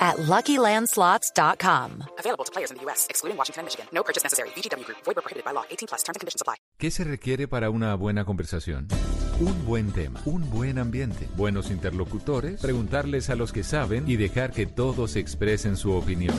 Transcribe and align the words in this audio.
at 0.00 0.16
LuckyLandSlots.com. 0.16 2.04
Available 2.18 2.44
to 2.44 2.52
players 2.52 2.70
in 2.70 2.78
the 2.78 2.84
U.S., 2.84 3.06
excluding 3.10 3.36
Washington 3.36 3.60
and 3.60 3.66
Michigan. 3.66 3.86
No 3.92 4.02
purchase 4.02 4.24
necessary. 4.24 4.48
VGW 4.56 4.84
Group. 4.86 4.98
Void 5.04 5.16
where 5.16 5.22
prohibited 5.22 5.44
by 5.44 5.52
law. 5.52 5.64
18 5.70 5.88
plus. 5.88 6.02
Terms 6.02 6.16
and 6.16 6.20
conditions 6.20 6.40
apply. 6.40 6.56
¿Qué 6.78 6.90
se 6.90 7.04
requiere 7.04 7.46
para 7.46 7.68
una 7.68 7.94
buena 7.94 8.24
conversación? 8.24 8.88
Un 9.40 9.66
buen 9.66 9.92
tema, 9.92 10.20
un 10.26 10.50
buen 10.50 10.78
ambiente, 10.78 11.28
buenos 11.36 11.70
interlocutores, 11.70 12.60
preguntarles 12.60 13.30
a 13.30 13.36
los 13.36 13.52
que 13.52 13.64
saben 13.64 14.08
y 14.08 14.16
dejar 14.16 14.52
que 14.52 14.66
todos 14.66 15.16
expresen 15.16 15.76
su 15.76 15.92
opinión. 15.92 16.38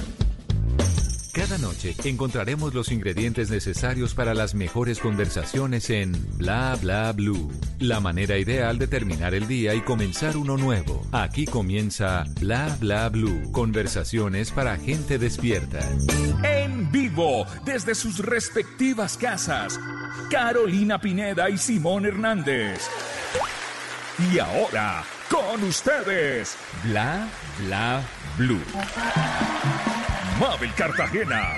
Cada 1.34 1.58
noche 1.58 1.96
encontraremos 2.04 2.74
los 2.74 2.92
ingredientes 2.92 3.50
necesarios 3.50 4.14
para 4.14 4.34
las 4.34 4.54
mejores 4.54 5.00
conversaciones 5.00 5.90
en 5.90 6.12
Bla 6.38 6.78
Bla 6.82 7.14
Blue. 7.14 7.50
La 7.80 8.02
manera 8.02 8.38
ideal 8.38 8.78
de 8.78 8.88
terminar 8.88 9.34
el 9.34 9.48
día 9.48 9.74
y 9.74 9.80
comenzar 9.82 10.36
uno 10.36 10.58
nuevo. 10.58 11.08
Aquí 11.14 11.46
comienza 11.46 12.26
Bla 12.42 12.76
Bla 12.82 13.08
Blue. 13.08 13.50
Conversaciones 13.54 14.52
para 14.52 14.76
gente 14.76 15.18
despierta. 15.18 15.80
En 16.44 16.92
vivo, 16.92 17.46
desde 17.64 17.96
sus 17.96 18.20
respectivas 18.20 19.16
casas, 19.16 19.80
Carolina 20.30 21.00
Pineda 21.00 21.50
y 21.50 21.58
Simón 21.58 22.06
Hernández. 22.06 22.90
Y 24.34 24.40
ahora, 24.40 25.06
con 25.30 25.64
ustedes, 25.64 26.58
Bla 26.84 27.26
Bla 27.66 28.04
Blue. 28.38 28.60
Mabel 30.42 30.74
Cartagena, 30.74 31.56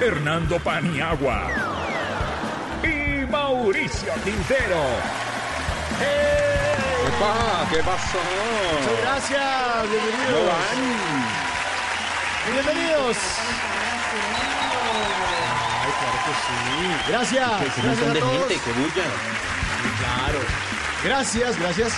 Hernando 0.00 0.56
Paniagua 0.60 1.48
y 2.84 3.26
Mauricio 3.28 4.12
Quintero. 4.22 4.84
¡Epa! 5.98 7.66
¿Qué 7.68 7.78
pasó? 7.82 8.20
Muchas 8.72 9.00
gracias, 9.02 9.90
bienvenidos. 9.90 10.54
Bienvenidos. 12.52 13.16
Ay, 15.82 15.92
claro 15.98 16.18
que 16.24 16.32
sí. 16.46 17.10
Gracias. 17.10 17.50
Un 17.50 17.82
Gracias 17.82 18.08
a 18.08 18.12
de 18.12 18.20
todos. 18.20 18.32
gente, 18.32 18.54
que 18.64 18.72
bulla. 18.74 19.06
Claro. 19.98 20.38
Gracias, 21.02 21.58
gracias. 21.58 21.92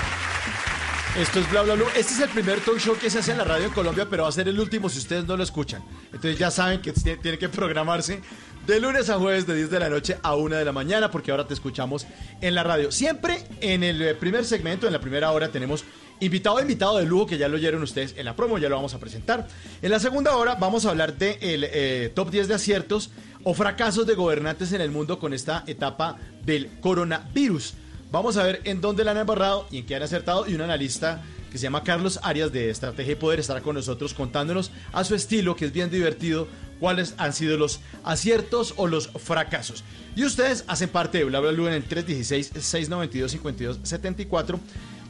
Esto 1.18 1.40
es 1.40 1.50
Bla 1.50 1.62
Bla. 1.62 1.74
Este 1.96 2.12
es 2.14 2.20
el 2.20 2.28
primer 2.28 2.60
talk 2.60 2.78
show 2.78 2.96
que 2.96 3.10
se 3.10 3.18
hace 3.18 3.32
en 3.32 3.38
la 3.38 3.44
radio 3.44 3.66
en 3.66 3.72
Colombia, 3.72 4.06
pero 4.08 4.22
va 4.22 4.28
a 4.28 4.32
ser 4.32 4.46
el 4.48 4.58
último 4.60 4.88
si 4.88 4.98
ustedes 4.98 5.24
no 5.26 5.36
lo 5.36 5.42
escuchan. 5.42 5.82
Entonces 6.06 6.38
ya 6.38 6.50
saben 6.50 6.80
que 6.80 6.92
tiene- 6.92 7.16
tiene 7.20 7.38
que 7.38 7.48
programarse 7.48 8.20
de 8.66 8.80
lunes 8.80 9.10
a 9.10 9.18
jueves 9.18 9.44
de 9.46 9.56
10 9.56 9.70
de 9.70 9.80
la 9.80 9.88
noche 9.88 10.16
a 10.22 10.36
1 10.36 10.54
de 10.56 10.64
la 10.64 10.70
mañana, 10.72 11.10
porque 11.10 11.32
ahora 11.32 11.46
te 11.46 11.54
escuchamos 11.54 12.06
en 12.40 12.54
la 12.54 12.62
radio. 12.62 12.92
Siempre 12.92 13.44
en 13.60 13.82
el 13.82 14.00
eh, 14.00 14.14
primer 14.14 14.44
segmento, 14.44 14.86
en 14.86 14.92
la 14.92 15.00
primera 15.00 15.32
hora, 15.32 15.48
tenemos 15.48 15.84
invitado 16.20 16.60
invitado 16.60 16.98
de 16.98 17.06
lujo, 17.06 17.26
que 17.26 17.38
ya 17.38 17.48
lo 17.48 17.56
oyeron 17.56 17.82
ustedes 17.82 18.14
en 18.16 18.24
la 18.24 18.36
promo, 18.36 18.58
ya 18.58 18.68
lo 18.68 18.76
vamos 18.76 18.94
a 18.94 19.00
presentar. 19.00 19.48
En 19.82 19.90
la 19.90 19.98
segunda 19.98 20.36
hora 20.36 20.54
vamos 20.54 20.86
a 20.86 20.90
hablar 20.90 21.16
de 21.16 21.38
el 21.40 22.12
top 22.12 22.30
10 22.30 22.46
de 22.46 22.54
aciertos 22.54 23.10
o 23.42 23.54
fracasos 23.54 24.06
de 24.06 24.14
gobernantes 24.14 24.72
en 24.72 24.80
el 24.82 24.90
mundo 24.92 25.18
con 25.18 25.34
esta 25.34 25.64
etapa 25.66 26.16
del 26.44 26.70
coronavirus. 26.80 27.74
Vamos 28.10 28.38
a 28.38 28.42
ver 28.42 28.62
en 28.64 28.80
dónde 28.80 29.04
la 29.04 29.10
han 29.10 29.18
embarrado 29.18 29.66
y 29.70 29.76
en 29.78 29.86
qué 29.86 29.94
han 29.94 30.02
acertado. 30.02 30.48
Y 30.48 30.54
un 30.54 30.62
analista 30.62 31.22
que 31.52 31.58
se 31.58 31.64
llama 31.64 31.84
Carlos 31.84 32.18
Arias 32.22 32.50
de 32.52 32.70
Estrategia 32.70 33.12
y 33.12 33.16
Poder 33.16 33.40
estará 33.40 33.60
con 33.60 33.74
nosotros 33.74 34.14
contándonos 34.14 34.70
a 34.92 35.04
su 35.04 35.14
estilo, 35.14 35.56
que 35.56 35.66
es 35.66 35.72
bien 35.72 35.90
divertido, 35.90 36.48
cuáles 36.80 37.12
han 37.18 37.34
sido 37.34 37.58
los 37.58 37.80
aciertos 38.04 38.72
o 38.76 38.86
los 38.86 39.08
fracasos. 39.08 39.84
Y 40.16 40.24
ustedes 40.24 40.64
hacen 40.68 40.88
parte 40.88 41.18
de 41.18 41.24
Bla 41.24 41.40
Bla 41.40 41.50
Blue 41.52 41.68
en 41.68 41.74
el 41.74 41.86
316-692-5274. 41.88 44.58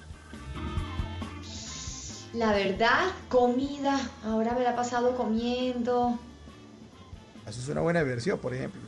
La 2.35 2.53
verdad, 2.53 3.13
comida. 3.29 4.01
Ahora 4.25 4.55
me 4.55 4.63
la 4.63 4.71
he 4.71 4.75
pasado 4.75 5.17
comiendo. 5.17 6.19
Eso 7.47 7.61
es 7.61 7.69
una 7.69 7.81
buena 7.81 8.03
versión, 8.03 8.39
por 8.39 8.55
ejemplo. 8.55 8.81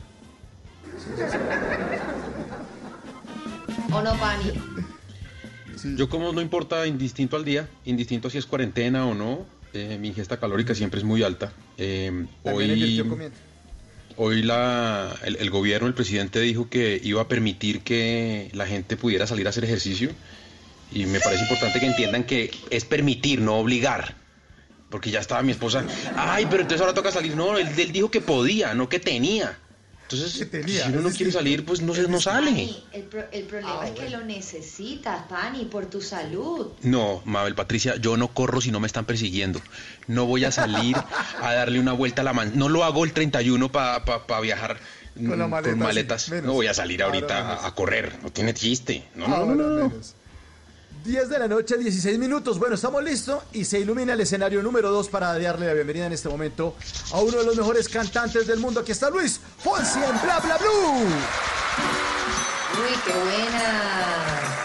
¿O 3.91 4.01
no, 4.01 4.13
Pani? 4.15 4.53
Yo 5.97 6.09
como 6.09 6.31
no 6.31 6.39
importa, 6.39 6.87
indistinto 6.87 7.35
al 7.35 7.43
día, 7.43 7.67
indistinto 7.83 8.29
si 8.29 8.37
es 8.37 8.45
cuarentena 8.45 9.05
o 9.05 9.13
no, 9.13 9.45
eh, 9.73 9.97
mi 9.99 10.07
ingesta 10.09 10.39
calórica 10.39 10.73
siempre 10.73 10.99
es 10.99 11.03
muy 11.03 11.23
alta. 11.23 11.51
Eh, 11.77 12.25
hoy 12.43 12.99
comiendo. 12.99 13.37
Hoy 14.17 14.43
la, 14.43 15.15
el, 15.23 15.49
gobierno, 15.49 15.87
el 15.87 15.93
presidente 15.93 16.39
dijo 16.39 16.69
que 16.69 16.99
iba 17.03 17.21
a 17.21 17.27
permitir 17.27 17.81
que 17.81 18.49
la 18.53 18.67
gente 18.67 18.97
pudiera 18.97 19.27
salir 19.27 19.47
a 19.47 19.49
hacer 19.49 19.63
ejercicio 19.63 20.11
y 20.91 21.05
me 21.05 21.19
parece 21.19 21.43
importante 21.43 21.79
que 21.79 21.85
entiendan 21.87 22.23
que 22.23 22.51
es 22.69 22.85
permitir, 22.85 23.41
no 23.41 23.55
obligar. 23.57 24.15
Porque 24.89 25.09
ya 25.09 25.19
estaba 25.19 25.41
mi 25.41 25.51
esposa, 25.51 25.83
ay, 26.15 26.45
pero 26.47 26.61
entonces 26.61 26.81
ahora 26.81 26.93
toca 26.93 27.11
salir. 27.11 27.35
No, 27.35 27.57
él, 27.57 27.67
él 27.75 27.91
dijo 27.91 28.11
que 28.11 28.21
podía, 28.21 28.75
no 28.75 28.89
que 28.89 28.99
tenía. 28.99 29.57
Entonces, 30.13 30.49
tenía, 30.51 30.85
si 30.85 30.89
uno 30.91 31.01
no 31.01 31.09
quiere 31.11 31.31
salir, 31.31 31.65
pues 31.65 31.81
no, 31.81 31.93
se- 31.95 32.07
no 32.07 32.21
sale. 32.21 32.51
Pani, 32.51 32.83
el, 32.93 33.03
pro- 33.03 33.25
el 33.31 33.43
problema 33.43 33.79
Ah, 33.81 33.87
es 33.87 33.91
que 33.93 34.01
bueno. 34.01 34.19
lo 34.19 34.25
necesitas, 34.25 35.23
Pani, 35.27 35.65
por 35.65 35.87
tu 35.87 36.01
salud. 36.01 36.67
No, 36.81 37.21
Mabel 37.25 37.55
Patricia, 37.55 37.95
yo 37.97 38.17
no 38.17 38.27
corro 38.33 38.61
si 38.61 38.71
no 38.71 38.79
me 38.79 38.87
están 38.87 39.05
persiguiendo. 39.05 39.61
No 40.07 40.25
voy 40.25 40.45
a 40.45 40.51
salir 40.51 40.95
a 41.41 41.53
darle 41.53 41.79
una 41.79 41.93
vuelta 41.93 42.21
a 42.21 42.25
la 42.25 42.33
man. 42.33 42.51
No 42.55 42.69
lo 42.69 42.83
hago 42.83 43.03
el 43.05 43.13
31 43.13 43.71
para 43.71 44.03
viajar 44.41 44.77
Con 45.15 45.37
la 45.39 45.47
mm, 45.47 45.49
maleta, 45.49 45.75
maletas. 45.75 46.29
no 46.29 46.53
voy 46.53 46.67
a 46.67 46.73
salir 46.73 47.01
ahorita 47.03 47.53
a, 47.63 47.67
a 47.67 47.75
correr. 47.75 48.17
No 48.21 48.31
tiene 48.31 48.53
chiste. 48.53 49.07
No, 49.15 49.27
no, 49.27 49.35
Ahora 49.35 49.55
no, 49.55 49.63
no, 49.63 49.69
no. 49.69 49.89
menos. 49.89 50.15
10 51.03 51.29
de 51.29 51.39
la 51.39 51.47
noche, 51.47 51.77
16 51.77 52.17
minutos. 52.17 52.57
Bueno, 52.57 52.75
estamos 52.75 53.03
listos 53.03 53.43
y 53.51 53.65
se 53.65 53.79
ilumina 53.79 54.13
el 54.13 54.21
escenario 54.21 54.63
número 54.63 54.89
2 54.89 55.09
para 55.09 55.37
darle 55.37 55.67
la 55.67 55.73
bienvenida 55.73 56.05
en 56.05 56.13
este 56.13 56.29
momento 56.29 56.75
a 57.11 57.19
uno 57.19 57.39
de 57.39 57.45
los 57.45 57.57
mejores 57.57 57.89
cantantes 57.89 58.47
del 58.47 58.59
mundo. 58.59 58.79
Aquí 58.79 58.93
está 58.93 59.09
Luis 59.09 59.39
Fonsi 59.57 59.99
en 59.99 60.21
Bla 60.21 60.39
Bla 60.39 60.57
Blue. 60.57 61.03
Uy, 62.79 62.99
qué 63.05 63.11
buena. 63.11 64.62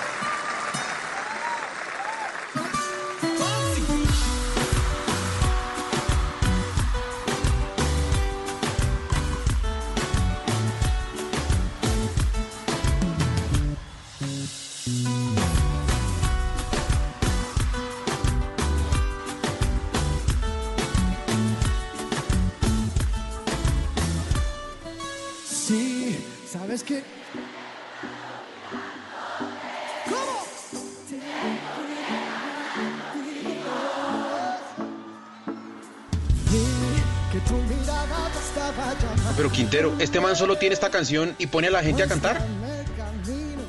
Pero 39.39 39.53
Quintero, 39.53 39.95
este 40.01 40.19
man 40.19 40.35
solo 40.35 40.57
tiene 40.59 40.75
esta 40.75 40.91
canción 40.91 41.37
y 41.39 41.47
pone 41.47 41.69
a 41.69 41.71
la 41.71 41.81
gente 41.81 42.03
a 42.03 42.09
cantar. 42.09 42.45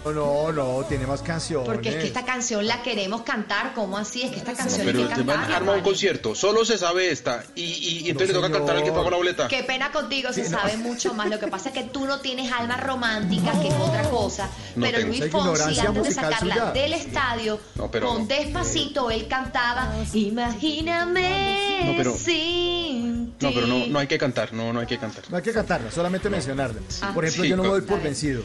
No, 0.05 0.51
no, 0.51 0.83
tiene 0.87 1.05
más 1.05 1.21
canciones. 1.21 1.67
Porque 1.67 1.89
es 1.89 1.95
que 1.95 2.07
esta 2.07 2.25
canción 2.25 2.65
la 2.65 2.81
queremos 2.81 3.21
cantar. 3.21 3.73
¿Cómo 3.75 3.97
así? 3.97 4.23
Es 4.23 4.31
que 4.31 4.37
esta 4.37 4.53
canción 4.53 4.81
Pero 4.85 4.99
hay 4.99 5.07
que 5.07 5.13
cantarla. 5.15 5.57
armar 5.57 5.77
un 5.77 5.83
concierto, 5.83 6.33
solo 6.35 6.65
se 6.65 6.77
sabe 6.77 7.11
esta. 7.11 7.43
Y, 7.55 7.63
y- 7.63 7.99
y 8.05 8.09
entonces 8.09 8.33
No, 8.35 8.41
le 8.41 8.47
toca 8.47 8.57
cantar 8.59 8.77
al 8.77 8.83
que 8.83 8.91
pagó 8.91 9.09
la 9.11 9.17
boleta. 9.17 9.47
Qué 9.47 9.63
pena 9.63 9.91
contigo, 9.91 10.33
se 10.33 10.45
Sí, 10.45 10.51
no. 10.51 10.59
sabe 10.59 10.77
mucho 10.77 11.13
más. 11.13 11.29
Lo 11.29 11.39
que 11.39 11.47
pasa 11.47 11.69
es 11.69 11.75
que 11.75 11.83
tú 11.83 12.05
no 12.05 12.19
tienes 12.21 12.51
alma 12.51 12.77
romántica, 12.77 13.51
que 13.61 13.67
es 13.67 13.75
otra 13.75 14.03
cosa. 14.09 14.49
No 14.75 14.85
pero 14.85 14.97
tengo. 14.99 15.09
Luis 15.09 15.31
Fonsi, 15.31 15.47
ignorancia 15.49 15.83
antes 15.83 16.03
de 16.03 16.11
sacarla 16.13 16.53
suya. 16.55 16.71
del 16.71 16.93
estadio, 16.93 17.59
No, 17.75 17.91
pero 17.91 18.07
con 18.07 18.21
no. 18.21 18.27
Despacito, 18.27 19.11
él 19.11 19.27
cantaba 19.27 19.93
Imagíname 20.13 21.83
No, 21.85 21.93
pero- 21.97 22.15
sin 22.17 23.33
ti. 23.37 23.45
No, 23.45 23.51
pero 23.53 23.67
no, 23.67 23.85
no 23.87 23.99
hay 23.99 24.07
que 24.07 24.17
cantar, 24.17 24.53
no, 24.53 24.73
no 24.73 24.79
hay 24.79 24.87
que 24.87 24.97
cantar. 24.97 25.23
No 25.29 25.37
hay 25.37 25.43
que 25.43 25.51
cantarla, 25.53 25.91
solamente 25.91 26.29
mencionarla. 26.29 26.79
Ah. 27.01 27.11
Por 27.13 27.25
ejemplo, 27.25 27.43
Sí, 27.43 27.49
yo 27.49 27.57
no 27.57 27.63
me 27.63 27.69
doy 27.69 27.81
por 27.81 28.01
vencido. 28.01 28.43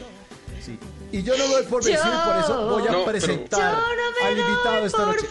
Sí. 0.65 0.79
Y 1.11 1.21
yo 1.23 1.37
no 1.37 1.47
me 1.47 1.53
doy 1.53 1.63
por 1.65 1.83
vencido 1.83 2.07
y 2.13 2.27
por 2.27 2.37
eso 2.37 2.69
voy 2.69 2.87
a 2.87 2.91
No, 2.91 3.05
presentar 3.05 3.73
Yo 3.75 3.79
no 4.21 4.27
al 4.27 4.37
invitado 4.37 4.85
esta 4.85 4.97
por 4.97 5.07
noche. 5.07 5.27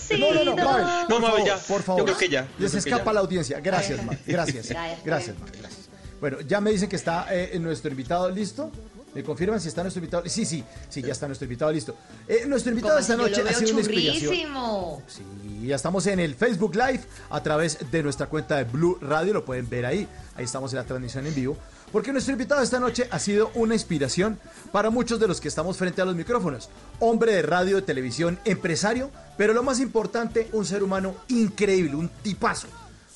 Sí. 0.00 0.18
No, 0.18 0.34
no, 0.34 0.44
no. 0.44 0.56
Mabel, 0.56 0.84
No, 1.08 1.20
Mabel, 1.20 1.30
favor, 1.30 1.46
ya. 1.46 1.56
Por 1.58 1.82
favor. 1.82 2.00
Yo 2.00 2.04
creo 2.06 2.18
que 2.18 2.28
ya. 2.28 2.42
Yo 2.58 2.64
Les 2.64 2.74
escapa 2.74 3.04
ya. 3.04 3.12
la 3.12 3.20
audiencia. 3.20 3.60
Gracias, 3.60 4.04
Mabel. 4.04 4.18
Gracias. 4.26 4.68
Gracias. 5.04 5.38
Mabel. 5.38 5.56
Gracias. 5.60 5.84
Bueno, 6.20 6.40
ya 6.40 6.60
me 6.60 6.70
dicen 6.70 6.88
que 6.88 6.96
está 6.96 7.26
eh, 7.30 7.56
nuestro 7.60 7.90
invitado 7.90 8.30
listo. 8.30 8.70
¿Me 9.14 9.22
confirman 9.22 9.60
si 9.60 9.68
está 9.68 9.82
nuestro 9.82 10.00
invitado? 10.00 10.24
Sí, 10.26 10.44
sí, 10.44 10.64
sí, 10.88 11.00
ya 11.00 11.12
está 11.12 11.28
nuestro 11.28 11.44
invitado 11.44 11.70
listo. 11.70 11.94
Eh, 12.26 12.44
nuestro 12.46 12.72
invitado 12.72 12.98
esta 12.98 13.12
yo 13.14 13.22
noche 13.22 13.42
ha 13.48 13.52
sido 13.52 13.70
una 13.70 13.80
inspiración. 13.80 14.24
churrísimo. 14.24 15.02
Sí, 15.06 15.66
ya 15.68 15.76
estamos 15.76 16.04
en 16.08 16.18
el 16.18 16.34
Facebook 16.34 16.74
Live 16.74 17.02
a 17.30 17.40
través 17.40 17.78
de 17.92 18.02
nuestra 18.02 18.26
cuenta 18.26 18.56
de 18.56 18.64
Blue 18.64 18.98
Radio, 19.00 19.32
lo 19.32 19.44
pueden 19.44 19.68
ver 19.70 19.86
ahí, 19.86 20.08
ahí 20.34 20.44
estamos 20.44 20.72
en 20.72 20.78
la 20.78 20.84
transmisión 20.84 21.24
en 21.28 21.34
vivo, 21.34 21.56
porque 21.94 22.10
nuestro 22.10 22.32
invitado 22.32 22.60
esta 22.60 22.80
noche 22.80 23.06
ha 23.08 23.20
sido 23.20 23.52
una 23.54 23.74
inspiración 23.74 24.40
para 24.72 24.90
muchos 24.90 25.20
de 25.20 25.28
los 25.28 25.40
que 25.40 25.46
estamos 25.46 25.76
frente 25.76 26.02
a 26.02 26.04
los 26.04 26.16
micrófonos. 26.16 26.68
Hombre 26.98 27.30
de 27.30 27.42
radio, 27.42 27.76
de 27.76 27.82
televisión, 27.82 28.36
empresario, 28.44 29.12
pero 29.38 29.52
lo 29.52 29.62
más 29.62 29.78
importante, 29.78 30.48
un 30.50 30.66
ser 30.66 30.82
humano 30.82 31.14
increíble, 31.28 31.94
un 31.94 32.08
tipazo. 32.08 32.66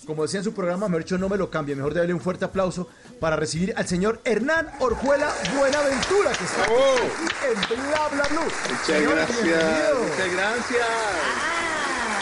Como 0.06 0.22
decía 0.22 0.38
en 0.38 0.44
su 0.44 0.54
programa, 0.54 0.86
mejor 0.86 1.02
dicho, 1.02 1.19
no 1.19 1.28
me 1.28 1.36
lo 1.36 1.50
cambie, 1.50 1.75
mejor 1.75 1.92
darle 1.92 2.14
un 2.14 2.20
fuerte 2.20 2.44
aplauso 2.44 2.88
para 3.19 3.34
recibir 3.34 3.75
al 3.76 3.88
señor 3.88 4.20
Hernán 4.25 4.70
Orjuela 4.78 5.28
Buenaventura, 5.56 6.31
que 6.31 6.44
está 6.44 6.62
aquí 6.62 7.81
en 7.81 7.88
Bla 7.90 8.08
Bla 8.12 8.28
Blue. 8.28 8.44
Muchas 8.44 8.86
Señor, 8.86 9.14
gracias, 9.16 9.42
bienvenido. 9.42 9.98
muchas 10.08 10.32
gracias. 10.32 10.86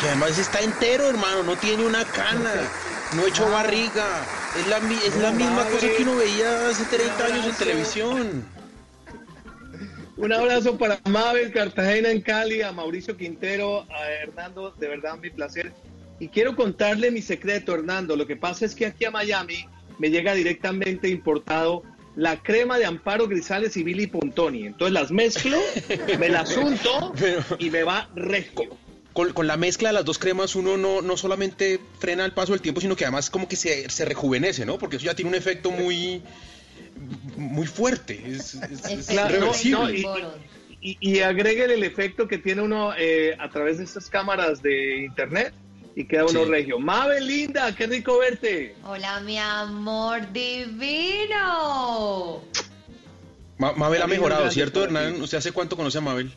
Que 0.01 0.07
además 0.09 0.39
está 0.39 0.61
entero, 0.61 1.07
hermano, 1.07 1.43
no 1.43 1.55
tiene 1.57 1.85
una 1.85 2.03
cana, 2.07 2.55
no 3.13 3.25
ha 3.25 3.29
hecho 3.29 3.47
barriga. 3.51 4.07
Es 4.59 4.67
la, 4.69 4.81
mi- 4.81 4.95
es 4.95 5.17
la 5.17 5.33
misma 5.33 5.65
cosa 5.69 5.87
que 5.97 6.03
uno 6.03 6.17
veía 6.17 6.69
hace 6.69 6.85
30 6.97 7.25
años 7.27 7.47
en 7.47 7.55
televisión. 7.55 8.45
Un 10.17 10.33
abrazo 10.33 10.79
para 10.79 10.99
Mabel 11.09 11.53
Cartagena 11.53 12.11
en 12.11 12.23
Cali, 12.23 12.63
a 12.63 12.73
Mauricio 12.73 13.17
Quintero, 13.17 13.87
a 13.93 14.11
Hernando, 14.11 14.71
de 14.79 14.89
verdad 14.89 15.19
mi 15.19 15.29
placer. 15.31 15.73
Y 16.19 16.29
quiero 16.29 16.57
contarle 16.57 17.11
mi 17.11 17.21
secreto, 17.21 17.75
Hernando. 17.75 18.17
Lo 18.17 18.27
que 18.27 18.37
pasa 18.37 18.65
es 18.65 18.75
que 18.75 18.87
aquí 18.87 19.05
a 19.05 19.11
Miami 19.11 19.67
me 19.99 20.11
llega 20.11 20.33
directamente 20.33 21.09
importado 21.11 21.83
la 22.15 22.43
crema 22.43 22.79
de 22.79 22.87
Amparo 22.87 23.29
Grisales 23.29 23.77
y 23.77 23.83
Billy 23.83 24.07
Pontoni. 24.07 24.67
Entonces 24.67 24.95
las 24.95 25.11
mezclo, 25.11 25.59
me 26.19 26.31
las 26.31 26.57
unto 26.57 27.13
y 27.59 27.69
me 27.69 27.83
va 27.83 28.09
regio. 28.15 28.71
Con, 29.17 29.33
con 29.33 29.47
la 29.47 29.57
mezcla 29.57 29.89
de 29.89 29.95
las 29.95 30.05
dos 30.05 30.19
cremas 30.19 30.55
uno 30.55 30.77
no, 30.77 31.01
no 31.01 31.17
solamente 31.17 31.81
frena 31.99 32.27
el 32.27 32.33
paso 32.33 32.53
del 32.53 32.61
tiempo, 32.61 32.83
sino 32.83 32.95
que 32.97 33.05
además 33.07 33.31
como 33.31 33.49
que 33.49 33.57
se, 33.57 33.89
se 33.89 34.05
rejuvenece, 34.05 34.67
¿no? 34.67 34.77
Porque 34.79 34.97
eso 34.97 35.07
ya 35.07 35.15
tiene 35.15 35.31
un 35.31 35.35
efecto 35.35 35.71
muy, 35.71 36.23
muy 37.39 37.67
fuerte. 37.67 38.23
Es, 38.27 38.55
es- 38.55 38.85
es 38.85 39.07
Claro, 39.07 39.41
no, 39.71 39.91
y- 39.91 40.05
Y, 40.83 40.99
y 41.01 41.21
agreguen 41.21 41.71
el 41.71 41.83
efecto 41.83 42.29
que 42.29 42.37
tiene 42.39 42.61
uno 42.63 42.93
eh, 42.97 43.35
a 43.41 43.49
través 43.49 43.79
de 43.79 43.85
estas 43.85 44.09
cámaras 44.11 44.63
de 44.63 45.05
internet 45.07 45.53
y 45.97 46.05
queda 46.05 46.27
uno 46.27 46.45
Sí. 46.45 46.51
regio. 46.51 46.79
Mabel, 46.79 47.27
linda, 47.27 47.75
qué 47.75 47.87
rico 47.87 48.19
verte. 48.19 48.75
Hola, 48.85 49.19
mi 49.21 49.39
amor 49.39 50.31
divino. 50.33 52.43
Ma- 53.59 53.73
Mabel 53.73 54.03
ha 54.03 54.07
mejorado, 54.07 54.51
¿cierto, 54.51 54.85
Hernán? 54.85 55.21
¿Usted 55.23 55.39
hace 55.39 55.53
cuánto 55.53 55.77
conoce 55.77 55.99
a 55.99 56.03
Mabel? 56.03 56.31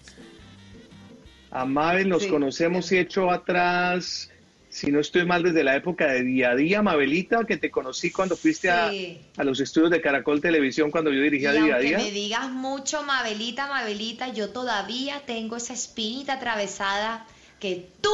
A 1.51 1.65
Mabel 1.65 2.09
nos 2.09 2.23
Sí. 2.23 2.29
conocemos 2.29 2.91
y 2.91 2.97
hecho 2.97 3.31
atrás, 3.31 4.29
si 4.69 4.91
no 4.91 4.99
estoy 4.99 5.25
mal, 5.25 5.41
desde 5.41 5.63
la 5.63 5.75
época 5.75 6.07
de 6.07 6.23
Día 6.23 6.51
a 6.51 6.55
Día, 6.55 6.81
Mabelita, 6.83 7.43
que 7.45 7.57
te 7.57 7.71
conocí 7.71 8.11
cuando 8.11 8.35
fuiste 8.37 8.69
a, 8.69 8.91
Sí. 8.91 9.19
a 9.37 9.43
los 9.43 9.59
estudios 9.59 9.89
de 9.89 9.99
Caracol 10.01 10.41
Televisión 10.41 10.91
cuando 10.91 11.11
yo 11.11 11.19
Y 11.19 11.23
dirigía 11.23 11.53
Día 11.53 11.75
a 11.75 11.79
Día. 11.79 11.97
me 11.97 12.11
digas 12.11 12.51
mucho, 12.51 13.01
Mabelita, 13.03 13.67
Mabelita, 13.67 14.31
yo 14.31 14.49
todavía 14.49 15.23
tengo 15.25 15.55
esa 15.57 15.73
espinita 15.73 16.33
atravesada 16.33 17.25
que 17.59 17.89
tú 18.01 18.09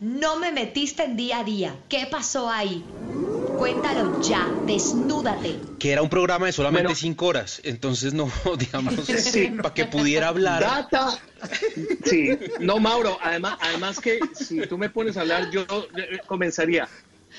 no 0.00 0.36
me 0.38 0.50
metiste 0.52 1.04
en 1.04 1.16
día 1.16 1.40
a 1.40 1.44
día. 1.44 1.76
¿Qué 1.88 2.06
pasó 2.10 2.48
ahí? 2.50 2.84
Cuéntalo 3.58 4.20
ya, 4.22 4.48
desnúdate. 4.66 5.56
Que 5.78 5.92
era 5.92 6.00
un 6.02 6.08
programa 6.08 6.46
de 6.46 6.52
solamente 6.52 6.86
Bueno. 6.88 6.98
cinco 6.98 7.26
horas, 7.26 7.60
entonces 7.64 8.14
no, 8.14 8.30
digamos, 8.58 8.94
Sí. 9.04 9.48
para 9.60 9.74
que 9.74 9.84
pudiera 9.84 10.28
hablar. 10.28 10.62
Data. 10.62 11.18
Sí, 12.04 12.38
no, 12.60 12.78
Mauro, 12.78 13.18
además, 13.22 13.58
además 13.60 14.00
que 14.00 14.20
si 14.34 14.60
tú 14.66 14.78
me 14.78 14.88
pones 14.90 15.16
a 15.16 15.22
hablar, 15.22 15.50
yo 15.50 15.62
eh, 15.96 16.18
comenzaría. 16.26 16.88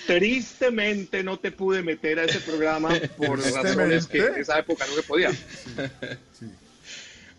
Tristemente 0.08 1.24
no 1.24 1.38
te 1.38 1.52
pude 1.52 1.82
meter 1.82 2.20
a 2.20 2.24
ese 2.24 2.40
programa 2.40 2.90
por 3.18 3.40
razones 3.40 4.08
que 4.08 4.20
en 4.20 4.36
esa 4.36 4.58
época 4.60 4.86
no 4.88 4.94
se 4.96 5.04
podía. 5.04 5.32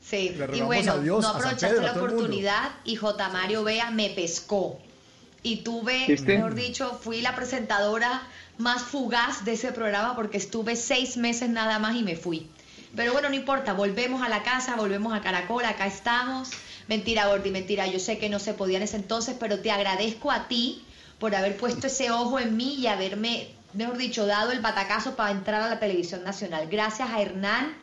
Sí, 0.02 0.36
y 0.52 0.60
bueno, 0.60 0.92
a 0.92 0.98
Dios, 0.98 1.22
no 1.22 1.28
aprovechaste 1.30 1.80
la 1.80 1.92
oportunidad 1.92 2.72
y 2.84 2.96
J. 2.96 3.28
Mario 3.30 3.64
Vea 3.64 3.90
me 3.90 4.10
pescó. 4.10 4.78
Y 5.42 5.56
tuve, 5.62 6.06
¿Viste? 6.06 6.36
mejor 6.36 6.54
dicho, 6.54 6.98
fui 7.02 7.20
la 7.20 7.34
presentadora 7.34 8.22
más 8.58 8.82
fugaz 8.82 9.44
de 9.44 9.52
ese 9.52 9.72
programa 9.72 10.14
porque 10.14 10.36
estuve 10.36 10.76
seis 10.76 11.16
meses 11.16 11.48
nada 11.48 11.78
más 11.78 11.96
y 11.96 12.02
me 12.02 12.16
fui. 12.16 12.48
Pero 12.94 13.12
bueno, 13.12 13.28
no 13.28 13.34
importa, 13.34 13.72
volvemos 13.72 14.22
a 14.22 14.28
la 14.28 14.42
casa, 14.42 14.76
volvemos 14.76 15.14
a 15.14 15.20
Caracol, 15.20 15.64
acá 15.64 15.86
estamos. 15.86 16.50
Mentira, 16.88 17.26
Gordi, 17.26 17.50
mentira, 17.50 17.86
yo 17.86 17.98
sé 17.98 18.18
que 18.18 18.28
no 18.28 18.38
se 18.38 18.54
podía 18.54 18.76
en 18.76 18.82
ese 18.82 18.96
entonces, 18.96 19.34
pero 19.38 19.60
te 19.60 19.70
agradezco 19.70 20.30
a 20.30 20.46
ti 20.46 20.84
por 21.18 21.34
haber 21.34 21.56
puesto 21.56 21.86
ese 21.86 22.10
ojo 22.10 22.38
en 22.38 22.56
mí 22.56 22.74
y 22.74 22.86
haberme, 22.86 23.48
mejor 23.72 23.96
dicho, 23.96 24.26
dado 24.26 24.52
el 24.52 24.60
batacazo 24.60 25.16
para 25.16 25.30
entrar 25.30 25.62
a 25.62 25.68
la 25.68 25.80
televisión 25.80 26.22
nacional. 26.22 26.68
Gracias 26.70 27.08
a 27.10 27.20
Hernán, 27.20 27.74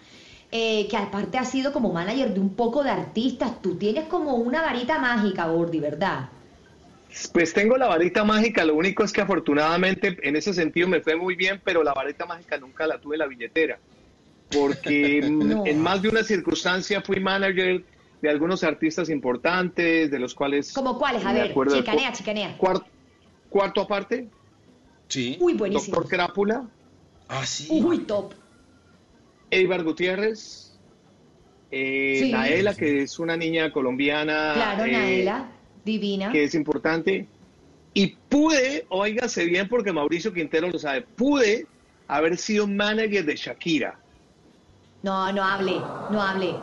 eh, 0.51 0.87
que 0.89 0.97
aparte 0.97 1.37
ha 1.37 1.45
sido 1.45 1.73
como 1.73 1.91
manager 1.91 2.33
de 2.33 2.39
un 2.39 2.53
poco 2.53 2.83
de 2.83 2.91
artistas. 2.91 3.61
Tú 3.61 3.77
tienes 3.77 4.05
como 4.05 4.35
una 4.35 4.61
varita 4.61 4.99
mágica, 4.99 5.47
Gordi, 5.47 5.79
¿verdad? 5.79 6.29
Pues 7.33 7.53
tengo 7.53 7.75
la 7.77 7.87
varita 7.87 8.23
mágica, 8.23 8.63
lo 8.65 8.75
único 8.75 9.03
es 9.03 9.11
que 9.11 9.21
afortunadamente 9.21 10.17
en 10.21 10.35
ese 10.35 10.53
sentido 10.53 10.87
me 10.87 11.01
fue 11.01 11.15
muy 11.15 11.35
bien, 11.35 11.59
pero 11.63 11.83
la 11.83 11.93
varita 11.93 12.25
mágica 12.25 12.57
nunca 12.57 12.85
la 12.85 12.99
tuve 12.99 13.15
en 13.15 13.19
la 13.19 13.27
billetera, 13.27 13.79
porque 14.49 15.21
No. 15.31 15.65
en 15.65 15.81
más 15.81 16.01
de 16.01 16.09
una 16.09 16.23
circunstancia 16.23 17.01
fui 17.01 17.19
manager 17.19 17.83
de 18.21 18.29
algunos 18.29 18.63
artistas 18.63 19.09
importantes, 19.09 20.11
de 20.11 20.19
los 20.19 20.35
cuales... 20.35 20.71
¿Como 20.73 20.99
cuáles? 20.99 21.25
A 21.25 21.33
ver, 21.33 21.53
chicanea, 21.71 22.11
chicanea. 22.11 22.57
cuar- 22.57 22.85
cuarto 23.49 23.81
aparte, 23.81 24.27
Sí. 25.07 25.37
Uy, 25.39 25.53
buenísimo. 25.55 25.95
Doctor 25.95 26.09
Crápula, 26.17 26.69
Ah, 27.27 27.43
sí. 27.45 27.67
Uy, 27.71 27.99
top. 27.99 28.33
Eibar 29.49 29.83
Gutiérrez, 29.83 30.79
eh, 31.71 32.19
Sí. 32.21 32.31
Naela, 32.31 32.75
que 32.75 33.01
es 33.03 33.17
una 33.17 33.35
niña 33.35 33.71
colombiana. 33.71 34.51
Claro, 34.53 34.85
eh, 34.85 34.91
Naela, 34.91 35.51
divina. 35.89 36.31
que 36.31 36.43
es 36.43 36.55
importante. 36.55 37.27
Y 37.93 38.15
pude, 38.29 38.85
óigase 38.89 39.45
bien 39.45 39.67
porque 39.67 39.91
Mauricio 39.91 40.31
Quintero 40.31 40.69
lo 40.69 40.77
sabe, 40.77 41.01
pude 41.01 41.65
haber 42.07 42.37
sido 42.37 42.67
manager 42.67 43.25
de 43.25 43.35
Shakira. 43.35 43.99
No, 45.01 45.31
no 45.31 45.43
hable, 45.43 45.73
no 46.11 46.21
hable. 46.21 46.55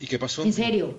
¿Y 0.00 0.06
qué 0.06 0.18
pasó? 0.18 0.42
En 0.44 0.52
serio. 0.52 0.96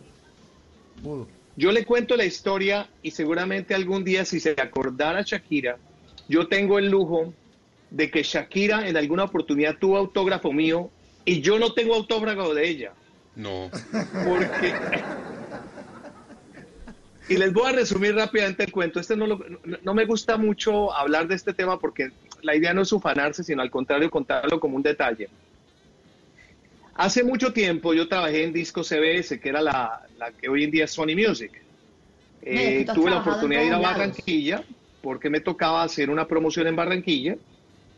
Pudo. 1.02 1.28
Yo 1.56 1.72
le 1.72 1.86
cuento 1.86 2.16
la 2.16 2.26
historia 2.26 2.90
y 3.02 3.12
seguramente 3.12 3.74
algún 3.74 4.04
día 4.04 4.24
si 4.24 4.40
se 4.40 4.52
acordara 4.52 5.24
Shakira, 5.24 5.78
yo 6.28 6.48
tengo 6.48 6.80
el 6.80 6.90
lujo 6.90 7.34
de 7.90 8.12
que 8.12 8.24
Shakira 8.24 8.88
en 8.88 8.96
alguna 8.96 9.24
oportunidad 9.26 9.78
tuvo 9.78 9.98
autógrafo 9.98 10.54
mío 10.54 10.90
y 11.26 11.42
yo 11.42 11.60
no 11.60 11.74
tengo 11.74 11.96
autógrafo 11.96 12.54
de 12.54 12.70
ella. 12.70 12.94
No. 13.36 13.70
Porque... 14.26 14.74
Y 17.30 17.38
les 17.38 17.54
voy 17.54 17.70
a 17.70 17.74
resumir 17.74 18.16
rápidamente 18.16 18.64
el 18.64 18.72
cuento. 18.72 19.00
Este 19.00 19.16
no, 19.16 19.28
lo- 19.28 19.38
no, 19.64 19.78
no 19.84 19.94
me 19.94 20.06
gusta 20.06 20.38
mucho 20.38 20.92
hablar 20.94 21.28
de 21.28 21.36
este 21.36 21.54
tema 21.54 21.80
porque 21.80 22.10
la 22.42 22.56
idea 22.56 22.74
no 22.74 22.82
es 22.82 22.92
ufanarse, 22.92 23.44
sino 23.44 23.62
al 23.62 23.70
contrario 23.70 24.10
contarlo 24.10 24.60
como 24.60 24.76
un 24.76 24.84
detalle. 24.84 25.30
Hace 26.96 27.24
mucho 27.24 27.54
tiempo 27.54 27.94
yo 27.94 28.08
trabajé 28.08 28.44
en 28.44 28.52
Disco 28.54 28.84
CBS, 28.84 29.40
que 29.40 29.50
era 29.50 29.62
la, 29.62 30.02
la 30.18 30.32
que 30.32 30.50
hoy 30.50 30.66
en 30.66 30.72
día 30.72 30.84
es 30.86 30.92
Sony 30.92 31.16
Music. 31.16 31.52
Eh, 32.42 32.86
tuve 32.94 33.10
la 33.12 33.20
oportunidad 33.20 33.62
de 33.62 33.68
ir 33.68 33.74
a. 33.74 33.78
Barranquilla 33.80 34.64
porque 35.02 35.30
me 35.30 35.40
tocaba 35.40 35.84
hacer 35.84 36.10
una 36.10 36.28
promoción 36.28 36.68
en 36.68 36.76
Barranquilla. 36.76 37.36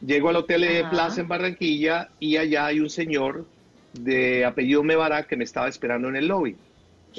Llego 0.06 0.30
al 0.30 0.36
Hotel 0.36 0.62
de 0.62 0.80
Ajá. 0.82 0.90
Plaza 0.92 1.22
en 1.22 1.28
Barranquilla 1.28 2.10
y 2.20 2.38
allá 2.38 2.68
hay 2.68 2.80
un 2.80 2.90
señor 2.90 3.46
de 3.94 4.46
apellido 4.46 4.84
Mebarak 4.84 5.28
que 5.28 5.36
me 5.36 5.44
estaba 5.46 5.68
esperando 5.68 6.10
en 6.10 6.16
el 6.16 6.28
lobby. 6.28 6.56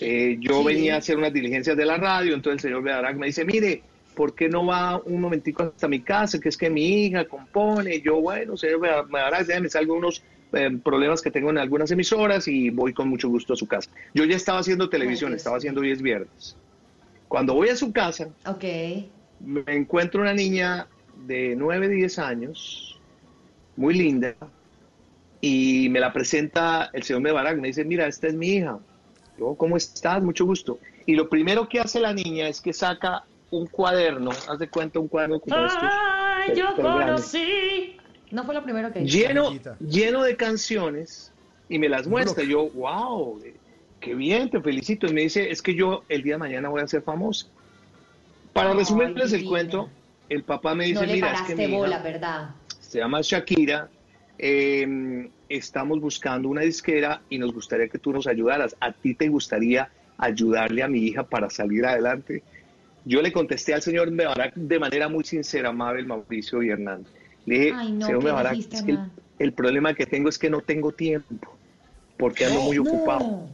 Eh, 0.00 0.36
yo 0.40 0.60
Sí. 0.60 0.64
venía 0.66 0.94
a 0.94 0.98
hacer 0.98 1.16
unas 1.16 1.32
diligencias 1.32 1.76
de 1.76 1.84
la 1.84 1.96
radio, 1.96 2.34
entonces 2.34 2.64
el 2.64 2.70
señor 2.70 2.82
Mebarak 2.82 3.16
me 3.16 3.26
dice, 3.26 3.44
mire, 3.44 3.82
¿por 4.14 4.34
qué 4.34 4.48
no 4.48 4.64
va 4.66 4.98
un 5.04 5.20
momentico 5.20 5.62
hasta 5.64 5.88
mi 5.88 6.02
casa? 6.02 6.38
Que 6.40 6.48
es 6.48 6.56
que 6.56 6.70
mi 6.70 7.06
hija 7.06 7.26
compone. 7.26 8.00
Yo, 8.00 8.20
bueno, 8.20 8.56
señor 8.56 8.80
Mebarak, 8.80 9.46
déjame 9.46 9.68
salgo 9.68 9.94
unos 9.94 10.22
eh, 10.52 10.70
problemas 10.84 11.22
que 11.22 11.30
tengo 11.30 11.50
en 11.50 11.58
algunas 11.58 11.90
emisoras 11.90 12.46
y 12.48 12.70
voy 12.70 12.92
con 12.92 13.08
mucho 13.08 13.28
gusto 13.28 13.54
a 13.54 13.56
su 13.56 13.66
casa. 13.66 13.90
Yo 14.14 14.24
ya 14.24 14.36
estaba 14.36 14.58
haciendo 14.60 14.88
televisión, 14.88 15.32
estaba 15.34 15.56
haciendo 15.56 15.80
10 15.80 16.02
viernes. 16.02 16.56
Cuando 17.28 17.54
voy 17.54 17.70
a 17.70 17.76
su 17.76 17.92
casa, 17.92 18.28
Ok. 18.46 18.64
me 19.40 19.62
encuentro 19.66 20.20
una 20.20 20.34
niña 20.34 20.86
de 21.26 21.54
9, 21.56 21.88
10 21.88 22.18
años, 22.18 22.98
muy 23.76 23.94
linda, 23.94 24.36
y 25.40 25.88
me 25.90 26.00
la 26.00 26.12
presenta 26.12 26.90
el 26.92 27.02
señor 27.02 27.22
Mebarak. 27.22 27.58
Me 27.58 27.68
dice, 27.68 27.84
mira, 27.84 28.06
esta 28.06 28.28
es 28.28 28.34
mi 28.34 28.48
hija. 28.48 28.78
Yo, 29.38 29.54
¿cómo 29.54 29.76
estás? 29.76 30.22
Mucho 30.22 30.44
gusto. 30.44 30.78
Y 31.06 31.14
lo 31.14 31.28
primero 31.28 31.68
que 31.68 31.80
hace 31.80 32.00
la 32.00 32.12
niña 32.12 32.48
es 32.48 32.60
que 32.60 32.72
saca 32.72 33.24
un 33.50 33.66
cuaderno, 33.66 34.30
haz 34.30 34.58
de 34.58 34.68
cuenta 34.68 34.98
un 34.98 35.08
cuaderno 35.08 35.40
como 35.40 35.56
estos. 35.66 35.82
Ay, 35.82 36.52
yo 36.56 36.74
conocí. 36.74 37.96
No 38.30 38.44
fue 38.44 38.54
lo 38.54 38.62
primero 38.62 38.92
que 38.92 39.02
hizo. 39.02 39.18
lleno, 39.18 39.50
lleno 39.78 40.22
de 40.22 40.36
canciones 40.36 41.32
y 41.68 41.78
me 41.78 41.88
las 41.88 42.06
muestra. 42.06 42.44
Yo, 42.44 42.70
wow, 42.70 43.42
qué 44.00 44.14
bien, 44.14 44.48
te 44.48 44.60
felicito. 44.60 45.06
Y 45.06 45.12
me 45.12 45.22
dice, 45.22 45.50
es 45.50 45.60
que 45.60 45.74
yo 45.74 46.02
el 46.08 46.22
día 46.22 46.34
de 46.34 46.38
mañana 46.38 46.68
voy 46.70 46.80
a 46.80 46.86
ser 46.86 47.02
famosa. 47.02 47.46
Para 48.52 48.70
Ay, 48.70 48.78
resumirles 48.78 49.32
el 49.32 49.44
cuento, 49.44 49.90
el 50.28 50.44
papá 50.44 50.74
me 50.74 50.84
dice, 50.86 51.00
No 51.00 51.06
le 51.06 51.14
mira, 51.14 51.26
es 51.26 51.32
que 51.32 51.36
paraste 51.38 51.56
mi 51.56 51.64
hija 51.64 51.76
bola, 51.76 51.98
¿verdad? 51.98 52.50
se 52.80 52.98
llama 52.98 53.20
Shakira, 53.22 53.88
eh, 54.44 55.30
estamos 55.48 56.00
buscando 56.00 56.48
una 56.48 56.62
disquera 56.62 57.22
y 57.30 57.38
nos 57.38 57.54
gustaría 57.54 57.86
que 57.86 57.98
tú 57.98 58.12
nos 58.12 58.26
ayudaras. 58.26 58.74
¿A 58.80 58.90
ti 58.92 59.14
te 59.14 59.28
gustaría 59.28 59.88
ayudarle 60.18 60.82
a 60.82 60.88
mi 60.88 60.98
hija 60.98 61.22
para 61.22 61.48
salir 61.48 61.86
adelante? 61.86 62.42
Yo 63.04 63.22
le 63.22 63.32
contesté 63.32 63.72
al 63.72 63.82
señor 63.82 64.10
Mebarak 64.10 64.54
de 64.56 64.78
manera 64.80 65.08
muy 65.08 65.22
sincera, 65.22 65.70
Mabel, 65.70 66.06
Mauricio 66.06 66.60
y 66.60 66.70
Hernán. 66.70 67.04
Le 67.46 67.58
dije, 67.58 67.72
Ay, 67.74 67.92
no, 67.92 68.06
señor 68.06 68.20
¿qué 68.20 68.26
Mebarak, 68.26 68.52
dijiste, 68.52 68.76
es 68.78 68.82
que 68.82 68.98
el, 69.38 69.52
problema 69.52 69.94
que 69.94 70.06
tengo 70.06 70.28
es 70.28 70.38
que 70.38 70.50
no 70.50 70.60
tengo 70.60 70.90
tiempo, 70.90 71.56
porque 72.16 72.44
ando 72.44 72.62
muy 72.62 72.78
ocupado. 72.78 73.48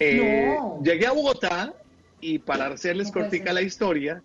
Eh, 0.00 0.56
No. 0.58 0.82
Llegué 0.82 1.06
a 1.06 1.12
Bogotá 1.12 1.74
y 2.20 2.40
para 2.40 2.66
hacerles 2.66 3.12
cortica 3.12 3.52
la 3.52 3.62
historia, 3.62 4.20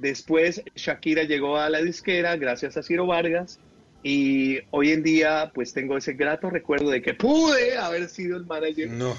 después 0.00 0.62
Shakira 0.74 1.22
llegó 1.22 1.56
a 1.56 1.70
la 1.70 1.80
disquera 1.80 2.36
gracias 2.36 2.76
a 2.76 2.82
Ciro 2.82 3.06
Vargas 3.06 3.58
y 4.04 4.58
hoy 4.70 4.92
en 4.92 5.02
día 5.02 5.50
pues 5.54 5.72
tengo 5.72 5.96
ese 5.96 6.12
grato 6.12 6.50
recuerdo 6.50 6.90
de 6.90 7.00
que 7.02 7.14
pude 7.14 7.76
haber 7.78 8.08
sido 8.08 8.36
el 8.36 8.44
manager 8.44 8.90
No. 8.90 9.16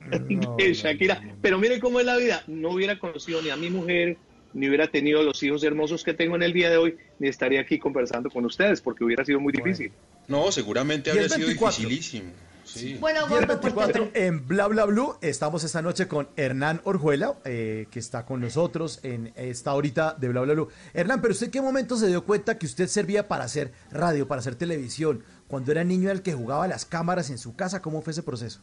No, 0.00 0.18
de 0.18 0.34
no, 0.34 0.56
Shakira. 0.58 1.20
no, 1.20 1.28
no. 1.28 1.36
Pero 1.40 1.58
miren 1.58 1.80
cómo 1.80 2.00
es 2.00 2.06
la 2.06 2.16
vida, 2.16 2.42
no 2.48 2.70
hubiera 2.70 2.98
conocido 2.98 3.40
ni 3.40 3.50
a 3.50 3.56
mi 3.56 3.70
mujer, 3.70 4.16
ni 4.52 4.68
hubiera 4.68 4.88
tenido 4.88 5.22
los 5.22 5.42
hijos 5.42 5.62
hermosos 5.64 6.02
que 6.04 6.12
tengo 6.14 6.36
en 6.36 6.42
el 6.42 6.52
día 6.52 6.70
de 6.70 6.76
hoy, 6.76 6.96
ni 7.18 7.28
estaría 7.28 7.60
aquí 7.60 7.78
conversando 7.78 8.30
con 8.30 8.44
ustedes 8.44 8.80
porque 8.80 9.04
hubiera 9.04 9.24
sido 9.24 9.40
muy 9.40 9.52
difícil. 9.52 9.92
No, 10.28 10.50
seguramente 10.52 11.10
habría 11.10 11.28
sido 11.28 11.46
24. 11.46 11.88
dificilísimo. 11.88 12.32
Sí. 12.74 12.96
Bueno, 13.00 13.20
Y 13.30 13.34
el 13.34 13.46
gordo, 13.46 13.60
pues 13.60 13.74
te 13.74 13.98
24 14.00 14.10
en 14.14 14.48
Bla 14.48 14.66
Bla 14.66 14.84
Blue 14.84 15.16
estamos 15.20 15.62
esta 15.62 15.80
noche 15.80 16.08
con 16.08 16.28
Hernán 16.36 16.80
Orjuela, 16.84 17.36
eh, 17.44 17.86
que 17.90 17.98
está 17.98 18.26
con 18.26 18.40
nosotros 18.40 19.00
en 19.02 19.32
esta 19.36 19.74
horita 19.74 20.16
de 20.18 20.28
Bla 20.28 20.40
Bla 20.40 20.54
Blue. 20.54 20.68
Hernán, 20.92 21.20
pero 21.20 21.32
usted 21.32 21.46
en 21.46 21.52
qué 21.52 21.62
momento 21.62 21.96
se 21.96 22.08
dio 22.08 22.24
cuenta 22.24 22.58
que 22.58 22.66
usted 22.66 22.88
servía 22.88 23.28
para 23.28 23.44
hacer 23.44 23.72
radio, 23.92 24.26
para 24.26 24.40
hacer 24.40 24.56
televisión? 24.56 25.22
Cuando 25.46 25.72
era 25.72 25.84
niño 25.84 26.10
el 26.10 26.22
que 26.22 26.32
jugaba 26.32 26.66
las 26.66 26.84
cámaras 26.84 27.30
en 27.30 27.38
su 27.38 27.54
casa, 27.54 27.80
¿cómo 27.80 28.02
fue 28.02 28.12
ese 28.12 28.22
proceso? 28.22 28.60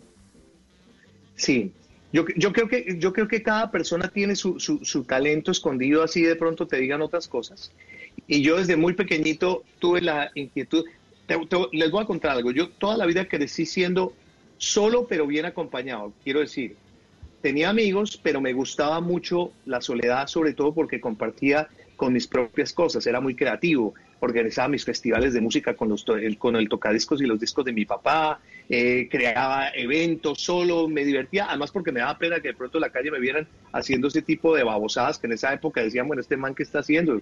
Sí, 1.36 1.74
yo, 2.12 2.26
yo, 2.36 2.52
creo 2.52 2.68
que, 2.68 2.98
yo 3.00 3.14
creo 3.14 3.28
que 3.28 3.42
cada 3.42 3.72
persona 3.72 4.10
tiene 4.10 4.36
su, 4.36 4.60
su, 4.60 4.84
su 4.84 5.04
talento 5.04 5.52
escondido, 5.52 6.04
así 6.04 6.22
de 6.22 6.36
pronto 6.36 6.68
te 6.68 6.78
digan 6.78 7.02
otras 7.02 7.28
cosas. 7.28 7.72
Y 8.28 8.42
yo 8.42 8.58
desde 8.58 8.76
muy 8.76 8.94
pequeñito 8.94 9.64
tuve 9.80 10.02
la 10.02 10.32
inquietud, 10.36 10.86
te- 11.28 11.46
te- 11.46 11.68
les 11.72 11.92
voy 11.92 12.04
a 12.04 12.06
contar 12.06 12.32
algo, 12.32 12.52
yo 12.52 12.70
toda 12.70 12.98
la 12.98 13.06
vida 13.06 13.26
crecí 13.26 13.66
siendo 13.66 14.14
solo 14.58 15.08
pero 15.08 15.26
bien 15.28 15.46
acompañado, 15.46 16.14
quiero 16.24 16.40
decir, 16.40 16.76
tenía 17.42 17.70
amigos, 17.70 18.20
pero 18.22 18.40
me 18.42 18.54
gustaba 18.54 19.00
mucho 19.02 19.52
la 19.66 19.82
soledad, 19.82 20.28
sobre 20.28 20.54
todo 20.54 20.74
porque 20.74 21.02
compartía 21.02 21.68
con 21.96 22.14
mis 22.14 22.28
propias 22.28 22.74
cosas, 22.74 23.06
era 23.08 23.20
muy 23.20 23.36
creativo, 23.36 23.94
organizaba 24.20 24.68
mis 24.68 24.86
festivales 24.86 25.34
de 25.34 25.42
música 25.42 25.76
con, 25.76 25.90
los, 25.90 26.06
el, 26.10 26.38
con 26.38 26.56
el 26.56 26.70
tocadiscos 26.70 27.22
y 27.22 27.26
los 27.26 27.40
discos 27.40 27.66
de 27.66 27.74
mi 27.74 27.86
papá, 27.86 28.40
eh, 28.70 29.08
creaba 29.10 29.70
eventos 29.70 30.42
solo, 30.42 30.88
me 30.88 31.04
divertía, 31.04 31.48
además 31.50 31.72
porque 31.72 31.92
me 31.92 32.00
daba 32.02 32.18
pena 32.20 32.40
que 32.40 32.50
de 32.50 32.54
pronto 32.54 32.78
en 32.78 32.82
la 32.82 32.90
calle 32.92 33.10
me 33.12 33.20
vieran 33.20 33.48
haciendo 33.72 34.08
ese 34.08 34.22
tipo 34.22 34.56
de 34.56 34.64
babosadas 34.64 35.18
que 35.18 35.26
en 35.28 35.34
esa 35.34 35.54
época 35.54 35.82
decían, 35.82 36.08
bueno, 36.08 36.22
este 36.22 36.38
man 36.38 36.54
que 36.54 36.64
está 36.64 36.80
haciendo, 36.80 37.20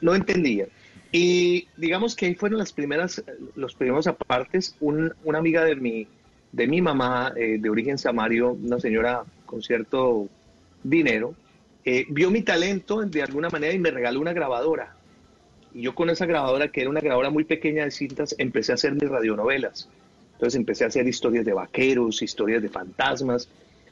no 0.00 0.14
entendía. 0.14 0.66
Y 1.10 1.68
digamos 1.76 2.14
que 2.14 2.26
ahí 2.26 2.34
fueron 2.34 2.58
las 2.58 2.72
primeras, 2.72 3.24
los 3.54 3.74
primeros 3.74 4.06
apartes, 4.06 4.76
Un- 4.80 5.12
una 5.22 5.38
amiga 5.38 5.64
de 5.64 5.74
mi, 5.76 6.06
de 6.52 6.66
mi 6.66 6.82
mamá, 6.82 7.32
eh, 7.36 7.58
de 7.58 7.70
origen 7.70 7.98
samario, 7.98 8.52
una 8.52 8.78
señora 8.78 9.24
con 9.46 9.62
cierto 9.62 10.28
dinero, 10.82 11.34
eh, 11.84 12.04
vio 12.10 12.30
mi 12.30 12.42
talento 12.42 13.02
de 13.02 13.22
alguna 13.22 13.48
manera 13.48 13.72
y 13.72 13.78
me 13.78 13.90
regaló 13.90 14.20
una 14.20 14.32
grabadora. 14.34 14.94
Y 15.72 15.82
yo 15.82 15.94
con 15.94 16.10
esa 16.10 16.26
grabadora, 16.26 16.68
que 16.68 16.80
era 16.82 16.90
una 16.90 17.00
grabadora 17.00 17.30
muy 17.30 17.44
pequeña 17.44 17.84
de 17.84 17.90
cintas, 17.90 18.34
empecé 18.38 18.72
a 18.72 18.76
hacer 18.76 18.94
mis 18.94 19.08
radionovelas. 19.08 19.88
Entonces 20.32 20.56
empecé 20.58 20.84
a 20.84 20.88
hacer 20.88 21.06
historias 21.08 21.44
de 21.44 21.52
vaqueros, 21.52 22.22
historias 22.22 22.62
de 22.62 22.68
fantasmas, 22.68 23.48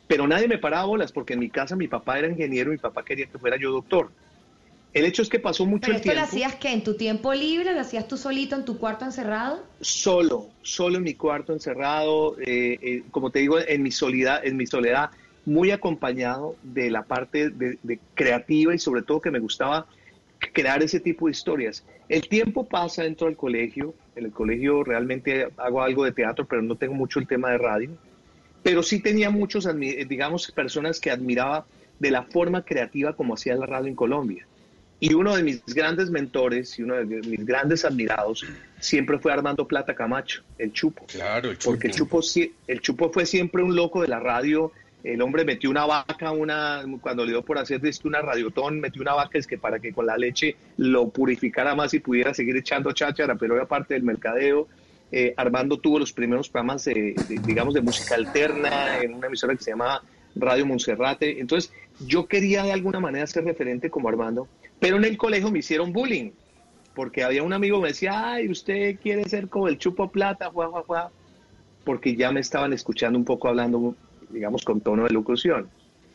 pero 0.06 0.26
nadie 0.28 0.48
me 0.48 0.58
paraba 0.58 0.84
bolas 0.86 1.12
porque 1.12 1.34
en 1.34 1.40
mi 1.40 1.50
casa 1.50 1.76
mi 1.76 1.88
papá 1.88 2.18
era 2.18 2.28
ingeniero 2.28 2.70
mi 2.70 2.78
papá 2.78 3.04
quería 3.04 3.26
que 3.26 3.38
fuera 3.38 3.56
yo 3.58 3.72
doctor. 3.72 4.12
El 4.96 5.04
hecho 5.04 5.20
es 5.20 5.28
que 5.28 5.38
pasó 5.38 5.66
mucho 5.66 5.82
Pero 5.82 5.92
el 5.92 5.96
esto 5.96 6.08
lo 6.08 6.14
tiempo 6.14 6.26
hacías 6.26 6.54
que 6.54 6.72
en 6.72 6.82
tu 6.82 6.94
tiempo 6.94 7.34
libre, 7.34 7.74
lo 7.74 7.80
hacías 7.80 8.08
tú 8.08 8.16
solito 8.16 8.56
en 8.56 8.64
tu 8.64 8.78
cuarto 8.78 9.04
encerrado. 9.04 9.62
solo, 9.78 10.48
solo 10.62 10.96
en 10.96 11.02
mi 11.02 11.12
cuarto 11.12 11.52
encerrado, 11.52 12.34
eh, 12.40 12.78
eh, 12.80 13.02
como 13.10 13.30
te 13.30 13.40
digo, 13.40 13.58
en 13.58 13.82
mi 13.82 13.90
soledad, 13.90 14.40
en 14.42 14.56
mi 14.56 14.66
soledad, 14.66 15.10
muy 15.44 15.70
acompañado 15.70 16.56
de 16.62 16.90
la 16.90 17.02
parte 17.02 17.50
de, 17.50 17.78
de 17.82 17.98
creativa 18.14 18.74
y 18.74 18.78
sobre 18.78 19.02
todo 19.02 19.20
que 19.20 19.30
me 19.30 19.38
gustaba 19.38 19.84
crear 20.54 20.82
ese 20.82 20.98
tipo 20.98 21.26
de 21.26 21.32
historias. 21.32 21.84
El 22.08 22.26
tiempo 22.26 22.64
pasa 22.64 23.02
dentro 23.02 23.26
del 23.26 23.36
colegio, 23.36 23.92
en 24.14 24.24
el 24.24 24.32
colegio 24.32 24.82
realmente 24.82 25.48
hago 25.58 25.82
algo 25.82 26.04
de 26.04 26.12
teatro, 26.12 26.46
pero 26.46 26.62
no 26.62 26.74
tengo 26.74 26.94
mucho 26.94 27.18
el 27.18 27.26
tema 27.26 27.50
de 27.50 27.58
radio, 27.58 27.90
pero 28.62 28.82
sí 28.82 29.00
tenía 29.00 29.28
muchos, 29.28 29.68
digamos, 30.08 30.50
personas 30.52 31.00
que 31.00 31.10
admiraba 31.10 31.66
de 31.98 32.10
la 32.10 32.22
forma 32.22 32.64
creativa 32.64 33.14
como 33.14 33.34
hacía 33.34 33.56
la 33.56 33.66
radio 33.66 33.88
en 33.88 33.94
Colombia. 33.94 34.46
Y 34.98 35.12
uno 35.12 35.36
de 35.36 35.42
mis 35.42 35.64
grandes 35.66 36.10
mentores 36.10 36.78
y 36.78 36.82
uno 36.82 36.94
de 36.94 37.04
mis 37.04 37.44
grandes 37.44 37.84
admirados 37.84 38.44
siempre 38.80 39.18
fue 39.18 39.32
Armando 39.32 39.66
Plata 39.68 39.94
Camacho, 39.94 40.42
el 40.58 40.72
Chupo. 40.72 41.04
Claro, 41.06 41.50
el 41.50 41.58
chupo. 41.58 41.72
Porque 41.72 41.88
el 41.88 41.94
Chupo, 41.94 42.20
el 42.66 42.80
Chupo 42.80 43.12
fue 43.12 43.26
siempre 43.26 43.62
un 43.62 43.76
loco 43.76 44.00
de 44.00 44.08
la 44.08 44.20
radio. 44.20 44.72
El 45.04 45.20
hombre 45.20 45.44
metió 45.44 45.70
una 45.70 45.84
vaca, 45.84 46.32
una, 46.32 46.82
cuando 47.00 47.24
le 47.24 47.32
dio 47.32 47.42
por 47.42 47.58
hacer 47.58 47.84
esto 47.86 48.08
una 48.08 48.22
radiotón, 48.22 48.80
metió 48.80 49.02
una 49.02 49.12
vaca 49.12 49.38
es 49.38 49.46
que 49.46 49.58
para 49.58 49.78
que 49.78 49.92
con 49.92 50.06
la 50.06 50.16
leche 50.16 50.56
lo 50.78 51.10
purificara 51.10 51.74
más 51.74 51.92
y 51.94 52.00
pudiera 52.00 52.32
seguir 52.32 52.56
echando 52.56 52.90
cháchara, 52.92 53.36
pero 53.36 53.54
era 53.54 53.66
parte 53.66 53.94
del 53.94 54.02
mercadeo. 54.02 54.66
Eh, 55.12 55.34
Armando 55.36 55.78
tuvo 55.78 55.98
los 55.98 56.12
primeros 56.12 56.48
programas, 56.48 56.84
de, 56.86 57.14
de, 57.28 57.38
digamos, 57.46 57.74
de 57.74 57.82
música 57.82 58.16
alterna 58.16 58.98
en 59.00 59.14
una 59.14 59.28
emisora 59.28 59.54
que 59.54 59.62
se 59.62 59.70
llama 59.70 60.02
Radio 60.34 60.66
Monserrate. 60.66 61.40
Entonces, 61.40 61.72
yo 62.00 62.26
quería 62.26 62.62
de 62.64 62.72
alguna 62.72 62.98
manera 62.98 63.26
ser 63.26 63.44
referente 63.44 63.90
como 63.90 64.08
Armando, 64.08 64.48
pero 64.80 64.96
en 64.96 65.04
el 65.04 65.16
colegio 65.16 65.50
me 65.50 65.60
hicieron 65.60 65.92
bullying, 65.92 66.30
porque 66.94 67.22
había 67.22 67.42
un 67.42 67.52
amigo 67.52 67.78
que 67.78 67.82
me 67.82 67.88
decía, 67.88 68.32
ay, 68.32 68.48
usted 68.48 68.98
quiere 69.00 69.28
ser 69.28 69.48
como 69.48 69.68
el 69.68 69.78
chupo 69.78 70.10
plata, 70.10 70.50
juá, 70.50 70.68
juá, 70.68 70.82
juá, 70.82 71.10
porque 71.84 72.16
ya 72.16 72.32
me 72.32 72.40
estaban 72.40 72.72
escuchando 72.72 73.18
un 73.18 73.24
poco 73.24 73.48
hablando, 73.48 73.94
digamos, 74.30 74.64
con 74.64 74.80
tono 74.80 75.04
de 75.04 75.10
locución. 75.10 75.68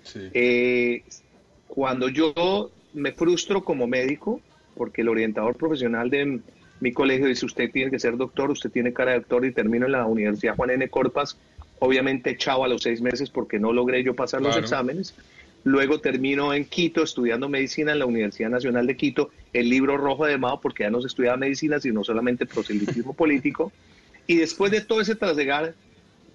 Sí. 0.04 0.30
Eh, 0.34 1.04
cuando 1.68 2.10
yo 2.10 2.72
me 2.94 3.12
frustro 3.14 3.64
como 3.64 3.88
médico, 3.88 4.42
porque 4.76 5.02
el 5.02 5.10
orientador 5.10 5.56
profesional 5.56 6.10
de 6.10 6.42
mi 6.80 6.92
colegio 6.92 7.28
dice, 7.28 7.46
usted 7.46 7.72
tiene 7.72 7.92
que 7.92 8.00
ser 8.00 8.18
doctor, 8.18 8.52
usted 8.52 8.72
tiene 8.72 8.92
cara 8.92 9.12
de 9.12 9.20
doctor 9.20 9.46
y 9.46 9.54
termino 9.54 9.86
en 9.86 9.94
la 9.94 10.06
Universidad 10.06 10.56
Juan 10.56 10.72
N. 10.72 10.90
Corpas, 10.90 11.38
obviamente 11.80 12.32
echado 12.32 12.64
a 12.64 12.68
los 12.68 12.82
seis 12.82 13.02
meses 13.02 13.30
porque 13.30 13.60
no 13.60 13.72
logré 13.72 14.04
yo 14.04 14.16
pasar 14.16 14.42
los 14.42 14.58
exámenes. 14.58 15.16
Luego 15.64 16.00
termino 16.00 16.54
en 16.54 16.66
Quito 16.66 17.04
estudiando 17.04 17.48
medicina 17.48 17.92
en 17.92 18.00
la 18.00 18.06
Universidad 18.06 18.50
Nacional 18.50 18.88
de 18.88 18.98
Quito, 18.98 19.30
el 19.54 19.70
libro 19.70 19.96
rojo 19.98 20.26
de 20.26 20.38
Mao, 20.38 20.60
porque 20.60 20.84
ya 20.84 20.90
no 20.90 21.02
se 21.02 21.08
estudiaba 21.08 21.38
medicina, 21.38 21.80
sino 21.80 22.04
solamente 22.04 22.46
proselitismo 22.46 23.14
político. 23.14 23.72
Y 24.26 24.38
después 24.38 24.72
de 24.72 24.82
todo 24.82 25.02
ese 25.02 25.16
trasegar, 25.16 25.74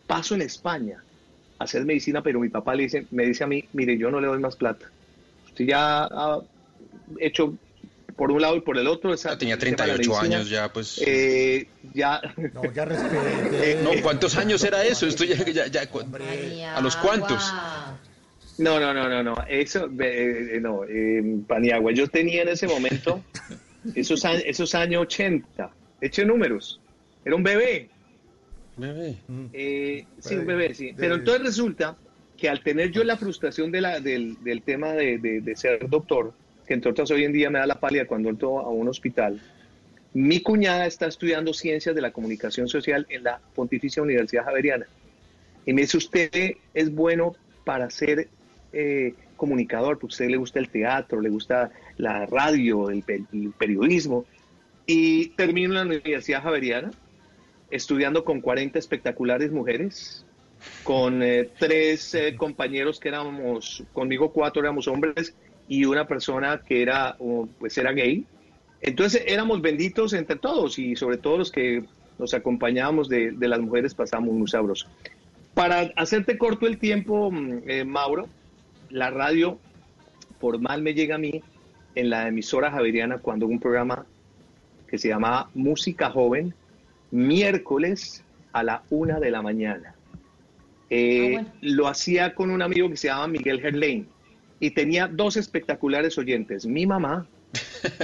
paso 0.06 0.34
en 0.36 0.42
España 0.42 1.02
a 1.58 1.64
hacer 1.64 1.84
medicina, 1.84 2.22
pero 2.22 2.38
mi 2.38 2.50
papá 2.50 2.74
le 2.74 2.84
dice, 2.84 3.06
me 3.10 3.24
dice 3.26 3.42
a 3.42 3.46
mí, 3.48 3.64
mire, 3.72 3.98
yo 3.98 4.10
no 4.10 4.20
le 4.20 4.28
doy 4.28 4.38
más 4.38 4.54
plata. 4.54 4.86
Usted 5.46 5.64
ya 5.66 6.04
ha 6.04 6.40
hecho 7.18 7.56
por 8.14 8.30
un 8.30 8.40
lado 8.40 8.56
y 8.56 8.60
por 8.60 8.78
el 8.78 8.86
otro. 8.86 9.12
esa- 9.12 9.36
tenía 9.36 9.54
el 9.54 9.60
tema 9.60 9.70
de 9.82 9.86
la 9.88 9.94
38 9.94 10.10
medicina. 10.20 10.36
años 10.36 10.50
ya, 10.50 10.72
pues. 10.72 11.02
Eh, 11.04 11.66
ya, 11.94 12.20
No, 12.54 12.72
ya 12.72 12.84
respete. 12.84 13.80
no, 13.82 13.90
¿cuántos 14.02 14.36
años 14.36 14.62
era 14.62 14.84
eso? 14.84 15.06
Esto 15.06 15.24
ya, 15.24 15.36
ya, 15.44 15.66
ya- 15.66 15.88
¿A 16.74 16.80
los 16.80 16.96
cuantos? 16.96 17.52
No, 18.58 18.80
no, 18.80 18.94
no, 18.94 19.08
no, 19.08 19.22
no, 19.22 19.34
eso, 19.48 19.86
eh, 20.00 20.48
eh, 20.54 20.60
no, 20.60 20.84
eh, 20.84 21.22
Paniagua, 21.46 21.92
yo 21.92 22.06
tenía 22.08 22.42
en 22.42 22.48
ese 22.48 22.66
momento, 22.66 23.22
esos, 23.94 24.24
a- 24.24 24.34
esos 24.38 24.74
años 24.74 25.02
80, 25.02 25.70
eché 26.00 26.24
números, 26.24 26.80
era 27.24 27.36
un 27.36 27.42
bebé, 27.42 27.88
Bebé. 28.78 29.16
Eh, 29.54 30.04
sí, 30.18 30.34
Bebé. 30.34 30.40
un 30.40 30.46
bebé, 30.46 30.74
sí. 30.74 30.84
Bebé. 30.86 30.96
Pero 30.98 31.14
entonces 31.14 31.42
resulta 31.44 31.96
que 32.36 32.48
al 32.50 32.62
tener 32.62 32.90
yo 32.90 33.04
la 33.04 33.16
frustración 33.16 33.72
de 33.72 33.80
la, 33.80 34.00
del, 34.00 34.36
del 34.44 34.60
tema 34.62 34.92
de, 34.92 35.16
de- 35.18 35.40
de 35.40 35.56
ser 35.56 35.88
doctor, 35.88 36.34
que 36.66 36.74
entre 36.74 36.90
otras 36.90 37.10
hoy 37.10 37.24
en 37.24 37.32
día 37.32 37.48
me 37.48 37.58
da 37.58 37.66
la 37.66 37.80
pálida 37.80 38.06
cuando 38.06 38.28
entro 38.28 38.60
a 38.60 38.68
un 38.68 38.88
hospital, 38.88 39.40
mi 40.12 40.40
cuñada 40.40 40.86
está 40.86 41.06
estudiando 41.06 41.54
ciencias 41.54 41.94
de 41.94 42.02
la 42.02 42.10
comunicación 42.10 42.68
social 42.68 43.06
en 43.08 43.24
la 43.24 43.40
Pontificia 43.54 44.02
Universidad 44.02 44.44
Javeriana. 44.44 44.86
Y 45.64 45.72
me 45.72 45.82
dice, 45.82 45.96
usted 45.96 46.30
es 46.74 46.94
bueno 46.94 47.34
para 47.64 47.88
ser 47.90 48.28
eh, 48.76 49.14
comunicador, 49.36 49.98
porque 49.98 50.12
a 50.12 50.14
usted 50.14 50.28
le 50.28 50.36
gusta 50.36 50.58
el 50.58 50.68
teatro, 50.68 51.20
le 51.20 51.30
gusta 51.30 51.70
la 51.96 52.26
radio, 52.26 52.90
el, 52.90 53.02
el 53.08 53.52
periodismo. 53.56 54.24
Y 54.86 55.28
termino 55.30 55.70
en 55.70 55.88
la 55.90 55.96
Universidad 55.96 56.42
Javeriana 56.42 56.90
estudiando 57.70 58.24
con 58.24 58.40
40 58.40 58.78
espectaculares 58.78 59.50
mujeres, 59.50 60.24
con 60.84 61.22
eh, 61.22 61.48
tres 61.58 62.14
eh, 62.14 62.36
compañeros 62.36 63.00
que 63.00 63.08
éramos, 63.08 63.82
conmigo 63.92 64.32
cuatro 64.32 64.62
éramos 64.62 64.88
hombres 64.88 65.34
y 65.68 65.84
una 65.84 66.06
persona 66.06 66.60
que 66.66 66.82
era, 66.82 67.16
pues 67.58 67.76
era 67.76 67.92
gay. 67.92 68.24
Entonces 68.80 69.24
éramos 69.26 69.62
benditos 69.62 70.12
entre 70.12 70.36
todos 70.36 70.78
y 70.78 70.94
sobre 70.96 71.16
todo 71.16 71.38
los 71.38 71.50
que 71.50 71.82
nos 72.18 72.34
acompañábamos 72.34 73.08
de, 73.08 73.32
de 73.32 73.48
las 73.48 73.60
mujeres 73.60 73.94
pasamos 73.94 74.32
muy 74.32 74.48
sabroso. 74.48 74.86
Para 75.54 75.90
hacerte 75.96 76.36
corto 76.36 76.66
el 76.66 76.78
tiempo, 76.78 77.30
mm, 77.30 77.62
eh, 77.66 77.84
Mauro, 77.84 78.28
la 78.90 79.10
radio 79.10 79.58
formal 80.40 80.82
me 80.82 80.94
llega 80.94 81.14
a 81.16 81.18
mí 81.18 81.42
en 81.94 82.10
la 82.10 82.28
emisora 82.28 82.70
javeriana 82.70 83.18
cuando 83.18 83.46
un 83.46 83.58
programa 83.58 84.04
que 84.88 84.98
se 84.98 85.08
llamaba 85.08 85.48
Música 85.54 86.10
Joven, 86.10 86.54
miércoles 87.10 88.22
a 88.52 88.62
la 88.62 88.82
una 88.90 89.18
de 89.18 89.30
la 89.30 89.42
mañana. 89.42 89.94
Eh, 90.90 91.36
Ah, 91.36 91.42
bueno. 91.42 91.52
Lo 91.62 91.88
hacía 91.88 92.34
con 92.34 92.50
un 92.50 92.62
amigo 92.62 92.88
que 92.88 92.96
se 92.96 93.08
llama 93.08 93.26
Miguel 93.28 93.60
Gerlain 93.60 94.06
y 94.60 94.70
tenía 94.70 95.08
dos 95.08 95.36
espectaculares 95.36 96.16
oyentes, 96.18 96.64
mi 96.66 96.86
mamá 96.86 97.26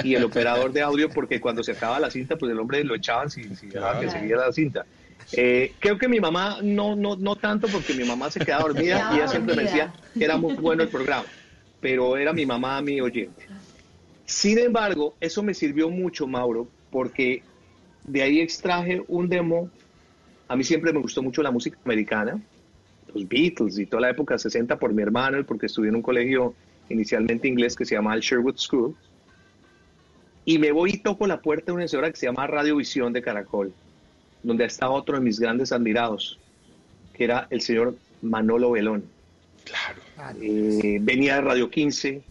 y 0.02 0.14
el 0.14 0.24
operador 0.24 0.72
de 0.72 0.82
audio, 0.82 1.08
porque 1.10 1.40
cuando 1.40 1.62
se 1.62 1.72
acababa 1.72 2.00
la 2.00 2.10
cinta, 2.10 2.36
pues 2.36 2.50
el 2.52 2.58
hombre 2.58 2.82
lo 2.84 2.94
echaban 2.94 3.30
si, 3.30 3.44
si 3.54 3.66
dejaba 3.68 4.00
que 4.00 4.06
Claro. 4.06 4.20
siguiera 4.20 4.46
la 4.46 4.52
cinta. 4.52 4.86
Eh, 5.32 5.72
creo 5.78 5.98
que 5.98 6.08
mi 6.08 6.20
mamá 6.20 6.58
no, 6.62 6.96
no, 6.96 7.16
no 7.16 7.36
tanto, 7.36 7.68
porque 7.68 7.94
mi 7.94 8.04
mamá 8.04 8.30
se 8.30 8.40
quedaba 8.40 8.64
dormida 8.64 8.96
Quedaba 8.96 9.14
y 9.14 9.18
ella 9.18 9.28
siempre 9.28 9.56
me 9.56 9.62
decía 9.62 9.92
que 10.12 10.24
era 10.24 10.36
muy 10.36 10.54
bueno 10.54 10.82
el 10.82 10.88
programa, 10.88 11.24
pero 11.80 12.16
era 12.16 12.32
mi 12.32 12.44
mamá 12.44 12.82
mi 12.82 13.00
oyente. 13.00 13.46
Sin 14.24 14.58
embargo, 14.58 15.14
eso 15.20 15.42
me 15.42 15.54
sirvió 15.54 15.90
mucho, 15.90 16.26
Mauro, 16.26 16.68
porque 16.90 17.42
de 18.04 18.22
ahí 18.22 18.40
extraje 18.40 19.02
un 19.08 19.28
demo. 19.28 19.70
A 20.48 20.56
mí 20.56 20.64
siempre 20.64 20.92
me 20.92 21.00
gustó 21.00 21.22
mucho 21.22 21.42
la 21.42 21.50
música 21.50 21.78
americana, 21.84 22.40
los 23.14 23.26
Beatles 23.28 23.78
y 23.78 23.86
toda 23.86 24.02
la 24.02 24.10
época 24.10 24.38
60 24.38 24.78
por 24.78 24.92
mi 24.92 25.02
hermano, 25.02 25.44
porque 25.46 25.66
estudié 25.66 25.90
en 25.90 25.96
un 25.96 26.02
colegio 26.02 26.54
inicialmente 26.88 27.48
inglés 27.48 27.74
que 27.76 27.84
se 27.84 27.94
llama 27.94 28.14
el 28.14 28.20
Sherwood 28.20 28.56
School. 28.56 28.94
Y 30.44 30.58
me 30.58 30.72
voy 30.72 30.90
y 30.94 30.98
toco 30.98 31.26
la 31.26 31.40
puerta 31.40 31.66
de 31.66 31.72
una 31.72 31.82
emisora 31.82 32.10
que 32.10 32.16
se 32.16 32.26
llama 32.26 32.46
Radiovisión 32.46 33.12
de 33.12 33.22
Caracol, 33.22 33.72
donde 34.42 34.64
está 34.64 34.90
otro 34.90 35.16
de 35.16 35.22
mis 35.22 35.38
grandes 35.38 35.72
admirados, 35.72 36.38
que 37.14 37.24
era 37.24 37.46
el 37.50 37.60
señor 37.60 37.96
Manolo 38.22 38.72
Belón. 38.72 39.04
Claro. 39.64 40.00
Eh, 40.40 40.98
venía 41.00 41.36
de 41.36 41.40
Radio 41.42 41.70
15, 41.70 42.22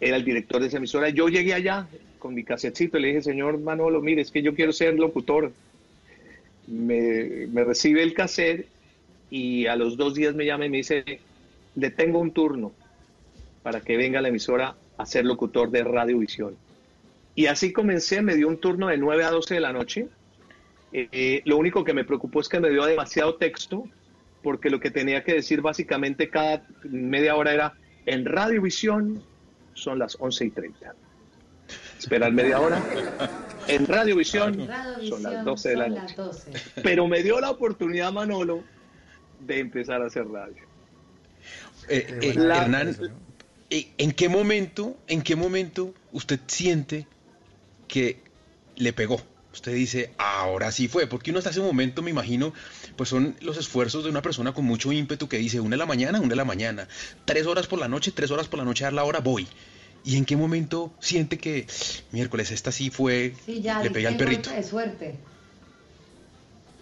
era 0.00 0.16
el 0.16 0.24
director 0.24 0.60
de 0.60 0.68
esa 0.68 0.76
emisora. 0.76 1.08
Yo 1.08 1.28
llegué 1.28 1.54
allá 1.54 1.86
con 2.18 2.34
mi 2.34 2.44
casetcito 2.44 2.98
y 2.98 3.02
le 3.02 3.08
dije, 3.08 3.22
señor 3.22 3.58
Manolo, 3.58 4.00
mire, 4.00 4.22
es 4.22 4.30
que 4.30 4.42
yo 4.42 4.54
quiero 4.54 4.72
ser 4.72 4.94
locutor. 4.94 5.52
Me, 6.66 7.46
me 7.48 7.64
recibe 7.64 8.02
el 8.02 8.14
cassette 8.14 8.66
y 9.30 9.66
a 9.66 9.76
los 9.76 9.96
dos 9.96 10.14
días 10.14 10.34
me 10.34 10.46
llama 10.46 10.66
y 10.66 10.70
me 10.70 10.78
dice, 10.78 11.20
le 11.74 11.90
tengo 11.90 12.18
un 12.18 12.30
turno 12.32 12.72
para 13.62 13.80
que 13.80 13.96
venga 13.96 14.18
a 14.18 14.22
la 14.22 14.28
emisora 14.28 14.76
a 14.96 15.06
ser 15.06 15.24
locutor 15.24 15.70
de 15.70 15.84
Radiovisión. 15.84 16.56
Y 17.34 17.46
así 17.46 17.72
comencé, 17.72 18.22
me 18.22 18.36
dio 18.36 18.46
un 18.48 18.58
turno 18.58 18.88
de 18.88 18.96
9 18.96 19.24
a 19.24 19.30
12 19.30 19.54
de 19.54 19.60
la 19.60 19.72
noche. 19.72 20.06
Eh, 20.96 21.42
lo 21.44 21.56
único 21.56 21.82
que 21.82 21.92
me 21.92 22.04
preocupó 22.04 22.40
es 22.40 22.48
que 22.48 22.60
me 22.60 22.70
dio 22.70 22.84
demasiado 22.84 23.34
texto, 23.34 23.88
porque 24.44 24.70
lo 24.70 24.78
que 24.78 24.92
tenía 24.92 25.24
que 25.24 25.34
decir 25.34 25.60
básicamente 25.60 26.30
cada 26.30 26.64
media 26.84 27.34
hora 27.34 27.52
era, 27.52 27.74
en 28.06 28.24
Radiovisión 28.24 29.20
son 29.72 29.98
las 29.98 30.16
11 30.20 30.44
y 30.44 30.50
30. 30.50 30.94
Esperar 31.98 32.30
media 32.32 32.60
hora. 32.60 32.80
En 33.66 33.86
Radiovisión 33.86 34.68
son 35.08 35.22
las 35.24 35.44
12 35.44 35.68
de 35.70 35.76
la 35.76 35.88
noche. 35.88 36.14
las 36.16 36.16
12. 36.16 36.52
Pero 36.82 37.08
me 37.08 37.24
dio 37.24 37.40
la 37.40 37.50
oportunidad, 37.50 38.12
Manolo, 38.12 38.62
de 39.40 39.58
empezar 39.58 40.00
a 40.00 40.06
hacer 40.06 40.28
radio. 40.28 40.62
Eh, 41.88 42.06
eh, 42.22 42.34
Hernán, 42.36 42.96
¿en 43.70 44.12
qué 44.12 44.28
momento, 44.28 44.96
en 45.08 45.22
qué 45.22 45.34
momento 45.34 45.92
usted 46.12 46.38
siente 46.46 47.08
que 47.88 48.20
le 48.76 48.92
pegó? 48.92 49.20
Usted 49.54 49.72
dice, 49.72 50.10
ahora 50.18 50.72
sí 50.72 50.88
fue, 50.88 51.06
porque 51.06 51.30
uno 51.30 51.38
hasta 51.38 51.50
ese 51.50 51.60
momento, 51.60 52.02
me 52.02 52.10
imagino, 52.10 52.52
pues 52.96 53.08
son 53.08 53.36
los 53.40 53.56
esfuerzos 53.56 54.02
de 54.02 54.10
una 54.10 54.20
persona 54.20 54.52
con 54.52 54.64
mucho 54.64 54.90
ímpetu 54.90 55.28
que 55.28 55.38
dice, 55.38 55.60
una 55.60 55.74
de 55.74 55.78
la 55.78 55.86
mañana, 55.86 56.18
una 56.18 56.30
de 56.30 56.36
la 56.36 56.44
mañana, 56.44 56.88
tres 57.24 57.46
horas 57.46 57.68
por 57.68 57.78
la 57.78 57.86
noche, 57.86 58.10
tres 58.10 58.32
horas 58.32 58.48
por 58.48 58.58
la 58.58 58.64
noche 58.64 58.84
a 58.84 58.90
la 58.90 59.04
hora 59.04 59.20
voy. 59.20 59.46
¿Y 60.04 60.16
en 60.16 60.24
qué 60.24 60.36
momento 60.36 60.92
siente 60.98 61.38
que, 61.38 61.68
miércoles, 62.10 62.50
esta 62.50 62.72
sí 62.72 62.90
fue, 62.90 63.34
Sí, 63.46 63.62
ya, 63.62 63.80
le 63.80 63.90
pegué 63.90 64.08
al 64.08 64.16
perrito? 64.16 64.50
de 64.50 64.64
suerte. 64.64 65.14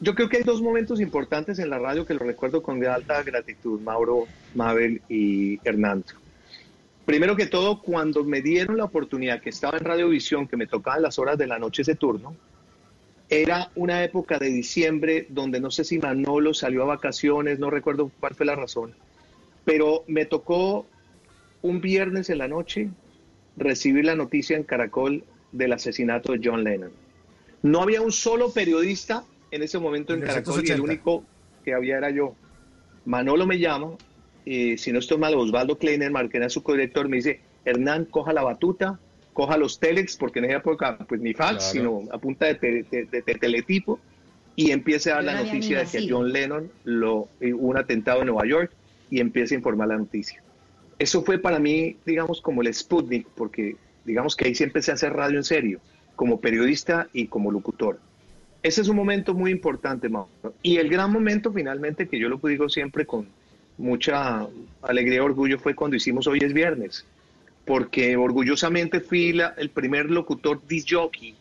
Yo 0.01 0.15
creo 0.15 0.31
que 0.31 0.39
hay 0.39 0.43
dos 0.43 0.63
momentos 0.63 0.99
importantes 0.99 1.59
en 1.59 1.69
la 1.69 1.79
radio 1.79 2.07
que 2.07 2.15
lo 2.15 2.21
recuerdo 2.21 2.63
con 2.63 2.83
alta 2.87 3.23
gratitud, 3.23 3.81
Mauro, 3.81 4.27
Mabel 4.55 5.03
y 5.11 5.61
Hernando. 5.63 6.07
Primero 7.05 7.37
que 7.37 7.47
todo, 7.47 7.83
cuando 7.83 8.25
me 8.25 8.41
dieron 8.41 8.79
la 8.79 8.85
oportunidad 8.85 9.43
que 9.43 9.51
estaba 9.51 9.77
en 9.77 9.85
Radiovisión, 9.85 10.49
que 10.49 10.57
me 10.57 10.67
tocaban 10.67 11.03
las 11.03 11.19
horas 11.19 11.37
de 11.37 11.47
la 11.47 11.59
noche 11.59 11.83
ese 11.83 11.97
turno, 11.97 12.35
era 13.33 13.71
una 13.77 14.05
época 14.05 14.39
de 14.39 14.51
diciembre 14.51 15.27
donde 15.31 15.59
no 15.59 15.71
sé 15.71 15.85
si 15.85 15.99
Manolo 15.99 16.53
salió 16.53 16.83
a 16.83 16.87
vacaciones, 16.87 17.59
no 17.59 17.71
recuerdo 17.71 18.11
cuál 18.21 18.35
fue 18.35 18.45
la 18.45 18.55
razón, 18.55 18.95
pero 19.65 20.05
me 20.07 20.27
tocó 20.27 20.85
un 21.63 21.81
viernes 21.81 22.29
en 22.29 22.37
la 22.37 22.49
noche 22.49 22.91
recibir 23.57 24.05
la 24.05 24.17
noticia 24.17 24.55
en 24.55 24.65
Caracol 24.65 25.25
del 25.51 25.73
asesinato 25.73 26.33
de 26.33 26.41
John 26.45 26.63
Lennon. 26.63 26.93
No 27.63 27.81
había 27.81 28.03
un 28.03 28.13
solo 28.13 28.53
periodista 28.53 29.25
en 29.51 29.63
ese 29.63 29.79
momento 29.79 30.13
en 30.13 30.21
Caracol 30.21 30.63
y 30.67 30.71
el 30.71 30.83
1980. 30.83 30.83
único 30.83 31.25
que 31.65 31.73
había 31.73 31.97
era 31.97 32.11
yo. 32.11 32.35
Manolo 33.07 33.47
me 33.47 33.59
llama, 33.59 33.93
y 34.45 34.77
si 34.77 34.93
no 34.93 34.99
estoy 34.99 35.17
mal, 35.17 35.35
Osvaldo 35.37 35.79
Kleinerman, 35.79 36.29
que 36.29 36.37
era 36.37 36.51
su 36.51 36.63
codirector, 36.63 37.09
me 37.09 37.17
dice, 37.17 37.41
Hernán, 37.65 38.05
coja 38.05 38.35
la 38.35 38.43
batuta, 38.43 39.01
coja 39.33 39.57
los 39.57 39.79
telex, 39.81 40.17
porque 40.17 40.39
en 40.41 40.47
esa 40.47 40.57
época, 40.59 40.99
pues 41.09 41.21
ni 41.21 41.33
fax, 41.35 41.73
Claro. 41.73 42.01
sino 42.05 42.15
a 42.15 42.19
punta 42.19 42.47
de, 42.47 42.55
te- 42.57 42.83
de- 42.91 43.05
de- 43.07 43.23
de 43.23 43.35
teletipo, 43.35 43.99
y 44.55 44.71
empiece 44.71 45.11
a 45.11 45.15
dar 45.17 45.25
la 45.25 45.43
noticia 45.43 45.79
de 45.85 45.87
que. 45.87 46.07
John 46.11 46.31
Lennon 46.33 46.71
lo, 46.85 47.29
eh, 47.41 47.55
hubo 47.55 47.69
un 47.69 47.79
atentado 47.79 48.21
en 48.21 48.27
Nueva 48.27 48.47
York, 48.47 48.71
y 49.11 49.21
empieza 49.21 49.55
a 49.55 49.59
informar 49.59 49.89
la 49.89 49.99
noticia. 49.99 50.43
Eso 50.99 51.23
fue 51.23 51.39
para 51.39 51.59
mí, 51.59 51.97
digamos, 52.07 52.41
como 52.41 52.63
el 52.63 52.73
Sputnik, 52.73 53.27
porque 53.35 53.77
digamos 54.05 54.37
que 54.37 54.47
ahí 54.47 54.55
sí 54.55 54.65
empecé 54.65 54.91
a 54.91 54.95
hacer 54.95 55.13
radio 55.13 55.37
en 55.39 55.45
serio, 55.45 55.81
como 56.17 56.41
periodista 56.41 57.09
y 57.13 57.27
como 57.27 57.51
locutor. 57.51 57.99
Ese 58.63 58.81
es 58.81 58.89
un 58.89 58.97
momento 58.97 59.35
muy 59.35 59.51
importante, 59.51 60.09
Mauro. 60.09 60.55
Y 60.63 60.77
el 60.77 60.89
gran 60.89 61.11
momento, 61.13 61.53
finalmente, 61.53 62.07
que 62.09 62.19
yo 62.19 62.29
lo 62.29 62.39
digo 62.39 62.69
siempre 62.69 63.05
con 63.07 63.27
mucha 63.79 64.47
alegría 64.83 65.17
y 65.17 65.21
orgullo, 65.21 65.59
fue 65.59 65.75
cuando 65.75 65.97
hicimos 65.97 66.27
Hoy 66.27 66.39
es 66.43 66.53
Viernes, 66.53 67.05
porque 67.65 68.17
orgullosamente 68.17 69.01
fui 69.01 69.33
la- 69.33 69.55
el 69.57 69.71
primer 69.71 70.11
locutor 70.11 70.61
disc 70.67 70.89
jockey 70.91 71.35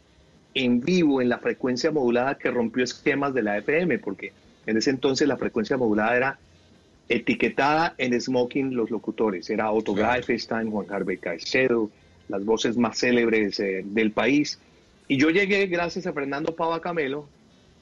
en 0.53 0.81
vivo 0.81 1.21
en 1.21 1.29
la 1.29 1.39
frecuencia 1.39 1.91
modulada 1.91 2.35
que 2.37 2.51
rompió 2.51 2.83
esquemas 2.83 3.33
de 3.33 3.41
la 3.41 3.57
FM, 3.57 3.99
porque 3.99 4.33
en 4.65 4.77
ese 4.77 4.89
entonces 4.89 5.27
la 5.27 5.37
frecuencia 5.37 5.77
modulada 5.77 6.15
era 6.17 6.39
etiquetada 7.09 7.93
en 7.97 8.19
smoking 8.19 8.75
los 8.75 8.89
locutores. 8.89 9.49
Era 9.49 9.71
Otto 9.71 9.93
Claro. 9.93 10.13
Greifenstein, 10.13 10.69
Juan 10.71 10.85
Harvey 10.89 11.17
Caicedo, 11.17 11.89
las 12.27 12.45
voces 12.45 12.77
más 12.77 12.97
célebres 12.99 13.59
eh, 13.59 13.81
del 13.83 14.11
país. 14.11 14.59
Y 15.07 15.17
yo 15.17 15.29
llegué 15.29 15.67
gracias 15.67 16.05
a 16.07 16.13
Fernando 16.13 16.55
Pava 16.55 16.79
Camelo, 16.79 17.27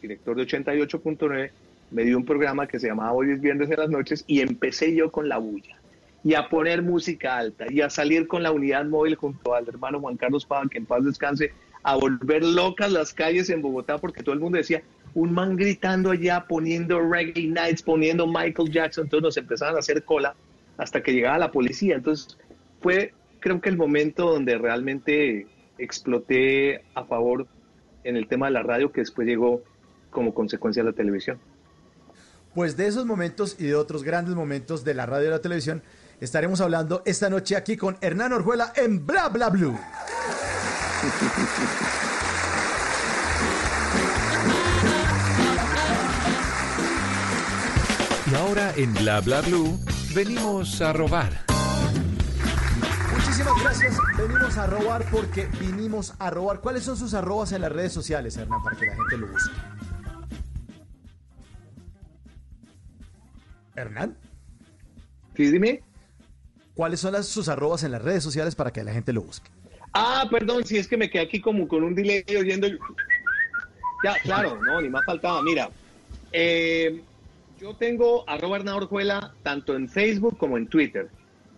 director 0.02 0.36
de 0.36 0.44
88.9, 0.48 1.52
me 1.92 2.04
dio 2.04 2.18
un 2.18 2.26
programa 2.26 2.68
que 2.68 2.80
se 2.80 2.88
llamaba 2.88 3.12
Hoy 3.14 3.32
es 3.32 3.42
Viernes 3.42 3.70
en 3.70 3.78
las 3.78 3.90
noches 3.90 4.24
y 4.28 4.42
empecé 4.42 4.96
yo 4.96 5.12
con 5.12 5.28
la 5.28 5.38
bulla. 5.38 5.79
Y 6.24 6.34
a 6.34 6.50
poner 6.50 6.82
música 6.82 7.38
alta 7.38 7.66
y 7.70 7.82
a 7.82 7.90
salir 7.90 8.28
con 8.28 8.44
la 8.44 8.52
unidad 8.52 8.86
móvil 8.86 9.16
junto 9.16 9.54
al 9.54 9.68
hermano 9.68 10.00
Juan 10.00 10.18
Carlos 10.18 10.46
Pava, 10.46 10.68
que 10.70 10.78
en 10.78 10.86
paz 10.86 11.04
descanse, 11.04 11.54
a 11.84 11.96
volver 11.96 12.44
locas 12.44 12.92
las 12.92 13.14
calles 13.14 13.50
en 13.50 13.62
Bogotá 13.62 13.98
porque 13.98 14.22
todo 14.22 14.34
el 14.34 14.42
mundo 14.42 14.58
decía, 14.58 14.84
un 15.14 15.34
man 15.34 15.56
gritando 15.56 16.12
allá, 16.12 16.46
poniendo 16.48 17.00
Reggae 17.00 17.48
Nights, 17.48 17.82
poniendo 17.82 18.28
Michael 18.28 18.72
Jackson, 18.72 19.06
entonces 19.06 19.24
nos 19.24 19.38
empezaban 19.38 19.76
a 19.76 19.80
hacer 19.80 20.04
cola 20.04 20.36
hasta 20.78 21.02
que 21.02 21.14
llegaba 21.14 21.38
la 21.38 21.52
policía. 21.52 21.96
Entonces 21.96 22.38
fue, 22.82 23.14
creo 23.40 23.60
que 23.62 23.70
el 23.70 23.78
momento 23.78 24.32
donde 24.32 24.58
realmente 24.58 25.48
exploté 25.78 26.84
a 26.94 27.06
favor 27.06 27.48
en 28.04 28.18
el 28.18 28.28
tema 28.28 28.48
de 28.48 28.54
la 28.54 28.64
radio, 28.64 28.92
que 28.92 29.02
después 29.02 29.28
llegó 29.28 29.62
como 30.10 30.34
consecuencia 30.34 30.84
de 30.84 30.92
la 30.92 30.96
televisión. 30.96 31.40
Pues 32.54 32.78
de 32.78 32.88
esos 32.88 33.06
momentos 33.06 33.56
y 33.60 33.66
de 33.66 33.76
otros 33.76 34.04
grandes 34.04 34.36
momentos 34.36 34.84
de 34.84 34.94
la 34.94 35.06
radio 35.06 35.28
y 35.28 35.32
la 35.32 35.42
televisión 35.42 35.84
estaremos 36.20 36.62
hablando 36.62 37.02
esta 37.06 37.30
noche 37.30 37.56
aquí 37.56 37.78
con 37.78 37.98
Hernán 38.02 38.34
Orjuela 38.34 38.74
en 38.76 39.06
Bla 39.06 39.30
Bla 39.30 39.50
Blue. 39.50 39.78
Y 48.32 48.36
ahora 48.36 48.74
en 48.76 48.94
Bla 48.94 49.22
Bla 49.22 49.42
Blue 49.42 49.80
venimos 50.14 50.82
a 50.82 50.94
robar. 50.94 51.46
Muchísimas 53.14 53.62
gracias. 53.64 53.98
Venimos 54.18 54.58
a 54.58 54.68
robar 54.68 55.06
porque 55.10 55.48
vinimos 55.60 56.14
a 56.20 56.30
robar. 56.30 56.60
¿Cuáles 56.60 56.84
son 56.84 56.98
sus 56.98 57.14
arrobas 57.14 57.52
en 57.54 57.62
las 57.62 57.72
redes 57.72 57.94
sociales, 57.94 58.38
Hernán, 58.38 58.64
para 58.64 58.76
que 58.76 58.86
la 58.86 58.96
gente 58.96 59.18
lo 59.18 59.28
busque? 59.28 59.56
Hernán, 63.76 64.18
¿Sí, 65.40 65.50
dime? 65.50 65.82
¿Cuáles 66.80 67.02
son 67.02 67.12
las, 67.12 67.28
sus 67.28 67.50
arrobas 67.50 67.84
en 67.84 67.92
las 67.92 68.02
redes 68.02 68.24
sociales 68.24 68.56
para 68.56 68.72
que 68.72 68.82
la 68.86 68.94
gente 68.94 69.12
lo 69.12 69.22
busque? 69.22 69.50
Ah, 69.92 70.26
perdón, 70.32 70.66
si 70.66 70.78
es 70.78 70.88
que 70.88 70.96
me 70.96 71.10
quedé 71.10 71.24
aquí 71.24 71.42
como 71.42 71.68
con 71.68 71.84
un 71.84 71.94
delay 71.94 72.24
oyendo 72.40 72.68
el... 72.68 72.80
Ya, 74.02 74.14
claro, 74.24 74.58
no, 74.64 74.80
ni 74.80 74.88
más 74.88 75.04
faltaba. 75.04 75.44
Mira, 75.44 75.70
eh, 76.32 77.02
yo 77.60 77.74
tengo 77.74 78.24
arroba 78.30 78.56
Hernán 78.56 78.76
Orjuela 78.76 79.34
tanto 79.44 79.76
en 79.76 79.90
Facebook 79.90 80.38
como 80.38 80.58
en 80.58 80.68
Twitter. 80.68 81.10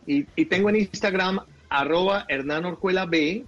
Y, 0.08 0.26
y 0.36 0.46
tengo 0.46 0.72
en 0.72 0.78
Instagram 0.78 1.42
arroba 1.70 2.26
Hernán 2.28 2.66
Orjuela 2.66 3.06
B, 3.06 3.46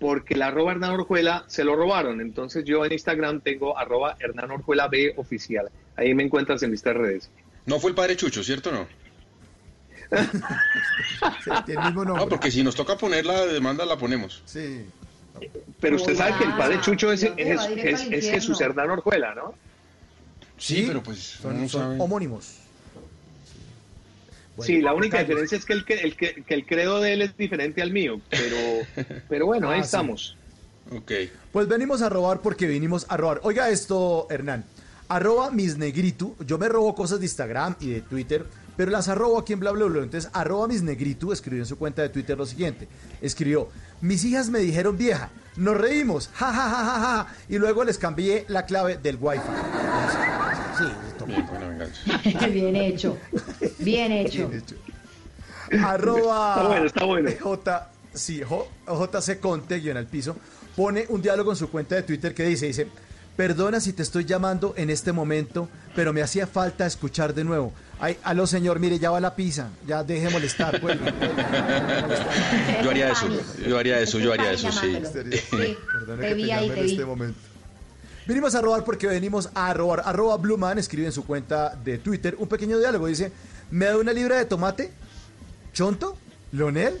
porque 0.00 0.32
el 0.32 0.40
arroba 0.40 0.72
Hernán 0.72 0.92
Orjuela 0.92 1.44
se 1.46 1.62
lo 1.62 1.76
robaron. 1.76 2.22
Entonces 2.22 2.64
yo 2.64 2.86
en 2.86 2.92
Instagram 2.92 3.42
tengo 3.42 3.76
arroba 3.76 4.16
Hernán 4.18 4.50
Orjuela 4.50 4.88
B 4.88 5.12
oficial. 5.18 5.68
Ahí 5.94 6.14
me 6.14 6.22
encuentras 6.22 6.62
en 6.62 6.70
mis 6.70 6.82
tres 6.82 6.96
redes. 6.96 7.30
No 7.66 7.80
fue 7.80 7.90
el 7.90 7.96
padre 7.96 8.16
Chucho, 8.16 8.42
¿cierto 8.42 8.70
o 8.70 8.72
no? 8.72 9.01
Sí, 11.44 11.50
tiene 11.66 11.80
el 11.80 11.86
mismo 11.88 12.04
nombre. 12.04 12.24
No, 12.24 12.28
porque 12.28 12.50
si 12.50 12.62
nos 12.62 12.74
toca 12.74 12.96
poner 12.96 13.24
la 13.26 13.46
demanda, 13.46 13.84
la 13.86 13.96
ponemos. 13.96 14.42
Sí. 14.44 14.84
Pero 15.80 15.96
usted 15.96 16.16
sabe 16.16 16.34
que 16.38 16.44
el 16.44 16.52
padre 16.56 16.80
Chucho 16.80 17.10
es, 17.12 17.22
es- 17.22 17.66
es- 17.76 18.06
es. 18.10 18.30
Jesús 18.30 18.60
Hernán 18.60 18.90
Orjuela, 18.90 19.34
¿no? 19.34 19.54
Sí, 20.58 20.84
pero 20.86 21.02
pues 21.02 21.18
son, 21.68 22.00
homónimos. 22.00 22.56
Bueno, 24.56 24.66
Sí, 24.66 24.82
la 24.82 24.92
única 24.92 25.18
diferencia 25.20 25.56
es 25.56 25.64
que 25.64 25.72
el, 25.72 25.84
que, 25.84 25.94
el, 25.94 26.14
que, 26.16 26.44
que 26.44 26.54
el 26.54 26.66
credo 26.66 27.00
de 27.00 27.14
él 27.14 27.22
es 27.22 27.36
diferente 27.36 27.80
al 27.80 27.90
mío, 27.90 28.20
pero, 28.28 28.56
pero 29.28 29.46
bueno, 29.46 29.70
ahí 29.70 29.80
Ah, 29.80 29.82
sí. 29.82 29.86
estamos. 29.86 30.36
Ok. 30.94 31.10
Pues 31.52 31.68
venimos 31.68 32.02
a 32.02 32.08
robar 32.10 32.40
porque 32.40 32.66
vinimos 32.66 33.06
a 33.08 33.16
robar. 33.16 33.40
Oiga 33.44 33.70
esto, 33.70 34.26
Hernán. 34.30 34.64
Arroba 35.08 35.50
mis 35.50 35.78
negritu. 35.78 36.36
Yo 36.46 36.58
me 36.58 36.68
robo 36.68 36.94
cosas 36.94 37.18
de 37.20 37.24
Instagram 37.26 37.76
y 37.80 37.88
de 37.90 38.00
Twitter, 38.02 38.44
pero 38.76 38.90
las 38.90 39.08
arrobo 39.08 39.38
aquí 39.38 39.52
en 39.52 39.60
bla 39.60 39.70
bla 39.72 39.86
bla. 39.86 40.02
Entonces, 40.02 40.30
arroba 40.32 40.68
mis 40.68 40.82
negritu 40.82 41.32
escribió 41.32 41.62
en 41.62 41.66
su 41.66 41.76
cuenta 41.78 42.02
de 42.02 42.08
Twitter 42.08 42.36
lo 42.38 42.46
siguiente. 42.46 42.88
Escribió, 43.20 43.68
mis 44.00 44.24
hijas 44.24 44.48
me 44.50 44.58
dijeron 44.60 44.96
vieja, 44.96 45.30
nos 45.56 45.76
reímos, 45.76 46.28
ja 46.34 46.52
ja 46.52 46.68
ja 46.70 46.84
ja 46.84 47.00
ja. 47.00 47.26
Y 47.48 47.58
luego 47.58 47.84
les 47.84 47.98
cambié 47.98 48.44
la 48.48 48.64
clave 48.66 48.96
del 48.96 49.16
wifi. 49.20 49.42
Sí, 50.78 50.84
toma. 51.18 51.34
Bien, 51.34 51.46
buena 51.46 51.68
venganza. 51.68 52.48
Bien 52.48 52.76
hecho. 52.76 53.18
Bien 53.78 54.12
hecho. 54.12 54.48
Bien 54.48 54.60
hecho. 54.62 54.76
Arroba 55.86 56.54
Está 56.56 56.66
bueno, 56.68 56.86
está 56.86 57.04
bueno. 57.04 57.30
J, 57.40 57.90
sí, 58.12 58.42
J- 58.42 58.66
JC 58.86 59.40
Conte, 59.40 59.78
guion 59.80 59.96
al 59.96 60.06
piso, 60.06 60.36
pone 60.76 61.06
un 61.08 61.22
diálogo 61.22 61.50
en 61.52 61.56
su 61.56 61.70
cuenta 61.70 61.94
de 61.94 62.02
Twitter 62.02 62.34
que 62.34 62.44
dice, 62.44 62.66
dice, 62.66 62.88
perdona 63.36 63.80
si 63.80 63.92
te 63.92 64.02
estoy 64.02 64.24
llamando 64.24 64.74
en 64.76 64.90
este 64.90 65.12
momento, 65.12 65.68
pero 65.94 66.12
me 66.12 66.22
hacía 66.22 66.46
falta 66.46 66.86
escuchar 66.86 67.34
de 67.34 67.44
nuevo. 67.44 67.72
Ay, 68.00 68.18
aló 68.24 68.46
señor, 68.46 68.80
mire, 68.80 68.98
ya 68.98 69.10
va 69.10 69.20
la 69.20 69.34
pizza, 69.36 69.68
ya 69.86 70.02
deje 70.02 70.26
de 70.26 70.30
molestar. 70.30 70.80
cuelgue. 70.80 71.04
Yo 72.82 72.90
haría 72.90 73.10
eso, 73.10 73.28
yo 73.66 73.78
haría 73.78 74.00
eso, 74.00 74.18
yo 74.18 74.32
haría 74.32 74.52
eso, 74.52 74.72
sí. 74.72 74.98
Te 75.12 75.24
que 75.24 76.34
te 76.34 76.42
llame 76.42 76.66
en 76.66 76.78
este 76.78 77.04
momento. 77.04 77.38
Vinimos 78.26 78.54
a 78.54 78.60
robar 78.60 78.84
porque 78.84 79.06
venimos 79.06 79.50
a 79.54 79.72
robar. 79.74 80.02
Arroba 80.04 80.36
Blueman 80.36 80.78
escribe 80.78 81.06
en 81.06 81.12
su 81.12 81.24
cuenta 81.24 81.76
de 81.76 81.98
Twitter 81.98 82.36
un 82.38 82.48
pequeño 82.48 82.78
diálogo. 82.78 83.06
Dice, 83.06 83.32
¿me 83.70 83.86
da 83.86 83.96
una 83.96 84.12
libra 84.12 84.36
de 84.36 84.44
tomate? 84.44 84.92
¿Chonto? 85.72 86.16
¿Leonel? 86.52 87.00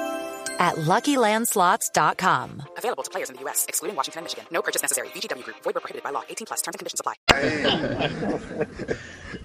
at 0.61 0.75
LuckyLandSlots.com. 0.87 2.61
Available 2.77 3.03
to 3.03 3.09
players 3.09 3.29
in 3.29 3.35
the 3.35 3.41
U.S., 3.45 3.65
excluding 3.67 3.95
Washington 3.97 4.19
and 4.19 4.25
Michigan. 4.25 4.45
No 4.51 4.61
purchase 4.61 4.81
necessary. 4.83 5.07
VGW 5.15 5.43
Group. 5.43 5.57
Void 5.65 5.73
prohibited 5.73 6.03
by 6.03 6.11
law. 6.11 6.21
18 6.29 6.45
plus. 6.45 6.61
Terms 6.61 6.75
and 6.75 6.79
conditions 6.79 7.01
apply. 7.01 7.15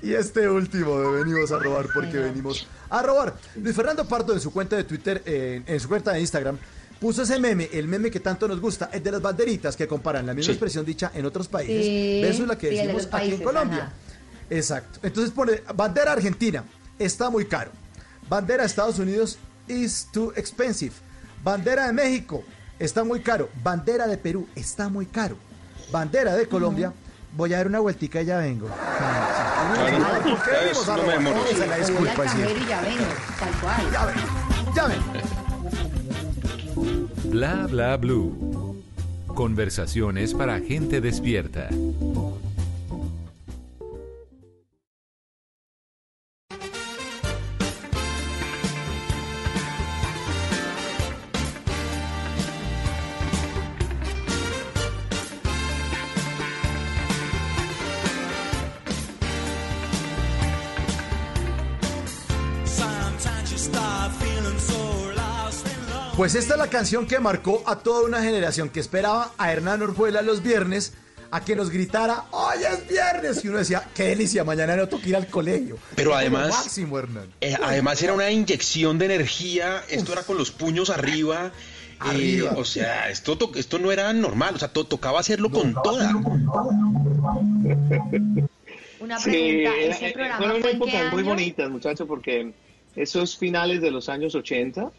Y 0.03 0.15
este 0.15 0.49
último 0.49 0.99
de 1.01 1.25
venimos 1.25 1.51
a 1.53 1.59
robar 1.59 1.87
porque 1.93 2.19
venimos 2.19 2.67
a 2.91 3.03
robar. 3.03 3.35
Luis 3.57 3.75
Fernando 3.75 4.07
Pardo 4.07 4.33
en 4.35 4.41
su 4.41 4.53
cuenta 4.53 4.77
de 4.77 4.85
Twitter, 4.85 5.23
en 5.25 5.81
su 5.81 5.89
cuenta 5.89 6.13
de 6.13 6.21
Instagram, 6.21 6.59
puso 7.01 7.23
ese 7.23 7.39
meme, 7.41 7.69
el 7.73 7.89
meme 7.89 8.11
que 8.11 8.21
tanto 8.21 8.47
nos 8.47 8.61
gusta, 8.61 8.91
el 8.93 9.03
de 9.03 9.11
las 9.13 9.23
banderitas 9.23 9.75
que 9.77 9.89
comparan 9.89 10.27
la 10.27 10.35
misma 10.35 10.47
Sí. 10.47 10.53
expresión 10.53 10.85
dicha 10.85 11.11
en 11.15 11.25
otros 11.27 11.49
países 11.49 11.85
Sí, 11.85 12.21
versus 12.23 12.47
la 12.47 12.59
que 12.59 12.69
sí, 12.69 12.79
el 12.79 12.87
de 12.89 12.93
decimos 12.93 13.15
aquí 13.15 13.33
en 13.35 13.43
Colombia. 13.43 13.83
ajá. 13.85 13.93
Exacto. 14.51 15.01
Entonces 15.03 15.33
pone 15.33 15.63
bandera 15.75 16.13
argentina, 16.13 16.63
está 16.99 17.31
muy 17.31 17.47
caro. 17.47 17.71
Bandera 18.29 18.63
de 18.63 18.67
Estados 18.69 18.99
Unidos 18.99 19.39
is 19.67 20.07
too 20.13 20.33
expensive. 20.37 20.93
Bandera 21.47 21.87
de 21.87 21.93
México, 21.93 22.43
está 22.77 23.05
muy 23.05 23.21
caro. 23.21 23.49
Bandera 23.63 24.09
de 24.09 24.19
Perú, 24.19 24.49
está 24.57 24.89
muy 24.89 25.07
caro. 25.07 25.37
Bandera 25.93 26.35
de 26.35 26.49
Colombia, 26.49 26.93
voy 27.37 27.55
a 27.55 27.59
dar 27.59 27.69
una 27.69 27.79
vueltica 27.79 28.21
y 28.21 28.25
ya 28.25 28.39
vengo. 28.39 28.67
Claro. 28.67 30.23
¿Por 30.25 30.43
qué 30.43 30.51
Ya 30.51 30.59
venimos 30.59 30.89
a 30.89 30.97
robar? 30.97 31.69
la 31.69 31.77
disculpa 31.77 32.25
y 32.25 32.39
vengo, 32.41 33.05
tal 33.39 33.53
cual. 33.61 33.81
Bla 37.27 37.67
bla 37.69 37.97
blue. 37.97 38.83
Conversaciones 39.29 40.35
para 40.35 40.59
gente 40.59 41.01
despierta. 41.01 41.69
Pues 66.17 66.35
esta 66.35 66.55
es 66.55 66.59
la 66.61 66.69
canción 66.69 67.07
que 67.07 67.19
marcó 67.21 67.63
a 67.67 67.79
toda 67.81 68.03
una 68.07 68.23
generación 68.23 68.71
que 68.71 68.81
esperaba 68.81 69.33
a 69.37 69.53
Hernán 69.53 69.83
Orjuela 69.83 70.23
los 70.23 70.43
viernes 70.43 70.95
a 71.31 71.45
que 71.45 71.55
nos 71.57 71.69
gritara, 71.71 72.25
hoy 72.31 72.59
es 72.71 72.89
viernes. 72.89 73.45
Y 73.45 73.49
uno 73.49 73.59
decía, 73.59 73.87
qué 73.95 74.05
delicia, 74.05 74.43
mañana 74.45 74.77
no 74.77 74.89
toca 74.89 75.07
ir 75.09 75.17
al 75.17 75.27
colegio. 75.27 75.77
Pero 75.95 76.15
además- 76.15 76.49
máximo, 76.51 76.99
Hernán. 76.99 77.27
Eh, 77.41 77.55
además 77.63 78.01
era 78.03 78.15
una 78.15 78.31
inyección 78.31 78.97
de 78.99 79.07
energía, 79.07 79.83
esto 79.91 80.13
era 80.13 80.23
con 80.23 80.39
los 80.39 80.51
puños 80.51 80.89
arriba. 80.91 81.53
eh, 82.13 82.43
o 82.55 82.63
sea, 82.65 83.09
esto, 83.09 83.39
to- 83.39 83.53
esto 83.55 83.79
no 83.79 83.91
era 83.91 84.13
normal, 84.13 84.55
o 84.55 84.59
sea, 84.59 84.69
to- 84.69 84.85
tocaba 84.85 85.19
hacerlo 85.21 85.51
con 85.51 85.73
toda. 85.83 86.15
Una 89.01 89.19
Sí, 89.19 89.31
pregunta, 89.31 89.71
¿ese 89.81 90.09
eh, 90.09 90.13
programa 90.13 90.37
fueron 90.37 90.61
fue 90.61 90.71
en 90.73 90.79
qué 90.79 90.85
épocas 90.89 91.13
muy 91.13 91.21
año? 91.23 91.31
bonitas, 91.31 91.71
muchachos, 91.71 92.07
porque 92.07 92.53
esos 92.97 93.39
finales 93.39 93.81
de 93.81 93.91
los 93.91 94.11
años 94.11 94.35
80 94.35 94.91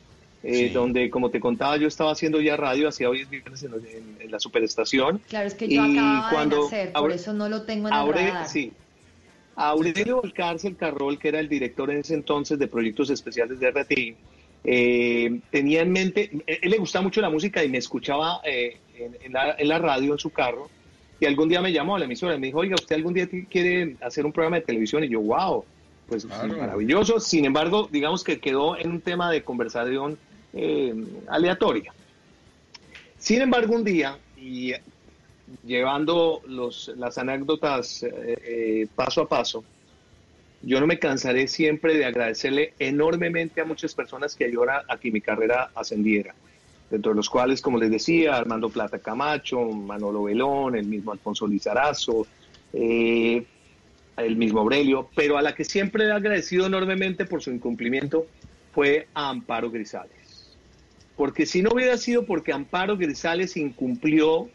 eh, 0.43 0.67
Sí. 0.67 0.69
donde, 0.69 1.10
como 1.10 1.30
te 1.30 1.39
contaba, 1.39 1.78
yo 1.78 1.88
estaba 1.88 2.12
haciendo 2.12 2.39
ya 2.41 2.56
radio, 2.58 2.88
hacía 2.89 3.10
hoy 3.10 3.21
es 3.21 3.30
viernes 3.30 3.63
en, 3.63 3.73
en- 3.73 4.17
en 4.21 4.32
la 4.32 4.39
superestación. 4.39 5.19
Claro, 5.28 5.47
es 5.47 5.56
que 5.56 5.67
yo 5.67 5.86
Y 5.86 5.91
acababa 5.97 6.30
cuando 6.30 6.56
de 6.58 6.62
nacer, 6.63 6.91
por 6.93 7.12
Aure- 7.12 7.15
eso 7.15 7.34
no 7.34 7.50
lo 7.50 7.63
tengo 7.63 7.88
en 7.88 7.93
el 7.93 8.00
Aure- 8.00 8.28
radar. 8.30 8.47
sí. 8.47 8.71
Aurelio 9.56 10.21
Alcárcel 10.23 10.76
Carrol, 10.76 11.17
que 11.17 11.30
era 11.30 11.39
el 11.39 11.50
director 11.50 11.89
en 11.89 11.97
ese 12.00 12.13
entonces 12.13 12.60
de 12.60 12.67
proyectos 12.67 13.10
especiales 13.10 13.60
de 13.60 13.67
RTI, 13.71 14.15
eh, 14.63 15.39
tenía 15.50 15.82
en 15.82 15.91
mente, 15.91 16.30
eh, 16.45 16.60
él 16.62 16.71
le 16.71 16.78
gustaba 16.78 17.04
mucho 17.04 17.21
la 17.21 17.30
música 17.30 17.63
y 17.63 17.69
me 17.69 17.78
escuchaba 17.80 18.41
eh, 18.43 18.78
en, 18.97 19.17
en 19.23 19.34
la, 19.34 19.56
en 19.58 19.67
la 19.67 19.80
radio, 19.80 20.13
en 20.13 20.19
su 20.19 20.30
carro, 20.30 20.69
y 21.19 21.26
algún 21.26 21.50
día 21.50 21.62
me 21.62 21.71
llamó 21.73 21.95
a 21.95 22.00
la 22.00 22.06
emisora 22.06 22.36
y 22.36 22.39
me 22.39 22.47
dijo, 22.47 22.60
oiga, 22.60 22.76
¿usted 22.76 22.95
algún 22.95 23.13
día 23.13 23.28
quiere 23.50 23.95
hacer 24.02 24.26
un 24.26 24.32
programa 24.32 24.58
de 24.58 24.62
televisión? 24.63 25.04
Y 25.04 25.10
yo, 25.10 25.21
wow, 25.21 25.65
pues 26.08 26.26
Claro. 26.26 26.56
maravilloso. 26.58 27.19
Sin 27.19 27.43
embargo, 27.45 27.89
digamos 27.91 28.23
que 28.23 28.39
quedó 28.39 28.78
en 28.78 28.91
un 28.91 29.02
tema 29.02 29.32
de 29.32 29.41
conversación 29.43 30.19
eh, 30.59 30.93
aleatoria. 31.27 31.93
Sin 33.17 33.41
embargo, 33.41 33.75
un 33.75 33.83
día, 33.83 34.17
y 34.35 34.73
llevando 35.63 36.41
los, 36.47 36.91
las 36.97 37.17
anécdotas 37.17 38.01
eh, 38.03 38.37
eh, 38.43 38.87
paso 38.95 39.21
a 39.21 39.29
paso, 39.29 39.63
yo 40.63 40.79
no 40.79 40.87
me 40.87 40.97
cansaré 40.97 41.47
siempre 41.47 41.95
de 41.95 42.05
agradecerle 42.05 42.73
enormemente 42.79 43.61
a 43.61 43.65
muchas 43.65 43.93
personas 43.93 44.35
que 44.35 44.45
ayudaron 44.45 44.83
a 44.87 44.97
que 44.97 45.11
mi 45.11 45.21
carrera 45.21 45.69
ascendiera, 45.75 46.33
dentro 46.89 47.11
de 47.11 47.17
los 47.17 47.29
cuales, 47.29 47.61
como 47.61 47.77
les 47.77 47.91
decía, 47.91 48.35
Armando 48.35 48.69
Plata 48.69 48.97
Camacho, 48.97 49.61
Manolo 49.61 50.23
Belón, 50.23 50.75
el 50.75 50.87
mismo 50.87 51.11
Alfonso 51.11 51.45
Lizarazo, 51.45 52.25
el 52.73 53.45
mismo 54.35 54.61
Aurelio, 54.61 55.09
pero 55.15 55.37
a 55.37 55.43
la 55.43 55.53
que 55.53 55.63
siempre 55.63 56.05
he 56.05 56.11
agradecido 56.11 56.65
enormemente 56.65 57.25
por 57.25 57.43
su 57.43 57.51
incumplimiento 57.51 58.25
fue 58.71 59.07
a 59.13 59.29
Amparo 59.29 59.69
Grisales. 59.69 60.26
Porque 61.17 61.47
si 61.47 61.63
no 61.63 61.71
hubiera 61.73 61.97
sido 61.97 62.25
porque 62.25 62.53
Amparo 62.53 62.95
Grisales 62.95 63.58
incumplió 63.58 64.49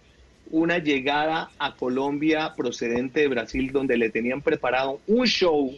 una 0.51 0.79
llegada 0.79 1.51
a 1.59 1.75
Colombia 1.75 2.55
procedente 2.57 3.21
de 3.21 3.29
Brasil 3.29 3.73
donde 3.73 3.97
le 3.97 4.11
tenían 4.11 4.43
preparado 4.43 5.01
un 5.09 5.27
show 5.27 5.77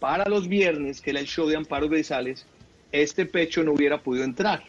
para 0.00 0.28
los 0.28 0.48
viernes, 0.48 1.00
que 1.00 1.10
era 1.10 1.20
el 1.20 1.26
show 1.26 1.48
de 1.48 1.56
Amparo 1.56 1.88
Grisales, 1.88 2.46
este 2.92 3.24
pecho 3.24 3.62
no 3.62 3.72
hubiera 3.72 4.02
podido 4.02 4.24
entrar. 4.24 4.64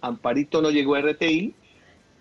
Amparito 0.00 0.62
no 0.62 0.70
llegó 0.70 0.94
a 0.94 1.00
RTI 1.00 1.54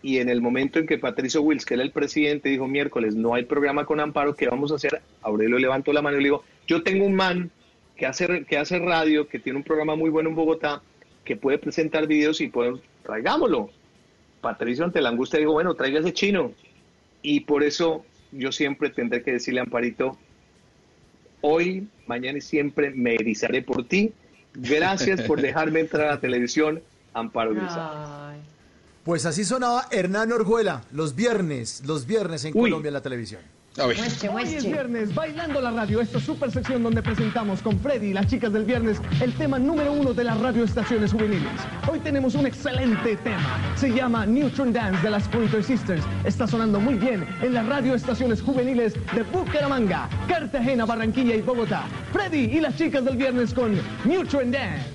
y 0.02 0.18
en 0.18 0.30
el 0.30 0.42
momento 0.42 0.80
en 0.80 0.88
que 0.88 0.98
Patricio 0.98 1.42
Wills, 1.42 1.66
que 1.66 1.76
era 1.76 1.84
el 1.84 1.92
presidente, 1.92 2.50
dijo 2.50 2.68
miércoles 2.68 3.16
no 3.16 3.36
hay 3.36 3.46
programa 3.46 3.86
con 3.86 4.00
Amparo, 4.00 4.36
¿qué 4.36 4.48
vamos 4.48 4.72
a 4.72 4.76
hacer? 4.76 5.02
Aurelio 5.22 5.60
levantó 5.60 5.94
la 5.94 6.02
mano 6.02 6.18
y 6.18 6.22
le 6.22 6.30
dijo, 6.30 6.44
yo 6.66 6.82
tengo 6.82 7.06
un 7.06 7.14
man 7.14 7.52
que 7.96 8.08
hace, 8.08 8.46
que 8.46 8.58
hace 8.58 8.80
radio, 8.80 9.28
que 9.28 9.38
tiene 9.38 9.58
un 9.58 9.64
programa 9.64 9.96
muy 9.96 10.10
bueno 10.10 10.30
en 10.30 10.36
Bogotá, 10.36 10.82
que 11.24 11.36
puede 11.36 11.58
presentar 11.58 12.08
videos 12.08 12.42
y 12.42 12.48
podemos, 12.48 12.82
traigámoslo. 13.04 13.70
Patricio 14.42 14.84
ante 14.84 15.02
la 15.02 15.10
angustia 15.10 15.40
dijo, 15.40 15.52
bueno, 15.52 15.76
traiga 15.76 16.00
ese 16.00 16.14
chino. 16.14 16.52
Y 17.22 17.42
por 17.42 17.64
eso 17.64 18.04
yo 18.32 18.52
siempre 18.52 18.90
tendré 18.90 19.22
que 19.22 19.34
decirle 19.34 19.60
a 19.60 19.64
Amparito, 19.64 20.18
hoy, 21.42 21.88
mañana 22.08 22.38
y 22.38 22.42
siempre 22.42 22.92
me 22.92 23.16
erizaré 23.16 23.62
por 23.62 23.88
ti. 23.88 24.14
Gracias 24.54 25.22
por 25.22 25.42
dejarme 25.42 25.82
entrar 25.82 26.08
a 26.08 26.12
la 26.16 26.20
televisión, 26.20 26.82
Amparo 27.14 27.52
Grisales. 27.52 28.10
Ay. 28.10 28.40
Pues 29.04 29.26
así 29.26 29.44
sonaba 29.44 29.88
Hernán 29.92 30.32
Orjuela 30.32 30.84
los 30.92 31.16
viernes, 31.16 31.84
los 31.86 32.06
viernes 32.06 32.46
en 32.46 32.54
Uy. 32.56 32.70
Colombia 32.70 32.90
en 32.90 32.94
la 32.94 33.02
televisión. 33.02 33.42
Muestre, 33.78 34.28
Hoy 34.28 34.54
es 34.54 34.66
viernes, 34.66 35.16
bailando 35.16 35.62
la 35.62 35.72
radio, 35.72 36.02
esta 36.02 36.20
super 36.20 36.52
sección 36.52 36.84
donde 36.84 37.02
presentamos 37.02 37.62
con 37.62 37.80
Freddy 37.80 38.08
y 38.08 38.14
las 38.14 38.28
chicas 38.28 38.52
del 38.52 38.66
viernes 38.66 38.98
el 39.22 39.34
tema 39.34 39.60
número 39.60 39.94
uno 39.94 40.14
de 40.14 40.26
las 40.26 40.38
radioestaciones 40.42 41.14
juveniles. 41.14 41.54
Hoy 41.90 42.00
tenemos 42.00 42.36
un 42.36 42.46
excelente 42.46 43.16
tema, 43.16 43.58
se 43.76 43.90
llama 43.94 44.26
Neutron 44.26 44.74
Dance 44.74 45.02
de 45.02 45.10
las 45.10 45.26
Pointer 45.30 45.64
Sisters. 45.64 46.04
Está 46.26 46.48
sonando 46.48 46.82
muy 46.82 46.96
bien 46.96 47.26
en 47.42 47.54
las 47.54 47.66
radioestaciones 47.66 48.42
juveniles 48.42 48.94
de 49.16 49.24
Bucaramanga, 49.24 50.10
Cartagena, 50.28 50.86
Barranquilla 50.86 51.36
y 51.36 51.42
Bogotá. 51.42 51.86
Freddy 52.12 52.58
y 52.58 52.60
las 52.60 52.76
chicas 52.76 53.06
del 53.06 53.16
viernes 53.16 53.54
con 53.54 53.80
Neutron 54.04 54.52
Dance. 54.52 54.86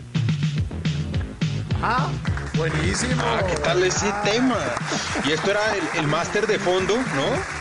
Ah, 1.82 2.10
buenísimo. 2.58 3.22
Ah, 3.24 3.42
¿qué 3.48 3.56
tal 3.56 3.82
ese 3.82 4.12
tema? 4.22 4.58
Y 5.26 5.32
esto 5.32 5.50
era 5.50 5.60
el, 5.76 6.00
el 6.00 6.06
máster 6.08 6.46
de 6.46 6.58
fondo, 6.58 6.94
¿no? 6.94 7.55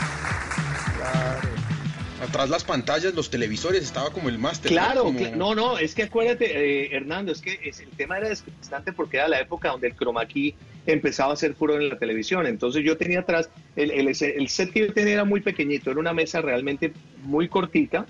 Atrás 2.22 2.50
las 2.50 2.64
pantallas, 2.64 3.14
los 3.14 3.30
televisores, 3.30 3.84
estaba 3.84 4.10
como 4.12 4.30
el 4.30 4.40
máster. 4.40 4.72
Claro, 4.72 5.04
Como- 5.04 5.20
no, 5.36 5.54
no, 5.54 5.78
es 5.78 5.94
que 5.94 6.04
acuérdate, 6.04 6.46
eh, 6.86 6.96
Hernando, 6.96 7.32
es 7.34 7.42
que 7.42 7.60
es- 7.64 7.82
el 7.82 7.90
tema 7.90 8.18
era 8.18 8.30
distante 8.30 8.94
porque 8.94 9.18
era 9.18 9.28
la 9.28 9.40
época 9.42 9.70
donde 9.70 9.88
el 9.88 9.96
chroma 9.96 10.26
key 10.26 10.56
empezaba 10.88 11.34
a 11.34 11.36
ser 11.36 11.56
puro 11.56 11.76
en 11.76 11.90
la 11.90 12.00
televisión. 12.00 12.48
Entonces 12.48 12.84
yo 12.86 12.96
tenía 12.98 13.20
atrás, 13.20 13.50
el, 13.76 13.92
el, 13.92 14.08
el 14.08 14.50
set 14.50 14.72
que 14.72 14.80
yo 14.88 14.94
tenía 14.94 15.14
era 15.14 15.26
muy 15.26 15.42
pequeñito, 15.42 15.92
era 15.92 16.00
una 16.00 16.14
mesa 16.14 16.42
realmente 16.42 16.94
muy 17.24 17.48
cortita. 17.50 18.06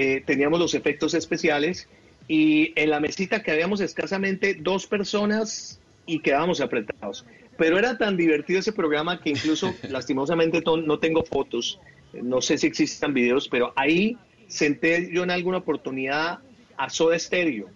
eh, 0.00 0.22
teníamos 0.24 0.60
los 0.60 0.74
efectos 0.74 1.12
especiales 1.14 1.88
y 2.28 2.72
en 2.80 2.90
la 2.90 3.00
mesita 3.00 3.42
que 3.42 3.50
habíamos 3.50 3.80
escasamente 3.80 4.54
dos 4.54 4.86
personas 4.86 5.80
y 6.06 6.20
quedábamos 6.20 6.60
apretados. 6.60 7.26
Pero 7.56 7.76
era 7.78 7.98
tan 7.98 8.16
divertido 8.16 8.60
ese 8.60 8.72
programa 8.72 9.20
que 9.20 9.30
incluso 9.30 9.74
lastimosamente 9.88 10.62
no 10.64 10.98
tengo 11.00 11.24
fotos, 11.24 11.80
no 12.12 12.40
sé 12.40 12.58
si 12.58 12.66
existan 12.66 13.12
videos, 13.14 13.48
pero 13.48 13.72
ahí 13.76 14.16
senté 14.46 15.10
yo 15.12 15.22
en 15.24 15.30
alguna 15.30 15.58
oportunidad 15.58 16.38
a 16.76 16.90
Soda 16.90 17.18
Stereo. 17.18 17.66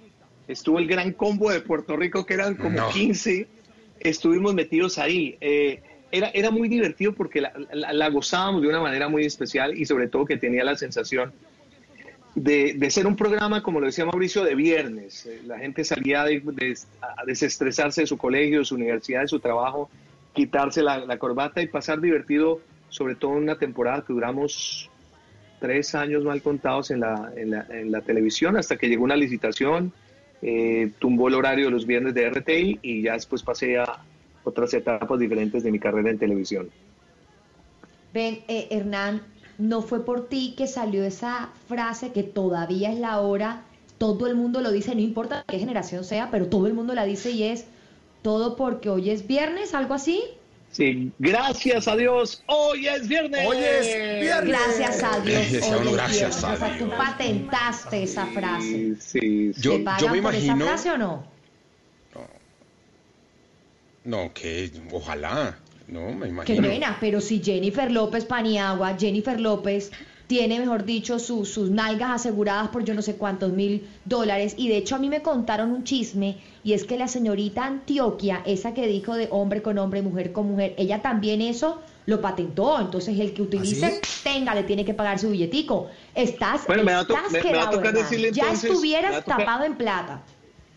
Estuvo 0.48 0.78
el 0.78 0.86
gran 0.86 1.12
combo 1.12 1.50
de 1.50 1.60
Puerto 1.60 1.96
Rico 1.96 2.24
que 2.26 2.34
eran 2.34 2.54
como 2.56 2.76
No. 2.78 2.88
15, 2.90 3.46
estuvimos 4.00 4.54
metidos 4.54 4.98
ahí. 4.98 5.36
Eh, 5.40 5.80
era, 6.10 6.28
era 6.34 6.50
muy 6.50 6.68
divertido 6.68 7.12
porque 7.14 7.40
la, 7.40 7.52
la- 7.72 7.92
la 7.92 8.08
gozábamos 8.10 8.62
de 8.62 8.68
una 8.68 8.80
manera 8.80 9.08
muy 9.08 9.24
especial 9.24 9.76
y 9.78 9.84
sobre 9.86 10.08
todo 10.08 10.24
que 10.26 10.36
tenía 10.36 10.62
la 10.64 10.76
sensación 10.76 11.32
de, 12.34 12.74
de 12.74 12.90
ser 12.90 13.06
un 13.06 13.16
programa, 13.16 13.62
como 13.62 13.80
lo 13.80 13.86
decía 13.86 14.04
Mauricio, 14.06 14.42
de 14.44 14.54
viernes. 14.54 15.26
Eh, 15.26 15.40
La 15.46 15.58
gente 15.58 15.84
salía 15.84 16.24
de- 16.24 16.40
de- 16.44 16.76
a 17.00 17.24
desestresarse 17.26 18.02
de 18.02 18.06
su 18.06 18.16
colegio, 18.16 18.60
de 18.60 18.64
su 18.64 18.74
universidad, 18.74 19.20
de 19.22 19.28
su 19.28 19.40
trabajo, 19.40 19.90
quitarse 20.34 20.82
la, 20.82 20.98
la 20.98 21.18
corbata 21.18 21.60
y 21.62 21.66
pasar 21.68 22.00
divertido, 22.00 22.60
sobre 22.92 23.14
todo 23.14 23.32
en 23.32 23.44
una 23.44 23.58
temporada 23.58 24.04
que 24.06 24.12
duramos 24.12 24.90
tres 25.60 25.94
años 25.94 26.24
mal 26.24 26.42
contados 26.42 26.90
en 26.90 27.00
la, 27.00 27.32
en 27.34 27.50
la, 27.50 27.66
en 27.70 27.90
la 27.90 28.02
televisión, 28.02 28.58
hasta 28.58 28.76
que 28.76 28.88
llegó 28.88 29.04
una 29.04 29.16
licitación, 29.16 29.92
eh, 30.42 30.92
tumbó 30.98 31.28
el 31.28 31.34
horario 31.34 31.66
de 31.66 31.70
los 31.70 31.86
viernes 31.86 32.12
de 32.12 32.28
RTI 32.28 32.80
y 32.82 33.02
ya 33.02 33.14
después 33.14 33.42
pasé 33.42 33.78
a 33.78 34.04
otras 34.44 34.74
etapas 34.74 35.18
diferentes 35.18 35.62
de 35.62 35.70
mi 35.70 35.78
carrera 35.78 36.10
en 36.10 36.18
televisión. 36.18 36.68
Ven, 38.12 38.40
eh, 38.48 38.68
Hernán, 38.70 39.22
no 39.56 39.80
fue 39.80 40.04
por 40.04 40.28
ti 40.28 40.54
que 40.54 40.66
salió 40.66 41.02
esa 41.02 41.50
frase 41.68 42.12
que 42.12 42.22
todavía 42.24 42.92
es 42.92 42.98
la 42.98 43.20
hora, 43.20 43.62
todo 43.96 44.26
el 44.26 44.34
mundo 44.34 44.60
lo 44.60 44.70
dice, 44.70 44.94
no 44.94 45.00
importa 45.00 45.44
qué 45.48 45.58
generación 45.58 46.04
sea, 46.04 46.30
pero 46.30 46.48
todo 46.48 46.66
el 46.66 46.74
mundo 46.74 46.92
la 46.92 47.04
dice 47.04 47.30
y 47.30 47.44
es 47.44 47.64
todo 48.20 48.56
porque 48.56 48.90
hoy 48.90 49.08
es 49.08 49.26
viernes, 49.26 49.74
algo 49.74 49.94
así. 49.94 50.22
Sí, 50.72 51.12
gracias 51.18 51.86
a 51.86 51.94
Dios, 51.96 52.42
hoy 52.46 52.88
es 52.88 53.06
viernes. 53.06 53.46
Hoy 53.46 53.58
es 53.58 54.20
viernes. 54.20 54.48
Gracias 54.48 55.02
a 55.02 55.20
Dios. 55.20 55.42
Hoy 55.70 55.86
es 55.86 55.92
gracias 55.92 56.42
viernes. 56.42 56.44
a 56.44 56.52
O 56.54 56.56
sea, 56.56 56.78
tú 56.78 56.84
Dios. 56.86 56.96
patentaste 56.96 58.02
esa 58.02 58.26
frase. 58.28 58.94
Sí. 58.98 59.52
Yo- 59.58 59.76
¿Te 59.76 59.78
pagan 59.84 60.00
yo 60.00 60.08
me 60.08 60.22
por 60.22 60.34
esa 60.34 60.44
imagino- 60.46 60.64
frase 60.66 60.90
o 60.92 60.98
no? 60.98 61.32
No, 64.04 64.32
que 64.34 64.70
ojalá. 64.90 65.58
No, 65.88 66.10
me 66.12 66.24
Qué 66.24 66.28
imagino. 66.30 66.62
pena, 66.68 66.96
pero 67.00 67.20
si 67.20 67.42
Jennifer 67.42 67.90
López 67.92 68.24
Paniagua, 68.24 68.96
Jennifer 68.98 69.38
López 69.38 69.92
tiene, 70.32 70.58
mejor 70.60 70.86
dicho, 70.86 71.18
su- 71.18 71.44
sus 71.44 71.68
nalgas 71.70 72.10
aseguradas 72.12 72.68
por 72.68 72.84
yo 72.86 72.94
no 72.94 73.02
sé 73.02 73.16
cuántos 73.16 73.52
mil 73.52 73.86
dólares. 74.06 74.54
Y 74.56 74.68
de 74.68 74.78
hecho 74.78 74.94
a 74.94 74.98
mí 74.98 75.10
me 75.10 75.20
contaron 75.20 75.70
un 75.70 75.84
chisme 75.84 76.38
y 76.64 76.72
es 76.72 76.84
que 76.84 76.96
la 76.96 77.06
señorita 77.06 77.66
Antioquia, 77.66 78.40
esa 78.46 78.72
que 78.72 78.86
dijo 78.86 79.14
de 79.14 79.28
hombre 79.30 79.60
con 79.60 79.76
hombre, 79.76 80.00
mujer 80.00 80.32
con 80.32 80.46
mujer, 80.50 80.72
ella 80.78 81.02
también 81.02 81.42
eso 81.42 81.82
lo 82.06 82.22
patentó. 82.22 82.80
Entonces 82.80 83.20
el 83.20 83.34
que 83.34 83.42
utilice, 83.42 83.84
¿Ah, 83.84 83.90
sí? 84.02 84.20
tenga, 84.24 84.54
le 84.54 84.62
tiene 84.62 84.86
que 84.86 84.94
pagar 84.94 85.18
su 85.18 85.28
billetico. 85.28 85.88
Estás, 86.14 86.66
Bueno, 86.66 86.82
me 86.82 86.94
va 86.94 87.00
a 87.00 87.04
to- 87.06 87.14
estás 87.14 87.30
me- 87.30 87.38
me 87.42 87.44
va 87.44 87.48
a 87.48 87.52
quedado, 87.52 87.70
tocar 87.72 87.86
Hernán. 87.88 88.02
decirle 88.04 88.32
Ya 88.32 88.46
me 88.46 88.52
estuvieras 88.52 89.12
va 89.12 89.16
a 89.18 89.22
tocar- 89.24 89.38
tapado 89.40 89.64
en 89.64 89.74
plata. 89.76 90.22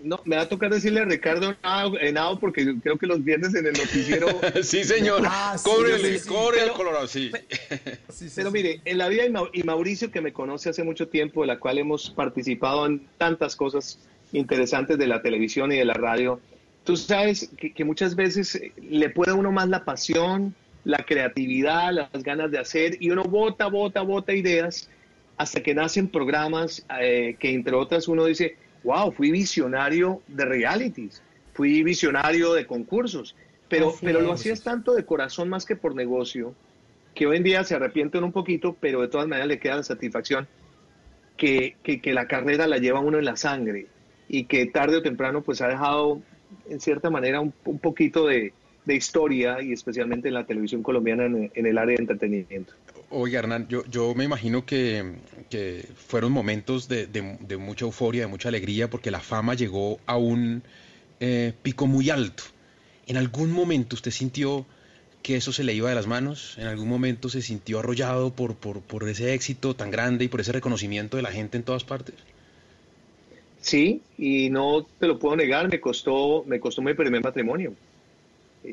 No, 0.05 0.21
me 0.23 0.35
va 0.35 0.43
a 0.43 0.49
tocar 0.49 0.71
decirle 0.71 0.99
a 0.99 1.05
Ricardo 1.05 1.55
Henao- 1.63 1.97
Henao 1.99 2.39
porque 2.39 2.75
creo 2.81 2.95
que 2.97 3.07
los 3.07 3.23
viernes 3.23 3.55
en 3.55 3.65
el 3.65 3.73
noticiero 3.73 4.27
sí, 4.63 4.83
señor. 4.83 5.23
Ah, 5.25 5.55
sí, 5.57 5.67
cóbrele, 5.67 6.19
sí, 6.19 6.19
sí. 6.19 6.29
colorado, 6.75 7.07
sí. 7.07 7.31
Sí, 8.09 8.29
sí, 8.29 8.33
Pero 8.35 8.49
sí. 8.51 8.53
mire, 8.53 8.81
en 8.85 8.97
la 8.99 9.09
vida 9.09 9.23
y 9.51 9.63
Mauricio, 9.63 10.11
que 10.11 10.21
me 10.21 10.31
conoce 10.31 10.69
hace 10.69 10.83
mucho 10.83 11.07
tiempo, 11.07 11.41
de 11.41 11.47
la 11.47 11.57
cual 11.59 11.79
hemos 11.79 12.11
participado 12.11 12.85
en 12.85 13.07
tantas 13.17 13.55
cosas 13.55 13.99
interesantes 14.31 14.97
de 14.99 15.07
la 15.07 15.21
televisión 15.23 15.71
y 15.71 15.77
de 15.77 15.85
la 15.85 15.93
radio, 15.95 16.39
tú 16.83 16.95
sabes 16.95 17.49
que, 17.57 17.73
que 17.73 17.83
muchas 17.83 18.15
veces 18.15 18.55
eh, 18.55 18.71
le 18.81 19.09
puede 19.09 19.31
a 19.31 19.35
uno 19.35 19.51
más 19.51 19.67
la 19.69 19.85
pasión, 19.85 20.53
la 20.83 20.99
creatividad, 20.99 21.91
las 21.91 22.23
ganas 22.23 22.51
de 22.51 22.59
hacer, 22.59 22.97
y 22.99 23.09
uno 23.09 23.23
bota, 23.23 23.67
bota, 23.67 24.01
bota 24.01 24.33
ideas 24.33 24.87
hasta 25.37 25.61
que 25.63 25.73
nacen 25.73 26.07
programas 26.09 26.85
eh, 27.01 27.35
que 27.39 27.53
entre 27.53 27.75
otras 27.75 28.07
uno 28.07 28.23
dice, 28.25 28.55
wow, 28.85 29.11
fui 29.11 29.31
visionario 29.31 30.21
de 30.27 30.45
realities. 30.45 31.21
fui 31.53 31.83
visionario 31.83 32.53
de 32.53 32.65
concursos, 32.65 33.35
pero, 33.69 33.89
Así 33.89 34.05
pero 34.05 34.21
lo 34.21 34.33
hacías 34.33 34.61
tanto 34.61 34.93
de 34.93 35.05
corazón 35.05 35.49
más 35.49 35.65
que 35.65 35.75
por 35.75 35.95
negocio, 35.95 36.53
que 37.13 37.25
hoy 37.27 37.37
en 37.37 37.43
día 37.43 37.63
se 37.63 37.75
arrepienten 37.75 38.23
un 38.23 38.31
poquito, 38.31 38.75
pero 38.79 39.01
de 39.01 39.07
todas 39.07 39.27
maneras 39.27 39.47
le 39.47 39.57
queda 39.57 39.77
la 39.77 39.83
satisfacción 39.83 40.47
que, 41.37 41.75
que, 41.81 42.01
que 42.01 42.13
la 42.13 42.27
carrera 42.27 42.67
la 42.67 42.77
lleva 42.77 42.99
uno 42.99 43.17
en 43.17 43.25
la 43.25 43.37
sangre 43.37 43.87
y 44.27 44.45
que 44.45 44.65
tarde 44.65 44.97
o 44.97 45.01
temprano 45.01 45.41
pues 45.41 45.61
ha 45.61 45.67
dejado 45.67 46.21
en 46.69 46.79
cierta 46.79 47.09
manera 47.09 47.39
un, 47.41 47.53
un 47.65 47.79
poquito 47.79 48.27
de, 48.27 48.53
de 48.85 48.95
historia 48.95 49.61
y 49.61 49.71
especialmente 49.71 50.27
en 50.27 50.33
la 50.33 50.45
televisión 50.45 50.83
colombiana 50.83 51.25
en, 51.25 51.51
en 51.53 51.65
el 51.65 51.77
área 51.77 51.95
de 51.95 52.01
entretenimiento. 52.01 52.73
Oiga, 53.17 53.39
Hernán, 53.39 53.69
yo, 53.69 54.13
me 54.13 54.25
imagino 54.25 54.65
que, 54.65 55.15
fueron 55.95 56.33
momentos 56.33 56.89
de, 56.89 57.57
mucha 57.57 57.85
euforia, 57.85 58.23
de 58.23 58.27
mucha 58.27 58.49
alegría, 58.49 58.89
porque 58.89 59.09
la 59.09 59.21
fama 59.21 59.53
llegó 59.53 60.01
a 60.05 60.17
un 60.17 60.63
eh, 61.21 61.53
pico 61.63 61.87
muy 61.87 62.09
alto. 62.09 62.43
¿En 63.07 63.15
algún 63.15 63.53
momento 63.53 63.95
usted 63.95 64.11
sintió 64.11 64.65
que 65.23 65.37
eso 65.37 65.53
se 65.53 65.63
le 65.63 65.73
iba 65.73 65.87
de 65.87 65.95
las 65.95 66.07
manos? 66.07 66.57
¿En 66.57 66.67
algún 66.67 66.89
momento 66.89 67.29
se 67.29 67.41
sintió 67.41 67.79
arrollado 67.79 68.35
por, 68.35 68.57
por, 68.57 68.81
por 68.81 69.07
ese 69.07 69.33
éxito 69.33 69.77
tan 69.77 69.91
grande 69.91 70.25
y 70.25 70.27
por 70.27 70.41
ese 70.41 70.51
reconocimiento 70.51 71.15
de 71.15 71.23
la 71.23 71.31
gente 71.31 71.55
en 71.55 71.63
todas 71.63 71.85
partes? 71.85 72.15
Sí, 73.61 74.01
y 74.17 74.49
no 74.49 74.85
te 74.99 75.07
lo 75.07 75.17
puedo 75.19 75.37
negar, 75.37 75.69
me 75.69 75.79
costó, 75.79 76.43
me 76.45 76.59
costó 76.59 76.81
mi 76.81 76.93
primer 76.93 77.23
matrimonio. 77.23 77.75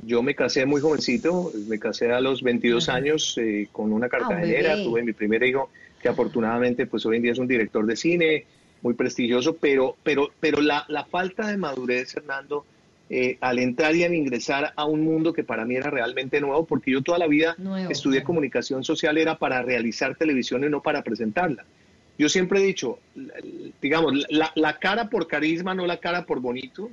Yo 0.04 0.22
me 0.22 0.34
casé 0.34 0.66
muy 0.66 0.80
jovencito, 0.80 1.52
me 1.68 1.78
casé 1.78 2.12
a 2.12 2.20
los 2.20 2.42
22 2.42 2.88
años 2.88 3.36
eh, 3.38 3.68
con 3.72 3.92
una 3.92 4.08
cartagenera, 4.08 4.74
bebé. 4.74 4.84
tuve 4.84 5.02
mi 5.02 5.12
primer 5.12 5.42
hijo, 5.42 5.70
que 6.00 6.08
afortunadamente 6.08 6.86
pues 6.86 7.04
hoy 7.06 7.16
en 7.16 7.22
día 7.22 7.32
es 7.32 7.38
un 7.38 7.48
director 7.48 7.84
de 7.86 7.96
cine, 7.96 8.44
muy 8.82 8.94
prestigioso, 8.94 9.56
pero, 9.56 9.96
pero, 10.02 10.30
pero 10.40 10.60
la, 10.60 10.84
la 10.88 11.04
falta 11.04 11.46
de 11.46 11.56
madurez, 11.56 12.12
Fernando, 12.12 12.64
eh, 13.14 13.36
al 13.40 13.58
entrar 13.58 13.94
y 13.94 14.04
al 14.04 14.14
ingresar 14.14 14.72
a 14.74 14.86
un 14.86 15.02
mundo 15.02 15.32
que 15.32 15.44
para 15.44 15.64
mí 15.64 15.76
era 15.76 15.90
realmente 15.90 16.40
nuevo, 16.40 16.64
porque 16.64 16.92
yo 16.92 17.02
toda 17.02 17.18
la 17.18 17.26
vida 17.26 17.54
Nuevo, 17.58 17.90
estudié 17.90 18.20
claro. 18.20 18.26
comunicación 18.26 18.84
social, 18.84 19.18
era 19.18 19.36
para 19.38 19.62
realizar 19.62 20.16
televisión 20.16 20.64
y 20.64 20.70
no 20.70 20.82
para 20.82 21.02
presentarla. 21.02 21.64
Yo 22.18 22.28
siempre 22.28 22.60
he 22.60 22.64
dicho, 22.64 22.98
digamos, 23.80 24.12
la, 24.30 24.52
la 24.54 24.78
cara 24.78 25.08
por 25.10 25.26
carisma, 25.26 25.74
no 25.74 25.86
la 25.86 25.98
cara 25.98 26.24
por 26.24 26.40
bonito, 26.40 26.90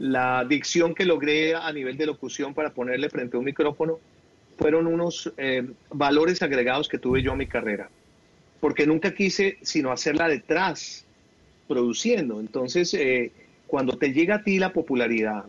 la 0.00 0.46
dicción 0.46 0.94
que 0.94 1.04
logré 1.04 1.54
a 1.54 1.70
nivel 1.74 1.98
de 1.98 2.06
locución 2.06 2.54
para 2.54 2.72
ponerle 2.72 3.10
frente 3.10 3.36
a 3.36 3.38
un 3.38 3.44
micrófono, 3.44 3.98
fueron 4.56 4.86
unos 4.86 5.30
eh, 5.36 5.68
valores 5.90 6.40
agregados 6.40 6.88
que 6.88 6.96
tuve 6.96 7.22
yo 7.22 7.32
a 7.32 7.36
mi 7.36 7.46
carrera, 7.46 7.90
porque 8.60 8.86
nunca 8.86 9.14
quise 9.14 9.58
sino 9.60 9.92
hacerla 9.92 10.26
detrás, 10.26 11.04
produciendo. 11.68 12.40
Entonces, 12.40 12.94
eh, 12.94 13.30
cuando 13.66 13.98
te 13.98 14.14
llega 14.14 14.36
a 14.36 14.42
ti 14.42 14.58
la 14.58 14.72
popularidad, 14.72 15.44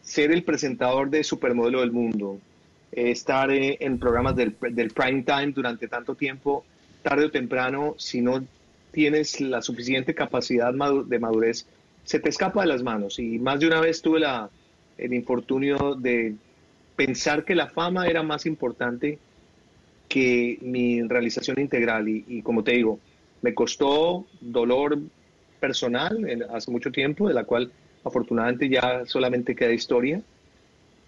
ser 0.00 0.32
el 0.32 0.44
presentador 0.44 1.10
de 1.10 1.22
Supermodelo 1.22 1.80
del 1.80 1.92
Mundo, 1.92 2.38
eh, 2.90 3.10
estar 3.10 3.50
en 3.50 3.98
programas 3.98 4.34
del, 4.34 4.52
prime 4.52 5.24
time 5.24 5.52
durante 5.52 5.88
tanto 5.88 6.14
tiempo, 6.14 6.64
tarde 7.02 7.26
o 7.26 7.30
temprano, 7.30 7.96
si 7.98 8.22
no 8.22 8.42
tienes 8.92 9.42
la 9.42 9.60
suficiente 9.60 10.14
capacidad 10.14 10.72
de 10.72 11.18
madurez, 11.18 11.66
se 12.04 12.20
te 12.20 12.28
escapa 12.28 12.60
de 12.60 12.68
las 12.68 12.82
manos. 12.82 13.18
Y 13.18 13.38
más 13.38 13.60
de 13.60 13.66
una 13.66 13.80
vez 13.80 14.02
tuve 14.02 14.20
el 14.98 15.14
infortunio 15.14 15.94
de 15.94 16.34
pensar 16.96 17.44
que 17.44 17.54
la 17.54 17.68
fama 17.68 18.06
era 18.06 18.22
más 18.22 18.46
importante 18.46 19.18
que 20.08 20.58
mi 20.60 21.02
realización 21.02 21.58
integral. 21.58 22.08
Y, 22.08 22.42
como 22.42 22.62
te 22.62 22.72
digo, 22.72 23.00
me 23.42 23.54
costó 23.54 24.26
dolor 24.40 24.98
personal 25.58 26.46
hace 26.52 26.70
mucho 26.70 26.92
tiempo, 26.92 27.26
de 27.26 27.34
la 27.34 27.44
cual 27.44 27.72
afortunadamente 28.04 28.68
ya 28.68 29.04
solamente 29.06 29.56
queda 29.56 29.72
historia. 29.72 30.20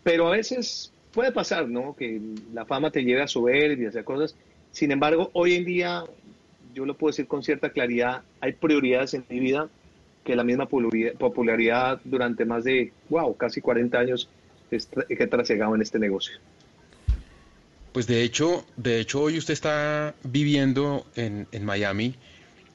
Pero 0.03 0.29
a 0.29 0.31
veces 0.31 0.93
puede 1.13 1.31
pasar, 1.31 1.69
¿no? 1.69 1.95
Que 1.95 2.21
la 2.55 2.65
fama 2.65 2.91
te 2.91 3.05
lleve 3.05 3.23
a 3.23 3.29
soberbia 3.29 3.91
hacer 3.91 4.05
cosas. 4.05 4.35
Sin 4.73 4.91
embargo, 4.93 5.31
hoy 5.35 5.55
en 5.55 5.65
día, 5.65 6.05
yo 6.75 6.87
lo 6.87 6.95
puedo 6.95 7.11
decir 7.11 7.27
con 7.27 7.43
cierta 7.43 7.71
claridad, 7.71 8.23
hay 8.41 8.53
prioridades 8.53 9.15
en 9.15 9.25
mi 9.29 9.41
vida 9.41 9.69
que 10.27 10.35
la 10.37 10.45
misma 10.45 10.69
popularidad, 10.69 12.01
durante 12.05 12.45
más 12.45 12.65
de, 12.65 12.93
wow, 13.09 13.37
casi 13.37 13.61
40 13.61 13.99
años 13.99 14.29
que 14.69 14.79
he 15.09 15.27
trasegado 15.29 15.75
en 15.77 15.83
este 15.83 15.99
negocio. 16.01 16.35
Pues 17.93 18.07
de 18.07 18.23
hecho, 18.25 18.67
de 18.77 19.01
hecho 19.01 19.23
hoy 19.23 19.39
usted 19.39 19.55
está 19.55 20.15
viviendo 20.25 21.07
en, 21.15 21.47
en 21.53 21.65
Miami 21.65 22.15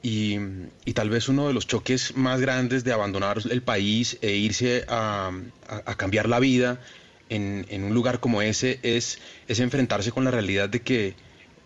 y, 0.02 0.36
y 0.84 0.94
tal 0.94 1.10
vez 1.10 1.28
uno 1.28 1.46
de 1.46 1.54
los 1.54 1.66
choques 1.66 2.16
más 2.16 2.40
grandes 2.40 2.82
de 2.82 2.92
abandonar 2.92 3.38
el 3.48 3.62
país 3.62 4.18
e 4.22 4.32
irse 4.34 4.84
a, 4.88 5.30
a- 5.68 5.82
a 5.92 5.94
cambiar 5.96 6.28
la 6.28 6.40
vida 6.40 6.80
en, 7.28 7.66
en 7.68 7.84
un 7.84 7.94
lugar 7.94 8.18
como 8.18 8.42
ese 8.42 8.80
es, 8.82 9.20
es 9.46 9.60
enfrentarse 9.60 10.10
con 10.10 10.24
la 10.24 10.30
realidad 10.32 10.68
de 10.68 10.80
que 10.80 11.14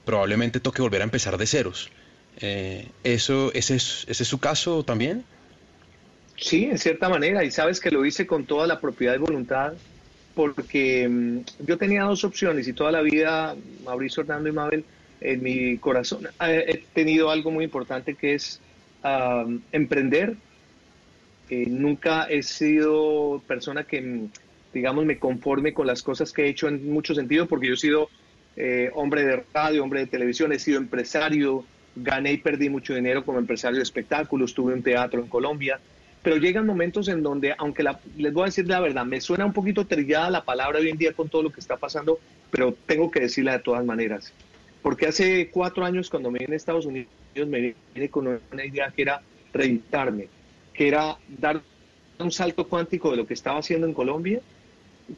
probablemente 0.04 0.60
toque 0.60 0.82
volver 0.82 1.00
a 1.00 1.04
empezar 1.04 1.38
de 1.38 1.46
ceros. 1.46 1.90
Eh, 2.40 2.88
eso, 3.04 3.50
ese, 3.54 3.76
es, 3.76 4.04
¿Ese 4.08 4.24
es 4.24 4.28
su 4.28 4.38
caso 4.38 4.82
también? 4.84 5.24
Sí, 6.36 6.64
en 6.64 6.78
cierta 6.78 7.08
manera, 7.08 7.44
y 7.44 7.50
sabes 7.50 7.80
que 7.80 7.90
lo 7.90 8.04
hice 8.04 8.26
con 8.26 8.44
toda 8.44 8.66
la 8.66 8.80
propiedad 8.80 9.14
y 9.14 9.18
voluntad, 9.18 9.74
porque 10.34 11.08
mm, 11.08 11.38
yo 11.66 11.78
tenía 11.78 12.02
dos 12.04 12.24
opciones 12.24 12.68
y 12.68 12.72
toda 12.72 12.92
la 12.92 13.00
vida, 13.00 13.56
Mauricio 13.84 14.22
Hernando 14.22 14.48
y 14.48 14.52
Mabel, 14.52 14.84
en 15.20 15.42
mi 15.42 15.78
corazón 15.78 16.28
he 16.40 16.84
tenido 16.92 17.30
algo 17.30 17.50
muy 17.50 17.64
importante 17.64 18.14
que 18.14 18.34
es 18.34 18.60
ah, 19.02 19.46
emprender. 19.72 20.36
Eh, 21.48 21.64
nunca 21.68 22.24
he 22.24 22.42
sido 22.42 23.42
persona 23.46 23.84
que, 23.84 24.02
mm, 24.02 24.30
digamos, 24.74 25.06
me 25.06 25.18
conforme 25.18 25.72
con 25.72 25.86
las 25.86 26.02
cosas 26.02 26.32
que 26.32 26.44
he 26.44 26.48
hecho 26.48 26.68
en 26.68 26.90
muchos 26.90 27.16
sentidos, 27.16 27.48
porque 27.48 27.68
yo 27.68 27.74
he 27.74 27.78
sido 27.78 28.10
eh, 28.56 28.90
hombre 28.94 29.24
de 29.24 29.42
radio, 29.54 29.82
hombre 29.82 30.00
de 30.00 30.06
televisión, 30.06 30.52
he 30.52 30.58
sido 30.58 30.78
empresario, 30.78 31.64
gané 31.94 32.32
y 32.32 32.36
perdí 32.38 32.68
mucho 32.68 32.94
dinero 32.94 33.24
como 33.24 33.38
empresario 33.38 33.78
de 33.78 33.82
espectáculos, 33.82 34.54
tuve 34.54 34.74
un 34.74 34.82
teatro 34.82 35.20
en 35.20 35.28
Colombia, 35.28 35.80
pero 36.26 36.38
llegan 36.38 36.66
momentos 36.66 37.06
en 37.06 37.22
donde, 37.22 37.54
aunque 37.56 37.84
la- 37.84 38.00
les 38.16 38.32
voy 38.32 38.42
a 38.42 38.46
decir 38.46 38.66
la 38.66 38.80
verdad, 38.80 39.06
me 39.06 39.20
suena 39.20 39.46
un 39.46 39.52
poquito 39.52 39.86
trillada 39.86 40.28
la 40.28 40.44
palabra 40.44 40.80
hoy 40.80 40.88
en 40.88 40.98
día 40.98 41.12
con 41.12 41.28
todo 41.28 41.44
lo 41.44 41.50
que 41.52 41.60
está 41.60 41.76
pasando, 41.76 42.18
pero 42.50 42.74
tengo 42.84 43.12
que 43.12 43.20
decirla 43.20 43.52
de 43.52 43.58
todas 43.60 43.84
maneras. 43.84 44.32
Porque 44.82 45.06
hace 45.06 45.48
cuatro 45.52 45.84
años 45.84 46.10
cuando 46.10 46.32
me 46.32 46.40
vine 46.40 46.54
a 46.54 46.56
Estados 46.56 46.84
Unidos 46.84 47.06
me 47.46 47.76
vine 47.94 48.10
con 48.10 48.26
una 48.26 48.64
idea 48.64 48.90
que 48.90 49.02
era 49.02 49.22
reinventarme, 49.52 50.26
que 50.74 50.88
era 50.88 51.16
dar 51.28 51.62
un 52.18 52.32
salto 52.32 52.66
cuántico 52.66 53.12
de 53.12 53.18
lo 53.18 53.24
que 53.24 53.34
estaba 53.34 53.60
haciendo 53.60 53.86
en 53.86 53.94
Colombia, 53.94 54.40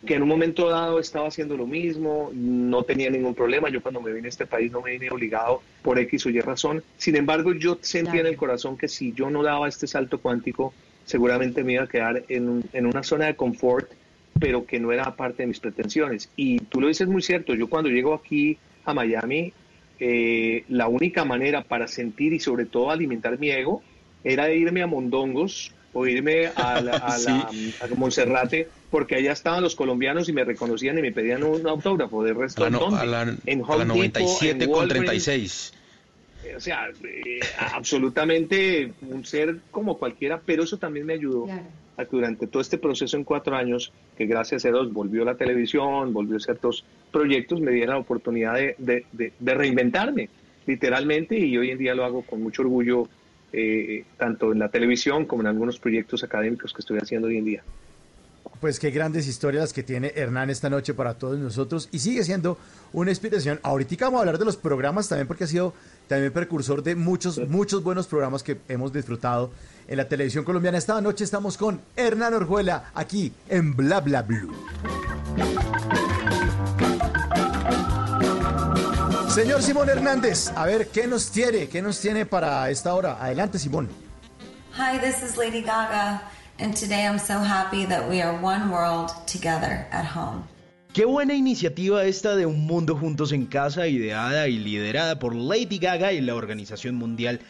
que 0.07 0.15
en 0.17 0.23
un 0.25 0.29
momento 0.29 0.69
dado 0.69 0.99
estaba 1.01 1.29
haciendo 1.29 1.57
lo 1.57 1.67
mismo, 1.67 2.31
no 2.35 2.83
tenía 2.83 3.09
ningún 3.09 3.35
problema. 3.35 3.71
Yo 3.71 3.81
cuando 3.81 4.03
me 4.03 4.13
vine 4.13 4.27
a 4.27 4.29
este 4.29 4.45
país 4.45 4.71
no 4.71 4.83
me 4.83 4.91
vine 4.91 5.11
obligado 5.11 5.63
por 5.81 5.99
X 6.01 6.27
o 6.27 6.29
Y 6.29 6.39
razón. 6.43 6.85
Sin 6.99 7.17
embargo, 7.17 7.55
yo 7.55 7.79
sentía 7.81 8.21
en 8.21 8.27
el 8.27 8.37
corazón 8.37 8.77
que 8.77 8.89
si 8.89 9.15
yo 9.15 9.31
no 9.31 9.43
daba 9.43 9.69
este 9.69 9.87
salto 9.87 10.21
cuántico, 10.21 10.75
seguramente 11.09 11.65
me 11.65 11.73
iba 11.75 11.85
a 11.85 11.89
quedar 11.89 12.23
en, 12.29 12.49
un- 12.49 12.65
en 12.73 12.85
una 12.87 13.03
zona 13.03 13.27
de 13.27 13.35
confort, 13.35 13.91
pero 14.39 14.67
que 14.67 14.79
no 14.79 14.93
era 14.93 15.17
parte 15.17 15.43
de 15.43 15.47
mis 15.49 15.59
pretensiones. 15.59 16.31
Y 16.37 16.59
tú 16.59 16.81
lo 16.81 16.89
dices 16.89 17.09
muy 17.09 17.23
cierto, 17.23 17.55
yo 17.55 17.69
cuando 17.69 17.89
llego 17.91 18.13
aquí 18.15 18.59
a 18.85 18.93
Miami, 18.93 19.53
eh, 19.99 20.65
la 20.69 20.87
única 20.87 21.25
manera 21.25 21.63
para 21.65 21.89
sentir 21.89 22.33
y 22.35 22.39
sobre 22.41 22.67
todo 22.67 22.91
alimentar 22.91 23.39
mi 23.39 23.51
ego 23.51 23.83
era 24.23 24.53
irme 24.53 24.83
a 24.83 24.87
Mondongos 24.87 25.73
o 25.95 26.07
irme 26.07 26.49
a, 26.55 26.81
la, 26.83 26.93
a, 26.99 27.19
la- 27.27 27.51
a 27.81 27.87
Monserrate, 27.97 28.69
porque 28.91 29.17
allá 29.17 29.33
estaban 29.33 29.63
los 29.63 29.75
colombianos 29.75 30.29
y 30.29 30.33
me 30.35 30.45
reconocían 30.45 30.99
y 30.99 31.03
me 31.03 31.13
pedían 31.13 31.43
un 31.43 31.67
autógrafo. 31.67 32.23
De 32.23 32.35
resto, 32.35 32.65
A 32.65 32.71
la, 32.71 32.79
no- 32.79 32.95
a 32.95 33.05
la- 33.07 33.35
en 33.47 33.61
a 33.61 33.65
Home 33.65 33.79
la 33.79 33.85
Depot, 33.95 33.97
97 33.97 34.65
en 34.65 34.71
con 34.71 34.79
Walgreens. 34.81 35.07
36. 35.25 35.73
O 36.57 36.61
sea, 36.61 36.89
eh, 37.05 37.41
absolutamente 37.59 38.93
un 39.03 39.25
ser 39.25 39.57
como 39.71 39.99
cualquiera, 39.99 40.41
pero 40.45 40.63
eso 40.65 40.77
también 40.79 41.07
me 41.07 41.15
ayudó 41.15 41.45
Claro. 41.45 41.63
a 41.97 42.05
que 42.05 42.11
durante 42.17 42.47
todo 42.47 42.61
este 42.63 42.79
proceso 42.79 43.17
en 43.17 43.25
cuatro 43.25 43.55
años, 43.57 43.93
que 44.17 44.27
gracias 44.27 44.65
a 44.65 44.69
Dios 44.69 44.93
volvió 44.93 45.25
la 45.25 45.37
televisión, 45.37 46.13
volvió 46.13 46.39
ciertos 46.41 46.85
proyectos, 47.13 47.61
me 47.61 47.73
diera 47.73 47.95
la 47.95 47.99
oportunidad 48.01 48.55
de, 48.55 48.75
de- 48.79 49.05
de- 49.13 49.33
de 49.39 49.55
reinventarme, 49.55 50.29
literalmente, 50.67 51.39
y 51.39 51.57
hoy 51.57 51.71
en 51.71 51.79
día 51.79 51.95
lo 51.95 52.05
hago 52.05 52.23
con 52.23 52.43
mucho 52.43 52.63
orgullo, 52.63 53.09
eh, 53.53 54.05
tanto 54.19 54.53
en 54.53 54.59
la 54.59 54.69
televisión 54.69 55.25
como 55.25 55.43
en 55.43 55.49
algunos 55.49 55.79
proyectos 55.79 56.23
académicos 56.23 56.73
que 56.73 56.81
estoy 56.83 56.99
haciendo 56.99 57.29
hoy 57.29 57.39
en 57.39 57.45
día. 57.45 57.63
Pues 58.61 58.81
qué 58.81 58.91
grandes 58.91 59.29
historias 59.29 59.63
las 59.63 59.73
que 59.73 59.85
tiene 59.85 60.13
Hernán 60.17 60.51
esta 60.51 60.69
noche 60.69 60.93
para 60.93 61.15
todos 61.15 61.39
nosotros 61.39 61.89
y 61.93 62.01
sigue 62.01 62.25
siendo 62.25 62.59
una 62.93 63.11
inspiración. 63.11 63.61
Ahorita 63.63 64.07
vamos 64.07 64.19
a 64.19 64.21
hablar 64.23 64.39
de 64.39 64.45
los 64.45 64.57
programas 64.57 65.09
también 65.09 65.29
porque 65.29 65.45
ha 65.45 65.47
sido 65.47 65.75
también 66.09 66.33
precursor 66.33 66.83
de 66.83 66.97
muchos, 66.97 67.39
muchos 67.49 67.85
buenos 67.85 68.09
programas 68.09 68.43
que 68.43 68.61
hemos 68.69 68.93
disfrutado 68.93 69.53
en 69.87 69.97
la 69.97 70.09
televisión 70.09 70.45
colombiana. 70.45 70.77
Esta 70.77 71.01
noche 71.01 71.23
estamos 71.23 71.57
con 71.57 71.81
Hernán 71.95 72.35
Orjuela 72.35 72.91
aquí 72.95 73.33
en 73.49 73.77
Bla 73.77 74.01
Bla 74.01 74.23
Blue. 74.23 74.53
Señor 79.31 79.63
Simón 79.63 79.89
Hernández, 79.89 80.51
a 80.57 80.67
ver, 80.67 80.89
¿qué 80.89 81.07
nos 81.07 81.31
tiene? 81.31 81.69
¿Qué 81.69 81.81
nos 81.81 82.01
tiene 82.01 82.27
para 82.27 82.69
esta 82.71 82.93
hora? 82.95 83.23
Adelante, 83.23 83.59
Simón. 83.61 83.89
Hi, 84.77 84.99
this 84.99 85.23
is 85.23 85.37
Lady 85.37 85.63
Gaga, 85.63 86.23
And 86.61 86.75
today 86.75 87.07
I'm 87.07 87.21
so 87.21 87.39
happy 87.39 87.87
that 87.87 88.09
we 88.09 88.21
are 88.21 88.37
one 88.43 88.71
world 88.71 89.13
together 89.27 89.87
at 89.93 90.05
home. 90.05 90.43
Qué 90.93 91.05
buena 91.05 91.35
iniciativa 91.35 92.05
esta 92.05 92.35
de 92.35 92.47
Un 92.47 92.67
Mundo 92.67 92.97
Juntos 92.97 93.31
en 93.31 93.47
Casa, 93.47 93.87
ideada 93.87 94.49
y 94.49 94.59
liderada 94.59 95.21
por 95.21 95.37
Lady 95.37 95.79
Gaga 95.79 96.13
y 96.13 96.21
la 96.21 96.35
Organización 96.35 96.97
Mundial 96.97 97.41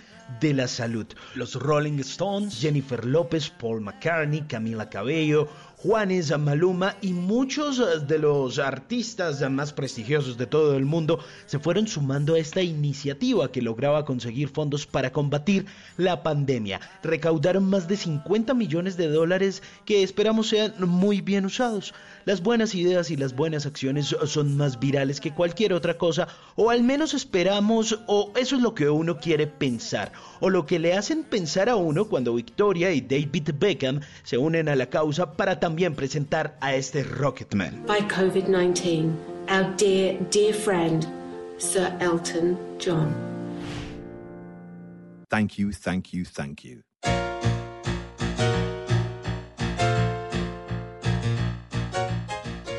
de 0.40 0.52
la 0.52 0.68
Salud. 0.68 1.06
Los 1.34 1.54
Rolling 1.54 1.98
Stones, 2.00 2.60
Jennifer 2.60 3.06
López, 3.06 3.48
Paul 3.48 3.80
McCartney, 3.80 4.42
Camila 4.42 4.90
Cabello, 4.90 5.48
Juanes, 5.80 6.36
Maluma 6.36 6.96
y 7.00 7.12
muchos 7.12 8.08
de 8.08 8.18
los 8.18 8.58
artistas 8.58 9.48
más 9.48 9.72
prestigiosos 9.72 10.36
de 10.36 10.48
todo 10.48 10.76
el 10.76 10.84
mundo 10.84 11.20
se 11.46 11.60
fueron 11.60 11.86
sumando 11.86 12.34
a 12.34 12.40
esta 12.40 12.62
iniciativa 12.62 13.52
que 13.52 13.62
lograba 13.62 14.04
conseguir 14.04 14.48
fondos 14.48 14.88
para 14.88 15.12
combatir 15.12 15.66
la 15.96 16.24
pandemia. 16.24 16.80
Recaudaron 17.04 17.62
más 17.62 17.86
de 17.86 17.96
50 17.96 18.54
millones 18.54 18.96
de 18.96 19.06
dólares 19.06 19.62
que 19.84 20.02
esperamos 20.02 20.48
sean 20.48 20.74
muy 20.80 21.20
bien 21.20 21.46
usados. 21.46 21.94
Las 22.28 22.42
buenas 22.42 22.74
ideas 22.74 23.10
y 23.10 23.16
las 23.16 23.34
buenas 23.34 23.64
acciones 23.64 24.14
son 24.26 24.54
más 24.58 24.78
virales 24.78 25.18
que 25.18 25.32
cualquier 25.32 25.72
otra 25.72 25.96
cosa, 25.96 26.28
o 26.56 26.68
al 26.68 26.82
menos 26.82 27.14
esperamos, 27.14 28.00
o 28.06 28.34
eso 28.36 28.56
es 28.56 28.60
lo 28.60 28.74
que 28.74 28.90
uno 28.90 29.16
quiere 29.18 29.46
pensar, 29.46 30.12
o 30.38 30.50
lo 30.50 30.66
que 30.66 30.78
le 30.78 30.92
hacen 30.92 31.24
pensar 31.24 31.70
a 31.70 31.76
uno 31.76 32.04
cuando 32.04 32.34
Victoria 32.34 32.92
y 32.92 33.00
David 33.00 33.52
Beckham 33.58 34.00
se 34.24 34.36
unen 34.36 34.68
a 34.68 34.76
la 34.76 34.90
causa 34.90 35.38
para 35.38 35.58
también 35.58 35.94
presentar 35.94 36.58
a 36.60 36.74
este 36.74 37.02
Rocketman. 37.02 37.86
By 37.86 38.02
COVID-19, 38.02 39.10
our 39.48 39.74
dear, 39.78 40.18
dear 40.30 40.52
friend, 40.52 41.06
Sir 41.56 41.96
Elton 41.98 42.58
John. 42.78 43.10
Thank 45.30 45.52
you, 45.52 45.72
thank 45.72 46.12
you, 46.12 46.26
thank 46.26 46.62
you. 46.62 46.87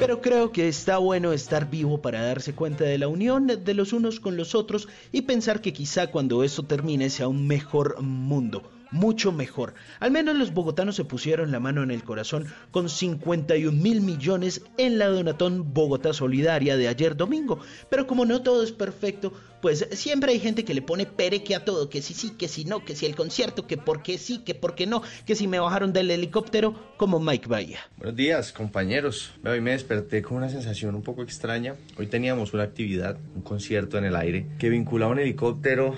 Pero 0.10 0.22
creo 0.22 0.52
que 0.52 0.68
está 0.68 0.98
bueno 0.98 1.34
estar 1.34 1.70
vivo 1.70 2.02
para 2.02 2.24
darse 2.24 2.56
cuenta 2.56 2.84
de 2.84 2.98
la 2.98 3.08
unión 3.08 3.46
de 3.46 3.74
los 3.76 3.94
unos 3.94 4.20
con 4.20 4.38
los 4.38 4.56
otros 4.56 4.88
y 5.12 5.22
pensar 5.22 5.62
que 5.62 5.72
quizá 5.72 6.08
cuando 6.08 6.44
esto 6.44 6.64
termine 6.64 7.12
sea 7.12 7.28
un 7.28 7.46
mejor 7.46 8.02
mundo 8.02 8.64
mucho 8.92 9.32
mejor. 9.32 9.76
Al 10.00 10.10
menos 10.10 10.36
los 10.36 10.52
bogotanos 10.52 10.96
se 10.96 11.06
pusieron 11.06 11.52
la 11.52 11.60
mano 11.60 11.84
en 11.84 11.92
el 11.92 12.04
corazón 12.04 12.48
con 12.72 12.90
51 12.90 13.72
mil 13.72 14.02
millones 14.02 14.64
en 14.78 14.98
la 14.98 15.08
Donatón 15.08 15.76
Bogotá 15.76 16.12
Solidaria 16.12 16.76
de 16.76 16.88
ayer 16.88 17.16
domingo. 17.16 17.60
Pero 17.90 18.08
como 18.08 18.26
no 18.26 18.42
todo 18.42 18.64
es 18.64 18.72
perfecto, 18.72 19.34
pues 19.62 19.88
siempre 19.92 20.32
hay 20.32 20.40
gente 20.40 20.64
que 20.64 20.74
le 20.74 20.82
pone 20.82 21.06
pereque 21.06 21.56
a 21.56 21.66
todo, 21.66 21.90
que 21.90 22.02
si 22.02 22.14
sí, 22.14 22.32
que 22.32 22.48
si 22.48 22.66
no, 22.66 22.84
que 22.84 22.96
si 22.96 23.06
el 23.06 23.16
concierto, 23.16 23.68
que 23.68 23.78
por 23.78 24.04
qué 24.04 24.18
sí, 24.18 24.40
que 24.40 24.56
por 24.56 24.76
qué 24.76 24.88
no, 24.88 25.02
que 25.26 25.36
si 25.36 25.48
me 25.48 25.60
bajaron 25.60 25.94
del 25.94 26.12
helicóptero, 26.12 26.76
como 26.98 27.20
Mike 27.20 27.48
Bahía. 27.48 27.80
Buenos 27.98 28.16
días, 28.16 28.52
compañeros. 28.52 29.34
Hoy 29.46 29.62
me 29.62 29.72
desperté 29.72 30.22
con 30.22 30.38
una 30.38 30.50
sensación 30.50 30.96
un 30.96 31.02
poco 31.02 31.24
extraña. 31.24 31.76
Hoy 31.98 32.08
teníamos 32.08 32.54
una 32.54 32.64
actividad, 32.64 33.18
un 33.36 33.42
concierto 33.42 33.98
en 33.98 34.06
el 34.06 34.16
aire, 34.16 34.48
que 34.58 34.70
vinculaba 34.70 35.12
un 35.12 35.20
helicóptero. 35.20 35.96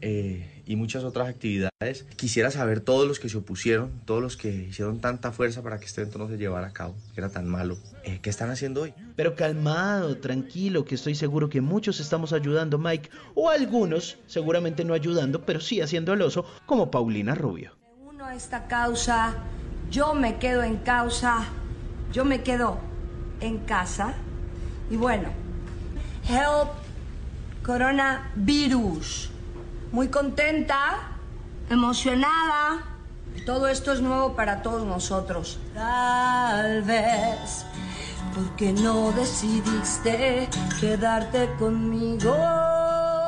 Eh, 0.00 0.57
y 0.68 0.76
muchas 0.76 1.02
otras 1.02 1.28
actividades. 1.28 2.04
Quisiera 2.16 2.50
saber 2.50 2.80
todos 2.80 3.08
los 3.08 3.18
que 3.18 3.30
se 3.30 3.38
opusieron, 3.38 3.90
todos 4.04 4.22
los 4.22 4.36
que 4.36 4.50
hicieron 4.50 5.00
tanta 5.00 5.32
fuerza 5.32 5.62
para 5.62 5.80
que 5.80 5.86
este 5.86 6.02
evento 6.02 6.18
no 6.18 6.28
se 6.28 6.36
llevara 6.36 6.66
a 6.68 6.72
cabo, 6.72 6.94
que 7.14 7.20
era 7.20 7.30
tan 7.30 7.48
malo. 7.48 7.78
Eh, 8.04 8.20
¿Qué 8.20 8.28
están 8.28 8.50
haciendo 8.50 8.82
hoy? 8.82 8.92
Pero 9.16 9.34
calmado, 9.34 10.18
tranquilo, 10.18 10.84
que 10.84 10.94
estoy 10.94 11.14
seguro 11.14 11.48
que 11.48 11.62
muchos 11.62 12.00
estamos 12.00 12.34
ayudando, 12.34 12.78
Mike, 12.78 13.08
o 13.34 13.48
algunos, 13.48 14.18
seguramente 14.26 14.84
no 14.84 14.92
ayudando, 14.92 15.40
pero 15.40 15.58
sí 15.58 15.80
haciendo 15.80 16.12
el 16.12 16.20
oso, 16.20 16.44
como 16.66 16.90
Paulina 16.90 17.34
Rubio. 17.34 17.74
Uno 18.06 18.26
a 18.26 18.34
esta 18.34 18.66
causa, 18.66 19.36
yo 19.90 20.14
me 20.14 20.38
quedo 20.38 20.62
en 20.62 20.76
causa, 20.76 21.46
yo 22.12 22.26
me 22.26 22.42
quedo 22.42 22.78
en 23.40 23.56
casa. 23.60 24.14
Y 24.90 24.96
bueno, 24.96 25.30
help 26.28 26.68
coronavirus 27.62 29.30
muy 29.92 30.08
contenta, 30.08 31.12
emocionada. 31.70 32.84
Todo 33.46 33.68
esto 33.68 33.92
es 33.92 34.00
nuevo 34.00 34.34
para 34.34 34.62
todos 34.62 34.86
nosotros. 34.86 35.58
Tal 35.74 36.82
vez 36.82 37.64
porque 38.34 38.72
no 38.72 39.12
decidiste 39.12 40.48
quedarte 40.80 41.48
conmigo. 41.58 42.36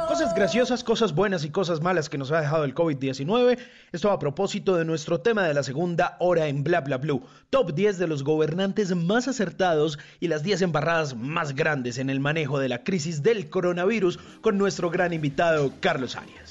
Cosas 0.09 0.35
graciosas, 0.35 0.83
cosas 0.83 1.15
buenas 1.15 1.45
y 1.45 1.51
cosas 1.51 1.81
malas 1.81 2.09
que 2.09 2.19
nos 2.19 2.33
ha 2.33 2.41
dejado 2.41 2.65
el 2.65 2.75
COVID-19. 2.75 3.59
Esto 3.93 4.11
a 4.11 4.19
propósito 4.19 4.77
de 4.77 4.85
nuestro 4.85 5.21
tema 5.21 5.45
de 5.45 5.55
la 5.55 5.63
segunda 5.63 6.17
hora 6.19 6.49
en 6.49 6.65
Bla 6.65 6.81
Bla 6.81 6.99
Blue. 6.99 7.23
Top 7.49 7.75
10 7.75 7.99
de 7.99 8.09
los 8.09 8.25
gobernantes 8.25 8.95
más 8.97 9.29
acertados 9.29 10.01
y 10.19 10.27
las 10.27 10.43
10 10.43 10.63
embarradas 10.63 11.15
más 11.15 11.55
grandes 11.55 11.99
en 11.99 12.11
el 12.11 12.19
manejo 12.19 12.59
de 12.59 12.69
la 12.69 12.83
crisis 12.83 13.23
del 13.23 13.49
coronavirus 13.51 14.19
con 14.41 14.59
nuestro 14.59 14.91
gran 14.91 15.13
invitado 15.13 15.73
Carlos 15.81 16.17
Arias. 16.17 16.50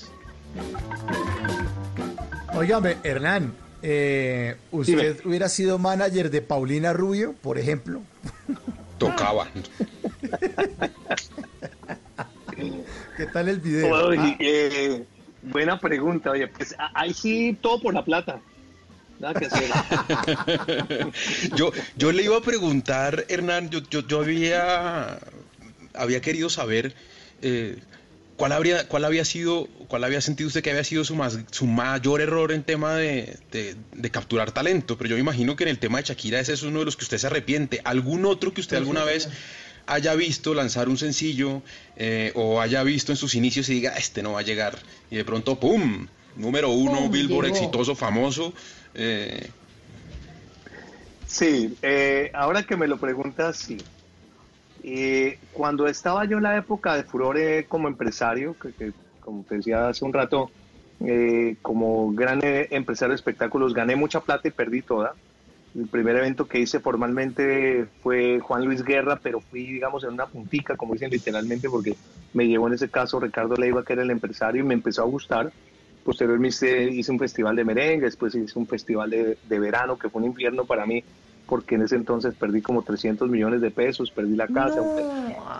Óigame, 2.54 2.98
Hernán, 3.04 3.54
eh, 3.82 4.58
¿usted 4.72 5.22
hubiera 5.26 5.48
sido 5.48 5.78
manager 5.78 6.30
de 6.30 6.42
Paulina 6.42 6.92
Rubio, 6.94 7.34
por 7.42 7.58
ejemplo? 7.58 8.02
Tocaba. 8.98 9.48
¿Qué 13.18 13.26
tal 13.28 13.50
el 13.50 13.60
video? 13.60 14.12
Ah. 14.12 14.36
Eh, 14.40 15.06
buena 15.42 15.80
pregunta, 15.80 16.32
oye, 16.32 16.48
pues 16.48 16.76
ahí 16.94 17.14
sí 17.14 17.58
todo 17.62 17.82
por 17.82 17.94
la 17.94 18.04
plata. 18.04 18.42
Nada 19.20 19.40
que 19.40 19.46
hacer. 19.48 19.70
yo, 21.56 21.72
yo 21.98 22.12
le 22.12 22.24
iba 22.24 22.38
a 22.38 22.42
preguntar, 22.42 23.26
Hernán, 23.28 23.70
yo, 23.70 23.80
yo, 23.82 24.22
había, 24.22 25.20
había 25.94 26.22
querido 26.22 26.50
saber 26.50 26.94
eh, 27.42 27.78
cuál, 28.40 28.54
habría, 28.54 28.88
cuál 28.88 29.04
había 29.04 29.26
sido, 29.26 29.68
cuál 29.90 30.06
había 30.06 30.22
sentido 30.22 30.48
usted 30.48 30.64
que 30.64 30.72
había 30.72 30.86
sido 30.86 31.04
su, 31.04 31.14
más, 31.14 31.38
su 31.52 31.68
mayor 31.68 32.22
error 32.22 32.54
en 32.54 32.64
tema 32.64 32.96
de, 32.96 33.38
de, 33.52 34.10
capturar 34.12 34.52
talento. 34.52 34.98
Pero 34.98 35.10
yo 35.10 35.16
me 35.18 35.22
imagino 35.22 35.58
que 35.58 35.66
en 35.66 35.70
el 35.70 35.78
tema 35.78 35.98
de 35.98 36.06
Shakira 36.06 36.40
ese 36.40 36.54
es 36.54 36.64
uno 36.64 36.80
de 36.80 36.86
los 36.86 36.96
que 36.96 37.04
usted 37.04 37.18
se 37.18 37.28
arrepiente. 37.28 37.82
¿Algún 37.84 38.26
otro 38.26 38.54
que 38.54 38.62
usted 38.62 38.78
alguna 38.78 39.04
vez 39.04 39.28
haya 39.88 40.16
visto 40.16 40.54
lanzar 40.54 40.88
un 40.88 40.98
sencillo 40.98 41.62
eh, 41.98 42.32
o 42.34 42.62
haya 42.62 42.82
visto 42.84 43.12
en 43.12 43.18
sus 43.18 43.36
inicios 43.36 43.68
y 43.70 43.74
diga, 43.74 43.92
este 43.98 44.24
no 44.24 44.34
va 44.34 44.40
a 44.40 44.44
llegar. 44.44 44.80
Y 45.12 45.18
de 45.18 45.26
pronto, 45.26 45.60
¡pum! 45.60 46.08
Número 46.38 46.70
uno, 46.70 47.10
Billboard 47.10 47.48
exitoso, 47.48 47.94
famoso. 47.94 48.54
Eh. 48.94 49.50
Sí, 51.28 51.76
eh, 51.82 52.32
ahora 52.34 52.64
que 52.64 52.78
me 52.78 52.88
lo 52.88 52.98
preguntas, 53.00 53.58
sí. 53.58 53.78
Cuando 55.54 55.88
estaba 55.88 56.26
yo 56.26 56.38
en 56.38 56.44
la 56.44 56.58
época 56.58 56.96
de 56.96 57.04
furor 57.04 57.38
como 57.68 57.88
empresario, 57.88 58.56
que, 58.60 58.92
como 59.20 59.44
te 59.44 59.56
decía 59.56 59.90
hace 59.90 60.06
un 60.06 60.14
rato, 60.14 60.50
como 61.62 62.12
gran 62.14 62.40
empresario 62.44 63.12
de 63.12 63.16
espectáculos, 63.16 63.74
gané 63.74 63.96
mucha 63.96 64.20
plata 64.22 64.48
y 64.48 64.52
perdí 64.52 64.82
toda. 64.82 65.14
El 65.76 65.88
primer 65.88 66.16
evento 66.16 66.48
que 66.48 66.60
hice 66.60 66.80
formalmente 66.80 67.86
fue 68.02 68.40
Juan 68.40 68.66
Luis 68.66 68.84
Guerra, 68.84 69.20
pero 69.22 69.40
fui, 69.40 69.68
digamos, 69.68 70.04
en 70.04 70.14
una 70.14 70.26
puntica, 70.26 70.76
como 70.76 70.94
dicen 70.94 71.12
literalmente, 71.12 71.70
porque 71.70 71.96
me 72.34 72.48
llevó 72.48 72.68
en 72.68 72.74
ese 72.74 72.90
caso 72.90 73.20
Ricardo 73.20 73.56
Leiva, 73.56 73.84
que 73.84 73.94
era 73.94 74.02
el 74.02 74.10
empresario, 74.10 74.64
y 74.64 74.66
me 74.66 74.74
empezó 74.74 75.04
a 75.04 75.06
gustar. 75.06 75.52
Posteriormente 76.04 76.90
hice 76.92 77.12
un 77.12 77.20
festival 77.20 77.56
de 77.56 77.66
merengue, 77.66 78.06
después 78.06 78.34
hice 78.34 78.58
un 78.58 78.66
festival 78.66 79.12
de, 79.12 79.60
verano, 79.60 79.98
que 80.00 80.10
fue 80.10 80.22
un 80.22 80.30
infierno 80.30 80.66
para 80.66 80.88
mí, 80.88 81.04
porque 81.50 81.76
en 81.76 81.82
ese 81.82 81.96
entonces 81.96 82.36
perdí 82.36 82.62
como 82.62 82.84
300 82.84 83.30
millones 83.30 83.60
de 83.62 83.72
pesos, 83.72 84.12
perdí 84.12 84.36
la 84.36 84.48
casa. 84.48 84.82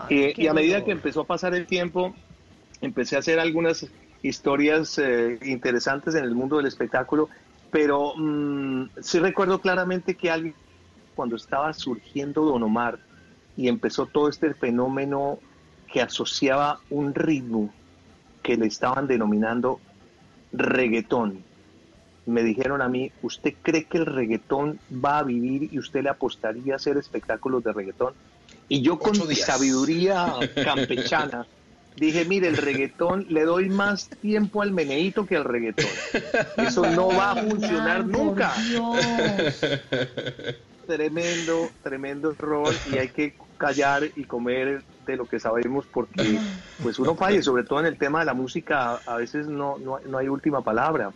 y, 0.10 0.48
a 0.48 0.54
medida 0.54 0.84
que 0.86 0.92
empezó 0.92 1.22
a 1.22 1.26
pasar 1.26 1.56
el 1.56 1.66
tiempo, 1.66 2.14
empecé 2.82 3.16
a 3.16 3.20
hacer 3.20 3.40
algunas 3.40 3.88
historias 4.22 5.00
eh, 5.00 5.40
interesantes 5.42 6.14
en 6.16 6.24
el 6.24 6.36
mundo 6.36 6.58
del 6.58 6.68
espectáculo 6.68 7.30
pero 7.72 8.14
mm, 8.16 8.90
sí 9.02 9.20
recuerdo 9.20 9.62
claramente 9.62 10.16
que 10.16 10.32
alguien, 10.32 10.56
cuando 11.16 11.36
estaba 11.36 11.74
surgiendo 11.74 12.44
Don 12.44 12.64
Omar 12.64 13.00
y 13.56 13.68
empezó 13.68 14.06
todo 14.06 14.30
este 14.30 14.54
fenómeno 14.54 15.40
que 15.92 16.02
asociaba 16.02 16.80
un 16.90 17.14
ritmo 17.14 17.74
que 18.44 18.58
le 18.58 18.68
estaban 18.68 19.08
denominando 19.08 19.80
reggaetón, 20.52 21.44
me 22.30 22.44
dijeron 22.44 22.82
a 22.82 22.90
mí, 22.90 23.12
¿usted 23.22 23.54
cree 23.62 23.86
que 23.86 23.98
el 23.98 24.06
reggaetón 24.06 24.80
va 24.94 25.20
a 25.20 25.24
vivir 25.24 25.70
y 25.72 25.80
usted 25.80 26.04
le 26.04 26.10
apostaría 26.10 26.74
a 26.74 26.76
hacer 26.78 26.98
espectáculos 26.98 27.64
de 27.64 27.74
reggaetón? 27.74 28.14
Y 28.68 28.82
yo 28.82 29.00
con 29.00 29.18
mi 29.28 29.36
sabiduría 29.36 30.34
campechana 30.64 31.46
dije, 31.96 32.26
mire, 32.26 32.48
el 32.48 32.58
reggaetón, 32.58 33.26
le 33.30 33.44
doy 33.44 33.70
más 33.70 34.10
tiempo 34.10 34.62
al 34.62 34.72
meneíto 34.72 35.26
que 35.26 35.36
al 35.36 35.44
reggaetón. 35.44 35.90
Eso 36.58 36.86
no 36.92 37.08
va 37.08 37.32
a 37.32 37.36
funcionar 37.36 38.06
nunca. 38.06 38.54
Tremendo, 40.88 41.70
tremendo 41.84 42.32
error 42.32 42.74
y 42.92 42.98
hay 42.98 43.10
que 43.10 43.36
callar 43.58 44.10
y 44.16 44.24
comer 44.24 44.82
de 45.06 45.18
lo 45.18 45.26
que 45.26 45.40
sabemos 45.40 45.86
porque 45.92 46.40
pues 46.82 46.98
uno 47.00 47.16
falla, 47.16 47.42
sobre 47.44 47.64
todo 47.64 47.80
en 47.80 47.86
el 47.88 47.98
tema 47.98 48.20
de 48.20 48.26
la 48.26 48.34
música, 48.34 49.00
a 49.06 49.18
veces 49.18 49.48
no, 49.48 49.78
no, 49.78 50.18
hay 50.18 50.28
última 50.30 50.62
palabra. 50.62 51.12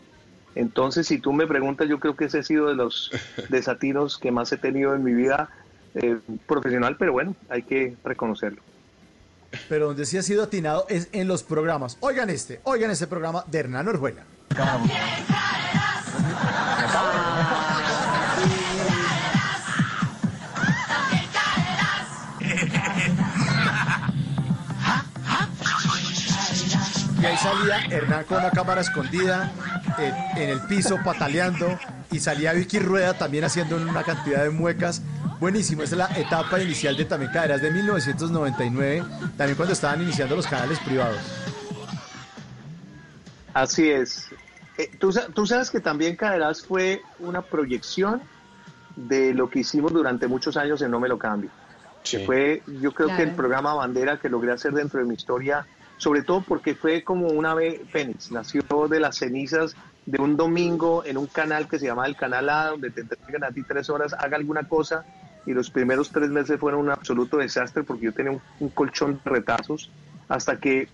Entonces, 0.55 1.07
si 1.07 1.17
tú 1.17 1.33
me 1.33 1.47
preguntas, 1.47 1.87
yo 1.87 1.99
creo 1.99 2.15
que 2.15 2.25
ese 2.25 2.39
ha 2.39 2.43
sido 2.43 2.67
de 2.67 2.75
los 2.75 3.11
desatinos 3.49 4.17
que 4.17 4.31
más 4.31 4.51
he 4.51 4.57
tenido 4.57 4.95
en 4.95 5.03
mi 5.03 5.13
vida 5.13 5.49
eh, 5.95 6.17
profesional, 6.47 6.95
pero 6.97 7.13
bueno, 7.13 7.35
hay 7.49 7.63
que 7.63 7.95
reconocerlo. 8.03 8.61
Pero 9.69 9.87
donde 9.87 10.05
sí 10.05 10.17
ha 10.17 10.23
sido 10.23 10.43
atinado 10.43 10.85
es 10.89 11.09
en 11.11 11.27
los 11.27 11.43
programas. 11.43 11.97
Oigan 11.99 12.29
este, 12.29 12.59
oigan 12.63 12.89
este 12.89 13.07
programa 13.07 13.43
de 13.47 13.59
Hernán 13.59 13.87
Orjuela. 13.87 14.23
Y 27.21 27.25
ahí 27.25 27.37
salía 27.37 27.85
Hernán 27.89 28.25
con 28.25 28.39
una 28.39 28.51
cámara 28.51 28.81
escondida 28.81 29.51
en 29.99 30.49
el 30.49 30.61
piso 30.61 30.99
pataleando 31.03 31.77
y 32.11 32.19
salía 32.19 32.53
Vicky 32.53 32.79
Rueda 32.79 33.17
también 33.17 33.43
haciendo 33.43 33.75
una 33.77 34.03
cantidad 34.03 34.43
de 34.43 34.49
muecas. 34.49 35.01
Buenísimo, 35.39 35.83
esa 35.83 35.95
es 35.95 35.97
la 35.97 36.19
etapa 36.19 36.61
inicial 36.61 36.95
de 36.95 37.05
También 37.05 37.31
Caderas 37.31 37.61
de 37.61 37.71
1999, 37.71 39.03
también 39.37 39.55
cuando 39.55 39.73
estaban 39.73 40.01
iniciando 40.01 40.35
los 40.35 40.47
canales 40.47 40.79
privados. 40.79 41.19
Así 43.53 43.89
es. 43.89 44.29
Eh, 44.77 44.89
tú, 44.99 45.11
tú 45.33 45.45
sabes 45.45 45.69
que 45.69 45.79
también 45.79 46.15
Caderás 46.15 46.63
fue 46.63 47.01
una 47.19 47.41
proyección 47.41 48.21
de 48.95 49.33
lo 49.33 49.49
que 49.49 49.59
hicimos 49.59 49.93
durante 49.93 50.27
muchos 50.27 50.57
años 50.57 50.81
en 50.81 50.91
No 50.91 50.99
Me 50.99 51.07
Lo 51.07 51.17
Cambio. 51.17 51.49
Que 52.03 52.19
fue, 52.25 52.63
yo 52.81 52.91
creo 52.93 53.15
que 53.15 53.23
el 53.23 53.31
programa 53.31 53.73
bandera 53.73 54.19
que 54.19 54.27
logré 54.27 54.51
hacer 54.51 54.73
dentro 54.73 54.99
de 54.99 55.05
mi 55.05 55.13
historia, 55.13 55.65
sobre 56.03 56.21
todo 56.21 56.41
porque 56.41 56.75
fue 56.75 57.01
como 57.01 57.27
una 57.27 57.51
ave 57.51 57.81
fénix, 57.89 58.29
nació 58.29 58.61
de 58.89 58.99
las 58.99 59.15
cenizas 59.15 59.73
de 60.05 60.21
un 60.21 60.35
domingo 60.35 61.05
en 61.05 61.17
un 61.17 61.27
canal 61.27 61.69
que 61.69 61.79
se 61.79 61.85
llama 61.85 62.05
el 62.05 62.17
Canal 62.17 62.49
A, 62.49 62.71
donde 62.71 62.91
te 62.91 63.01
entregan 63.01 63.45
a 63.45 63.51
ti 63.51 63.63
tres 63.63 63.89
horas, 63.89 64.13
haga 64.13 64.35
alguna 64.35 64.67
cosa, 64.67 65.05
y 65.45 65.53
los 65.53 65.69
primeros 65.69 66.11
tres 66.11 66.29
meses 66.29 66.59
fueron 66.59 66.81
un 66.81 66.89
absoluto 66.89 67.37
desastre 67.37 67.83
porque 67.83 68.07
yo 68.07 68.13
tenía 68.13 68.33
un, 68.33 68.41
un 68.59 68.67
colchón 68.67 69.21
de 69.23 69.31
retazos, 69.31 69.91
hasta 70.27 70.59
que 70.59 70.89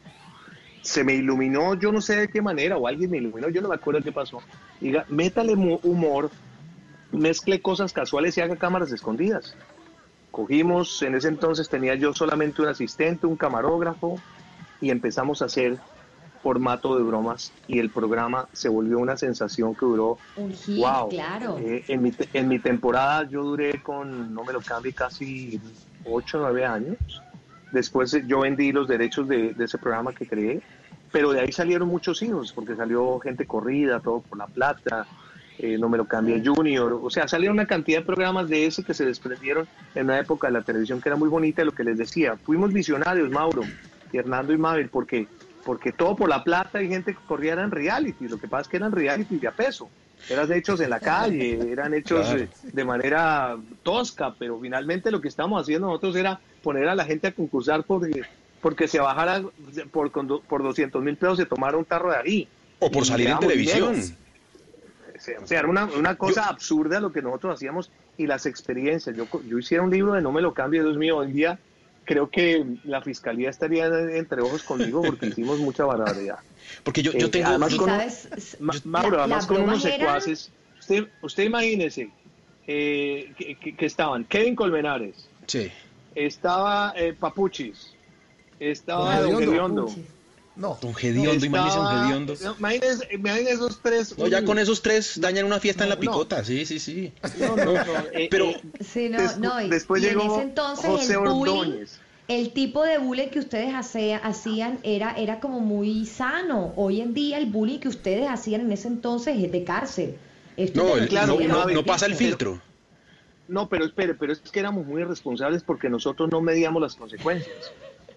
se 0.84 1.04
me 1.04 1.16
iluminó, 1.16 1.74
yo 1.74 1.92
no 1.92 2.02
sé 2.02 2.16
de 2.16 2.28
qué 2.28 2.44
manera, 2.44 2.78
o 2.78 2.88
alguien 2.88 3.10
me 3.10 3.18
iluminó, 3.18 3.50
yo 3.50 3.64
no 3.64 3.70
me 3.70 3.76
acuerdo 3.76 4.04
qué 4.04 4.12
pasó. 4.12 4.44
Diga, 4.80 5.06
métale 5.10 5.56
humor, 5.56 6.30
mezcle 7.12 7.64
cosas 7.64 7.94
casuales 7.94 8.38
y 8.38 8.42
haga 8.42 8.58
cámaras 8.58 8.92
escondidas. 8.92 9.56
Cogimos, 10.30 11.02
en 11.02 11.16
ese 11.16 11.30
entonces 11.30 11.68
tenía 11.68 11.96
yo 11.96 12.14
solamente 12.14 12.62
un 12.62 12.68
asistente, 12.68 13.26
un 13.26 13.38
camarógrafo, 13.38 14.20
y 14.82 14.92
empezamos 14.92 15.42
a 15.42 15.46
hacer 15.46 15.78
formato 16.42 16.98
de 16.98 17.04
bromas 17.04 17.52
y 17.68 17.80
el 17.80 17.90
programa 17.90 18.48
se 18.54 18.70
volvió 18.70 19.00
una 19.00 19.18
sensación 19.18 19.76
que 19.76 19.86
duró 19.86 20.18
Un 20.38 20.54
hit, 20.54 20.78
wow. 20.78 21.10
claro. 21.10 21.58
Eh, 21.60 21.84
en, 21.88 22.02
mi, 22.02 22.14
en 22.34 22.48
mi 22.48 22.60
temporada 22.60 23.28
yo 23.30 23.44
duré 23.44 23.82
con, 23.82 24.34
no 24.34 24.44
me 24.46 24.54
lo 24.54 24.62
cambie, 24.62 24.94
casi 24.94 25.60
8 26.06 26.38
o 26.38 26.42
9 26.42 26.66
años. 26.66 26.98
Después 27.72 28.14
eh, 28.14 28.24
yo 28.26 28.40
vendí 28.40 28.72
los 28.72 28.88
derechos 28.88 29.28
de, 29.28 29.54
de 29.54 29.66
ese 29.66 29.78
programa 29.78 30.14
que 30.14 30.28
creé, 30.28 30.62
pero 31.12 31.32
de 31.32 31.42
ahí 31.42 31.52
salieron 31.52 31.90
muchos 31.90 32.22
hijos, 32.22 32.54
porque 32.54 32.76
salió 32.76 33.20
gente 33.20 33.46
corrida, 33.46 34.00
todo 34.00 34.22
por 34.22 34.38
la 34.38 34.48
plata, 34.48 35.06
eh, 35.62 35.78
no 35.78 35.90
me 35.90 35.98
lo 35.98 36.06
cambie 36.06 36.42
Junior, 36.44 37.02
o 37.04 37.10
sea, 37.10 37.28
salieron 37.28 37.58
una 37.58 37.66
cantidad 37.66 38.00
de 38.00 38.06
programas 38.06 38.48
de 38.48 38.66
ese 38.66 38.82
que 38.82 38.94
se 38.94 39.06
desprendieron 39.06 39.68
en 39.94 40.06
una 40.06 40.18
época 40.18 40.48
de 40.48 40.54
la 40.54 40.62
televisión 40.62 41.02
que 41.02 41.10
era 41.10 41.18
muy 41.18 41.28
bonita, 41.28 41.66
lo 41.66 41.74
que 41.74 41.84
les 41.84 41.98
decía, 41.98 42.38
fuimos 42.38 42.72
visionarios, 42.72 43.30
Mauro, 43.30 43.64
y 44.12 44.18
Hernando 44.18 44.54
y 44.54 44.58
Mabel, 44.58 44.90
porque 44.90 45.28
porque 45.66 45.92
todo 45.92 46.16
por 46.16 46.30
la 46.30 46.44
plata 46.44 46.82
y 46.82 46.88
gente 46.88 47.14
que 47.14 47.20
corría 47.28 47.54
eran 47.54 47.70
reality, 47.70 48.28
lo 48.28 48.40
que 48.40 48.48
pasa 48.48 48.62
es 48.64 48.68
que 48.70 48.78
eran 48.78 48.92
reality 48.92 49.38
de 49.38 49.48
a 49.48 49.52
peso, 49.52 49.90
eran 50.30 50.52
hechos 50.52 50.80
en 50.80 50.90
la 50.90 51.00
calle, 51.00 51.72
eran 51.72 51.94
hechos 51.94 52.26
Claro. 52.28 52.42
eh, 52.44 52.50
de 52.64 52.84
manera 52.86 53.58
tosca, 53.84 54.34
pero 54.40 54.60
finalmente 54.60 55.12
lo 55.12 55.22
que 55.22 55.28
estábamos 55.28 55.62
haciendo 55.62 55.88
nosotros 55.88 56.16
era 56.16 56.40
poner 56.64 56.88
a 56.88 56.96
la 56.96 57.06
gente 57.06 57.28
a 57.28 57.34
concursar 57.34 57.84
porque, 57.84 58.24
porque 58.62 58.88
se 58.88 59.00
bajara 59.00 59.44
por, 59.92 60.12
por 60.12 60.64
200 60.64 61.04
mil 61.04 61.18
pesos, 61.18 61.38
se 61.38 61.46
tomara 61.46 61.78
un 61.78 61.86
tarro 61.86 62.10
de 62.10 62.18
arí. 62.18 62.48
O 62.80 62.90
por 62.90 63.06
salir 63.06 63.30
en 63.30 63.40
televisión. 63.40 63.94
O 65.44 65.46
sea, 65.46 65.60
era 65.60 65.68
una, 65.68 65.86
una 65.86 66.16
cosa 66.16 66.48
absurda 66.48 67.02
lo 67.02 67.12
que 67.12 67.22
nosotros 67.22 67.56
hacíamos 67.56 67.92
y 68.18 68.26
las 68.26 68.46
experiencias. 68.46 69.16
Yo, 69.16 69.28
yo 69.46 69.60
hiciera 69.60 69.84
un 69.84 69.92
libro 69.92 70.14
de 70.14 70.22
No 70.22 70.32
me 70.32 70.42
lo 70.42 70.54
cambie, 70.54 70.82
Dios 70.82 70.98
mío, 70.98 71.18
hoy 71.18 71.28
en 71.28 71.34
día 71.34 71.60
creo 72.10 72.28
que 72.28 72.66
la 72.86 73.02
fiscalía 73.04 73.52
estaría 73.52 73.86
entre 73.86 74.42
ojos 74.42 74.64
conmigo 74.64 75.04
porque 75.04 75.28
hicimos 75.32 75.60
mucha 75.60 75.86
barbaridad. 75.86 76.40
Porque 76.84 77.04
yo, 77.04 77.12
yo 77.12 77.28
Eh, 77.28 77.30
tengo... 77.30 77.50
además 77.50 77.76
con- 77.76 77.88
sabes, 77.88 78.58
Ma- 78.60 78.74
Mauro, 78.86 79.18
la- 79.18 79.24
además 79.26 79.44
la 79.44 79.48
con 79.56 79.62
unos 79.62 79.86
era- 79.86 79.96
secuaces. 79.98 80.52
Usted, 80.80 81.08
usted 81.22 81.44
imagínese 81.44 82.10
eh, 82.66 83.32
que, 83.38 83.56
que- 83.60 83.76
que 83.76 83.86
estaban 83.86 84.26
Kevin 84.26 84.56
Colmenares, 84.56 85.28
Sí. 85.46 85.72
estaba 86.16 86.94
eh, 86.96 87.14
Papuchis, 87.14 87.94
estaba 88.60 89.22
Don. 89.22 89.38
Gediondo. 89.38 89.88
No. 90.60 90.78
Don 90.82 90.94
Gediondo, 90.94 91.46
imagínese 91.46 91.78
Don 91.78 91.86
estaba- 91.88 92.04
Gediondo. 92.06 92.34
no, 92.44 92.56
Imagínese, 92.60 93.08
imagínese 93.14 93.54
esos 93.54 93.80
tres. 93.82 94.18
No, 94.18 94.28
ya 94.28 94.44
con 94.44 94.60
esos 94.60 94.82
tres 94.82 95.20
dañan 95.20 95.46
una 95.46 95.60
fiesta 95.60 95.84
en 95.86 95.90
la 95.90 95.96
No, 95.96 96.02
picota, 96.02 96.44
sí, 96.44 96.66
sí, 96.66 96.80
sí. 96.80 97.14
No, 97.40 97.56
no, 97.56 97.74
no, 97.74 97.82
Pero- 98.30 98.52
Sí, 98.82 99.08
no, 99.10 99.18
Despu- 99.20 99.38
no, 99.38 99.62
y, 99.62 99.70
después 99.70 100.04
y 100.04 100.08
en 100.08 100.18
llegó 100.20 100.36
ese 100.36 100.44
entonces 100.44 100.86
José 100.86 101.14
el 101.14 101.20
bullying, 101.20 101.54
Ordóñez. 101.60 102.00
el 102.28 102.52
tipo 102.52 102.84
de 102.84 102.98
bullying 102.98 103.30
que 103.30 103.40
ustedes 103.40 103.74
hacían 103.74 104.80
era, 104.84 105.14
era 105.18 105.40
como 105.40 105.62
muy 105.62 106.06
sano. 106.06 106.74
Hoy 106.76 107.00
en 107.02 107.14
día 107.14 107.38
el 107.38 107.46
bullying 107.46 107.80
que 107.80 107.88
ustedes 107.88 108.28
hacían 108.30 108.62
en 108.62 108.72
ese 108.74 108.90
entonces 108.90 109.38
es 109.42 109.52
de 109.52 109.64
cárcel. 109.64 110.18
Esto 110.58 110.84
No, 110.84 110.98
el- 110.98 111.08
claro, 111.08 111.28
no, 111.28 111.40
reclusión. 111.40 111.68
no- 111.68 111.74
no 111.74 111.84
pasa 111.86 112.06
el 112.06 112.12
pero- 112.16 112.26
filtro. 112.28 112.62
No, 113.48 113.68
pero 113.70 113.86
espere, 113.86 114.14
pero 114.14 114.34
es 114.34 114.40
que 114.40 114.60
éramos 114.60 114.86
muy 114.86 115.02
irresponsables 115.02 115.64
porque 115.64 115.90
nosotros 115.90 116.30
no 116.30 116.42
medíamos 116.42 116.82
las 116.82 116.96
consecuencias. 116.96 117.72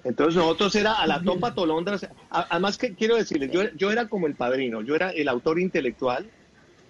Entonces 0.04 0.34
nosotros 0.36 0.74
era 0.74 0.94
a 0.94 1.06
la 1.06 1.22
topa 1.22 1.54
tolondras. 1.54 2.04
A- 2.30 2.46
Además 2.50 2.76
que 2.78 2.94
quiero 2.94 3.16
decirles, 3.16 3.50
yo, 3.52 3.62
yo 3.76 3.90
era 3.90 4.08
como 4.08 4.26
el 4.26 4.34
padrino, 4.34 4.82
yo 4.82 4.94
era 4.96 5.10
el 5.10 5.28
autor 5.28 5.60
intelectual 5.60 6.28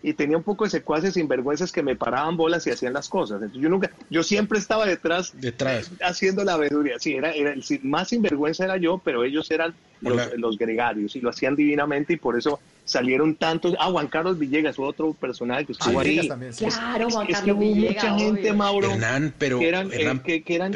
y 0.04 0.14
tenía 0.14 0.36
un 0.36 0.42
poco 0.42 0.64
de 0.64 0.70
secuaces 0.70 1.14
sinvergüenzas 1.14 1.70
que 1.70 1.82
me 1.82 1.94
paraban 1.94 2.36
bolas 2.36 2.66
y 2.66 2.70
hacían 2.70 2.92
las 2.92 3.08
cosas. 3.08 3.36
Entonces 3.36 3.62
yo 3.62 3.68
nunca, 3.68 3.90
yo 4.10 4.22
siempre 4.22 4.58
estaba 4.58 4.86
detrás 4.86 5.30
Detrás. 5.40 5.90
haciendo 6.00 6.42
la 6.42 6.56
veeduría. 6.56 6.98
Sí, 6.98 7.14
era, 7.14 7.32
era 7.32 7.52
el 7.52 7.62
más 7.84 8.08
sinvergüenza 8.08 8.64
era 8.64 8.76
yo, 8.78 9.00
pero 9.04 9.22
ellos 9.24 9.48
eran 9.50 9.74
los, 10.00 10.36
los 10.38 10.58
gregarios 10.58 11.14
y 11.14 11.20
lo 11.20 11.30
hacían 11.30 11.54
divinamente 11.54 12.14
y 12.14 12.16
por 12.16 12.36
eso 12.36 12.58
salieron 12.84 13.36
tantos. 13.36 13.76
Ah, 13.78 13.90
Juan 13.92 14.08
Carlos 14.08 14.38
Villegas, 14.38 14.74
fue 14.74 14.86
otro 14.86 15.12
personaje 15.14 15.66
que 15.66 15.72
estuvo 15.72 15.98
Ah, 15.98 16.02
ahí. 16.02 16.08
Villegas 16.08 16.28
también, 16.28 16.52
sí. 16.52 16.64
Claro, 16.64 17.10
Juan 17.10 17.22
es 17.22 17.26
que 17.28 17.32
Carlos 17.34 17.58
Villegas, 17.60 18.04
mucha 18.04 18.18
gente, 18.18 18.40
obvio. 18.40 18.54
Mauro, 18.54 18.90
Hernán, 18.90 19.34
pero... 19.38 19.58
que 19.60 19.68
eran, 19.68 19.86
eh, 19.92 19.96
Hernán, 20.00 20.20
que, 20.24 20.42
que 20.42 20.54
eran, 20.56 20.72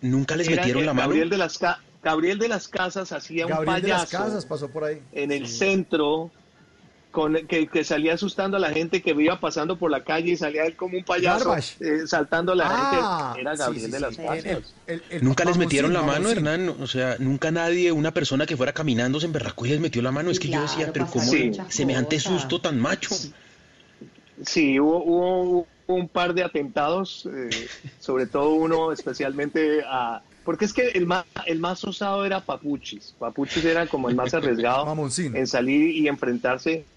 ¿Nunca 0.00 0.36
les 0.36 0.48
metieron 0.50 0.84
la 0.86 0.92
mano? 0.92 1.08
Gabriel 1.08 1.30
de 1.30 1.36
las, 1.38 1.58
Gabriel 2.02 2.38
de 2.38 2.48
las 2.48 2.68
Casas 2.68 3.12
hacía 3.12 3.46
un 3.46 3.52
Gabriel 3.52 3.82
de 3.82 3.88
las 3.88 4.04
payaso 4.06 4.24
Casas 4.24 4.46
pasó 4.46 4.68
por 4.68 4.84
ahí. 4.84 5.00
en 5.12 5.32
el 5.32 5.48
centro 5.48 6.30
con 7.10 7.34
que, 7.46 7.66
que 7.66 7.82
salía 7.82 8.12
asustando 8.12 8.58
a 8.58 8.60
la 8.60 8.70
gente 8.72 9.00
que 9.00 9.12
iba 9.12 9.40
pasando 9.40 9.78
por 9.78 9.90
la 9.90 10.04
calle 10.04 10.32
y 10.32 10.36
salía 10.36 10.66
él 10.66 10.76
como 10.76 10.98
un 10.98 11.04
payaso 11.04 11.56
eh, 11.56 12.02
saltando 12.06 12.52
a 12.52 12.54
la 12.54 12.64
Ah, 12.68 13.32
gente. 13.32 13.40
Era 13.40 13.56
Gabriel 13.56 13.86
sí, 13.86 13.90
de 13.90 13.96
sí. 13.96 14.02
las 14.02 14.16
Casas. 14.18 14.74
el- 14.86 15.02
el 15.08 15.24
¿Nunca 15.24 15.44
les 15.46 15.56
metieron 15.56 15.94
la 15.94 16.02
mano. 16.02 16.28
Hernán? 16.28 16.68
O 16.68 16.86
sea, 16.86 17.16
nunca 17.18 17.50
nadie, 17.50 17.90
una 17.90 18.12
persona 18.12 18.44
que 18.44 18.54
fuera 18.54 18.74
caminando 18.74 19.18
se 19.18 19.24
emberracó 19.26 19.64
y 19.64 19.70
les 19.70 19.80
metió 19.80 20.02
la 20.02 20.12
mano. 20.12 20.30
Es 20.30 20.38
que 20.38 20.48
yo 20.50 20.60
decía, 20.60 20.92
pero 20.92 21.06
¿cómo 21.06 21.24
semejante 21.70 22.20
susto 22.20 22.60
tan 22.60 22.78
macho? 22.78 23.14
Sí, 24.44 24.78
hubo, 24.78 25.02
hubo- 25.02 25.42
hubo 25.42 25.66
un 25.86 26.08
par 26.08 26.34
de 26.34 26.42
atentados, 26.44 27.26
eh, 27.32 27.70
sobre 27.98 28.26
todo 28.26 28.54
uno 28.54 28.92
especialmente 28.92 29.82
a... 29.86 30.24
Porque 30.42 30.64
es 30.64 30.72
que 30.72 30.88
el 30.90 31.06
más, 31.06 31.26
el 31.46 31.58
más 31.60 31.82
osado 31.84 32.24
era 32.24 32.44
Papuchis. 32.46 33.14
Papuchis 33.18 33.64
era 33.64 33.88
como 33.88 34.08
el 34.08 34.14
más 34.14 34.32
arriesgado 34.34 34.94
en 35.32 35.46
salir 35.46 35.90
y 35.90 36.06
enfrentarse. 36.08 36.88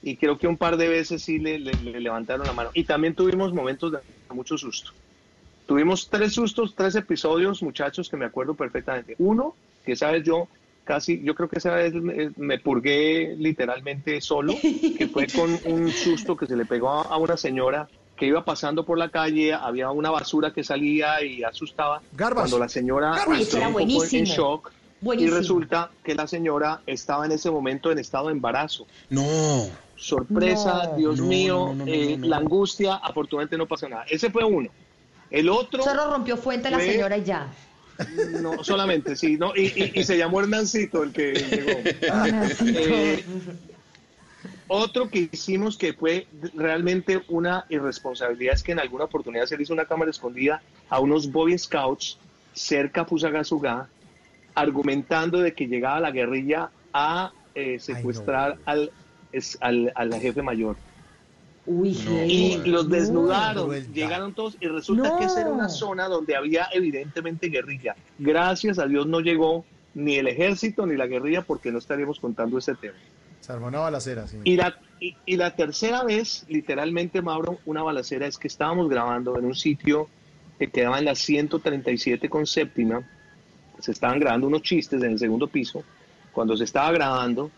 Y 0.00 0.16
creo 0.16 0.38
que 0.38 0.46
un 0.46 0.58
par 0.58 0.76
de 0.76 0.88
veces 0.88 1.22
sí 1.24 1.38
le, 1.38 1.58
le- 1.58 1.76
le 1.76 2.00
levantaron 2.00 2.46
la 2.46 2.52
mano. 2.52 2.70
Y 2.74 2.84
también 2.84 3.14
tuvimos 3.14 3.52
momentos 3.52 3.92
de 3.92 4.00
mucho 4.30 4.56
susto. 4.56 4.92
Tuvimos 5.66 6.10
tres 6.10 6.34
sustos, 6.34 6.74
tres 6.76 6.96
episodios, 6.96 7.62
muchachos, 7.62 8.08
que 8.10 8.16
me 8.18 8.26
acuerdo 8.26 8.56
perfectamente. 8.56 9.16
Uno, 9.18 9.58
que 9.82 9.96
sabes 9.96 10.24
yo, 10.24 10.50
casi, 10.88 11.20
yo 11.22 11.34
creo 11.34 11.50
que 11.50 11.58
esa 11.58 11.74
vez 11.74 11.92
me, 11.92 12.30
me 12.38 12.58
purgué 12.58 13.34
literalmente 13.36 14.22
solo, 14.22 14.54
que 14.96 15.06
fue 15.12 15.26
con 15.36 15.56
un 15.66 15.90
susto 15.90 16.34
que 16.34 16.46
se 16.46 16.56
le 16.56 16.64
pegó 16.64 16.88
a, 16.88 17.02
a 17.02 17.16
una 17.18 17.36
señora 17.36 17.88
que 18.16 18.24
iba 18.26 18.42
pasando 18.42 18.84
por 18.86 18.96
la 18.96 19.10
calle, 19.10 19.52
había 19.52 19.90
una 19.90 20.10
basura 20.10 20.50
que 20.52 20.64
salía 20.64 21.22
y 21.22 21.44
asustaba. 21.44 22.00
Garbage. 22.16 22.40
Cuando 22.48 22.58
la 22.58 22.68
señora 22.70 23.10
Garbage. 23.14 23.42
entró 23.42 23.58
Era 23.58 23.66
un 23.68 23.72
poco 23.74 23.82
en 23.84 23.88
buenísimo. 23.94 24.24
shock 24.24 24.72
Buenísimo. 25.02 25.36
y 25.36 25.38
resulta 25.38 25.90
que 26.02 26.14
la 26.14 26.26
señora 26.26 26.80
estaba 26.86 27.26
en 27.26 27.32
ese 27.32 27.50
momento 27.50 27.92
en 27.92 27.98
estado 27.98 28.26
de 28.28 28.32
embarazo. 28.32 28.86
No. 29.10 29.66
Sorpresa, 29.94 30.84
No. 30.92 30.96
Dios 30.96 31.18
No, 31.20 31.26
mío, 31.26 31.54
no, 31.68 31.74
no, 31.74 31.84
no, 31.84 31.92
eh, 31.92 32.16
no, 32.16 32.18
no. 32.18 32.26
la 32.28 32.36
angustia, 32.38 32.94
afortunadamente 32.96 33.58
no 33.58 33.66
pasó 33.66 33.88
nada. 33.88 34.04
Ese 34.08 34.30
fue 34.30 34.42
uno. 34.42 34.68
El 35.30 35.48
otro, 35.50 35.82
Solo 35.82 36.10
rompió 36.10 36.36
fuente 36.38 36.70
la 36.70 36.78
fue- 36.78 36.90
señora 36.92 37.18
y 37.18 37.24
ya. 37.24 37.46
No 38.42 38.62
solamente, 38.64 39.16
sí, 39.16 39.36
no, 39.36 39.52
y, 39.56 39.72
y- 39.74 39.92
y 40.00 40.04
se 40.04 40.16
llamó 40.16 40.40
Hernancito 40.40 41.02
el 41.02 41.12
que 41.12 41.32
llegó. 41.32 41.82
Eh, 42.74 43.24
otro 44.68 45.08
que 45.08 45.28
hicimos 45.32 45.76
que 45.78 45.94
fue 45.94 46.26
realmente 46.54 47.22
una 47.28 47.64
irresponsabilidad 47.70 48.54
es 48.54 48.62
que 48.62 48.72
en 48.72 48.80
alguna 48.80 49.04
oportunidad 49.04 49.46
se 49.46 49.56
le 49.56 49.62
hizo 49.62 49.72
una 49.72 49.86
cámara 49.86 50.10
escondida 50.10 50.62
a 50.90 51.00
unos 51.00 51.30
Boy 51.32 51.58
Scouts 51.58 52.18
cerca 52.52 53.02
a 53.02 53.04
Fusagasugá, 53.04 53.88
argumentando 54.54 55.38
de 55.38 55.54
que 55.54 55.66
llegaba 55.68 56.00
la 56.00 56.10
guerrilla 56.10 56.70
a 56.92 57.32
eh, 57.54 57.78
secuestrar 57.80 58.58
al, 58.64 58.92
es- 59.32 59.56
al, 59.60 59.92
al 59.94 60.14
jefe 60.20 60.42
mayor. 60.42 60.76
Uy, 61.70 61.90
y 62.26 62.56
los 62.64 62.88
desnudaron, 62.88 63.70
llegaron 63.92 64.32
todos 64.32 64.56
y 64.58 64.68
resulta 64.68 65.18
que 65.18 65.26
esa 65.26 65.42
era 65.42 65.50
una 65.50 65.68
zona 65.68 66.08
donde 66.08 66.34
había 66.34 66.66
evidentemente 66.72 67.48
guerrilla. 67.48 67.94
Gracias 68.18 68.78
a 68.78 68.86
Dios 68.86 69.06
no 69.06 69.20
llegó 69.20 69.66
ni 69.92 70.16
el 70.16 70.28
ejército 70.28 70.86
ni 70.86 70.96
la 70.96 71.06
guerrilla 71.06 71.42
porque 71.42 71.70
no 71.70 71.76
estaríamos 71.76 72.20
contando 72.20 72.56
ese 72.56 72.74
tema. 72.74 72.96
Se 73.40 73.52
armó 73.52 73.66
una 73.66 73.80
balacera, 73.80 74.26
sí. 74.26 74.38
Y 74.44 74.56
la, 74.56 74.78
y, 74.98 75.14
y 75.26 75.36
la 75.36 75.54
tercera 75.54 76.04
vez, 76.04 76.46
literalmente, 76.48 77.20
Mauro, 77.20 77.58
una 77.66 77.82
balacera 77.82 78.26
es 78.26 78.38
que 78.38 78.48
estábamos 78.48 78.88
grabando 78.88 79.38
en 79.38 79.44
un 79.44 79.54
sitio 79.54 80.08
que 80.58 80.70
quedaba 80.70 80.98
en 80.98 81.04
la 81.04 81.14
137 81.14 82.30
con 82.30 82.46
séptima. 82.46 83.02
Se 83.78 83.92
estaban 83.92 84.18
grabando 84.20 84.46
unos 84.46 84.62
chistes 84.62 85.02
en 85.02 85.12
el 85.12 85.18
segundo 85.18 85.48
piso. 85.48 85.84
Cuando 86.32 86.56
se 86.56 86.64
estaba 86.64 86.90
grabando, 86.92 87.50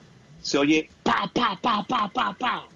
se 0.43 0.59
oye 0.59 0.91
pa, 1.05 1.31
pa, 1.33 1.57
pa, 1.63 1.85
pa, 1.89 2.11
pa, 2.13 2.37
pa. 2.37 2.69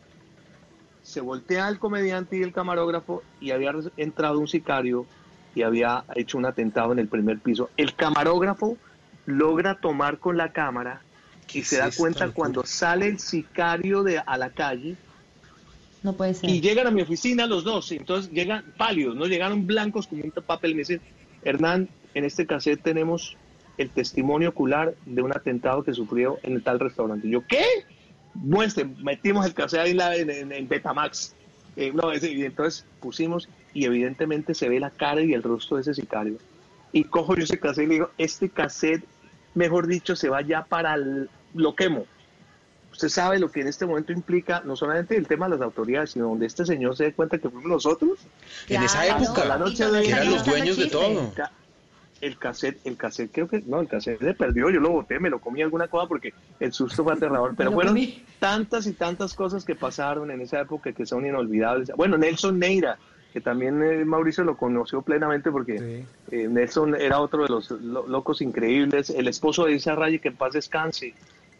Se 1.15 1.21
voltea 1.21 1.69
el 1.69 1.79
comediante 1.79 2.37
y 2.37 2.43
el 2.43 2.53
camarógrafo 2.53 3.23
y 3.41 3.53
había 3.53 3.73
entrado 3.97 4.41
un 4.41 4.49
sicario 4.49 5.07
y 5.55 5.63
había 5.63 6.05
hecho 6.17 6.39
un 6.39 6.45
atentado 6.45 6.91
en 6.91 6.99
el 6.99 7.07
primer 7.07 7.39
piso. 7.39 7.71
El 7.77 7.95
camarógrafo 7.95 8.77
logra 9.25 9.77
tomar 9.77 10.19
con 10.19 10.37
la 10.37 10.51
cámara 10.51 11.03
y 11.53 11.63
se 11.63 11.79
da 11.79 11.93
cuenta 11.97 12.31
cuando 12.31 12.67
sale 12.67 13.07
el 13.07 13.21
sicario 13.21 14.03
de, 14.03 14.19
a 14.19 14.37
la 14.37 14.51
calle 14.51 14.97
No 16.03 16.15
puede 16.15 16.35
ser. 16.35 16.51
y 16.51 16.61
llegan 16.61 16.89
a 16.89 16.91
mi 16.91 17.03
oficina 17.03 17.47
los 17.47 17.63
dos. 17.63 17.93
y 17.93 17.97
Entonces 17.99 18.33
llegan 18.33 18.65
pálidos, 18.77 19.15
no 19.15 19.27
llegaron 19.27 19.69
blancos 19.69 20.09
como 20.09 20.25
un 20.25 20.33
papel. 20.33 20.73
Y 20.73 20.75
me 20.75 20.81
dicen, 20.81 21.01
Hernán, 21.45 21.89
en 22.15 22.25
este 22.25 22.45
cassette 22.45 22.83
tenemos 22.83 23.37
el 23.79 23.89
testimonio 23.89 24.49
ocular 24.49 24.97
de 25.07 25.23
un 25.23 25.31
atentado 25.31 25.85
que 25.85 25.95
sufrió 25.95 26.41
en 26.43 26.61
tal 26.61 26.81
restaurante. 26.81 27.29
Y 27.29 27.31
yo, 27.31 27.47
¿qué? 27.47 27.63
Muestre, 28.35 28.85
metimos 29.03 29.47
el 29.47 29.55
cassette 29.55 29.81
ahí 29.81 29.91
en, 29.93 29.97
la- 29.97 30.17
en- 30.17 30.31
en- 30.31 30.53
en 30.53 30.69
Betamax. 30.69 31.35
Eh, 31.77 31.93
no, 31.95 32.13
ese- 32.13 32.31
y 32.33 32.43
entonces 32.45 32.85
pusimos 33.01 33.49
y 33.73 33.85
evidentemente 33.85 34.55
se 34.55 34.69
ve 34.69 34.79
la 34.81 34.91
cara 34.91 35.21
y 35.23 35.33
el 35.33 35.43
rostro 35.43 35.77
de 35.77 35.83
ese 35.83 35.95
sicario. 35.95 36.39
Y 36.93 37.05
cojo 37.05 37.35
yo 37.37 37.43
ese 37.45 37.59
cassette 37.59 37.85
y 37.85 37.89
le 37.89 37.95
digo, 37.95 38.11
este 38.19 38.49
cassette, 38.49 39.05
mejor 39.55 39.87
dicho, 39.87 40.15
se 40.17 40.29
va 40.29 40.41
ya 40.43 40.65
para 40.65 40.95
el, 40.95 41.29
lo 41.55 41.75
quemo. 41.75 42.07
Usted 42.93 43.09
sabe 43.09 43.41
lo 43.41 43.51
que 43.51 43.61
en 43.63 43.67
este 43.67 43.87
momento 43.87 44.13
implica 44.13 44.63
no 44.65 44.77
solamente 44.77 45.17
el 45.17 45.27
tema 45.27 45.47
de 45.49 45.57
las 45.57 45.63
autoridades, 45.63 46.13
sino 46.13 46.29
donde 46.29 46.47
este 46.47 46.65
señor 46.65 46.97
se 46.97 47.05
dé 47.05 47.13
cuenta 47.13 47.39
que 47.39 47.49
fuimos 47.49 47.69
nosotros. 47.69 48.21
En 48.69 48.85
esa 48.85 49.05
época, 49.07 49.45
la 49.45 49.59
noche 49.59 49.85
que 49.85 49.91
de 49.91 50.09
eran 50.09 50.31
los 50.31 50.45
dueños 50.45 50.77
de 50.77 50.87
todo. 50.87 51.33
El 52.25 52.39
cassette, 52.39 52.79
el 52.85 52.97
cassette 52.97 53.31
creo 53.33 53.49
que, 53.49 53.63
no, 53.67 53.81
el 53.81 53.89
cassette 53.89 54.19
se 54.21 54.35
perdió, 54.35 54.71
yo 54.71 54.81
lo 54.81 54.91
boté, 54.91 55.19
me 55.21 55.29
lo 55.31 55.41
comí 55.41 55.61
alguna 55.63 55.89
cosa 55.89 56.07
porque 56.09 56.33
el 56.59 56.73
susto 56.73 57.05
fue 57.05 57.13
aterrador, 57.13 57.55
pero 57.57 57.71
fueron 57.73 57.93
comí. 57.93 58.25
tantas 58.39 58.87
y 58.87 58.93
tantas 58.95 59.35
cosas 59.35 59.65
que 59.65 59.75
pasaron 59.75 60.31
en 60.31 60.41
esa 60.41 60.61
época 60.61 60.93
que 60.93 61.05
son 61.05 61.27
inolvidables. 61.27 61.91
Bueno, 61.97 62.17
Nelson 62.17 62.59
Neira, 62.59 62.99
que 63.33 63.41
también 63.41 63.83
eh, 63.83 64.05
Mauricio 64.05 64.43
lo 64.45 64.57
conoció 64.57 65.03
plenamente 65.03 65.51
porque 65.51 66.05
eh, 66.31 66.49
Nelson 66.49 66.95
era 66.95 67.21
otro 67.21 67.43
de 67.43 67.49
los 67.51 67.71
lo- 67.73 68.07
locos 68.07 68.41
increíbles, 68.41 69.11
el 69.11 69.29
esposo 69.29 69.67
de 69.67 69.73
Isa 69.75 69.95
Raye, 69.95 70.19
que 70.21 70.29
en 70.29 70.37
paz 70.37 70.53
descanse. 70.55 71.13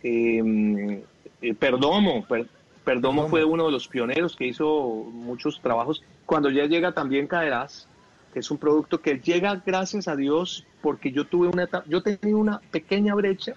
Eh, 0.03 1.03
eh, 1.43 1.55
Perdomo, 1.55 2.25
Per- 2.27 2.47
Perdomo 2.85 3.29
fue 3.29 3.45
uno 3.45 3.67
de 3.67 3.73
los 3.73 3.89
pioneros 3.89 4.37
que 4.37 4.47
hizo 4.47 5.05
muchos 5.13 5.61
trabajos. 5.61 6.03
Cuando 6.27 6.51
ya 6.51 6.67
llega 6.67 6.93
también 6.93 7.27
Caerás, 7.27 7.89
que 8.35 8.41
es 8.41 8.51
un 8.51 8.59
producto 8.59 9.01
que 9.01 9.21
llega 9.21 9.63
gracias 9.65 10.09
a 10.09 10.17
Dios 10.17 10.67
porque 10.83 11.13
yo 11.13 11.25
tuve 11.25 11.47
una 11.47 11.69
yo 11.87 12.03
tenía 12.03 12.37
una 12.37 12.59
pequeña 12.73 13.15
brecha 13.15 13.55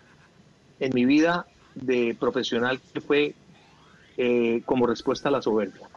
en 0.79 0.93
mi 0.93 1.03
vida 1.03 1.47
de 1.73 2.15
profesional 2.17 2.79
que 2.93 3.01
fue 3.01 3.33
eh, 4.17 4.61
como 4.65 4.85
respuesta 4.85 5.29
a 5.29 5.31
la 5.31 5.41
soberbia. 5.41 5.87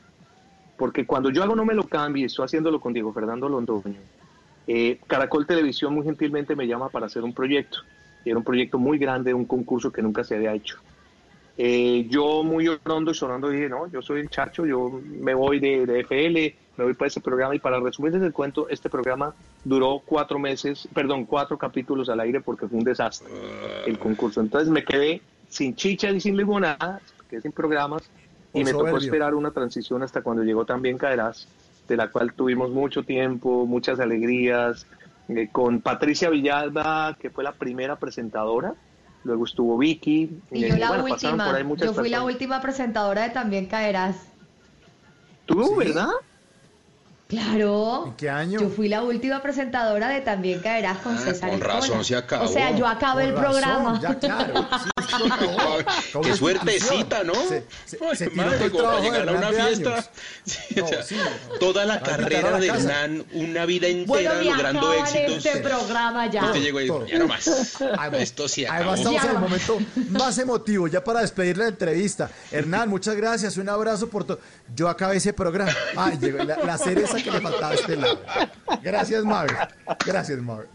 Porque 0.79 1.05
cuando 1.05 1.29
yo 1.29 1.43
hago 1.43 1.55
No 1.55 1.67
Me 1.67 1.75
Lo 1.75 1.87
Cambie, 1.89 2.25
estoy 2.25 2.47
haciéndolo 2.47 2.81
con 2.81 2.95
Diego 2.95 3.13
Fernando 3.13 3.51
Londoño, 3.51 4.01
eh, 4.67 4.99
Caracol 5.07 5.47
Televisión 5.47 5.95
muy 5.95 6.05
gentilmente 6.05 6.57
me 6.57 6.67
llama 6.67 6.89
para 6.89 7.05
hacer 7.05 7.23
un 7.23 7.35
proyecto. 7.35 7.81
Y 8.25 8.31
era 8.31 8.39
un 8.39 8.45
proyecto 8.45 8.79
muy 8.79 8.97
grande, 8.97 9.35
un 9.35 9.45
concurso 9.45 9.93
que 9.93 10.01
nunca 10.01 10.25
se 10.25 10.37
había 10.37 10.55
hecho. 10.55 10.79
Eh, 11.59 12.07
yo 12.09 12.43
muy 12.43 12.67
hondo 12.69 13.11
y 13.11 13.15
sonando 13.15 13.51
dije, 13.51 13.69
no, 13.69 13.89
yo 13.89 14.01
soy 14.01 14.21
el 14.21 14.31
chacho, 14.31 14.65
yo 14.65 15.03
me 15.05 15.35
voy 15.35 15.61
de, 15.61 15.85
de 15.85 16.01
FL, 16.01 16.57
me 16.81 16.87
voy 16.87 16.95
para 16.95 17.09
ese 17.09 17.21
programa 17.21 17.55
y 17.55 17.59
para 17.59 17.79
resumirles 17.79 18.23
el 18.23 18.33
cuento, 18.33 18.67
este 18.71 18.89
programa 18.89 19.35
duró 19.65 20.01
cuatro 20.03 20.39
meses, 20.39 20.89
perdón, 20.95 21.27
cuatro 21.27 21.59
capítulos 21.59 22.09
al 22.09 22.21
aire 22.21 22.41
porque 22.41 22.67
fue 22.67 22.79
un 22.79 22.85
desastre 22.85 23.29
el 23.87 23.99
concurso. 23.99 24.41
Entonces 24.41 24.71
me 24.71 24.83
quedé 24.83 25.21
sin 25.51 25.75
chicha 25.77 26.09
y 26.11 26.21
sin 26.23 26.39
limonada, 26.39 27.03
quedé 27.29 27.43
sin 27.43 27.53
programas 27.53 28.11
y 28.55 28.65
me 28.65 28.73
tocó 28.73 28.97
esperar 28.97 29.35
una 29.35 29.51
transición 29.51 30.03
hasta 30.03 30.23
cuando 30.23 30.43
llegó 30.43 30.65
también 30.65 30.97
Caerás, 30.97 31.47
de 31.87 31.99
la 31.99 32.09
cual 32.09 32.33
tuvimos 32.33 32.71
mucho 32.71 33.03
tiempo, 33.03 33.67
muchas 33.67 34.01
alegrías, 34.01 34.87
eh, 35.29 35.51
con 35.53 35.83
Patricia 35.83 36.31
Villalba, 36.31 37.15
que 37.21 37.29
fue 37.29 37.45
la 37.45 37.53
primera 37.53 37.97
presentadora, 37.97 38.73
luego 39.25 39.45
estuvo 39.45 39.77
Vicky, 39.77 40.31
Y 40.51 40.65
eh, 40.65 40.69
yo 40.71 40.77
la 40.79 40.89
bueno, 40.89 41.05
última. 41.05 41.55
ahí 41.55 41.63
muchas 41.63 41.89
Yo 41.89 41.93
fui 41.93 42.09
la 42.09 42.23
última 42.23 42.63
presentadora 42.63 43.25
de 43.25 43.31
También 43.31 43.67
Caerás. 43.67 44.29
¿Tú, 45.45 45.77
verdad? 45.77 46.09
Claro. 47.31 48.07
¿En 48.09 48.13
qué 48.15 48.29
año? 48.29 48.61
Yo 48.61 48.69
fui 48.69 48.89
la 48.89 49.03
última 49.03 49.41
presentadora 49.41 50.09
de 50.09 50.21
También 50.21 50.61
Caerás 50.61 50.99
con 50.99 51.17
César 51.17 51.49
Ah, 51.51 51.53
con 51.53 51.59
Escola. 51.61 51.75
razón 51.75 52.05
se 52.05 52.17
acabó. 52.17 52.45
O 52.45 52.49
sea, 52.49 52.77
yo 52.77 52.87
acabé 52.89 53.25
el 53.25 53.35
Con 53.35 53.45
razón, 53.45 53.61
programa. 53.63 54.01
Ya, 54.03 54.15
claro. 54.19 54.67
sí, 54.83 54.91
Qué 56.23 56.35
suertecita, 56.35 57.25
¿no? 57.25 57.35
Se, 57.35 57.65
se, 57.87 57.99
Ay, 58.05 58.17
se 58.17 58.27
tiró 58.29 58.43
madre, 58.45 58.57
todo 58.57 58.65
el 58.67 58.71
como 58.73 58.83
para 58.85 59.01
trabajo 59.01 59.03
de 59.03 59.11
llegar 59.11 59.29
a 59.29 59.33
una 59.33 59.65
fiesta. 59.65 60.11
o 60.83 60.87
sea, 60.89 61.03
sí. 61.03 61.17
Toda 61.59 61.85
la 61.85 62.01
carrera 62.01 62.51
la 62.53 62.59
de. 62.59 62.67
Hernán, 62.69 63.25
una 63.33 63.67
vida 63.67 63.87
entera 63.89 64.07
Bueno, 64.07 64.35
logrando 64.43 64.91
acaban 64.93 65.07
éxitos. 65.17 65.47
este 65.47 65.61
programa 65.61 66.31
ya. 66.31 66.45
Usted 66.47 66.61
llegó 66.61 66.81
y 66.81 66.85
dijo, 66.85 66.97
todo. 66.99 67.07
ya 67.07 67.19
no 67.19 67.27
más. 67.29 67.49
Esto 68.19 68.49
sí 68.49 68.65
acabó. 68.65 68.93
Además 68.93 68.99
estamos 69.01 69.23
Ya 69.23 69.29
en 69.31 69.35
el 69.37 69.43
momento 69.43 69.79
más 70.11 70.39
emotivo, 70.39 70.87
ya 70.89 71.03
para 71.03 71.21
despedir 71.21 71.57
la 71.59 71.69
entrevista. 71.69 72.31
Hernán, 72.51 72.89
muchas 72.89 73.17
gracias, 73.17 73.57
un 73.57 73.69
abrazo 73.69 74.09
por 74.09 74.25
todo. 74.25 74.41
Yo 74.75 74.89
acabé 74.89 75.17
ese 75.17 75.33
programa. 75.33 75.73
Ay, 75.97 76.19
llegó 76.21 76.43
la, 76.45 76.57
la 76.59 76.79
cereza 76.79 77.17
que 77.23 77.31
le 77.31 77.41
faltaba 77.41 77.71
a 77.71 77.75
este 77.75 77.97
lado. 77.97 78.21
Gracias, 78.83 79.25
Mavi. 79.25 79.53
Gracias, 80.07 80.39
Mavi. 80.39 80.67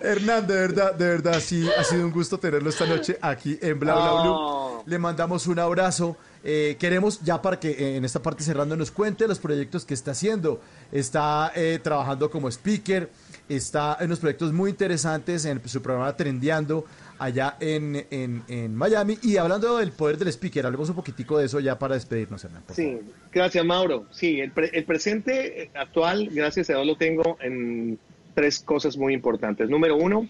Hernán, 0.00 0.46
de 0.46 0.54
verdad, 0.54 0.94
de 0.94 1.08
verdad, 1.08 1.40
sí, 1.40 1.68
ha 1.78 1.84
sido 1.84 2.04
un 2.04 2.12
gusto 2.12 2.38
tenerlo 2.38 2.70
esta 2.70 2.86
noche 2.86 3.18
aquí 3.20 3.58
en 3.60 3.78
Bla 3.78 3.94
Bla 3.94 4.22
Blue. 4.22 4.32
Oh. 4.32 4.84
Le 4.86 4.98
mandamos 4.98 5.46
un 5.46 5.58
abrazo. 5.58 6.16
Eh, 6.46 6.76
queremos, 6.78 7.20
ya 7.22 7.40
para 7.40 7.58
que 7.58 7.70
eh, 7.70 7.96
en 7.96 8.04
esta 8.04 8.20
parte 8.20 8.44
cerrando 8.44 8.76
nos 8.76 8.90
cuente 8.90 9.26
los 9.26 9.38
proyectos 9.38 9.84
que 9.86 9.94
está 9.94 10.10
haciendo. 10.10 10.60
Está 10.92 11.52
eh, 11.54 11.80
trabajando 11.82 12.30
como 12.30 12.48
speaker, 12.48 13.08
está 13.48 13.96
en 13.98 14.06
unos 14.06 14.18
proyectos 14.18 14.52
muy 14.52 14.70
interesantes 14.70 15.46
en 15.46 15.66
su 15.66 15.80
programa 15.80 16.14
Trendeando 16.14 16.84
allá 17.18 17.56
en, 17.60 18.06
en, 18.10 18.42
en 18.48 18.74
Miami. 18.74 19.18
Y 19.22 19.38
hablando 19.38 19.78
del 19.78 19.92
poder 19.92 20.18
del 20.18 20.28
speaker, 20.28 20.66
hablemos 20.66 20.90
un 20.90 20.96
poquitico 20.96 21.38
de 21.38 21.46
eso 21.46 21.60
ya 21.60 21.78
para 21.78 21.94
despedirnos, 21.94 22.44
Hernán. 22.44 22.64
Sí, 22.74 23.00
gracias 23.32 23.64
Mauro. 23.64 24.04
Sí, 24.10 24.40
el, 24.40 24.50
pre- 24.50 24.70
el 24.74 24.84
presente 24.84 25.70
actual, 25.74 26.28
gracias 26.30 26.68
a 26.68 26.74
Dios, 26.74 26.86
lo 26.86 26.96
tengo 26.96 27.38
en 27.40 27.98
tres 28.34 28.60
cosas 28.60 28.96
muy 28.96 29.14
importantes. 29.14 29.68
Número 29.68 29.96
uno, 29.96 30.28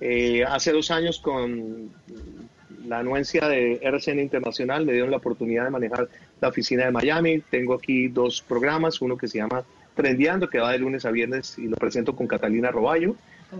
eh, 0.00 0.44
hace 0.44 0.72
dos 0.72 0.90
años 0.90 1.20
con 1.20 1.90
la 2.86 2.98
anuencia 2.98 3.48
de 3.48 3.80
RCN 3.82 4.20
Internacional 4.20 4.84
me 4.84 4.92
dieron 4.92 5.10
la 5.10 5.16
oportunidad 5.16 5.64
de 5.64 5.70
manejar 5.70 6.08
la 6.40 6.48
oficina 6.48 6.84
de 6.84 6.90
Miami. 6.90 7.40
Tengo 7.50 7.74
aquí 7.74 8.08
dos 8.08 8.42
programas, 8.42 9.00
uno 9.00 9.16
que 9.16 9.28
se 9.28 9.38
llama 9.38 9.64
Trendeando, 9.94 10.48
que 10.48 10.58
va 10.58 10.72
de 10.72 10.78
lunes 10.78 11.04
a 11.04 11.10
viernes 11.10 11.58
y 11.58 11.68
lo 11.68 11.76
presento 11.76 12.14
con 12.14 12.26
Catalina 12.26 12.70
Roballo. 12.70 13.16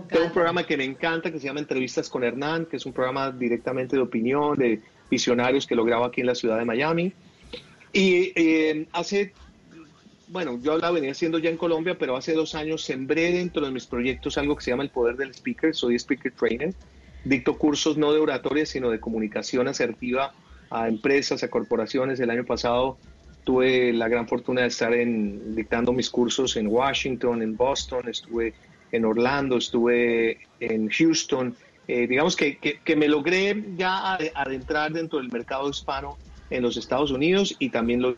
Tengo 0.09 0.25
un 0.25 0.31
programa 0.31 0.65
que 0.65 0.75
me 0.75 0.83
encanta 0.83 1.31
que 1.31 1.39
se 1.39 1.47
llama 1.47 1.61
Entrevistas 1.61 2.09
con 2.09 2.23
Hernán, 2.23 2.65
que 2.65 2.77
es 2.77 2.85
un 2.85 2.93
programa 2.93 3.31
directamente 3.31 3.95
de 3.95 4.01
opinión, 4.01 4.57
de 4.57 4.81
visionarios 5.09 5.65
que 5.65 5.75
lo 5.75 5.85
grabo 5.85 6.05
aquí 6.05 6.21
en 6.21 6.27
la 6.27 6.35
ciudad 6.35 6.57
de 6.57 6.65
Miami. 6.65 7.13
Y 7.93 8.33
eh, 8.35 8.87
hace, 8.91 9.33
bueno, 10.27 10.59
yo 10.61 10.77
la 10.77 10.91
venía 10.91 11.11
haciendo 11.11 11.39
ya 11.39 11.49
en 11.49 11.57
Colombia, 11.57 11.97
pero 11.97 12.15
hace 12.15 12.33
dos 12.33 12.55
años 12.55 12.83
sembré 12.83 13.31
dentro 13.31 13.65
de 13.65 13.71
mis 13.71 13.85
proyectos 13.85 14.37
algo 14.37 14.55
que 14.55 14.63
se 14.63 14.71
llama 14.71 14.83
el 14.83 14.89
poder 14.89 15.15
del 15.17 15.33
speaker. 15.33 15.73
Soy 15.73 15.95
speaker 15.95 16.31
trainer. 16.33 16.73
Dicto 17.23 17.57
cursos 17.57 17.97
no 17.97 18.13
de 18.13 18.19
oratoria, 18.19 18.65
sino 18.65 18.89
de 18.89 18.99
comunicación 18.99 19.67
asertiva 19.67 20.33
a 20.69 20.87
empresas, 20.87 21.43
a 21.43 21.49
corporaciones. 21.49 22.19
El 22.19 22.29
año 22.29 22.45
pasado 22.45 22.97
tuve 23.43 23.93
la 23.93 24.07
gran 24.07 24.27
fortuna 24.27 24.61
de 24.61 24.67
estar 24.67 24.93
en, 24.93 25.55
dictando 25.55 25.93
mis 25.93 26.09
cursos 26.09 26.55
en 26.57 26.67
Washington, 26.67 27.41
en 27.41 27.55
Boston, 27.55 28.09
estuve 28.09 28.53
en 28.91 29.05
Orlando, 29.05 29.57
estuve 29.57 30.39
en 30.59 30.89
Houston 30.89 31.55
eh, 31.87 32.07
digamos 32.07 32.35
que, 32.35 32.57
que, 32.57 32.79
que, 32.79 32.95
me 32.95 33.07
logré 33.07 33.63
ya 33.77 34.17
adentrar 34.33 34.91
dentro 34.91 35.19
del 35.19 35.31
mercado 35.31 35.69
hispano 35.69 36.17
en 36.49 36.63
los 36.63 36.77
Estados 36.77 37.11
Unidos 37.11 37.55
y 37.59 37.69
también 37.69 38.01
lo 38.01 38.15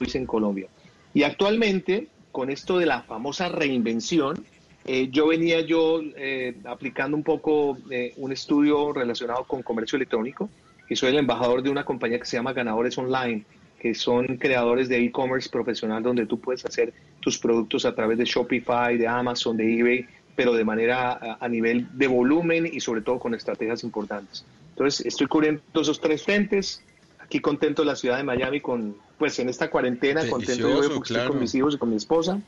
hice 0.00 0.18
en 0.18 0.26
Colombia. 0.26 0.68
Y 1.14 1.22
actualmente, 1.22 2.08
con 2.32 2.50
esto 2.50 2.78
de 2.78 2.86
la 2.86 3.02
famosa 3.02 3.48
reinvención, 3.48 4.44
eh, 4.84 5.08
yo 5.10 5.28
venía 5.28 5.60
yo 5.62 6.00
eh, 6.16 6.56
aplicando 6.64 7.16
un 7.16 7.22
poco 7.22 7.78
eh, 7.90 8.12
un 8.16 8.32
estudio 8.32 8.92
relacionado 8.92 9.44
con 9.44 9.62
comercio 9.62 9.96
electrónico 9.96 10.50
y 10.90 10.96
soy 10.96 11.10
el 11.10 11.18
embajador 11.18 11.62
de 11.62 11.70
una 11.70 11.84
compañía 11.84 12.18
que 12.18 12.26
se 12.26 12.36
llama 12.36 12.52
Ganadores 12.52 12.98
Online, 12.98 13.44
que 13.78 13.94
son 13.94 14.36
creadores 14.36 14.88
de 14.88 15.02
e-commerce 15.02 15.48
profesional 15.48 16.02
donde 16.02 16.26
tú 16.26 16.38
puedes 16.38 16.66
hacer 16.66 16.92
tus 17.20 17.38
productos 17.38 17.86
a 17.86 17.94
través 17.94 18.18
de 18.18 18.24
Shopify, 18.24 18.98
de 18.98 19.06
Amazon, 19.06 19.56
de 19.56 19.78
eBay, 19.78 20.06
pero 20.36 20.52
de 20.52 20.64
manera 20.64 21.12
a, 21.12 21.38
a 21.40 21.48
nivel 21.48 21.86
de 21.96 22.08
volumen 22.08 22.68
y 22.70 22.80
sobre 22.80 23.00
todo 23.00 23.18
con 23.18 23.34
estrategias 23.34 23.84
importantes. 23.84 24.44
Entonces, 24.70 25.06
estoy 25.06 25.28
cubriendo 25.28 25.62
esos 25.80 26.00
tres 26.00 26.24
frentes. 26.24 26.82
Aquí 27.24 27.40
contento 27.40 27.82
de 27.82 27.86
la 27.86 27.96
ciudad 27.96 28.18
de 28.18 28.22
Miami 28.22 28.60
con, 28.60 28.96
pues 29.18 29.38
en 29.38 29.48
esta 29.48 29.70
cuarentena, 29.70 30.28
contento 30.28 30.68
yo 30.68 30.94
porque 30.94 31.08
claro. 31.08 31.24
estoy 31.24 31.28
con 31.28 31.40
mis 31.40 31.54
hijos 31.54 31.74
y 31.74 31.78
con 31.78 31.90
mi 31.90 31.96
esposa. 31.96 32.40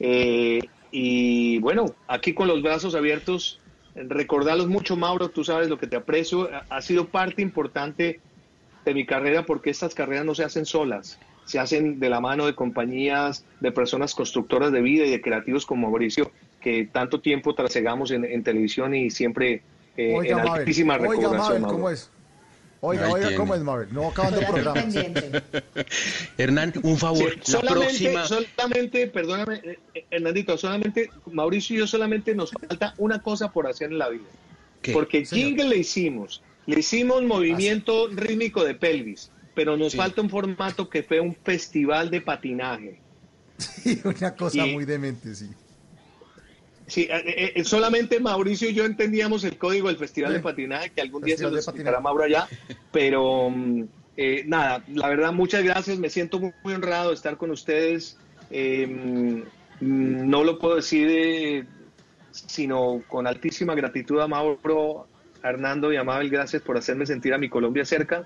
Eh, 0.00 0.60
y 0.90 1.58
bueno, 1.58 1.86
aquí 2.08 2.34
con 2.34 2.48
los 2.48 2.62
brazos 2.62 2.94
abiertos, 2.94 3.60
recordarlos 3.94 4.66
mucho, 4.66 4.96
Mauro, 4.96 5.30
tú 5.30 5.44
sabes 5.44 5.68
lo 5.68 5.78
que 5.78 5.86
te 5.86 5.96
aprecio. 5.96 6.50
Ha 6.68 6.82
sido 6.82 7.06
parte 7.06 7.42
importante 7.42 8.20
de 8.84 8.94
mi 8.94 9.06
carrera 9.06 9.46
porque 9.46 9.70
estas 9.70 9.94
carreras 9.94 10.24
no 10.24 10.34
se 10.34 10.44
hacen 10.44 10.66
solas, 10.66 11.18
se 11.44 11.58
hacen 11.58 11.98
de 11.98 12.08
la 12.08 12.20
mano 12.20 12.46
de 12.46 12.54
compañías, 12.54 13.44
de 13.60 13.72
personas 13.72 14.14
constructoras 14.14 14.72
de 14.72 14.80
vida 14.80 15.04
y 15.04 15.10
de 15.10 15.20
creativos 15.20 15.66
como 15.66 15.90
Mauricio, 15.90 16.30
que 16.60 16.88
tanto 16.90 17.20
tiempo 17.20 17.54
trasegamos 17.54 18.10
en, 18.10 18.24
en 18.24 18.42
televisión 18.42 18.94
y 18.94 19.10
siempre 19.10 19.62
eh, 19.96 20.14
oiga, 20.16 20.42
en 20.42 20.48
altísima 20.48 20.98
Mabel, 20.98 21.10
recordación. 21.10 21.56
Oiga, 21.56 21.68
¿cómo 21.68 21.90
es? 21.90 22.10
Oiga, 22.80 23.06
Ahí 23.06 23.12
oiga, 23.12 23.28
tiene. 23.28 23.36
¿cómo 23.36 23.54
es, 23.54 23.62
Mabel? 23.62 23.88
No 23.92 24.08
acabando 24.08 24.40
el 24.40 24.46
programa. 24.46 24.84
Hernán, 26.38 26.72
un 26.82 26.98
favor. 26.98 27.32
Sí, 27.42 27.52
solamente, 27.52 28.12
próxima... 28.12 28.24
solamente, 28.26 29.06
perdóname, 29.06 29.60
eh, 29.94 30.04
Hernandito, 30.10 30.58
solamente, 30.58 31.10
Mauricio 31.32 31.76
y 31.76 31.78
yo 31.80 31.86
solamente 31.86 32.34
nos 32.34 32.50
falta 32.50 32.94
una 32.98 33.22
cosa 33.22 33.50
por 33.50 33.66
hacer 33.66 33.90
en 33.90 33.98
la 33.98 34.10
vida. 34.10 34.24
¿Qué? 34.82 34.92
Porque 34.92 35.24
jingle 35.24 35.68
le 35.68 35.78
hicimos, 35.78 36.42
le 36.66 36.80
hicimos 36.80 37.22
movimiento 37.22 38.06
Así. 38.06 38.16
rítmico 38.16 38.62
de 38.62 38.74
pelvis, 38.74 39.30
pero 39.54 39.76
nos 39.76 39.92
sí. 39.92 39.98
falta 39.98 40.20
un 40.20 40.28
formato 40.28 40.88
que 40.90 41.02
fue 41.02 41.20
un 41.20 41.34
festival 41.34 42.10
de 42.10 42.20
patinaje. 42.20 43.00
Sí, 43.58 44.02
una 44.04 44.34
cosa 44.34 44.66
y, 44.66 44.74
muy 44.74 44.84
demente, 44.84 45.34
sí. 45.34 45.48
Sí, 46.86 47.08
eh, 47.10 47.52
eh, 47.56 47.64
solamente 47.64 48.20
Mauricio 48.20 48.70
y 48.70 48.74
yo 48.74 48.84
entendíamos 48.84 49.42
el 49.44 49.58
código 49.58 49.88
del 49.88 49.96
Festival 49.96 50.30
sí. 50.30 50.36
de 50.36 50.42
Patinaje, 50.42 50.90
que 50.90 51.00
algún 51.00 51.22
Festival 51.22 51.52
día 51.52 51.60
se 51.60 51.68
lo 51.68 51.72
explicará 51.72 52.00
Mauro 52.00 52.24
allá, 52.24 52.48
pero 52.92 53.52
eh, 54.16 54.44
nada, 54.46 54.82
la 54.88 55.08
verdad, 55.08 55.32
muchas 55.32 55.62
gracias, 55.62 55.98
me 55.98 56.08
siento 56.08 56.38
muy, 56.38 56.52
muy 56.62 56.74
honrado 56.74 57.10
de 57.10 57.16
estar 57.16 57.36
con 57.36 57.50
ustedes. 57.50 58.16
Eh, 58.50 59.44
no 59.80 60.44
lo 60.44 60.58
puedo 60.58 60.76
decir 60.76 61.08
eh, 61.10 61.64
sino 62.30 63.02
con 63.08 63.26
altísima 63.26 63.74
gratitud 63.74 64.20
a 64.20 64.26
Mauro, 64.26 65.06
a 65.42 65.48
Hernando 65.48 65.92
y 65.92 65.96
a 65.96 66.04
Mabel, 66.04 66.30
gracias 66.30 66.62
por 66.62 66.76
hacerme 66.76 67.06
sentir 67.06 67.34
a 67.34 67.38
mi 67.38 67.48
Colombia 67.48 67.84
cerca 67.84 68.24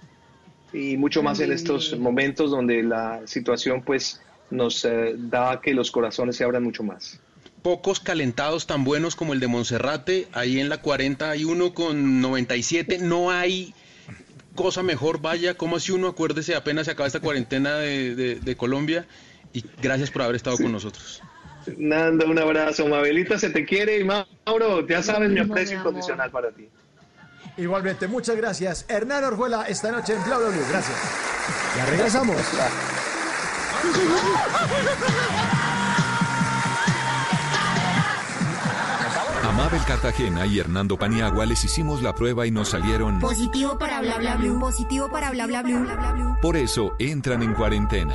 y 0.72 0.96
mucho 0.96 1.22
más 1.22 1.40
en 1.40 1.52
estos 1.52 1.98
momentos 1.98 2.50
donde 2.52 2.82
la 2.82 3.26
situación 3.26 3.82
pues 3.82 4.20
nos 4.50 4.84
eh, 4.84 5.14
da 5.16 5.60
que 5.60 5.74
los 5.74 5.90
corazones 5.90 6.36
se 6.36 6.44
abran 6.44 6.62
mucho 6.62 6.82
más 6.82 7.20
pocos 7.62 8.00
calentados 8.00 8.66
tan 8.66 8.84
buenos 8.84 9.16
como 9.16 9.32
el 9.32 9.40
de 9.40 9.48
Monserrate. 9.48 10.28
Ahí 10.32 10.60
en 10.60 10.68
la 10.68 10.80
40 10.80 11.30
hay 11.30 11.44
uno 11.44 11.74
con 11.74 12.20
97. 12.20 12.98
No 12.98 13.30
hay 13.30 13.74
cosa 14.54 14.82
mejor. 14.82 15.20
Vaya, 15.20 15.54
como 15.54 15.78
si 15.78 15.92
uno 15.92 16.08
acuérdese, 16.08 16.54
apenas 16.54 16.86
se 16.86 16.92
acaba 16.92 17.06
esta 17.06 17.20
cuarentena 17.20 17.76
de, 17.76 18.14
de, 18.14 18.34
de 18.36 18.56
Colombia. 18.56 19.06
Y 19.52 19.64
gracias 19.82 20.10
por 20.10 20.22
haber 20.22 20.36
estado 20.36 20.56
sí. 20.56 20.62
con 20.62 20.72
nosotros. 20.72 21.22
Nando, 21.76 22.26
un 22.26 22.38
abrazo. 22.38 22.86
Mabelita, 22.86 23.38
se 23.38 23.50
te 23.50 23.64
quiere. 23.64 24.00
Y 24.00 24.04
Mauro, 24.04 24.86
ya 24.86 25.02
sabes 25.02 25.30
mi 25.30 25.40
aprecio 25.40 25.78
incondicional 25.78 26.30
para 26.30 26.50
ti. 26.50 26.68
Igualmente, 27.56 28.08
muchas 28.08 28.36
gracias. 28.36 28.86
Hernán 28.88 29.24
Orjuela, 29.24 29.64
esta 29.68 29.90
noche 29.90 30.14
en 30.14 30.24
Bla 30.24 30.38
Bla 30.38 30.48
Blue. 30.48 30.64
Gracias. 30.70 30.96
Ya 31.76 31.86
regresamos. 31.86 32.36
A 39.50 39.52
Mabel 39.52 39.80
Cartagena 39.84 40.46
y 40.46 40.60
Hernando 40.60 40.96
Paniagua 40.96 41.44
les 41.44 41.64
hicimos 41.64 42.02
la 42.02 42.14
prueba 42.14 42.46
y 42.46 42.52
nos 42.52 42.68
salieron 42.68 43.18
positivo 43.18 43.76
para 43.76 44.00
bla 44.00 44.16
bla 44.16 44.36
blue, 44.36 44.60
positivo 44.60 45.10
para 45.10 45.32
bla 45.32 45.44
bla 45.48 45.60
blue, 45.62 45.80
bla 45.80 45.96
bla 45.96 46.12
blue. 46.12 46.36
Por 46.40 46.56
eso 46.56 46.94
entran 47.00 47.42
en 47.42 47.54
cuarentena. 47.54 48.14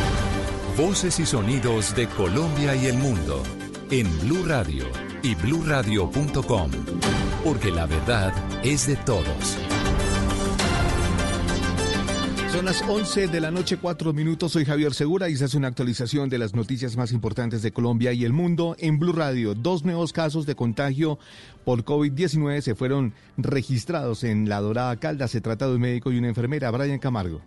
Voces 0.77 1.19
y 1.19 1.25
sonidos 1.25 1.93
de 1.95 2.07
Colombia 2.07 2.75
y 2.75 2.87
el 2.87 2.97
mundo 2.97 3.43
en 3.91 4.07
Blue 4.21 4.45
Radio 4.45 4.85
y 5.21 5.35
bluradio.com, 5.35 6.71
porque 7.43 7.71
la 7.71 7.85
verdad 7.85 8.33
es 8.63 8.87
de 8.87 8.95
todos. 8.95 9.57
Son 12.53 12.65
las 12.65 12.81
11 12.81 13.27
de 13.27 13.41
la 13.41 13.51
noche, 13.51 13.77
4 13.77 14.13
minutos. 14.13 14.53
Soy 14.53 14.63
Javier 14.63 14.93
Segura 14.93 15.29
y 15.29 15.35
se 15.35 15.45
hace 15.45 15.57
una 15.57 15.67
actualización 15.67 16.29
de 16.29 16.37
las 16.37 16.55
noticias 16.55 16.95
más 16.95 17.11
importantes 17.11 17.61
de 17.61 17.71
Colombia 17.71 18.13
y 18.13 18.23
el 18.23 18.33
mundo 18.33 18.75
en 18.79 18.97
Blue 18.97 19.13
Radio. 19.13 19.53
Dos 19.53 19.83
nuevos 19.83 20.13
casos 20.13 20.45
de 20.45 20.55
contagio 20.55 21.19
por 21.65 21.83
COVID-19 21.83 22.61
se 22.61 22.75
fueron 22.75 23.13
registrados 23.37 24.23
en 24.23 24.47
La 24.47 24.61
Dorada 24.61 24.95
Calda. 24.97 25.27
Se 25.27 25.41
trata 25.41 25.67
de 25.67 25.75
un 25.75 25.81
médico 25.81 26.11
y 26.11 26.17
una 26.17 26.29
enfermera, 26.29 26.71
Brian 26.71 26.99
Camargo. 26.99 27.41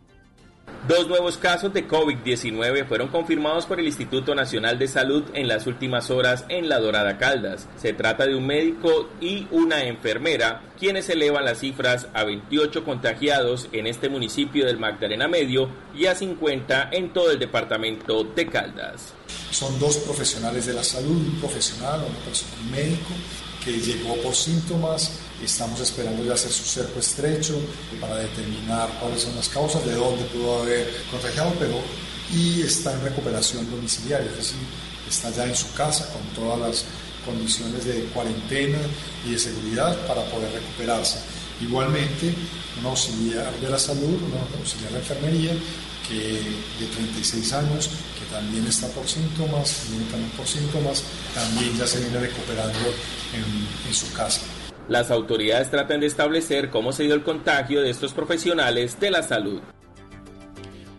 Dos 0.86 1.08
nuevos 1.08 1.38
casos 1.38 1.72
de 1.72 1.88
COVID-19 1.88 2.86
fueron 2.86 3.08
confirmados 3.08 3.64
por 3.64 3.80
el 3.80 3.86
Instituto 3.86 4.34
Nacional 4.34 4.78
de 4.78 4.86
Salud 4.86 5.24
en 5.32 5.48
las 5.48 5.66
últimas 5.66 6.10
horas 6.10 6.44
en 6.50 6.68
La 6.68 6.78
Dorada 6.78 7.16
Caldas. 7.16 7.66
Se 7.80 7.94
trata 7.94 8.26
de 8.26 8.34
un 8.34 8.46
médico 8.46 9.08
y 9.18 9.46
una 9.50 9.84
enfermera, 9.84 10.60
quienes 10.78 11.08
elevan 11.08 11.46
las 11.46 11.60
cifras 11.60 12.08
a 12.12 12.24
28 12.24 12.84
contagiados 12.84 13.70
en 13.72 13.86
este 13.86 14.10
municipio 14.10 14.66
del 14.66 14.78
Magdalena 14.78 15.26
Medio 15.26 15.70
y 15.96 16.04
a 16.04 16.14
50 16.14 16.90
en 16.92 17.14
todo 17.14 17.30
el 17.30 17.38
departamento 17.38 18.22
de 18.22 18.46
Caldas. 18.46 19.14
Son 19.52 19.80
dos 19.80 19.96
profesionales 19.96 20.66
de 20.66 20.74
la 20.74 20.84
salud, 20.84 21.16
un 21.16 21.40
profesional, 21.40 22.04
un 22.04 22.70
médico 22.70 23.14
que 23.64 23.72
llegó 23.72 24.16
por 24.16 24.34
síntomas. 24.34 25.18
Estamos 25.44 25.78
esperando 25.80 26.24
ya 26.24 26.32
hacer 26.32 26.50
su 26.50 26.64
cerco 26.64 27.00
estrecho 27.00 27.60
para 28.00 28.16
determinar 28.16 28.88
cuáles 28.98 29.22
son 29.22 29.36
las 29.36 29.48
causas, 29.48 29.84
de 29.84 29.92
dónde 29.94 30.24
pudo 30.24 30.62
haber 30.62 30.90
contagiado, 31.10 31.52
pero 31.58 31.80
y 32.32 32.62
está 32.62 32.94
en 32.94 33.02
recuperación 33.02 33.70
domiciliaria, 33.70 34.30
es 34.30 34.36
decir, 34.38 34.56
está 35.06 35.30
ya 35.30 35.44
en 35.44 35.54
su 35.54 35.70
casa 35.74 36.08
con 36.12 36.22
todas 36.34 36.58
las 36.58 36.84
condiciones 37.26 37.84
de 37.84 38.04
cuarentena 38.14 38.78
y 39.26 39.32
de 39.32 39.38
seguridad 39.38 39.94
para 40.06 40.24
poder 40.30 40.50
recuperarse. 40.50 41.18
Igualmente, 41.60 42.34
un 42.80 42.86
auxiliar 42.86 43.54
de 43.60 43.68
la 43.68 43.78
salud, 43.78 44.16
un 44.16 44.58
auxiliar 44.58 44.92
de 44.92 44.98
enfermería, 44.98 45.52
que 46.08 46.40
de 46.80 46.86
36 46.96 47.52
años, 47.52 47.90
que 48.18 48.34
también 48.34 48.66
está 48.66 48.88
por 48.88 49.06
síntomas, 49.06 49.82
también 50.10 50.30
por 50.36 50.46
síntomas, 50.46 51.02
también 51.34 51.76
ya 51.76 51.86
se 51.86 52.00
viene 52.00 52.18
recuperando 52.18 52.78
en 53.86 53.94
su 53.94 54.10
casa. 54.12 54.40
Las 54.88 55.10
autoridades 55.10 55.70
tratan 55.70 56.00
de 56.00 56.06
establecer 56.06 56.68
cómo 56.68 56.92
se 56.92 57.04
dio 57.04 57.14
el 57.14 57.22
contagio 57.22 57.80
de 57.80 57.88
estos 57.88 58.12
profesionales 58.12 59.00
de 59.00 59.10
la 59.10 59.22
salud. 59.22 59.60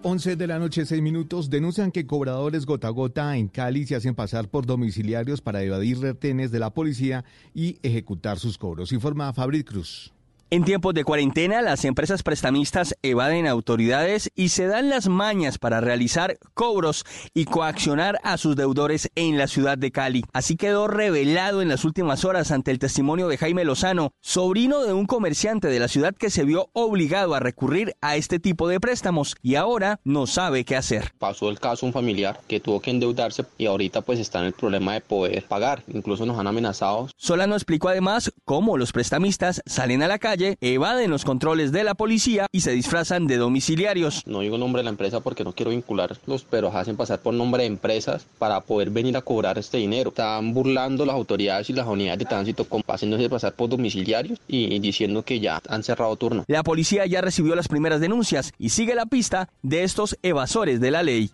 11 0.02 0.36
de 0.36 0.48
la 0.48 0.60
noche, 0.60 0.86
6 0.86 1.02
minutos, 1.02 1.50
denuncian 1.50 1.92
que 1.92 2.06
cobradores 2.06 2.66
gota 2.66 2.88
a 2.88 2.92
gota 2.92 3.38
en 3.38 3.48
Cali 3.48 3.86
se 3.86 3.96
hacen 3.96 4.16
pasar 4.16 4.50
por 4.50 4.66
domiciliarios 4.66 5.42
para 5.42 5.64
evadir 5.64 6.00
retenes 6.00 6.52
de 6.52 6.60
la 6.60 6.72
policía 6.72 7.26
y 7.54 7.80
ejecutar 7.82 8.40
sus 8.40 8.58
cobros. 8.58 8.92
Informa 8.92 9.34
Fabri 9.34 9.64
Cruz. 9.64 10.15
En 10.52 10.64
tiempos 10.64 10.94
de 10.94 11.04
cuarentena, 11.04 11.64
las 11.64 11.86
empresas 11.86 12.22
prestamistas 12.22 12.96
evaden 13.02 13.48
autoridades 13.48 14.30
y 14.36 14.50
se 14.50 14.68
dan 14.68 14.92
las 14.92 15.08
mañas 15.08 15.58
para 15.58 15.82
realizar 15.82 16.38
cobros 16.54 17.04
y 17.34 17.46
coaccionar 17.46 18.20
a 18.22 18.38
sus 18.38 18.56
deudores 18.56 19.10
en 19.16 19.40
la 19.40 19.48
ciudad 19.48 19.76
de 19.76 19.92
Cali. 19.92 20.24
Así 20.34 20.56
quedó 20.56 20.88
revelado 20.88 21.64
en 21.64 21.68
las 21.68 21.84
últimas 21.84 22.26
horas 22.26 22.52
ante 22.52 22.70
el 22.70 22.78
testimonio 22.78 23.28
de 23.28 23.40
Jaime 23.40 23.66
Lozano, 23.66 24.12
sobrino 24.22 24.84
de 24.84 24.94
un 24.94 25.08
comerciante 25.08 25.68
de 25.68 25.80
la 25.80 25.88
ciudad 25.88 26.14
que 26.14 26.30
se 26.30 26.44
vio 26.44 26.70
obligado 26.74 27.34
a 27.34 27.40
recurrir 27.40 27.96
a 28.02 28.16
este 28.16 28.38
tipo 28.40 28.68
de 28.68 28.80
préstamos 28.80 29.38
y 29.42 29.56
ahora 29.56 30.00
no 30.04 30.28
sabe 30.28 30.64
qué 30.64 30.76
hacer. 30.76 31.12
Pasó 31.18 31.50
el 31.50 31.60
caso 31.60 31.88
un 31.88 31.92
familiar 31.92 32.40
que 32.48 32.60
tuvo 32.60 32.82
que 32.82 32.92
endeudarse 32.92 33.46
y 33.58 33.66
ahorita 33.66 34.02
pues 34.02 34.20
está 34.20 34.42
en 34.42 34.46
el 34.46 34.54
problema 34.54 34.94
de 34.94 35.02
poder 35.02 35.44
pagar. 35.48 35.82
Incluso 35.88 36.24
nos 36.28 36.38
han 36.38 36.46
amenazado. 36.46 37.10
Solano 37.18 37.56
explicó 37.56 37.90
además 37.90 38.32
cómo 38.44 38.78
los 38.78 38.92
prestamistas 38.92 39.64
salen 39.66 40.04
a 40.04 40.08
la 40.08 40.20
calle 40.20 40.35
evaden 40.62 41.10
los 41.10 41.26
controles 41.26 41.72
de 41.72 41.84
la 41.84 41.96
policía 41.96 42.48
y 42.52 42.62
se 42.62 42.72
disfrazan 42.72 43.28
de 43.28 43.38
domiciliarios. 43.38 44.24
No 44.26 44.42
digo 44.42 44.58
nombre 44.58 44.80
de 44.80 44.86
la 44.86 44.90
empresa 44.92 45.20
porque 45.20 45.44
no 45.44 45.54
quiero 45.54 45.72
vincularlos, 45.72 46.46
pero 46.50 46.76
hacen 46.76 46.96
pasar 46.96 47.20
por 47.20 47.34
nombre 47.34 47.64
de 47.64 47.68
empresas 47.68 48.26
para 48.38 48.62
poder 48.62 48.90
venir 48.90 49.18
a 49.18 49.22
cobrar 49.22 49.58
este 49.58 49.78
dinero. 49.78 50.10
Están 50.10 50.54
burlando 50.54 51.06
las 51.06 51.16
autoridades 51.16 51.70
y 51.70 51.74
las 51.74 51.88
unidades 51.88 52.20
de 52.20 52.26
tránsito 52.26 52.68
haciéndose 52.88 53.30
pasar 53.30 53.54
por 53.54 53.70
domiciliarios 53.70 54.40
y 54.48 54.80
diciendo 54.80 55.24
que 55.24 55.40
ya 55.40 55.62
han 55.68 55.84
cerrado 55.84 56.16
turno. 56.16 56.44
La 56.48 56.64
policía 56.64 57.06
ya 57.06 57.22
recibió 57.22 57.56
las 57.56 57.68
primeras 57.68 58.00
denuncias 58.00 58.54
y 58.58 58.70
sigue 58.70 58.96
la 58.96 59.06
pista 59.06 59.50
de 59.62 59.84
estos 59.84 60.18
evasores 60.22 60.80
de 60.80 60.92
la 60.92 61.04
ley. 61.04 61.32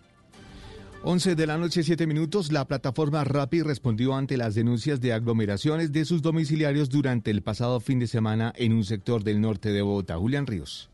11 1.04 1.34
de 1.34 1.46
la 1.48 1.58
noche, 1.58 1.82
7 1.82 2.06
minutos, 2.06 2.52
la 2.52 2.64
plataforma 2.64 3.24
Rappi 3.24 3.62
respondió 3.62 4.14
ante 4.14 4.36
las 4.36 4.54
denuncias 4.54 5.00
de 5.00 5.12
aglomeraciones 5.12 5.90
de 5.90 6.04
sus 6.04 6.22
domiciliarios 6.22 6.90
durante 6.90 7.32
el 7.32 7.42
pasado 7.42 7.80
fin 7.80 7.98
de 7.98 8.06
semana 8.06 8.52
en 8.54 8.72
un 8.72 8.84
sector 8.84 9.24
del 9.24 9.40
norte 9.40 9.72
de 9.72 9.82
Bogotá. 9.82 10.16
Julián 10.16 10.46
Ríos. 10.46 10.91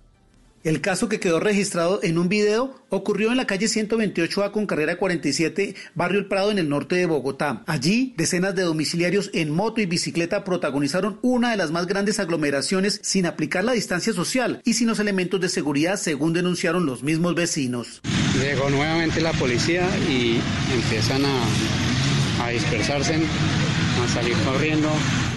El 0.65 0.81
caso 0.81 1.09
que 1.09 1.21
quedó 1.21 1.39
registrado 1.39 2.01
en 2.03 2.19
un 2.19 2.29
video 2.29 2.75
ocurrió 2.89 3.31
en 3.31 3.37
la 3.37 3.47
calle 3.47 3.67
128A 3.67 4.51
con 4.51 4.67
carrera 4.67 4.97
47, 4.97 5.77
barrio 5.95 6.19
El 6.19 6.27
Prado 6.27 6.51
en 6.51 6.59
el 6.59 6.69
norte 6.69 6.97
de 6.97 7.07
Bogotá. 7.07 7.63
Allí, 7.67 8.13
decenas 8.17 8.57
de 8.57 8.63
domiciliarios 8.63 9.31
en 9.35 9.51
moto 9.51 9.81
y 9.81 9.87
bicicleta 9.87 10.43
protagonizaron 10.43 11.21
una 11.23 11.53
de 11.53 11.57
las 11.57 11.71
más 11.71 11.87
grandes 11.87 12.19
aglomeraciones 12.19 12.99
sin 13.05 13.27
aplicar 13.27 13.63
la 13.63 13.73
distancia 13.73 14.13
social 14.13 14.61
y 14.65 14.75
sin 14.75 14.89
los 14.89 14.99
elementos 14.99 15.41
de 15.41 15.49
seguridad, 15.49 15.97
según 15.97 16.33
denunciaron 16.33 16.87
los 16.87 17.05
mismos 17.05 17.37
vecinos. 17.37 18.01
Llegó 18.41 18.69
nuevamente 18.69 19.21
la 19.21 19.33
policía 19.35 19.89
y 20.09 20.41
empiezan 20.75 21.25
a, 21.25 22.45
a 22.45 22.51
dispersarse, 22.51 23.15
a 23.15 24.09
salir 24.09 24.37
corriendo. 24.45 24.91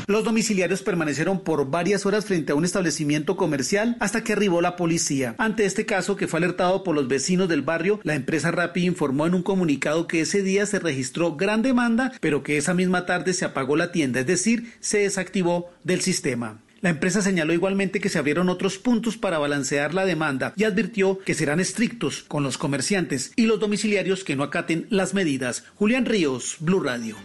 Los 0.08 0.24
domiciliarios 0.24 0.82
permanecieron 0.82 1.42
por 1.42 1.70
varias 1.70 2.06
horas 2.06 2.26
frente 2.26 2.52
a 2.52 2.56
un 2.56 2.66
establecimiento 2.66 3.36
comercial 3.36 3.98
hasta 4.00 4.24
que 4.24 4.34
arribó 4.34 4.62
la 4.62 4.76
policía. 4.76 5.36
Ante 5.38 5.66
este 5.66 5.86
caso, 5.86 6.16
que 6.16 6.28
fue 6.28 6.40
alertado 6.40 6.84
por 6.84 6.96
los 6.96 7.08
vecinos 7.08 7.50
del 7.50 7.62
barrio, 7.62 8.00
la 8.04 8.16
empresa 8.16 8.52
Rappi 8.52 8.86
informó 8.86 9.28
en 9.28 9.36
un 9.36 9.44
comunicado 9.44 10.08
que 10.08 10.22
ese 10.22 10.44
día 10.44 10.66
se 10.66 10.80
registró 10.80 11.36
gran 11.36 11.62
demanda, 11.62 12.14
pero 12.20 12.44
que 12.44 12.58
esa 12.58 12.74
misma 12.74 13.06
tarde 13.06 13.34
se 13.34 13.46
apagó 13.46 13.76
la 13.76 13.92
tienda, 13.92 14.20
es 14.20 14.28
decir, 14.28 14.74
se 14.80 15.00
desactivó 15.00 15.72
del 15.84 16.02
sistema. 16.02 16.60
La 16.82 16.90
empresa 16.90 17.22
señaló 17.22 17.54
igualmente 17.54 18.00
que 18.00 18.10
se 18.10 18.18
abrieron 18.18 18.50
otros 18.50 18.80
puntos 18.80 19.16
para 19.16 19.38
balancear 19.38 19.94
la 19.94 20.04
demanda 20.04 20.54
y 20.56 20.64
advirtió 20.64 21.20
que 21.20 21.36
serán 21.36 21.60
estrictos 21.60 22.24
con 22.24 22.42
los 22.42 22.58
comerciantes 22.58 23.34
y 23.36 23.46
los 23.46 23.60
domiciliarios 23.60 24.24
que 24.24 24.36
no 24.36 24.42
acaten 24.44 24.88
las 24.90 25.14
medidas. 25.14 25.64
Julián 25.76 26.06
Ríos, 26.06 26.56
Blue 26.60 26.82
Radio. 26.82 27.18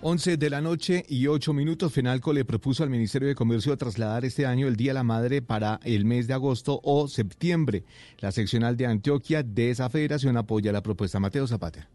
11 0.00 0.36
de 0.36 0.48
la 0.48 0.60
noche 0.60 1.04
y 1.08 1.26
8 1.26 1.52
minutos, 1.52 1.92
Fenalco 1.92 2.32
le 2.32 2.44
propuso 2.44 2.84
al 2.84 2.90
Ministerio 2.90 3.26
de 3.26 3.34
Comercio 3.34 3.76
trasladar 3.76 4.24
este 4.24 4.46
año 4.46 4.68
el 4.68 4.76
Día 4.76 4.90
de 4.90 4.94
la 4.94 5.02
Madre 5.02 5.42
para 5.42 5.80
el 5.82 6.04
mes 6.04 6.28
de 6.28 6.34
agosto 6.34 6.80
o 6.84 7.08
septiembre. 7.08 7.82
La 8.20 8.30
seccional 8.30 8.76
de 8.76 8.86
Antioquia 8.86 9.42
de 9.42 9.70
esa 9.70 9.90
federación 9.90 10.36
apoya 10.36 10.70
la 10.70 10.84
propuesta. 10.84 11.18
Mateo 11.18 11.48
Zapata. 11.48 11.88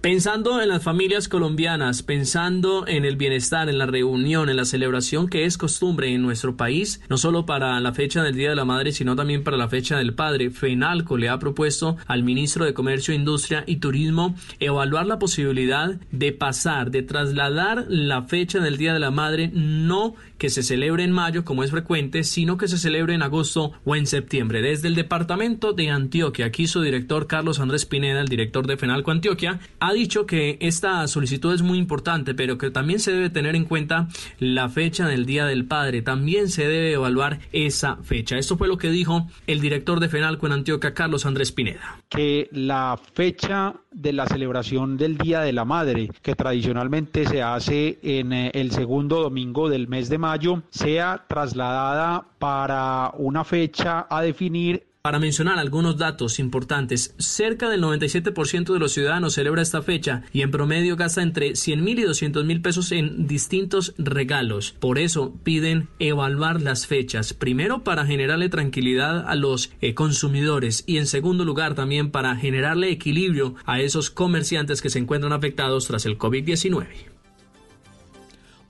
Pensando 0.00 0.62
en 0.62 0.68
las 0.68 0.84
familias 0.84 1.28
colombianas, 1.28 2.04
pensando 2.04 2.86
en 2.86 3.04
el 3.04 3.16
bienestar, 3.16 3.68
en 3.68 3.78
la 3.78 3.86
reunión, 3.86 4.48
en 4.48 4.56
la 4.56 4.64
celebración 4.64 5.28
que 5.28 5.44
es 5.44 5.58
costumbre 5.58 6.14
en 6.14 6.22
nuestro 6.22 6.56
país, 6.56 7.00
no 7.08 7.18
solo 7.18 7.46
para 7.46 7.80
la 7.80 7.92
fecha 7.92 8.22
del 8.22 8.36
Día 8.36 8.50
de 8.50 8.54
la 8.54 8.64
Madre, 8.64 8.92
sino 8.92 9.16
también 9.16 9.42
para 9.42 9.56
la 9.56 9.68
fecha 9.68 9.98
del 9.98 10.14
Padre, 10.14 10.50
FENALCO 10.50 11.16
le 11.16 11.28
ha 11.28 11.40
propuesto 11.40 11.96
al 12.06 12.22
ministro 12.22 12.64
de 12.64 12.74
Comercio, 12.74 13.12
Industria 13.12 13.64
y 13.66 13.76
Turismo 13.76 14.36
evaluar 14.60 15.06
la 15.06 15.18
posibilidad 15.18 15.96
de 16.12 16.30
pasar, 16.30 16.92
de 16.92 17.02
trasladar 17.02 17.86
la 17.88 18.22
fecha 18.22 18.60
del 18.60 18.76
Día 18.76 18.92
de 18.92 19.00
la 19.00 19.10
Madre 19.10 19.50
no 19.52 20.14
que 20.38 20.50
se 20.50 20.62
celebre 20.62 21.04
en 21.04 21.12
mayo, 21.12 21.44
como 21.44 21.64
es 21.64 21.70
frecuente, 21.70 22.24
sino 22.24 22.56
que 22.56 22.68
se 22.68 22.78
celebre 22.78 23.14
en 23.14 23.22
agosto 23.22 23.72
o 23.84 23.96
en 23.96 24.06
septiembre. 24.06 24.62
Desde 24.62 24.88
el 24.88 24.94
departamento 24.94 25.72
de 25.72 25.90
Antioquia, 25.90 26.46
aquí 26.46 26.66
su 26.66 26.80
director 26.80 27.26
Carlos 27.26 27.60
Andrés 27.60 27.84
Pineda, 27.86 28.20
el 28.20 28.28
director 28.28 28.66
de 28.66 28.76
FENALCO 28.76 29.10
Antioquia, 29.10 29.60
ha 29.80 29.92
dicho 29.92 30.26
que 30.26 30.58
esta 30.60 31.06
solicitud 31.08 31.52
es 31.52 31.62
muy 31.62 31.78
importante, 31.78 32.34
pero 32.34 32.58
que 32.58 32.70
también 32.70 33.00
se 33.00 33.12
debe 33.12 33.30
tener 33.30 33.56
en 33.56 33.64
cuenta 33.64 34.08
la 34.38 34.68
fecha 34.68 35.06
del 35.06 35.26
Día 35.26 35.46
del 35.46 35.66
Padre. 35.66 36.02
También 36.02 36.48
se 36.48 36.62
debe 36.62 36.92
evaluar 36.92 37.40
esa 37.52 37.96
fecha. 37.96 38.38
Esto 38.38 38.56
fue 38.56 38.68
lo 38.68 38.78
que 38.78 38.90
dijo 38.90 39.28
el 39.46 39.60
director 39.60 40.00
de 40.00 40.08
FENALCO 40.08 40.46
en 40.46 40.52
Antioquia, 40.52 40.94
Carlos 40.94 41.26
Andrés 41.26 41.52
Pineda. 41.52 42.02
Que 42.08 42.48
la 42.52 42.98
fecha 43.14 43.74
de 43.98 44.12
la 44.12 44.26
celebración 44.26 44.96
del 44.96 45.18
Día 45.18 45.40
de 45.40 45.52
la 45.52 45.64
Madre, 45.64 46.10
que 46.22 46.36
tradicionalmente 46.36 47.26
se 47.26 47.42
hace 47.42 47.98
en 48.02 48.32
eh, 48.32 48.50
el 48.54 48.70
segundo 48.70 49.20
domingo 49.20 49.68
del 49.68 49.88
mes 49.88 50.08
de 50.08 50.18
mayo, 50.18 50.62
sea 50.70 51.24
trasladada 51.26 52.24
para 52.38 53.12
una 53.18 53.42
fecha 53.42 54.06
a 54.08 54.22
definir 54.22 54.87
para 55.08 55.20
mencionar 55.20 55.58
algunos 55.58 55.96
datos 55.96 56.38
importantes, 56.38 57.14
cerca 57.16 57.70
del 57.70 57.82
97% 57.82 58.74
de 58.74 58.78
los 58.78 58.92
ciudadanos 58.92 59.32
celebra 59.32 59.62
esta 59.62 59.80
fecha 59.80 60.24
y 60.34 60.42
en 60.42 60.50
promedio 60.50 60.96
gasta 60.96 61.22
entre 61.22 61.56
100 61.56 61.82
mil 61.82 61.98
y 61.98 62.02
200 62.02 62.44
mil 62.44 62.60
pesos 62.60 62.92
en 62.92 63.26
distintos 63.26 63.94
regalos. 63.96 64.72
Por 64.78 64.98
eso 64.98 65.34
piden 65.44 65.88
evaluar 65.98 66.60
las 66.60 66.86
fechas, 66.86 67.32
primero 67.32 67.84
para 67.84 68.04
generarle 68.04 68.50
tranquilidad 68.50 69.26
a 69.26 69.34
los 69.34 69.70
eh, 69.80 69.94
consumidores 69.94 70.84
y 70.86 70.98
en 70.98 71.06
segundo 71.06 71.46
lugar 71.46 71.74
también 71.74 72.10
para 72.10 72.36
generarle 72.36 72.90
equilibrio 72.90 73.54
a 73.64 73.80
esos 73.80 74.10
comerciantes 74.10 74.82
que 74.82 74.90
se 74.90 74.98
encuentran 74.98 75.32
afectados 75.32 75.86
tras 75.86 76.04
el 76.04 76.18
COVID-19. 76.18 77.07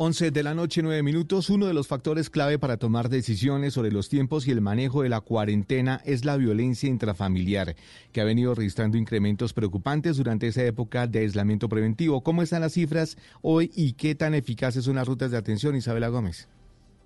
11 0.01 0.31
de 0.31 0.45
la 0.45 0.55
noche, 0.55 0.81
9 0.81 1.03
minutos. 1.03 1.51
Uno 1.51 1.67
de 1.67 1.75
los 1.75 1.89
factores 1.89 2.31
clave 2.31 2.57
para 2.57 2.77
tomar 2.77 3.09
decisiones 3.09 3.75
sobre 3.75 3.91
los 3.91 4.09
tiempos 4.09 4.47
y 4.47 4.53
el 4.53 4.61
manejo 4.61 5.03
de 5.03 5.09
la 5.09 5.21
cuarentena 5.21 6.01
es 6.05 6.25
la 6.25 6.37
violencia 6.37 6.89
intrafamiliar, 6.89 7.75
que 8.13 8.21
ha 8.21 8.25
venido 8.25 8.55
registrando 8.55 8.97
incrementos 8.97 9.53
preocupantes 9.53 10.17
durante 10.17 10.47
esa 10.47 10.63
época 10.63 11.09
de 11.09 11.19
aislamiento 11.19 11.69
preventivo. 11.69 12.23
¿Cómo 12.23 12.43
están 12.45 12.61
las 12.61 12.75
cifras 12.75 13.19
hoy 13.43 13.73
y 13.75 13.95
qué 13.95 14.15
tan 14.15 14.35
eficaces 14.35 14.85
son 14.85 14.95
las 14.95 15.09
rutas 15.09 15.33
de 15.33 15.37
atención, 15.37 15.75
Isabela 15.75 16.07
Gómez? 16.07 16.47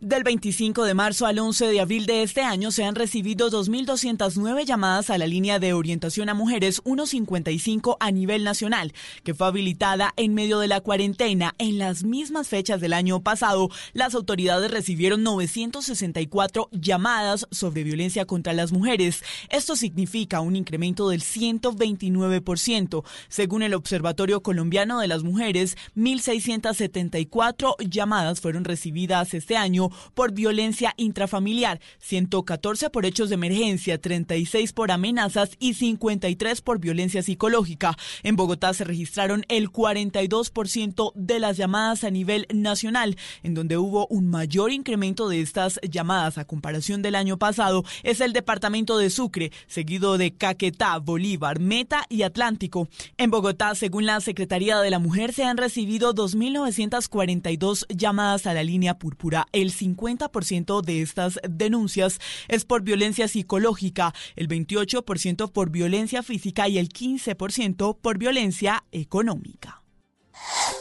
Del 0.03 0.25
25 0.25 0.83
de 0.83 0.95
marzo 0.95 1.27
al 1.27 1.39
11 1.39 1.69
de 1.69 1.81
abril 1.81 2.07
de 2.07 2.25
este 2.25 2.41
año 2.41 2.73
se 2.73 2.83
han 2.83 2.97
recibido 2.97 3.49
2.209 3.53 4.65
llamadas 4.65 5.11
a 5.11 5.17
la 5.17 5.29
línea 5.29 5.61
de 5.61 5.75
orientación 5.75 6.29
a 6.29 6.35
mujeres 6.35 6.83
155 6.85 7.99
a 8.01 8.11
nivel 8.11 8.43
nacional, 8.43 8.93
que 9.23 9.33
fue 9.33 9.47
habilitada 9.47 10.13
en 10.17 10.35
medio 10.35 10.59
de 10.59 10.67
la 10.67 10.81
cuarentena. 10.81 11.55
En 11.59 11.79
las 11.79 12.03
mismas 12.03 12.49
fechas 12.49 12.81
del 12.81 12.95
año 12.95 13.23
pasado, 13.23 13.69
las 13.93 14.17
autoridades 14.17 14.73
recibieron 14.73 15.23
964 15.23 16.69
llamadas 16.73 17.47
sobre 17.53 17.85
violencia 17.85 18.25
contra 18.25 18.55
las 18.55 18.73
mujeres. 18.73 19.23
Esto 19.51 19.77
significa 19.77 20.41
un 20.41 20.57
incremento 20.57 21.11
del 21.11 21.23
129%. 21.23 23.05
Según 23.29 23.63
el 23.63 23.75
Observatorio 23.75 24.43
Colombiano 24.43 24.99
de 24.99 25.07
las 25.07 25.23
Mujeres, 25.23 25.77
1.674 25.95 27.77
llamadas 27.89 28.41
fueron 28.41 28.65
recibidas 28.65 29.33
este 29.35 29.57
año 29.57 29.92
por 30.15 30.33
violencia 30.33 30.95
intrafamiliar, 30.97 31.81
114 31.99 32.91
por 32.91 33.07
hechos 33.07 33.29
de 33.29 33.35
emergencia, 33.35 34.01
36 34.01 34.73
por 34.73 34.91
amenazas 34.91 35.51
y 35.59 35.75
53 35.75 36.61
por 36.61 36.79
violencia 36.79 37.23
psicológica. 37.23 37.97
En 38.23 38.37
Bogotá 38.37 38.75
se 38.75 38.85
registraron 38.85 39.45
el 39.49 39.71
42% 39.71 41.13
de 41.15 41.39
las 41.39 41.57
llamadas 41.57 42.05
a 42.05 42.11
nivel 42.11 42.47
nacional, 42.53 43.17
en 43.43 43.55
donde 43.55 43.77
hubo 43.77 44.07
un 44.09 44.29
mayor 44.29 44.73
incremento 44.73 45.29
de 45.29 45.41
estas 45.41 45.81
llamadas 45.89 46.39
a 46.39 46.45
comparación 46.45 47.03
del 47.03 47.15
año 47.15 47.39
pasado 47.39 47.85
es 48.03 48.21
el 48.21 48.33
departamento 48.33 48.99
de 48.99 49.11
Sucre, 49.11 49.53
seguido 49.67 50.19
de 50.19 50.35
Caquetá, 50.35 50.99
Bolívar, 50.99 51.61
Meta 51.61 52.05
y 52.09 52.23
Atlántico. 52.23 52.89
En 53.17 53.31
Bogotá, 53.31 53.75
según 53.75 54.07
la 54.07 54.21
Secretaría 54.21 54.79
de 54.81 54.91
la 54.91 54.99
Mujer, 54.99 55.33
se 55.33 55.45
han 55.45 55.57
recibido 55.57 56.15
2.942 56.15 57.87
llamadas 57.89 58.47
a 58.47 58.55
la 58.55 58.63
línea 58.63 58.99
púrpura. 58.99 59.47
El 59.53 59.71
50% 59.83 60.83
de 60.83 61.03
estas 61.03 61.39
denuncias 61.49 62.21
es 62.49 62.65
por 62.65 62.83
violencia 62.83 63.29
psicológica, 63.29 64.15
el 64.37 64.49
28% 64.49 65.51
por 65.51 65.71
violencia 65.71 66.23
física 66.23 66.69
y 66.69 66.79
el 66.79 66.89
15% 66.89 67.99
por 68.01 68.19
violencia 68.19 68.85
económica. 68.93 69.83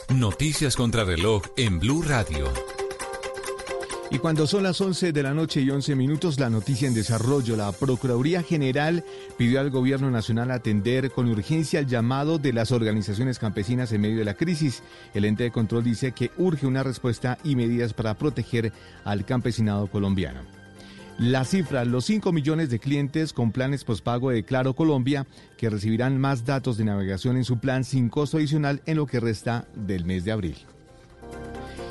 Noticias 0.10 0.76
contra 0.76 1.04
reloj 1.04 1.44
en 1.58 1.80
Blue 1.80 2.02
Radio. 2.02 2.52
Y 4.14 4.20
cuando 4.20 4.46
son 4.46 4.64
las 4.64 4.82
11 4.82 5.14
de 5.14 5.24
la 5.24 5.34
noche 5.34 5.62
y 5.62 5.70
11 5.70 5.96
minutos, 5.96 6.38
la 6.38 6.50
noticia 6.50 6.86
en 6.86 6.94
desarrollo. 6.94 7.56
La 7.56 7.72
Procuraduría 7.72 8.44
General 8.44 9.06
pidió 9.38 9.62
al 9.62 9.70
Gobierno 9.70 10.12
Nacional 10.12 10.52
atender 10.52 11.12
con 11.12 11.30
urgencia 11.30 11.80
el 11.80 11.88
llamado 11.88 12.38
de 12.38 12.52
las 12.52 12.74
organizaciones 12.74 13.40
campesinas 13.40 13.94
en 13.94 14.02
medio 14.02 14.18
de 14.18 14.26
la 14.26 14.34
crisis. 14.34 14.84
El 15.14 15.24
ente 15.24 15.46
de 15.46 15.52
control 15.52 15.86
dice 15.86 16.12
que 16.12 16.30
urge 16.38 16.68
una 16.68 16.84
respuesta 16.84 17.38
y 17.46 17.56
medidas 17.56 17.94
para 17.94 18.14
proteger 18.16 18.74
al 19.06 19.24
campesinado 19.24 19.88
colombiano. 19.88 20.42
La 21.18 21.46
cifra, 21.46 21.86
los 21.86 22.04
5 22.04 22.34
millones 22.34 22.70
de 22.70 22.80
clientes 22.80 23.32
con 23.32 23.54
planes 23.54 23.86
pospago 23.86 24.32
de 24.32 24.44
Claro 24.44 24.74
Colombia 24.74 25.26
que 25.56 25.70
recibirán 25.70 26.20
más 26.20 26.46
datos 26.46 26.78
de 26.78 26.84
navegación 26.84 27.38
en 27.38 27.46
su 27.46 27.60
plan 27.60 27.86
sin 27.86 28.10
costo 28.10 28.38
adicional 28.38 28.82
en 28.86 28.98
lo 28.98 29.06
que 29.06 29.22
resta 29.22 29.68
del 29.74 30.04
mes 30.04 30.26
de 30.26 30.34
abril. 30.34 30.58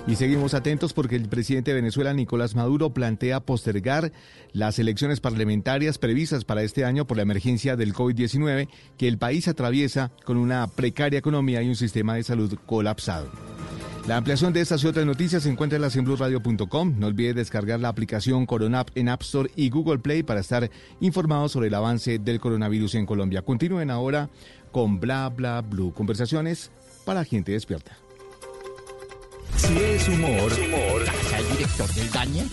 Y 0.06 0.16
seguimos 0.16 0.54
atentos 0.54 0.92
porque 0.92 1.16
el 1.16 1.28
presidente 1.28 1.70
de 1.70 1.76
Venezuela, 1.76 2.12
Nicolás 2.12 2.54
Maduro, 2.54 2.90
plantea 2.90 3.40
postergar 3.40 4.12
las 4.52 4.78
elecciones 4.78 5.20
parlamentarias 5.20 5.98
previstas 5.98 6.44
para 6.44 6.62
este 6.62 6.84
año 6.84 7.06
por 7.06 7.16
la 7.16 7.22
emergencia 7.22 7.76
del 7.76 7.94
COVID-19 7.94 8.68
que 8.96 9.08
el 9.08 9.18
país 9.18 9.46
atraviesa 9.46 10.10
con 10.24 10.36
una 10.36 10.66
precaria 10.66 11.18
economía 11.18 11.62
y 11.62 11.68
un 11.68 11.76
sistema 11.76 12.14
de 12.14 12.24
salud 12.24 12.58
colapsado. 12.66 13.30
La 14.08 14.16
ampliación 14.16 14.52
de 14.52 14.62
estas 14.62 14.82
y 14.82 14.86
otras 14.86 15.06
noticias 15.06 15.42
se 15.42 15.50
encuentra 15.50 15.76
en 15.76 15.82
la 15.82 15.90
No 15.90 17.06
olvide 17.06 17.34
descargar 17.34 17.78
la 17.78 17.90
aplicación 17.90 18.46
Coronap 18.46 18.88
en 18.96 19.08
App 19.10 19.22
Store 19.22 19.50
y 19.54 19.70
Google 19.70 19.98
Play 19.98 20.22
para 20.22 20.40
estar 20.40 20.68
informados 21.00 21.52
sobre 21.52 21.68
el 21.68 21.74
avance 21.74 22.18
del 22.18 22.40
coronavirus 22.40 22.96
en 22.96 23.06
Colombia. 23.06 23.42
Continúen 23.42 23.90
ahora 23.90 24.30
con 24.72 24.98
Bla 24.98 25.28
Bla 25.28 25.60
Blue. 25.60 25.92
Conversaciones 25.92 26.72
para 27.04 27.24
gente 27.24 27.52
despierta. 27.52 27.99
Si 29.56 29.76
es 29.76 30.08
humor. 30.08 30.52
humor. 30.52 31.04
El 31.36 31.56
director 31.56 31.88
del 31.94 32.10
daño 32.10 32.44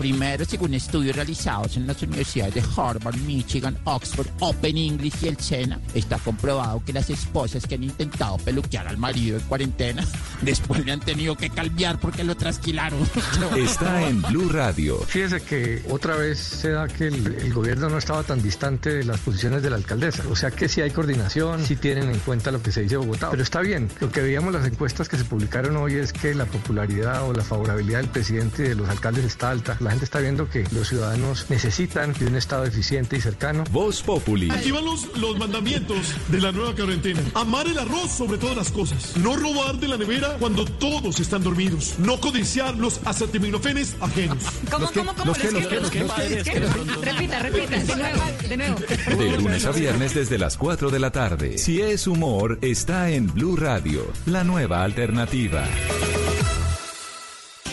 Primero, 0.00 0.46
según 0.46 0.72
estudios 0.72 1.14
realizados 1.14 1.76
en 1.76 1.86
las 1.86 2.00
universidades 2.00 2.54
de 2.54 2.62
Harvard, 2.74 3.16
Michigan, 3.18 3.76
Oxford, 3.84 4.28
Open 4.40 4.78
English 4.78 5.12
y 5.20 5.28
el 5.28 5.36
SENA, 5.36 5.78
está 5.92 6.16
comprobado 6.16 6.82
que 6.82 6.94
las 6.94 7.10
esposas 7.10 7.66
que 7.66 7.74
han 7.74 7.84
intentado 7.84 8.38
peluquear 8.38 8.88
al 8.88 8.96
marido 8.96 9.36
en 9.36 9.44
cuarentena, 9.44 10.02
después 10.40 10.86
le 10.86 10.92
han 10.92 11.00
tenido 11.00 11.36
que 11.36 11.50
cambiar 11.50 12.00
porque 12.00 12.24
lo 12.24 12.34
trasquilaron. 12.34 12.98
Está 13.58 14.08
en 14.08 14.22
Blue 14.22 14.48
Radio. 14.48 15.00
Fíjese 15.00 15.42
que 15.42 15.82
otra 15.90 16.16
vez 16.16 16.38
se 16.38 16.70
da 16.70 16.88
que 16.88 17.08
el, 17.08 17.52
gobierno 17.52 17.90
no 17.90 17.98
estaba 17.98 18.22
tan 18.22 18.40
distante 18.40 18.94
de 18.94 19.04
las 19.04 19.20
posiciones 19.20 19.62
de 19.62 19.68
la 19.68 19.76
alcaldesa. 19.76 20.22
O 20.30 20.36
sea 20.36 20.50
que 20.50 20.66
sí 20.66 20.80
hay 20.80 20.92
coordinación, 20.92 21.62
sí 21.66 21.76
tienen 21.76 22.08
en 22.08 22.18
cuenta 22.20 22.50
lo 22.50 22.62
que 22.62 22.72
se 22.72 22.80
dice 22.80 22.96
Bogotá. 22.96 23.28
Pero 23.30 23.42
está 23.42 23.60
bien. 23.60 23.90
Lo 24.00 24.10
que 24.10 24.22
veíamos 24.22 24.54
las 24.54 24.66
encuestas 24.66 25.10
que 25.10 25.18
se 25.18 25.24
publicaron 25.24 25.76
hoy 25.76 25.96
es 25.96 26.14
que 26.14 26.34
la 26.34 26.46
popularidad 26.46 27.28
o 27.28 27.34
la 27.34 27.44
favorabilidad 27.44 27.98
del 27.98 28.08
presidente 28.08 28.64
y 28.64 28.68
de 28.68 28.74
los 28.76 28.88
alcaldes 28.88 29.26
está 29.26 29.50
alta 29.50 29.76
la 29.80 29.89
gente 29.90 30.04
está 30.04 30.20
viendo 30.20 30.48
que 30.48 30.64
los 30.72 30.88
ciudadanos 30.88 31.46
necesitan 31.48 32.12
de 32.14 32.26
un 32.26 32.36
Estado 32.36 32.64
eficiente 32.64 33.16
y 33.16 33.20
cercano. 33.20 33.64
Voz 33.70 34.02
Populi. 34.02 34.50
Aquí 34.50 34.70
van 34.70 34.84
los, 34.84 35.16
los 35.18 35.38
mandamientos 35.38 36.14
de 36.28 36.40
la 36.40 36.52
nueva 36.52 36.74
cuarentena. 36.74 37.20
Amar 37.34 37.66
el 37.66 37.78
arroz 37.78 38.12
sobre 38.12 38.38
todas 38.38 38.56
las 38.56 38.70
cosas. 38.70 39.16
No 39.16 39.36
robar 39.36 39.76
de 39.76 39.88
la 39.88 39.96
nevera 39.96 40.36
cuando 40.38 40.64
todos 40.64 41.20
están 41.20 41.42
dormidos. 41.42 41.94
No 41.98 42.20
codiciar 42.20 42.76
los 42.76 43.00
acetaminofenes 43.04 43.96
ajenos. 44.00 44.38
¿Cómo, 44.70 44.90
cómo, 44.92 45.14
cómo? 45.14 45.34
Repita, 45.34 47.38
repita. 47.40 47.78
De 47.78 47.96
nuevo, 47.96 48.22
de 48.48 48.56
nuevo. 48.56 48.76
De 49.18 49.36
lunes 49.36 49.66
a 49.66 49.72
viernes 49.72 50.14
desde 50.14 50.38
las 50.38 50.56
4 50.56 50.90
de 50.90 50.98
la 50.98 51.10
tarde. 51.10 51.58
Si 51.58 51.80
es 51.80 52.06
humor, 52.06 52.58
está 52.62 53.10
en 53.10 53.32
Blue 53.32 53.56
Radio, 53.56 54.12
la 54.26 54.44
nueva 54.44 54.84
alternativa. 54.84 55.64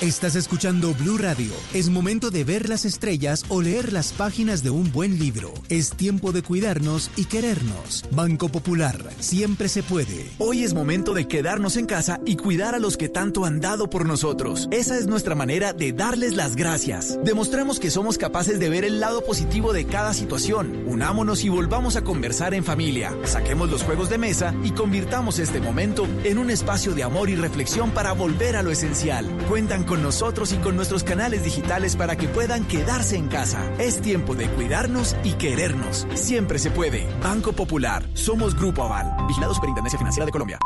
Estás 0.02 0.36
escuchando 0.36 0.94
Blue 0.94 1.18
Radio. 1.18 1.52
Es 1.74 1.90
momento 1.90 2.30
de 2.30 2.44
ver 2.44 2.70
las 2.70 2.86
estrellas 2.86 3.44
o 3.50 3.64
leer 3.64 3.92
las 3.92 4.14
páginas 4.14 4.62
de 4.62 4.70
un 4.70 4.92
buen 4.92 5.18
libro. 5.18 5.52
Es 5.70 5.90
tiempo 5.90 6.32
de 6.32 6.44
cuidarnos 6.44 7.10
y 7.16 7.26
querernos. 7.26 8.06
Banco 8.12 8.48
Popular, 8.48 8.96
siempre 9.20 9.68
se 9.68 9.82
puede. 9.82 10.30
Hoy 10.38 10.64
es 10.64 10.76
momento 10.76 11.16
de 11.16 11.28
quedarnos 11.28 11.78
en 11.78 11.88
casa 11.88 12.20
y 12.28 12.36
cuidar 12.36 12.76
a 12.76 12.80
los 12.80 12.96
que 12.96 13.10
tanto 13.10 13.44
han 13.44 13.60
dado 13.60 13.90
por 13.90 14.06
nosotros. 14.06 14.68
Esa 14.70 15.00
es 15.00 15.08
nuestra 15.08 15.34
manera 15.34 15.74
de 15.74 15.94
darles 15.94 16.36
las 16.36 16.56
gracias. 16.56 17.18
Demostremos 17.24 17.80
que 17.80 17.90
somos 17.90 18.20
capaces 18.20 18.60
de 18.60 18.70
ver 18.70 18.86
el 18.86 19.00
lado 19.00 19.26
positivo 19.26 19.74
de 19.74 19.86
cada 19.86 20.14
situación. 20.14 20.84
Unámonos 20.86 21.44
y 21.44 21.50
volvamos 21.50 21.96
a 21.96 22.04
conversar 22.04 22.54
en 22.54 22.64
familia. 22.64 23.18
Saquemos 23.24 23.72
los 23.72 23.82
juegos 23.82 24.12
de 24.12 24.20
mesa 24.20 24.54
y 24.64 24.70
convirtamos 24.72 25.40
este 25.40 25.60
momento 25.60 26.08
en 26.24 26.38
un 26.38 26.52
espacio 26.52 26.94
de 26.94 27.02
amor 27.02 27.32
y 27.32 27.36
reflexión 27.36 27.90
para 27.90 28.12
volver 28.12 28.58
a 28.58 28.62
lo 28.62 28.70
esencial. 28.70 29.26
Cuentan 29.50 29.87
con 29.88 30.04
nosotros 30.04 30.54
y 30.54 30.58
con 30.58 30.76
nuestros 30.76 31.04
canales 31.04 31.44
digitales 31.44 31.96
para 31.96 32.16
que 32.16 32.28
puedan 32.28 32.66
quedarse 32.68 33.16
en 33.16 33.28
casa. 33.28 33.60
Es 33.80 34.02
tiempo 34.02 34.36
de 34.36 34.48
cuidarnos 34.50 35.16
y 35.24 35.34
querernos. 35.34 36.06
Siempre 36.14 36.60
se 36.60 36.70
puede. 36.70 37.08
Banco 37.24 37.54
Popular. 37.54 38.08
Somos 38.14 38.54
Grupo 38.56 38.84
Aval. 38.84 39.26
Vigilado 39.28 39.56
Superintendencia 39.56 39.98
Financiera 39.98 40.26
de 40.26 40.32
Colombia. 40.32 40.60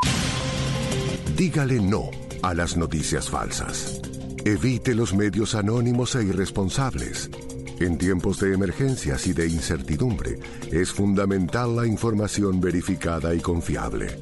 Dígale 1.37 1.79
no 1.79 2.09
a 2.41 2.53
las 2.53 2.75
noticias 2.75 3.29
falsas. 3.29 4.01
Evite 4.43 4.95
los 4.95 5.13
medios 5.13 5.55
anónimos 5.55 6.15
e 6.15 6.23
irresponsables. 6.23 7.29
En 7.79 7.97
tiempos 7.97 8.39
de 8.39 8.53
emergencias 8.53 9.25
y 9.27 9.33
de 9.33 9.47
incertidumbre, 9.47 10.37
es 10.71 10.91
fundamental 10.91 11.75
la 11.75 11.87
información 11.87 12.61
verificada 12.61 13.33
y 13.33 13.39
confiable. 13.39 14.21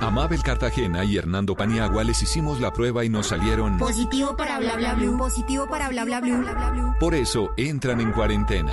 A 0.00 0.10
Mabel 0.10 0.42
Cartagena 0.42 1.04
y 1.04 1.16
Hernando 1.16 1.54
Paniagua 1.54 2.04
les 2.04 2.22
hicimos 2.22 2.60
la 2.60 2.72
prueba 2.72 3.04
y 3.04 3.08
nos 3.08 3.28
salieron 3.28 3.78
positivo 3.78 4.36
para 4.36 4.58
bla 4.58 4.76
bla 4.76 4.94
bla. 4.94 5.16
Positivo 5.16 5.66
para 5.66 5.88
bla 5.88 6.04
bla 6.04 6.20
bla. 6.20 6.96
Por 6.98 7.14
eso 7.14 7.52
entran 7.56 8.00
en 8.00 8.12
cuarentena. 8.12 8.72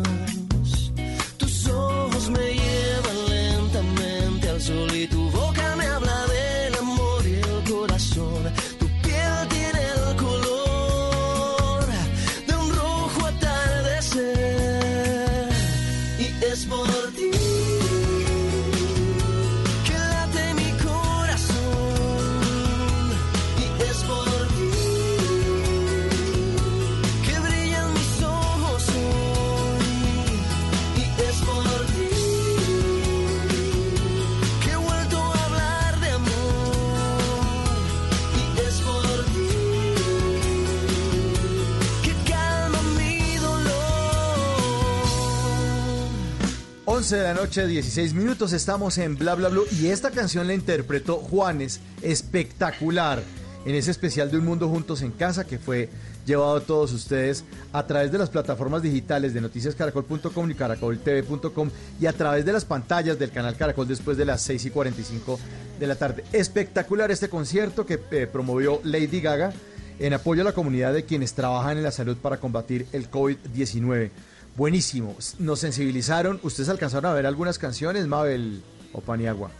11 47.11 47.23
de 47.23 47.33
la 47.33 47.41
noche, 47.41 47.67
16 47.67 48.13
minutos, 48.13 48.53
estamos 48.53 48.97
en 48.97 49.17
Bla 49.17 49.35
Bla 49.35 49.49
Blue 49.49 49.65
y 49.81 49.87
esta 49.87 50.11
canción 50.11 50.47
la 50.47 50.53
interpretó 50.53 51.17
Juanes, 51.17 51.81
espectacular, 52.01 53.21
en 53.65 53.75
ese 53.75 53.91
especial 53.91 54.31
de 54.31 54.37
Un 54.37 54.45
Mundo 54.45 54.69
Juntos 54.69 55.01
en 55.01 55.11
Casa 55.11 55.45
que 55.45 55.59
fue 55.59 55.89
llevado 56.25 56.55
a 56.55 56.61
todos 56.61 56.93
ustedes 56.93 57.43
a 57.73 57.85
través 57.85 58.13
de 58.13 58.17
las 58.17 58.29
plataformas 58.29 58.81
digitales 58.81 59.33
de 59.33 59.41
noticiascaracol.com 59.41 60.51
y 60.51 60.55
caracoltv.com 60.55 61.69
y 61.99 62.05
a 62.05 62.13
través 62.13 62.45
de 62.45 62.53
las 62.53 62.63
pantallas 62.63 63.19
del 63.19 63.31
canal 63.31 63.57
Caracol 63.57 63.89
después 63.89 64.15
de 64.15 64.23
las 64.23 64.41
6 64.43 64.67
y 64.67 64.69
45 64.69 65.37
de 65.81 65.87
la 65.87 65.95
tarde. 65.95 66.23
Espectacular 66.31 67.11
este 67.11 67.27
concierto 67.27 67.85
que 67.85 67.99
eh, 68.11 68.25
promovió 68.31 68.79
Lady 68.85 69.19
Gaga 69.19 69.51
en 69.99 70.13
apoyo 70.13 70.43
a 70.43 70.45
la 70.45 70.53
comunidad 70.53 70.93
de 70.93 71.03
quienes 71.03 71.33
trabajan 71.33 71.77
en 71.77 71.83
la 71.83 71.91
salud 71.91 72.15
para 72.15 72.37
combatir 72.37 72.87
el 72.93 73.11
COVID-19. 73.11 74.11
Buenísimo, 74.55 75.15
nos 75.39 75.59
sensibilizaron. 75.59 76.39
¿Ustedes 76.43 76.69
alcanzaron 76.69 77.11
a 77.11 77.13
ver 77.13 77.25
algunas 77.25 77.57
canciones, 77.57 78.07
Mabel 78.07 78.61
o 78.93 78.99
Paniagua? 79.01 79.51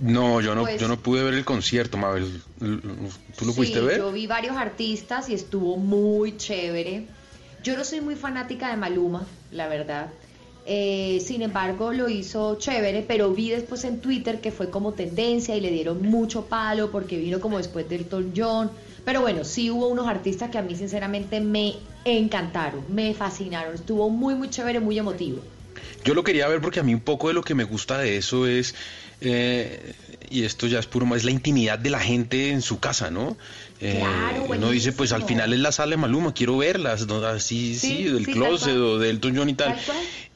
No, 0.00 0.40
yo 0.40 0.54
no, 0.54 0.62
Pues- 0.62 0.80
yo 0.80 0.88
no 0.88 0.98
pude 0.98 1.22
ver 1.22 1.34
el 1.34 1.44
concierto, 1.44 1.96
Mabel. 1.96 2.42
¿Tú 2.58 3.44
lo 3.44 3.52
Sí, 3.52 3.56
pudiste 3.56 3.80
ver? 3.80 3.98
Yo 3.98 4.10
vi 4.12 4.26
varios 4.26 4.56
artistas 4.56 5.28
y 5.28 5.34
estuvo 5.34 5.76
muy 5.76 6.36
chévere. 6.36 7.06
Yo 7.62 7.76
no 7.76 7.84
soy 7.84 8.00
muy 8.00 8.14
fanática 8.16 8.70
de 8.70 8.76
Maluma, 8.76 9.24
la 9.52 9.68
verdad. 9.68 10.08
Eh, 10.66 11.22
sin 11.24 11.42
embargo, 11.42 11.92
lo 11.92 12.08
hizo 12.08 12.56
chévere, 12.56 13.04
pero 13.06 13.32
vi 13.32 13.50
después 13.50 13.84
en 13.84 14.00
Twitter 14.00 14.40
que 14.40 14.50
fue 14.50 14.70
como 14.70 14.92
tendencia 14.92 15.54
y 15.56 15.60
le 15.60 15.70
dieron 15.70 16.00
mucho 16.02 16.46
palo 16.46 16.90
porque 16.90 17.18
vino 17.18 17.38
como 17.38 17.58
después 17.58 17.88
del 17.88 18.00
Elton 18.02 18.32
John. 18.34 18.70
Pero 19.04 19.20
bueno, 19.20 19.44
sí 19.44 19.70
hubo 19.70 19.88
unos 19.88 20.08
artistas 20.08 20.50
que 20.50 20.56
a 20.58 20.62
mí 20.62 20.74
sinceramente 20.74 21.40
me 21.40 21.74
encantaron, 22.04 22.84
me 22.88 23.14
fascinaron. 23.14 23.74
Estuvo 23.74 24.10
muy, 24.10 24.34
muy 24.34 24.50
chévere, 24.50 24.80
muy 24.80 24.98
emotivo. 24.98 25.42
Yo 26.04 26.14
lo 26.14 26.22
quería 26.22 26.46
ver 26.48 26.60
porque 26.60 26.80
a 26.80 26.82
mí 26.82 26.94
un 26.94 27.00
poco 27.00 27.28
de 27.28 27.34
lo 27.34 27.42
que 27.42 27.54
me 27.54 27.64
gusta 27.64 27.98
de 27.98 28.16
eso 28.16 28.46
es, 28.46 28.74
eh, 29.20 29.94
y 30.30 30.44
esto 30.44 30.66
ya 30.66 30.78
es 30.78 30.86
puro 30.86 31.06
más, 31.06 31.18
es 31.18 31.24
la 31.24 31.30
intimidad 31.30 31.78
de 31.78 31.90
la 31.90 31.98
gente 31.98 32.50
en 32.50 32.62
su 32.62 32.78
casa, 32.78 33.10
¿no? 33.10 33.36
Eh, 33.80 33.96
Claro, 33.98 34.44
uno 34.48 34.70
dice, 34.70 34.92
pues 34.92 35.12
al 35.12 35.24
final 35.24 35.52
es 35.52 35.60
la 35.60 35.72
sala 35.72 35.90
de 35.92 35.96
Maluma, 35.96 36.32
quiero 36.34 36.56
verlas, 36.58 37.06
¿no? 37.06 37.24
así, 37.26 37.74
sí, 37.78 37.96
Sí, 37.96 38.04
del 38.04 38.26
sí, 38.26 38.32
closet 38.32 38.76
o 38.76 38.98
del 38.98 39.16
Elton 39.16 39.36
John 39.36 39.48
y 39.48 39.54
tal. 39.54 39.76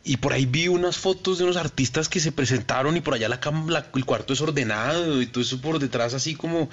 Y 0.04 0.16
por 0.16 0.32
ahí 0.32 0.46
vi 0.46 0.68
unas 0.68 0.96
fotos 0.96 1.38
de 1.38 1.44
unos 1.44 1.56
artistas 1.56 2.08
que 2.08 2.18
se 2.20 2.32
presentaron 2.32 2.96
y 2.96 3.00
por 3.00 3.14
allá 3.14 3.28
la, 3.28 3.38
la- 3.68 3.86
el 3.94 4.04
cuarto 4.06 4.32
es 4.32 4.40
ordenado 4.40 5.20
y 5.22 5.26
todo 5.26 5.42
eso 5.44 5.60
por 5.60 5.78
detrás 5.78 6.14
así 6.14 6.34
como... 6.34 6.68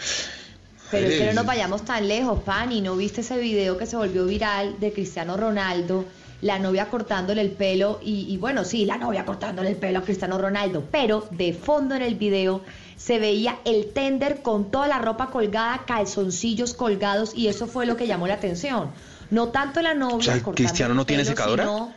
Pero 0.92 1.08
es 1.08 1.20
que 1.20 1.26
no 1.28 1.34
nos 1.34 1.46
vayamos 1.46 1.84
tan 1.84 2.08
lejos, 2.08 2.42
Pani. 2.44 2.82
¿No 2.82 2.96
viste 2.96 3.22
ese 3.22 3.38
video 3.38 3.78
que 3.78 3.86
se 3.86 3.96
volvió 3.98 4.26
viral 4.26 4.80
de 4.80 4.94
Cristiano 4.94 5.36
Ronaldo? 5.38 6.06
La 6.42 6.60
novia 6.60 6.90
cortándole 6.90 7.42
el 7.42 7.52
pelo 7.52 8.00
y, 8.04 8.26
y 8.32 8.38
bueno, 8.38 8.66
sí, 8.66 8.86
la 8.86 8.98
novia 8.98 9.26
cortándole 9.26 9.70
el 9.70 9.78
pelo 9.78 10.00
a 10.00 10.02
Cristiano 10.04 10.38
Ronaldo, 10.38 10.84
pero 10.92 11.28
de 11.32 11.54
fondo 11.54 11.96
en 11.96 12.02
el 12.02 12.16
video 12.16 12.62
se 12.98 13.20
veía 13.20 13.58
el 13.66 13.92
tender 13.94 14.42
con 14.42 14.70
toda 14.70 14.88
la 14.88 15.00
ropa 15.00 15.28
colgada, 15.32 15.84
calzoncillos 15.88 16.74
colgados 16.74 17.34
y 17.36 17.48
eso 17.48 17.68
fue 17.68 17.86
lo 17.86 17.96
que 17.98 18.06
llamó 18.06 18.28
la 18.28 18.36
atención. 18.36 18.92
No 19.32 19.48
tanto 19.48 19.82
la 19.82 19.94
novia 19.96 20.16
O 20.18 20.22
sea, 20.22 20.34
cortando 20.36 20.56
¿Cristiano 20.56 20.94
no 20.94 21.06
tiene 21.06 21.26
secadora? 21.26 21.64
sino- 21.64 21.94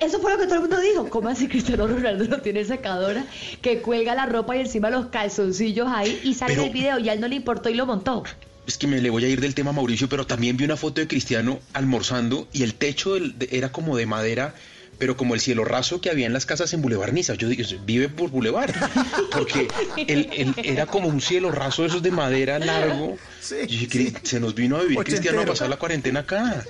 Eso 0.00 0.20
fue 0.20 0.32
lo 0.32 0.38
que 0.38 0.44
todo 0.44 0.54
el 0.56 0.60
mundo 0.62 0.80
dijo. 0.80 1.08
¿Cómo 1.10 1.28
así 1.28 1.48
Cristiano 1.48 1.86
Ronaldo 1.86 2.24
no 2.28 2.40
tiene 2.40 2.64
secadora? 2.64 3.24
Que 3.62 3.80
cuelga 3.82 4.14
la 4.14 4.26
ropa 4.26 4.56
y 4.56 4.60
encima 4.60 4.90
los 4.90 5.06
calzoncillos 5.06 5.86
ahí 5.88 6.20
y 6.24 6.34
sale 6.34 6.54
Pero- 6.54 6.66
el 6.66 6.72
video 6.72 6.98
y 6.98 7.08
a 7.08 7.12
él 7.12 7.20
no 7.20 7.28
le 7.28 7.36
importó 7.36 7.68
y 7.68 7.74
lo 7.74 7.86
montó. 7.86 8.24
Es 8.66 8.78
que 8.78 8.86
me 8.86 9.00
le 9.00 9.10
voy 9.10 9.24
a 9.24 9.28
ir 9.28 9.40
del 9.40 9.54
tema 9.54 9.72
Mauricio, 9.72 10.08
pero 10.08 10.26
también 10.26 10.56
vi 10.56 10.64
una 10.64 10.76
foto 10.76 11.00
de 11.00 11.06
Cristiano 11.06 11.60
almorzando 11.72 12.48
y 12.52 12.62
el 12.64 12.74
techo 12.74 13.14
del- 13.14 13.38
de- 13.38 13.48
era 13.52 13.70
como 13.70 13.96
de 13.96 14.06
madera, 14.06 14.54
pero 14.98 15.16
como 15.16 15.34
el 15.34 15.40
cielo 15.40 15.64
raso 15.64 16.00
que 16.00 16.10
había 16.10 16.26
en 16.26 16.32
las 16.32 16.46
casas 16.46 16.72
en 16.72 16.82
Boulevard 16.82 17.12
Niza. 17.12 17.34
Yo 17.34 17.48
digo, 17.48 17.62
vive 17.84 18.08
por 18.08 18.30
Boulevard, 18.30 18.74
porque 19.32 19.68
el- 19.96 20.28
el- 20.32 20.54
era 20.64 20.86
como 20.86 21.08
un 21.08 21.20
cielo 21.20 21.50
raso 21.50 21.82
de 21.82 21.88
esos 21.88 22.02
de 22.02 22.10
madera 22.10 22.58
largo. 22.58 23.16
Yo 23.50 23.56
dije, 23.66 23.88
"Cri- 23.88 24.16
se 24.22 24.40
nos 24.40 24.54
vino 24.54 24.76
a 24.76 24.82
vivir 24.82 24.98
Cristiano 24.98 25.38
a 25.38 25.40
Ochentero. 25.42 25.52
pasar 25.52 25.68
la 25.68 25.76
cuarentena 25.76 26.20
acá. 26.20 26.64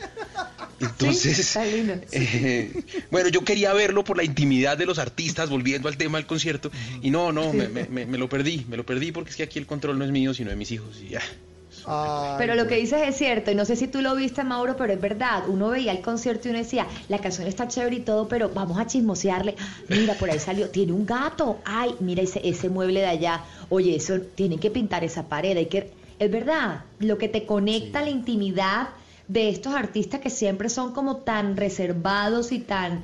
Entonces, 0.79 1.57
eh, 2.13 2.71
bueno, 3.11 3.31
yo 3.31 3.43
quería 3.45 3.73
verlo 3.73 4.05
por 4.05 4.19
la 4.19 4.25
intimidad 4.25 4.77
de 4.77 4.85
los 4.85 4.99
artistas, 4.99 5.49
volviendo 5.49 5.89
al 5.89 5.97
tema 5.97 6.19
del 6.19 6.27
concierto, 6.27 6.71
y 7.01 7.11
no, 7.11 7.33
no, 7.33 7.53
me, 7.55 7.69
me- 7.69 7.85
me- 7.85 8.05
me 8.05 8.19
lo 8.19 8.29
perdí, 8.29 8.67
me 8.69 8.77
lo 8.77 8.85
perdí 8.85 9.11
porque 9.11 9.31
es 9.31 9.37
que 9.37 9.43
aquí 9.43 9.59
el 9.59 9.67
control 9.67 9.99
no 9.99 10.05
es 10.05 10.11
mío, 10.11 10.35
sino 10.35 10.51
de 10.51 10.57
mis 10.57 10.71
hijos, 10.73 11.01
y 11.03 11.09
ya. 11.11 11.23
Pero 12.39 12.55
lo 12.55 12.67
que 12.67 12.77
dices 12.77 13.01
es 13.07 13.17
cierto, 13.17 13.51
y 13.51 13.55
no 13.55 13.65
sé 13.65 13.77
si 13.77 13.87
tú 13.87 14.03
lo 14.03 14.15
viste, 14.17 14.43
Mauro, 14.43 14.77
pero 14.77 14.93
es 14.93 15.01
verdad. 15.01 15.45
Uno 15.49 15.69
veía 15.69 15.93
el 15.93 16.01
concierto 16.01 16.49
y 16.49 16.51
uno 16.51 16.59
decía, 16.59 16.87
la 17.09 17.19
canción 17.19 17.47
está 17.47 17.69
chévere 17.69 17.97
y 17.97 18.01
todo, 18.01 18.27
pero 18.29 18.51
vamos 18.51 18.79
a 18.79 18.87
chismosearle. 18.87 19.55
Mira, 19.89 20.15
por 20.15 20.31
ahí 20.31 20.39
salió, 20.39 20.69
tiene 20.71 20.93
un 20.93 21.07
gato. 21.07 21.59
Ay, 21.65 21.95
mira 22.01 22.23
ese, 22.23 22.41
ese 22.47 22.69
mueble 22.69 23.01
de 23.01 23.07
allá. 23.07 23.45
Oye, 23.69 23.97
eso, 23.97 24.21
tienen 24.21 24.59
que 24.59 24.71
pintar 24.71 25.05
esa 25.05 25.29
pared. 25.29 25.57
Hay 25.57 25.67
que... 25.67 25.93
Es 26.19 26.31
verdad, 26.31 26.85
lo 26.99 27.19
que 27.19 27.29
te 27.29 27.45
conecta 27.45 28.01
a 28.01 28.03
la 28.03 28.11
intimidad 28.11 28.89
de 29.29 29.49
estos 29.51 29.75
artistas 29.75 30.21
que 30.21 30.31
siempre 30.31 30.69
son 30.69 30.93
como 30.93 31.19
tan 31.19 31.57
reservados 31.57 32.53
y 32.53 32.59
tan, 32.59 33.03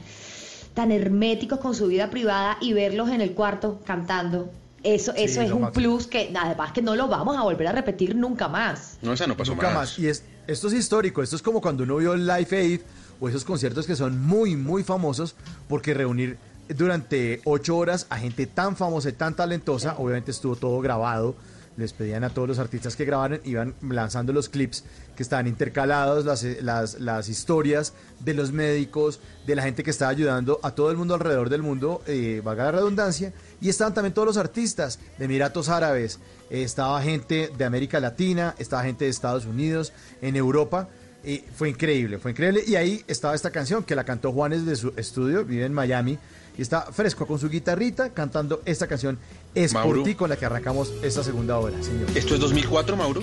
tan 0.75 0.91
herméticos 0.93 1.59
con 1.59 1.75
su 1.75 1.89
vida 1.89 2.11
privada 2.11 2.59
y 2.61 2.73
verlos 2.73 3.11
en 3.11 3.21
el 3.21 3.33
cuarto 3.33 3.81
cantando. 3.85 4.51
Eso, 4.83 5.13
Sí, 5.13 5.23
eso 5.23 5.43
es 5.43 5.53
un 5.53 5.63
máximo. 5.63 5.73
plus 5.73 6.07
que 6.07 6.33
además 6.35 6.73
que 6.73 6.83
no 6.83 6.97
lo 6.97 7.09
vamos 7.09 7.37
a 7.37 7.43
volver 7.43 7.69
a 7.69 7.73
repetir 7.73 8.17
nunca 8.17 8.49
más. 8.49 8.99
No, 9.03 9.13
esa 9.13 9.27
no 9.27 9.37
pasó 9.37 9.53
Nunca 9.53 9.71
más. 9.71 9.99
Y 9.99 10.09
es, 10.09 10.25
esto 10.47 10.69
es 10.69 10.75
histórico. 10.75 11.23
Esto 11.23 11.37
es 11.37 11.43
como 11.43 11.61
cuando 11.61 11.85
uno 11.85 11.97
vio 11.97 12.15
el 12.15 12.27
Live 12.27 12.49
Aid 12.51 12.81
o 13.21 13.29
esos 13.29 13.45
conciertos 13.45 13.87
que 13.87 13.95
son 13.95 14.21
muy, 14.21 14.57
muy 14.57 14.83
famosos 14.83 15.37
porque 15.69 15.95
reunir 15.95 16.37
durante 16.69 17.41
ocho 17.45 17.77
horas 17.77 18.07
a 18.11 18.19
gente 18.19 18.47
tan 18.47 18.77
famosa 18.77 19.11
y 19.11 19.13
tan 19.13 19.35
talentosa, 19.37 19.95
obviamente 19.99 20.31
estuvo 20.31 20.57
todo 20.57 20.81
grabado. 20.81 21.37
Les 21.77 21.93
pedían 21.93 22.23
a 22.25 22.31
todos 22.31 22.49
los 22.49 22.59
artistas 22.59 22.97
que 22.97 23.05
grabaran, 23.05 23.41
iban 23.45 23.75
lanzando 23.81 24.33
los 24.33 24.49
clips 24.49 24.85
que 25.17 25.23
estaban 25.23 25.47
intercalados, 25.47 26.25
las, 26.25 26.43
las, 26.63 27.01
las 27.01 27.29
historias 27.29 27.95
de 28.21 28.35
los 28.35 28.53
médicos, 28.53 29.21
de 29.47 29.57
la 29.57 29.63
gente 29.63 29.83
que 29.83 29.91
estaba 29.91 30.11
ayudando 30.11 30.61
a 30.63 30.75
todo 30.75 30.91
el 30.91 30.97
mundo 30.97 31.15
alrededor 31.15 31.49
del 31.49 31.63
mundo, 31.63 32.03
eh, 32.07 32.41
valga 32.45 32.65
la 32.65 32.73
redundancia, 32.73 33.33
y 33.61 33.69
estaban 33.69 33.95
también 33.95 34.15
todos 34.15 34.27
los 34.27 34.37
artistas 34.37 34.99
de 35.19 35.25
Emiratos 35.25 35.69
Árabes, 35.69 36.19
eh, 36.51 36.63
estaba 36.63 37.01
gente 37.03 37.51
de 37.57 37.65
América 37.65 38.01
Latina, 38.01 38.55
estaba 38.59 38.85
gente 38.85 39.05
de 39.05 39.11
Estados 39.11 39.47
Unidos, 39.47 39.93
en 40.21 40.37
Europa, 40.37 40.89
y 41.25 41.39
fue 41.55 41.69
increíble, 41.69 42.19
fue 42.19 42.33
increíble, 42.33 42.63
y 42.67 42.75
ahí 42.75 43.05
estaba 43.07 43.35
esta 43.35 43.51
canción 43.51 43.85
que 43.85 43.95
la 43.95 44.05
cantó 44.05 44.33
Juanes 44.33 44.67
de 44.67 44.77
su 44.77 44.93
estudio, 44.97 45.45
vive 45.45 45.65
en 45.65 45.73
Miami, 45.73 46.19
y 46.57 46.63
está 46.63 46.83
fresco 46.93 47.27
con 47.27 47.39
su 47.39 47.49
guitarrita 47.49 48.11
cantando 48.11 48.61
esta 48.65 48.87
canción, 48.87 49.19
Es 49.55 49.73
Mauro. 49.73 50.01
por 50.01 50.05
ti, 50.05 50.15
con 50.15 50.29
la 50.31 50.37
que 50.37 50.45
arrancamos 50.47 50.93
esta 51.03 51.23
segunda 51.25 51.59
hora, 51.59 51.83
señor. 51.83 52.09
¿Esto 52.17 52.35
es 52.35 52.41
2004, 52.41 52.97
Mauro? 52.97 53.23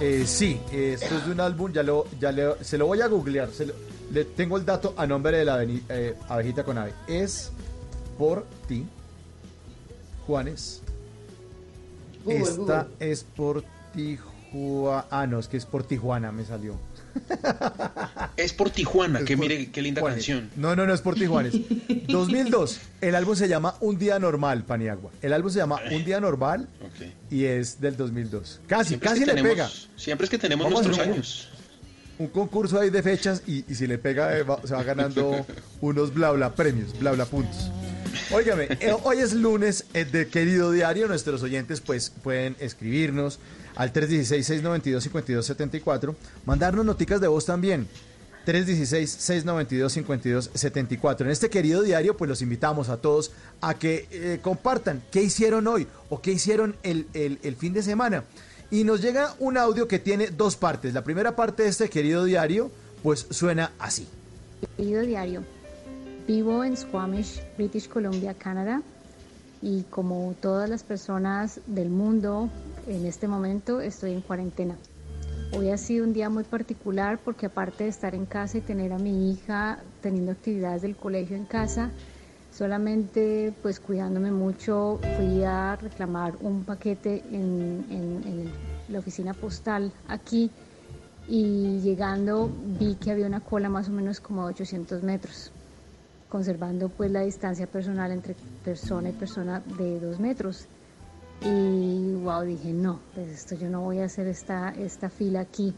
Eh, 0.00 0.24
sí, 0.26 0.60
eh, 0.70 0.96
esto 1.00 1.16
es 1.16 1.26
de 1.26 1.32
un 1.32 1.40
álbum, 1.40 1.72
ya 1.72 1.82
lo, 1.82 2.06
ya 2.20 2.30
le- 2.30 2.62
se 2.62 2.78
lo 2.78 2.86
voy 2.86 3.00
a 3.00 3.06
googlear. 3.08 3.50
se 3.50 3.66
lo- 3.66 3.74
le 4.12 4.24
tengo 4.24 4.56
el 4.56 4.64
dato 4.64 4.94
a 4.96 5.06
nombre 5.06 5.36
de 5.38 5.44
la 5.44 5.60
aveni- 5.62 5.82
eh, 5.88 6.14
abejita 6.28 6.62
con 6.64 6.78
ave. 6.78 6.94
Es 7.08 7.50
por 8.16 8.46
ti, 8.68 8.86
Juanes. 10.26 10.82
Google, 12.24 12.38
Esta 12.40 12.56
Google. 12.84 12.86
es 13.10 13.24
por 13.24 13.64
ti. 13.94 14.18
Ah, 15.10 15.26
no, 15.28 15.38
es 15.38 15.46
que 15.48 15.58
es 15.58 15.66
por 15.66 15.84
Tijuana, 15.84 16.32
me 16.32 16.44
salió. 16.44 16.74
Es 18.36 18.52
por 18.52 18.70
Tijuana, 18.70 19.20
Es 19.20 19.24
que 19.24 19.36
por 19.36 19.48
mire 19.48 19.70
qué 19.70 19.82
linda 19.82 20.00
canción. 20.02 20.50
No, 20.56 20.76
no, 20.76 20.86
no 20.86 20.94
es 20.94 21.00
por 21.00 21.14
Tijuanes. 21.16 21.54
2002. 22.08 22.80
El 23.00 23.14
álbum 23.14 23.34
se 23.34 23.48
llama 23.48 23.74
Un 23.80 23.98
Día 23.98 24.18
Normal, 24.18 24.64
Paniagua. 24.64 25.10
El 25.22 25.32
álbum 25.32 25.50
se 25.50 25.58
llama 25.58 25.80
Un 25.90 26.04
Día 26.04 26.20
Normal 26.20 26.68
y 27.30 27.44
es 27.44 27.80
del 27.80 27.96
2002. 27.96 28.60
Casi, 28.66 28.88
Siempre 28.90 29.06
es 29.08 29.12
casi 29.12 29.20
que 29.24 29.26
le 29.26 29.32
tenemos- 29.34 29.52
pega. 29.52 29.70
Siempre 29.96 30.24
es 30.24 30.30
que 30.30 30.38
tenemos 30.38 30.64
Vamos 30.66 30.84
nuestros 30.86 31.06
un- 31.06 31.12
años. 31.12 31.48
un 32.18 32.28
concurso 32.28 32.78
ahí 32.80 32.90
de 32.90 33.02
fechas 33.02 33.42
y, 33.46 33.64
y 33.70 33.74
si 33.74 33.86
le 33.86 33.98
pega 33.98 34.36
eh, 34.38 34.42
va- 34.44 34.60
se 34.64 34.74
va 34.74 34.82
ganando 34.84 35.44
unos 35.80 36.14
bla 36.14 36.30
bla 36.32 36.54
premios, 36.54 36.96
bla 36.98 37.12
bla 37.12 37.24
puntos. 37.26 37.70
Óigame, 38.30 38.68
eh, 38.80 38.94
hoy 39.04 39.18
es 39.18 39.32
lunes 39.32 39.84
eh, 39.94 40.04
de 40.04 40.28
querido 40.28 40.70
diario, 40.72 41.08
nuestros 41.08 41.42
oyentes 41.42 41.80
pues 41.80 42.10
pueden 42.22 42.56
escribirnos 42.60 43.38
al 43.78 43.94
316-692-5274, 43.94 46.14
mandarnos 46.44 46.84
noticas 46.84 47.22
de 47.22 47.28
voz 47.28 47.46
también. 47.46 47.88
316-692-5274. 48.46 51.20
En 51.22 51.30
este 51.30 51.50
querido 51.50 51.82
diario, 51.82 52.16
pues 52.16 52.28
los 52.28 52.42
invitamos 52.42 52.88
a 52.88 52.96
todos 52.98 53.32
a 53.60 53.74
que 53.74 54.06
eh, 54.10 54.38
compartan 54.42 55.02
qué 55.10 55.22
hicieron 55.22 55.66
hoy 55.66 55.86
o 56.08 56.20
qué 56.20 56.32
hicieron 56.32 56.76
el, 56.82 57.06
el- 57.14 57.38
el 57.42 57.56
fin 57.56 57.72
de 57.72 57.82
semana. 57.82 58.24
Y 58.70 58.84
nos 58.84 59.00
llega 59.00 59.34
un 59.38 59.56
audio 59.56 59.88
que 59.88 59.98
tiene 59.98 60.28
dos 60.28 60.56
partes. 60.56 60.92
La 60.94 61.02
primera 61.04 61.34
parte 61.36 61.62
de 61.62 61.68
este 61.70 61.88
querido 61.88 62.24
diario, 62.24 62.70
pues 63.02 63.26
suena 63.30 63.72
así. 63.78 64.06
Querido 64.76 65.00
diario, 65.02 65.42
vivo 66.26 66.64
en 66.64 66.76
Squamish, 66.76 67.40
British 67.56 67.88
Columbia, 67.88 68.34
Canadá, 68.34 68.82
y 69.62 69.82
como 69.90 70.34
todas 70.40 70.68
las 70.68 70.82
personas 70.82 71.60
del 71.66 71.88
mundo, 71.88 72.50
en 72.88 73.06
este 73.06 73.28
momento 73.28 73.80
estoy 73.80 74.12
en 74.12 74.20
cuarentena. 74.22 74.76
Hoy 75.56 75.70
ha 75.70 75.78
sido 75.78 76.04
un 76.04 76.12
día 76.12 76.28
muy 76.28 76.44
particular 76.44 77.18
porque 77.24 77.46
aparte 77.46 77.84
de 77.84 77.90
estar 77.90 78.14
en 78.14 78.26
casa 78.26 78.58
y 78.58 78.60
tener 78.60 78.92
a 78.92 78.98
mi 78.98 79.30
hija 79.30 79.78
teniendo 80.02 80.32
actividades 80.32 80.82
del 80.82 80.96
colegio 80.96 81.36
en 81.36 81.44
casa, 81.44 81.90
Solamente 82.50 83.52
pues 83.62 83.78
cuidándome 83.78 84.32
mucho 84.32 84.98
fui 85.18 85.44
a 85.44 85.76
reclamar 85.76 86.34
un 86.40 86.64
paquete 86.64 87.22
en, 87.30 87.84
en- 87.90 88.22
en 88.26 88.50
la 88.88 88.98
oficina 88.98 89.34
postal 89.34 89.92
aquí 90.08 90.50
y 91.28 91.78
llegando 91.80 92.50
vi 92.80 92.94
que 92.94 93.10
había 93.12 93.26
una 93.26 93.40
cola 93.40 93.68
más 93.68 93.90
o 93.90 93.92
menos 93.92 94.18
como 94.20 94.46
de 94.46 94.54
800 94.54 95.02
metros, 95.02 95.52
conservando 96.30 96.88
pues 96.88 97.10
la 97.12 97.20
distancia 97.20 97.66
personal 97.66 98.10
entre 98.12 98.34
persona 98.64 99.10
y 99.10 99.12
persona 99.12 99.60
de 99.78 100.00
dos 100.00 100.18
metros. 100.18 100.66
Y 101.42 102.14
wow, 102.14 102.42
dije, 102.42 102.72
no, 102.72 103.00
pues 103.14 103.28
esto 103.28 103.54
yo 103.54 103.68
no 103.68 103.80
voy 103.82 104.00
a 104.00 104.04
hacer 104.04 104.26
esta, 104.26 104.70
esta 104.70 105.08
fila 105.08 105.40
aquí. 105.40 105.74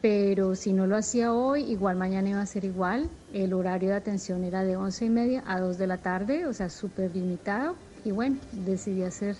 Pero 0.00 0.54
si 0.54 0.72
no 0.72 0.86
lo 0.86 0.96
hacía 0.96 1.32
hoy, 1.32 1.62
igual 1.62 1.96
mañana 1.96 2.30
iba 2.30 2.40
a 2.40 2.46
ser 2.46 2.64
igual. 2.64 3.10
El 3.32 3.52
horario 3.52 3.90
de 3.90 3.96
atención 3.96 4.44
era 4.44 4.62
de 4.62 4.76
11 4.76 5.04
y 5.04 5.10
media 5.10 5.44
a 5.46 5.58
2 5.60 5.78
de 5.78 5.86
la 5.86 5.98
tarde, 5.98 6.46
o 6.46 6.52
sea, 6.52 6.70
súper 6.70 7.14
limitado. 7.14 7.74
Y 8.04 8.12
bueno, 8.12 8.36
decidí 8.52 9.02
hacer 9.02 9.36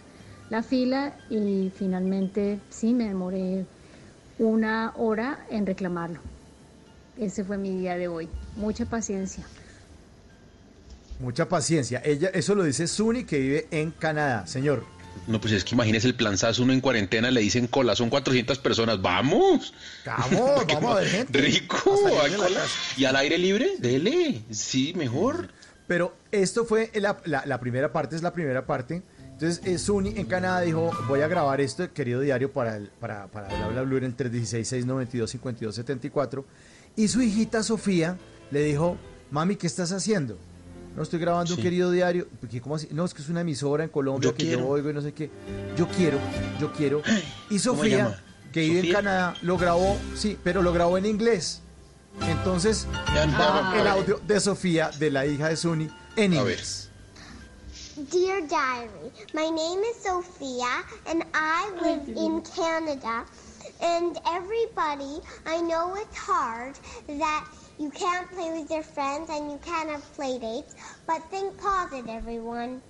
la 0.50 0.62
fila 0.62 1.14
y 1.30 1.70
finalmente 1.76 2.58
sí 2.70 2.92
me 2.92 3.08
demoré 3.08 3.66
una 4.38 4.92
hora 4.96 5.46
en 5.50 5.66
reclamarlo. 5.66 6.20
Ese 7.16 7.44
fue 7.44 7.58
mi 7.58 7.76
día 7.76 7.96
de 7.96 8.08
hoy. 8.08 8.28
Mucha 8.56 8.86
paciencia. 8.86 9.44
Mucha 11.20 11.48
paciencia. 11.48 12.00
Ella, 12.04 12.30
eso 12.32 12.54
lo 12.54 12.62
dice 12.62 12.86
Suni, 12.86 13.24
que 13.24 13.38
vive 13.38 13.68
en 13.72 13.90
Canadá. 13.90 14.46
Señor, 14.46 14.84
No, 15.26 15.40
pues 15.40 15.52
es 15.52 15.64
que 15.64 15.74
imagínese 15.74 16.06
el 16.06 16.14
planzazo, 16.14 16.62
uno 16.62 16.72
en 16.72 16.80
cuarentena 16.80 17.30
le 17.30 17.40
dicen 17.40 17.66
cola, 17.66 17.94
son 17.96 18.08
400 18.10 18.58
personas, 18.58 19.00
¡vamos! 19.02 19.74
Vamos, 20.06 20.64
vamos 20.68 20.92
a 20.92 20.94
ver 21.00 21.08
gente. 21.08 21.40
¡Rico! 21.40 21.94
Hay 22.22 22.32
cola. 22.32 22.60
¿Y 22.96 23.04
al 23.04 23.16
aire 23.16 23.36
libre? 23.38 23.72
Dele, 23.78 24.42
sí, 24.50 24.92
mejor. 24.96 25.48
Pero 25.86 26.14
esto 26.32 26.64
fue 26.64 26.90
la, 26.94 27.18
la- 27.24 27.44
la 27.46 27.60
primera 27.60 27.92
parte, 27.92 28.16
es 28.16 28.22
la 28.22 28.32
primera 28.32 28.66
parte. 28.66 29.02
Entonces, 29.32 29.60
eh, 29.64 29.78
Suni 29.78 30.14
en 30.16 30.26
Canadá 30.26 30.60
dijo, 30.62 30.90
voy 31.06 31.20
a 31.20 31.28
grabar 31.28 31.60
esto, 31.60 31.92
querido 31.92 32.20
diario, 32.20 32.52
para, 32.52 32.76
el, 32.76 32.88
para, 33.00 33.28
para 33.28 33.46
Bla 33.48 33.68
Bla 33.68 33.82
Blue 33.82 33.98
en 33.98 34.04
el 34.04 34.16
316-692-5274. 34.16 36.44
Y 36.96 37.08
su 37.08 37.22
hijita 37.22 37.62
Sofía 37.62 38.16
le 38.50 38.64
dijo, 38.64 38.96
mami, 39.30 39.56
¿qué 39.56 39.66
estás 39.66 39.92
haciendo? 39.92 40.38
No 40.98 41.04
estoy 41.04 41.20
grabando 41.20 41.54
un 41.54 41.62
querido 41.62 41.92
diario. 41.92 42.26
Porque, 42.40 42.60
¿Cómo 42.60 42.74
así? 42.74 42.88
No, 42.90 43.04
es 43.04 43.14
que 43.14 43.22
es 43.22 43.28
una 43.28 43.42
emisora 43.42 43.84
en 43.84 43.90
Colombia 43.90 44.30
Yo 44.30 44.34
que 44.34 44.42
quiero. 44.42 44.62
yo 44.62 44.66
oigo 44.66 44.90
y 44.90 44.92
no 44.92 45.00
sé 45.00 45.14
qué. 45.14 45.30
Yo 45.76 45.86
quiero, 45.86 46.18
yo 46.58 46.72
quiero. 46.72 47.02
Y 47.50 47.60
¿Cómo 47.60 47.84
se 47.84 47.90
Sofía, 47.90 48.20
que 48.52 48.62
vive 48.62 48.80
en. 48.80 48.92
Canadá, 48.92 49.36
lo 49.42 49.56
grabó, 49.56 49.96
sí, 50.16 50.36
pero 50.42 50.60
lo 50.60 50.72
grabó 50.72 50.98
en 50.98 51.06
inglés. 51.06 51.62
Entonces, 52.22 52.88
ya. 53.14 53.74
el 53.80 53.86
audio 53.86 54.20
de 54.26 54.40
Sofía, 54.40 54.90
de 54.98 55.12
la 55.12 55.24
hija 55.24 55.48
de 55.48 55.56
Suni, 55.56 55.88
en 56.16 56.32
inglés. 56.32 56.90
Dear 58.10 58.40
Diary, 58.48 59.12
my 59.34 59.48
name 59.50 59.80
is 59.84 60.02
Sophia 60.02 60.82
and 61.06 61.22
I 61.32 61.70
live 61.80 62.08
in 62.08 62.42
Canada. 62.42 63.24
And 63.80 64.18
everybody, 64.26 65.20
I 65.46 65.60
know 65.60 65.94
it's 65.94 66.16
hard 66.16 66.74
that 67.06 67.44
you 67.78 67.90
can't 67.90 68.28
play 68.30 68.50
with 68.52 68.70
your 68.70 68.82
friends 68.82 69.30
and 69.30 69.50
you 69.50 69.58
can't 69.64 69.88
have 69.90 70.02
play 70.14 70.38
dates, 70.38 70.74
but 71.06 71.22
think 71.30 71.56
positive, 71.58 72.08
everyone. 72.08 72.80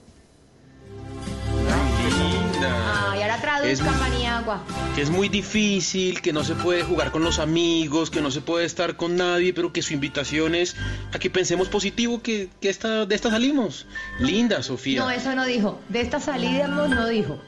Linda. 2.08 3.12
Ay, 3.12 3.22
ahora 3.22 3.40
traduzca, 3.40 3.90
Maniagua. 3.92 4.62
Que 4.94 5.02
es 5.02 5.10
muy 5.10 5.28
difícil, 5.28 6.22
que 6.22 6.32
no 6.32 6.42
se 6.42 6.54
puede 6.54 6.82
jugar 6.82 7.10
con 7.10 7.22
los 7.22 7.38
amigos, 7.38 8.10
que 8.10 8.20
no 8.20 8.30
se 8.30 8.40
puede 8.40 8.64
estar 8.64 8.96
con 8.96 9.16
nadie, 9.16 9.52
pero 9.52 9.72
que 9.72 9.82
su 9.82 9.92
invitación 9.92 10.54
es 10.54 10.74
a 11.12 11.18
que 11.18 11.28
pensemos 11.28 11.68
positivo, 11.68 12.22
que, 12.22 12.48
que 12.60 12.70
esta, 12.70 13.04
de 13.04 13.14
esta 13.14 13.30
salimos. 13.30 13.86
Linda, 14.18 14.62
Sofía. 14.62 15.00
No, 15.00 15.10
eso 15.10 15.34
no 15.34 15.44
dijo. 15.44 15.78
De 15.88 16.00
esta 16.00 16.20
salida 16.20 16.66
no 16.66 17.06
dijo. 17.06 17.38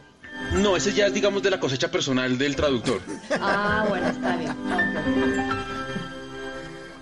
No, 0.55 0.77
ese 0.77 0.93
ya 0.93 1.07
es, 1.07 1.15
digamos, 1.15 1.43
de 1.43 1.51
la 1.51 1.61
cosecha 1.61 1.91
personal 1.91 2.37
del 2.37 2.57
traductor. 2.57 3.01
Ah, 3.41 3.85
bueno, 3.89 4.09
está 4.09 4.37
bien. 4.37 5.80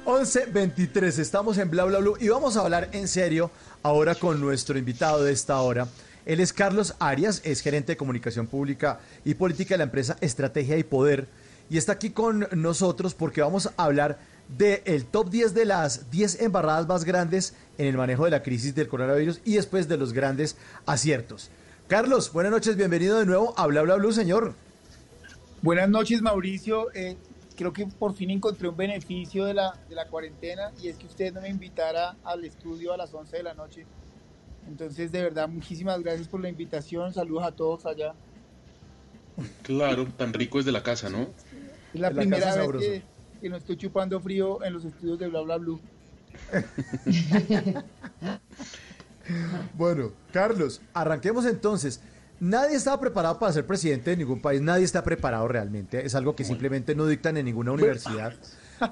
11.23, 0.08 1.18
estamos 1.18 1.58
en 1.58 1.68
Bla 1.68 1.84
Bla 1.84 1.98
Blue 1.98 2.16
y 2.18 2.28
vamos 2.28 2.56
a 2.56 2.62
hablar 2.62 2.88
en 2.92 3.08
serio 3.08 3.50
ahora 3.82 4.14
con 4.14 4.40
nuestro 4.40 4.78
invitado 4.78 5.22
de 5.22 5.32
esta 5.32 5.60
hora. 5.60 5.86
Él 6.24 6.40
es 6.40 6.54
Carlos 6.54 6.94
Arias, 6.98 7.42
es 7.44 7.60
gerente 7.60 7.92
de 7.92 7.98
comunicación 7.98 8.46
pública 8.46 9.00
y 9.26 9.34
política 9.34 9.74
de 9.74 9.78
la 9.78 9.84
empresa 9.84 10.16
Estrategia 10.22 10.78
y 10.78 10.82
Poder 10.82 11.26
y 11.68 11.76
está 11.76 11.92
aquí 11.92 12.08
con 12.08 12.48
nosotros 12.52 13.12
porque 13.12 13.42
vamos 13.42 13.66
a 13.66 13.84
hablar 13.84 14.18
del 14.56 15.04
top 15.04 15.28
10 15.28 15.52
de 15.52 15.66
las 15.66 16.10
10 16.10 16.40
embarradas 16.40 16.88
más 16.88 17.04
grandes 17.04 17.52
en 17.76 17.84
el 17.84 17.98
manejo 17.98 18.24
de 18.24 18.30
la 18.30 18.42
crisis 18.42 18.74
del 18.74 18.88
coronavirus 18.88 19.42
y 19.44 19.56
después 19.56 19.88
de 19.88 19.98
los 19.98 20.14
grandes 20.14 20.56
aciertos. 20.86 21.50
Carlos, 21.86 22.32
buenas 22.32 22.52
noches, 22.52 22.76
bienvenido 22.76 23.18
de 23.18 23.26
nuevo 23.26 23.52
a 23.58 23.66
Bla 23.66 23.82
Bla 23.82 23.96
Blue, 23.96 24.12
señor. 24.12 24.54
Buenas 25.60 25.90
noches, 25.90 26.22
Mauricio. 26.22 26.86
Eh, 26.94 27.18
creo 27.58 27.72
que 27.72 27.86
por 27.86 28.14
fin 28.14 28.30
encontré 28.30 28.68
un 28.68 28.76
beneficio 28.76 29.44
de 29.44 29.52
la, 29.52 29.76
de 29.88 29.96
la 29.96 30.06
cuarentena 30.06 30.70
y 30.80 30.86
es 30.86 30.96
que 30.96 31.06
usted 31.06 31.34
no 31.34 31.40
me 31.40 31.48
invitara 31.48 32.16
al 32.22 32.44
estudio 32.44 32.92
a 32.92 32.96
las 32.96 33.12
11 33.12 33.36
de 33.36 33.42
la 33.42 33.52
noche. 33.52 33.84
Entonces, 34.68 35.10
de 35.10 35.24
verdad, 35.24 35.48
muchísimas 35.48 36.00
gracias 36.00 36.28
por 36.28 36.40
la 36.40 36.48
invitación. 36.48 37.12
Saludos 37.12 37.42
a 37.42 37.50
todos 37.50 37.84
allá. 37.84 38.14
Claro, 39.62 40.06
tan 40.16 40.32
rico 40.32 40.60
es 40.60 40.66
de 40.66 40.72
la 40.72 40.84
casa, 40.84 41.08
¿no? 41.10 41.26
Es 41.92 42.00
la 42.00 42.12
primera 42.12 42.54
vez 42.54 42.70
que, 42.78 43.02
que 43.40 43.48
no 43.48 43.56
estoy 43.56 43.76
chupando 43.76 44.20
frío 44.20 44.62
en 44.62 44.74
los 44.74 44.84
estudios 44.84 45.18
de 45.18 45.26
Bla 45.26 45.40
Bla 45.40 45.56
Blue. 45.56 45.80
Bueno, 49.74 50.12
Carlos, 50.32 50.80
arranquemos 50.94 51.44
entonces. 51.44 52.00
Nadie 52.40 52.76
estaba 52.76 53.00
preparado 53.00 53.38
para 53.38 53.52
ser 53.52 53.66
presidente 53.66 54.10
de 54.10 54.16
ningún 54.16 54.40
país, 54.40 54.60
nadie 54.60 54.84
está 54.84 55.02
preparado 55.02 55.48
realmente. 55.48 56.06
Es 56.06 56.14
algo 56.14 56.36
que 56.36 56.44
simplemente 56.44 56.94
no 56.94 57.06
dictan 57.06 57.36
en 57.36 57.46
ninguna 57.46 57.72
universidad. 57.72 58.34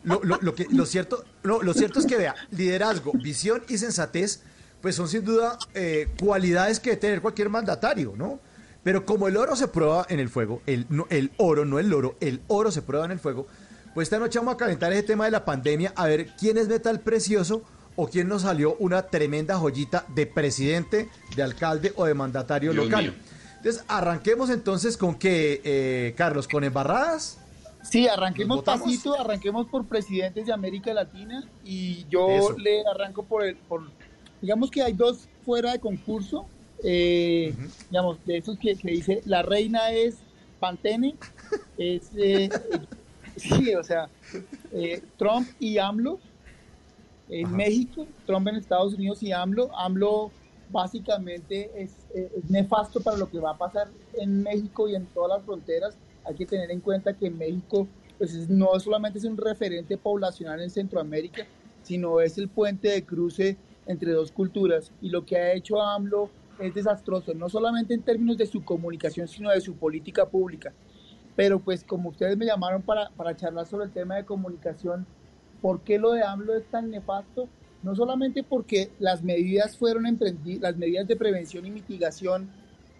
Lo, 0.02 0.20
lo- 0.24 0.39
lo 0.43 0.55
que, 0.55 0.66
lo, 0.70 0.85
cierto, 0.85 1.23
no, 1.44 1.62
lo 1.62 1.73
cierto 1.73 2.01
es 2.01 2.06
que 2.06 2.16
vea, 2.16 2.35
liderazgo, 2.51 3.12
visión 3.12 3.62
y 3.68 3.78
sensatez, 3.78 4.43
pues 4.81 4.97
son 4.97 5.09
sin 5.09 5.24
duda 5.24 5.59
eh, 5.74 6.09
cualidades 6.20 6.81
que 6.81 6.90
debe 6.90 7.01
tener 7.01 7.23
cualquier 7.23 7.48
mandatario, 7.48 8.14
¿no? 8.16 8.40
Pero 8.82 9.05
como 9.06 9.28
el 9.28 9.36
oro 9.36 9.55
se 9.56 9.68
prueba 9.68 10.06
en 10.09 10.18
el 10.18 10.28
fuego, 10.28 10.60
el, 10.66 10.86
no- 10.89 11.06
el 11.10 11.31
oro, 11.36 11.64
no 11.64 11.78
el 11.78 11.93
oro, 11.94 12.16
el 12.20 12.40
oro 12.48 12.73
se 12.73 12.82
prueba 12.82 13.05
en 13.05 13.12
el 13.12 13.20
fuego, 13.20 13.47
pues 13.94 14.06
esta 14.06 14.18
noche 14.18 14.40
vamos 14.40 14.55
a 14.55 14.56
calentar 14.56 14.93
ese 14.93 15.05
tema 15.05 15.24
de 15.27 15.31
la 15.31 15.44
pandemia, 15.44 15.93
a 15.94 16.06
ver 16.06 16.31
quién 16.39 16.59
es 16.59 16.66
metal 16.66 16.98
precioso 17.01 17.62
o 17.94 18.09
quién 18.09 18.28
nos 18.28 18.43
salió 18.43 18.74
una 18.81 19.02
tremenda 19.02 19.56
joyita 19.56 20.05
de 20.14 20.27
presidente, 20.27 21.09
de 21.35 21.43
alcalde 21.44 21.93
o 21.97 22.05
de 22.06 22.14
mandatario 22.14 22.73
Dios 22.73 22.85
local. 22.86 23.05
mío. 23.05 23.14
Entonces, 23.66 23.84
arranquemos 23.88 24.48
entonces 24.51 24.97
con 24.97 25.16
que, 25.16 25.60
eh, 25.64 26.14
Carlos, 26.16 26.47
con 26.47 26.62
embarradas. 26.62 27.36
Sí, 27.82 28.06
arranquemos 28.06 28.62
pasito, 28.62 29.18
arranquemos 29.18 29.66
por 29.66 29.86
presidentes 29.86 30.47
de 30.47 30.52
América 30.52 30.94
Latina 30.94 31.43
y 31.64 32.06
yo 32.09 32.28
Eso. 32.28 32.59
le 32.59 32.86
arranco 32.86 33.24
por 33.24 33.44
el, 33.44 33.56
por, 33.56 33.90
digamos 34.40 34.70
que 34.70 34.82
hay 34.84 34.93
dos 34.93 35.28
fuera 35.44 35.72
de 35.72 35.80
concurso, 35.80 36.47
eh, 36.84 37.52
digamos, 37.90 38.24
de 38.24 38.36
esos 38.36 38.56
que, 38.56 38.76
que 38.76 38.88
dice, 38.88 39.22
la 39.24 39.43
reina 39.43 39.90
es 39.90 40.18
Pantene, 40.60 41.16
es, 41.76 42.12
eh, 42.16 42.44
eh, 42.44 42.51
sí, 43.34 43.74
o 43.74 43.82
sea, 43.82 44.09
eh, 44.70 45.02
Trump 45.16 45.48
y 45.59 45.78
AMLO 45.78 46.20
en 47.28 47.51
México, 47.51 48.06
Trump 48.26 48.47
en 48.47 48.55
Estados 48.55 48.94
Unidos 48.94 49.24
y 49.24 49.32
AMLO, 49.32 49.76
AMLO 49.76 50.30
básicamente 50.68 51.70
es, 51.82 52.06
eh, 52.14 52.30
es 52.36 52.51
nefasto 52.51 53.02
para 53.02 53.16
lo 53.16 53.28
que 53.30 53.38
va 53.38 53.52
a 53.52 53.59
pasar 53.59 53.93
en 54.12 54.43
México 54.43 54.88
y 54.88 54.94
en 54.94 55.09
todas 55.09 55.38
las 55.38 55.44
fronteras. 55.44 55.98
Hay 56.24 56.34
que 56.34 56.47
tener 56.47 56.70
en 56.70 56.80
cuenta 56.80 57.16
que 57.16 57.30
México 57.30 57.93
pues, 58.18 58.34
es- 58.34 58.48
no 58.48 58.78
solamente 58.80 59.18
es 59.18 59.24
un 59.24 59.36
referente 59.36 59.98
poblacional 59.98 60.60
en 60.62 60.70
Centroamérica, 60.70 61.48
sino 61.82 62.20
es 62.20 62.38
el 62.38 62.51
puente 62.51 62.88
de 62.88 63.05
cruce 63.06 63.60
entre 63.84 64.12
dos 64.12 64.32
culturas. 64.32 64.93
Y 65.01 65.10
lo 65.10 65.24
que 65.24 65.36
ha 65.36 65.52
hecho 65.52 65.80
AMLO 65.80 66.34
es 66.59 66.74
desastroso, 66.74 67.34
no 67.34 67.48
solamente 67.48 67.94
en 67.94 68.02
términos 68.05 68.36
de 68.38 68.47
su 68.47 68.64
comunicación, 68.64 69.28
sino 69.28 69.51
de 69.51 69.60
su 69.60 69.78
política 69.78 70.28
pública. 70.30 70.74
Pero 71.34 71.62
pues 71.62 71.84
como 71.84 72.10
ustedes 72.10 72.36
me 72.36 72.47
llamaron 72.47 72.82
para, 72.84 73.10
para 73.16 73.36
charlar 73.36 73.66
sobre 73.66 73.86
el 73.86 73.93
tema 73.93 74.16
de 74.16 74.24
comunicación, 74.24 75.09
¿por 75.60 75.84
qué 75.84 75.98
lo 75.98 76.12
de 76.12 76.22
AMLO 76.22 76.55
es 76.56 76.68
tan 76.70 76.90
nefasto? 76.90 77.52
No 77.82 77.94
solamente 77.94 78.43
porque 78.43 78.90
las 78.98 79.23
medidas 79.23 79.77
fueron 79.77 80.07
emprendidas, 80.07 80.62
las 80.62 80.77
medidas 80.77 81.07
de 81.07 81.16
prevención 81.16 81.66
y 81.66 81.70
mitigación 81.70 82.51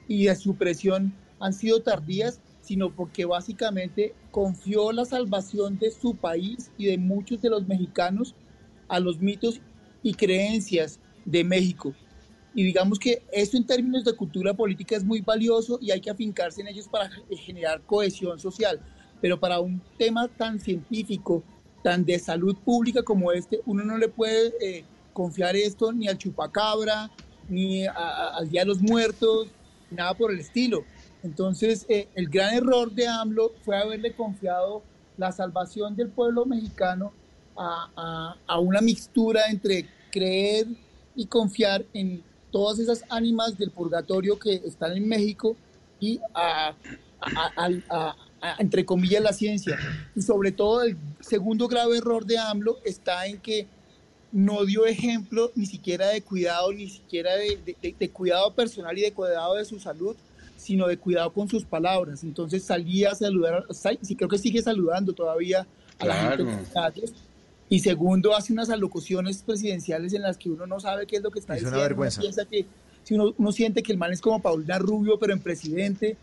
y 0.09 0.24
de 0.24 0.36
supresión 0.36 1.12
han 1.40 1.53
sido 1.53 1.82
tardías, 1.82 2.40
sino 2.61 2.94
porque 2.94 3.24
básicamente 3.24 4.15
confió 4.31 4.93
la 4.93 5.05
salvación 5.05 5.78
de 5.78 5.90
su 5.90 6.16
país 6.16 6.70
y 6.77 6.86
de 6.86 6.98
muchos 6.98 7.40
de 7.43 7.51
los 7.51 7.66
mexicanos 7.66 8.35
a 8.89 9.01
los 9.01 9.20
mitos 9.20 9.61
y 10.03 10.15
creencias 10.15 11.01
de 11.24 11.44
México. 11.44 11.94
Y 12.55 12.62
digamos 12.62 12.98
que 12.98 13.23
eso 13.32 13.57
en 13.57 13.66
términos 13.66 14.05
de 14.05 14.15
cultura 14.15 14.55
política 14.55 14.97
es 14.97 15.05
muy 15.05 15.20
valioso 15.20 15.78
y 15.81 15.90
hay 15.90 16.01
que 16.01 16.11
afincarse 16.11 16.62
en 16.62 16.69
ellos 16.69 16.89
para 16.89 17.11
generar 17.31 17.82
cohesión 17.82 18.39
social. 18.39 18.81
Pero 19.20 19.39
para 19.39 19.61
un 19.61 19.82
tema 19.98 20.27
tan 20.28 20.59
científico, 20.59 21.43
tan 21.86 22.04
de 22.04 22.18
salud 22.18 22.56
pública 22.64 23.04
como 23.04 23.30
este, 23.30 23.60
uno 23.64 23.84
no 23.84 23.96
le 23.96 24.08
puede 24.08 24.52
eh, 24.60 24.84
confiar 25.12 25.54
esto 25.54 25.92
ni 25.92 26.08
al 26.08 26.18
chupacabra, 26.18 27.08
ni 27.48 27.86
a- 27.86 28.30
al 28.38 28.50
Día 28.50 28.62
de 28.62 28.66
los 28.66 28.82
Muertos, 28.82 29.46
nada 29.88 30.12
por 30.14 30.32
el 30.32 30.40
estilo. 30.40 30.84
Entonces, 31.22 31.86
eh, 31.88 32.08
el 32.16 32.28
gran 32.28 32.54
error 32.54 32.90
de 32.90 33.06
AMLO 33.06 33.52
fue 33.64 33.76
haberle 33.80 34.12
confiado 34.16 34.82
la 35.16 35.30
salvación 35.30 35.94
del 35.94 36.08
pueblo 36.08 36.44
mexicano 36.44 37.12
a, 37.56 38.58
una 38.58 38.80
mixtura 38.80 39.42
entre 39.48 39.88
creer 40.10 40.66
y 41.14 41.26
confiar 41.26 41.84
en 41.94 42.20
todas 42.50 42.80
esas 42.80 43.04
ánimas 43.10 43.56
del 43.56 43.70
purgatorio 43.70 44.36
que 44.40 44.54
están 44.54 44.96
en 44.96 45.06
México 45.06 45.56
y 46.00 46.18
a- 46.34 46.74
entre 48.58 48.84
comillas, 48.84 49.22
la 49.22 49.32
ciencia. 49.32 49.78
Y 50.14 50.22
sobre 50.22 50.52
todo 50.52 50.82
el 50.82 50.96
segundo 51.20 51.68
grave 51.68 51.98
error 51.98 52.24
de 52.26 52.38
AMLO 52.38 52.78
está 52.84 53.26
en 53.26 53.38
que 53.38 53.66
no 54.32 54.64
dio 54.64 54.86
ejemplo 54.86 55.50
ni 55.54 55.66
siquiera 55.66 56.08
de 56.08 56.20
cuidado, 56.22 56.72
ni 56.72 56.88
siquiera 56.88 57.36
de, 57.36 57.58
de- 57.64 57.76
de- 57.80 57.94
de 57.98 58.10
cuidado 58.10 58.52
personal 58.54 58.96
y 58.98 59.02
de 59.02 59.12
cuidado 59.12 59.54
de 59.54 59.64
su 59.64 59.78
salud, 59.78 60.14
sino 60.56 60.86
de 60.88 60.98
cuidado 60.98 61.32
con 61.32 61.48
sus 61.48 61.64
palabras. 61.64 62.22
Entonces 62.24 62.64
salía 62.64 63.12
a 63.12 63.14
saludar, 63.14 63.64
sa- 63.70 63.92
sí 64.02 64.16
creo 64.16 64.28
que 64.28 64.38
sigue 64.38 64.62
saludando 64.62 65.12
todavía 65.12 65.66
a 65.98 66.06
la 66.06 66.14
gente 66.36 66.44
calles. 66.74 67.14
Y 67.68 67.80
segundo, 67.80 68.36
hace 68.36 68.52
unas 68.52 68.70
alocuciones 68.70 69.42
presidenciales 69.42 70.12
en 70.12 70.22
las 70.22 70.36
que 70.38 70.50
uno 70.50 70.66
no 70.66 70.78
sabe 70.78 71.06
qué 71.06 71.16
es 71.16 71.22
lo 71.22 71.30
que 71.30 71.38
está 71.40 71.54
Es 71.56 71.62
una 71.62 71.70
diciendo. 71.70 71.78
Uno 71.78 71.88
vergüenza. 71.88 72.20
piensa 72.20 72.44
que 72.44 72.66
si 73.02 73.14
uno, 73.14 73.34
uno 73.38 73.52
siente 73.52 73.82
que 73.82 73.92
el 73.92 73.98
man 73.98 74.12
es 74.12 74.20
como 74.20 74.40
Paulina 74.42 74.78
Rubio, 74.78 75.18
pero 75.18 75.32
en 75.32 75.40
presidente, 75.40 76.16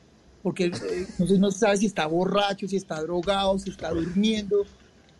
porque 0.43 0.65
eh, 0.65 1.07
entonces 1.09 1.39
no 1.39 1.49
se 1.49 1.59
sabe 1.59 1.77
si 1.77 1.85
está 1.87 2.05
borracho, 2.05 2.67
si 2.67 2.75
está 2.75 3.01
drogado, 3.01 3.57
si 3.57 3.69
está 3.69 3.89
durmiendo. 3.89 4.63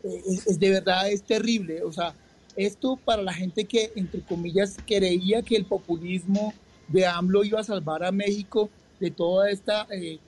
Eh, 0.03 0.21
es, 0.27 0.45
es 0.45 0.59
de 0.59 0.69
verdad, 0.69 1.09
es 1.09 1.23
terrible. 1.23 1.81
O 1.83 1.91
sea, 1.91 2.13
esto 2.55 2.99
para 3.03 3.23
la 3.23 3.33
gente 3.33 3.65
que, 3.65 3.91
entre 3.95 4.21
comillas, 4.21 4.77
creía 4.85 5.41
que 5.41 5.55
el 5.55 5.65
populismo 5.65 6.53
de 6.87 7.05
AMLO 7.07 7.43
iba 7.43 7.61
a 7.61 7.63
salvar 7.63 8.03
a 8.03 8.11
México 8.11 8.69
de 8.99 9.09
toda 9.11 9.49
esta 9.49 9.87
eh, 9.89 10.19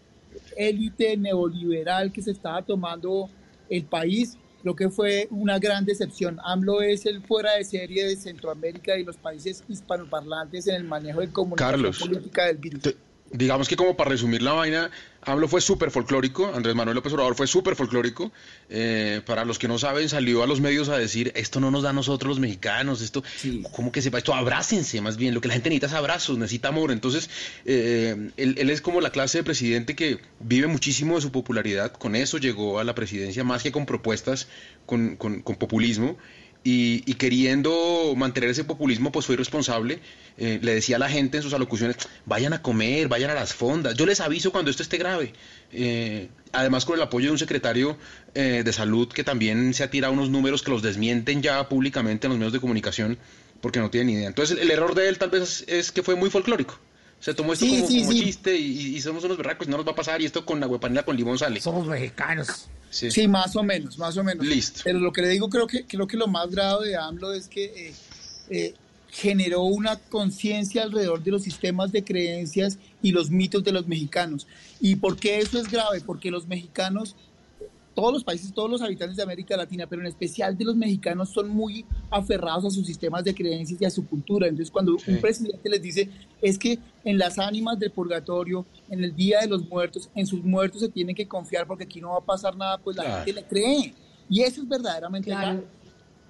élite 0.58 1.18
neoliberal 1.18 2.12
que 2.12 2.22
se 2.22 2.32
estaba 2.32 2.62
tomando 2.62 3.30
el 3.70 3.84
país, 3.86 4.38
creo 4.62 4.76
que 4.76 4.90
fue 4.90 5.28
una 5.30 5.60
gran 5.60 5.86
decepción. 5.86 6.40
AMLO 6.44 6.82
es 6.82 7.06
el 7.06 7.22
fuera 7.22 7.54
de 7.54 7.64
serie 7.66 8.08
de 8.08 8.16
Centroamérica 8.16 8.98
y 8.98 9.04
los 9.04 9.18
países 9.18 9.64
hispanoparlantes 9.68 10.68
en 10.68 10.76
el 10.76 10.84
manejo 10.86 11.22
de 11.22 11.32
comunicación 11.32 11.72
Carlos. 11.72 12.00
política 12.00 12.46
del 12.46 12.58
virus. 12.58 12.96
Digamos 13.32 13.68
que 13.68 13.76
como 13.76 13.98
para 13.98 14.12
resumir 14.12 14.42
la 14.44 14.54
vaina, 14.54 14.92
AMLO 15.24 15.48
fue 15.48 15.60
súper 15.60 15.90
folclórico, 15.90 16.52
Andrés 16.54 16.76
Manuel 16.76 16.96
López 16.96 17.12
Obrador 17.14 17.36
fue 17.36 17.48
súper 17.48 17.76
folclórico. 17.76 18.32
Eh, 18.70 19.22
para 19.26 19.44
los 19.46 19.58
que 19.58 19.68
no 19.68 19.80
saben, 19.80 20.08
salió 20.10 20.44
a 20.44 20.48
los 20.48 20.62
medios 20.62 20.90
a 20.90 20.98
decir, 20.98 21.32
esto 21.36 21.60
no 21.60 21.72
nos 21.72 21.82
da 21.84 21.90
a 21.90 21.94
nosotros 21.94 22.30
los 22.30 22.40
mexicanos, 22.40 23.02
esto, 23.02 23.24
¿cómo 23.72 23.92
que 23.92 24.04
sepa 24.04 24.20
esto? 24.20 24.34
Abrácense 24.36 25.02
más 25.02 25.18
bien, 25.18 25.34
lo 25.34 25.42
que 25.42 25.48
la 25.48 25.56
gente 25.56 25.70
necesita 25.70 25.88
es 25.88 25.94
abrazos, 25.94 26.38
necesita 26.38 26.68
amor. 26.70 26.92
Entonces, 26.92 27.30
eh, 27.66 28.30
él, 28.38 28.56
él 28.60 28.70
es 28.70 28.80
como 28.82 29.02
la 29.02 29.10
clase 29.10 29.40
de 29.40 29.44
presidente 29.44 29.96
que 29.96 30.20
vive 30.40 30.68
muchísimo 30.68 31.16
de 31.16 31.22
su 31.22 31.32
popularidad, 31.32 31.92
con 31.94 32.16
eso 32.16 32.38
llegó 32.38 32.80
a 32.80 32.84
la 32.84 32.94
presidencia 32.94 33.44
más 33.44 33.64
que 33.64 33.72
con 33.72 33.88
propuestas, 33.88 34.48
con, 34.86 35.16
con- 35.18 35.42
con 35.42 35.56
populismo. 35.56 36.16
Y, 36.68 37.04
y 37.06 37.14
queriendo 37.14 38.16
mantener 38.18 38.50
ese 38.50 38.64
populismo, 38.64 39.12
pues 39.12 39.28
fue 39.28 39.36
irresponsable. 39.36 40.00
Eh, 40.40 40.58
le 40.64 40.74
decía 40.74 40.96
a 40.96 41.00
la 41.00 41.08
gente 41.08 41.38
en 41.38 41.44
sus 41.44 41.54
alocuciones, 41.54 41.96
vayan 42.26 42.54
a 42.54 42.64
comer, 42.64 43.08
vayan 43.08 43.30
a 43.30 43.36
las 43.36 43.54
fondas. 43.54 43.96
Yo 43.96 44.08
les 44.08 44.20
aviso 44.20 44.52
cuando 44.52 44.72
esto 44.72 44.82
esté 44.82 44.98
grave. 44.98 45.32
Eh, 45.72 46.28
además, 46.54 46.84
con 46.86 46.96
el 46.96 47.04
apoyo 47.04 47.28
de 47.28 47.34
un 47.34 47.38
secretario 47.38 48.00
eh, 48.34 48.64
de 48.66 48.74
salud 48.74 49.08
que 49.08 49.24
también 49.24 49.76
se 49.76 49.84
ha 49.84 49.92
tirado 49.92 50.12
unos 50.12 50.32
números 50.32 50.64
que 50.64 50.72
los 50.72 50.82
desmienten 50.82 51.44
ya 51.44 51.70
públicamente 51.70 52.26
en 52.26 52.32
los 52.32 52.40
medios 52.40 52.54
de 52.54 52.60
comunicación, 52.60 53.20
porque 53.62 53.80
no 53.80 53.92
tienen 53.92 54.10
idea. 54.10 54.28
Entonces, 54.28 54.58
el 54.60 54.72
error 54.72 54.96
de 54.96 55.08
él 55.08 55.20
tal 55.20 55.30
vez 55.30 55.66
es 55.68 55.92
que 55.92 56.02
fue 56.02 56.16
muy 56.16 56.32
folclórico. 56.32 56.80
Se 57.20 57.34
tomó 57.34 57.54
esto 57.54 57.66
Sí, 57.66 57.78
como, 57.78 57.88
sí, 57.88 58.00
como 58.02 58.12
sí. 58.12 58.24
chiste 58.24 58.56
y, 58.56 58.96
y 58.96 59.02
somos 59.02 59.24
unos 59.24 59.38
berracos, 59.38 59.68
no 59.68 59.78
nos 59.78 59.88
va 59.88 59.92
a 59.94 59.96
pasar 59.96 60.22
y 60.22 60.26
esto 60.26 60.46
con 60.46 60.62
agua 60.64 60.80
panela 60.80 61.04
con 61.04 61.16
limón 61.18 61.40
sale. 61.40 61.60
Somos 61.60 61.88
mexicanos. 61.88 62.68
Sí. 62.92 63.10
Sí, 63.12 63.28
más 63.28 63.56
o 63.56 63.64
menos, 63.64 63.98
más 63.98 64.16
o 64.18 64.24
menos. 64.24 64.46
Listo. 64.46 64.82
Pero 64.84 65.00
lo 65.00 65.12
que 65.12 65.22
le 65.22 65.30
digo, 65.30 65.50
creo 65.50 65.68
que, 65.68 65.86
creo 65.86 66.08
que 66.08 66.18
lo 66.18 66.28
más 66.28 66.50
grave 66.52 66.90
de 66.90 66.96
AMLO 66.98 67.34
es 67.34 67.48
que 67.48 67.66
eh, 67.90 67.94
eh, 68.50 68.74
generó 69.10 69.64
una 69.64 69.98
conciencia 69.98 70.84
alrededor 70.84 71.24
de 71.24 71.32
los 71.32 71.44
sistemas 71.44 71.92
de 71.92 72.04
creencias 72.04 72.78
y 73.02 73.12
los 73.12 73.32
mitos 73.32 73.64
de 73.64 73.72
los 73.72 73.88
mexicanos. 73.88 74.46
¿Y 74.80 74.98
por 74.98 75.18
qué 75.18 75.40
eso 75.40 75.60
es 75.60 75.70
grave? 75.70 76.02
Porque 76.02 76.30
los 76.32 76.48
mexicanos, 76.48 77.16
todos 77.96 78.12
los 78.14 78.24
países, 78.24 78.54
todos 78.54 78.70
los 78.70 78.82
habitantes 78.82 79.16
de 79.18 79.24
América 79.24 79.56
Latina, 79.58 79.88
pero 79.88 80.02
en 80.02 80.08
especial 80.08 80.58
de 80.58 80.66
los 80.66 80.76
mexicanos, 80.76 81.30
son 81.30 81.48
muy 81.50 81.86
aferrados 82.12 82.66
a 82.66 82.70
sus 82.70 82.86
sistemas 82.86 83.24
de 83.24 83.34
creencias 83.34 83.82
y 83.82 83.86
a 83.86 83.90
su 83.90 84.06
cultura. 84.06 84.48
Entonces, 84.48 84.70
cuando 84.70 84.98
un 85.08 85.18
presidente 85.22 85.70
les 85.70 85.82
dice, 85.82 86.10
es 86.42 86.60
que 86.60 86.78
en 87.06 87.18
las 87.18 87.40
ánimas 87.40 87.80
del 87.80 87.92
purgatorio, 87.92 88.66
en 88.90 89.04
el 89.04 89.16
Día 89.16 89.40
de 89.40 89.48
los 89.48 89.68
Muertos, 89.68 90.10
en 90.14 90.28
sus 90.28 90.44
muertos 90.44 90.82
se 90.82 90.90
tienen 90.90 91.16
que 91.16 91.26
confiar 91.28 91.66
porque 91.66 91.86
aquí 91.86 92.02
no 92.02 92.10
va 92.12 92.18
a 92.18 92.22
pasar 92.26 92.56
nada, 92.56 92.78
pues 92.78 92.98
la 92.98 93.04
Claro. 93.04 93.26
gente 93.26 93.42
le 93.42 93.48
cree. 93.48 93.94
Y 94.30 94.42
eso 94.42 94.62
es 94.62 94.68
verdaderamente 94.68 95.30
grave. 95.30 95.64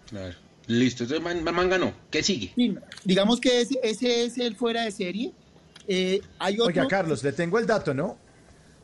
Claro. 0.07 0.35
Listo, 0.67 1.03
entonces 1.03 1.23
Man, 1.43 1.43
Man 1.55 1.69
ganó. 1.69 1.93
¿Qué 2.09 2.23
sigue? 2.23 2.51
Sí, 2.55 2.75
digamos 3.03 3.39
que 3.39 3.61
ese, 3.61 3.79
ese 3.83 4.23
es 4.25 4.37
el 4.37 4.55
fuera 4.55 4.83
de 4.83 4.91
serie. 4.91 5.31
Eh, 5.87 6.21
hay 6.39 6.55
otro, 6.55 6.65
Oiga, 6.65 6.87
Carlos, 6.87 7.23
le 7.23 7.31
tengo 7.31 7.59
el 7.59 7.67
dato, 7.67 7.93
¿no? 7.93 8.17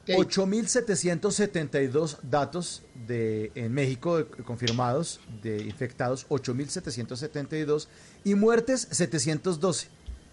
Ok. 0.03 0.09
8.772 0.27 2.17
datos 2.23 2.81
de, 3.07 3.51
en 3.55 3.73
México 3.73 4.17
de- 4.17 4.25
confirmados 4.25 5.19
de 5.43 5.61
infectados, 5.63 6.27
8.772 6.29 7.87
y 8.23 8.35
muertes 8.35 8.87
712. 8.91 9.87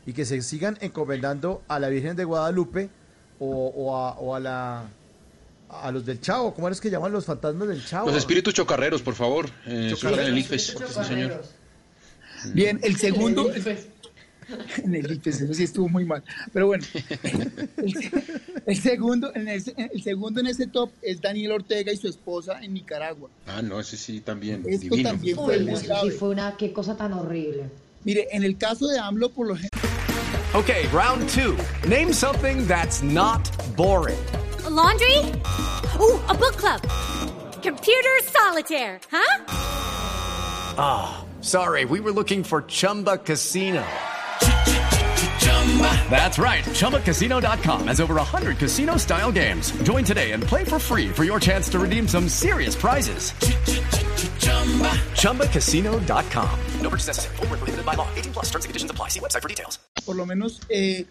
Y 0.06 0.12
que 0.14 0.24
se 0.24 0.40
sigan 0.42 0.78
encomendando 0.80 1.62
a 1.68 1.78
la 1.78 1.88
Virgen 1.90 2.16
de 2.16 2.24
Guadalupe 2.24 2.88
o, 3.38 3.68
o 3.68 3.94
a, 3.96 4.12
o 4.18 4.34
a 4.34 4.40
la 4.40 4.90
a 5.70 5.90
los 5.92 6.06
del 6.06 6.18
Chavo, 6.18 6.54
¿cómo 6.54 6.66
es 6.70 6.80
que 6.80 6.88
llaman 6.88 7.12
los 7.12 7.26
fantasmas 7.26 7.68
del 7.68 7.84
Chavo? 7.84 8.06
Los 8.08 8.16
espíritus 8.16 8.54
chocarreros, 8.54 9.02
por 9.02 9.14
favor. 9.14 9.50
Eh, 9.66 9.94
en 10.02 10.18
el 10.20 10.38
IFES. 10.38 10.66
Sí, 10.78 11.04
señor. 11.06 11.42
Bien, 12.54 12.80
el 12.82 12.96
segundo. 12.96 13.50
En 14.84 14.94
el 14.94 15.10
IFES, 15.12 15.42
eso 15.42 15.54
sí 15.54 15.64
estuvo 15.64 15.88
muy 15.88 16.04
mal. 16.04 16.22
Pero 16.52 16.66
bueno, 16.68 16.84
el, 17.76 18.10
el 18.66 18.76
segundo, 18.80 19.30
en 19.34 19.48
ese- 19.48 19.74
el 19.92 20.02
segundo 20.02 20.40
en 20.40 20.46
ese 20.46 20.66
top 20.66 20.90
es 21.02 21.20
Daniel 21.20 21.52
Ortega 21.52 21.92
y 21.92 21.96
su 21.96 22.08
esposa 22.08 22.60
en 22.62 22.74
Nicaragua. 22.74 23.28
Ah, 23.46 23.60
no, 23.62 23.78
ese 23.80 23.96
sí 23.96 24.20
también. 24.20 24.64
Esto 24.66 24.88
divino. 24.94 25.10
también 25.10 25.36
fue 25.36 25.58
Uy, 25.58 25.64
muy 25.66 25.80
grave. 25.82 26.10
fue 26.12 26.28
una, 26.30 26.56
qué 26.56 26.72
cosa 26.72 26.96
tan 26.96 27.12
horrible. 27.12 27.64
Mire, 28.04 28.28
en 28.32 28.42
el 28.44 28.56
caso 28.56 28.86
de 28.86 28.98
AMLO, 28.98 29.30
por 29.30 29.46
lo 29.48 29.54
general. 29.56 29.70
Okay, 30.54 30.86
round 30.92 31.28
two. 31.28 31.56
Name 31.88 32.12
something 32.12 32.66
that's 32.66 33.02
not 33.02 33.50
boring. 33.76 34.18
A 34.64 34.70
laundry? 34.70 35.18
Ooh, 36.00 36.18
a 36.28 36.34
book 36.34 36.56
club. 36.56 36.80
Computer 37.62 38.10
solitaire, 38.24 38.98
huh? 39.10 39.44
Ah, 40.78 41.24
sorry, 41.42 41.84
we 41.84 42.00
were 42.00 42.12
looking 42.12 42.42
for 42.44 42.62
Chumba 42.62 43.18
Casino. 43.18 43.84
That's 46.10 46.38
right. 46.38 46.64
ChumbaCasino.com 46.64 47.86
has 47.86 48.00
over 48.00 48.14
100 48.14 48.58
casino 48.58 48.96
style 48.96 49.30
games. 49.30 49.70
Join 49.82 50.02
today 50.02 50.32
and 50.32 50.42
play 50.42 50.64
for 50.64 50.80
free 50.80 51.08
for 51.08 51.24
your 51.24 51.38
chance 51.38 51.68
to 51.68 51.78
redeem 51.78 52.08
some 52.08 52.28
serious 52.28 52.74
prizes. 52.74 53.32
ChumbaCasino.com. 55.14 56.50
No 56.80 56.90
purchase 56.90 57.06
necessary. 57.06 57.36
Prohibited 57.36 57.86
by 57.86 57.94
law. 57.94 58.08
18 58.16 58.32
plus 58.32 58.46
terms 58.46 58.64
and 58.64 58.70
conditions 58.70 58.90
apply. 58.90 59.08
See 59.08 59.20
website 59.20 59.42
for 59.42 59.48
details. 59.48 59.78
por 60.08 60.16
lo 60.16 60.24
menos 60.24 60.60
eh, 60.70 61.04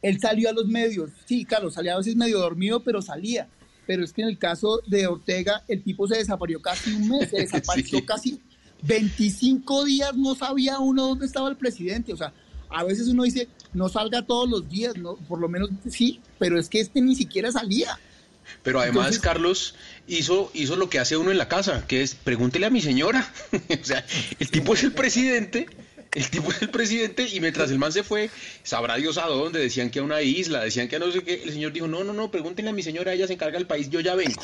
él 0.00 0.18
salió 0.20 0.48
a 0.48 0.52
los 0.52 0.66
medios. 0.66 1.10
Sí, 1.26 1.44
claro, 1.44 1.70
salía 1.70 1.92
a 1.92 1.98
veces 1.98 2.16
medio 2.16 2.38
dormido, 2.38 2.80
pero 2.80 3.02
salía. 3.02 3.46
Pero 3.86 4.02
es 4.02 4.12
que 4.14 4.22
en 4.22 4.28
el 4.28 4.38
caso 4.38 4.80
de 4.86 5.06
Ortega, 5.06 5.62
el 5.68 5.82
tipo 5.82 6.08
se 6.08 6.16
desapareció 6.16 6.62
casi 6.62 6.94
un 6.94 7.08
mes, 7.08 7.28
se 7.28 7.36
desapareció 7.40 8.04
casi 8.06 8.40
25 8.82 9.84
días, 9.84 10.16
no 10.16 10.34
sabía 10.34 10.78
uno 10.78 11.08
dónde 11.08 11.26
estaba 11.26 11.50
el 11.50 11.56
presidente. 11.56 12.14
O 12.14 12.16
sea, 12.16 12.32
a 12.70 12.84
veces 12.84 13.08
uno 13.08 13.24
dice, 13.24 13.48
no 13.72 13.88
salga 13.88 14.22
todos 14.22 14.48
los 14.48 14.68
días, 14.68 14.96
no, 14.96 15.16
por 15.16 15.40
lo 15.40 15.48
menos 15.48 15.70
sí, 15.88 16.20
pero 16.38 16.58
es 16.58 16.68
que 16.68 16.80
este 16.80 17.00
ni 17.00 17.14
siquiera 17.14 17.50
salía. 17.52 17.98
Pero 18.62 18.80
además, 18.80 19.06
Entonces- 19.06 19.22
Carlos 19.22 19.74
hizo, 20.06 20.50
hizo 20.54 20.76
lo 20.76 20.88
que 20.88 20.98
hace 20.98 21.16
uno 21.16 21.30
en 21.30 21.38
la 21.38 21.48
casa, 21.48 21.86
que 21.86 22.02
es 22.02 22.14
pregúntele 22.14 22.66
a 22.66 22.70
mi 22.70 22.80
señora. 22.80 23.32
o 23.52 23.84
sea, 23.84 24.04
el 24.38 24.50
tipo 24.50 24.74
es 24.74 24.84
el 24.84 24.92
presidente, 24.92 25.66
el 26.12 26.30
tipo 26.30 26.50
es 26.50 26.62
el 26.62 26.70
presidente, 26.70 27.28
y 27.28 27.40
mientras 27.40 27.70
el 27.70 27.78
man 27.78 27.92
se 27.92 28.02
fue, 28.02 28.30
sabrá 28.62 28.96
Dios 28.96 29.18
a 29.18 29.26
dónde, 29.26 29.58
decían 29.58 29.90
que 29.90 29.98
a 29.98 30.02
una 30.02 30.22
isla, 30.22 30.62
decían 30.62 30.88
que 30.88 30.96
a 30.96 30.98
no 30.98 31.10
sé 31.10 31.22
qué, 31.22 31.42
el 31.42 31.52
señor 31.52 31.72
dijo, 31.72 31.88
no, 31.88 32.04
no, 32.04 32.12
no, 32.12 32.30
pregúntenle 32.30 32.70
a 32.70 32.74
mi 32.74 32.82
señora, 32.82 33.12
ella 33.12 33.26
se 33.26 33.34
encarga 33.34 33.58
del 33.58 33.66
país, 33.66 33.90
yo 33.90 34.00
ya 34.00 34.14
vengo. 34.14 34.42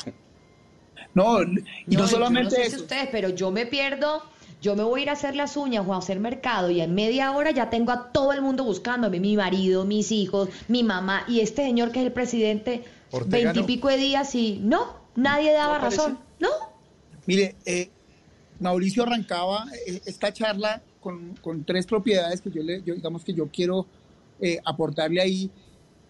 No, 1.13 1.43
y 1.43 1.95
no, 1.95 2.07
solamente 2.07 2.57
no 2.57 2.63
sé 2.63 2.69
si 2.71 2.75
ustedes, 2.77 3.09
pero 3.11 3.29
yo 3.29 3.51
me 3.51 3.65
pierdo. 3.65 4.23
Yo 4.63 4.77
me 4.77 4.83
voy 4.83 5.01
a 5.01 5.03
ir 5.03 5.09
a 5.09 5.13
hacer 5.13 5.35
las 5.35 5.57
uñas 5.57 5.85
o 5.85 5.93
a 5.93 5.97
hacer 5.97 6.21
mercado 6.21 6.71
y 6.71 6.79
en 6.79 6.95
media 6.95 7.33
hora 7.33 7.51
ya 7.51 7.69
tengo 7.69 7.91
a 7.91 8.13
todo 8.13 8.31
el 8.31 8.41
mundo 8.41 8.63
buscándome, 8.63 9.19
mi 9.19 9.35
marido, 9.35 9.83
mis 9.83 10.09
hijos, 10.13 10.47
mi 10.69 10.83
mamá 10.83 11.25
y 11.27 11.41
este 11.41 11.65
señor 11.65 11.91
que 11.91 11.99
es 11.99 12.05
el 12.05 12.13
presidente, 12.13 12.85
no. 13.11 13.25
veintipico 13.25 13.89
de 13.89 13.97
días 13.97 14.33
y 14.35 14.61
no, 14.63 14.95
nadie 15.17 15.51
daba 15.51 15.79
razón, 15.79 16.17
¿no? 16.39 16.47
Mire, 17.25 17.57
eh, 17.65 17.89
Mauricio 18.61 19.03
arrancaba 19.03 19.65
eh, 19.85 20.01
esta 20.05 20.31
charla 20.31 20.81
con, 21.01 21.35
con 21.41 21.65
tres 21.65 21.85
propiedades 21.85 22.39
que 22.39 22.49
yo, 22.49 22.63
le, 22.63 22.81
yo 22.83 22.95
digamos 22.95 23.25
que 23.25 23.33
yo 23.33 23.49
quiero 23.49 23.85
eh, 24.39 24.61
aportarle 24.63 25.19
ahí, 25.19 25.51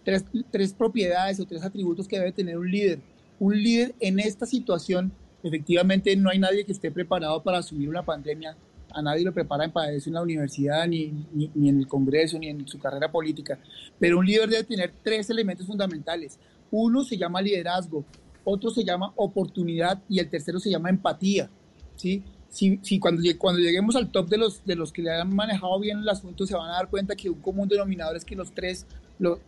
tres, 0.05 0.23
tres 0.51 0.73
propiedades 0.73 1.39
o 1.39 1.45
tres 1.45 1.63
atributos 1.63 2.07
que 2.07 2.19
debe 2.19 2.31
tener 2.31 2.59
un 2.59 2.69
líder. 2.69 2.99
Un 3.39 3.61
líder 3.61 3.95
en 3.99 4.19
esta 4.19 4.45
situación, 4.45 5.11
efectivamente 5.43 6.15
no 6.15 6.29
hay 6.29 6.39
nadie 6.39 6.65
que 6.65 6.71
esté 6.71 6.91
preparado 6.91 7.43
para 7.43 7.59
asumir 7.59 7.89
una 7.89 8.03
pandemia, 8.03 8.55
a 8.91 9.01
nadie 9.01 9.23
lo 9.23 9.33
preparan 9.33 9.71
para 9.71 9.91
eso 9.91 10.09
en 10.09 10.15
la 10.15 10.21
universidad, 10.21 10.87
ni, 10.87 11.11
ni, 11.33 11.49
ni 11.53 11.69
en 11.69 11.79
el 11.79 11.87
Congreso, 11.87 12.37
ni 12.39 12.47
en 12.47 12.67
su 12.67 12.79
carrera 12.79 13.11
política, 13.11 13.59
pero 13.99 14.19
un 14.19 14.25
líder 14.25 14.49
debe 14.49 14.63
tener 14.63 14.93
tres 15.03 15.29
elementos 15.29 15.67
fundamentales. 15.67 16.39
Uno 16.71 17.03
se 17.03 17.17
llama 17.17 17.41
liderazgo, 17.41 18.05
otro 18.43 18.69
se 18.69 18.83
llama 18.83 19.13
oportunidad 19.15 20.01
y 20.09 20.19
el 20.19 20.29
tercero 20.29 20.59
se 20.59 20.69
llama 20.69 20.89
empatía. 20.89 21.49
¿sí? 21.95 22.23
Si, 22.49 22.79
si 22.83 22.99
cuando, 22.99 23.21
cuando 23.37 23.61
lleguemos 23.61 23.95
al 23.95 24.11
top 24.11 24.29
de 24.29 24.37
los, 24.37 24.65
de 24.65 24.75
los 24.75 24.91
que 24.91 25.01
le 25.01 25.11
han 25.11 25.33
manejado 25.35 25.79
bien 25.79 25.99
el 25.99 26.09
asunto, 26.09 26.45
se 26.45 26.55
van 26.55 26.69
a 26.69 26.73
dar 26.73 26.89
cuenta 26.89 27.15
que 27.15 27.29
un 27.29 27.41
común 27.41 27.67
denominador 27.67 28.15
es 28.15 28.25
que 28.25 28.35
los 28.35 28.51
tres, 28.51 28.85
lo, 29.17 29.39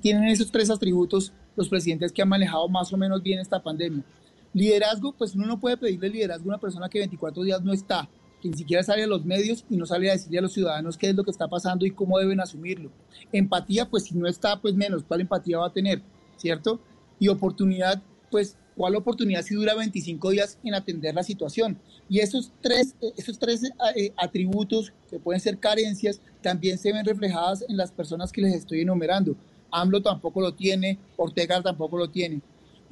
tienen 0.00 0.24
esos 0.24 0.50
tres 0.50 0.70
atributos 0.70 1.32
los 1.56 1.68
presidentes 1.68 2.12
que 2.12 2.22
han 2.22 2.28
manejado 2.28 2.68
más 2.68 2.92
o 2.92 2.96
menos 2.96 3.22
bien 3.22 3.40
esta 3.40 3.62
pandemia. 3.62 4.02
Liderazgo, 4.54 5.12
pues 5.12 5.34
uno 5.34 5.46
no 5.46 5.58
puede 5.58 5.76
pedirle 5.76 6.10
liderazgo 6.10 6.44
a 6.44 6.54
una 6.54 6.60
persona 6.60 6.88
que 6.88 6.98
24 6.98 7.42
días 7.42 7.62
no 7.62 7.72
está, 7.72 8.08
que 8.40 8.48
ni 8.48 8.56
siquiera 8.56 8.82
sale 8.82 9.04
a 9.04 9.06
los 9.06 9.24
medios 9.24 9.64
y 9.70 9.76
no 9.76 9.86
sale 9.86 10.10
a 10.10 10.12
decirle 10.12 10.38
a 10.38 10.42
los 10.42 10.52
ciudadanos 10.52 10.98
qué 10.98 11.08
es 11.08 11.14
lo 11.14 11.24
que 11.24 11.30
está 11.30 11.48
pasando 11.48 11.86
y 11.86 11.90
cómo 11.90 12.18
deben 12.18 12.40
asumirlo. 12.40 12.90
Empatía, 13.32 13.88
pues 13.88 14.04
si 14.04 14.14
no 14.14 14.26
está, 14.26 14.60
pues 14.60 14.74
menos, 14.74 15.04
¿cuál 15.04 15.22
empatía 15.22 15.58
va 15.58 15.68
a 15.68 15.72
tener? 15.72 16.02
¿Cierto? 16.36 16.80
Y 17.18 17.28
oportunidad, 17.28 18.02
pues 18.30 18.56
¿cuál 18.76 18.96
oportunidad 18.96 19.42
si 19.42 19.54
dura 19.54 19.74
25 19.74 20.30
días 20.30 20.58
en 20.64 20.74
atender 20.74 21.14
la 21.14 21.22
situación? 21.22 21.78
Y 22.08 22.18
esos 22.18 22.52
tres, 22.60 22.94
esos 23.16 23.38
tres 23.38 23.62
eh, 23.96 24.12
atributos 24.16 24.92
que 25.08 25.18
pueden 25.18 25.40
ser 25.40 25.58
carencias 25.58 26.20
también 26.42 26.78
se 26.78 26.92
ven 26.92 27.04
reflejadas 27.04 27.64
en 27.68 27.76
las 27.76 27.92
personas 27.92 28.32
que 28.32 28.42
les 28.42 28.54
estoy 28.54 28.80
enumerando. 28.80 29.36
AMLO 29.70 30.02
tampoco 30.02 30.40
lo 30.40 30.54
tiene, 30.54 30.98
Ortega 31.16 31.62
tampoco 31.62 31.96
lo 31.96 32.10
tiene. 32.10 32.42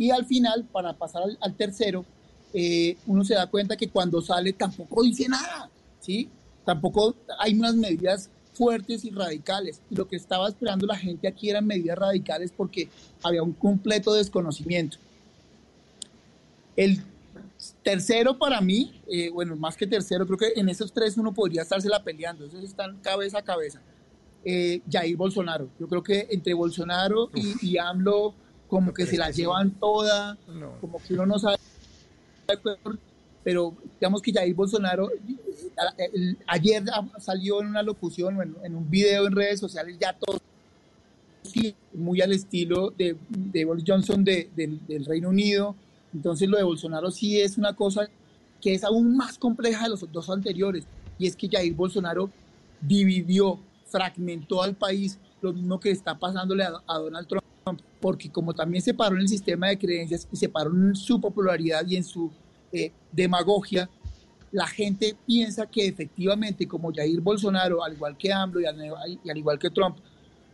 Y 0.00 0.10
al 0.10 0.24
final, 0.24 0.64
para 0.72 0.94
pasar 0.94 1.24
al, 1.38 1.54
tercero, 1.56 2.06
eh, 2.54 2.96
uno 3.06 3.22
se 3.22 3.34
da 3.34 3.46
cuenta 3.48 3.76
que 3.76 3.90
cuando 3.90 4.22
sale 4.22 4.54
tampoco 4.54 5.02
dice 5.02 5.28
nada, 5.28 5.68
¿sí? 6.00 6.26
Tampoco 6.64 7.14
hay 7.38 7.52
unas 7.52 7.74
medidas 7.74 8.30
fuertes 8.54 9.04
y 9.04 9.10
radicales. 9.10 9.82
Lo 9.90 10.08
que 10.08 10.16
estaba 10.16 10.48
esperando 10.48 10.86
la 10.86 10.96
gente 10.96 11.28
aquí 11.28 11.50
eran 11.50 11.66
medidas 11.66 11.98
radicales 11.98 12.50
porque 12.50 12.88
había 13.22 13.42
un 13.42 13.52
completo 13.52 14.14
desconocimiento. 14.14 14.96
El 16.76 17.02
tercero 17.82 18.38
para 18.38 18.62
mí, 18.62 19.02
eh, 19.06 19.28
bueno, 19.28 19.54
más 19.54 19.76
que 19.76 19.86
tercero, 19.86 20.26
creo 20.26 20.38
que 20.38 20.58
en 20.58 20.70
esos 20.70 20.94
tres 20.94 21.18
uno 21.18 21.34
podría 21.34 21.60
estársela 21.60 22.02
peleando, 22.02 22.46
esos 22.46 22.64
están 22.64 22.96
cabeza 23.02 23.40
a 23.40 23.42
cabeza. 23.42 23.82
Eh, 24.46 24.80
Jair 24.90 25.18
Bolsonaro, 25.18 25.68
yo 25.78 25.86
creo 25.86 26.02
que 26.02 26.26
entre 26.30 26.54
Bolsonaro 26.54 27.30
y, 27.34 27.72
y 27.72 27.76
AMLO 27.76 28.34
como 28.70 28.94
que 28.94 29.04
se 29.04 29.16
la 29.18 29.30
llevan 29.30 29.72
toda, 29.72 30.38
como 30.80 31.02
que 31.02 31.14
uno 31.14 31.26
no 31.26 31.38
sabe, 31.38 31.56
pero 33.42 33.74
digamos 33.98 34.22
que 34.22 34.32
Jair 34.32 34.54
Bolsonaro, 34.54 35.08
ayer 36.46 36.84
salió 37.18 37.60
en 37.60 37.66
una 37.68 37.82
locución, 37.82 38.40
en, 38.40 38.56
en 38.62 38.76
un 38.76 38.88
video 38.90 39.26
en 39.26 39.34
redes 39.34 39.60
sociales, 39.60 39.96
ya 40.00 40.12
todo 40.12 40.38
sí, 41.42 41.74
muy 41.94 42.20
al 42.20 42.32
estilo 42.32 42.90
de, 42.90 43.16
de 43.28 43.64
Boris 43.64 43.84
Johnson 43.86 44.22
de- 44.24 44.50
del- 44.54 44.86
del 44.86 45.04
Reino 45.04 45.30
Unido. 45.30 45.74
Entonces 46.12 46.48
lo 46.48 46.56
de 46.58 46.62
Bolsonaro 46.64 47.10
sí 47.10 47.40
es 47.40 47.56
una 47.58 47.74
cosa 47.74 48.08
que 48.60 48.74
es 48.74 48.84
aún 48.84 49.16
más 49.16 49.38
compleja 49.38 49.84
de 49.84 49.90
los 49.90 50.12
dos 50.12 50.28
anteriores. 50.30 50.84
Y 51.18 51.26
es 51.26 51.34
que 51.36 51.48
Jair 51.48 51.74
Bolsonaro 51.74 52.30
dividió, 52.80 53.58
fragmentó 53.86 54.62
al 54.62 54.74
país, 54.74 55.18
lo 55.40 55.52
mismo 55.52 55.80
que 55.80 55.90
está 55.90 56.18
pasándole 56.18 56.64
a, 56.64 56.72
a 56.86 56.98
Donald 56.98 57.26
Trump, 57.26 57.39
porque 58.00 58.30
como 58.30 58.54
también 58.54 58.82
se 58.82 58.94
paró 58.94 59.16
en 59.16 59.22
el 59.22 59.28
sistema 59.28 59.68
de 59.68 59.78
creencias 59.78 60.26
y 60.32 60.36
se 60.36 60.48
paró 60.48 60.70
en 60.70 60.94
su 60.94 61.20
popularidad 61.20 61.86
y 61.86 61.96
en 61.96 62.04
su 62.04 62.30
eh, 62.72 62.92
demagogia, 63.12 63.88
la 64.52 64.66
gente 64.66 65.16
piensa 65.26 65.66
que 65.66 65.86
efectivamente 65.86 66.66
como 66.66 66.92
Jair 66.92 67.20
Bolsonaro, 67.20 67.84
al 67.84 67.92
igual 67.92 68.16
que 68.16 68.32
AMLO 68.32 68.60
y 68.60 68.66
al, 68.66 68.78
y 69.22 69.30
al 69.30 69.38
igual 69.38 69.58
que 69.58 69.70
Trump, 69.70 69.98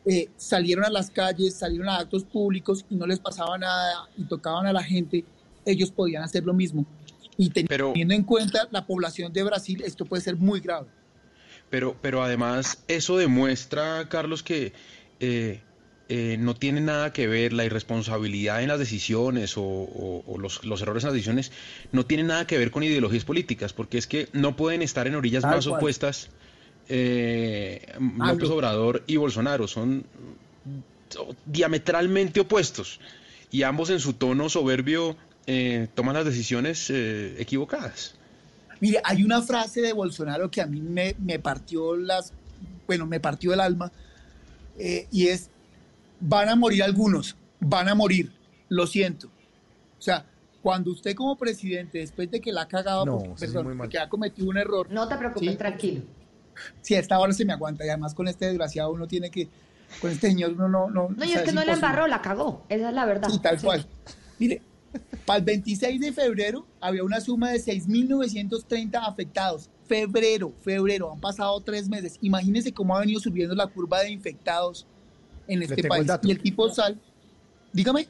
eh, 0.08 0.28
salieron 0.36 0.84
a 0.84 0.90
las 0.90 1.10
calles, 1.10 1.56
salieron 1.56 1.88
a 1.88 1.98
actos 1.98 2.24
públicos 2.24 2.84
y 2.88 2.94
no 2.94 3.06
les 3.06 3.18
pasaba 3.18 3.58
nada 3.58 4.08
y 4.16 4.24
tocaban 4.24 4.66
a 4.66 4.72
la 4.72 4.82
gente, 4.82 5.24
ellos 5.64 5.90
podían 5.90 6.22
hacer 6.22 6.44
lo 6.44 6.54
mismo. 6.54 6.86
Y 7.36 7.50
teniendo 7.50 8.14
en 8.14 8.22
cuenta 8.22 8.68
la 8.70 8.86
población 8.86 9.32
de 9.32 9.42
Brasil, 9.42 9.82
esto 9.84 10.04
puede 10.04 10.22
ser 10.22 10.36
muy 10.36 10.60
grave. 10.60 10.86
Pero, 11.70 11.96
pero 12.00 12.22
además 12.22 12.82
eso 12.86 13.16
demuestra, 13.16 14.08
Carlos, 14.08 14.42
que 14.42 14.72
eh, 15.18 15.60
eh, 16.08 16.36
no 16.38 16.54
tiene 16.54 16.80
nada 16.80 17.12
que 17.12 17.26
ver 17.26 17.52
la 17.52 17.64
irresponsabilidad 17.64 18.62
en 18.62 18.68
las 18.68 18.78
decisiones 18.78 19.56
o, 19.56 19.62
o- 19.62 20.22
o 20.26 20.38
los, 20.38 20.64
los 20.64 20.80
errores 20.82 21.02
en 21.02 21.08
las 21.08 21.14
decisiones, 21.14 21.50
no 21.92 22.06
tiene 22.06 22.22
nada 22.22 22.46
que 22.46 22.58
ver 22.58 22.70
con 22.70 22.82
ideologías 22.84 23.24
políticas, 23.24 23.72
porque 23.72 23.98
es 23.98 24.06
que 24.06 24.28
no 24.32 24.54
pueden 24.56 24.82
estar 24.82 25.06
en 25.06 25.14
orillas 25.16 25.42
Tal 25.42 25.56
más 25.56 25.66
cual. 25.66 25.78
opuestas 25.80 26.28
eh, 26.88 27.92
López. 28.18 28.48
Obrador 28.50 29.02
y 29.08 29.16
Bolsonaro, 29.16 29.66
son 29.66 30.04
diametralmente 31.44 32.40
opuestos 32.40 33.00
y 33.50 33.62
ambos 33.62 33.90
en 33.90 34.00
su 34.00 34.12
tono 34.12 34.48
soberbio 34.48 35.16
eh, 35.46 35.88
toman 35.94 36.14
las 36.14 36.24
decisiones 36.24 36.90
eh, 36.90 37.36
equivocadas. 37.38 38.14
Mire, 38.80 39.00
hay 39.04 39.22
una 39.22 39.40
frase 39.42 39.80
de 39.80 39.92
Bolsonaro 39.92 40.50
que 40.50 40.60
a 40.60 40.66
mí 40.66 40.80
me, 40.80 41.14
me 41.18 41.38
partió 41.38 41.96
las, 41.96 42.32
bueno, 42.86 43.06
me 43.06 43.20
partió 43.20 43.54
el 43.54 43.60
alma, 43.60 43.90
y 45.10 45.28
es, 45.28 45.48
van 46.20 46.48
a 46.48 46.56
morir 46.56 46.82
algunos, 46.82 47.36
van 47.60 47.88
a 47.88 47.94
morir, 47.94 48.32
lo 48.68 48.86
siento. 48.86 49.28
O 49.98 50.02
sea, 50.02 50.24
cuando 50.62 50.90
usted 50.90 51.14
como 51.14 51.36
presidente, 51.36 51.98
después 51.98 52.30
de 52.30 52.40
que 52.40 52.52
la 52.52 52.62
ha 52.62 52.68
cagado, 52.68 53.04
No, 53.06 53.18
porque, 53.18 53.38
sí, 53.38 53.46
sí, 53.46 53.52
perdón, 53.52 53.80
ha 54.00 54.08
cometido 54.08 54.48
un 54.48 54.58
error. 54.58 54.88
No 54.90 55.06
te 55.08 55.16
preocupes, 55.16 55.56
tranquilo. 55.56 56.02
Sí, 56.80 56.94
a 56.94 56.98
esta 57.00 57.18
hora 57.18 57.32
se 57.32 57.44
me 57.44 57.52
aguanta, 57.52 57.84
y 57.84 57.88
además 57.88 58.14
con 58.14 58.28
este 58.28 58.46
desgraciado 58.46 58.90
uno 58.90 59.06
tiene 59.06 59.30
que, 59.30 59.48
con 60.00 60.10
este 60.10 60.28
señor 60.28 60.52
uno 60.52 60.68
no... 60.68 60.90
No, 60.90 61.08
No, 61.10 61.24
y 61.24 61.28
sea, 61.28 61.40
es 61.40 61.44
que 61.44 61.52
no 61.52 61.64
la 61.64 61.74
embarró, 61.74 62.06
la 62.06 62.22
cagó. 62.22 62.64
Esa 62.68 62.88
es 62.88 62.94
la 62.94 63.04
verdad. 63.04 63.28
Sí, 63.28 63.38
tal 63.38 63.58
Sí. 63.58 63.66
cual. 63.66 63.86
Mire, 64.38 64.62
para 65.26 65.38
el 65.38 65.44
26 65.44 66.00
de 66.00 66.12
febrero 66.12 66.66
había 66.80 67.04
una 67.04 67.20
suma 67.20 67.50
de 67.50 67.58
6.930 67.60 69.06
afectados. 69.06 69.68
Febrero, 69.86 70.52
febrero, 70.62 71.12
han 71.12 71.20
pasado 71.20 71.60
tres 71.60 71.88
meses. 71.88 72.18
Imagínense 72.22 72.72
cómo 72.72 72.96
ha 72.96 73.00
venido 73.00 73.20
subiendo 73.20 73.54
la 73.54 73.66
curva 73.66 74.00
de 74.00 74.10
infectados 74.10 74.86
en 75.48 75.62
este 75.62 75.76
tengo 75.76 75.94
el 75.94 75.98
país. 76.00 76.06
dato. 76.06 76.28
Y 76.28 76.30
el 76.32 76.40
tipo 76.40 76.68
sal, 76.72 77.00
dígame. 77.72 78.06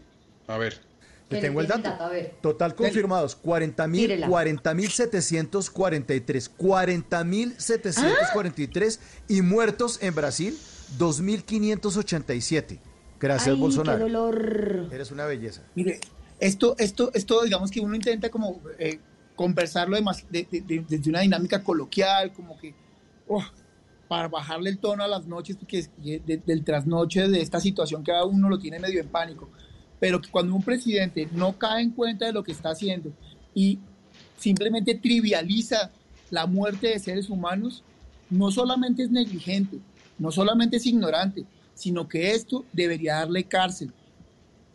A 0.46 0.58
ver. 0.58 0.80
Le 1.28 1.36
¿Qué 1.40 1.42
tengo 1.46 1.60
el 1.60 1.66
dato. 1.66 1.88
a 1.88 2.08
ver. 2.08 2.34
Total 2.40 2.74
confirmados, 2.76 3.34
40 3.34 3.88
mil, 3.88 4.00
Tírela. 4.02 4.28
40 4.28 4.74
mil 4.74 4.88
743, 4.90 6.48
40 6.50 7.24
mil 7.24 7.54
743 7.58 9.00
y 9.28 9.42
muertos 9.42 9.98
en 10.02 10.14
Brasil, 10.14 10.56
2.587. 10.98 12.78
Gracias, 13.18 13.54
Ay, 13.54 13.60
Bolsonaro. 13.60 13.98
qué 13.98 14.02
dolor. 14.04 14.88
Eres 14.92 15.10
una 15.10 15.24
belleza. 15.24 15.62
Mire, 15.74 15.98
esto, 16.38 16.76
esto, 16.78 17.10
esto, 17.14 17.42
digamos 17.42 17.70
que 17.70 17.80
uno 17.80 17.94
intenta 17.96 18.28
como 18.30 18.60
eh, 18.78 19.00
conversarlo 19.34 19.96
demas- 19.96 20.24
de- 20.30 20.46
de- 20.50 20.60
de- 20.60 20.84
desde 20.88 21.10
una 21.10 21.20
dinámica 21.22 21.62
coloquial, 21.64 22.32
como 22.32 22.58
que 22.58 22.74
oh, 23.26 23.42
para 24.08 24.28
bajarle 24.28 24.70
el 24.70 24.78
tono 24.78 25.02
a 25.02 25.08
las 25.08 25.26
noches, 25.26 25.56
porque 25.56 25.88
del 26.44 26.64
trasnoche 26.64 27.28
de 27.28 27.40
esta 27.40 27.60
situación 27.60 28.04
que 28.04 28.12
a 28.12 28.24
uno 28.24 28.48
lo 28.48 28.58
tiene 28.58 28.78
medio 28.78 29.00
en 29.00 29.08
pánico. 29.08 29.48
Pero 29.98 30.20
que 30.20 30.30
cuando 30.30 30.54
un 30.54 30.62
presidente 30.62 31.28
no 31.32 31.58
cae 31.58 31.82
en 31.82 31.90
cuenta 31.90 32.26
de 32.26 32.32
lo 32.32 32.44
que 32.44 32.52
está 32.52 32.70
haciendo 32.70 33.12
y 33.54 33.78
simplemente 34.36 34.94
trivializa 34.94 35.90
la 36.30 36.46
muerte 36.46 36.88
de 36.88 36.98
seres 36.98 37.30
humanos, 37.30 37.82
no 38.30 38.50
solamente 38.50 39.02
es 39.02 39.10
negligente, 39.10 39.78
no 40.18 40.30
solamente 40.30 40.76
es 40.76 40.86
ignorante, 40.86 41.44
sino 41.74 42.08
que 42.08 42.32
esto 42.32 42.64
debería 42.72 43.16
darle 43.16 43.44
cárcel. 43.44 43.92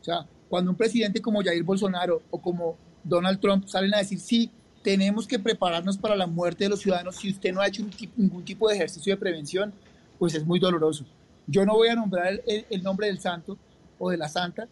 O 0.01 0.03
sea, 0.03 0.27
cuando 0.49 0.71
un 0.71 0.77
presidente 0.77 1.21
como 1.21 1.43
Jair 1.43 1.63
Bolsonaro 1.63 2.21
o 2.29 2.41
como 2.41 2.75
Donald 3.03 3.39
Trump 3.39 3.67
salen 3.67 3.93
a 3.93 3.99
decir, 3.99 4.19
sí, 4.19 4.51
tenemos 4.83 5.27
que 5.27 5.37
prepararnos 5.39 5.97
para 5.97 6.15
la 6.15 6.27
muerte 6.27 6.63
de 6.65 6.69
los 6.71 6.79
ciudadanos 6.79 7.15
si 7.15 7.29
usted 7.31 7.53
no 7.53 7.61
ha 7.61 7.67
hecho 7.67 7.83
ningún 8.15 8.43
tipo 8.43 8.67
de 8.67 8.75
ejercicio 8.75 9.13
de 9.13 9.17
prevención, 9.17 9.73
pues 10.17 10.33
es 10.33 10.45
muy 10.45 10.59
doloroso. 10.59 11.05
Yo 11.47 11.65
no 11.65 11.73
voy 11.73 11.89
a 11.89 11.95
nombrar 11.95 12.41
el, 12.45 12.83
nombre 12.83 13.07
del 13.07 13.19
santo 13.19 13.57
o 13.99 14.09
de 14.09 14.17
la 14.17 14.27
santa, 14.29 14.67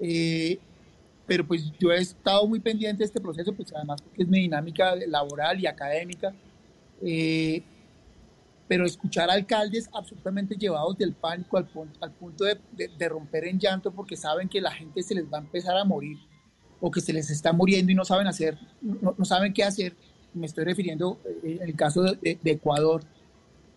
eh, 0.00 0.58
pero 1.26 1.46
pues 1.46 1.70
yo 1.78 1.90
he 1.90 1.98
estado 1.98 2.46
muy 2.46 2.60
pendiente 2.60 2.98
de 2.98 3.04
este 3.06 3.20
proceso, 3.20 3.52
pues 3.54 3.72
además 3.74 4.00
porque 4.02 4.22
es 4.22 4.28
mi 4.28 4.40
dinámica 4.40 4.94
laboral 5.06 5.60
y 5.60 5.66
académica. 5.66 6.34
eh, 7.02 7.62
pero 8.68 8.84
escuchar 8.84 9.30
alcaldes 9.30 9.88
absolutamente 9.92 10.56
llevados 10.56 10.98
del 10.98 11.12
pánico 11.14 11.56
al, 11.56 11.68
al 12.00 12.10
punto 12.10 12.42
de- 12.44 12.58
de 12.98 13.08
romper 13.08 13.44
en 13.44 13.60
llanto 13.60 13.92
porque 13.92 14.16
saben 14.16 14.48
que 14.48 14.60
la 14.60 14.72
gente 14.72 15.04
se 15.04 15.14
les 15.14 15.24
va 15.32 15.38
a 15.38 15.42
empezar 15.42 15.76
a 15.76 15.84
morir 15.84 16.18
o 16.80 16.90
que 16.90 17.00
se 17.00 17.12
les 17.12 17.30
está 17.30 17.52
muriendo 17.52 17.90
y 17.92 17.94
no 17.94 18.04
saben 18.04 18.26
hacer, 18.26 18.58
no, 18.82 19.14
no 19.16 19.24
saben 19.24 19.52
qué 19.52 19.64
hacer. 19.64 19.94
Me 20.34 20.46
estoy 20.46 20.64
refiriendo 20.64 21.18
eh, 21.42 21.58
en 21.60 21.68
el 21.68 21.74
caso 21.76 22.02
de, 22.02 22.38
Ecuador, 22.44 23.02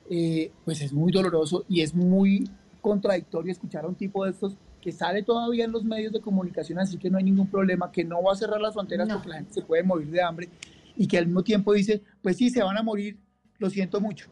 eh, 0.09 0.51
pues 0.65 0.81
es 0.81 0.91
muy 0.91 1.11
doloroso 1.11 1.65
y 1.69 1.81
es 1.81 1.93
muy 1.93 2.49
contradictorio 2.81 3.51
escuchar 3.51 3.85
a 3.85 3.88
un 3.88 3.95
tipo 3.95 4.26
de 4.26 4.31
estos 4.31 4.53
que 4.81 4.91
sale 4.91 5.23
todavía 5.23 5.65
en 5.65 5.71
los 5.71 5.84
medios 5.84 6.13
de 6.13 6.21
comunicación, 6.21 6.80
así 6.80 6.97
que 6.97 7.09
no 7.09 7.17
hay 7.17 7.23
ningún 7.26 7.47
problema, 7.47 7.91
que 7.91 8.03
no 8.05 8.23
va 8.23 8.34
a 8.34 8.35
cerrar 8.35 8.61
las 8.61 8.73
fronteras 8.73 9.07
No. 9.07 9.15
porque 9.15 9.30
la 9.30 9.35
gente 9.35 9.53
se 9.53 9.61
puede 9.61 9.84
morir 9.84 10.07
de 10.09 10.21
hambre 10.21 10.49
y 10.95 11.05
que 11.07 11.17
al 11.17 11.26
mismo 11.27 11.43
tiempo 11.43 11.73
dice, 11.73 12.01
pues 12.21 12.38
sí, 12.38 12.49
se 12.49 12.63
van 12.63 12.77
a 12.77 12.84
morir, 12.84 13.17
lo 13.57 13.69
siento 13.69 13.99
mucho. 14.01 14.30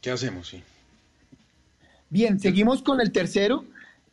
¿Qué 0.00 0.10
hacemos? 0.10 0.48
Sí. 0.48 0.62
Bien, 2.10 2.38
seguimos 2.38 2.82
con 2.82 3.00
el 3.00 3.10
tercero, 3.12 3.64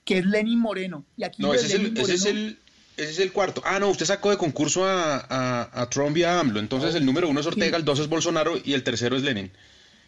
que 0.06 0.20
es 0.20 0.26
Lenin 0.26 0.60
Moreno. 0.60 1.06
Y 1.18 1.24
aquí 1.24 1.42
No, 1.44 1.54
ese 1.54 1.68
es, 1.68 1.74
el, 1.76 1.84
Lenin 1.84 1.98
ese, 1.98 2.14
es 2.16 2.22
Moreno- 2.26 2.40
el, 2.48 2.60
ese 2.98 3.12
es 3.12 3.20
el 3.20 3.32
cuarto. 3.32 3.62
Ah, 3.66 3.80
no, 3.80 3.90
usted 3.90 4.06
sacó 4.06 4.30
de 4.30 4.38
concurso 4.38 4.86
a, 4.86 5.18
a, 5.18 5.82
a 5.82 5.90
Trump 5.90 6.16
y 6.18 6.24
a 6.24 6.40
AMLO. 6.40 6.60
Entonces 6.60 6.96
el 6.96 7.06
número 7.06 7.30
uno 7.30 7.40
es 7.40 7.46
Ortega, 7.46 7.78
el 7.78 7.86
dos 7.86 8.00
es 8.00 8.08
Bolsonaro 8.08 8.54
y 8.64 8.74
el 8.74 8.84
tercero 8.84 9.16
es 9.16 9.24
Lenin. 9.24 9.52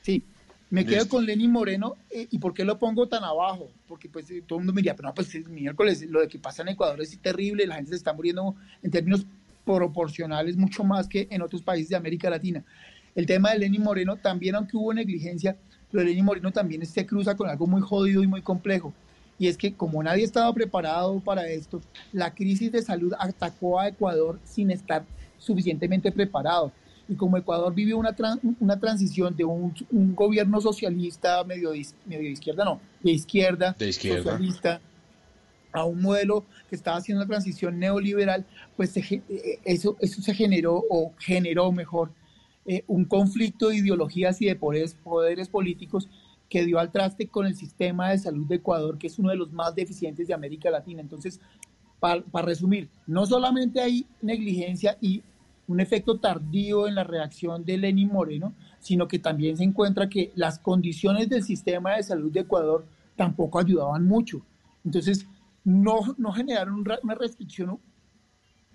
Sí, 0.02 0.24
me 0.70 0.86
quedo 0.86 1.08
con 1.10 1.26
Lenin 1.26 1.52
Moreno. 1.52 1.96
eh, 2.10 2.28
¿Y 2.30 2.40
por 2.40 2.54
qué 2.54 2.64
lo 2.64 2.78
pongo 2.78 3.08
tan 3.08 3.24
abajo? 3.24 3.70
Porque 3.88 4.10
pues 4.10 4.30
eh, 4.30 4.44
todo 4.46 4.60
el 4.60 4.66
mundo 4.66 4.74
me 4.74 4.82
diría, 4.82 4.96
pero 4.96 5.10
no, 5.10 5.16
pues 5.16 5.34
es 5.34 5.48
miércoles, 5.48 6.06
lo 6.10 6.22
de 6.22 6.28
que 6.28 6.40
pasa 6.40 6.62
en 6.62 6.70
Ecuador 6.70 7.02
es 7.02 7.18
terrible, 7.20 7.66
la 7.66 7.76
gente 7.76 7.90
se 7.90 7.98
está 7.98 8.14
muriendo 8.14 8.56
en 8.84 8.92
términos 8.92 9.26
proporcionales 9.66 10.58
mucho 10.58 10.84
más 10.84 11.08
que 11.08 11.28
en 11.32 11.42
otros 11.42 11.62
países 11.62 11.90
de 11.90 11.96
América 11.96 12.30
Latina. 12.30 12.64
El 13.16 13.26
tema 13.26 13.52
de 13.52 13.60
Lenin 13.60 13.82
Moreno 13.82 14.18
también, 14.18 14.56
aunque 14.56 14.78
hubo 14.78 14.94
negligencia, 14.94 15.56
lo 15.92 16.02
de 16.02 16.08
Lenin 16.08 16.26
Moreno 16.26 16.52
también 16.52 16.86
se 16.86 17.06
cruza 17.06 17.36
con 17.36 17.50
algo 17.50 17.66
muy 17.66 17.82
jodido 17.82 18.22
y 18.22 18.28
muy 18.28 18.42
complejo. 18.42 18.94
Y 19.38 19.48
es 19.48 19.58
que 19.58 19.74
como 19.74 20.02
nadie 20.02 20.24
estaba 20.24 20.54
preparado 20.54 21.20
para 21.20 21.48
esto, 21.50 21.82
la 22.14 22.34
crisis 22.34 22.72
de 22.72 22.82
salud 22.82 23.14
atacó 23.20 23.80
a 23.80 23.90
Ecuador 23.90 24.40
sin 24.46 24.72
estar 24.72 25.04
suficientemente 25.38 26.12
preparado. 26.12 26.72
Y 27.08 27.16
como 27.16 27.38
Ecuador 27.38 27.74
vivió 27.74 27.98
una, 27.98 28.16
una 28.60 28.80
transición 28.80 29.36
de 29.36 29.44
un, 29.44 29.74
un 29.92 30.16
gobierno 30.16 30.60
socialista 30.62 31.44
medio 31.44 31.72
de, 31.72 31.86
medio 32.06 32.24
de 32.24 32.32
izquierda, 32.32 32.66
no, 32.66 32.80
de 33.04 33.12
izquierda, 33.12 33.76
De 33.78 33.90
izquierda. 33.90 34.24
socialista, 34.24 34.82
a 35.72 35.84
un 35.84 36.02
modelo 36.02 36.46
que 36.70 36.76
estaba 36.78 36.98
haciendo 36.98 37.22
una 37.22 37.30
transición 37.30 37.78
neoliberal, 37.78 38.46
pues 38.78 38.92
se 38.92 39.02
ge- 39.02 39.22
eh, 39.30 39.60
eso, 39.66 39.98
eso 40.00 40.22
se 40.22 40.34
generó, 40.34 40.82
o 40.90 41.12
generó 41.20 41.72
mejor, 41.74 42.12
eh, 42.66 42.84
un 42.88 43.04
conflicto 43.06 43.68
de 43.70 43.76
ideologías 43.76 44.42
y 44.42 44.46
de 44.46 44.56
poderes, 44.56 44.96
poderes 44.96 45.50
políticos 45.50 46.10
que 46.50 46.66
dio 46.66 46.80
al 46.80 46.92
traste 46.92 47.28
con 47.28 47.46
el 47.46 47.56
sistema 47.56 48.12
de 48.12 48.18
salud 48.18 48.46
de 48.48 48.56
Ecuador, 48.56 48.98
que 48.98 49.08
es 49.08 49.18
uno 49.20 49.30
de 49.30 49.36
los 49.36 49.52
más 49.52 49.74
deficientes 49.76 50.28
de 50.28 50.34
América 50.34 50.70
Latina. 50.70 51.02
Entonces, 51.02 51.40
para 52.00 52.24
resumir, 52.46 52.90
no 53.08 53.26
solamente 53.26 53.82
hay 53.82 54.06
negligencia 54.22 54.98
y 55.02 55.24
un 55.68 55.80
efecto 55.80 56.20
tardío 56.20 56.88
en 56.88 56.94
la 56.94 57.04
reacción 57.04 57.66
de 57.66 57.78
Lenin 57.80 58.10
Moreno, 58.10 58.54
sino 58.80 59.08
que 59.08 59.18
también 59.18 59.58
se 59.58 59.64
encuentra 59.64 60.08
que 60.08 60.32
las 60.36 60.60
condiciones 60.60 61.28
del 61.30 61.42
sistema 61.42 61.96
de 61.96 62.04
salud 62.04 62.32
de 62.32 62.42
Ecuador 62.42 62.86
tampoco 63.16 63.58
ayudaban 63.58 64.06
mucho. 64.06 64.46
Entonces, 64.84 65.26
no, 65.64 66.02
no 66.20 66.32
generaron 66.32 66.76
un 66.76 66.86
ra- 66.86 67.00
una 67.02 67.16
restricción 67.16 67.80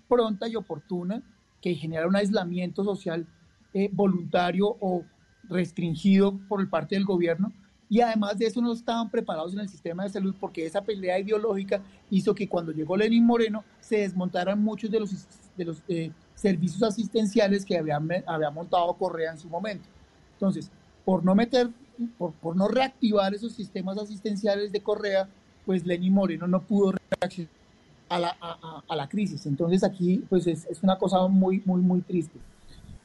pronta 0.09 0.49
y 0.49 0.57
oportuna 0.57 1.23
que 1.61 1.75
genera 1.75 2.07
un 2.07 2.17
aislamiento 2.17 2.83
social 2.83 3.25
eh, 3.73 3.89
voluntario 3.93 4.75
o 4.81 5.05
restringido 5.43 6.37
por 6.49 6.69
parte 6.69 6.95
del 6.95 7.05
gobierno. 7.05 7.53
Y 7.91 7.99
además 7.99 8.37
de 8.37 8.45
eso 8.45 8.61
no 8.61 8.71
estaban 8.71 9.09
preparados 9.09 9.53
en 9.53 9.59
el 9.59 9.67
sistema 9.67 10.03
de 10.03 10.09
salud 10.09 10.33
porque 10.39 10.65
esa 10.65 10.81
pelea 10.81 11.19
ideológica 11.19 11.81
hizo 12.09 12.33
que 12.33 12.47
cuando 12.47 12.71
llegó 12.71 12.95
Lenin 12.95 13.25
Moreno 13.25 13.65
se 13.81 13.97
desmontaran 13.97 14.63
muchos 14.63 14.89
de 14.89 15.01
los, 15.01 15.11
de 15.57 15.65
los 15.65 15.83
eh, 15.89 16.09
servicios 16.33 16.81
asistenciales 16.83 17.65
que 17.65 17.77
había, 17.77 17.99
había 18.25 18.49
montado 18.49 18.93
Correa 18.93 19.31
en 19.33 19.37
su 19.37 19.49
momento. 19.49 19.83
Entonces, 20.35 20.71
por 21.03 21.25
no 21.25 21.35
meter, 21.35 21.69
por, 22.17 22.31
por 22.35 22.55
no 22.55 22.69
reactivar 22.69 23.33
esos 23.33 23.51
sistemas 23.51 23.97
asistenciales 23.97 24.71
de 24.71 24.81
Correa, 24.81 25.27
pues 25.65 25.85
Lenin 25.85 26.13
Moreno 26.13 26.47
no 26.47 26.61
pudo 26.61 26.93
reaccionar 27.19 27.51
a 28.07 28.19
la, 28.19 28.37
a- 28.39 28.83
a 28.87 28.95
la 28.95 29.09
crisis. 29.09 29.45
Entonces 29.45 29.83
aquí 29.83 30.23
pues 30.29 30.47
es, 30.47 30.65
es 30.67 30.81
una 30.81 30.97
cosa 30.97 31.27
muy, 31.27 31.61
muy, 31.65 31.81
muy 31.81 31.99
triste. 31.99 32.39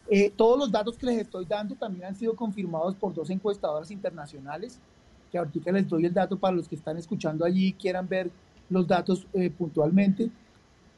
Eh, 0.09 0.33
todos 0.37 0.59
los 0.59 0.71
datos 0.71 0.97
que 0.97 1.07
les 1.07 1.19
estoy 1.19 1.45
dando 1.45 1.75
también 1.75 2.07
han 2.07 2.15
sido 2.15 2.35
confirmados 2.37 2.95
por 2.95 3.13
dos 3.13 3.29
encuestadoras 3.31 3.91
internacionales, 3.91 4.79
que 5.33 5.39
ahorita 5.39 5.73
les 5.73 5.89
doy 5.89 6.07
el 6.07 6.15
dato 6.15 6.39
para 6.39 6.55
los 6.55 6.69
que 6.69 6.77
están 6.77 6.97
escuchando 6.97 7.45
allí 7.45 7.69
y 7.69 7.73
quieran 7.73 8.07
ver 8.09 8.31
los 8.71 8.87
datos 8.87 9.27
eh, 9.33 9.51
puntualmente. 9.51 10.31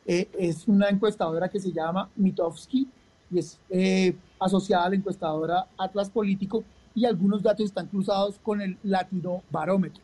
Eh, 0.06 0.28
es 0.38 0.68
una 0.68 0.88
encuestadora 0.88 1.48
que 1.48 1.60
se 1.60 1.72
llama 1.72 2.08
Mitofsky 2.16 2.86
y 3.30 3.38
es 3.38 3.58
eh, 3.70 4.14
asociada 4.40 4.84
a 4.86 4.90
la 4.90 4.96
encuestadora 4.96 5.66
Atlas 5.76 6.10
Político 6.10 6.64
y 6.94 7.04
algunos 7.04 7.42
datos 7.42 7.66
están 7.66 7.86
cruzados 7.86 8.38
con 8.42 8.60
el 8.60 8.76
Latino 8.82 9.42
Barómetro. 9.50 10.02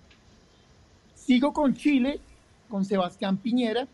Sigo 1.14 1.52
con 1.52 1.74
Chile, 1.74 2.20
con 2.68 2.84
Sebastián 2.84 3.36
Piñera, 3.38 3.86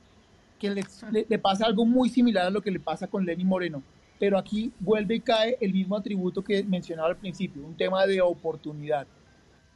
que 0.58 0.70
le, 0.70 0.84
le- 1.12 1.26
le 1.28 1.38
pasa 1.38 1.66
algo 1.66 1.86
muy 1.86 2.08
similar 2.08 2.46
a 2.46 2.50
lo 2.50 2.60
que 2.60 2.70
le 2.70 2.80
pasa 2.80 3.06
con 3.06 3.24
Lenin 3.24 3.46
Moreno, 3.46 3.82
pero 4.20 4.38
aquí 4.38 4.70
vuelve 4.78 5.16
y 5.16 5.20
cae 5.20 5.56
el 5.60 5.72
mismo 5.72 5.96
atributo 5.96 6.44
que 6.44 6.62
mencionaba 6.62 7.08
al 7.08 7.16
principio, 7.16 7.66
un 7.66 7.74
tema 7.74 8.06
de 8.06 8.20
oportunidad. 8.20 9.06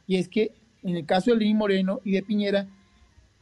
Y 0.07 0.17
es 0.17 0.29
que 0.29 0.53
en 0.83 0.95
el 0.95 1.05
caso 1.05 1.31
de 1.31 1.37
Lenin 1.37 1.57
Moreno 1.57 1.99
y 2.03 2.11
de 2.11 2.21
Piñera, 2.21 2.67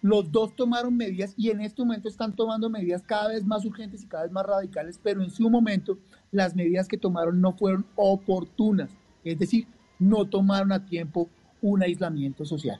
los 0.01 0.31
dos 0.31 0.55
tomaron 0.55 0.95
medidas 0.95 1.34
y 1.35 1.49
en 1.49 1.59
este 1.59 1.81
momento 1.81 2.07
están 2.07 2.34
tomando 2.34 2.69
medidas 2.69 3.03
cada 3.03 3.30
vez 3.30 3.43
más 3.43 3.65
urgentes 3.65 4.01
y 4.01 4.07
cada 4.07 4.23
vez 4.23 4.31
más 4.31 4.45
radicales, 4.45 4.97
pero 5.03 5.21
en 5.21 5.30
su 5.30 5.49
momento 5.49 5.97
las 6.31 6.55
medidas 6.55 6.88
que 6.88 6.97
tomaron 6.97 7.41
no 7.41 7.51
fueron 7.51 7.85
oportunas, 7.95 8.89
es 9.25 9.38
decir, 9.38 9.67
no 9.99 10.25
tomaron 10.25 10.71
a 10.71 10.85
tiempo 10.85 11.30
un 11.61 11.84
aislamiento 11.84 12.45
social. 12.45 12.80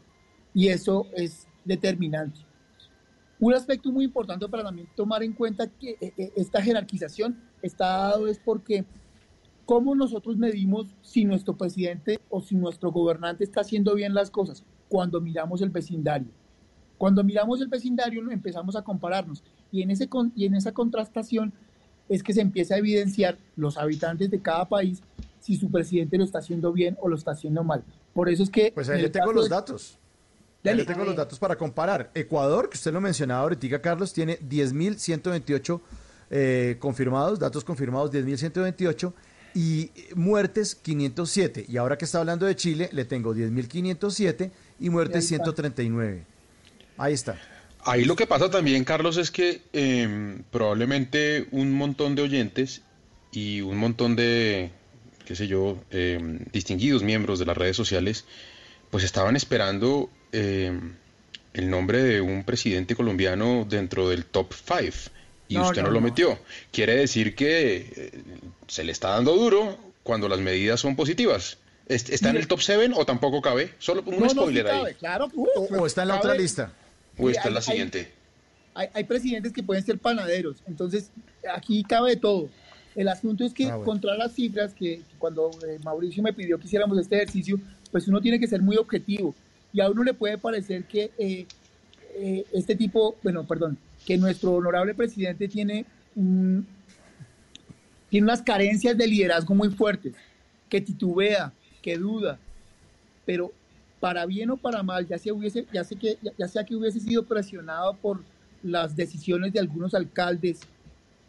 Y 0.54 0.70
eso 0.70 1.08
es 1.14 1.46
determinante. 1.66 2.40
Un 3.44 3.54
aspecto 3.54 3.92
muy 3.92 4.06
importante 4.06 4.48
para 4.48 4.64
también 4.64 4.88
tomar 4.96 5.22
en 5.22 5.34
cuenta 5.34 5.68
que 5.68 5.98
eh, 6.00 6.14
eh, 6.18 6.32
esta 6.38 6.62
jerarquización 6.62 7.38
está 7.62 7.88
dado 7.88 8.28
es 8.28 8.40
porque 8.40 8.86
cómo 9.66 9.96
nosotros 9.96 10.38
medimos 10.38 10.88
si 11.02 11.26
nuestro 11.26 11.58
presidente 11.58 12.22
o 12.30 12.40
si 12.40 12.56
nuestro 12.56 12.94
gobernante 12.94 13.44
está 13.44 13.60
haciendo 13.60 13.96
bien 13.96 14.14
las 14.14 14.32
cosas 14.32 14.64
cuando 14.88 15.20
miramos 15.20 15.62
el 15.62 15.72
vecindario. 15.72 16.30
Cuando 16.98 17.22
miramos 17.22 17.60
el 17.60 17.68
vecindario 17.68 18.32
empezamos 18.32 18.78
a 18.78 18.82
compararnos 18.82 19.44
y 19.74 19.82
en, 19.82 19.92
ese 19.92 20.08
y 20.38 20.46
en 20.46 20.56
esa 20.56 20.72
contrastación 20.72 21.52
es 22.08 22.24
que 22.24 22.32
se 22.32 22.40
empieza 22.40 22.76
a 22.76 22.78
evidenciar 22.78 23.38
los 23.58 23.78
habitantes 23.78 24.32
de 24.32 24.40
cada 24.40 24.70
país 24.70 25.04
si 25.42 25.58
su 25.58 25.70
presidente 25.70 26.18
lo 26.18 26.24
está 26.24 26.40
haciendo 26.40 26.72
bien 26.72 26.96
o 27.02 27.10
lo 27.10 27.18
está 27.18 27.32
haciendo 27.32 27.62
mal. 27.66 27.84
Por 28.14 28.30
eso 28.30 28.42
es 28.42 28.50
que... 28.50 28.72
Pues 28.74 28.88
ahí 28.88 29.10
tengo 29.10 29.34
los 29.34 29.50
datos. 29.50 30.00
Le 30.64 30.86
tengo 30.86 31.04
los 31.04 31.16
datos 31.16 31.38
para 31.40 31.58
comparar. 31.58 32.10
Ecuador, 32.16 32.70
que 32.70 32.78
usted 32.78 32.94
lo 32.94 33.02
mencionaba 33.02 33.42
ahorita, 33.42 33.82
Carlos, 33.82 34.14
tiene 34.14 34.40
10.128 34.40 35.82
eh, 36.32 36.78
confirmados, 36.80 37.38
datos 37.38 37.66
confirmados 37.66 38.12
10.128 38.12 39.14
y 39.56 39.92
muertes 40.16 40.76
507. 40.76 41.66
Y 41.68 41.78
ahora 41.78 41.98
que 41.98 42.06
está 42.06 42.20
hablando 42.20 42.46
de 42.46 42.56
Chile, 42.56 42.90
le 42.94 43.04
tengo 43.04 43.36
10.507 43.36 44.52
y 44.80 44.90
muertes 44.90 45.30
Y 45.30 45.36
ahí 45.36 45.38
está. 45.38 45.46
139. 45.46 46.24
Ahí 46.98 47.14
está. 47.14 47.38
Ahí 47.86 48.06
lo 48.06 48.16
que 48.16 48.26
pasa 48.26 48.50
también, 48.50 48.86
Carlos, 48.86 49.18
es 49.18 49.30
que 49.32 49.62
eh, 49.74 50.42
probablemente 50.50 51.48
un 51.52 51.74
montón 51.74 52.16
de 52.16 52.22
oyentes 52.22 52.82
y 53.34 53.60
un 53.60 53.78
montón 53.78 54.16
de, 54.16 54.72
qué 55.26 55.36
sé 55.36 55.48
yo, 55.48 55.78
eh, 55.92 56.40
distinguidos 56.54 57.04
miembros 57.04 57.40
de 57.40 57.46
las 57.46 57.58
redes 57.58 57.76
sociales, 57.76 58.24
pues 58.90 59.04
estaban 59.04 59.36
esperando 59.36 60.10
eh, 60.34 60.78
el 61.54 61.70
nombre 61.70 62.04
de 62.04 62.20
un 62.22 62.44
presidente 62.44 62.96
colombiano 62.96 63.66
dentro 63.70 64.10
del 64.10 64.26
top 64.26 64.54
5 64.54 65.12
y 65.48 65.56
No, 65.56 65.68
usted 65.68 65.82
no, 65.84 65.88
no, 65.90 65.94
lo 65.94 66.02
metió. 66.02 66.38
Quiere 66.72 66.96
decir 66.96 67.36
que 67.36 67.76
eh, 67.96 68.22
se 68.68 68.84
le 68.84 68.92
está 68.92 69.10
dando 69.10 69.36
duro 69.36 69.78
cuando 70.04 70.28
las 70.28 70.40
medidas 70.40 70.80
son 70.80 70.96
positivas. 70.96 71.58
¿Est- 71.88 72.10
¿Está 72.10 72.30
en 72.32 72.38
el 72.38 72.48
top 72.48 72.62
7 72.62 72.92
o 72.96 73.06
tampoco 73.06 73.42
cabe? 73.42 73.72
Solo 73.78 74.02
un 74.06 74.16
No, 74.16 74.20
no, 74.22 74.30
sí 74.30 74.36
spoiler 74.36 74.68
ahí. 74.68 74.94
claro. 74.96 75.30
uh, 75.34 75.48
O, 75.56 75.82
o 75.82 75.86
está 75.86 76.02
en 76.04 76.08
la 76.10 76.16
cabe. 76.16 76.28
otra 76.28 76.42
lista. 76.42 76.74
O 77.18 77.30
está 77.30 77.48
en 77.50 77.54
la 77.54 77.62
siguiente. 77.62 78.12
hay, 78.74 78.88
hay 78.94 79.04
presidentes 79.04 79.54
que 79.54 79.62
pueden 79.62 79.84
ser 79.86 80.00
panaderos, 80.00 80.58
entonces 80.68 81.12
aquí 81.54 81.84
cabe 81.84 82.12
de 82.12 82.16
todo. 82.18 82.50
El 82.96 83.08
asunto 83.08 83.44
es 83.44 83.54
que 83.54 83.66
Ah, 83.66 83.76
bueno. 83.76 83.84
contra 83.86 84.16
las 84.16 84.34
cifras, 84.34 84.74
que, 84.74 84.98
que 84.98 85.16
cuando 85.20 85.52
eh, 85.68 85.78
Mauricio 85.84 86.24
me 86.24 86.32
pidió 86.34 86.58
que 86.60 86.66
hiciéramos 86.66 86.98
este 86.98 87.16
ejercicio, 87.18 87.60
pues 87.92 88.08
uno 88.08 88.20
tiene 88.22 88.40
que 88.40 88.48
ser 88.48 88.62
muy 88.62 88.78
objetivo. 88.78 89.36
Y 89.74 89.82
a 89.82 89.90
uno 89.90 90.04
le 90.04 90.14
puede 90.14 90.38
parecer 90.38 90.86
que 90.86 91.12
eh, 91.18 91.48
eh, 92.16 92.46
este 92.54 92.76
tipo, 92.76 93.16
bueno, 93.24 93.44
perdón, 93.46 93.78
que 94.06 94.18
nuestro 94.18 94.54
honorable 94.54 94.94
presidente 94.94 95.48
tiene, 95.48 95.86
tiene 98.10 98.24
unas 98.24 98.44
carencias 98.44 98.96
de 98.96 99.08
liderazgo 99.08 99.56
muy 99.56 99.70
fuertes, 99.70 100.14
que 100.70 100.80
titubea, 100.80 101.52
que 101.82 101.98
duda, 101.98 102.38
pero 103.26 103.52
para 104.00 104.26
bien 104.28 104.52
o 104.52 104.58
para 104.58 104.84
mal, 104.84 105.08
ya 105.08 105.18
sea, 105.18 105.34
hubiese, 105.34 105.66
que, 105.66 106.18
sea 106.48 106.64
que 106.64 106.76
hubiese 106.76 107.00
sido 107.00 107.24
presionado 107.24 107.96
por 107.96 108.22
las 108.62 108.96
decisiones 108.96 109.54
de 109.54 109.60
algunos 109.60 109.96
alcaldes 109.96 110.60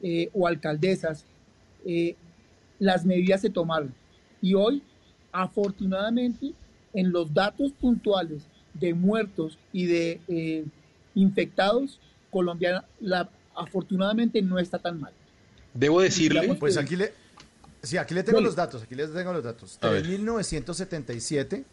eh, 0.03 0.29
o 0.35 0.47
alcaldesas, 0.47 1.25
las 2.79 3.05
medidas 3.05 3.41
se 3.41 3.51
tomaron. 3.51 3.95
Y 4.43 4.55
hoy, 4.55 4.83
afortunadamente, 5.33 6.53
en 6.95 7.13
los 7.13 7.35
datos 7.35 7.73
puntuales 7.73 8.45
de 8.73 8.95
muertos 8.95 9.59
y 9.73 9.87
de 9.87 10.21
eh, 10.29 10.65
infectados, 11.15 12.01
Colombia 12.31 12.85
la, 13.01 13.29
afortunadamente 13.55 14.41
no 14.43 14.59
está 14.59 14.79
tan 14.79 15.01
mal. 15.01 15.13
Debo 15.75 16.01
decirle, 16.01 16.55
Pues 16.55 16.77
aquí 16.77 16.97
le, 16.97 17.13
sí, 17.83 17.97
aquí 17.97 18.15
le 18.15 18.23
tengo 18.23 18.39
Dale. 18.39 18.47
los 18.47 18.57
datos, 18.57 18.83
aquí 18.83 18.95
les 18.95 19.13
tengo 19.13 19.33
los 19.33 19.45
datos. 19.45 19.79
A 19.81 19.91
ver. 19.91 20.05
3.977 20.07 21.65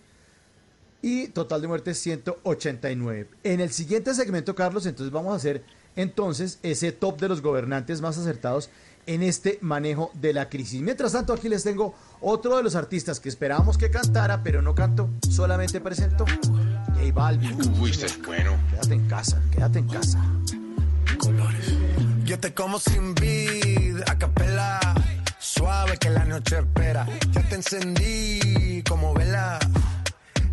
y 1.02 1.27
total 1.30 1.61
de 1.61 1.68
muertes 1.68 1.98
189. 1.99 3.27
En 3.43 3.60
el 3.60 3.72
siguiente 3.72 4.14
segmento, 4.14 4.56
Carlos, 4.56 4.85
entonces 4.85 5.11
vamos 5.11 5.34
a 5.34 5.35
hacer 5.35 5.64
entonces 5.95 6.60
ese 6.64 6.91
top 6.91 7.19
de 7.19 7.30
los 7.30 7.41
gobernantes 7.41 8.02
más 8.02 8.18
acertados 8.18 8.69
en 9.13 9.23
este 9.23 9.59
manejo 9.61 10.09
de 10.13 10.31
la 10.31 10.47
crisis. 10.47 10.81
Mientras 10.81 11.11
tanto, 11.11 11.33
aquí 11.33 11.49
les 11.49 11.63
tengo 11.63 11.93
otro 12.21 12.55
de 12.55 12.63
los 12.63 12.75
artistas 12.75 13.19
que 13.19 13.27
esperábamos 13.27 13.77
que 13.77 13.91
cantara, 13.91 14.41
pero 14.41 14.61
no 14.61 14.73
cantó, 14.73 15.09
solamente 15.29 15.81
presentó. 15.81 16.25
J 16.25 17.11
Balvin. 17.13 17.57
Uy, 17.79 17.91
es 17.91 18.21
bueno. 18.21 18.55
Quédate 18.69 18.93
en 18.93 19.07
casa, 19.07 19.41
quédate 19.51 19.79
en 19.79 19.88
casa. 19.88 20.19
Yo 22.23 22.39
te 22.39 22.53
como 22.53 22.79
sin 22.79 23.13
vid, 23.15 23.97
a 24.07 24.17
capela, 24.17 24.79
suave 25.39 25.97
que 25.97 26.09
la 26.09 26.23
noche 26.23 26.59
espera. 26.59 27.05
Ya 27.31 27.41
te 27.49 27.55
encendí 27.55 28.81
como 28.88 29.13
vela 29.13 29.59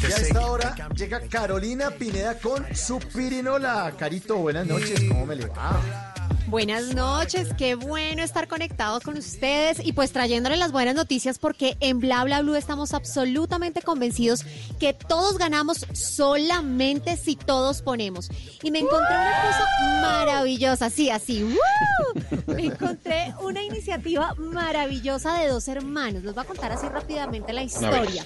Y 0.00 0.06
a 0.12 0.16
esta 0.16 0.46
hora 0.46 0.74
llega 0.94 1.20
Carolina 1.28 1.90
Pineda 1.90 2.38
con 2.38 2.64
su 2.74 2.98
pirinola. 2.98 3.92
Carito, 3.98 4.36
buenas 4.36 4.66
noches, 4.66 5.02
¿cómo 5.08 5.26
me 5.26 5.34
le 5.34 5.46
va? 5.46 6.14
Buenas 6.46 6.94
noches, 6.94 7.48
qué 7.58 7.74
bueno 7.74 8.22
estar 8.22 8.48
conectado 8.48 9.00
con 9.00 9.18
ustedes 9.18 9.84
y 9.84 9.92
pues 9.92 10.12
trayéndoles 10.12 10.58
las 10.58 10.72
buenas 10.72 10.94
noticias 10.94 11.38
porque 11.38 11.76
en 11.80 11.98
Bla 11.98 12.24
Bla 12.24 12.40
Blue 12.40 12.54
estamos 12.54 12.94
absolutamente 12.94 13.82
convencidos 13.82 14.46
que 14.78 14.94
todos 14.94 15.36
ganamos 15.36 15.84
solamente 15.92 17.16
si 17.16 17.36
todos 17.36 17.82
ponemos. 17.82 18.30
Y 18.62 18.70
me 18.70 18.78
encontré 18.78 19.14
una 19.14 19.42
cosa 19.42 19.66
maravillosa, 20.00 20.88
sí, 20.88 21.10
así. 21.10 21.42
¡woo! 21.42 22.44
Me 22.46 22.66
encontré 22.66 23.34
una 23.42 23.62
iniciativa 23.62 24.32
maravillosa 24.38 25.38
de 25.40 25.48
dos 25.48 25.68
hermanos. 25.68 26.22
Les 26.22 26.34
voy 26.34 26.44
a 26.44 26.46
contar 26.46 26.72
así 26.72 26.88
rápidamente 26.88 27.52
la 27.52 27.62
historia. 27.62 28.24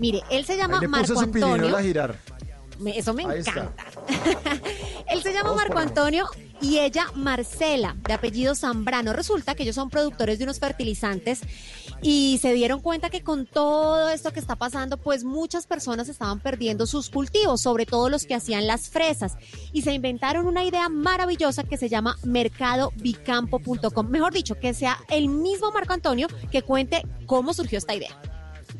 Mire, 0.00 0.22
él 0.30 0.44
se 0.44 0.56
llama 0.56 0.76
Ahí 0.76 0.80
le 0.80 0.88
puso 0.88 1.14
Marco 1.14 1.20
Antonio. 1.20 1.54
pirinola 1.56 1.78
a 1.78 1.82
girar. 1.82 2.16
Me- 2.78 2.98
Eso 2.98 3.12
me 3.12 3.26
Ahí 3.26 3.40
encanta. 3.40 3.72
Él 5.10 5.22
se 5.22 5.32
llama 5.34 5.52
Marco. 5.54 5.76
Antonio 5.78 6.26
y 6.62 6.78
ella 6.78 7.06
Marcela, 7.14 7.94
de 8.06 8.14
apellido 8.14 8.54
Zambrano. 8.54 9.12
Resulta 9.12 9.54
que 9.54 9.64
ellos 9.64 9.74
son 9.74 9.90
productores 9.90 10.38
de 10.38 10.44
unos 10.44 10.60
fertilizantes 10.60 11.40
y 12.00 12.38
se 12.40 12.54
dieron 12.54 12.80
cuenta 12.80 13.10
que 13.10 13.22
con 13.22 13.44
todo 13.44 14.08
esto 14.08 14.32
que 14.32 14.40
está 14.40 14.56
pasando, 14.56 14.96
pues 14.96 15.24
muchas 15.24 15.66
personas 15.66 16.08
estaban 16.08 16.40
perdiendo 16.40 16.86
sus 16.86 17.10
cultivos, 17.10 17.60
sobre 17.60 17.84
todo 17.84 18.08
los 18.08 18.24
que 18.24 18.34
hacían 18.34 18.66
las 18.66 18.88
fresas. 18.88 19.36
Y 19.72 19.82
se 19.82 19.92
inventaron 19.92 20.46
una 20.46 20.64
idea 20.64 20.88
maravillosa 20.88 21.64
que 21.64 21.76
se 21.76 21.90
llama 21.90 22.16
mercadobicampo.com. 22.24 24.08
Mejor 24.08 24.32
dicho, 24.32 24.58
que 24.58 24.72
sea 24.72 24.98
el 25.10 25.28
mismo 25.28 25.70
Marco 25.72 25.92
Antonio 25.92 26.28
que 26.50 26.62
cuente 26.62 27.02
cómo 27.26 27.52
surgió 27.52 27.76
esta 27.78 27.94
idea. 27.94 28.16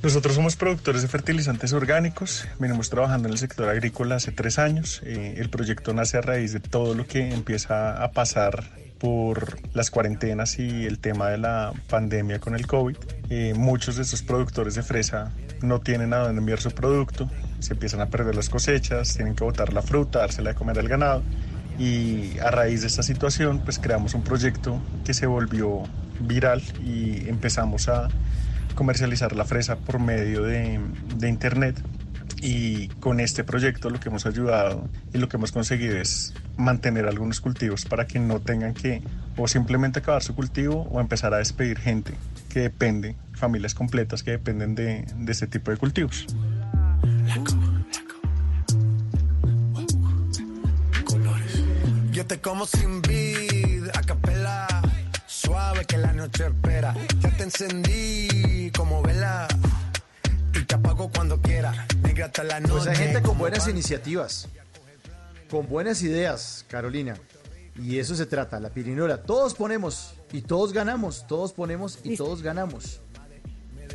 Nosotros 0.02 0.34
somos 0.34 0.56
productores 0.56 1.02
de 1.02 1.08
fertilizantes 1.08 1.74
orgánicos, 1.74 2.48
venimos 2.58 2.88
trabajando 2.88 3.28
en 3.28 3.32
el 3.32 3.38
sector 3.38 3.68
agrícola 3.68 4.14
hace 4.14 4.32
tres 4.32 4.58
años. 4.58 5.02
Eh, 5.04 5.34
el 5.36 5.50
proyecto 5.50 5.92
nace 5.92 6.16
a 6.16 6.22
raíz 6.22 6.54
de 6.54 6.60
todo 6.60 6.94
lo 6.94 7.06
que 7.06 7.34
empieza 7.34 8.02
a 8.02 8.10
pasar 8.12 8.64
por 8.98 9.58
las 9.74 9.90
cuarentenas 9.90 10.58
y 10.58 10.86
el 10.86 11.00
tema 11.00 11.28
de 11.28 11.36
la 11.36 11.74
pandemia 11.90 12.38
con 12.38 12.54
el 12.54 12.66
COVID. 12.66 12.96
Eh, 13.28 13.52
muchos 13.54 13.96
de 13.96 14.02
estos 14.02 14.22
productores 14.22 14.74
de 14.74 14.82
fresa 14.82 15.32
no 15.60 15.80
tienen 15.80 16.14
a 16.14 16.20
dónde 16.20 16.40
enviar 16.40 16.62
su 16.62 16.70
producto, 16.70 17.30
se 17.58 17.74
empiezan 17.74 18.00
a 18.00 18.06
perder 18.06 18.34
las 18.34 18.48
cosechas, 18.48 19.14
tienen 19.14 19.34
que 19.34 19.44
botar 19.44 19.74
la 19.74 19.82
fruta, 19.82 20.20
dársela 20.20 20.50
de 20.50 20.56
comer 20.56 20.78
al 20.78 20.88
ganado. 20.88 21.22
Y 21.78 22.38
a 22.38 22.50
raíz 22.50 22.80
de 22.80 22.86
esta 22.86 23.02
situación, 23.02 23.60
pues 23.64 23.78
creamos 23.78 24.14
un 24.14 24.24
proyecto 24.24 24.80
que 25.04 25.12
se 25.12 25.26
volvió 25.26 25.82
viral 26.20 26.62
y 26.82 27.28
empezamos 27.28 27.88
a 27.90 28.08
comercializar 28.74 29.34
la 29.34 29.44
fresa 29.44 29.76
por 29.76 29.98
medio 30.00 30.42
de, 30.42 30.80
de 31.16 31.28
internet. 31.28 31.80
Y 32.42 32.88
con 33.00 33.20
este 33.20 33.44
proyecto 33.44 33.90
lo 33.90 34.00
que 34.00 34.08
hemos 34.08 34.24
ayudado 34.24 34.88
y 35.12 35.18
lo 35.18 35.28
que 35.28 35.36
hemos 35.36 35.52
conseguido 35.52 35.98
es 35.98 36.32
mantener 36.56 37.06
algunos 37.06 37.40
cultivos 37.40 37.84
para 37.84 38.06
que 38.06 38.18
no 38.18 38.40
tengan 38.40 38.72
que 38.72 39.02
o 39.36 39.46
simplemente 39.46 39.98
acabar 39.98 40.22
su 40.22 40.34
cultivo 40.34 40.88
o 40.90 41.00
empezar 41.00 41.34
a 41.34 41.38
despedir 41.38 41.78
gente 41.78 42.14
que 42.48 42.60
depende, 42.60 43.16
familias 43.34 43.74
completas 43.74 44.22
que 44.22 44.32
dependen 44.32 44.74
de, 44.74 45.06
de 45.16 45.32
este 45.32 45.46
tipo 45.46 45.70
de 45.70 45.76
cultivos. 45.76 46.26
Yo 52.12 52.26
te 52.26 52.40
como 52.40 52.66
sin 52.66 53.00
vid, 53.02 53.84
a 53.94 54.02
capela, 54.02 54.66
suave 55.80 55.86
que 55.86 55.96
la 55.98 56.12
noche 56.12 56.46
espera. 56.46 56.94
Ya 57.20 57.36
te 57.36 57.42
encendí 57.44 58.70
como 58.76 59.02
vela 59.02 59.48
y 60.54 60.64
te 60.64 60.74
apago 60.74 61.10
cuando 61.14 61.40
quiera. 61.40 61.86
Negra 62.02 62.26
hasta 62.26 62.44
la 62.44 62.60
noche. 62.60 62.72
Pues 62.72 62.86
hay 62.86 62.96
gente 62.96 63.22
con 63.22 63.38
buenas 63.38 63.60
pan- 63.60 63.70
iniciativas, 63.70 64.48
con 65.50 65.68
buenas 65.68 66.02
ideas, 66.02 66.64
Carolina. 66.68 67.16
Y 67.76 67.98
eso 67.98 68.14
se 68.14 68.26
trata, 68.26 68.60
la 68.60 68.70
pirinola. 68.70 69.22
Todos 69.22 69.54
ponemos 69.54 70.12
y 70.32 70.42
todos 70.42 70.72
ganamos, 70.72 71.26
todos 71.26 71.52
ponemos 71.52 71.98
y 72.04 72.16
todos 72.16 72.42
ganamos. 72.42 73.00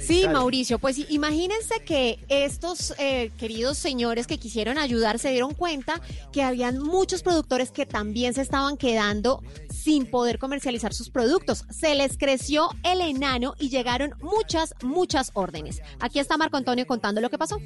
Sí, 0.06 0.22
Dale. 0.22 0.34
Mauricio, 0.34 0.78
pues 0.80 1.00
imagínense 1.10 1.82
que 1.86 2.20
estos 2.30 2.94
eh, 3.00 3.32
queridos 3.38 3.78
señores 3.78 4.28
que 4.28 4.38
quisieron 4.38 4.78
ayudar 4.78 5.18
se 5.20 5.32
dieron 5.32 5.54
cuenta 5.54 6.00
que 6.32 6.44
habían 6.44 6.80
muchos 6.80 7.24
productores 7.24 7.72
que 7.72 7.86
también 7.86 8.34
se 8.34 8.42
estaban 8.42 8.78
quedando 8.78 9.42
sin 9.70 10.06
poder 10.06 10.38
comercializar 10.38 10.94
sus 10.94 11.10
productos. 11.10 11.66
Se 11.70 11.96
les 11.96 12.18
creció 12.18 12.70
el 12.84 13.02
enano 13.02 13.56
y 13.60 13.70
llegaron 13.70 14.14
muchas, 14.22 14.76
muchas 14.84 15.32
órdenes. 15.34 15.82
Aquí 16.00 16.20
está 16.20 16.38
Marco 16.38 16.58
Antonio 16.58 16.86
contando 16.86 17.22
lo 17.22 17.30
que 17.30 17.38
pasó. 17.38 17.60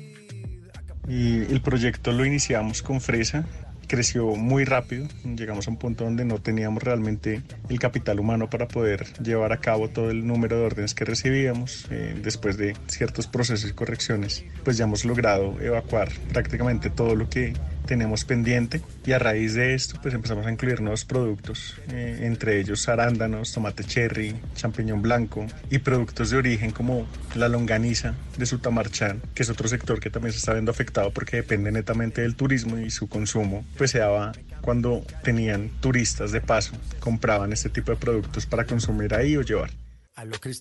Y 1.08 1.40
el 1.52 1.62
proyecto 1.62 2.12
lo 2.12 2.24
iniciamos 2.24 2.82
con 2.82 3.02
fresa, 3.02 3.46
creció 3.90 4.36
muy 4.36 4.64
rápido, 4.64 5.08
llegamos 5.24 5.68
a 5.68 5.72
un 5.72 5.78
punto 5.78 6.06
donde 6.06 6.24
no 6.24 6.38
teníamos 6.40 6.84
realmente 6.84 7.42
el 7.70 7.80
capital 7.80 8.20
humano 8.20 8.50
para 8.50 8.68
poder 8.68 9.08
llevar 9.22 9.52
a 9.52 9.58
cabo 9.58 9.90
todo 9.90 10.12
el 10.12 10.26
número 10.26 10.58
de 10.58 10.66
órdenes 10.66 10.94
que 10.94 11.04
recibíamos. 11.06 11.88
Eh, 11.90 12.16
después 12.24 12.56
de 12.56 12.78
ciertos 12.88 13.26
procesos 13.28 13.70
y 13.70 13.74
correcciones, 13.74 14.46
pues 14.64 14.78
ya 14.78 14.86
hemos 14.86 15.06
logrado 15.06 15.60
evacuar 15.60 16.10
prácticamente 16.32 16.92
todo 16.92 17.16
lo 17.16 17.28
que 17.30 17.54
tenemos 17.86 18.26
pendiente 18.26 18.82
y 19.06 19.12
a 19.12 19.20
raíz 19.20 19.54
de 19.56 19.74
esto 19.74 20.00
pues 20.02 20.14
empezamos 20.14 20.46
a 20.46 20.52
incluir 20.52 20.82
nuevos 20.82 21.06
productos, 21.06 21.76
eh, 21.92 22.20
entre 22.22 22.60
ellos 22.60 22.88
arándanos, 22.88 23.52
tomate 23.54 23.84
cherry, 23.84 24.36
champiñón 24.56 25.02
blanco 25.02 25.46
y 25.70 25.80
productos 25.80 26.30
de 26.30 26.38
origen 26.38 26.72
como 26.72 27.08
la 27.36 27.50
longaniza 27.50 28.16
de 28.38 28.46
Sutamarchán, 28.46 29.22
que 29.34 29.44
es 29.44 29.50
otro 29.50 29.68
sector 29.68 30.00
que 30.00 30.10
también 30.10 30.34
se 30.34 30.40
está 30.40 30.54
viendo 30.54 30.72
afectado 30.72 31.12
porque 31.12 31.38
depende 31.38 31.72
netamente 31.72 32.22
del 32.22 32.36
turismo 32.36 32.78
y 32.78 32.90
su 32.90 33.08
consumo 33.08 33.66
pues 33.78 33.92
se 33.92 34.00
daba 34.00 34.34
cuando 34.62 35.04
tenían 35.24 35.70
turistas 35.80 36.32
de 36.32 36.42
paso, 36.42 36.74
compraban 37.00 37.54
este 37.54 37.70
tipo 37.70 37.92
de 37.92 37.98
productos 37.98 38.46
para 38.46 38.66
consumir 38.66 39.14
ahí 39.16 39.36
o 39.38 39.42
llevar. 39.42 39.72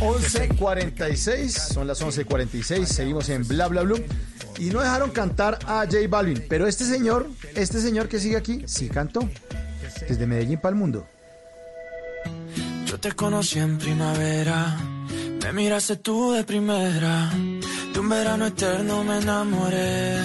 11.46, 0.00 1.48
son 1.48 1.86
las 1.86 2.02
11.46, 2.02 2.86
seguimos 2.86 3.28
en 3.28 3.46
Bla 3.46 3.68
Bla 3.68 3.82
Blue. 3.82 4.02
Y 4.58 4.66
no 4.70 4.80
dejaron 4.80 5.10
cantar 5.10 5.58
a 5.66 5.84
J 5.84 5.98
Balvin, 6.08 6.44
pero 6.48 6.66
este 6.66 6.84
señor, 6.84 7.28
este 7.54 7.80
señor 7.80 8.08
que 8.08 8.18
sigue 8.18 8.36
aquí, 8.36 8.62
sí 8.66 8.88
cantó. 8.88 9.28
Desde 10.08 10.26
Medellín 10.26 10.58
para 10.58 10.74
el 10.74 10.78
mundo. 10.78 11.06
Yo 12.86 13.00
te 13.00 13.12
conocí 13.12 13.58
en 13.58 13.78
primavera, 13.78 14.76
me 15.42 15.52
miraste 15.52 15.96
tú 15.96 16.32
de 16.32 16.44
primera, 16.44 17.30
de 17.92 17.98
un 17.98 18.08
verano 18.08 18.46
eterno 18.46 19.02
me 19.02 19.18
enamoré. 19.18 20.18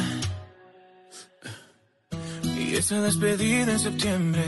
Y 2.43 2.75
esa 2.75 3.01
despedida 3.01 3.71
en 3.71 3.79
septiembre, 3.79 4.43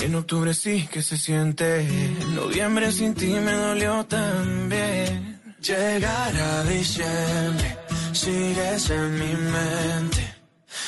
en 0.00 0.14
octubre 0.16 0.52
sí 0.52 0.88
que 0.90 1.02
se 1.02 1.16
siente, 1.16 1.80
en 1.80 2.34
noviembre 2.34 2.90
sin 2.90 3.14
ti 3.14 3.28
me 3.28 3.52
dolió 3.52 4.04
también. 4.06 5.40
Llegar 5.60 6.36
a 6.36 6.64
diciembre, 6.64 7.78
sigues 8.18 8.90
en 8.90 9.14
mi 9.14 9.32
mente. 9.34 10.34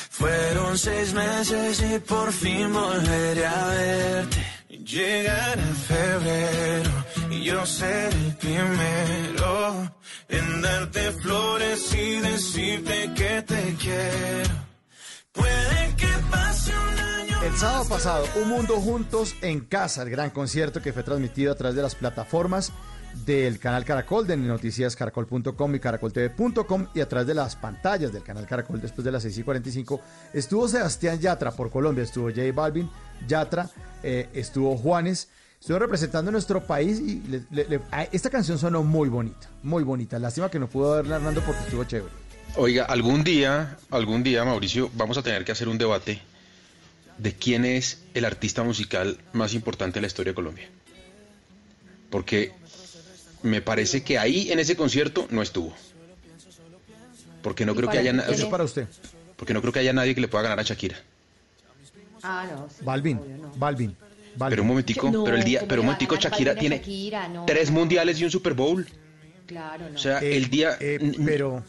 Fueron 0.09 0.77
seis 0.77 1.13
meses 1.13 1.81
y 1.81 1.99
por 1.99 2.31
fin 2.31 2.71
volveré 2.73 3.45
a 3.45 3.67
verte. 3.67 4.45
Llegar 4.69 5.57
a 5.59 5.73
febrero 5.91 6.91
y 7.29 7.43
yo 7.43 7.65
ser 7.65 8.13
el 8.13 8.35
primero 8.35 9.95
en 10.27 10.61
darte 10.61 11.11
flores 11.23 11.93
y 11.93 12.19
decirte 12.19 13.11
que 13.15 13.41
te 13.43 13.75
quiero. 13.79 14.55
Puede 15.31 15.95
que 15.95 16.11
pase 16.29 16.71
un 16.77 16.99
año. 16.99 17.43
El 17.43 17.57
sábado 17.57 17.87
pasado, 17.87 18.25
Un 18.41 18.49
Mundo 18.49 18.75
Juntos 18.81 19.35
en 19.41 19.61
Casa, 19.61 20.03
el 20.03 20.09
gran 20.09 20.31
concierto 20.31 20.81
que 20.81 20.93
fue 20.93 21.03
transmitido 21.03 21.53
a 21.53 21.55
través 21.55 21.75
de 21.75 21.81
las 21.81 21.95
plataformas 21.95 22.73
del 23.25 23.59
canal 23.59 23.85
Caracol, 23.85 24.25
de 24.25 24.37
noticiascaracol.com 24.37 25.75
y 25.75 25.79
caracoltv.com 25.79 26.87
y 26.93 27.01
a 27.01 27.07
través 27.07 27.27
de 27.27 27.33
las 27.33 27.55
pantallas 27.55 28.11
del 28.11 28.23
canal 28.23 28.45
Caracol 28.45 28.81
después 28.81 29.05
de 29.05 29.11
las 29.11 29.23
6 29.23 29.37
y 29.37 29.43
45. 29.43 30.01
Estuvo 30.33 30.67
Sebastián 30.67 31.19
Yatra 31.19 31.51
por 31.51 31.69
Colombia, 31.69 32.03
estuvo 32.03 32.29
J 32.29 32.51
Balvin, 32.53 32.89
Yatra, 33.27 33.69
eh, 34.03 34.29
estuvo 34.33 34.77
Juanes, 34.77 35.29
estuvo 35.59 35.79
representando 35.79 36.31
nuestro 36.31 36.65
país 36.65 36.99
y 36.99 37.21
esta 38.11 38.29
canción 38.29 38.57
sonó 38.57 38.83
muy 38.83 39.09
bonita, 39.09 39.49
muy 39.63 39.83
bonita. 39.83 40.17
Lástima 40.19 40.49
que 40.49 40.59
no 40.59 40.67
pudo 40.67 40.95
verla 40.95 41.17
Hernando 41.17 41.41
porque 41.41 41.61
estuvo 41.63 41.83
chévere. 41.83 42.13
Oiga, 42.57 42.85
algún 42.85 43.23
día, 43.23 43.77
algún 43.91 44.23
día, 44.23 44.43
Mauricio, 44.43 44.89
vamos 44.95 45.17
a 45.17 45.23
tener 45.23 45.45
que 45.45 45.53
hacer 45.53 45.69
un 45.69 45.77
debate 45.77 46.21
de 47.17 47.33
quién 47.33 47.65
es 47.65 48.01
el 48.13 48.25
artista 48.25 48.63
musical 48.63 49.19
más 49.31 49.53
importante 49.53 49.95
de 49.95 50.01
la 50.01 50.07
historia 50.07 50.31
de 50.31 50.35
Colombia. 50.35 50.69
Porque 52.09 52.51
me 53.43 53.61
parece 53.61 54.03
que 54.03 54.17
ahí 54.17 54.51
en 54.51 54.59
ese 54.59 54.75
concierto 54.75 55.27
no 55.29 55.41
estuvo. 55.41 55.73
Porque 57.41 57.65
no 57.65 57.73
¿Y 57.73 57.75
creo 57.75 57.89
que 57.89 57.97
haya 57.97 58.11
ti 58.11 58.17
na- 58.17 58.23
quién 58.25 58.39
es? 58.39 58.45
para 58.45 58.63
usted. 58.63 58.87
Porque 59.35 59.53
no 59.53 59.61
creo 59.61 59.73
que 59.73 59.79
haya 59.79 59.93
nadie 59.93 60.13
que 60.13 60.21
le 60.21 60.27
pueda 60.27 60.43
ganar 60.43 60.59
a 60.59 60.63
Shakira. 60.63 60.97
Ah, 62.23 62.45
no. 62.51 62.67
sí, 62.69 62.83
Balvin, 62.85 63.17
obvio, 63.17 63.37
no. 63.37 63.51
Balvin, 63.55 63.95
Balvin. 64.35 64.49
Pero 64.51 64.61
un 64.61 64.67
momentico, 64.67 65.09
No, 65.09 65.23
pero 65.23 65.37
el 65.37 65.43
día, 65.43 65.59
¿cómo 65.61 65.69
pero 65.69 65.81
un 65.81 65.85
momentico 65.87 66.15
Shakira 66.17 66.53
tiene 66.55 66.77
Shakira? 66.77 67.27
No, 67.29 67.45
tres 67.47 67.71
mundiales 67.71 68.19
y 68.19 68.25
un 68.25 68.31
Super 68.31 68.53
Bowl. 68.53 68.87
Claro, 69.47 69.89
no. 69.89 69.95
O 69.95 69.97
sea, 69.97 70.19
Eh, 70.19 70.37
el 70.37 70.49
día, 70.51 70.77
eh, 70.79 71.13
pero 71.25 71.63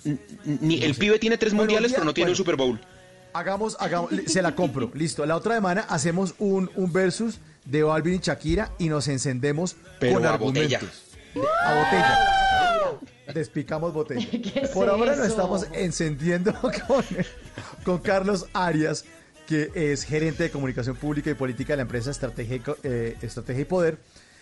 ni 0.45 0.83
el 0.85 0.95
pibe 0.95 1.19
tiene 1.19 1.39
tres 1.39 1.55
mundiales, 1.55 1.91
día- 1.93 1.97
pero 1.97 2.05
no 2.05 2.13
tiene 2.15 2.31
un. 2.33 2.37
Super 2.37 2.57
Bowl. 2.57 2.79
Hagamos, 3.33 3.79
hagamos, 3.81 4.11
se 4.27 4.43
la 4.43 4.55
compro. 4.55 4.91
Listo. 4.95 5.25
La 5.25 5.37
otra 5.37 5.55
semana 5.55 5.87
hacemos 5.89 6.35
un, 6.39 6.71
un 6.77 6.93
versus 6.93 7.39
de 7.65 7.83
Balvin 7.83 8.17
y 8.17 8.19
Shakira 8.19 8.73
y 8.79 8.91
nos 8.91 9.09
encendemos 9.09 9.77
Pero 9.99 10.15
con 10.17 10.27
argumentos. 10.27 10.81
botella. 10.81 10.81
A 11.35 11.75
botella. 11.75 13.01
Despicamos 13.35 13.93
botella. 13.93 14.29
¿Qué 14.31 14.61
es 14.63 14.71
Por 14.71 14.89
ahora 14.89 15.17
nos 15.17 15.27
eso? 15.27 15.29
estamos 15.29 15.67
encendiendo 15.73 16.53
con, 16.61 17.05
con 17.85 17.99
Carlos 17.99 18.47
Arias, 18.53 19.05
que 19.47 19.71
es 19.75 20.05
gerente 20.05 20.45
de 20.45 20.51
comunicación 20.51 20.97
pública 20.97 21.31
y 21.31 21.35
política 21.35 21.73
de 21.73 21.79
la 21.79 21.83
empresa 21.83 22.11
Estrategia, 22.11 22.57
y 22.57 22.63
eh, 22.83 23.17
Estrategia 23.23 23.63
y 23.63 23.67
Poder. 23.67 23.99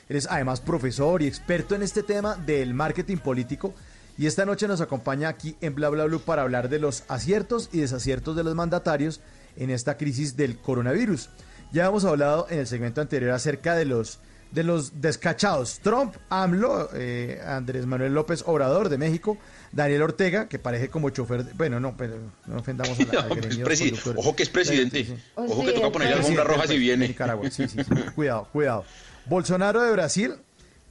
Él 0.08 0.16
es 0.16 0.26
además 0.28 0.60
profesor 0.60 1.22
y 1.22 1.26
experto 1.28 1.74
en 1.74 1.82
este 1.82 2.02
tema 2.02 2.34
del 2.34 2.74
marketing 2.74 3.18
político. 3.18 3.74
Y 4.18 4.26
esta 4.26 4.44
noche 4.44 4.66
nos 4.66 4.80
acompaña 4.80 5.28
aquí 5.28 5.56
en 5.60 5.74
Bla 5.74 5.88
Bla 5.88 6.04
Blue 6.04 6.20
para 6.20 6.42
hablar 6.42 6.68
de 6.68 6.78
los 6.78 7.04
aciertos 7.08 7.70
y 7.72 7.80
desaciertos 7.80 8.36
de 8.36 8.44
los 8.44 8.54
mandatarios 8.54 9.20
en 9.56 9.70
esta 9.70 9.96
crisis 9.96 10.36
del 10.36 10.58
coronavirus. 10.58 11.30
Ya 11.72 11.86
hemos 11.86 12.04
hablado 12.04 12.46
en 12.50 12.58
el 12.58 12.66
segmento 12.66 13.00
anterior 13.00 13.30
acerca 13.30 13.76
de 13.76 13.84
los, 13.84 14.18
de 14.52 14.64
los 14.64 15.00
descachados. 15.00 15.78
Trump, 15.80 16.16
AMLO, 16.28 16.90
eh, 16.94 17.40
Andrés 17.46 17.86
Manuel 17.86 18.12
López 18.14 18.42
Obrador 18.46 18.88
de 18.88 18.98
México, 18.98 19.38
Daniel 19.72 20.02
Ortega, 20.02 20.48
que 20.48 20.58
parece 20.58 20.88
como 20.88 21.10
chofer. 21.10 21.44
de- 21.44 21.52
bueno, 21.54 21.78
no, 21.78 21.96
pero 21.96 22.14
no 22.46 22.56
ofendamos 22.58 22.98
a 22.98 23.04
la, 23.14 23.28
conductores. 23.28 23.82
Ojo 24.16 24.34
que 24.34 24.42
es 24.42 24.48
presidente. 24.48 25.04
Sí, 25.04 25.14
sí. 25.16 25.22
Ojo 25.36 25.64
que 25.64 25.72
toca 25.72 25.90
ponerle 25.92 26.14
alfombra 26.14 26.44
roja 26.44 26.66
si 26.66 26.78
viene. 26.78 27.06
Nicaragua, 27.08 27.48
sí, 27.50 27.68
sí, 27.68 27.78
sí. 27.84 27.94
Cuidado, 28.14 28.48
cuidado. 28.52 28.84
Bolsonaro 29.26 29.82
de 29.82 29.92
Brasil, 29.92 30.34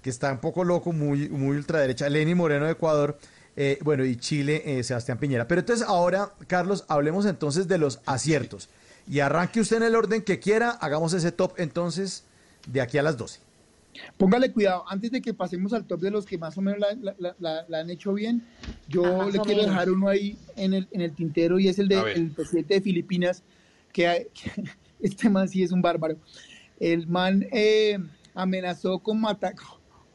que 0.01 0.09
está 0.09 0.31
un 0.31 0.39
poco 0.39 0.63
loco, 0.63 0.93
muy, 0.93 1.27
muy 1.29 1.57
ultraderecha. 1.57 2.07
Lenny 2.07 2.35
Moreno 2.35 2.65
de 2.65 2.71
Ecuador. 2.71 3.17
eh, 3.57 3.77
bueno, 3.81 4.05
y 4.05 4.15
Chile, 4.15 4.63
eh, 4.65 4.83
Sebastián 4.83 5.17
Piñera. 5.17 5.45
Pero 5.49 5.59
entonces 5.59 5.85
ahora, 5.85 6.31
Carlos, 6.47 6.85
hablemos 6.87 7.25
entonces 7.25 7.67
de 7.67 7.77
los 7.77 7.99
aciertos. 8.05 8.69
Y 9.05 9.19
arranque 9.19 9.59
usted 9.59 9.77
en 9.77 9.83
el 9.83 9.95
orden 9.95 10.21
que 10.21 10.39
quiera. 10.39 10.69
Hagamos 10.69 11.11
ese 11.13 11.33
top 11.33 11.55
entonces 11.57 12.23
de 12.67 12.79
aquí 12.79 12.97
a 12.97 13.03
las 13.03 13.17
12. 13.17 13.39
Póngale 14.17 14.51
cuidado, 14.51 14.83
antes 14.87 15.11
de 15.11 15.21
que 15.21 15.33
pasemos 15.33 15.73
al 15.73 15.85
top 15.85 15.99
de 16.01 16.11
los 16.11 16.25
que 16.25 16.37
más 16.37 16.57
o 16.57 16.61
menos 16.61 16.79
la, 16.79 16.93
la- 17.17 17.35
la- 17.39 17.65
la- 17.67 17.79
han 17.79 17.89
hecho 17.89 18.13
bien, 18.13 18.45
yo 18.87 19.03
Ah, 19.23 19.29
le 19.31 19.39
o 19.39 19.43
quiero 19.43 19.61
menos. 19.61 19.65
dejar 19.73 19.89
uno 19.89 20.07
ahí 20.07 20.37
en 20.55 20.73
el, 20.73 20.87
en 20.91 21.01
el 21.01 21.13
tintero 21.13 21.59
y 21.59 21.67
es 21.67 21.79
el 21.79 21.87
ver. 21.87 22.15
el 22.17 22.31
presidente 22.31 22.75
de 22.75 22.81
Filipinas, 22.81 23.43
que, 23.91 24.29
que 24.33 24.63
este 25.01 25.29
man 25.29 25.47
sí 25.49 25.63
es 25.63 25.71
un 25.71 25.81
bárbaro. 25.81 26.17
El 26.79 27.07
man 27.07 27.45
eh, 27.51 27.97
amenazó 28.33 28.99
con 28.99 29.19
matar, 29.19 29.55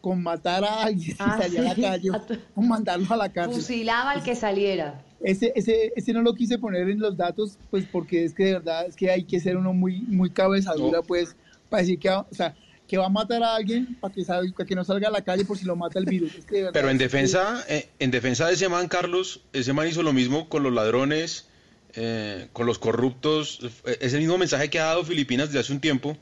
con 0.00 0.22
matar 0.22 0.64
a 0.64 0.84
alguien 0.84 1.10
si 1.16 1.16
Ah, 1.18 1.38
salía 1.42 1.60
a 1.60 1.64
la 1.64 1.74
sí. 1.74 1.82
calle, 1.82 2.08
con 2.54 2.68
mandarlo 2.68 3.06
a 3.10 3.16
la 3.16 3.32
cárcel. 3.32 3.60
Fusilaba 3.60 4.12
al 4.12 4.22
que 4.22 4.34
saliera. 4.34 5.04
Ese, 5.20 5.52
ese, 5.56 5.92
ese 5.96 6.12
no 6.12 6.22
lo 6.22 6.34
quise 6.34 6.58
poner 6.58 6.88
en 6.88 7.00
los 7.00 7.16
datos, 7.16 7.58
pues 7.70 7.86
porque 7.90 8.24
es 8.24 8.34
que 8.34 8.44
de 8.44 8.52
verdad 8.54 8.86
es 8.86 8.94
que 8.96 9.10
hay 9.10 9.24
que 9.24 9.40
ser 9.40 9.56
uno 9.56 9.72
muy, 9.72 10.00
muy 10.02 10.30
cabezadura, 10.30 11.02
pues, 11.02 11.34
para 11.68 11.82
decir 11.82 11.98
que, 11.98 12.10
o 12.10 12.26
sea, 12.30 12.54
que 12.86 12.98
va 12.98 13.06
a 13.06 13.10
matar 13.10 13.42
a 13.42 13.54
alguien 13.54 13.96
para 14.00 14.12
que, 14.12 14.22
para 14.24 14.66
que 14.66 14.74
no 14.74 14.84
salga 14.84 15.08
a 15.08 15.10
la 15.10 15.22
calle 15.22 15.44
por 15.44 15.56
si 15.56 15.64
lo 15.64 15.74
mata 15.76 15.98
el 15.98 16.04
virus. 16.04 16.34
Es 16.34 16.44
que 16.44 16.56
de 16.56 16.60
verdad 16.64 16.72
Pero 16.74 16.90
en 16.90 16.98
defensa, 16.98 17.64
eh, 17.68 17.88
en 17.98 18.10
defensa 18.10 18.46
de 18.46 18.54
ese 18.54 18.68
man, 18.68 18.88
Carlos, 18.88 19.40
ese 19.52 19.72
man 19.72 19.88
hizo 19.88 20.02
lo 20.02 20.12
mismo 20.12 20.48
con 20.48 20.62
los 20.62 20.72
ladrones, 20.72 21.46
eh, 21.94 22.48
con 22.52 22.66
los 22.66 22.78
corruptos. 22.78 23.60
Eh, 23.86 23.98
Es 24.00 24.12
el 24.12 24.20
mismo 24.20 24.36
mensaje 24.38 24.68
que 24.68 24.80
ha 24.80 24.84
dado 24.84 25.04
Filipinas 25.04 25.48
desde 25.48 25.60
hace 25.60 25.72
un 25.72 25.80
tiempo. 25.80 26.16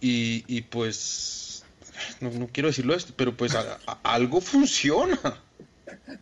Y, 0.00 0.44
y 0.46 0.62
pues, 0.62 1.64
no, 2.20 2.30
no 2.30 2.48
quiero 2.52 2.68
decirlo 2.68 2.94
esto, 2.94 3.12
pero 3.16 3.36
pues 3.36 3.54
a- 3.54 3.78
a- 3.86 3.98
algo 4.14 4.40
funciona. 4.40 5.18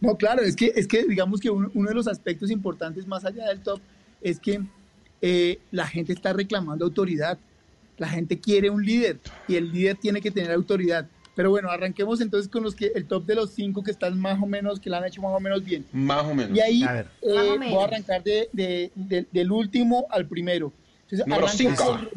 No, 0.00 0.16
claro, 0.16 0.42
es 0.42 0.54
que, 0.56 0.72
es 0.76 0.86
que 0.86 1.04
digamos 1.04 1.40
que 1.40 1.50
uno, 1.50 1.70
uno 1.74 1.88
de 1.88 1.94
los 1.94 2.08
aspectos 2.08 2.50
importantes 2.50 3.06
más 3.06 3.24
allá 3.24 3.46
del 3.48 3.60
top 3.60 3.80
es 4.22 4.38
que 4.38 4.60
eh, 5.22 5.58
la 5.70 5.86
gente 5.86 6.12
está 6.12 6.32
reclamando 6.32 6.84
autoridad. 6.84 7.38
La 7.98 8.08
gente 8.08 8.38
quiere 8.38 8.70
un 8.70 8.84
líder 8.84 9.18
y 9.48 9.54
el 9.56 9.72
líder 9.72 9.96
tiene 9.96 10.20
que 10.20 10.30
tener 10.30 10.50
autoridad. 10.52 11.08
Pero 11.34 11.50
bueno, 11.50 11.70
arranquemos 11.70 12.20
entonces 12.20 12.50
con 12.50 12.62
los 12.62 12.74
que 12.74 12.92
el 12.94 13.06
top 13.06 13.26
de 13.26 13.34
los 13.34 13.50
cinco 13.50 13.82
que 13.82 13.90
están 13.90 14.18
más 14.18 14.40
o 14.42 14.46
menos, 14.46 14.80
que 14.80 14.88
la 14.88 14.98
han 14.98 15.04
hecho 15.04 15.20
más 15.22 15.32
o 15.34 15.40
menos 15.40 15.62
bien. 15.64 15.84
Más 15.92 16.24
o 16.24 16.34
menos. 16.34 16.56
Y 16.56 16.60
ahí 16.60 16.82
A 16.82 16.92
ver. 16.92 17.06
eh, 17.22 17.56
voy 17.58 17.74
a 17.82 17.84
arrancar 17.84 18.22
de, 18.22 18.48
de- 18.52 18.90
de- 18.94 19.26
del 19.30 19.52
último 19.52 20.06
al 20.10 20.26
primero. 20.26 20.72
Entonces, 21.02 21.26
Número 21.26 21.48
cinco. 21.48 21.84
por, 21.84 22.10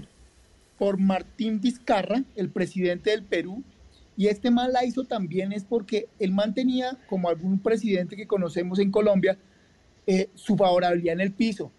por 0.77 0.97
Martín 0.97 1.60
Vizcarra, 1.60 2.23
el 2.35 2.49
presidente 2.49 3.10
del 3.11 3.23
Perú. 3.23 3.61
Y 4.15 4.27
este 4.27 4.51
man 4.51 4.72
la 4.73 4.84
hizo 4.85 5.03
también 5.06 5.51
es 5.53 5.64
porque 5.64 6.07
él 6.19 6.31
mantenía, 6.31 6.97
como 7.07 7.30
algún 7.30 7.60
presidente 7.60 8.15
que 8.18 8.27
conocemos 8.27 8.80
en 8.80 8.91
Colombia, 8.91 9.38
eh, 10.07 10.30
su 10.35 10.56
favorabilidad 10.57 11.14
en 11.14 11.22
el 11.22 11.31
piso. 11.31 11.72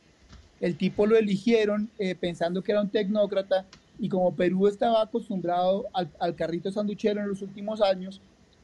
El 0.60 0.76
tipo 0.76 1.06
lo 1.06 1.16
eligieron 1.16 1.90
eh, 1.98 2.14
pensando 2.14 2.62
que 2.62 2.72
era 2.72 2.82
un 2.82 2.90
tecnócrata 2.90 3.66
y 4.00 4.08
como 4.08 4.34
Perú 4.34 4.66
estaba 4.66 5.02
acostumbrado 5.02 5.86
al, 5.92 6.10
al 6.18 6.34
carrito 6.34 6.72
sanduchero 6.72 7.20
en 7.20 7.28
los 7.28 7.42
últimos 7.42 7.82
años, 7.82 8.20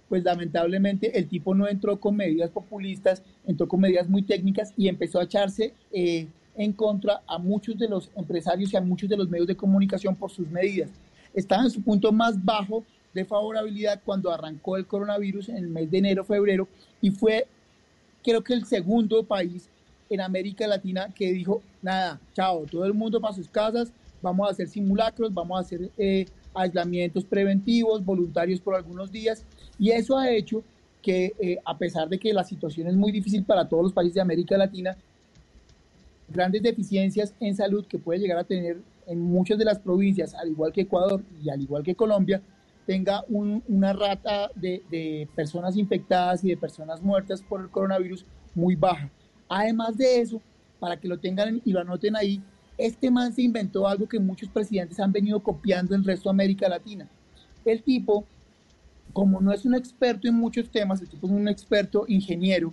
pues 0.08 0.24
lamentablemente 0.24 1.18
el 1.18 1.28
tipo 1.28 1.54
no 1.54 1.68
entró 1.68 1.98
con 2.00 2.16
medidas 2.16 2.50
populistas, 2.50 3.22
entró 3.46 3.68
con 3.68 3.80
medidas 3.80 4.08
muy 4.08 4.22
técnicas 4.22 4.72
y 4.76 4.88
empezó 4.88 5.18
a 5.18 5.24
echarse 5.24 5.74
eh, 5.92 6.26
en 6.56 6.72
contra 6.72 7.22
a 7.26 7.38
muchos 7.38 7.78
de 7.78 7.88
los 7.88 8.10
empresarios 8.16 8.72
y 8.72 8.76
a 8.76 8.80
muchos 8.80 9.08
de 9.08 9.16
los 9.16 9.28
medios 9.28 9.48
de 9.48 9.56
comunicación 9.56 10.16
por 10.16 10.30
sus 10.30 10.48
medidas. 10.48 10.90
Estaba 11.34 11.64
en 11.64 11.70
su 11.70 11.82
punto 11.82 12.12
más 12.12 12.42
bajo 12.42 12.84
de 13.12 13.24
favorabilidad 13.24 14.00
cuando 14.04 14.32
arrancó 14.32 14.76
el 14.76 14.86
coronavirus 14.86 15.50
en 15.50 15.56
el 15.56 15.68
mes 15.68 15.90
de 15.90 15.98
enero, 15.98 16.24
febrero, 16.24 16.68
y 17.00 17.10
fue 17.10 17.46
creo 18.22 18.42
que 18.42 18.54
el 18.54 18.64
segundo 18.64 19.22
país 19.22 19.68
en 20.08 20.20
América 20.20 20.66
Latina 20.66 21.08
que 21.14 21.32
dijo, 21.32 21.62
nada, 21.82 22.20
chao, 22.32 22.64
todo 22.70 22.84
el 22.84 22.94
mundo 22.94 23.20
para 23.20 23.34
sus 23.34 23.48
casas, 23.48 23.92
vamos 24.26 24.48
a 24.48 24.50
hacer 24.52 24.68
simulacros, 24.68 25.32
vamos 25.32 25.56
a 25.56 25.60
hacer 25.60 25.90
eh, 25.96 26.26
aislamientos 26.54 27.24
preventivos, 27.24 28.04
voluntarios 28.04 28.60
por 28.60 28.74
algunos 28.74 29.10
días, 29.10 29.44
y 29.78 29.90
eso 29.90 30.18
ha 30.18 30.30
hecho 30.30 30.62
que 31.00 31.32
eh, 31.38 31.58
a 31.64 31.78
pesar 31.78 32.08
de 32.08 32.18
que 32.18 32.32
la 32.32 32.42
situación 32.42 32.88
es 32.88 32.96
muy 32.96 33.12
difícil 33.12 33.44
para 33.44 33.68
todos 33.68 33.84
los 33.84 33.92
países 33.92 34.14
de 34.14 34.20
América 34.20 34.56
Latina, 34.58 34.96
grandes 36.28 36.62
deficiencias 36.62 37.32
en 37.38 37.54
salud 37.54 37.86
que 37.86 37.98
puede 37.98 38.18
llegar 38.18 38.38
a 38.38 38.44
tener 38.44 38.78
en 39.06 39.20
muchas 39.20 39.56
de 39.58 39.64
las 39.64 39.78
provincias, 39.78 40.34
al 40.34 40.48
igual 40.48 40.72
que 40.72 40.80
Ecuador 40.80 41.22
y 41.44 41.48
al 41.50 41.60
igual 41.62 41.84
que 41.84 41.94
Colombia, 41.94 42.42
tenga 42.84 43.24
un- 43.28 43.62
una 43.68 43.92
rata 43.92 44.50
de, 44.56 44.82
de 44.90 45.28
personas 45.36 45.76
infectadas 45.76 46.42
y 46.44 46.48
de 46.48 46.56
personas 46.56 47.00
muertas 47.02 47.42
por 47.42 47.60
el 47.60 47.68
coronavirus 47.68 48.24
muy 48.54 48.74
baja. 48.74 49.08
Además 49.48 49.96
de 49.96 50.20
eso, 50.20 50.40
para 50.80 50.96
que 50.98 51.06
lo 51.08 51.18
tengan 51.18 51.62
y 51.64 51.70
lo 51.72 51.80
anoten 51.80 52.16
ahí, 52.16 52.42
este 52.78 53.10
man 53.10 53.32
se 53.32 53.42
inventó 53.42 53.86
algo 53.88 54.08
que 54.08 54.20
muchos 54.20 54.48
presidentes 54.48 55.00
han 55.00 55.12
venido 55.12 55.40
copiando 55.40 55.94
en 55.94 56.00
el 56.00 56.06
resto 56.06 56.28
de 56.28 56.34
América 56.34 56.68
Latina. 56.68 57.08
El 57.64 57.82
tipo, 57.82 58.24
como 59.12 59.40
no 59.40 59.52
es 59.52 59.64
un 59.64 59.74
experto 59.74 60.28
en 60.28 60.34
muchos 60.34 60.70
temas, 60.70 61.00
el 61.00 61.08
tipo 61.08 61.26
es 61.26 61.32
un 61.32 61.48
experto 61.48 62.04
ingeniero, 62.08 62.72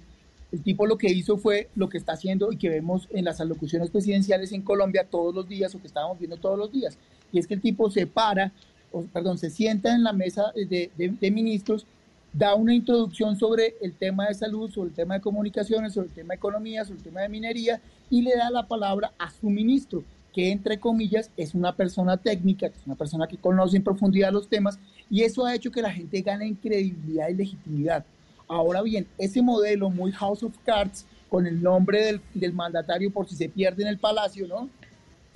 el 0.53 0.61
tipo 0.61 0.85
lo 0.85 0.99
que 0.99 1.11
hizo 1.11 1.37
fue 1.37 1.69
lo 1.73 1.89
que 1.89 1.97
está 1.97 2.13
haciendo 2.13 2.51
y 2.51 2.57
que 2.57 2.69
vemos 2.69 3.07
en 3.11 3.25
las 3.25 3.41
alocuciones 3.41 3.89
presidenciales 3.89 4.51
en 4.51 4.61
Colombia 4.61 5.07
todos 5.09 5.33
los 5.33 5.47
días 5.49 5.73
o 5.73 5.81
que 5.81 5.87
estábamos 5.87 6.19
viendo 6.19 6.37
todos 6.37 6.59
los 6.59 6.71
días. 6.71 6.95
Y 7.31 7.39
es 7.39 7.47
que 7.47 7.55
el 7.55 7.61
tipo 7.61 7.89
se 7.89 8.05
para, 8.05 8.53
o, 8.91 9.01
perdón, 9.01 9.39
se 9.39 9.49
sienta 9.49 9.95
en 9.95 10.03
la 10.03 10.13
mesa 10.13 10.53
de, 10.53 11.31
ministros, 11.31 11.87
da 12.33 12.55
una 12.55 12.73
introducción 12.73 13.37
sobre 13.37 13.75
el 13.81 13.93
tema 13.93 14.27
de 14.27 14.33
salud, 14.33 14.69
sobre 14.71 14.89
el 14.89 14.95
tema 14.95 15.13
de 15.13 15.21
comunicaciones, 15.21 15.93
sobre 15.93 16.07
el 16.07 16.13
tema 16.13 16.33
de 16.33 16.37
economía, 16.37 16.83
sobre 16.83 16.97
el 16.97 17.03
tema 17.03 17.21
de 17.21 17.29
minería 17.29 17.79
y 18.09 18.23
le 18.23 18.35
da 18.35 18.49
la 18.49 18.67
palabra 18.67 19.13
a 19.19 19.31
su 19.31 19.49
ministro, 19.49 20.03
que 20.33 20.51
entre 20.51 20.79
comillas 20.79 21.29
es 21.37 21.53
una 21.53 21.75
persona 21.75 22.17
técnica, 22.17 22.69
que 22.69 22.77
es 22.77 22.85
una 22.87 22.95
persona 22.95 23.27
que 23.27 23.37
conoce 23.37 23.77
en 23.77 23.83
profundidad 23.83 24.33
los 24.33 24.49
temas 24.49 24.79
y 25.09 25.21
eso 25.21 25.45
ha 25.45 25.53
hecho 25.53 25.71
que 25.71 25.81
la 25.81 25.91
gente 25.91 26.21
gane 26.21 26.47
en 26.47 26.55
credibilidad 26.55 27.29
y 27.29 27.35
legitimidad. 27.35 28.03
Ahora 28.47 28.81
bien, 28.81 29.07
ese 29.17 29.41
modelo 29.41 29.89
muy 29.89 30.11
House 30.11 30.43
of 30.43 30.57
Cards, 30.65 31.05
con 31.29 31.47
el 31.47 31.61
nombre 31.61 32.03
del, 32.03 32.21
del 32.33 32.53
mandatario 32.53 33.11
por 33.11 33.27
si 33.27 33.35
se 33.35 33.49
pierde 33.49 33.83
en 33.83 33.89
el 33.89 33.97
palacio, 33.97 34.47
¿no? 34.47 34.69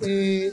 Eh, 0.00 0.52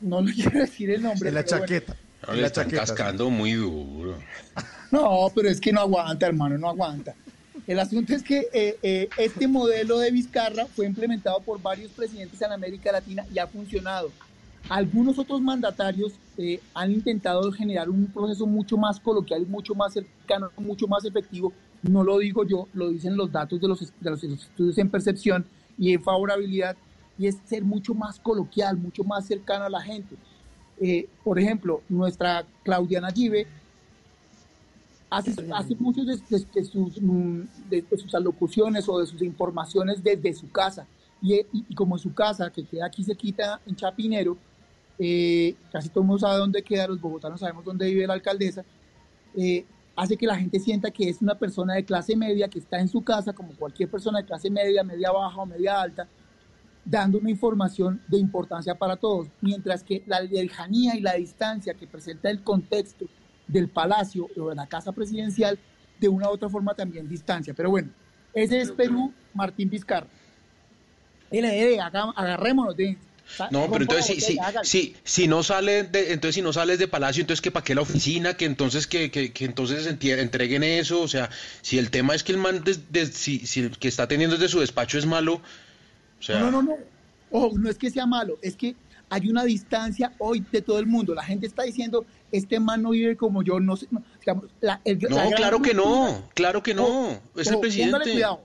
no 0.00 0.20
le 0.20 0.32
quiero 0.34 0.60
decir 0.60 0.90
el 0.90 1.02
nombre. 1.02 1.28
En 1.28 1.34
la 1.34 1.42
bueno. 1.42 1.94
Le 2.32 2.46
están 2.46 2.64
chaqueta. 2.64 2.86
cascando 2.86 3.30
muy 3.30 3.52
duro. 3.52 4.16
No, 4.90 5.26
pero 5.34 5.48
es 5.48 5.60
que 5.60 5.72
no 5.72 5.80
aguanta, 5.80 6.24
hermano, 6.24 6.56
no 6.56 6.68
aguanta. 6.68 7.16
El 7.66 7.80
asunto 7.80 8.14
es 8.14 8.22
que 8.22 8.46
eh, 8.52 8.78
eh, 8.80 9.08
este 9.18 9.48
modelo 9.48 9.98
de 9.98 10.12
Vizcarra 10.12 10.66
fue 10.66 10.86
implementado 10.86 11.40
por 11.40 11.60
varios 11.60 11.90
presidentes 11.90 12.40
en 12.42 12.52
América 12.52 12.92
Latina 12.92 13.24
y 13.34 13.40
ha 13.40 13.48
funcionado. 13.48 14.12
Algunos 14.68 15.18
otros 15.18 15.40
mandatarios 15.40 16.12
eh, 16.38 16.60
han 16.74 16.92
intentado 16.92 17.50
generar 17.52 17.90
un 17.90 18.06
proceso 18.06 18.46
mucho 18.46 18.76
más 18.76 19.00
coloquial 19.00 19.46
mucho 19.46 19.74
más 19.74 19.94
cercano, 19.94 20.50
mucho 20.58 20.86
más 20.86 21.04
efectivo. 21.04 21.52
No 21.82 22.04
lo 22.04 22.18
digo 22.18 22.46
yo, 22.46 22.68
lo 22.72 22.90
dicen 22.90 23.16
los 23.16 23.32
datos 23.32 23.60
de 23.60 23.68
los, 23.68 23.92
de 24.00 24.10
los 24.10 24.22
estudios 24.22 24.78
en 24.78 24.90
percepción 24.90 25.46
y 25.76 25.92
en 25.92 26.02
favorabilidad, 26.02 26.76
y 27.18 27.26
es 27.26 27.36
ser 27.46 27.62
mucho 27.64 27.94
más 27.94 28.18
coloquial, 28.20 28.76
mucho 28.76 29.04
más 29.04 29.26
cercano 29.26 29.64
a 29.64 29.70
la 29.70 29.80
gente. 29.80 30.16
Eh, 30.80 31.06
por 31.22 31.38
ejemplo, 31.38 31.82
nuestra 31.88 32.44
Claudiana 32.62 33.10
Give 33.10 33.46
hace, 35.10 35.34
hace 35.52 35.74
muchas 35.76 36.06
de, 36.06 36.16
de- 36.38 36.46
de 36.52 36.64
sus, 36.64 37.00
mm, 37.00 37.40
de- 37.70 37.82
de 37.82 37.96
sus 37.98 38.14
alocuciones 38.14 38.88
o 38.88 38.98
de 38.98 39.06
sus 39.06 39.22
informaciones 39.22 40.02
desde 40.02 40.32
su 40.34 40.50
casa. 40.50 40.86
Y, 41.22 41.34
y- 41.34 41.46
y 41.68 41.74
como 41.74 41.94
en 41.96 42.00
su 42.00 42.12
casa, 42.12 42.50
que 42.50 42.64
queda 42.64 42.86
aquí 42.86 43.04
se 43.04 43.14
quita 43.14 43.60
en 43.66 43.76
Chapinero, 43.76 44.36
eh, 44.98 45.54
casi 45.72 45.88
todo 45.88 46.00
el 46.00 46.06
mundo 46.08 46.20
sabe 46.20 46.38
dónde 46.38 46.62
queda, 46.62 46.86
los 46.88 47.00
bogotanos 47.00 47.40
sabemos 47.40 47.64
dónde 47.64 47.86
vive 47.86 48.06
la 48.06 48.14
alcaldesa, 48.14 48.64
eh, 49.36 49.64
hace 49.96 50.16
que 50.16 50.26
la 50.26 50.36
gente 50.36 50.58
sienta 50.58 50.90
que 50.90 51.08
es 51.08 51.22
una 51.22 51.36
persona 51.36 51.74
de 51.74 51.84
clase 51.84 52.16
media 52.16 52.48
que 52.48 52.58
está 52.58 52.78
en 52.80 52.88
su 52.88 53.02
casa, 53.02 53.32
como 53.32 53.52
cualquier 53.54 53.88
persona 53.88 54.18
de 54.20 54.24
clase 54.26 54.50
media, 54.50 54.82
media 54.82 55.12
baja 55.12 55.36
o 55.40 55.46
media 55.46 55.80
alta, 55.80 56.08
dando 56.84 57.18
una 57.18 57.30
información 57.30 58.00
de 58.08 58.18
importancia 58.18 58.74
para 58.74 58.96
todos, 58.96 59.28
mientras 59.40 59.82
que 59.82 60.02
la 60.06 60.20
lejanía 60.20 60.94
y 60.96 61.00
la 61.00 61.14
distancia 61.14 61.74
que 61.74 61.86
presenta 61.86 62.30
el 62.30 62.42
contexto 62.42 63.06
del 63.46 63.68
palacio 63.68 64.28
o 64.36 64.48
de 64.50 64.54
la 64.54 64.66
casa 64.66 64.92
presidencial, 64.92 65.58
de 65.98 66.08
una 66.08 66.28
u 66.28 66.32
otra 66.32 66.48
forma 66.48 66.74
también 66.74 67.08
distancia. 67.08 67.54
Pero 67.54 67.70
bueno, 67.70 67.88
ese 68.34 68.60
es 68.60 68.70
Perú, 68.70 69.12
Martín 69.32 69.70
Vizcarra. 69.70 70.08
LD, 71.30 71.80
agarrémonos 71.80 72.76
de... 72.76 72.96
No, 73.50 73.70
pero 73.70 73.82
entonces 73.84 74.04
si, 74.06 74.20
sí 74.20 74.38
si, 74.62 74.68
si, 74.92 74.96
si 75.02 75.28
no 75.28 75.42
sale 75.42 75.84
de, 75.84 76.12
entonces 76.12 76.34
si 76.34 76.42
no 76.42 76.52
sales 76.52 76.78
de 76.78 76.88
Palacio, 76.88 77.22
entonces 77.22 77.40
que 77.40 77.50
para 77.50 77.64
qué 77.64 77.74
la 77.74 77.80
oficina, 77.80 78.34
que 78.34 78.44
entonces 78.44 78.86
que, 78.86 79.10
que, 79.10 79.32
que 79.32 79.46
entonces 79.46 79.86
entreguen 79.86 80.62
eso, 80.62 81.00
o 81.00 81.08
sea, 81.08 81.30
si 81.62 81.78
el 81.78 81.90
tema 81.90 82.14
es 82.14 82.22
que 82.22 82.32
el 82.32 82.38
man 82.38 82.62
des- 82.64 82.92
des- 82.92 83.14
si, 83.14 83.46
si 83.46 83.60
el 83.60 83.78
que 83.78 83.88
está 83.88 84.06
teniendo 84.08 84.36
desde 84.36 84.50
su 84.50 84.60
despacho 84.60 84.98
es 84.98 85.06
malo, 85.06 85.40
sea, 86.24 86.40
No, 86.40 86.50
no, 86.50 86.62
no. 86.62 86.76
Ojo, 87.30 87.58
no 87.58 87.68
es 87.68 87.76
que 87.78 87.90
sea 87.90 88.06
malo, 88.06 88.38
es 88.42 88.54
que 88.56 88.76
hay 89.10 89.28
una 89.28 89.44
distancia 89.44 90.12
hoy 90.18 90.44
de 90.52 90.62
todo 90.62 90.78
el 90.78 90.86
mundo. 90.86 91.14
La 91.14 91.24
gente 91.24 91.46
está 91.46 91.62
diciendo, 91.64 92.04
este 92.32 92.58
man 92.60 92.82
no 92.82 92.90
vive 92.90 93.16
como 93.16 93.42
yo, 93.42 93.58
no 93.60 93.76
sé. 93.76 93.86
no, 93.90 94.02
digamos, 94.20 94.46
la- 94.60 94.80
el- 94.84 94.98
la 95.00 95.08
no, 95.08 95.16
gran 95.16 95.32
claro 95.32 95.60
que 95.60 95.72
ruptura- 95.72 96.10
no, 96.20 96.28
claro 96.34 96.62
que 96.62 96.74
no, 96.74 97.08
es 97.36 97.48
el 97.50 97.58
presidente. 97.60 98.12
cuidado. 98.12 98.40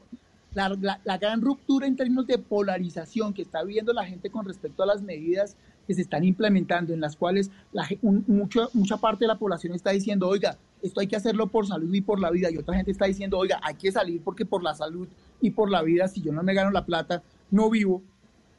La, 0.56 0.69
la- 0.69 0.99
la 1.03 1.18
gran 1.19 1.41
ruptura 1.41 1.85
en 1.85 1.95
términos 1.95 2.26
de 2.26 2.39
polarización 2.39 3.34
que 3.34 3.43
está 3.43 3.64
viviendo 3.64 3.93
la 3.93 4.03
gente 4.06 4.30
con 4.31 4.45
respecto 4.45 4.81
a 4.81 4.85
las 4.88 5.01
medidas 5.03 5.56
que 5.88 5.93
se 5.93 6.01
están 6.01 6.23
implementando, 6.23 6.93
en 6.93 6.99
las 7.01 7.15
cuales 7.15 7.51
la, 7.72 7.85
ge- 7.85 7.99
un- 8.01 8.23
mucho- 8.27 8.69
mucha 8.73 8.97
parte 8.97 9.26
de 9.26 9.27
la 9.27 9.38
población 9.38 9.73
está 9.76 9.91
diciendo, 9.91 10.27
oiga, 10.27 10.57
esto 10.81 10.99
hay 10.99 11.07
que 11.07 11.15
hacerlo 11.15 11.47
por 11.47 11.68
salud 11.68 11.93
y 11.93 12.01
por 12.01 12.19
la 12.19 12.31
vida, 12.31 12.49
y 12.51 12.57
otra 12.57 12.76
gente 12.76 12.91
está 12.91 13.06
diciendo, 13.06 13.38
oiga, 13.38 13.60
hay 13.64 13.76
que 13.76 13.91
salir 13.91 14.22
porque 14.23 14.45
por 14.45 14.64
la 14.64 14.73
salud 14.73 15.07
y 15.41 15.51
por 15.51 15.69
la 15.69 15.81
vida, 15.84 16.07
si 16.07 16.22
yo 16.22 16.31
no 16.31 16.41
me 16.43 16.53
gano 16.56 16.72
la 16.72 16.85
plata, 16.85 17.22
no 17.52 17.70
vivo, 17.70 18.04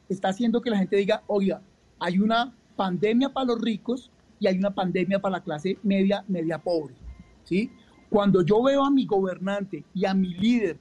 está 0.09 0.29
haciendo 0.29 0.61
que 0.61 0.69
la 0.69 0.77
gente 0.77 0.95
diga, 0.97 1.23
oiga, 1.27 1.61
hay 1.99 2.19
una 2.19 2.53
pandemia 2.75 3.29
para 3.29 3.47
los 3.47 3.61
ricos 3.61 4.11
y 4.39 4.47
hay 4.47 4.57
una 4.57 4.71
pandemia 4.73 5.19
para 5.19 5.37
la 5.37 5.43
clase 5.43 5.77
media, 5.83 6.25
media 6.27 6.57
pobre, 6.57 6.95
¿sí? 7.43 7.69
Cuando 8.09 8.41
yo 8.41 8.61
veo 8.63 8.83
a 8.83 8.91
mi 8.91 9.05
gobernante 9.05 9.83
y 9.93 10.05
a 10.05 10.13
mi 10.13 10.33
líder 10.33 10.77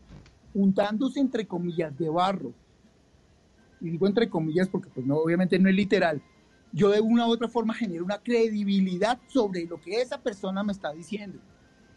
untándose 0.55 1.20
entre 1.20 1.47
comillas 1.47 1.97
de 1.97 2.09
barro, 2.09 2.53
y 3.81 3.91
digo 3.91 4.07
entre 4.07 4.28
comillas 4.28 4.69
porque 4.69 4.91
pues 4.91 5.07
no, 5.07 5.16
obviamente 5.16 5.59
no 5.59 5.69
es 5.69 5.74
literal, 5.74 6.20
yo 6.73 6.91
de 6.91 7.01
una 7.01 7.27
u 7.27 7.31
otra 7.31 7.49
forma 7.49 7.74
genero 7.74 8.05
una 8.05 8.19
credibilidad 8.19 9.19
sobre 9.28 9.65
lo 9.66 9.81
que 9.81 10.01
esa 10.01 10.19
persona 10.19 10.62
me 10.62 10.73
está 10.73 10.93
diciendo, 10.93 11.39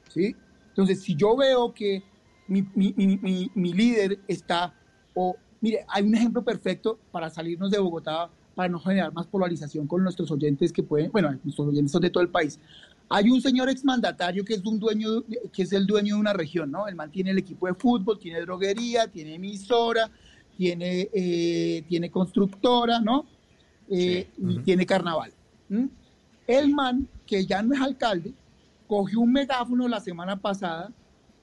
¿sí? 0.09 0.35
Entonces, 0.69 1.01
si 1.01 1.15
yo 1.15 1.35
veo 1.35 1.73
que 1.73 2.03
mi- 2.47 2.65
mi- 2.73 2.93
mi- 2.97 3.51
mi 3.53 3.73
líder 3.73 4.19
está, 4.27 4.73
o 5.13 5.35
mire, 5.63 5.85
hay 5.87 6.03
un 6.03 6.13
ejemplo 6.13 6.43
perfecto 6.43 6.99
para 7.09 7.29
salirnos 7.29 7.71
de 7.71 7.79
Bogotá, 7.79 8.29
para 8.53 8.67
no 8.67 8.79
generar 8.79 9.13
más 9.13 9.25
polarización 9.27 9.87
con 9.87 10.03
nuestros 10.03 10.29
oyentes 10.29 10.73
que 10.73 10.83
pueden, 10.83 11.09
bueno, 11.09 11.31
nuestros 11.41 11.69
oyentes 11.69 11.89
son 11.89 12.01
de 12.01 12.09
todo 12.09 12.21
el 12.21 12.27
país. 12.27 12.59
Hay 13.07 13.29
un 13.29 13.41
señor 13.41 13.69
exmandatario 13.69 14.43
que 14.43 14.55
es 14.55 14.65
un 14.65 14.77
dueño, 14.77 15.23
que 15.53 15.63
es 15.63 15.71
el 15.71 15.87
dueño 15.87 16.15
de 16.15 16.19
una 16.19 16.33
región, 16.33 16.69
¿no? 16.69 16.85
Él 16.85 16.95
mantiene 16.95 17.31
el 17.31 17.37
equipo 17.37 17.67
de 17.67 17.75
fútbol, 17.75 18.19
tiene 18.19 18.41
droguería, 18.41 19.07
tiene 19.07 19.35
emisora, 19.35 20.11
tiene, 20.57 21.09
eh, 21.13 21.85
tiene 21.87 22.11
constructora, 22.11 22.99
¿no? 22.99 23.25
Eh, 23.89 24.27
y 24.37 24.59
tiene 24.59 24.85
carnaval. 24.85 25.31
El 26.45 26.73
man, 26.73 27.07
que 27.25 27.45
ya 27.45 27.63
no 27.63 27.73
es 27.73 27.79
alcalde, 27.79 28.33
cogió 28.85 29.21
un 29.21 29.31
megáfono 29.31 29.87
la 29.87 30.01
semana 30.01 30.35
pasada, 30.35 30.91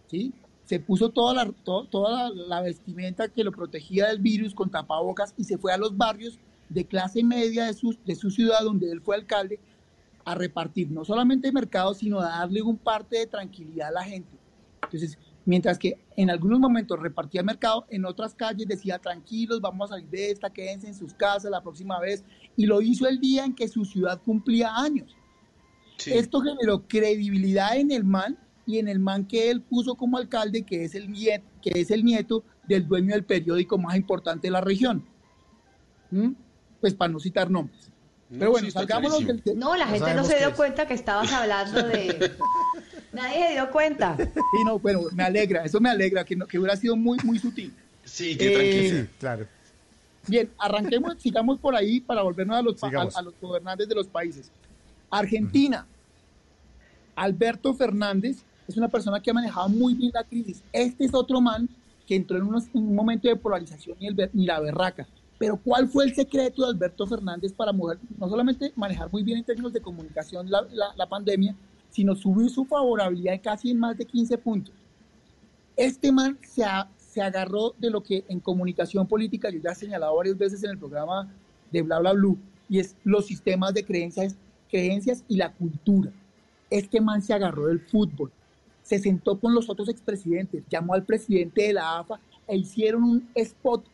¿sí? 0.09 0.31
Se 0.71 0.79
puso 0.79 1.09
toda 1.11 1.35
la, 1.35 1.51
to- 1.65 1.87
toda 1.91 2.31
la, 2.31 2.47
la 2.47 2.61
vestimenta 2.61 3.29
que 3.29 3.43
lo 3.43 3.51
protegía 3.51 4.07
del 4.07 4.21
virus 4.21 4.55
con 4.55 4.71
tapabocas 4.71 5.35
y 5.37 5.43
se 5.43 5.59
fue 5.59 5.73
a 5.73 5.77
los 5.77 5.97
barrios 5.97 6.39
de 6.69 6.85
clase 6.85 7.25
media 7.25 7.65
de 7.67 7.75
su, 7.75 7.97
de 8.07 8.15
su 8.15 8.31
ciudad, 8.31 8.61
donde 8.63 8.89
él 8.93 9.01
fue 9.01 9.17
alcalde, 9.17 9.59
a 10.25 10.37
repartir 10.37 10.89
no 10.93 11.05
solamente 11.05 11.51
mercados, 11.51 11.99
sino 11.99 12.21
a 12.21 12.29
darle 12.29 12.63
un 12.63 12.77
parte 12.77 13.19
de 13.19 13.27
tranquilidad 13.27 13.89
a 13.89 13.93
la 13.93 14.05
gente. 14.05 14.31
Entonces, 14.85 15.19
Mientras 15.47 15.79
que 15.79 15.99
en 16.17 16.31
algunos 16.31 16.61
momentos 16.61 17.01
repartía 17.01 17.43
mercado, 17.43 17.87
en 17.89 18.05
otras 18.05 18.35
calles 18.35 18.69
decía, 18.69 18.99
tranquilos, 18.99 19.61
vamos 19.61 19.91
a 19.91 19.95
salir 19.95 20.09
de 20.11 20.31
esta, 20.31 20.51
quédense 20.51 20.87
en 20.87 20.95
sus 20.95 21.15
casas 21.15 21.51
la 21.51 21.63
próxima 21.63 21.99
vez. 21.99 22.23
Y 22.57 22.67
lo 22.67 22.81
hizo 22.83 23.09
el 23.09 23.19
día 23.19 23.45
en 23.47 23.55
que 23.55 23.67
su 23.67 23.85
ciudad 23.85 24.21
cumplía 24.23 24.77
años. 24.77 25.17
Esto 26.07 26.41
generó 26.41 26.87
credibilidad 26.87 27.77
en 27.77 27.91
el 27.91 28.05
man 28.05 28.39
y 28.71 28.79
en 28.79 28.89
el 28.89 28.99
man 28.99 29.25
que 29.27 29.51
él 29.51 29.61
puso 29.61 29.95
como 29.95 30.17
alcalde, 30.19 30.63
que 30.63 30.85
es 30.85 30.95
el 30.95 31.11
nieto, 31.11 31.45
que 31.63 31.71
es 31.81 31.91
el 31.91 32.05
nieto 32.05 32.45
del 32.69 32.87
dueño 32.87 33.15
del 33.15 33.25
periódico 33.25 33.77
más 33.79 33.97
importante 33.97 34.47
de 34.47 34.53
la 34.53 34.61
región. 34.61 35.05
¿Mm? 36.11 36.31
Pues 36.81 36.95
para 36.95 37.13
no 37.13 37.21
citar 37.21 37.51
nombres. 37.51 37.91
Pero 38.31 38.53
bueno, 38.53 38.71
salgámonos 38.71 39.27
del 39.27 39.43
tema. 39.43 39.59
No, 39.59 39.77
la 39.77 39.89
gente 39.89 40.15
no 40.15 40.25
se 40.25 40.39
dio 40.39 40.55
cuenta 40.55 40.87
que 40.87 40.95
estabas 40.95 41.33
hablando 41.33 41.83
de... 41.83 42.31
Nadie 43.13 43.49
se 43.49 43.53
dio 43.55 43.71
cuenta. 43.73 44.17
Sí, 44.17 44.65
no, 44.65 44.79
bueno, 44.79 45.03
me 45.13 45.25
alegra, 45.25 45.65
eso 45.65 45.81
me 45.81 45.91
alegra, 45.91 46.25
que, 46.25 46.37
no- 46.37 46.47
que 46.47 46.57
hubiera 46.59 46.77
sido 46.77 46.95
muy, 46.95 47.19
muy 47.25 47.41
sutil. 47.41 47.75
Sí, 48.05 48.37
qué 48.37 48.51
tranquilo. 48.51 49.01
Sí, 49.03 49.09
claro. 49.19 49.47
Bien, 50.29 50.49
arranquemos, 50.59 51.17
sigamos 51.21 51.59
por 51.59 51.75
ahí 51.75 51.99
para 52.01 52.23
volvernos 52.23 52.57
a 52.57 52.63
los, 52.63 53.17
a 53.17 53.23
los 53.23 53.35
gobernantes 53.41 53.89
de 53.89 53.95
los 53.97 54.07
países. 54.07 54.53
Argentina. 55.11 55.87
Alberto 57.17 57.75
Fernández 57.75 58.45
es 58.71 58.77
una 58.79 58.89
persona 58.89 59.21
que 59.21 59.31
ha 59.31 59.35
manejado 59.35 59.69
muy 59.69 59.95
bien 59.95 60.11
la 60.15 60.25
crisis. 60.25 60.63
Este 60.73 61.05
es 61.05 61.15
otro 61.15 61.41
man 61.41 61.69
que 62.07 62.17
entró 62.17 62.37
en, 62.37 62.45
unos- 62.45 62.69
en 62.75 62.83
un 62.89 62.95
momento 62.95 63.29
de 63.29 63.37
polarización 63.37 63.97
y, 64.01 64.07
el 64.09 64.31
y 64.33 64.47
la 64.47 64.61
berraca. 64.61 65.07
Pero 65.39 65.57
¿cuál 65.57 65.89
fue 65.89 66.05
el 66.05 66.15
secreto 66.15 66.63
de 66.63 66.69
Alberto 66.69 67.07
Fernández 67.07 67.53
para 67.53 67.73
mover- 67.73 67.99
no 68.19 68.29
solamente 68.29 68.73
manejar 68.77 69.11
muy 69.11 69.23
bien 69.23 69.39
en 69.39 69.45
términos 69.45 69.73
de 69.73 69.81
comunicación 69.81 70.51
la, 70.51 70.63
la- 70.73 70.95
la 70.97 71.09
pandemia, 71.09 71.55
sino 71.91 72.15
subir 72.15 72.51
su 72.51 72.65
favorabilidad 72.65 73.41
casi 73.43 73.71
en 73.71 73.79
más 73.79 73.97
de 73.97 74.05
15 74.07 74.37
puntos? 74.39 74.75
Este 75.77 76.13
man 76.13 76.39
se, 76.43 76.65
a- 76.65 76.89
se 76.99 77.23
agarró 77.23 77.75
de 77.79 77.91
lo 77.91 78.03
que 78.03 78.25
en 78.29 78.41
comunicación 78.41 79.07
política 79.07 79.51
yo 79.51 79.59
ya 79.61 79.71
he 79.71 79.75
señalado 79.75 80.15
varias 80.17 80.37
veces 80.37 80.63
en 80.65 80.71
el 80.71 80.79
programa 80.79 81.29
de 81.73 81.83
Bla 81.83 81.99
Bla 82.01 82.13
Blue, 82.13 82.39
y 82.69 82.79
es 82.79 82.97
los 83.05 83.27
sistemas 83.27 83.73
de 83.75 83.85
creencias, 83.85 84.37
creencias 84.71 85.25
y 85.29 85.37
la 85.37 85.53
cultura. 85.53 86.13
Este 86.69 87.01
man 87.01 87.23
se 87.23 87.33
agarró 87.33 87.67
del 87.67 87.81
fútbol, 87.81 88.31
se 88.91 88.99
sentó 88.99 89.39
con 89.39 89.55
los 89.55 89.71
otros 89.71 89.89
expresidentes, 89.89 90.65
llamó 90.69 90.95
al 90.95 91.05
presidente 91.05 91.62
de 91.62 91.75
la 91.75 92.01
AFA 92.01 92.19
e 92.49 92.57
hicieron 92.57 93.05
un 93.05 93.29
spot 93.37 93.85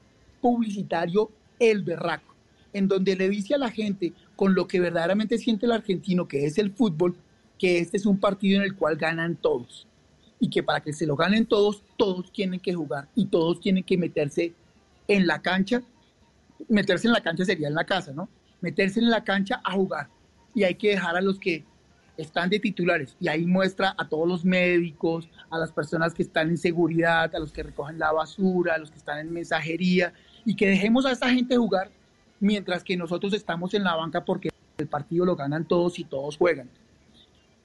publicitario 0.41 1.31
el 1.59 1.83
berraco, 1.83 2.35
en 2.73 2.89
donde 2.89 3.15
le 3.15 3.29
dice 3.29 3.55
a 3.55 3.59
la 3.59 3.71
gente 3.71 4.15
con 4.37 4.55
lo 4.55 4.67
que 4.67 4.81
verdaderamente 4.81 5.37
siente 5.37 5.67
el 5.67 5.73
argentino, 5.73 6.27
que 6.27 6.47
es 6.47 6.57
el 6.57 6.73
fútbol, 6.73 7.15
que 7.59 7.79
este 7.79 7.99
es 7.99 8.07
un 8.07 8.19
partido 8.19 8.57
en 8.57 8.65
el 8.65 8.75
cual 8.75 8.97
ganan 8.97 9.37
todos 9.37 9.87
y 10.41 10.49
que 10.49 10.63
para 10.63 10.81
que 10.81 10.95
se 10.95 11.05
lo 11.05 11.15
ganen 11.15 11.45
todos, 11.45 11.83
todos 11.99 12.33
tienen 12.33 12.59
que 12.59 12.73
jugar 12.73 13.07
y 13.15 13.27
todos 13.27 13.61
tienen 13.61 13.85
que 13.85 13.99
meterse 13.99 14.55
en 15.09 15.27
la 15.27 15.43
cancha. 15.43 15.83
Meterse 16.71 17.07
en 17.07 17.13
la 17.13 17.21
cancha 17.21 17.45
sería 17.45 17.69
en 17.69 17.75
la 17.75 17.85
casa, 17.85 18.15
¿no? 18.15 18.31
Meterse 18.63 19.01
en 19.01 19.11
la 19.11 19.25
cancha 19.25 19.61
a 19.63 19.73
jugar. 19.73 20.09
Y 20.55 20.65
hay 20.65 20.77
que 20.77 20.89
dejar 20.89 21.17
a 21.17 21.21
los 21.21 21.39
que 21.39 21.67
están 22.17 22.49
de 22.51 22.59
titulares. 22.59 23.17
Y 23.21 23.29
ahí 23.29 23.47
muestra 23.47 23.95
a 23.99 24.09
todos 24.09 24.27
los 24.27 24.45
médicos, 24.45 25.29
a 25.51 25.59
las 25.59 25.73
personas 25.73 26.15
que 26.15 26.23
están 26.23 26.49
en 26.49 26.59
seguridad, 26.59 27.35
a 27.35 27.39
los 27.39 27.53
que 27.53 27.63
recogen 27.63 27.99
la 27.99 28.13
basura, 28.13 28.75
a 28.75 28.79
los 28.79 28.91
que 28.91 28.99
están 28.99 29.19
en 29.19 29.33
mensajería, 29.33 30.13
y 30.45 30.55
que 30.57 30.69
dejemos 30.69 31.05
a 31.07 31.13
esa 31.13 31.31
gente 31.31 31.57
jugar 31.57 31.91
mientras 32.41 32.85
que 32.85 32.97
nosotros 32.97 33.33
estamos 33.35 33.75
en 33.75 33.85
la 33.85 33.95
banca 33.95 34.25
porque 34.25 34.51
el 34.79 34.87
partido 34.87 35.25
lo 35.25 35.37
ganan 35.37 35.67
todos 35.67 35.99
y 35.99 36.05
todos 36.05 36.37
juegan 36.37 36.69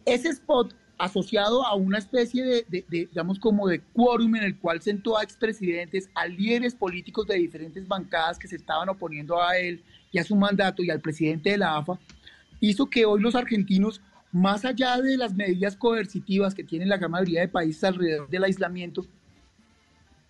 ese 0.06 0.30
spot 0.30 0.74
asociado 0.98 1.66
a 1.66 1.74
una 1.76 1.98
especie 1.98 2.44
de, 2.44 2.66
de- 2.70 2.86
de, 2.90 3.06
digamos, 3.08 3.40
como 3.40 3.68
de 3.68 3.82
quórum 3.82 4.36
en 4.36 4.44
el 4.44 4.58
cual 4.58 4.82
sentó 4.82 5.18
a 5.18 5.24
expresidentes, 5.24 6.10
a 6.14 6.28
líderes 6.28 6.76
políticos 6.76 7.26
de 7.28 7.36
diferentes 7.36 7.88
bancadas 7.88 8.38
que 8.40 8.48
se 8.48 8.56
estaban 8.56 8.88
oponiendo 8.90 9.42
a 9.42 9.58
él 9.58 9.84
y 10.12 10.20
a 10.20 10.24
su 10.24 10.36
mandato 10.36 10.84
y 10.84 10.90
al 10.90 11.00
presidente 11.02 11.52
de 11.52 11.58
la 11.58 11.78
AFA, 11.78 12.00
hizo 12.60 12.88
que 12.90 13.06
hoy 13.06 13.20
los 13.22 13.34
argentinos, 13.36 14.02
más 14.32 14.64
allá 14.66 14.98
de 15.02 15.18
las 15.18 15.34
medidas 15.34 15.76
coercitivas 15.76 16.54
que 16.54 16.64
tienen 16.64 16.90
la 16.90 16.98
gran 16.98 17.12
mayoría 17.12 17.42
de 17.42 17.48
países 17.48 17.84
alrededor 17.84 18.30
del 18.30 18.44
aislamiento, 18.44 19.06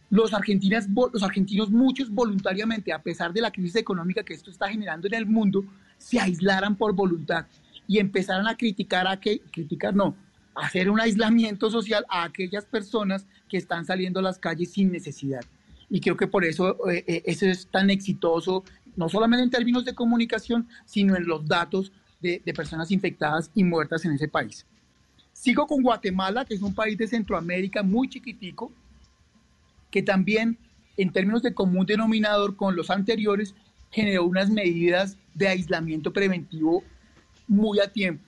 los, 0.10 0.34
argentinas, 0.34 0.88
los 0.90 1.24
argentinos 1.24 1.70
muchos 1.70 2.10
voluntariamente, 2.10 2.92
a 2.92 3.02
pesar 3.02 3.32
de 3.32 3.42
la 3.42 3.52
crisis 3.52 3.78
económica 3.78 4.24
que 4.24 4.34
esto 4.34 4.52
está 4.52 4.68
generando 4.68 5.08
en 5.08 5.14
el 5.14 5.26
mundo, 5.26 5.64
se 5.98 6.20
aislaran 6.20 6.76
por 6.76 6.94
voluntad 6.94 7.46
y 7.88 8.00
empezaran 8.00 8.48
a 8.48 8.58
criticar 8.58 9.08
a 9.08 9.20
que, 9.20 9.40
criticar 9.52 9.96
no, 9.96 10.16
hacer 10.56 10.90
un 10.90 11.00
aislamiento 11.00 11.70
social 11.70 12.06
a 12.10 12.24
aquellas 12.24 12.66
personas 12.66 13.26
que 13.48 13.58
están 13.58 13.86
saliendo 13.86 14.20
a 14.20 14.24
las 14.24 14.38
calles 14.38 14.72
sin 14.72 14.92
necesidad. 14.92 15.42
Y 15.90 16.00
creo 16.00 16.18
que 16.18 16.28
por 16.28 16.44
eso 16.44 16.90
eh, 16.90 17.04
eh, 17.08 17.24
eso 17.26 17.46
es 17.46 17.68
tan 17.68 17.90
exitoso, 17.90 18.64
no 18.96 19.10
solamente 19.10 19.44
en 19.44 19.50
términos 19.50 19.86
de 19.86 19.94
comunicación, 19.96 20.68
sino 20.86 21.16
en 21.16 21.26
los 21.26 21.46
datos 21.46 21.92
de, 22.22 22.42
de 22.46 22.54
personas 22.54 22.92
infectadas 22.92 23.52
y 23.56 23.64
muertas 23.64 24.06
en 24.06 24.14
ese 24.14 24.28
país. 24.28 24.66
Sigo 25.34 25.66
con 25.68 25.82
Guatemala, 25.82 26.46
que 26.46 26.54
es 26.54 26.62
un 26.62 26.76
país 26.76 26.98
de 26.98 27.08
Centroamérica 27.08 27.84
muy 27.84 28.10
chiquitico, 28.10 28.72
que 29.90 30.02
también 30.02 30.58
en 30.98 31.12
términos 31.12 31.42
de 31.42 31.54
común 31.54 31.86
denominador 31.86 32.56
con 32.56 32.76
los 32.76 32.90
anteriores 32.90 33.56
generó 33.92 34.26
unas 34.26 34.50
medidas 34.50 35.18
de 35.34 35.48
aislamiento 35.48 36.14
preventivo 36.14 36.84
muy 37.48 37.80
a 37.80 37.92
tiempo. 37.92 38.24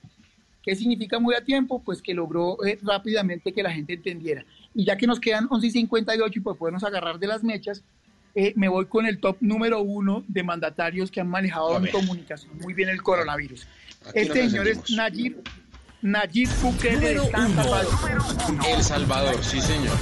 ¿Qué 0.62 0.74
significa 0.74 1.18
muy 1.18 1.34
a 1.34 1.44
tiempo? 1.44 1.82
Pues 1.82 2.00
que 2.00 2.14
logró 2.14 2.56
eh, 2.64 2.78
rápidamente 2.82 3.52
que 3.52 3.62
la 3.62 3.70
gente 3.70 3.94
entendiera. 3.94 4.44
Y 4.74 4.84
ya 4.84 4.96
que 4.96 5.06
nos 5.06 5.20
quedan 5.20 5.46
11 5.50 5.66
y 5.66 5.70
58 5.70 6.38
y 6.38 6.42
pues 6.42 6.56
podemos 6.56 6.84
agarrar 6.84 7.18
de 7.18 7.26
las 7.26 7.44
mechas, 7.44 7.84
eh, 8.34 8.52
me 8.56 8.68
voy 8.68 8.86
con 8.86 9.06
el 9.06 9.20
top 9.20 9.36
número 9.40 9.80
uno 9.80 10.24
de 10.26 10.42
mandatarios 10.42 11.10
que 11.10 11.20
han 11.20 11.28
manejado 11.28 11.76
en 11.76 11.86
comunicación 11.92 12.58
muy 12.58 12.74
bien 12.74 12.88
el 12.88 13.02
coronavirus. 13.02 13.66
Aquí 14.08 14.18
este 14.18 14.50
señor 14.50 14.68
es. 14.68 14.90
Nayib, 14.90 15.42
Nayib 16.02 16.48
Bukele 16.60 17.14
de 17.14 17.30
San 17.30 17.54
Salvador. 17.54 17.86
El 18.68 18.82
Salvador, 18.82 19.44
sí 19.44 19.60
señor. 19.60 19.96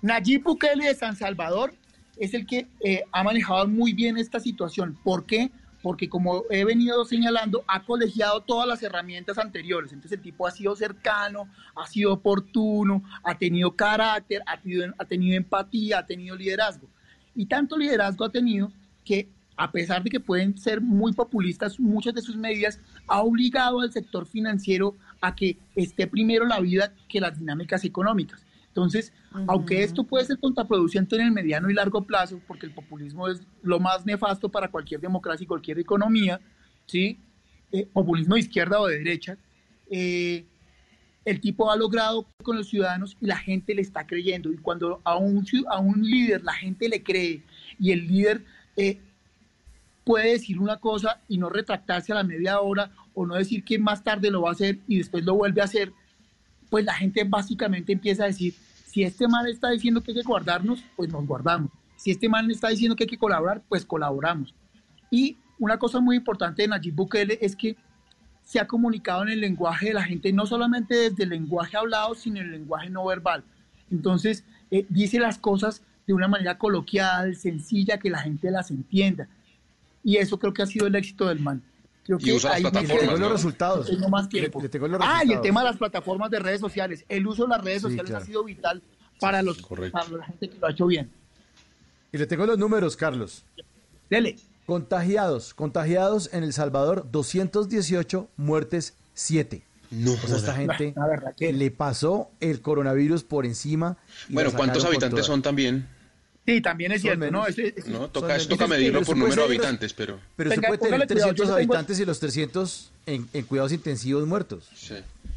Nayib 0.00 0.42
Bukele 0.42 0.86
de 0.86 0.94
San 0.94 1.16
Salvador 1.16 1.74
es 2.16 2.34
el 2.34 2.46
que 2.46 2.66
eh, 2.80 3.02
ha 3.12 3.22
manejado 3.22 3.68
muy 3.68 3.92
bien 3.92 4.16
esta 4.16 4.40
situación. 4.40 4.98
¿Por 5.04 5.26
qué? 5.26 5.50
Porque 5.82 6.08
como 6.08 6.44
he 6.50 6.64
venido 6.64 7.04
señalando, 7.04 7.62
ha 7.68 7.84
colegiado 7.84 8.40
todas 8.40 8.66
las 8.66 8.82
herramientas 8.82 9.38
anteriores. 9.38 9.92
Entonces 9.92 10.18
el 10.18 10.22
tipo 10.22 10.46
ha 10.46 10.50
sido 10.50 10.74
cercano, 10.74 11.48
ha 11.76 11.86
sido 11.86 12.14
oportuno, 12.14 13.02
ha 13.22 13.36
tenido 13.36 13.76
carácter, 13.76 14.42
ha 14.46 14.60
tenido, 14.60 14.92
ha 14.98 15.04
tenido 15.04 15.36
empatía, 15.36 15.98
ha 15.98 16.06
tenido 16.06 16.34
liderazgo. 16.34 16.88
Y 17.34 17.46
tanto 17.46 17.76
liderazgo 17.76 18.24
ha 18.24 18.30
tenido 18.30 18.72
que, 19.04 19.28
a 19.58 19.72
pesar 19.72 20.04
de 20.04 20.10
que 20.10 20.20
pueden 20.20 20.56
ser 20.56 20.80
muy 20.80 21.12
populistas 21.12 21.80
muchas 21.80 22.14
de 22.14 22.22
sus 22.22 22.36
medidas, 22.36 22.80
ha 23.08 23.22
obligado 23.22 23.80
al 23.80 23.92
sector 23.92 24.24
financiero 24.24 24.96
a 25.20 25.34
que 25.34 25.58
esté 25.74 26.06
primero 26.06 26.46
la 26.46 26.60
vida 26.60 26.94
que 27.08 27.20
las 27.20 27.36
dinámicas 27.36 27.84
económicas. 27.84 28.46
Entonces, 28.68 29.12
aunque 29.48 29.82
esto 29.82 30.04
puede 30.04 30.24
ser 30.24 30.38
contraproducente 30.38 31.16
en 31.16 31.22
el 31.22 31.32
mediano 31.32 31.68
y 31.68 31.74
largo 31.74 32.04
plazo, 32.04 32.40
porque 32.46 32.66
el 32.66 32.72
populismo 32.72 33.26
es 33.26 33.42
lo 33.62 33.80
más 33.80 34.06
nefasto 34.06 34.48
para 34.48 34.70
cualquier 34.70 35.00
democracia 35.00 35.42
y 35.42 35.48
cualquier 35.48 35.80
economía, 35.80 36.40
¿sí? 36.86 37.18
Eh, 37.72 37.84
populismo 37.92 38.36
de 38.36 38.40
izquierda 38.42 38.80
o 38.80 38.86
de 38.86 38.98
derecha, 38.98 39.36
eh, 39.90 40.44
el 41.24 41.40
tipo 41.40 41.70
ha 41.72 41.76
logrado 41.76 42.26
con 42.44 42.56
los 42.56 42.68
ciudadanos 42.68 43.16
y 43.20 43.26
la 43.26 43.36
gente 43.36 43.74
le 43.74 43.82
está 43.82 44.06
creyendo. 44.06 44.52
Y 44.52 44.58
cuando 44.58 45.00
a 45.02 45.16
un, 45.16 45.44
a 45.68 45.80
un 45.80 46.00
líder 46.08 46.44
la 46.44 46.54
gente 46.54 46.88
le 46.88 47.02
cree 47.02 47.42
y 47.80 47.90
el 47.90 48.06
líder 48.06 48.44
eh, 48.76 49.00
puede 50.08 50.30
decir 50.32 50.58
una 50.58 50.78
cosa 50.78 51.20
y 51.28 51.36
no 51.36 51.50
retractarse 51.50 52.12
a 52.12 52.14
la 52.14 52.22
media 52.22 52.60
hora 52.60 52.90
o 53.12 53.26
no 53.26 53.34
decir 53.34 53.62
que 53.62 53.78
más 53.78 54.02
tarde 54.02 54.30
lo 54.30 54.40
va 54.40 54.48
a 54.48 54.52
hacer 54.52 54.78
y 54.88 54.96
después 54.96 55.22
lo 55.22 55.34
vuelve 55.34 55.60
a 55.60 55.64
hacer, 55.64 55.92
pues 56.70 56.82
la 56.86 56.94
gente 56.94 57.24
básicamente 57.24 57.92
empieza 57.92 58.24
a 58.24 58.28
decir, 58.28 58.54
si 58.86 59.02
este 59.02 59.28
man 59.28 59.46
está 59.46 59.68
diciendo 59.68 60.00
que 60.00 60.12
hay 60.12 60.16
que 60.16 60.22
guardarnos, 60.22 60.82
pues 60.96 61.12
nos 61.12 61.26
guardamos. 61.26 61.70
Si 61.96 62.10
este 62.10 62.26
man 62.26 62.50
está 62.50 62.70
diciendo 62.70 62.96
que 62.96 63.04
hay 63.04 63.08
que 63.08 63.18
colaborar, 63.18 63.62
pues 63.68 63.84
colaboramos. 63.84 64.54
Y 65.10 65.36
una 65.58 65.78
cosa 65.78 66.00
muy 66.00 66.16
importante 66.16 66.62
de 66.62 66.68
Nayib 66.68 66.94
Bukele 66.94 67.38
es 67.42 67.54
que 67.54 67.76
se 68.44 68.58
ha 68.58 68.66
comunicado 68.66 69.24
en 69.24 69.28
el 69.28 69.42
lenguaje 69.42 69.88
de 69.88 69.92
la 69.92 70.04
gente, 70.04 70.32
no 70.32 70.46
solamente 70.46 70.94
desde 70.94 71.24
el 71.24 71.28
lenguaje 71.28 71.76
hablado, 71.76 72.14
sino 72.14 72.40
el 72.40 72.50
lenguaje 72.50 72.88
no 72.88 73.04
verbal. 73.04 73.44
Entonces, 73.90 74.42
eh, 74.70 74.86
dice 74.88 75.20
las 75.20 75.36
cosas 75.36 75.82
de 76.06 76.14
una 76.14 76.28
manera 76.28 76.56
coloquial, 76.56 77.36
sencilla, 77.36 77.98
que 77.98 78.08
la 78.08 78.20
gente 78.20 78.50
las 78.50 78.70
entienda. 78.70 79.28
Y 80.04 80.16
eso 80.16 80.38
creo 80.38 80.52
que 80.52 80.62
ha 80.62 80.66
sido 80.66 80.86
el 80.86 80.94
éxito 80.94 81.26
del 81.26 81.40
man. 81.40 81.62
Creo 82.04 82.18
Y 82.20 82.32
usa 82.32 82.54
ahí 82.54 82.62
plataformas. 82.62 83.04
¿no? 83.06 83.16
los 83.18 83.32
resultados. 83.32 83.86
Tengo 83.86 84.08
más 84.08 84.28
tiempo. 84.28 84.58
Le- 84.58 84.62
le 84.64 84.68
tengo 84.70 84.88
los 84.88 85.00
ah, 85.02 85.22
y 85.26 85.32
el 85.32 85.40
tema 85.42 85.60
de 85.60 85.66
las 85.70 85.76
plataformas 85.76 86.30
de 86.30 86.38
redes 86.38 86.60
sociales. 86.60 87.04
El 87.08 87.26
uso 87.26 87.42
de 87.44 87.50
las 87.50 87.62
redes 87.62 87.82
Sí, 87.82 87.88
sociales 87.88 88.10
claro. 88.10 88.22
ha 88.22 88.26
sido 88.26 88.44
vital 88.44 88.82
para, 89.20 89.42
los, 89.42 89.60
para 89.62 90.08
la 90.08 90.24
gente 90.24 90.48
que 90.48 90.58
lo 90.58 90.66
ha 90.66 90.70
hecho 90.70 90.86
bien. 90.86 91.10
Y 92.12 92.16
le 92.18 92.26
tengo 92.26 92.46
los 92.46 92.56
números, 92.58 92.96
Carlos. 92.96 93.44
Dele. 94.08 94.36
Contagiados, 94.64 95.52
contagiados 95.54 96.30
en 96.32 96.44
El 96.44 96.52
Salvador, 96.52 97.06
218, 97.10 98.28
muertes 98.36 98.94
7. 99.14 99.62
No, 99.90 100.12
o 100.12 100.16
sea, 100.16 100.36
esta 100.36 100.54
gente 100.54 100.92
La 100.94 101.06
verdad 101.06 101.34
le 101.38 101.70
pasó 101.70 102.30
el 102.40 102.60
coronavirus 102.60 103.24
por 103.24 103.46
encima. 103.46 103.96
y 104.28 104.34
Bueno, 104.34 104.52
¿cuántos 104.52 104.84
habitantes 104.84 105.24
son 105.26 105.40
también? 105.42 105.88
Sí, 106.48 106.62
también 106.62 106.92
es 106.92 107.02
cierto, 107.02 107.30
¿no? 107.30 107.44
No, 107.88 108.08
toca, 108.08 108.28
menos. 108.28 108.48
toca 108.48 108.66
medirlo 108.66 109.02
por 109.02 109.18
número 109.18 109.42
de 109.42 109.48
habitantes, 109.48 109.92
pero... 109.92 110.18
Pero 110.34 110.48
se 110.48 110.56
Venga, 110.56 110.68
puede 110.68 110.78
tener 110.78 110.92
póngale 110.92 111.06
cuidado, 111.06 111.30
yo 111.32 111.34
300 111.34 111.38
le 111.38 111.44
tengo- 111.44 111.74
habitantes 111.74 112.00
y 112.00 112.04
los 112.06 112.20
300 112.20 112.90
en, 113.04 113.28
en 113.34 113.44
cuidados 113.44 113.72
intensivos 113.72 114.26
muertos. 114.26 114.66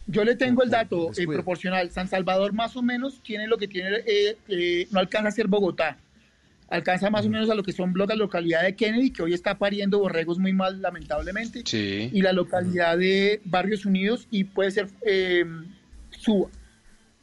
Yo 0.08 0.24
le 0.24 0.38
tengo 0.38 0.64
el 0.64 0.70
dato 0.70 1.12
eh, 1.18 1.26
proporcional. 1.28 1.92
San 1.92 2.08
Salvador 2.08 2.54
más 2.54 2.78
o 2.78 2.82
menos 2.82 3.22
tiene 3.24 3.46
lo 3.48 3.58
que 3.58 3.68
tiene, 3.68 3.90
eh, 4.06 4.38
eh, 4.48 4.88
no 4.92 5.02
alcanza 5.02 5.28
a 5.28 5.32
ser 5.32 5.48
Bogotá. 5.48 5.98
Alcanza 6.70 7.10
más 7.10 7.26
o 7.26 7.30
menos 7.30 7.50
a 7.50 7.56
lo 7.56 7.64
que 7.64 7.74
son 7.74 7.94
la 7.98 8.16
localidad 8.16 8.64
de 8.64 8.78
Kennedy, 8.78 9.12
que 9.12 9.22
hoy 9.24 9.34
está 9.34 9.58
pariendo 9.58 10.00
borregos 10.00 10.40
muy 10.40 10.54
mal, 10.54 10.82
lamentablemente. 10.82 11.64
Sí. 11.66 12.10
Y 12.14 12.22
la 12.22 12.32
localidad 12.32 12.98
de 12.98 13.42
Barrios 13.44 13.86
Unidos 13.86 14.28
y 14.32 14.46
puede 14.46 14.72
ser 14.72 14.88
eh, 15.06 15.44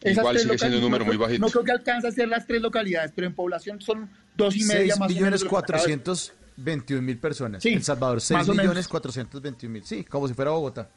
Igual 0.04 0.38
sigue 0.38 0.58
siendo 0.58 0.76
un 0.78 0.82
número 0.84 1.04
no 1.04 1.06
muy 1.06 1.16
creo- 1.16 1.26
bajito. 1.26 1.44
No 1.46 1.50
creo 1.50 1.64
que 1.64 1.72
alcance 1.72 2.08
a 2.08 2.12
ser 2.12 2.28
las 2.28 2.46
tres 2.46 2.62
localidades, 2.62 3.12
pero 3.14 3.26
en 3.26 3.34
población 3.34 3.80
son 3.80 4.08
dos 4.36 4.54
y 4.56 4.64
media 4.64 4.94
6 4.94 4.98
más 5.00 5.10
o 5.10 5.14
millones 5.14 5.40
de- 5.42 5.48
421 5.48 7.02
mil 7.02 7.18
personas. 7.18 7.62
Sí, 7.62 7.72
El 7.74 7.82
Salvador, 7.82 8.20
6 8.20 8.38
más 8.38 8.48
o 8.48 8.52
millones 8.52 8.74
menos. 8.74 8.88
421 8.88 9.72
mil. 9.72 9.84
Sí, 9.84 10.04
como 10.04 10.28
si 10.28 10.34
fuera 10.34 10.50
Bogotá. 10.52 10.88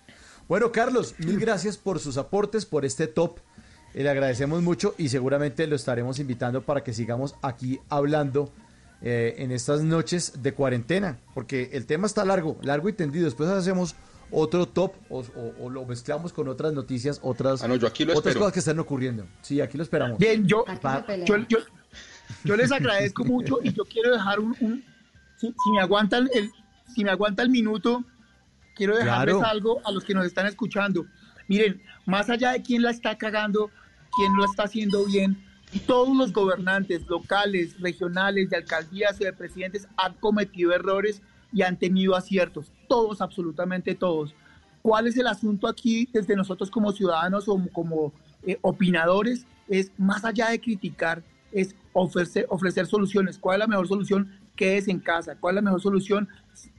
Bueno, 0.47 0.71
Carlos, 0.71 1.15
mil 1.19 1.39
gracias 1.39 1.77
por 1.77 1.99
sus 1.99 2.17
aportes, 2.17 2.65
por 2.65 2.85
este 2.85 3.07
top. 3.07 3.39
Eh, 3.93 4.03
Le 4.03 4.09
agradecemos 4.09 4.61
mucho 4.61 4.95
y 4.97 5.09
seguramente 5.09 5.67
lo 5.67 5.75
estaremos 5.75 6.19
invitando 6.19 6.61
para 6.61 6.83
que 6.83 6.93
sigamos 6.93 7.35
aquí 7.41 7.79
hablando 7.89 8.51
eh, 9.01 9.35
en 9.39 9.51
estas 9.51 9.81
noches 9.81 10.43
de 10.43 10.53
cuarentena, 10.53 11.17
porque 11.33 11.71
el 11.73 11.85
tema 11.87 12.05
está 12.05 12.23
largo, 12.23 12.57
largo 12.61 12.87
y 12.87 12.93
tendido. 12.93 13.25
Después 13.25 13.49
hacemos 13.49 13.95
otro 14.31 14.65
top 14.65 14.93
o, 15.09 15.19
o- 15.19 15.53
o 15.65 15.69
lo 15.69 15.85
mezclamos 15.85 16.31
con 16.33 16.47
otras 16.47 16.73
noticias, 16.73 17.19
otras, 17.21 17.63
Ah, 17.63 17.67
no, 17.67 17.75
yo 17.75 17.87
aquí 17.87 18.05
lo 18.05 18.17
otras 18.17 18.35
cosas 18.35 18.53
que 18.53 18.59
están 18.59 18.79
ocurriendo. 18.79 19.25
Sí, 19.41 19.59
aquí 19.61 19.77
lo 19.77 19.83
esperamos. 19.83 20.17
Bien, 20.17 20.47
yo, 20.47 20.63
yo, 21.25 21.37
yo, 21.49 21.57
yo 22.43 22.55
les 22.55 22.71
agradezco 22.71 23.23
mucho 23.25 23.59
y 23.63 23.73
yo 23.73 23.83
quiero 23.85 24.11
dejar 24.11 24.39
un, 24.39 24.55
un- 24.61 24.83
si, 25.37 25.47
si 25.47 25.71
me 25.71 25.81
aguantan 25.81 26.29
el, 26.33 26.49
si 26.95 27.03
me 27.03 27.11
aguanta 27.11 27.43
el 27.43 27.49
minuto, 27.49 28.03
quiero 28.75 28.95
dejarles 28.97 29.35
Claro. 29.35 29.49
algo 29.49 29.81
a 29.85 29.91
los 29.91 30.03
que 30.03 30.13
nos 30.13 30.25
están 30.25 30.45
escuchando. 30.47 31.05
Miren, 31.47 31.81
más 32.05 32.29
allá 32.29 32.51
de 32.51 32.61
quién 32.61 32.81
la 32.83 32.91
está 32.91 33.17
cagando, 33.17 33.69
quién 34.15 34.35
lo 34.37 34.45
está 34.45 34.63
haciendo 34.63 35.05
bien, 35.05 35.37
todos 35.85 36.15
los 36.15 36.31
gobernantes 36.33 37.05
locales, 37.07 37.79
regionales, 37.79 38.49
de 38.49 38.57
alcaldías 38.57 39.19
y 39.19 39.23
de 39.25 39.33
presidentes 39.33 39.87
han 39.97 40.13
cometido 40.15 40.73
errores 40.73 41.21
y 41.53 41.61
han 41.63 41.77
tenido 41.77 42.15
aciertos. 42.15 42.71
Todos, 42.91 43.21
absolutamente 43.21 43.95
todos. 43.95 44.35
¿Cuál 44.81 45.07
es 45.07 45.15
el 45.17 45.27
asunto 45.27 45.65
aquí 45.67 46.09
desde 46.11 46.35
nosotros 46.35 46.69
como 46.69 46.91
ciudadanos 46.91 47.47
o 47.47 47.57
como 47.71 48.11
eh, 48.43 48.57
opinadores? 48.61 49.45
Es 49.69 49.93
más 49.97 50.25
allá 50.25 50.49
de 50.49 50.59
criticar, 50.59 51.23
es 51.53 51.73
ofrecer, 51.93 52.45
ofrecer 52.49 52.87
soluciones. 52.87 53.37
¿Cuál 53.37 53.55
es 53.55 53.59
la 53.59 53.67
mejor 53.67 53.87
solución? 53.87 54.29
Quédese 54.57 54.91
en 54.91 54.99
casa. 54.99 55.37
¿Cuál 55.39 55.53
es 55.53 55.55
la 55.55 55.61
mejor 55.69 55.81
solución? 55.81 56.27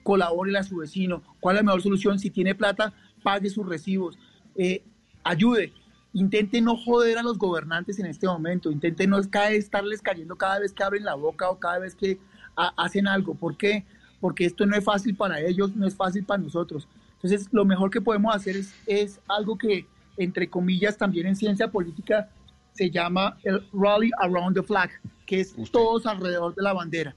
Colabore 0.02 0.54
a 0.58 0.62
su 0.64 0.76
vecino. 0.76 1.22
¿Cuál 1.40 1.56
es 1.56 1.60
la 1.60 1.66
mejor 1.66 1.80
solución? 1.82 2.18
Si 2.18 2.28
tiene 2.28 2.54
plata, 2.54 2.92
pague 3.22 3.48
sus 3.48 3.66
recibos. 3.66 4.18
Eh, 4.56 4.82
ayude. 5.24 5.72
Intente 6.12 6.60
no 6.60 6.76
joder 6.76 7.16
a 7.16 7.22
los 7.22 7.38
gobernantes 7.38 7.98
en 7.98 8.04
este 8.04 8.26
momento. 8.26 8.70
Intente 8.70 9.06
no 9.06 9.18
estarles 9.18 10.02
cayendo 10.02 10.36
cada 10.36 10.58
vez 10.58 10.74
que 10.74 10.82
abren 10.84 11.04
la 11.04 11.14
boca 11.14 11.48
o 11.48 11.58
cada 11.58 11.78
vez 11.78 11.94
que 11.94 12.18
ha- 12.56 12.74
hacen 12.76 13.06
algo. 13.08 13.34
¿Por 13.34 13.56
qué? 13.56 13.86
Porque 14.22 14.44
esto 14.46 14.64
no 14.64 14.76
es 14.76 14.84
fácil 14.84 15.16
para 15.16 15.40
ellos, 15.40 15.74
no 15.74 15.84
es 15.84 15.96
fácil 15.96 16.24
para 16.24 16.40
nosotros. 16.40 16.86
Entonces, 17.14 17.48
lo 17.50 17.64
mejor 17.64 17.90
que 17.90 18.00
podemos 18.00 18.34
hacer 18.34 18.56
es, 18.56 18.72
es 18.86 19.20
algo 19.28 19.58
que, 19.58 19.84
entre 20.16 20.48
comillas, 20.48 20.96
también 20.96 21.26
en 21.26 21.34
ciencia 21.34 21.66
política 21.68 22.28
se 22.72 22.88
llama 22.88 23.36
el 23.42 23.68
Rally 23.72 24.12
Around 24.20 24.54
the 24.56 24.62
Flag, 24.62 24.90
que 25.26 25.40
es 25.40 25.54
todos 25.72 26.06
alrededor 26.06 26.54
de 26.54 26.62
la 26.62 26.72
bandera. 26.72 27.16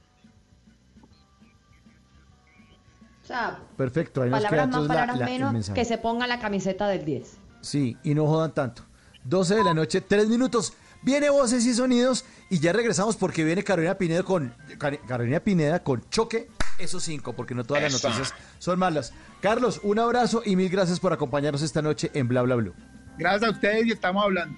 O 3.24 3.28
sea, 3.28 3.60
Perfecto, 3.78 4.22
ahí 4.24 4.30
nos 4.30 4.40
queda 4.40 4.50
palabras 4.50 4.70
más, 4.72 4.82
la- 4.82 4.88
palabras 4.88 5.20
la- 5.20 5.26
menos, 5.26 5.70
que 5.70 5.86
se 5.86 5.98
ponga 6.00 6.26
la 6.28 6.40
camiseta 6.40 6.88
del 6.88 7.06
10. 7.06 7.38
Sí, 7.62 7.98
y 8.04 8.14
no 8.16 8.26
jodan 8.28 8.52
tanto. 8.54 8.84
12 9.24 9.56
de 9.56 9.64
la 9.64 9.74
noche, 9.74 10.02
3 10.02 10.28
minutos. 10.28 10.74
Viene 11.06 11.30
voces 11.30 11.64
y 11.68 11.74
sonidos 11.76 12.26
y 12.50 12.58
ya 12.60 12.74
regresamos 12.74 13.16
porque 13.16 13.44
viene 13.44 13.64
Carolina 13.64 13.96
Pineda 13.96 14.24
con 14.24 14.56
Car- 14.80 15.00
Carolina 15.08 15.40
Pineda 15.40 15.84
con 15.84 16.04
choque 16.10 16.50
esos 16.80 17.04
cinco, 17.04 17.34
porque 17.34 17.54
no 17.54 17.64
todas 17.64 17.84
las 17.84 18.04
noticias 18.04 18.34
son 18.58 18.80
malas. 18.80 19.14
Carlos, 19.40 19.80
un 19.84 20.00
abrazo 20.00 20.42
y 20.44 20.56
mil 20.56 20.68
gracias 20.68 21.00
por 21.00 21.14
acompañarnos 21.14 21.62
esta 21.62 21.84
noche 21.84 22.10
en 22.16 22.28
Bla 22.28 22.42
Bla 22.42 22.56
Blue. 22.56 22.74
Gracias 23.20 23.44
a 23.44 23.52
ustedes 23.54 23.86
y 23.86 23.92
estamos 23.92 24.24
hablando. 24.24 24.58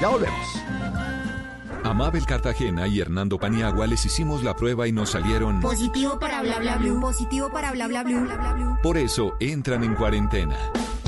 Ya 0.00 0.08
volvemos. 0.08 0.46
A 1.84 1.94
Mabel 1.94 2.26
Cartagena 2.26 2.88
y 2.88 3.00
Hernando 3.00 3.38
Paniagua 3.38 3.86
les 3.86 4.04
hicimos 4.04 4.42
la 4.42 4.54
prueba 4.56 4.86
y 4.88 4.92
nos 4.92 5.10
salieron. 5.10 5.60
Positivo 5.60 6.18
para 6.18 6.42
bla 6.42 6.58
bla 6.58 6.76
blue. 6.76 7.00
Positivo 7.00 7.50
para 7.50 7.70
bla 7.72 7.86
bla 7.86 8.02
bla. 8.02 8.78
Por 8.82 8.98
eso 8.98 9.34
entran 9.40 9.84
en 9.84 9.94
cuarentena. 9.94 10.56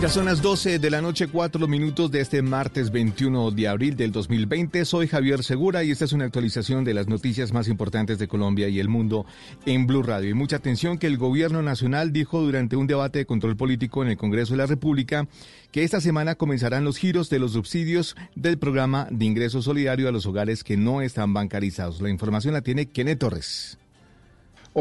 Ya 0.00 0.08
son 0.08 0.24
las 0.24 0.40
12 0.40 0.78
de 0.78 0.88
la 0.88 1.02
noche, 1.02 1.28
cuatro 1.28 1.68
minutos 1.68 2.10
de 2.10 2.22
este 2.22 2.40
martes 2.40 2.90
21 2.90 3.50
de 3.50 3.68
abril 3.68 3.96
del 3.96 4.12
2020. 4.12 4.86
Soy 4.86 5.06
Javier 5.06 5.44
Segura 5.44 5.84
y 5.84 5.90
esta 5.90 6.06
es 6.06 6.14
una 6.14 6.24
actualización 6.24 6.84
de 6.84 6.94
las 6.94 7.06
noticias 7.06 7.52
más 7.52 7.68
importantes 7.68 8.18
de 8.18 8.26
Colombia 8.26 8.70
y 8.70 8.80
el 8.80 8.88
mundo 8.88 9.26
en 9.66 9.86
Blue 9.86 10.02
Radio. 10.02 10.30
Y 10.30 10.34
mucha 10.34 10.56
atención 10.56 10.96
que 10.96 11.06
el 11.06 11.18
gobierno 11.18 11.60
nacional 11.60 12.14
dijo 12.14 12.40
durante 12.40 12.76
un 12.76 12.86
debate 12.86 13.18
de 13.18 13.26
control 13.26 13.58
político 13.58 14.02
en 14.02 14.08
el 14.08 14.16
Congreso 14.16 14.54
de 14.54 14.58
la 14.58 14.66
República 14.66 15.28
que 15.70 15.84
esta 15.84 16.00
semana 16.00 16.34
comenzarán 16.34 16.82
los 16.82 16.96
giros 16.96 17.28
de 17.28 17.38
los 17.38 17.52
subsidios 17.52 18.16
del 18.34 18.56
programa 18.56 19.06
de 19.10 19.26
ingreso 19.26 19.60
solidario 19.60 20.08
a 20.08 20.12
los 20.12 20.24
hogares 20.24 20.64
que 20.64 20.78
no 20.78 21.02
están 21.02 21.34
bancarizados. 21.34 22.00
La 22.00 22.08
información 22.08 22.54
la 22.54 22.62
tiene 22.62 22.86
Kenneth 22.86 23.18
Torres. 23.18 23.79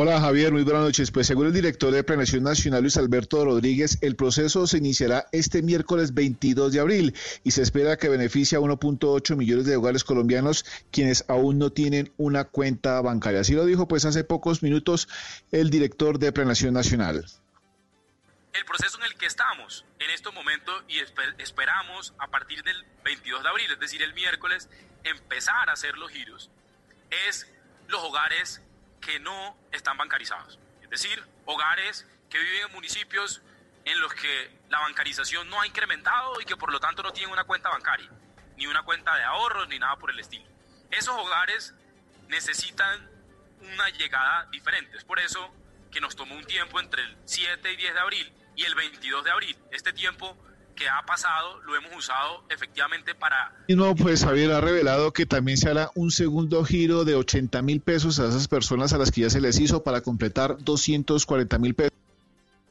Hola 0.02 0.22
Javier, 0.22 0.54
muy 0.54 0.64
buenas 0.64 0.84
noches. 0.84 1.12
Pues 1.12 1.28
según 1.28 1.48
el 1.48 1.52
director 1.54 1.92
de 1.92 2.06
Planeación 2.06 2.44
Nacional 2.44 2.82
Luis 2.84 2.96
Alberto 2.96 3.44
Rodríguez, 3.44 3.98
el 4.00 4.16
proceso 4.16 4.66
se 4.66 4.78
iniciará 4.78 5.28
este 5.34 5.62
miércoles 5.62 6.14
22 6.14 6.72
de 6.72 6.80
abril 6.80 7.14
y 7.44 7.52
se 7.52 7.64
espera 7.64 7.98
que 7.98 8.08
beneficie 8.08 8.58
a 8.58 8.62
1.8 8.62 9.36
millones 9.36 9.66
de 9.66 9.76
hogares 9.76 10.06
colombianos 10.06 10.64
quienes 10.90 11.26
aún 11.28 11.58
no 11.60 11.72
tienen 11.74 12.14
una 12.16 12.46
cuenta 12.46 13.02
bancaria. 13.02 13.42
Así 13.42 13.54
lo 13.56 13.66
dijo 13.66 13.90
pues 13.90 14.06
hace 14.06 14.24
pocos 14.24 14.64
minutos 14.64 15.10
el 15.52 15.70
director 15.70 16.18
de 16.18 16.32
Planeación 16.32 16.74
Nacional. 16.76 17.26
el 18.54 18.66
proceso 18.66 18.98
en 19.00 19.04
el 19.04 19.16
que 19.16 19.26
estamos 19.26 19.84
en 20.00 20.12
estos 20.12 20.34
momentos 20.34 20.82
y 20.88 21.00
esper- 21.00 21.36
esperamos 21.40 22.14
a 22.20 22.28
partir 22.28 22.64
del 22.64 22.86
22 23.04 23.44
de 23.44 23.50
abril, 23.50 23.68
es 23.72 23.80
decir, 23.82 24.02
el 24.02 24.14
miércoles, 24.14 24.70
empezar 25.04 25.70
a 25.70 25.74
hacer 25.74 25.98
los 25.98 26.10
giros, 26.12 26.50
es 27.28 27.48
los 27.90 28.02
hogares 28.04 28.62
que 29.00 29.20
no 29.20 29.58
están 29.72 29.98
bancarizados. 29.98 30.60
Es 30.82 30.90
decir, 30.90 31.24
hogares 31.46 32.08
que 32.30 32.40
viven 32.40 32.68
en 32.68 32.72
municipios 32.74 33.42
en 33.86 34.00
los 34.00 34.14
que 34.14 34.52
la 34.70 34.80
bancarización 34.80 35.50
no 35.50 35.62
ha 35.62 35.68
incrementado 35.68 36.40
y 36.42 36.46
que 36.46 36.56
por 36.56 36.72
lo 36.72 36.80
tanto 36.80 37.02
no 37.04 37.12
tienen 37.12 37.32
una 37.32 37.44
cuenta 37.44 37.70
bancaria, 37.70 38.10
ni 38.58 38.68
una 38.68 38.84
cuenta 38.84 39.16
de 39.16 39.24
ahorros, 39.24 39.68
ni 39.68 39.80
nada 39.80 39.96
por 39.98 40.12
el 40.12 40.20
estilo. 40.20 40.46
Esos 40.92 41.16
hogares 41.18 41.74
necesitan 42.28 43.10
una 43.62 43.90
llegada 43.90 44.48
diferente. 44.52 44.98
Es 44.98 45.04
por 45.04 45.20
eso 45.20 45.54
que 45.92 46.02
nos 46.02 46.16
tomó 46.16 46.36
un 46.36 46.46
tiempo 46.46 46.80
entre 46.80 47.04
el 47.04 47.18
7 47.26 47.72
y 47.72 47.76
10 47.76 47.94
de 47.94 48.00
abril 48.00 48.34
y 48.56 48.64
el 48.64 48.76
22 48.76 49.24
de 49.24 49.32
abril. 49.32 49.58
Este 49.72 49.94
tiempo 49.94 50.38
que 50.80 50.88
ha 50.88 51.06
pasado 51.06 51.60
lo 51.66 51.76
hemos 51.76 51.96
usado 51.96 52.44
efectivamente 52.50 53.14
para 53.14 53.54
Y 53.68 53.76
no, 53.76 53.96
pues 53.96 54.24
Javier 54.24 54.52
ha 54.54 54.62
revelado 54.62 55.12
que 55.12 55.26
también 55.26 55.58
se 55.58 55.70
hará 55.70 55.92
un 55.94 56.10
segundo 56.10 56.64
giro 56.64 57.04
de 57.04 57.16
80 57.16 57.62
mil 57.62 57.82
pesos 57.82 58.20
a 58.20 58.30
esas 58.30 58.48
personas 58.48 58.94
a 58.94 58.98
las 58.98 59.12
que 59.12 59.22
ya 59.22 59.30
se 59.30 59.42
les 59.42 59.60
hizo 59.60 59.84
para 59.84 60.02
completar 60.02 60.58
240 60.58 61.60
mil 61.60 61.76
pesos. 61.76 61.92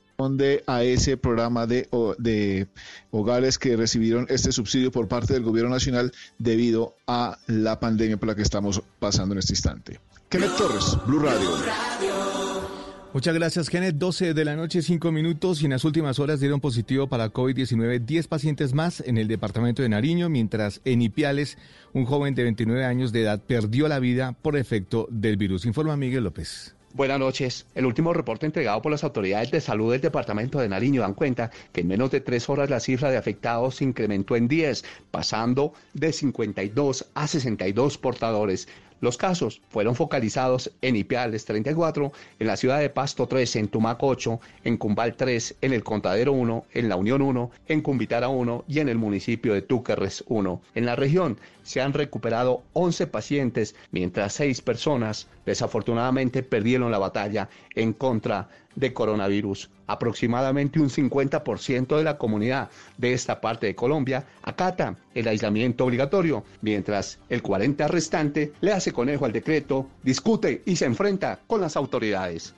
responde 0.09 0.65
a 0.67 0.83
ese 0.83 1.19
programa 1.19 1.67
de, 1.67 1.87
de 2.17 2.67
hogares 3.11 3.59
que 3.59 3.77
recibieron 3.77 4.27
este 4.31 4.53
subsidio 4.53 4.91
por 4.91 5.07
parte 5.07 5.35
del 5.35 5.43
gobierno 5.43 5.71
nacional 5.71 6.13
debido 6.39 6.95
a 7.07 7.39
la 7.47 7.79
pandemia 7.79 8.17
por 8.17 8.29
la 8.29 8.35
que 8.35 8.43
estamos 8.43 8.83
pasando 8.99 9.35
en 9.35 9.41
este 9.41 9.53
instante. 9.53 10.01
Kenneth 10.31 10.57
Torres, 10.57 10.97
Blue 11.07 11.21
Radio. 11.21 11.51
Muchas 13.19 13.35
gracias, 13.35 13.69
Kenneth. 13.69 13.97
12 13.97 14.33
de 14.33 14.45
la 14.45 14.55
noche, 14.55 14.81
5 14.81 15.11
minutos 15.11 15.61
y 15.61 15.65
en 15.65 15.73
las 15.73 15.85
últimas 15.85 16.21
horas 16.21 16.39
dieron 16.39 16.61
positivo 16.61 17.09
para 17.09 17.33
COVID-19 17.33 17.99
10 18.05 18.29
pacientes 18.29 18.75
más 18.75 19.01
en 19.01 19.19
el 19.19 19.27
departamento 19.27 19.83
de 19.83 19.89
Nariño, 19.89 20.29
mientras 20.29 20.81
en 20.85 21.03
Ipiales 21.03 21.59
un 21.93 22.05
joven 22.05 22.37
de 22.37 22.45
29 22.45 22.85
años 22.85 23.11
de 23.11 23.23
edad 23.23 23.43
perdió 23.45 23.89
la 23.89 23.99
vida 23.99 24.37
por 24.41 24.57
efecto 24.57 25.09
del 25.11 25.37
virus. 25.37 25.67
Informa 25.67 25.97
Miguel 25.97 26.23
López. 26.23 26.77
Buenas 26.95 27.19
noches. 27.19 27.67
El 27.75 27.87
último 27.87 28.15
reporte 28.15 28.47
entregado 28.47 28.81
por 28.81 28.93
las 28.93 29.05
autoridades 29.05 29.51
de 29.51 29.61
salud 29.61 29.93
del 29.93 30.01
departamento 30.01 30.59
de 30.59 30.69
Nariño 30.69 31.03
dan 31.03 31.15
cuenta 31.15 31.51
que 31.73 31.83
en 31.83 31.89
menos 31.89 32.11
de 32.13 32.21
tres 32.21 32.49
horas 32.49 32.71
la 32.71 32.81
cifra 32.81 33.11
de 33.11 33.17
afectados 33.17 33.83
incrementó 33.83 34.37
en 34.37 34.49
10, 34.49 34.85
pasando 35.11 35.75
de 35.93 36.13
52 36.13 37.07
a 37.15 37.27
62 37.27 37.99
portadores. 37.99 38.69
Los 39.01 39.17
casos 39.17 39.63
fueron 39.69 39.95
focalizados 39.95 40.73
en 40.83 40.97
Ipiales 40.97 41.45
34, 41.45 42.13
en 42.39 42.47
la 42.47 42.57
ciudad 42.57 42.81
de 42.81 42.91
Pasto 42.91 43.27
3, 43.27 43.57
en 43.57 43.69
Tumaco 43.69 44.09
8, 44.09 44.41
en 44.65 44.77
Cumbal 44.77 45.15
3, 45.15 45.57
en 45.61 45.73
el 45.73 45.85
Contadero 45.85 46.33
1, 46.33 46.65
en 46.75 46.89
la 46.89 46.97
Unión 46.97 47.23
1, 47.23 47.51
en 47.69 47.81
Cumbitara 47.81 48.29
1 48.29 48.65
y 48.67 48.81
en 48.81 48.89
el 48.89 48.99
municipio 48.99 49.55
de 49.55 49.63
Túquerres 49.63 50.25
1. 50.27 50.61
En 50.75 50.87
la 50.87 50.97
región 50.97 51.39
se 51.63 51.81
han 51.81 51.93
recuperado 51.93 52.63
11 52.73 53.07
pacientes, 53.07 53.77
mientras 53.93 54.33
6 54.33 54.63
personas 54.63 55.29
desafortunadamente 55.47 56.43
perdieron 56.43 56.91
la 56.91 56.99
batalla 56.99 57.49
en 57.79 57.93
contra 57.93 58.49
de 58.75 58.93
coronavirus. 58.93 59.71
Aproximadamente 59.87 60.81
un 60.81 60.91
50% 60.91 61.97
de 61.97 62.05
la 62.05 62.19
comunidad 62.19 62.69
de 62.99 63.13
esta 63.13 63.41
parte 63.41 63.67
de 63.67 63.75
Colombia 63.75 64.27
acata 64.43 64.97
el 65.15 65.29
aislamiento 65.29 65.85
obligatorio, 65.85 66.45
mientras 66.61 67.19
el 67.29 67.43
40% 67.43 67.89
restante 67.89 68.53
le 68.61 68.73
hace 68.73 68.93
conejo 68.93 69.25
al 69.25 69.33
decreto, 69.33 69.87
discute 70.03 70.63
y 70.67 70.77
se 70.77 70.85
enfrenta 70.85 71.41
con 71.47 71.61
las 71.61 71.77
autoridades. 71.77 72.55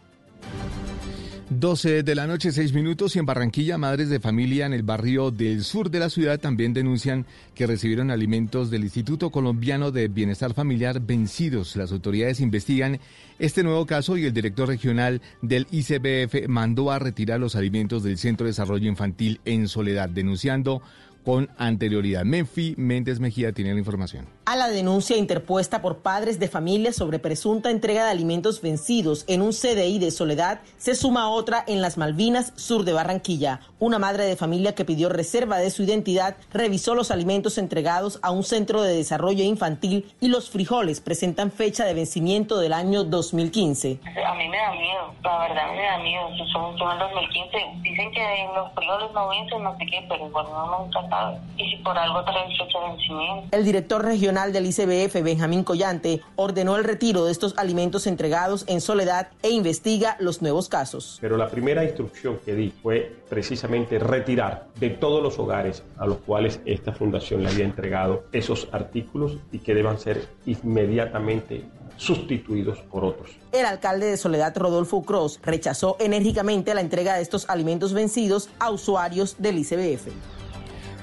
12 1.51 2.05
de 2.05 2.15
la 2.15 2.29
noche, 2.29 2.53
6 2.53 2.73
minutos 2.75 3.17
y 3.17 3.19
en 3.19 3.27
Barranquilla, 3.27 3.77
madres 3.77 4.09
de 4.09 4.21
familia 4.21 4.67
en 4.67 4.73
el 4.73 4.85
barrio 4.85 5.33
del 5.33 5.65
sur 5.65 5.91
de 5.91 5.99
la 5.99 6.09
ciudad 6.09 6.39
también 6.39 6.73
denuncian 6.73 7.27
que 7.57 7.67
recibieron 7.67 8.13
alimentos 8.13 8.71
del 8.71 8.85
Instituto 8.85 9.31
Colombiano 9.31 9.91
de 9.91 10.07
Bienestar 10.07 10.55
Familiar 10.55 11.01
vencidos. 11.01 11.75
Las 11.75 11.91
autoridades 11.91 12.39
investigan 12.39 13.01
este 13.41 13.65
nuevo 13.65 13.85
caso 13.85 14.17
y 14.17 14.27
el 14.27 14.33
director 14.33 14.69
regional 14.69 15.23
del 15.43 15.67
ICBF 15.73 16.47
mandó 16.47 16.93
a 16.93 17.01
retirar 17.01 17.41
los 17.41 17.57
alimentos 17.57 18.05
del 18.05 18.17
Centro 18.17 18.45
de 18.45 18.51
Desarrollo 18.51 18.89
Infantil 18.89 19.41
en 19.45 19.67
Soledad, 19.67 20.09
denunciando 20.09 20.83
con 21.25 21.49
anterioridad. 21.59 22.25
Menfi 22.25 22.75
Méndez 22.79 23.19
Mejía 23.19 23.51
tiene 23.51 23.73
la 23.73 23.81
información. 23.81 24.27
A 24.51 24.57
la 24.57 24.67
denuncia 24.67 25.17
interpuesta 25.17 25.81
por 25.81 25.99
padres 25.99 26.41
de 26.41 26.49
familia 26.49 26.93
sobre 26.93 27.21
presunta 27.21 27.71
entrega 27.71 28.07
de 28.07 28.11
alimentos 28.11 28.61
vencidos 28.61 29.25
en 29.29 29.43
un 29.43 29.53
CDI 29.53 30.01
de 30.01 30.11
Soledad, 30.11 30.59
se 30.77 30.97
suma 30.97 31.31
otra 31.31 31.63
en 31.69 31.81
las 31.81 31.97
Malvinas, 31.97 32.53
sur 32.57 32.83
de 32.83 32.93
Barranquilla. 32.93 33.61
Una 33.79 34.01
madre 34.01 34.25
de 34.25 34.35
familia 34.35 34.75
que 34.75 34.85
pidió 34.85 35.09
reserva 35.09 35.59
de 35.59 35.71
su 35.71 35.85
identidad 35.85 36.35
revisó 36.53 36.97
los 36.97 37.13
alimentos 37.13 37.59
entregados 37.59 38.19
a 38.23 38.33
un 38.33 38.43
centro 38.43 38.83
de 38.83 38.93
desarrollo 38.93 39.45
infantil 39.45 40.13
y 40.21 40.27
los 40.27 40.51
frijoles 40.51 41.01
presentan 41.01 41.53
fecha 41.53 41.85
de 41.85 41.95
vencimiento 41.95 42.59
del 42.59 42.73
año 42.73 43.05
2015. 43.05 44.01
A 44.03 44.35
mí 44.35 44.49
me 44.49 44.57
da 44.57 44.73
miedo, 44.73 45.15
la 45.23 45.39
verdad 45.39 45.73
me 45.77 45.83
da 45.85 45.99
miedo. 45.99 46.29
Si 46.37 46.53
son, 46.53 46.77
son 46.77 46.99
2015, 46.99 47.57
dicen 47.83 48.11
que 48.11 48.49
los 48.53 48.73
frijoles 48.75 49.13
no 49.15 49.29
vencen, 49.29 49.63
no 49.63 49.79
sé 49.79 49.87
qué, 49.87 50.05
pero 50.09 50.27
igual 50.27 50.47
no 50.51 50.81
nunca 50.81 51.09
sabe. 51.09 51.39
Y 51.57 51.71
si 51.71 51.77
por 51.85 51.97
algo 51.97 52.25
traen 52.25 52.51
fecha 52.57 52.81
de 52.81 52.89
vencimiento. 52.89 53.57
El 53.57 53.65
director 53.65 54.05
regional 54.05 54.40
del 54.49 54.67
ICBF, 54.67 55.23
Benjamín 55.23 55.63
Collante, 55.63 56.23
ordenó 56.37 56.77
el 56.77 56.85
retiro 56.85 57.27
de 57.27 57.33
estos 57.33 57.55
alimentos 57.59 58.07
entregados 58.07 58.65
en 58.67 58.81
soledad 58.81 59.29
e 59.43 59.51
investiga 59.51 60.17
los 60.19 60.41
nuevos 60.41 60.71
casos. 60.71 61.19
Pero 61.21 61.37
la 61.37 61.51
primera 61.51 61.85
instrucción 61.85 62.39
que 62.43 62.55
di 62.55 62.73
fue 62.83 63.15
precisamente 63.29 63.99
retirar 63.99 64.67
de 64.81 64.91
todos 64.91 65.23
los 65.23 65.39
hogares 65.39 65.83
a 65.99 66.07
los 66.07 66.19
cuales 66.19 66.61
esta 66.65 66.93
fundación 66.93 67.43
le 67.43 67.51
había 67.51 67.67
entregado 67.67 68.25
esos 68.33 68.69
artículos 68.73 69.37
y 69.53 69.59
que 69.59 69.75
deban 69.75 69.99
ser 69.99 70.27
inmediatamente 70.47 71.67
sustituidos 71.99 72.79
por 72.79 73.05
otros. 73.05 73.31
El 73.53 73.67
alcalde 73.67 74.07
de 74.07 74.17
Soledad, 74.17 74.57
Rodolfo 74.57 75.03
Cross, 75.03 75.39
rechazó 75.43 75.97
enérgicamente 76.01 76.73
la 76.73 76.81
entrega 76.81 77.15
de 77.15 77.23
estos 77.23 77.49
alimentos 77.51 77.93
vencidos 77.93 78.49
a 78.59 78.71
usuarios 78.71 79.37
del 79.39 79.59
ICBF. 79.59 80.09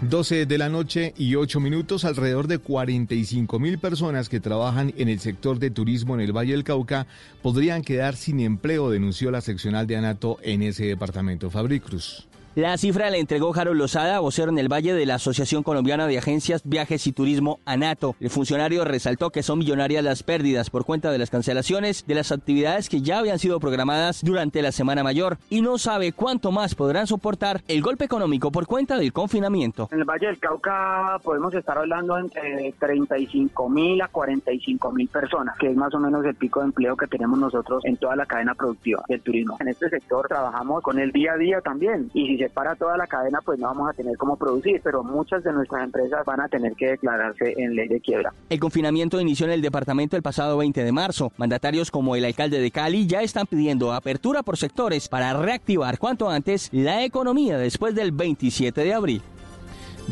12 0.02 0.46
de 0.46 0.58
la 0.60 0.70
noche 0.70 1.16
y 1.18 1.34
8 1.34 1.60
minutos, 1.60 2.06
alrededor 2.06 2.48
de 2.48 2.60
45 2.60 3.58
mil 3.58 3.80
personas 3.80 4.30
que 4.30 4.40
trabajan 4.40 4.94
en 4.96 5.10
el 5.10 5.20
sector 5.20 5.58
de 5.58 5.72
turismo 5.72 6.14
en 6.14 6.22
el 6.22 6.38
Valle 6.38 6.52
del 6.52 6.64
Cauca 6.64 7.08
podrían 7.42 7.82
quedar 7.82 8.16
sin 8.16 8.40
empleo, 8.40 8.92
denunció 8.92 9.32
la 9.32 9.42
seccional 9.42 9.88
de 9.88 9.98
ANATO 9.98 10.38
en 10.44 10.62
ese 10.62 10.86
departamento. 10.86 11.50
Fabri 11.50 11.80
Cruz. 11.80 12.28
La 12.58 12.76
cifra 12.76 13.12
la 13.12 13.18
entregó 13.18 13.54
Harold 13.56 13.78
Lozada, 13.78 14.20
vocero 14.20 14.50
en 14.50 14.58
el 14.58 14.68
Valle 14.68 14.96
de 14.96 15.06
la 15.06 15.14
Asociación 15.14 15.62
Colombiana 15.62 16.08
de 16.08 16.18
Agencias, 16.18 16.64
Viajes 16.66 17.06
y 17.06 17.12
Turismo, 17.12 17.60
ANATO. 17.66 18.16
El 18.20 18.32
funcionario 18.32 18.84
resaltó 18.84 19.30
que 19.30 19.44
son 19.44 19.60
millonarias 19.60 20.04
las 20.04 20.24
pérdidas 20.24 20.72
por 20.72 20.84
cuenta 20.84 21.12
de 21.12 21.20
las 21.20 21.30
cancelaciones 21.30 22.04
de 22.08 22.16
las 22.16 22.32
actividades 22.32 22.90
que 22.90 23.02
ya 23.02 23.20
habían 23.20 23.38
sido 23.38 23.60
programadas 23.60 24.24
durante 24.24 24.64
la 24.64 24.72
Semana 24.72 25.04
Mayor 25.04 25.38
y 25.52 25.62
no 25.62 25.78
sabe 25.78 26.14
cuánto 26.14 26.52
más 26.52 26.74
podrán 26.74 27.06
soportar 27.06 27.62
el 27.68 27.84
golpe 27.84 28.06
económico 28.06 28.52
por 28.52 28.66
cuenta 28.66 28.98
del 28.98 29.14
confinamiento. 29.14 29.88
En 29.92 30.00
el 30.00 30.06
Valle 30.06 30.26
del 30.26 30.40
Cauca 30.40 31.20
podemos 31.24 31.54
estar 31.54 31.78
hablando 31.78 32.18
entre 32.18 32.74
35 32.80 33.70
mil 33.70 34.02
a 34.02 34.08
45 34.08 34.92
mil 34.94 35.08
personas, 35.10 35.56
que 35.60 35.70
es 35.70 35.76
más 35.76 35.94
o 35.94 36.00
menos 36.00 36.26
el 36.26 36.34
pico 36.34 36.62
de 36.62 36.66
empleo 36.66 36.98
que 36.98 37.06
tenemos 37.06 37.38
nosotros 37.38 37.86
en 37.86 37.98
toda 37.98 38.16
la 38.16 38.26
cadena 38.26 38.56
productiva 38.56 39.04
del 39.08 39.22
turismo. 39.22 39.58
En 39.60 39.68
este 39.68 39.92
sector 39.92 40.28
trabajamos 40.28 40.82
con 40.82 40.98
el 40.98 41.12
día 41.12 41.34
a 41.34 41.38
día 41.38 41.62
también 41.62 42.10
y 42.16 42.26
si 42.26 42.38
se 42.40 42.47
para 42.50 42.76
toda 42.76 42.98
la 42.98 43.08
cadena 43.08 43.40
pues 43.44 43.60
no 43.60 43.68
vamos 43.68 43.90
a 43.90 43.94
tener 43.94 44.18
cómo 44.18 44.38
producir, 44.38 44.82
pero 44.84 45.04
muchas 45.04 45.44
de 45.44 45.54
nuestras 45.54 45.84
empresas 45.84 46.26
van 46.26 46.42
a 46.42 46.48
tener 46.48 46.74
que 46.74 46.88
declararse 46.88 47.54
en 47.58 47.76
ley 47.76 47.88
de 47.88 48.00
quiebra. 48.00 48.34
El 48.50 48.60
confinamiento 48.60 49.20
inició 49.20 49.46
en 49.46 49.54
el 49.54 49.62
departamento 49.62 50.16
el 50.16 50.24
pasado 50.24 50.58
20 50.58 50.84
de 50.84 50.92
marzo. 50.92 51.32
Mandatarios 51.38 51.92
como 51.92 52.16
el 52.16 52.26
alcalde 52.26 52.60
de 52.60 52.72
Cali 52.72 53.08
ya 53.08 53.22
están 53.22 53.48
pidiendo 53.48 53.94
apertura 53.94 54.44
por 54.44 54.58
sectores 54.58 55.08
para 55.08 55.34
reactivar 55.34 55.98
cuanto 55.98 56.30
antes 56.30 56.70
la 56.72 57.04
economía 57.04 57.58
después 57.58 57.96
del 57.96 58.12
27 58.12 58.84
de 58.84 58.94
abril. 58.94 59.22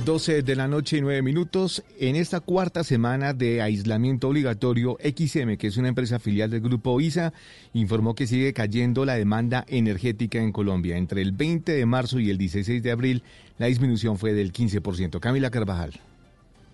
12 0.04 0.44
de 0.44 0.56
la 0.56 0.68
noche 0.68 0.98
y 0.98 1.02
9 1.02 1.22
minutos. 1.22 1.84
En 2.00 2.16
esta 2.16 2.42
cuarta 2.42 2.84
semana 2.84 3.34
de 3.34 3.62
aislamiento 3.62 4.28
obligatorio, 4.28 4.98
XM, 5.02 5.56
que 5.58 5.68
es 5.68 5.78
una 5.78 5.88
empresa 5.88 6.20
filial 6.20 6.52
del 6.52 6.62
grupo 6.62 7.00
ISA, 7.00 7.34
informó 7.74 8.14
que 8.14 8.28
sigue 8.28 8.54
cayendo 8.54 9.06
la 9.06 9.16
demanda 9.16 9.66
energética 9.68 10.40
en 10.40 10.52
Colombia. 10.52 10.98
Entre 10.98 11.22
el 11.22 11.32
20 11.32 11.72
de 11.72 11.86
marzo 11.86 12.20
y 12.20 12.30
el 12.30 12.38
16 12.38 12.84
de 12.84 12.92
abril, 12.92 13.24
la 13.58 13.68
disminución 13.68 14.18
fue 14.18 14.34
del 14.34 14.52
15%. 14.52 15.20
Camila 15.20 15.50
Carvajal. 15.50 15.94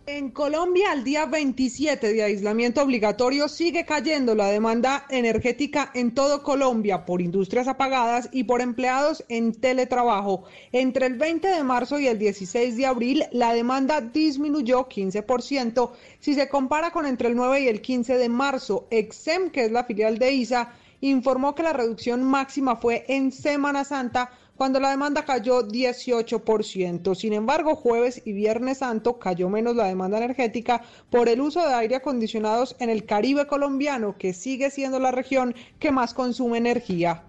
En 0.07 0.31
Colombia, 0.31 0.91
al 0.91 1.03
día 1.03 1.27
27 1.27 2.11
de 2.11 2.23
aislamiento 2.23 2.81
obligatorio, 2.81 3.47
sigue 3.47 3.85
cayendo 3.85 4.33
la 4.33 4.47
demanda 4.47 5.05
energética 5.09 5.91
en 5.93 6.15
todo 6.15 6.41
Colombia 6.41 7.05
por 7.05 7.21
industrias 7.21 7.67
apagadas 7.67 8.27
y 8.31 8.45
por 8.45 8.61
empleados 8.61 9.23
en 9.29 9.53
teletrabajo. 9.53 10.45
Entre 10.71 11.05
el 11.05 11.19
20 11.19 11.47
de 11.49 11.63
marzo 11.63 11.99
y 11.99 12.07
el 12.07 12.17
16 12.17 12.77
de 12.77 12.87
abril, 12.87 13.25
la 13.31 13.53
demanda 13.53 14.01
disminuyó 14.01 14.89
15%. 14.89 15.91
Si 16.19 16.33
se 16.33 16.49
compara 16.49 16.89
con 16.89 17.05
entre 17.05 17.27
el 17.27 17.35
9 17.35 17.61
y 17.61 17.67
el 17.67 17.79
15 17.79 18.17
de 18.17 18.27
marzo, 18.27 18.87
Exem, 18.89 19.51
que 19.51 19.65
es 19.65 19.71
la 19.71 19.83
filial 19.83 20.17
de 20.17 20.31
ISA, 20.31 20.73
informó 21.01 21.53
que 21.53 21.61
la 21.61 21.73
reducción 21.73 22.23
máxima 22.23 22.75
fue 22.75 23.05
en 23.07 23.31
Semana 23.31 23.83
Santa 23.83 24.31
cuando 24.61 24.79
la 24.79 24.91
demanda 24.91 25.25
cayó 25.25 25.67
18%. 25.67 27.15
Sin 27.15 27.33
embargo, 27.33 27.75
jueves 27.75 28.21
y 28.25 28.31
viernes 28.31 28.77
santo 28.77 29.17
cayó 29.17 29.49
menos 29.49 29.75
la 29.75 29.85
demanda 29.85 30.19
energética 30.19 30.83
por 31.09 31.29
el 31.29 31.41
uso 31.41 31.67
de 31.67 31.73
aire 31.73 31.95
acondicionados 31.95 32.75
en 32.77 32.91
el 32.91 33.05
Caribe 33.05 33.47
colombiano, 33.47 34.15
que 34.19 34.33
sigue 34.33 34.69
siendo 34.69 34.99
la 34.99 35.09
región 35.09 35.55
que 35.79 35.91
más 35.91 36.13
consume 36.13 36.59
energía. 36.59 37.23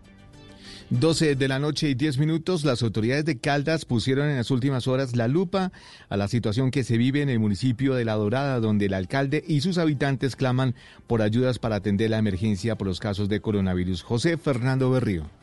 12 0.90 1.36
de 1.36 1.48
la 1.48 1.59
noche 1.59 1.88
y 1.88 1.94
10 1.94 2.18
minutos, 2.18 2.66
las 2.66 2.82
autoridades 2.82 3.24
de 3.24 3.38
Caldas 3.38 3.86
pusieron 3.86 4.28
en 4.28 4.36
las 4.36 4.50
últimas 4.50 4.86
horas 4.86 5.16
la 5.16 5.26
lupa 5.26 5.72
a 6.10 6.18
la 6.18 6.28
situación 6.28 6.70
que 6.70 6.84
se 6.84 6.98
vive 6.98 7.22
en 7.22 7.30
el 7.30 7.38
municipio 7.38 7.94
de 7.94 8.04
La 8.04 8.16
Dorada, 8.16 8.60
donde 8.60 8.84
el 8.84 8.92
alcalde 8.92 9.42
y 9.48 9.62
sus 9.62 9.78
habitantes 9.78 10.36
claman 10.36 10.74
por 11.06 11.22
ayudas 11.22 11.59
para 11.59 11.76
atender 11.76 12.10
la 12.10 12.18
emergencia 12.18 12.76
por 12.76 12.88
los 12.88 13.00
casos 13.00 13.30
de 13.30 13.40
coronavirus. 13.40 14.02
José 14.02 14.36
Fernando 14.36 14.90
Berrío. 14.90 15.41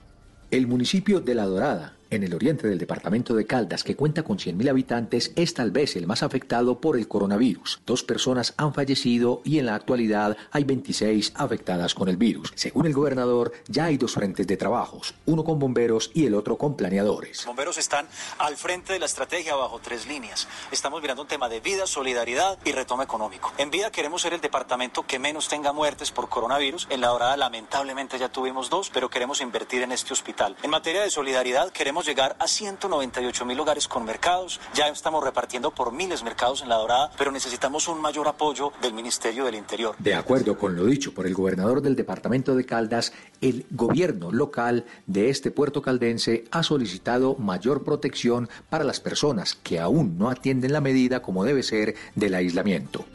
El 0.52 0.66
municipio 0.66 1.22
de 1.22 1.36
La 1.36 1.46
Dorada 1.46 1.99
En 2.11 2.23
el 2.23 2.34
oriente 2.34 2.68
del 2.68 2.80
departamento 2.80 3.36
de 3.36 3.45
Caldas, 3.45 3.84
que 3.84 3.95
cuenta 3.95 4.23
con 4.23 4.40
100.000 4.40 4.68
habitantes, 4.68 5.31
es 5.36 5.53
tal 5.53 5.69
vez 5.69 5.95
el 5.95 6.07
más 6.07 6.23
afectado 6.23 6.81
por 6.81 6.98
el 6.98 7.07
coronavirus. 7.07 7.81
Dos 7.86 8.02
personas 8.03 8.56
han 8.57 8.73
fallecido 8.73 9.41
y 9.45 9.60
en 9.60 9.68
la 9.68 9.76
actualidad 9.76 10.36
hay 10.49 10.64
26 10.64 11.34
afectadas 11.36 11.94
con 11.94 12.10
el 12.10 12.18
virus. 12.18 12.52
Según 12.56 12.88
el 12.88 12.94
gobernador, 12.94 13.53
ya 13.68 13.86
hay 13.86 13.98
dos 13.98 14.14
frentes 14.14 14.48
de 14.48 14.57
trabajos, 14.57 15.14
uno 15.27 15.44
con 15.44 15.60
bomberos 15.60 16.10
y 16.15 16.26
el 16.26 16.34
otro 16.34 16.57
con 16.57 16.76
planeadores. 16.76 17.45
Bomberos 17.45 17.77
están 17.77 18.07
al 18.40 18.57
frente 18.57 18.94
de 18.94 18.99
la 18.99 19.06
estrategia 19.06 19.53
bajo 19.53 19.77
tres 19.77 20.07
líneas. 20.07 20.48
Estamos 20.72 21.03
mirando 21.03 21.22
un 21.22 21.27
tema 21.27 21.48
de 21.48 21.60
vida, 21.60 21.86
solidaridad 21.86 22.57
y 22.65 22.72
retorno 22.72 23.03
económico. 23.03 23.53
En 23.60 23.69
vida 23.69 23.91
queremos 23.91 24.23
ser 24.23 24.34
el 24.34 24.41
departamento 24.41 25.03
que 25.06 25.19
menos 25.19 25.48
tenga 25.48 25.73
muertes 25.73 26.10
por 26.10 26.27
coronavirus. 26.27 26.88
En 26.90 27.02
la 27.02 27.10
dorada 27.10 27.38
lamentablemente 27.38 28.18
ya 28.18 28.30
tuvimos 28.30 28.72
dos, 28.72 28.90
pero 28.90 29.11
queremos 29.11 29.41
invertir 29.41 29.84
en 29.84 29.91
este 29.91 30.14
hospital. 30.14 30.56
En 30.64 30.72
materia 30.72 31.03
de 31.03 31.11
solidaridad 31.11 31.72
queremos 31.72 31.99
llegar 32.06 32.36
a 32.40 32.48
198 32.48 33.46
mil 33.46 33.60
hogares 33.60 33.88
con 33.88 34.06
mercados. 34.06 34.60
Ya 34.74 34.88
estamos 34.88 35.24
repartiendo 35.24 35.72
por 35.72 35.92
miles 35.92 36.24
mercados 36.24 36.62
en 36.62 36.70
la 36.70 36.76
dorada, 36.76 37.12
pero 37.18 37.32
necesitamos 37.32 37.88
un 37.88 38.02
mayor 38.02 38.28
apoyo 38.28 38.72
del 38.82 38.94
Ministerio 38.94 39.46
del 39.46 39.56
Interior. 39.56 39.96
De 40.00 40.16
acuerdo 40.16 40.58
con 40.58 40.76
lo 40.76 40.86
dicho 40.86 41.14
por 41.14 41.28
el 41.28 41.34
gobernador 41.34 41.82
del 41.82 41.96
departamento 41.96 42.56
de 42.56 42.66
Caldas, 42.66 43.14
el 43.42 43.66
gobierno 43.72 44.32
local 44.32 44.86
de 45.08 45.30
este 45.30 45.52
puerto 45.52 45.82
caldense 45.82 46.46
ha 46.52 46.64
solicitado 46.64 47.36
mayor 47.36 47.84
protección 47.84 48.50
para 48.70 48.84
las 48.84 49.00
personas 49.00 49.56
que 49.56 49.80
aún 49.80 50.18
no 50.18 50.30
atienden 50.30 50.74
la 50.74 50.82
medida 50.82 51.22
como 51.22 51.44
debe 51.44 51.64
ser 51.64 51.96
del 52.16 52.36
aislamiento. 52.36 53.06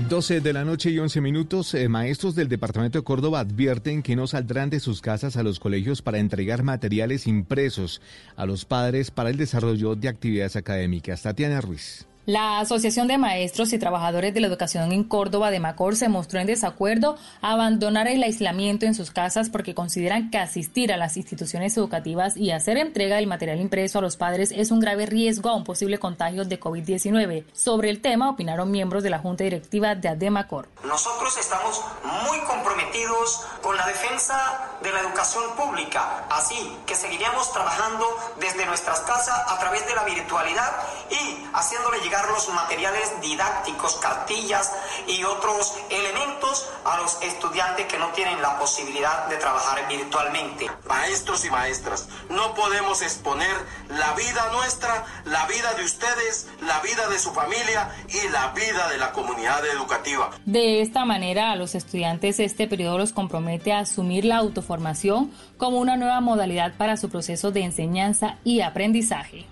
12 0.00 0.40
de 0.40 0.52
la 0.52 0.64
noche 0.64 0.90
y 0.90 0.98
11 0.98 1.20
minutos, 1.20 1.72
eh, 1.72 1.88
maestros 1.88 2.34
del 2.34 2.48
departamento 2.48 2.98
de 2.98 3.04
Córdoba 3.04 3.40
advierten 3.40 4.02
que 4.02 4.16
no 4.16 4.26
saldrán 4.26 4.68
de 4.68 4.80
sus 4.80 5.00
casas 5.00 5.36
a 5.36 5.42
los 5.42 5.60
colegios 5.60 6.02
para 6.02 6.18
entregar 6.18 6.62
materiales 6.62 7.26
impresos 7.26 8.02
a 8.36 8.44
los 8.44 8.64
padres 8.64 9.10
para 9.10 9.30
el 9.30 9.36
desarrollo 9.36 9.94
de 9.94 10.08
actividades 10.08 10.56
académicas. 10.56 11.22
Tatiana 11.22 11.60
Ruiz. 11.60 12.06
La 12.26 12.58
Asociación 12.58 13.06
de 13.06 13.18
Maestros 13.18 13.74
y 13.74 13.78
Trabajadores 13.78 14.32
de 14.32 14.40
la 14.40 14.46
Educación 14.46 14.92
en 14.92 15.04
Córdoba 15.04 15.50
de 15.50 15.60
Macor 15.60 15.94
se 15.94 16.08
mostró 16.08 16.40
en 16.40 16.46
desacuerdo 16.46 17.18
a 17.42 17.52
abandonar 17.52 18.08
el 18.08 18.22
aislamiento 18.22 18.86
en 18.86 18.94
sus 18.94 19.10
casas 19.10 19.50
porque 19.50 19.74
consideran 19.74 20.30
que 20.30 20.38
asistir 20.38 20.90
a 20.90 20.96
las 20.96 21.18
instituciones 21.18 21.76
educativas 21.76 22.34
y 22.38 22.50
hacer 22.52 22.78
entrega 22.78 23.16
del 23.16 23.26
material 23.26 23.60
impreso 23.60 23.98
a 23.98 24.00
los 24.00 24.16
padres 24.16 24.52
es 24.56 24.70
un 24.70 24.80
grave 24.80 25.04
riesgo 25.04 25.50
a 25.50 25.54
un 25.54 25.64
posible 25.64 25.98
contagio 25.98 26.46
de 26.46 26.58
COVID-19. 26.58 27.44
Sobre 27.52 27.90
el 27.90 28.00
tema 28.00 28.30
opinaron 28.30 28.70
miembros 28.70 29.02
de 29.02 29.10
la 29.10 29.18
Junta 29.18 29.44
Directiva 29.44 29.94
de 29.94 30.08
ADEMACOR. 30.08 30.66
Nosotros 30.86 31.36
estamos 31.36 31.82
muy 32.26 32.38
comprometidos 32.46 33.44
con 33.60 33.76
la 33.76 33.86
defensa 33.86 34.78
de 34.82 34.90
la 34.90 35.00
educación 35.00 35.44
pública, 35.56 36.24
así 36.30 36.56
que 36.86 36.94
seguiríamos 36.94 37.52
trabajando 37.52 38.06
desde 38.40 38.64
nuestras 38.64 39.00
casas 39.00 39.42
a 39.46 39.58
través 39.58 39.86
de 39.86 39.94
la 39.94 40.04
virtualidad 40.04 40.72
y 41.10 41.44
haciéndole 41.52 41.98
llegar 41.98 42.13
los 42.22 42.48
materiales 42.50 43.20
didácticos, 43.20 43.96
cartillas 43.96 44.72
y 45.06 45.24
otros 45.24 45.74
elementos 45.90 46.70
a 46.84 46.98
los 46.98 47.20
estudiantes 47.22 47.86
que 47.86 47.98
no 47.98 48.08
tienen 48.08 48.40
la 48.40 48.58
posibilidad 48.58 49.26
de 49.26 49.36
trabajar 49.36 49.86
virtualmente. 49.88 50.70
Maestros 50.88 51.44
y 51.44 51.50
maestras, 51.50 52.08
no 52.30 52.54
podemos 52.54 53.02
exponer 53.02 53.54
la 53.88 54.12
vida 54.14 54.50
nuestra, 54.52 55.04
la 55.24 55.46
vida 55.46 55.74
de 55.74 55.84
ustedes, 55.84 56.48
la 56.62 56.80
vida 56.80 57.08
de 57.08 57.18
su 57.18 57.32
familia 57.32 57.90
y 58.08 58.28
la 58.28 58.52
vida 58.52 58.88
de 58.88 58.98
la 58.98 59.12
comunidad 59.12 59.64
educativa. 59.66 60.30
De 60.44 60.80
esta 60.80 61.04
manera, 61.04 61.50
a 61.50 61.56
los 61.56 61.74
estudiantes 61.74 62.40
este 62.40 62.68
periodo 62.68 62.98
los 62.98 63.12
compromete 63.12 63.72
a 63.72 63.80
asumir 63.80 64.24
la 64.24 64.36
autoformación 64.36 65.32
como 65.56 65.78
una 65.78 65.96
nueva 65.96 66.20
modalidad 66.20 66.74
para 66.76 66.96
su 66.96 67.08
proceso 67.08 67.50
de 67.50 67.62
enseñanza 67.62 68.38
y 68.44 68.60
aprendizaje. 68.60 69.46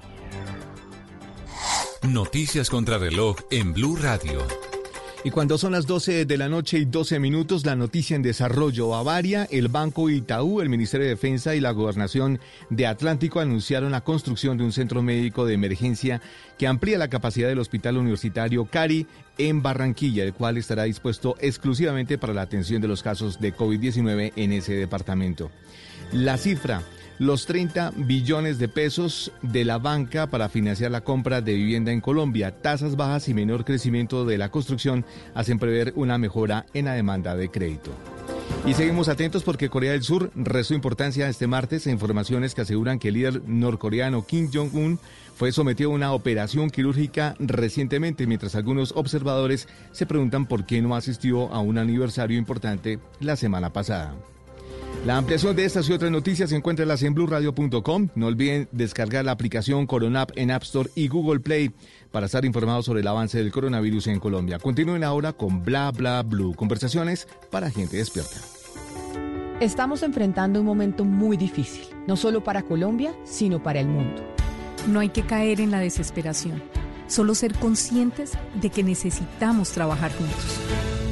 Noticias 2.08 2.68
contra 2.68 2.98
reloj 2.98 3.36
en 3.52 3.72
Blue 3.72 3.94
Radio. 3.94 4.44
Y 5.22 5.30
cuando 5.30 5.56
son 5.56 5.70
las 5.70 5.86
12 5.86 6.24
de 6.24 6.36
la 6.36 6.48
noche 6.48 6.78
y 6.78 6.84
12 6.84 7.20
minutos, 7.20 7.64
la 7.64 7.76
noticia 7.76 8.16
en 8.16 8.22
desarrollo. 8.22 8.88
Bavaria, 8.88 9.46
el 9.52 9.68
Banco 9.68 10.10
Itaú, 10.10 10.60
el 10.60 10.68
Ministerio 10.68 11.04
de 11.06 11.12
Defensa 11.12 11.54
y 11.54 11.60
la 11.60 11.70
Gobernación 11.70 12.40
de 12.70 12.88
Atlántico 12.88 13.38
anunciaron 13.38 13.92
la 13.92 14.00
construcción 14.00 14.58
de 14.58 14.64
un 14.64 14.72
centro 14.72 15.00
médico 15.00 15.46
de 15.46 15.54
emergencia 15.54 16.20
que 16.58 16.66
amplía 16.66 16.98
la 16.98 17.06
capacidad 17.06 17.48
del 17.48 17.60
Hospital 17.60 17.98
Universitario 17.98 18.64
Cari 18.64 19.06
en 19.38 19.62
Barranquilla, 19.62 20.24
el 20.24 20.34
cual 20.34 20.56
estará 20.56 20.82
dispuesto 20.82 21.36
exclusivamente 21.38 22.18
para 22.18 22.34
la 22.34 22.42
atención 22.42 22.82
de 22.82 22.88
los 22.88 23.04
casos 23.04 23.40
de 23.40 23.54
COVID-19 23.54 24.32
en 24.34 24.50
ese 24.50 24.74
departamento. 24.74 25.52
La 26.10 26.36
cifra 26.36 26.82
los 27.22 27.46
30 27.46 27.92
billones 27.98 28.58
de 28.58 28.66
pesos 28.66 29.30
de 29.42 29.64
la 29.64 29.78
banca 29.78 30.26
para 30.26 30.48
financiar 30.48 30.90
la 30.90 31.02
compra 31.02 31.40
de 31.40 31.54
vivienda 31.54 31.92
en 31.92 32.00
Colombia. 32.00 32.50
Tasas 32.60 32.96
bajas 32.96 33.28
y 33.28 33.34
menor 33.34 33.64
crecimiento 33.64 34.24
de 34.24 34.38
la 34.38 34.50
construcción 34.50 35.04
hacen 35.32 35.60
prever 35.60 35.92
una 35.94 36.18
mejora 36.18 36.66
en 36.74 36.86
la 36.86 36.94
demanda 36.94 37.36
de 37.36 37.48
crédito. 37.48 37.92
Y 38.66 38.74
seguimos 38.74 39.08
atentos 39.08 39.44
porque 39.44 39.68
Corea 39.68 39.92
del 39.92 40.02
Sur 40.02 40.32
restó 40.34 40.74
importancia 40.74 41.28
este 41.28 41.46
martes 41.46 41.86
a 41.86 41.92
informaciones 41.92 42.56
que 42.56 42.62
aseguran 42.62 42.98
que 42.98 43.08
el 43.08 43.14
líder 43.14 43.42
norcoreano 43.46 44.26
Kim 44.26 44.50
Jong-un 44.52 44.98
fue 45.36 45.52
sometido 45.52 45.92
a 45.92 45.94
una 45.94 46.14
operación 46.14 46.70
quirúrgica 46.70 47.36
recientemente, 47.38 48.26
mientras 48.26 48.56
algunos 48.56 48.94
observadores 48.96 49.68
se 49.92 50.06
preguntan 50.06 50.46
por 50.46 50.66
qué 50.66 50.82
no 50.82 50.96
asistió 50.96 51.52
a 51.52 51.60
un 51.60 51.78
aniversario 51.78 52.36
importante 52.36 52.98
la 53.20 53.36
semana 53.36 53.72
pasada. 53.72 54.12
La 55.04 55.16
ampliación 55.16 55.56
de 55.56 55.64
estas 55.64 55.88
y 55.88 55.92
otras 55.92 56.12
noticias 56.12 56.50
se 56.50 56.56
encuentra 56.56 56.86
en 57.00 57.14
blueradio.com. 57.14 58.08
No 58.14 58.26
olviden 58.26 58.68
descargar 58.70 59.24
la 59.24 59.32
aplicación 59.32 59.86
Coronap 59.86 60.30
en 60.36 60.52
App 60.52 60.62
Store 60.62 60.90
y 60.94 61.08
Google 61.08 61.40
Play 61.40 61.72
para 62.12 62.26
estar 62.26 62.44
informados 62.44 62.84
sobre 62.84 63.00
el 63.00 63.08
avance 63.08 63.38
del 63.38 63.50
coronavirus 63.50 64.06
en 64.06 64.20
Colombia. 64.20 64.60
Continúen 64.60 65.02
ahora 65.02 65.32
con 65.32 65.64
Bla 65.64 65.90
Bla 65.90 66.22
Blue, 66.22 66.54
conversaciones 66.54 67.26
para 67.50 67.70
gente 67.70 67.96
despierta. 67.96 68.36
Estamos 69.58 70.02
enfrentando 70.02 70.60
un 70.60 70.66
momento 70.66 71.04
muy 71.04 71.36
difícil, 71.36 71.84
no 72.06 72.16
solo 72.16 72.42
para 72.42 72.62
Colombia, 72.62 73.14
sino 73.24 73.62
para 73.62 73.80
el 73.80 73.88
mundo. 73.88 74.22
No 74.88 75.00
hay 75.00 75.08
que 75.08 75.22
caer 75.22 75.60
en 75.60 75.70
la 75.70 75.78
desesperación, 75.78 76.62
solo 77.06 77.34
ser 77.34 77.54
conscientes 77.54 78.32
de 78.60 78.70
que 78.70 78.82
necesitamos 78.82 79.70
trabajar 79.70 80.12
juntos. 80.12 81.11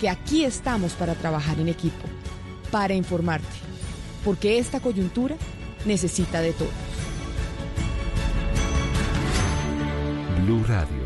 que 0.00 0.08
aquí 0.08 0.44
estamos 0.44 0.92
para 0.92 1.14
trabajar 1.14 1.58
en 1.58 1.68
equipo, 1.68 2.06
para 2.70 2.94
informarte, 2.94 3.46
porque 4.24 4.58
esta 4.58 4.80
coyuntura 4.80 5.36
necesita 5.84 6.40
de 6.40 6.52
todos. 6.52 6.72
Blue 10.44 10.64
Radio, 10.64 11.05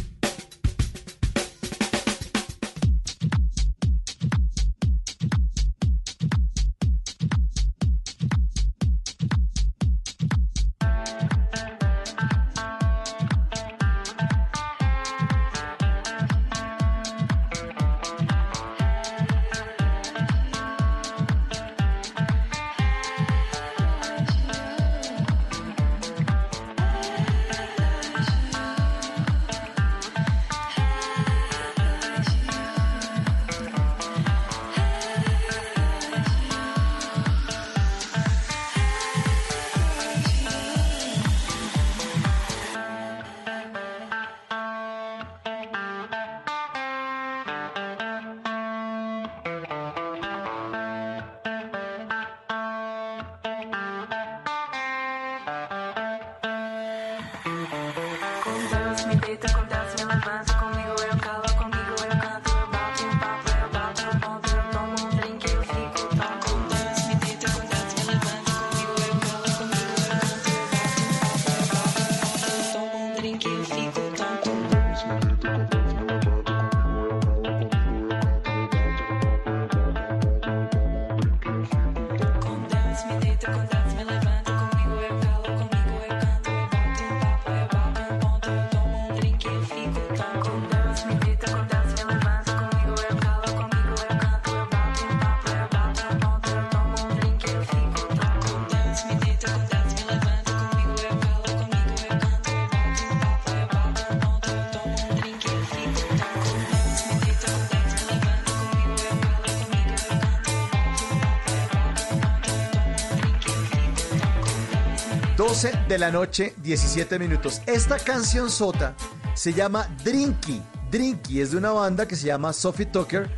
12 115.61 115.77
de 115.87 115.99
la 115.99 116.09
noche, 116.11 116.55
17 116.63 117.19
minutos. 117.19 117.61
Esta 117.67 117.99
canción 117.99 118.49
sota 118.49 118.95
se 119.35 119.53
llama 119.53 119.87
Drinky. 120.03 120.59
Drinky 120.89 121.39
es 121.39 121.51
de 121.51 121.57
una 121.57 121.69
banda 121.69 122.07
que 122.07 122.15
se 122.15 122.25
llama 122.25 122.51
Sophie 122.51 122.87
Tucker, 122.87 123.29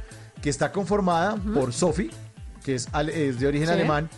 que 0.41 0.49
está 0.49 0.71
conformada 0.71 1.35
por 1.53 1.73
Sophie, 1.73 2.11
que 2.63 2.75
es, 2.75 2.87
es 3.13 3.41
de 3.41 3.47
origen 3.47 3.67
Sí. 3.67 3.73
alemán, 3.73 4.09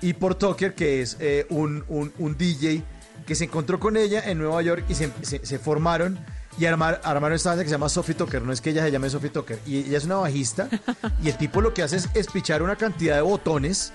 y 0.00 0.12
por 0.14 0.34
Tucker, 0.34 0.74
que 0.74 1.02
es 1.02 1.16
eh, 1.20 1.46
un, 1.50 1.84
un- 1.86 2.12
un 2.18 2.36
DJ 2.36 2.82
que 3.26 3.36
se 3.36 3.44
encontró 3.44 3.78
con 3.78 3.96
ella 3.96 4.24
en 4.28 4.38
Nueva 4.38 4.60
York 4.62 4.84
y 4.88 4.96
se, 4.96 5.12
se- 5.22 5.46
se 5.46 5.58
formaron 5.60 6.18
y 6.58 6.64
armar- 6.64 7.00
armaron 7.04 7.36
esta 7.36 7.50
banda 7.50 7.62
que 7.62 7.68
se 7.68 7.76
llama 7.76 7.88
Sophie 7.88 8.16
Tucker. 8.16 8.42
No 8.42 8.52
es 8.52 8.60
que 8.60 8.70
ella 8.70 8.82
se 8.82 8.90
llame 8.90 9.08
Sophie 9.08 9.30
Tucker. 9.30 9.60
Y 9.66 9.76
ella 9.86 9.98
es 9.98 10.04
una 10.06 10.16
bajista 10.16 10.68
y 11.22 11.28
el 11.28 11.36
tipo 11.38 11.60
lo 11.60 11.72
que 11.72 11.84
hace 11.84 11.94
es 11.98 12.08
espichar 12.14 12.60
una 12.64 12.74
cantidad 12.74 13.14
de 13.14 13.22
botones 13.22 13.92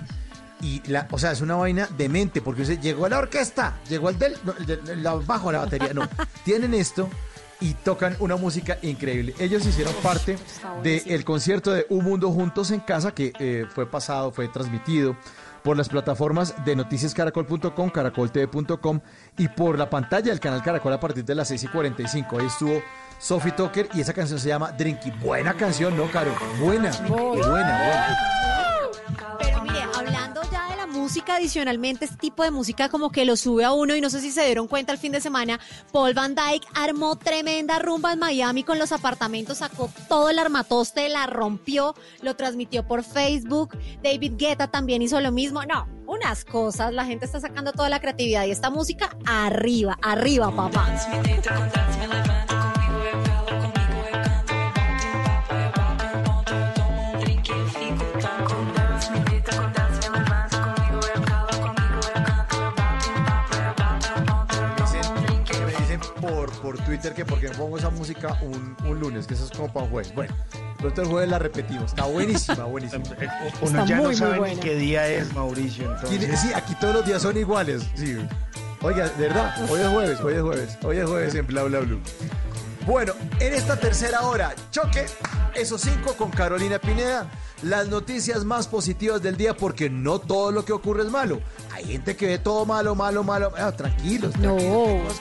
y 0.61 0.81
la, 0.89 1.07
o 1.11 1.19
sea, 1.19 1.31
es 1.31 1.41
una 1.41 1.55
vaina 1.55 1.87
demente, 1.97 2.41
porque 2.41 2.63
usted 2.63 2.79
llegó 2.79 3.05
a 3.05 3.09
la 3.09 3.19
orquesta, 3.19 3.77
llegó 3.89 4.07
al 4.09 4.17
del, 4.17 4.35
no, 4.43 4.53
el 4.57 4.65
del- 4.65 4.89
el 4.89 5.03
bajo, 5.25 5.51
la 5.51 5.59
batería, 5.59 5.93
no. 5.93 6.07
Tienen 6.45 6.73
esto 6.73 7.09
y 7.59 7.73
tocan 7.73 8.15
una 8.19 8.35
música 8.35 8.77
increíble. 8.83 9.33
Ellos 9.39 9.65
hicieron 9.65 9.93
parte 10.03 10.37
del 10.83 11.25
concierto 11.25 11.71
de 11.73 11.85
Un 11.89 12.05
Mundo 12.05 12.31
Juntos 12.31 12.71
en 12.71 12.79
Casa, 12.81 13.11
que 13.13 13.33
eh, 13.39 13.65
fue 13.73 13.89
pasado, 13.89 14.31
fue 14.31 14.47
transmitido 14.47 15.15
por 15.63 15.75
las 15.75 15.89
plataformas 15.89 16.53
de 16.65 16.75
noticiascaracol.com, 16.75 17.89
caracoltv.com 17.89 18.99
y 19.37 19.47
por 19.49 19.77
la 19.77 19.89
pantalla 19.89 20.29
del 20.29 20.39
canal 20.39 20.61
Caracol 20.63 20.93
a 20.93 20.99
partir 20.99 21.25
de 21.25 21.35
las 21.35 21.47
6 21.49 21.63
y 21.63 21.67
45. 21.67 22.39
Ahí 22.39 22.45
estuvo 22.45 22.81
Sophie 23.19 23.51
Tucker 23.51 23.89
y 23.93 24.01
esa 24.01 24.13
canción 24.13 24.39
se 24.39 24.47
llama 24.49 24.71
Drinky. 24.71 25.11
Buena 25.11 25.55
canción, 25.55 25.97
¿no, 25.97 26.09
Caro? 26.11 26.31
Buena, 26.59 26.91
buena, 27.09 27.47
buena. 27.47 28.17
Pero 29.39 29.61
mire, 29.63 29.86
música, 31.07 31.35
adicionalmente, 31.37 32.03
este 32.03 32.17
tipo 32.17 32.43
de 32.43 32.51
música 32.51 32.89
como 32.89 33.13
que 33.13 33.23
lo 33.23 33.37
sube 33.37 33.63
a 33.63 33.71
uno 33.71 33.95
y 33.95 34.01
no 34.01 34.09
sé 34.09 34.19
si 34.19 34.29
se 34.29 34.43
dieron 34.43 34.67
cuenta 34.67 34.91
el 34.91 34.97
fin 34.97 35.13
de 35.13 35.21
semana, 35.21 35.57
Paul 35.93 36.13
Van 36.13 36.35
Dyke 36.35 36.67
armó 36.75 37.15
tremenda 37.15 37.79
rumba 37.79 38.11
en 38.11 38.19
Miami 38.19 38.65
con 38.65 38.77
los 38.77 38.91
apartamentos, 38.91 39.59
sacó 39.59 39.89
todo 40.09 40.29
el 40.29 40.37
armatoste, 40.37 41.07
la 41.07 41.25
rompió, 41.25 41.95
lo 42.21 42.35
transmitió 42.35 42.85
por 42.85 43.05
Facebook, 43.05 43.77
David 44.03 44.33
Guetta 44.35 44.67
también 44.67 45.01
hizo 45.01 45.21
lo 45.21 45.31
mismo, 45.31 45.63
no, 45.63 45.87
unas 46.07 46.43
cosas, 46.43 46.91
la 46.91 47.05
gente 47.05 47.23
está 47.23 47.39
sacando 47.39 47.71
toda 47.71 47.87
la 47.87 48.01
creatividad 48.01 48.43
y 48.43 48.51
esta 48.51 48.69
música 48.69 49.09
arriba, 49.25 49.97
arriba, 50.01 50.53
papá. 50.53 50.93
Por, 66.67 66.77
Twitter 66.85 67.13
que 67.13 67.23
porque 67.23 67.49
pongo 67.49 67.77
esa 67.77 67.89
música 67.89 68.37
un, 68.41 68.75
un 68.85 68.99
lunes, 68.99 69.25
que 69.25 69.33
eso 69.35 69.45
es 69.45 69.51
como 69.51 69.71
para 69.71 69.85
un 69.85 69.91
jueves. 69.91 70.13
Bueno, 70.13 70.35
pronto 70.77 71.01
el 71.01 71.07
jueves 71.07 71.29
la 71.29 71.39
repetimos. 71.39 71.85
Está 71.91 72.05
buenísima, 72.05 72.65
buenísima. 72.65 73.03
Uno 73.61 73.85
ya 73.85 74.01
no 74.01 74.13
sabe 74.13 74.55
ni 74.55 74.59
qué 74.59 74.75
día 74.75 75.07
es, 75.07 75.33
Mauricio. 75.33 75.95
¿Quién- 76.07 76.23
Entonces, 76.23 76.39
Sí, 76.41 76.53
aquí 76.53 76.75
todos 76.75 76.95
los 76.95 77.05
días 77.05 77.21
son 77.21 77.37
iguales. 77.37 77.83
Sí. 77.95 78.17
Oiga, 78.81 79.07
de 79.09 79.27
verdad, 79.27 79.55
hoy 79.69 79.79
es 79.79 79.87
jueves, 79.87 80.19
hoy 80.19 80.33
es 80.35 80.41
jueves, 80.41 80.77
hoy 80.83 80.97
es 80.97 81.05
jueves 81.05 81.35
en 81.35 81.47
Bla 81.47 81.63
Bla 81.63 81.79
Blue. 81.79 81.99
Bueno, 82.87 83.11
en 83.41 83.53
esta 83.53 83.75
tercera 83.77 84.21
hora, 84.21 84.55
choque, 84.71 85.05
esos 85.55 85.81
cinco 85.81 86.13
con 86.13 86.31
Carolina 86.31 86.79
Pineda. 86.79 87.29
Las 87.61 87.89
noticias 87.89 88.45
más 88.45 88.67
positivas 88.67 89.21
del 89.21 89.35
día, 89.35 89.57
porque 89.57 89.89
no 89.89 90.19
todo 90.19 90.51
lo 90.51 90.63
que 90.63 90.71
ocurre 90.71 91.03
es 91.03 91.11
malo. 91.11 91.41
Hay 91.73 91.83
gente 91.83 92.15
que 92.15 92.27
ve 92.27 92.37
todo 92.37 92.65
malo, 92.65 92.95
malo, 92.95 93.23
malo. 93.23 93.51
Ah, 93.57 93.73
tranquilos, 93.73 94.31
tranquilos. 94.33 95.19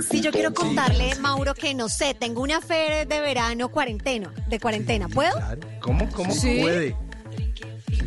sí, 0.09 0.21
yo 0.21 0.31
quiero 0.31 0.53
contarle, 0.53 1.15
Mauro, 1.15 1.53
que 1.55 1.73
no 1.73 1.89
sé, 1.89 2.13
tengo 2.13 2.41
una 2.41 2.61
fe 2.61 3.05
de 3.07 3.19
verano 3.21 3.69
cuarentena, 3.69 4.31
de 4.47 4.59
cuarentena, 4.59 5.09
¿puedo? 5.09 5.33
¿Cómo? 5.81 6.07
¿Cómo? 6.11 6.31
Sí. 6.33 6.59
Puede, 6.61 6.95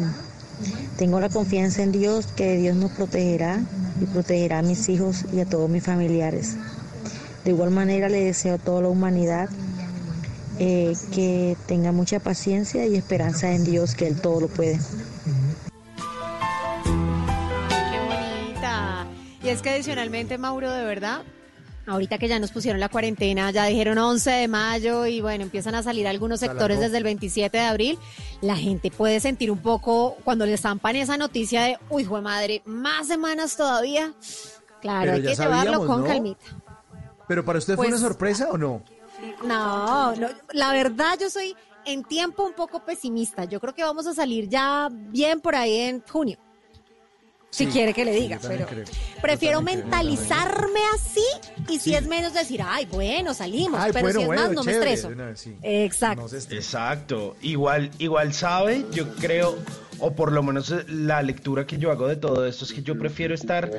tengo 0.98 1.20
la 1.20 1.30
confianza 1.30 1.82
en 1.82 1.92
Dios 1.92 2.28
que 2.28 2.58
Dios 2.58 2.76
nos 2.76 2.92
protegerá 2.92 3.60
y 4.00 4.06
protegerá 4.06 4.60
a 4.60 4.62
mis 4.62 4.88
hijos 4.88 5.26
y 5.34 5.40
a 5.40 5.46
todos 5.46 5.68
mis 5.68 5.84
familiares. 5.84 6.56
De 7.44 7.50
igual 7.50 7.72
manera 7.72 8.08
le 8.08 8.24
deseo 8.24 8.56
a 8.56 8.58
toda 8.60 8.84
la 8.84 8.90
humanidad 8.90 9.50
eh, 10.60 10.94
que 11.12 11.58
tenga 11.66 11.92
mucha 11.92 12.20
paciencia 12.20 12.86
y 12.86 12.96
esperanza 12.96 13.52
en 13.52 13.66
Dios, 13.66 13.96
que 13.96 14.08
Él 14.08 14.22
todo 14.22 14.42
lo 14.42 14.48
puede. 14.48 14.80
Qué 16.84 18.00
bonita. 18.08 19.08
Y 19.44 19.50
es 19.50 19.64
que 19.64 19.72
adicionalmente, 19.72 20.38
Mauro, 20.38 20.72
de 20.72 20.86
verdad, 20.86 21.24
ahorita 21.88 22.18
que 22.18 22.28
ya 22.28 22.40
nos 22.40 22.52
pusieron 22.52 22.80
la 22.80 22.90
cuarentena, 22.90 23.52
ya 23.52 23.66
dijeron 23.66 23.98
11 23.98 24.30
de 24.32 24.48
mayo 24.48 25.06
y 25.06 25.22
bueno, 25.22 25.44
empiezan 25.44 25.76
a 25.76 25.84
salir 25.84 26.08
algunos 26.08 26.40
Se 26.40 26.48
sectores 26.48 26.80
desde 26.80 26.98
el 26.98 27.04
27 27.04 27.58
de 27.58 27.64
abril, 27.64 28.00
la 28.42 28.56
gente 28.56 28.92
puede 28.92 29.20
sentir 29.20 29.52
un 29.52 29.60
poco 29.60 30.18
cuando 30.24 30.46
le 30.46 30.54
estampan 30.54 30.96
esa 30.96 31.18
noticia 31.18 31.64
de, 31.64 31.78
uy, 31.90 32.04
jue 32.06 32.22
madre, 32.22 32.62
más 32.66 33.08
semanas 33.08 33.56
todavía. 33.58 34.14
Claro, 34.82 35.02
Pero 35.02 35.14
hay 35.14 35.22
que 35.24 35.36
llevarlo 35.42 35.86
con 35.86 36.02
¿no? 36.02 36.08
calmita. 36.08 36.46
¿Pero 37.28 37.46
para 37.46 37.60
usted 37.60 37.76
fue 37.76 37.88
Pues- 37.88 38.00
una 38.00 38.08
sorpresa 38.08 38.50
o 38.52 38.58
no? 38.58 38.84
No, 39.46 40.16
no, 40.16 40.28
la 40.54 40.72
verdad 40.74 41.18
yo 41.20 41.30
soy 41.30 41.56
en 41.86 42.04
tiempo 42.04 42.44
un 42.44 42.54
poco 42.54 42.84
pesimista. 42.84 43.46
Yo 43.46 43.60
creo 43.60 43.74
que 43.76 43.84
vamos 43.84 44.08
a 44.08 44.14
salir 44.14 44.50
ya 44.50 44.90
bien 44.92 45.40
por 45.42 45.56
ahí 45.56 45.76
en 45.78 46.02
junio. 46.02 46.38
Si 47.52 47.66
Sí, 47.66 47.72
quiere 47.72 47.94
que 47.94 48.06
le 48.06 48.14
diga, 48.14 48.40
pero 48.42 48.66
creo. 48.66 48.86
prefiero 49.22 49.62
creo. 49.62 49.76
mentalizarme 49.78 50.80
así 50.96 51.26
y 51.68 51.80
si 51.80 51.94
es 51.94 52.08
menos 52.08 52.34
decir, 52.34 52.62
ay, 52.66 52.86
bueno, 52.86 53.34
salimos, 53.34 53.78
Ay, 53.82 53.92
pero 53.92 54.06
bueno, 54.06 54.20
si 54.20 54.22
es 54.22 54.28
bueno, 54.28 54.42
más 54.44 54.52
no 54.54 54.64
me 54.64 54.72
estreso. 54.72 55.12
Exacto. 55.62 56.28
No. 56.32 56.38
Exacto. 56.56 57.36
Igual, 57.42 57.92
igual 58.00 58.34
sabe, 58.34 58.86
yo 58.94 59.14
creo, 59.16 59.58
o 60.02 60.14
por 60.14 60.32
lo 60.32 60.44
menos 60.44 60.72
eh, 60.72 60.84
la 60.88 61.22
lectura 61.22 61.66
que 61.66 61.78
yo 61.78 61.92
hago 61.92 62.08
de 62.08 62.16
todo 62.16 62.46
esto 62.46 62.66
es 62.66 62.74
que 62.74 62.82
yo 62.82 62.98
prefiero 62.98 63.34
estar 63.34 63.70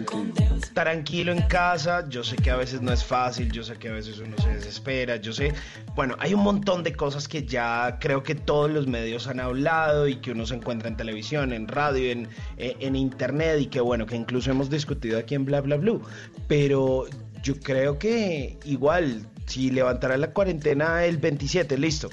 tranquilo 0.73 1.33
en 1.33 1.43
casa. 1.43 2.09
Yo 2.09 2.25
sé 2.25 2.37
que 2.37 2.51
a 2.51 2.57
veces 2.57 2.81
no 2.81 2.93
es 2.93 3.05
fácil, 3.05 3.51
yo 3.51 3.63
sé 3.63 3.77
que 3.77 3.89
a 3.89 3.93
veces 3.93 4.19
uno 4.19 4.37
se 4.39 4.49
desespera, 4.49 5.17
yo 5.17 5.33
sé, 5.33 5.53
bueno, 5.95 6.17
hay 6.21 6.33
un 6.33 6.43
montón 6.43 6.83
de 6.83 6.95
cosas 6.95 7.29
que 7.29 7.45
ya 7.45 7.99
creo 8.01 8.23
que 8.23 8.35
todos 8.35 8.71
los 8.71 8.87
medios 8.87 9.27
han 9.27 9.41
hablado 9.41 10.09
y 10.09 10.17
que 10.17 10.31
uno 10.31 10.47
se 10.47 10.55
encuentra 10.55 10.89
en 10.89 10.97
televisión, 10.97 11.53
en 11.53 11.69
radio, 11.69 12.11
en, 12.11 12.29
eh, 12.57 12.77
en 12.81 12.97
internet 12.97 13.61
y 13.61 13.67
que 13.67 13.81
bueno, 13.81 14.07
que 14.07 14.17
incluso 14.17 14.51
hemos 14.51 14.71
discutido 14.71 15.19
aquí 15.19 15.35
en 15.35 15.45
Bla 15.45 15.61
Bla 15.61 15.77
Blue. 15.77 16.03
Pero 16.47 17.07
yo 17.43 17.59
creo 17.59 17.99
que 17.99 18.59
igual, 18.65 19.27
si 19.47 19.71
levantara 19.71 20.17
la 20.17 20.33
cuarentena 20.33 21.05
el 21.05 21.19
27, 21.19 21.77
listo. 21.77 22.09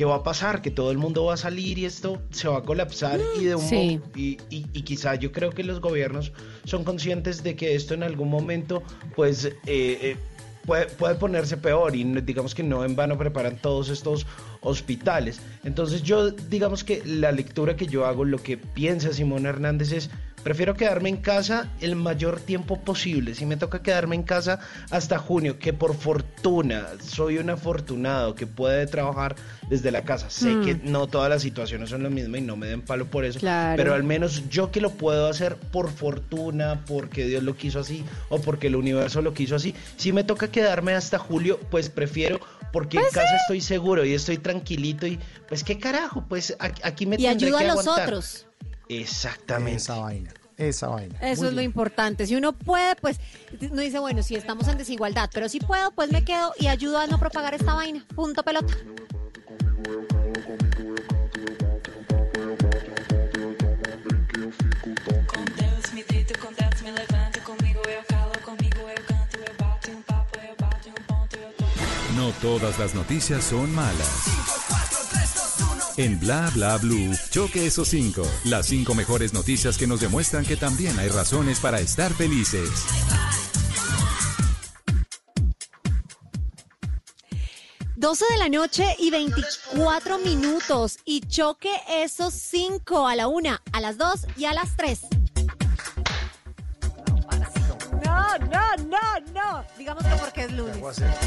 ¿Qué 0.00 0.06
va 0.06 0.14
a 0.14 0.22
pasar? 0.22 0.62
Que 0.62 0.70
todo 0.70 0.90
el 0.92 0.96
mundo 0.96 1.26
va 1.26 1.34
a 1.34 1.36
salir 1.36 1.76
y 1.78 1.84
esto 1.84 2.22
se 2.30 2.48
va 2.48 2.60
a 2.60 2.62
colapsar 2.62 3.20
y 3.38 3.44
de 3.44 3.54
un 3.54 3.60
Sí. 3.68 4.00
y, 4.16 4.38
y- 4.48 4.64
y 4.72 4.80
quizá 4.80 5.14
yo 5.16 5.30
creo 5.30 5.50
que 5.50 5.62
los 5.62 5.78
gobiernos 5.82 6.32
son 6.64 6.84
conscientes 6.84 7.42
de 7.42 7.54
que 7.54 7.74
esto 7.74 7.92
en 7.92 8.02
algún 8.02 8.30
momento 8.30 8.82
pues 9.14 9.44
eh, 9.44 9.54
eh, 9.66 10.16
puede, 10.64 10.86
puede 10.86 11.16
ponerse 11.16 11.58
peor 11.58 11.94
y 11.96 12.04
digamos 12.22 12.54
que 12.54 12.62
no 12.62 12.82
en 12.86 12.96
vano 12.96 13.18
preparan 13.18 13.58
todos 13.60 13.90
estos 13.90 14.26
hospitales. 14.62 15.42
Entonces 15.64 16.02
yo 16.02 16.30
digamos 16.30 16.82
que 16.82 17.02
la 17.04 17.30
lectura 17.30 17.76
que 17.76 17.86
yo 17.86 18.06
hago, 18.06 18.24
lo 18.24 18.38
que 18.42 18.56
piensa 18.56 19.12
Simón 19.12 19.44
Hernández 19.44 19.92
es 19.92 20.10
Prefiero 20.42 20.74
quedarme 20.74 21.10
en 21.10 21.18
casa 21.18 21.68
el 21.80 21.96
mayor 21.96 22.40
tiempo 22.40 22.80
posible. 22.80 23.34
Si 23.34 23.44
me 23.44 23.56
toca 23.58 23.82
quedarme 23.82 24.16
en 24.16 24.22
casa 24.22 24.58
hasta 24.90 25.18
junio, 25.18 25.58
que 25.58 25.72
por 25.74 25.94
fortuna 25.94 26.86
soy 27.02 27.36
un 27.38 27.50
afortunado 27.50 28.34
que 28.34 28.46
puede 28.46 28.86
trabajar 28.86 29.36
desde 29.68 29.90
la 29.90 30.02
casa. 30.02 30.30
Sé 30.30 30.50
Mm. 30.54 30.64
que 30.64 30.74
no 30.76 31.06
todas 31.08 31.28
las 31.28 31.42
situaciones 31.42 31.90
son 31.90 32.02
lo 32.02 32.10
mismo 32.10 32.36
y 32.36 32.40
no 32.40 32.56
me 32.56 32.66
den 32.66 32.80
palo 32.82 33.06
por 33.06 33.24
eso. 33.24 33.38
Claro. 33.38 33.76
Pero 33.76 33.94
al 33.94 34.02
menos 34.02 34.48
yo 34.48 34.70
que 34.70 34.80
lo 34.80 34.90
puedo 34.90 35.28
hacer 35.28 35.56
por 35.56 35.90
fortuna, 35.90 36.84
porque 36.86 37.26
Dios 37.26 37.42
lo 37.42 37.54
quiso 37.56 37.80
así 37.80 38.04
o 38.30 38.40
porque 38.40 38.68
el 38.68 38.76
universo 38.76 39.20
lo 39.22 39.34
quiso 39.34 39.56
así. 39.56 39.74
Si 39.96 40.12
me 40.12 40.24
toca 40.24 40.50
quedarme 40.50 40.94
hasta 40.94 41.18
julio, 41.18 41.60
pues 41.70 41.90
prefiero 41.90 42.40
porque 42.72 42.98
Pues 42.98 43.08
en 43.08 43.14
casa 43.14 43.36
estoy 43.42 43.60
seguro 43.60 44.04
y 44.04 44.14
estoy 44.14 44.38
tranquilito 44.38 45.06
y 45.06 45.18
pues 45.48 45.64
qué 45.64 45.78
carajo, 45.78 46.24
pues 46.28 46.56
aquí, 46.58 47.04
me 47.04 47.16
Y 47.16 47.24
tendré 47.24 47.46
ayuda 47.48 47.58
que 47.58 47.64
a 47.64 47.74
los 47.74 47.80
aguantar. 47.80 48.08
otros. 48.08 48.46
Exactamente. 48.90 49.76
Esa 49.76 49.98
vaina, 49.98 50.34
esa 50.56 50.88
vaina. 50.88 51.14
Eso 51.20 51.42
Muy 51.42 51.48
es 51.48 51.54
lo 51.54 51.60
bien. 51.60 51.64
importante. 51.64 52.26
Si 52.26 52.34
uno 52.34 52.52
puede, 52.52 52.96
pues, 52.96 53.20
no 53.70 53.80
dice, 53.82 53.98
bueno, 54.00 54.22
si 54.22 54.34
estamos 54.34 54.66
en 54.68 54.78
desigualdad, 54.78 55.30
pero 55.32 55.48
si 55.48 55.60
puedo, 55.60 55.92
pues 55.92 56.10
me 56.10 56.24
quedo 56.24 56.52
y 56.58 56.66
ayudo 56.66 56.98
a 56.98 57.06
no 57.06 57.18
propagar 57.18 57.54
esta 57.54 57.74
vaina. 57.74 58.04
Punto 58.14 58.42
pelota. 58.42 58.74
No 72.16 72.32
todas 72.42 72.78
las 72.78 72.94
noticias 72.94 73.44
son 73.44 73.72
malas. 73.74 74.39
En 76.00 76.18
Bla 76.18 76.50
Bla 76.54 76.78
Blue, 76.78 77.14
choque 77.28 77.66
esos 77.66 77.88
cinco. 77.88 78.22
Las 78.44 78.68
cinco 78.68 78.94
mejores 78.94 79.34
noticias 79.34 79.76
que 79.76 79.86
nos 79.86 80.00
demuestran 80.00 80.46
que 80.46 80.56
también 80.56 80.98
hay 80.98 81.10
razones 81.10 81.60
para 81.60 81.78
estar 81.78 82.10
felices. 82.14 82.70
Doce 87.96 88.24
de 88.30 88.38
la 88.38 88.48
noche 88.48 88.96
y 88.98 89.10
24 89.10 90.20
minutos. 90.20 91.00
Y 91.04 91.20
choque 91.20 91.70
esos 91.90 92.32
cinco 92.32 93.06
a 93.06 93.14
la 93.14 93.28
una, 93.28 93.60
a 93.70 93.82
las 93.82 93.98
dos 93.98 94.26
y 94.38 94.46
a 94.46 94.54
las 94.54 94.78
tres. 94.78 95.00
No, 98.20 98.46
no, 98.46 98.76
no, 98.84 99.32
no. 99.32 99.64
Digamos 99.78 100.04
que 100.04 100.14
porque 100.16 100.42
es 100.44 100.52
lunes. 100.52 100.76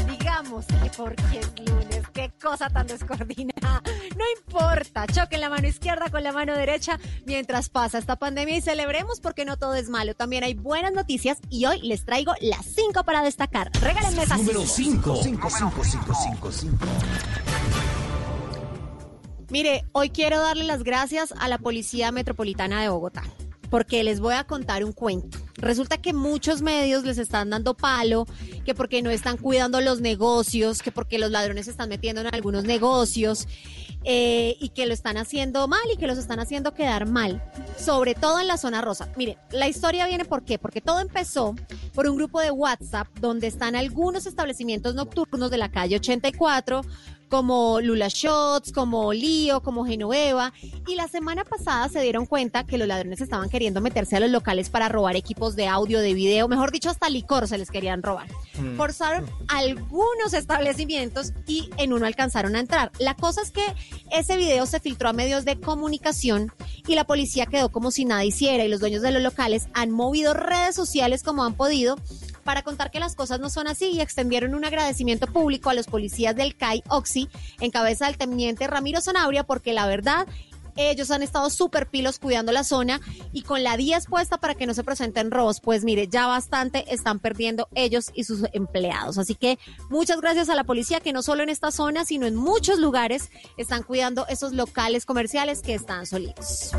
Digamos 0.08 0.66
que 0.66 0.90
porque 0.96 1.40
es 1.40 1.68
lunes. 1.68 2.02
Qué 2.12 2.32
cosa 2.40 2.68
tan 2.70 2.86
descoordinada. 2.86 3.82
No 4.16 4.24
importa. 4.38 5.06
Choquen 5.06 5.40
la 5.40 5.50
mano 5.50 5.66
izquierda 5.66 6.08
con 6.10 6.22
la 6.22 6.32
mano 6.32 6.54
derecha 6.54 6.98
mientras 7.26 7.68
pasa 7.68 7.98
esta 7.98 8.16
pandemia 8.16 8.56
y 8.56 8.60
celebremos 8.60 9.20
porque 9.20 9.44
no 9.44 9.56
todo 9.56 9.74
es 9.74 9.88
malo. 9.88 10.14
También 10.14 10.44
hay 10.44 10.54
buenas 10.54 10.92
noticias 10.92 11.38
y 11.50 11.66
hoy 11.66 11.80
les 11.82 12.04
traigo 12.04 12.32
las 12.40 12.64
cinco 12.64 13.04
para 13.04 13.22
destacar. 13.22 13.70
Regálenme 13.80 14.22
esas 14.22 14.38
Número 14.38 14.64
cinco. 14.66 15.16
5. 15.22 15.50
5, 15.50 15.84
5, 15.84 16.14
5, 16.14 16.52
5. 16.52 16.78
Mire, 19.50 19.84
hoy 19.92 20.10
quiero 20.10 20.40
darle 20.40 20.64
las 20.64 20.82
gracias 20.82 21.32
a 21.38 21.48
la 21.48 21.58
Policía 21.58 22.10
Metropolitana 22.12 22.80
de 22.82 22.88
Bogotá, 22.88 23.22
porque 23.70 24.04
les 24.04 24.20
voy 24.20 24.34
a 24.34 24.44
contar 24.44 24.84
un 24.84 24.92
cuento. 24.92 25.38
Resulta 25.56 25.98
que 25.98 26.12
muchos 26.12 26.62
medios 26.62 27.04
les 27.04 27.18
están 27.18 27.50
dando 27.50 27.74
palo, 27.74 28.26
que 28.64 28.74
porque 28.74 29.02
no 29.02 29.10
están 29.10 29.36
cuidando 29.36 29.80
los 29.80 30.00
negocios, 30.00 30.82
que 30.82 30.92
porque 30.92 31.18
los 31.18 31.30
ladrones 31.30 31.66
se 31.66 31.70
están 31.70 31.88
metiendo 31.88 32.20
en 32.20 32.34
algunos 32.34 32.64
negocios 32.64 33.46
eh, 34.06 34.56
y 34.60 34.68
que 34.70 34.84
lo 34.84 34.92
están 34.92 35.16
haciendo 35.16 35.66
mal 35.66 35.80
y 35.92 35.96
que 35.96 36.06
los 36.06 36.18
están 36.18 36.38
haciendo 36.38 36.74
quedar 36.74 37.08
mal, 37.08 37.42
sobre 37.78 38.14
todo 38.14 38.38
en 38.40 38.48
la 38.48 38.58
zona 38.58 38.82
rosa. 38.82 39.08
Mire, 39.16 39.38
la 39.50 39.66
historia 39.66 40.06
viene 40.06 40.26
por 40.26 40.44
qué, 40.44 40.58
porque 40.58 40.82
todo 40.82 41.00
empezó 41.00 41.54
por 41.94 42.06
un 42.06 42.16
grupo 42.16 42.40
de 42.40 42.50
WhatsApp 42.50 43.08
donde 43.20 43.46
están 43.46 43.76
algunos 43.76 44.26
establecimientos 44.26 44.94
nocturnos 44.94 45.50
de 45.50 45.56
la 45.56 45.70
calle 45.70 45.96
84 45.96 46.82
como 47.34 47.80
Lula 47.80 48.06
Shots, 48.06 48.70
como 48.70 49.12
Lío, 49.12 49.60
como 49.60 49.84
Genoveva. 49.84 50.52
Y 50.86 50.94
la 50.94 51.08
semana 51.08 51.42
pasada 51.42 51.88
se 51.88 52.00
dieron 52.00 52.26
cuenta 52.26 52.62
que 52.62 52.78
los 52.78 52.86
ladrones 52.86 53.20
estaban 53.20 53.48
queriendo 53.48 53.80
meterse 53.80 54.14
a 54.14 54.20
los 54.20 54.30
locales 54.30 54.70
para 54.70 54.88
robar 54.88 55.16
equipos 55.16 55.56
de 55.56 55.66
audio, 55.66 55.98
de 55.98 56.14
video, 56.14 56.46
mejor 56.46 56.70
dicho, 56.70 56.90
hasta 56.90 57.10
licor 57.10 57.48
se 57.48 57.58
les 57.58 57.72
querían 57.72 58.04
robar. 58.04 58.28
Mm. 58.56 58.76
Forzaron 58.76 59.28
algunos 59.48 60.32
establecimientos 60.32 61.32
y 61.48 61.70
en 61.76 61.92
uno 61.92 62.06
alcanzaron 62.06 62.54
a 62.54 62.60
entrar. 62.60 62.92
La 63.00 63.16
cosa 63.16 63.42
es 63.42 63.50
que 63.50 63.64
ese 64.12 64.36
video 64.36 64.64
se 64.66 64.78
filtró 64.78 65.08
a 65.08 65.12
medios 65.12 65.44
de 65.44 65.58
comunicación 65.58 66.52
y 66.86 66.94
la 66.94 67.02
policía 67.02 67.46
quedó 67.46 67.68
como 67.68 67.90
si 67.90 68.04
nada 68.04 68.24
hiciera 68.24 68.64
y 68.64 68.68
los 68.68 68.78
dueños 68.78 69.02
de 69.02 69.10
los 69.10 69.22
locales 69.22 69.66
han 69.74 69.90
movido 69.90 70.34
redes 70.34 70.76
sociales 70.76 71.24
como 71.24 71.42
han 71.42 71.54
podido 71.54 71.96
para 72.44 72.62
contar 72.62 72.90
que 72.90 73.00
las 73.00 73.16
cosas 73.16 73.40
no 73.40 73.50
son 73.50 73.66
así 73.66 73.86
y 73.86 74.00
extendieron 74.00 74.54
un 74.54 74.64
agradecimiento 74.64 75.26
público 75.26 75.70
a 75.70 75.74
los 75.74 75.86
policías 75.86 76.36
del 76.36 76.56
CAI 76.56 76.82
Oxy 76.88 77.28
en 77.60 77.70
cabeza 77.70 78.06
del 78.06 78.18
teniente 78.18 78.66
Ramiro 78.66 79.00
Zanabria 79.00 79.44
porque 79.44 79.72
la 79.72 79.86
verdad 79.86 80.26
Ellos 80.76 81.10
han 81.10 81.22
estado 81.22 81.50
súper 81.50 81.86
pilos 81.86 82.18
cuidando 82.18 82.50
la 82.50 82.64
zona 82.64 83.00
y 83.32 83.42
con 83.42 83.62
la 83.62 83.76
10 83.76 84.06
puesta 84.06 84.38
para 84.38 84.54
que 84.54 84.66
no 84.66 84.74
se 84.74 84.82
presenten 84.82 85.30
robos, 85.30 85.60
pues 85.60 85.84
mire, 85.84 86.08
ya 86.08 86.26
bastante 86.26 86.92
están 86.92 87.20
perdiendo 87.20 87.68
ellos 87.74 88.10
y 88.12 88.24
sus 88.24 88.40
empleados. 88.52 89.18
Así 89.18 89.34
que 89.36 89.58
muchas 89.88 90.20
gracias 90.20 90.48
a 90.48 90.54
la 90.54 90.64
policía 90.64 91.00
que 91.00 91.12
no 91.12 91.22
solo 91.22 91.42
en 91.42 91.48
esta 91.48 91.70
zona, 91.70 92.04
sino 92.04 92.26
en 92.26 92.34
muchos 92.34 92.80
lugares 92.80 93.30
están 93.56 93.84
cuidando 93.84 94.26
esos 94.26 94.52
locales 94.52 95.06
comerciales 95.06 95.62
que 95.62 95.74
están 95.74 96.06
solitos. 96.06 96.72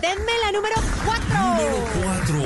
Denme 0.00 0.32
la 0.44 0.52
número 0.52 0.74
4. 1.04 2.38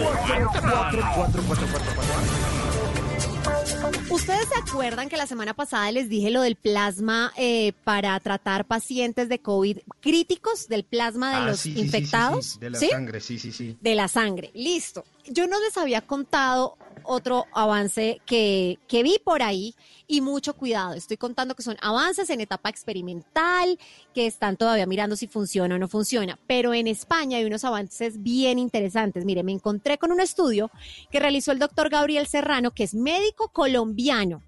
¿Ustedes 4.11 4.47
se 4.49 4.55
acuerdan 4.71 5.09
que 5.09 5.17
la 5.17 5.27
semana 5.27 5.55
pasada 5.55 5.91
les 5.91 6.09
dije 6.09 6.31
lo 6.31 6.43
del 6.43 6.57
plasma 6.57 7.33
eh, 7.37 7.73
para 7.85 8.19
tratar 8.21 8.65
pacientes 8.67 9.29
de 9.29 9.39
COVID 9.41 9.79
críticos, 10.01 10.69
del 10.69 10.85
plasma 10.85 11.31
de 11.31 11.37
Ah, 11.37 11.47
los 11.47 11.61
sí, 11.61 11.71
sí, 11.71 11.75
sí, 11.75 11.81
sí, 11.81 11.85
infectados? 11.87 12.47
sí, 12.47 12.59
De 12.61 12.71
la 12.71 12.79
¿Sí? 12.79 12.89
sangre, 12.91 13.21
sí, 13.21 13.39
sí, 13.39 13.53
sí. 13.53 13.77
de 13.81 13.95
la 13.95 14.09
sangre. 14.09 14.51
Listo. 14.55 15.05
Yo 15.27 15.47
no 15.47 15.61
les 15.61 15.77
había 15.77 16.01
contado 16.01 16.77
otro 17.05 17.47
avance 17.53 18.21
que, 18.27 18.79
que 18.89 19.03
vi 19.03 19.19
por 19.25 19.43
ahí 19.43 19.75
y 20.07 20.21
mucho 20.21 20.55
cuidado. 20.55 20.95
Estoy 20.95 21.17
contando 21.17 21.55
que 21.55 21.63
son 21.63 21.77
avances 21.81 22.29
en 22.31 22.41
etapa 22.41 22.69
experimental, 22.69 23.79
que 24.15 24.27
están 24.27 24.57
todavía 24.57 24.87
mirando 24.87 25.17
si 25.17 25.27
funciona 25.27 25.77
o 25.77 25.79
no 25.79 25.89
funciona. 25.89 26.39
Pero 26.47 26.75
en 26.75 26.87
España 26.87 27.39
hay 27.39 27.45
unos 27.45 27.65
avances 27.65 28.23
bien 28.23 28.59
interesantes. 28.59 29.25
Mire, 29.25 29.43
me 29.43 29.53
encontré 29.53 29.97
con 29.99 30.13
un 30.13 30.21
estudio 30.21 30.71
que 31.11 31.21
realizó 31.21 31.53
el 31.53 31.59
doctor 31.59 31.89
Gabriel 31.89 32.27
Serrano, 32.27 32.73
que 32.73 32.85
es 32.85 32.95
médico 32.95 33.49
colombiano 33.49 34.43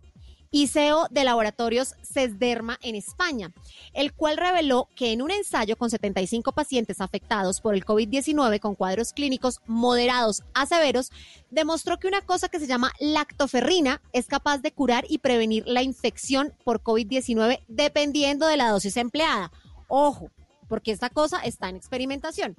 y 0.54 0.68
CEO 0.68 1.08
de 1.10 1.24
laboratorios 1.24 1.96
CESDERMA 2.04 2.78
en 2.80 2.94
España, 2.94 3.52
el 3.92 4.12
cual 4.12 4.36
reveló 4.36 4.88
que 4.94 5.10
en 5.10 5.20
un 5.20 5.32
ensayo 5.32 5.76
con 5.76 5.90
75 5.90 6.52
pacientes 6.52 7.00
afectados 7.00 7.60
por 7.60 7.74
el 7.74 7.84
COVID-19 7.84 8.60
con 8.60 8.76
cuadros 8.76 9.12
clínicos 9.12 9.60
moderados 9.66 10.44
a 10.54 10.64
severos, 10.66 11.10
demostró 11.50 11.98
que 11.98 12.06
una 12.06 12.20
cosa 12.20 12.48
que 12.48 12.60
se 12.60 12.68
llama 12.68 12.92
lactoferrina 13.00 14.00
es 14.12 14.26
capaz 14.26 14.58
de 14.58 14.70
curar 14.70 15.04
y 15.08 15.18
prevenir 15.18 15.64
la 15.66 15.82
infección 15.82 16.54
por 16.62 16.84
COVID-19 16.84 17.64
dependiendo 17.66 18.46
de 18.46 18.56
la 18.56 18.68
dosis 18.68 18.96
empleada. 18.96 19.50
Ojo, 19.88 20.30
porque 20.68 20.92
esta 20.92 21.10
cosa 21.10 21.40
está 21.40 21.68
en 21.68 21.74
experimentación. 21.74 22.54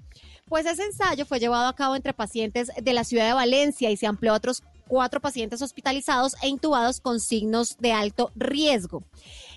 Pues 0.49 0.65
ese 0.65 0.83
ensayo 0.83 1.25
fue 1.25 1.39
llevado 1.39 1.69
a 1.69 1.75
cabo 1.75 1.95
entre 1.95 2.13
pacientes 2.13 2.71
de 2.75 2.93
la 2.93 3.05
ciudad 3.05 3.27
de 3.27 3.33
Valencia 3.33 3.89
y 3.89 3.95
se 3.95 4.05
amplió 4.05 4.33
a 4.33 4.35
otros 4.35 4.63
cuatro 4.87 5.19
pacientes 5.19 5.61
hospitalizados 5.61 6.35
e 6.41 6.47
intubados 6.47 6.99
con 6.99 7.19
signos 7.19 7.77
de 7.79 7.91
alto 7.91 8.31
riesgo. 8.35 9.03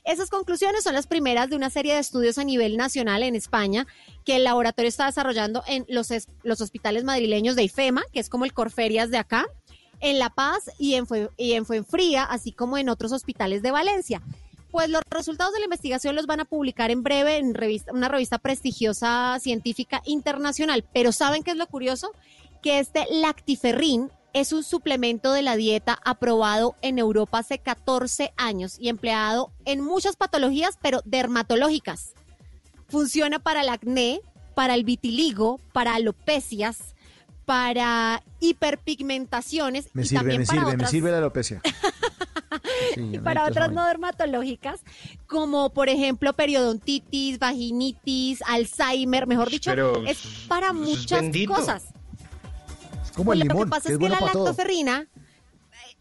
Esas 0.04 0.30
conclusiones 0.30 0.84
son 0.84 0.94
las 0.94 1.06
primeras 1.06 1.50
de 1.50 1.56
una 1.56 1.70
serie 1.70 1.94
de 1.94 2.00
estudios 2.00 2.38
a 2.38 2.44
nivel 2.44 2.76
nacional 2.76 3.22
en 3.22 3.34
España 3.34 3.86
que 4.24 4.36
el 4.36 4.44
laboratorio 4.44 4.88
está 4.88 5.06
desarrollando 5.06 5.62
en 5.66 5.84
los, 5.88 6.08
los 6.42 6.60
hospitales 6.60 7.04
madrileños 7.04 7.56
de 7.56 7.64
IFEMA, 7.64 8.02
que 8.12 8.20
es 8.20 8.28
como 8.28 8.44
el 8.44 8.52
Corferias 8.52 9.10
de 9.10 9.18
acá, 9.18 9.46
en 10.00 10.18
La 10.18 10.30
Paz 10.30 10.70
y 10.78 10.94
en, 10.94 11.06
y 11.36 11.52
en 11.52 11.66
Fuenfría, 11.66 12.24
así 12.24 12.52
como 12.52 12.78
en 12.78 12.88
otros 12.88 13.12
hospitales 13.12 13.62
de 13.62 13.70
Valencia. 13.70 14.22
Pues 14.70 14.90
los 14.90 15.02
resultados 15.10 15.52
de 15.54 15.60
la 15.60 15.64
investigación 15.64 16.14
los 16.14 16.26
van 16.26 16.40
a 16.40 16.44
publicar 16.44 16.90
en 16.90 17.02
breve 17.02 17.38
en 17.38 17.54
revista, 17.54 17.92
una 17.92 18.08
revista 18.08 18.38
prestigiosa 18.38 19.38
científica 19.40 20.02
internacional. 20.04 20.84
Pero 20.92 21.10
¿saben 21.10 21.42
qué 21.42 21.52
es 21.52 21.56
lo 21.56 21.66
curioso? 21.66 22.12
Que 22.62 22.78
este 22.78 23.06
lactiferrin 23.10 24.10
es 24.32 24.52
un 24.52 24.62
suplemento 24.62 25.32
de 25.32 25.42
la 25.42 25.56
dieta 25.56 25.98
aprobado 26.04 26.76
en 26.82 26.98
Europa 26.98 27.38
hace 27.38 27.58
14 27.58 28.32
años 28.36 28.76
y 28.78 28.88
empleado 28.88 29.52
en 29.64 29.82
muchas 29.82 30.16
patologías, 30.16 30.78
pero 30.80 31.00
dermatológicas. 31.04 32.14
Funciona 32.88 33.38
para 33.38 33.62
el 33.62 33.68
acné, 33.68 34.20
para 34.54 34.74
el 34.74 34.84
vitiligo, 34.84 35.60
para 35.72 35.94
alopecias, 35.94 36.94
para 37.44 38.22
hiperpigmentaciones 38.40 39.88
Me 39.94 40.02
y 40.02 40.06
sirve, 40.06 40.20
también 40.20 40.40
me 40.40 40.46
para 40.46 40.58
sirve, 40.58 40.70
me 40.70 40.74
otras 40.74 40.90
sirve 40.90 41.10
la 41.10 41.18
alopecia. 41.18 41.62
Sí, 42.94 43.10
y 43.12 43.18
para 43.18 43.46
otras 43.46 43.72
no 43.72 43.84
dermatológicas, 43.84 44.80
como 45.26 45.70
por 45.70 45.88
ejemplo 45.88 46.32
periodontitis, 46.32 47.38
vaginitis, 47.38 48.42
Alzheimer, 48.46 49.26
mejor 49.26 49.50
dicho, 49.50 49.70
Pero 49.70 50.04
es 50.06 50.46
para 50.48 50.68
es 50.68 50.74
muchas 50.74 51.24
cosas. 51.46 51.84
Como 53.18 53.30
Pues 53.32 53.40
el 53.42 53.48
lo 53.48 53.54
que 53.54 53.66
pasa 53.66 53.82
que 53.82 53.88
es, 53.88 53.92
es 53.94 53.98
que 53.98 54.08
bueno 54.08 54.16
la 54.24 54.32
todo. 54.32 54.44
lactoferrina, 54.46 55.08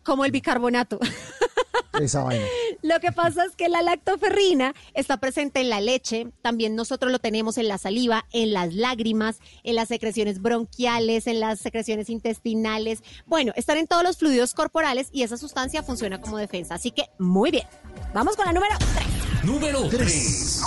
como 0.03 0.23
el 0.23 0.31
bicarbonato, 0.31 0.99
Esa 1.99 2.23
vaina. 2.23 2.45
lo 2.83 2.99
que 2.99 3.11
pasa 3.11 3.43
es 3.45 3.55
que 3.55 3.69
la 3.69 3.81
lactoferrina 3.81 4.75
está 4.93 5.17
presente 5.17 5.61
en 5.61 5.69
la 5.69 5.81
leche, 5.81 6.27
también 6.43 6.75
nosotros 6.75 7.11
lo 7.11 7.17
tenemos 7.19 7.57
en 7.57 7.67
la 7.67 7.79
saliva, 7.79 8.25
en 8.31 8.53
las 8.53 8.73
lágrimas, 8.75 9.39
en 9.63 9.75
las 9.75 9.87
secreciones 9.87 10.39
bronquiales, 10.41 11.25
en 11.25 11.39
las 11.39 11.59
secreciones 11.59 12.09
intestinales. 12.11 13.01
Bueno, 13.25 13.51
están 13.55 13.77
en 13.77 13.87
todos 13.87 14.03
los 14.03 14.17
fluidos 14.17 14.53
corporales 14.53 15.09
y 15.11 15.23
esa 15.23 15.37
sustancia 15.37 15.81
funciona 15.81 16.21
como 16.21 16.37
defensa. 16.37 16.75
Así 16.75 16.91
que 16.91 17.09
muy 17.17 17.49
bien. 17.49 17.65
Vamos 18.13 18.35
con 18.35 18.45
la 18.45 18.53
número 18.53 18.75
3. 18.77 19.43
Número 19.43 19.89
3. 19.89 20.61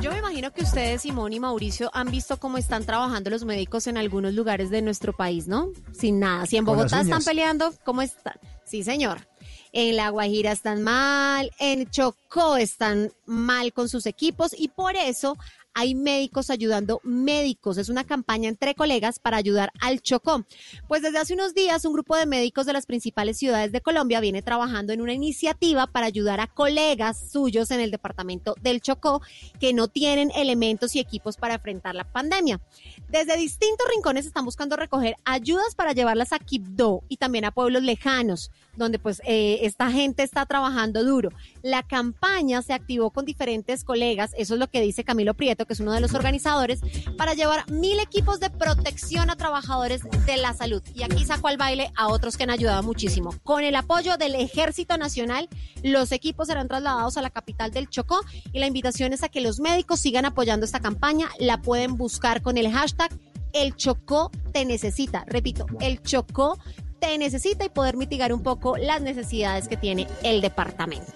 Yo 0.00 0.12
me 0.12 0.18
imagino 0.18 0.52
que 0.52 0.62
ustedes, 0.62 1.02
Simón 1.02 1.32
y 1.32 1.40
Mauricio, 1.40 1.90
han 1.92 2.10
visto 2.12 2.38
cómo 2.38 2.56
están 2.56 2.84
trabajando 2.84 3.30
los 3.30 3.44
médicos 3.44 3.88
en 3.88 3.96
algunos 3.96 4.32
lugares 4.32 4.70
de 4.70 4.80
nuestro 4.80 5.12
país, 5.12 5.48
¿no? 5.48 5.70
Sin 5.92 6.20
nada. 6.20 6.46
Si 6.46 6.56
en 6.56 6.64
Bogotá 6.64 7.00
están 7.00 7.24
peleando, 7.24 7.74
¿cómo 7.84 8.00
están? 8.02 8.38
Sí, 8.64 8.84
señor. 8.84 9.26
En 9.72 9.96
La 9.96 10.10
Guajira 10.10 10.52
están 10.52 10.82
mal, 10.82 11.50
en 11.58 11.90
Chocó 11.90 12.56
están 12.56 13.12
mal 13.26 13.72
con 13.72 13.88
sus 13.88 14.06
equipos 14.06 14.54
y 14.56 14.68
por 14.68 14.94
eso 14.94 15.36
hay 15.78 15.94
médicos 15.94 16.50
ayudando 16.50 17.00
médicos. 17.04 17.78
Es 17.78 17.88
una 17.88 18.02
campaña 18.02 18.48
entre 18.48 18.74
colegas 18.74 19.20
para 19.20 19.36
ayudar 19.36 19.70
al 19.80 20.00
Chocó. 20.00 20.44
Pues 20.88 21.02
desde 21.02 21.18
hace 21.18 21.34
unos 21.34 21.54
días 21.54 21.84
un 21.84 21.92
grupo 21.92 22.16
de 22.16 22.26
médicos 22.26 22.66
de 22.66 22.72
las 22.72 22.84
principales 22.84 23.38
ciudades 23.38 23.70
de 23.70 23.80
Colombia 23.80 24.18
viene 24.18 24.42
trabajando 24.42 24.92
en 24.92 25.00
una 25.00 25.12
iniciativa 25.12 25.86
para 25.86 26.06
ayudar 26.06 26.40
a 26.40 26.48
colegas 26.48 27.30
suyos 27.30 27.70
en 27.70 27.78
el 27.78 27.92
departamento 27.92 28.56
del 28.60 28.80
Chocó 28.80 29.22
que 29.60 29.72
no 29.72 29.86
tienen 29.86 30.32
elementos 30.34 30.96
y 30.96 30.98
equipos 30.98 31.36
para 31.36 31.54
enfrentar 31.54 31.94
la 31.94 32.10
pandemia. 32.10 32.60
Desde 33.08 33.36
distintos 33.36 33.86
rincones 33.88 34.26
están 34.26 34.44
buscando 34.44 34.74
recoger 34.74 35.14
ayudas 35.24 35.76
para 35.76 35.92
llevarlas 35.92 36.32
a 36.32 36.40
Quibdó 36.40 37.04
y 37.08 37.18
también 37.18 37.44
a 37.44 37.52
pueblos 37.52 37.84
lejanos, 37.84 38.50
donde 38.78 38.98
pues 38.98 39.20
eh, 39.26 39.60
esta 39.62 39.90
gente 39.90 40.22
está 40.22 40.46
trabajando 40.46 41.04
duro. 41.04 41.30
La 41.62 41.82
campaña 41.82 42.62
se 42.62 42.72
activó 42.72 43.10
con 43.10 43.24
diferentes 43.24 43.84
colegas, 43.84 44.32
eso 44.36 44.54
es 44.54 44.60
lo 44.60 44.68
que 44.68 44.80
dice 44.80 45.04
Camilo 45.04 45.34
Prieto, 45.34 45.66
que 45.66 45.72
es 45.72 45.80
uno 45.80 45.92
de 45.92 46.00
los 46.00 46.14
organizadores, 46.14 46.80
para 47.16 47.34
llevar 47.34 47.70
mil 47.70 47.98
equipos 48.00 48.40
de 48.40 48.50
protección 48.50 49.30
a 49.30 49.36
trabajadores 49.36 50.02
de 50.26 50.36
la 50.36 50.54
salud. 50.54 50.82
Y 50.94 51.02
aquí 51.02 51.24
saco 51.24 51.48
al 51.48 51.56
baile 51.56 51.90
a 51.96 52.08
otros 52.08 52.36
que 52.36 52.44
han 52.44 52.50
ayudado 52.50 52.82
muchísimo. 52.82 53.34
Con 53.42 53.64
el 53.64 53.74
apoyo 53.76 54.16
del 54.16 54.34
Ejército 54.34 54.96
Nacional, 54.96 55.48
los 55.82 56.12
equipos 56.12 56.48
serán 56.48 56.68
trasladados 56.68 57.16
a 57.16 57.22
la 57.22 57.30
capital 57.30 57.70
del 57.70 57.88
Chocó 57.88 58.20
y 58.52 58.58
la 58.58 58.66
invitación 58.66 59.12
es 59.12 59.22
a 59.22 59.28
que 59.28 59.40
los 59.40 59.60
médicos 59.60 60.00
sigan 60.00 60.24
apoyando 60.24 60.64
esta 60.64 60.80
campaña. 60.80 61.28
La 61.38 61.60
pueden 61.60 61.96
buscar 61.96 62.42
con 62.42 62.56
el 62.56 62.70
hashtag 62.70 63.10
El 63.52 63.74
Chocó 63.76 64.30
te 64.52 64.64
necesita. 64.64 65.24
Repito, 65.26 65.66
el 65.80 66.02
Chocó 66.02 66.58
te 67.00 67.16
necesita 67.18 67.64
y 67.64 67.68
poder 67.68 67.96
mitigar 67.96 68.32
un 68.32 68.42
poco 68.42 68.76
las 68.76 69.00
necesidades 69.00 69.68
que 69.68 69.76
tiene 69.76 70.06
el 70.22 70.40
departamento. 70.40 71.12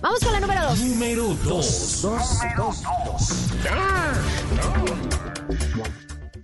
Vamos 0.00 0.20
con 0.20 0.32
la 0.32 0.40
número 0.40 0.62
dos. 0.62 0.78
Número 0.80 1.34
2. 1.44 2.06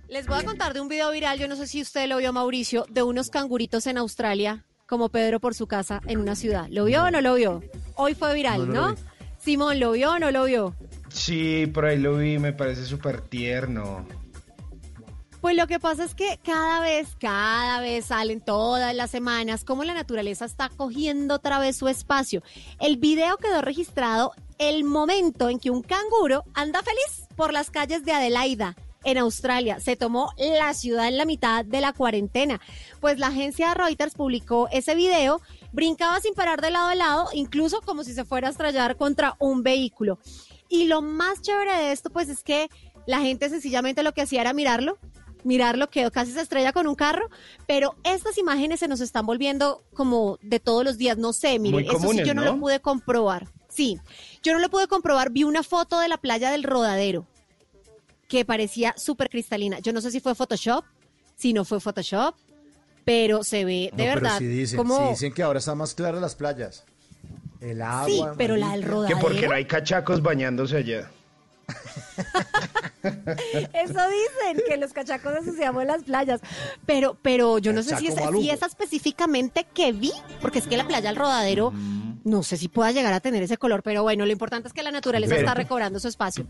Les 0.09 0.27
voy 0.27 0.39
a 0.39 0.43
contar 0.43 0.73
de 0.73 0.81
un 0.81 0.87
video 0.87 1.11
viral, 1.11 1.39
yo 1.39 1.47
no 1.47 1.55
sé 1.55 1.67
si 1.67 1.81
usted 1.81 2.07
lo 2.07 2.17
vio, 2.17 2.31
Mauricio, 2.31 2.85
de 2.89 3.03
unos 3.03 3.29
canguritos 3.29 3.87
en 3.87 3.97
Australia, 3.97 4.65
como 4.85 5.09
Pedro 5.09 5.39
por 5.39 5.55
su 5.55 5.67
casa 5.67 6.01
en 6.07 6.19
una 6.19 6.35
ciudad. 6.35 6.67
¿Lo 6.69 6.85
vio 6.85 7.03
o 7.03 7.11
no 7.11 7.21
lo 7.21 7.35
vio? 7.35 7.61
Hoy 7.95 8.13
fue 8.13 8.33
viral, 8.33 8.71
No, 8.71 8.91
no. 8.91 8.95
Simón, 9.39 9.79
¿lo 9.79 9.91
vio 9.91 10.11
o 10.13 10.19
no 10.19 10.31
lo 10.31 10.45
vio? 10.45 10.75
Sí, 11.09 11.67
por 11.67 11.85
ahí 11.85 11.97
lo 11.97 12.17
vi, 12.17 12.39
me 12.39 12.51
parece 12.53 12.85
súper 12.85 13.21
tierno. 13.21 14.05
Pues 15.45 15.55
lo 15.55 15.67
que 15.67 15.79
pasa 15.79 16.03
es 16.03 16.15
que 16.15 16.39
cada 16.43 16.79
vez, 16.79 17.15
cada 17.19 17.79
vez 17.79 18.05
salen 18.05 18.41
todas 18.41 18.95
las 18.95 19.11
semanas 19.11 19.63
como 19.63 19.83
la 19.83 19.93
naturaleza 19.93 20.43
está 20.43 20.69
cogiendo 20.69 21.35
otra 21.35 21.59
vez 21.59 21.77
su 21.77 21.87
espacio. 21.87 22.41
El 22.79 22.97
video 22.97 23.37
quedó 23.37 23.61
registrado 23.61 24.31
el 24.57 24.83
momento 24.85 25.47
en 25.49 25.59
que 25.59 25.69
un 25.69 25.83
canguro 25.83 26.45
anda 26.55 26.81
feliz 26.81 27.27
por 27.35 27.53
las 27.53 27.69
calles 27.69 28.03
de 28.03 28.13
Adelaida. 28.13 28.75
En 29.03 29.19
Australia 29.19 29.79
se 29.79 29.95
tomó 29.95 30.31
la 30.39 30.73
ciudad 30.73 31.07
en 31.07 31.17
la 31.19 31.25
mitad 31.25 31.63
de 31.63 31.79
la 31.79 31.93
cuarentena. 31.93 32.59
Pues 32.99 33.19
la 33.19 33.27
agencia 33.27 33.75
Reuters 33.75 34.15
publicó 34.15 34.67
ese 34.71 34.95
video, 34.95 35.41
brincaba 35.71 36.19
sin 36.21 36.33
parar 36.33 36.59
de 36.59 36.71
lado 36.71 36.87
a 36.87 36.95
lado, 36.95 37.29
incluso 37.33 37.81
como 37.81 38.03
si 38.03 38.15
se 38.15 38.25
fuera 38.25 38.47
a 38.47 38.51
estrellar 38.51 38.97
contra 38.97 39.35
un 39.37 39.61
vehículo. 39.61 40.17
Y 40.69 40.85
lo 40.85 41.03
más 41.03 41.43
chévere 41.43 41.77
de 41.77 41.91
esto, 41.91 42.09
pues 42.09 42.29
es 42.29 42.41
que 42.41 42.67
la 43.05 43.19
gente 43.19 43.47
sencillamente 43.47 44.01
lo 44.01 44.11
que 44.11 44.23
hacía 44.23 44.41
era 44.41 44.51
mirarlo 44.51 44.97
mirarlo, 45.45 45.89
quedó 45.89 46.11
casi 46.11 46.31
se 46.31 46.41
estrella 46.41 46.73
con 46.73 46.87
un 46.87 46.95
carro, 46.95 47.29
pero 47.67 47.95
estas 48.03 48.37
imágenes 48.37 48.79
se 48.79 48.87
nos 48.87 48.99
están 48.99 49.25
volviendo 49.25 49.83
como 49.93 50.37
de 50.41 50.59
todos 50.59 50.83
los 50.83 50.97
días, 50.97 51.17
no 51.17 51.31
sé, 51.31 51.59
miren, 51.59 51.85
Muy 51.85 51.95
eso 51.95 52.11
sí 52.11 52.23
yo 52.25 52.33
no, 52.33 52.43
¿no? 52.43 52.53
lo 52.53 52.59
pude 52.59 52.79
comprobar. 52.81 53.47
Sí, 53.69 53.99
yo 54.41 54.53
no 54.53 54.59
lo 54.59 54.69
pude 54.69 54.87
comprobar, 54.87 55.31
vi 55.31 55.43
una 55.43 55.63
foto 55.63 55.99
de 55.99 56.07
la 56.07 56.17
playa 56.17 56.51
del 56.51 56.63
Rodadero 56.63 57.27
que 58.27 58.43
parecía 58.45 58.95
súper 58.97 59.29
cristalina. 59.29 59.79
Yo 59.79 59.93
no 59.93 60.01
sé 60.01 60.11
si 60.11 60.19
fue 60.19 60.33
Photoshop, 60.33 60.83
si 61.35 61.53
no 61.53 61.63
fue 61.63 61.79
Photoshop, 61.79 62.35
pero 63.03 63.43
se 63.43 63.65
ve 63.65 63.71
de 63.71 63.89
No, 63.91 63.97
pero 63.97 64.15
verdad 64.15 64.37
sí 64.39 64.47
dicen, 64.47 64.77
como... 64.77 64.97
sí 64.97 65.09
dicen 65.11 65.33
que 65.33 65.43
ahora 65.43 65.59
están 65.59 65.77
más 65.77 65.93
claras 65.93 66.21
las 66.21 66.35
playas. 66.35 66.83
El 67.61 67.81
agua. 67.81 68.05
Sí, 68.05 68.21
pero 68.37 68.55
la 68.55 68.71
del 68.71 68.83
rodadero. 68.83 69.15
Que 69.15 69.21
porque 69.21 69.47
no 69.47 69.53
hay 69.53 69.65
cachacos 69.65 70.21
bañándose 70.21 70.77
allá. 70.77 71.11
Eso 73.73 73.93
dicen, 73.93 74.63
que 74.67 74.77
los 74.77 74.93
cachacos 74.93 75.33
ensuciamos 75.37 75.85
las 75.85 76.03
playas. 76.03 76.41
Pero, 76.85 77.17
pero 77.21 77.57
yo 77.59 77.73
no 77.73 77.83
sé 77.83 77.95
si 77.97 78.07
es, 78.07 78.15
si 78.15 78.49
específicamente 78.49 79.65
que 79.73 79.91
vi, 79.91 80.11
porque 80.41 80.59
es 80.59 80.67
que 80.67 80.77
la 80.77 80.87
playa 80.87 81.09
del 81.09 81.15
rodadero, 81.15 81.71
no 82.23 82.41
sé 82.43 82.57
si 82.57 82.67
pueda 82.67 82.91
llegar 82.91 83.13
a 83.13 83.19
tener 83.19 83.43
ese 83.43 83.57
color, 83.57 83.83
pero 83.83 84.01
bueno, 84.03 84.25
lo 84.25 84.31
importante 84.31 84.67
es 84.67 84.73
que 84.73 84.81
la 84.83 84.91
naturaleza 84.91 85.35
Pero- 85.35 85.47
está 85.47 85.53
recobrando 85.53 85.99
su 85.99 86.07
espacio. 86.07 86.47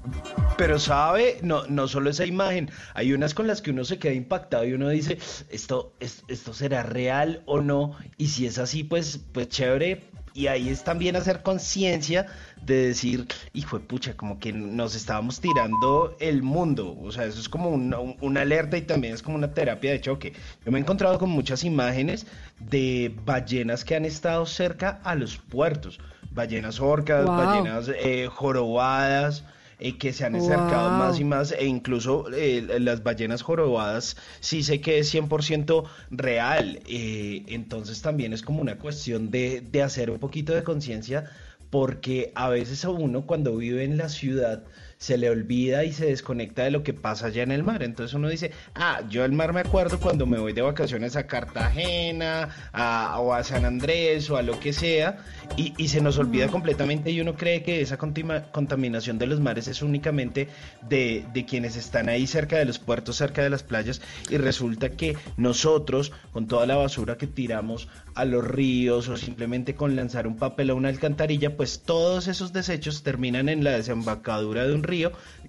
Pero 0.58 0.80
sabe, 0.80 1.40
no, 1.42 1.66
no 1.68 1.88
solo 1.88 2.10
esa 2.10 2.26
imagen, 2.26 2.72
hay 2.94 3.12
unas 3.14 3.34
con 3.34 3.48
las 3.48 3.62
que 3.62 3.72
uno 3.72 3.84
se 3.84 4.00
queda 4.00 4.14
impactado 4.14 4.64
y 4.66 4.74
uno 4.74 4.88
dice, 4.90 5.18
esto, 5.50 5.94
es- 6.00 6.24
esto 6.30 6.54
será 6.54 6.84
real 6.84 7.44
o 7.46 7.60
no, 7.62 7.98
y 8.18 8.28
si 8.28 8.48
es 8.48 8.58
así, 8.58 8.84
pues, 8.84 9.20
pues 9.34 9.50
chévere. 9.50 10.10
Y 10.36 10.48
ahí 10.48 10.68
es 10.68 10.84
también 10.84 11.16
hacer 11.16 11.42
conciencia 11.44 12.26
de 12.62 12.88
decir, 12.88 13.26
hijo 13.54 13.80
de 13.80 13.86
pucha, 13.86 14.18
como 14.18 14.38
que 14.38 14.52
nos 14.52 14.94
estábamos 14.94 15.40
tirando 15.40 16.18
el 16.20 16.44
mundo. 16.44 16.94
O 17.02 17.10
sea, 17.14 17.24
eso 17.24 17.40
es 17.40 17.48
como 17.48 17.70
una, 17.70 18.00
un- 18.00 18.18
una 18.20 18.42
alerta 18.42 18.76
y 18.78 18.82
también 18.82 19.14
es 19.14 19.24
como 19.24 19.38
una 19.38 19.54
terapia 19.54 19.92
de 19.92 20.02
choque. 20.02 20.34
Yo 20.66 20.72
me 20.74 20.78
he 20.78 20.82
encontrado 20.82 21.18
con 21.20 21.30
muchas 21.30 21.64
imágenes 21.64 22.28
de 22.60 23.16
ballenas 23.24 23.86
que 23.86 23.96
han 23.96 24.04
estado 24.04 24.46
cerca 24.46 25.00
a 25.06 25.16
los 25.16 25.38
puertos. 25.38 26.00
Ballenas 26.32 26.82
orcas, 26.82 27.26
Wow. 27.26 27.38
ballenas 27.38 27.90
eh, 27.98 28.28
jorobadas 28.30 29.46
eh, 29.80 29.98
que 29.98 30.14
se 30.14 30.26
han 30.26 30.36
acercado 30.36 30.90
Wow. 30.90 30.92
más 30.92 31.20
y 31.20 31.24
más 31.24 31.52
e 31.52 31.66
incluso 31.66 32.26
eh, 32.34 32.62
las 32.80 33.04
ballenas 33.04 33.42
jorobadas 33.42 34.18
sí 34.40 34.64
sé 34.64 34.82
que 34.82 35.00
es 35.00 35.10
100% 35.10 35.86
real. 36.12 36.80
eh, 36.86 37.44
entonces 37.48 38.02
también 38.02 38.34
es 38.34 38.42
como 38.42 38.62
una 38.62 38.78
cuestión 38.80 39.32
de, 39.32 39.62
de 39.62 39.84
hacer 39.84 40.10
un 40.12 40.20
poquito 40.20 40.54
de 40.54 40.64
conciencia 40.64 41.26
porque 41.70 42.32
a 42.36 42.50
veces 42.50 42.86
a 42.86 42.90
uno 42.90 43.26
cuando 43.26 43.58
vive 43.58 43.84
en 43.84 43.98
la 43.98 44.10
ciudad 44.10 44.64
se 45.06 45.20
le 45.20 45.30
olvida 45.30 45.84
y 45.84 45.94
se 45.94 46.08
desconecta 46.08 46.64
de 46.64 46.72
lo 46.72 46.82
que 46.82 46.92
pasa 46.94 47.28
allá 47.28 47.44
en 47.44 47.52
el 47.52 47.62
mar. 47.64 47.84
Entonces 47.84 48.16
uno 48.16 48.28
dice, 48.28 48.50
ah, 48.74 49.02
yo 49.08 49.22
del 49.22 49.34
mar 49.34 49.54
me 49.54 49.60
acuerdo 49.60 50.00
cuando 50.00 50.26
me 50.26 50.40
voy 50.40 50.52
de 50.54 50.64
vacaciones 50.64 51.16
a 51.16 51.28
Cartagena 51.28 52.50
a- 52.74 53.20
o 53.20 53.32
a 53.32 53.44
San 53.44 53.66
Andrés 53.66 54.28
o 54.32 54.38
a 54.38 54.42
lo 54.42 54.60
que 54.60 54.74
sea 54.74 55.20
y, 55.58 55.88
se 55.90 56.02
nos 56.02 56.18
olvida 56.18 56.48
completamente 56.48 57.12
y 57.12 57.22
uno 57.22 57.36
cree 57.36 57.62
que 57.62 57.82
esa 57.82 57.98
contaminación 57.98 59.20
de 59.20 59.28
los 59.28 59.40
mares 59.40 59.68
es 59.68 59.84
únicamente 59.84 60.48
de, 60.90 61.24
de 61.32 61.46
quienes 61.46 61.76
están 61.76 62.10
ahí 62.10 62.26
cerca 62.26 62.58
de 62.58 62.66
los 62.66 62.80
puertos, 62.80 63.16
cerca 63.16 63.44
de 63.44 63.52
las 63.52 63.62
playas 63.62 64.02
y 64.32 64.38
resulta 64.38 64.90
que 64.90 65.16
nosotros 65.38 66.12
con 66.32 66.48
toda 66.48 66.66
la 66.66 66.78
basura 66.78 67.18
que 67.18 67.28
tiramos 67.28 67.88
a 68.16 68.26
los 68.26 68.44
ríos 68.44 69.08
o 69.08 69.18
simplemente 69.18 69.76
con 69.76 69.96
lanzar 69.96 70.26
un 70.26 70.38
papel 70.38 70.72
a 70.72 70.74
una 70.74 70.90
alcantarilla, 70.90 71.56
pues 71.56 71.82
todos 71.86 72.28
esos 72.28 72.52
desechos 72.54 73.04
terminan 73.04 73.50
en 73.50 73.64
la 73.64 73.72
desembocadura 73.72 74.66
de 74.66 74.74
un 74.74 74.82
río 74.84 74.95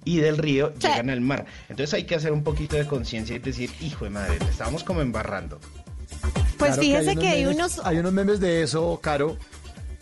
y 0.05 0.17
del 0.19 0.37
río 0.37 0.73
llegan 0.75 1.09
al 1.09 1.21
mar. 1.21 1.45
Entonces 1.69 1.93
hay 1.93 2.03
que 2.05 2.15
hacer 2.15 2.31
un 2.31 2.43
poquito 2.43 2.75
de 2.75 2.85
conciencia 2.87 3.35
y 3.35 3.39
decir, 3.39 3.69
hijo 3.81 4.05
de 4.05 4.11
madre, 4.11 4.39
le 4.39 4.45
estamos 4.49 4.83
como 4.83 5.01
embarrando. 5.01 5.59
Pues 6.57 6.71
Claro 6.71 6.81
fíjese 6.81 7.15
que 7.15 7.27
hay 7.27 7.43
memes- 7.43 7.55
unos... 7.55 7.79
Hay 7.83 7.97
unos 7.97 8.13
memes 8.13 8.39
de 8.39 8.63
eso, 8.63 8.99
Caro. 9.01 9.37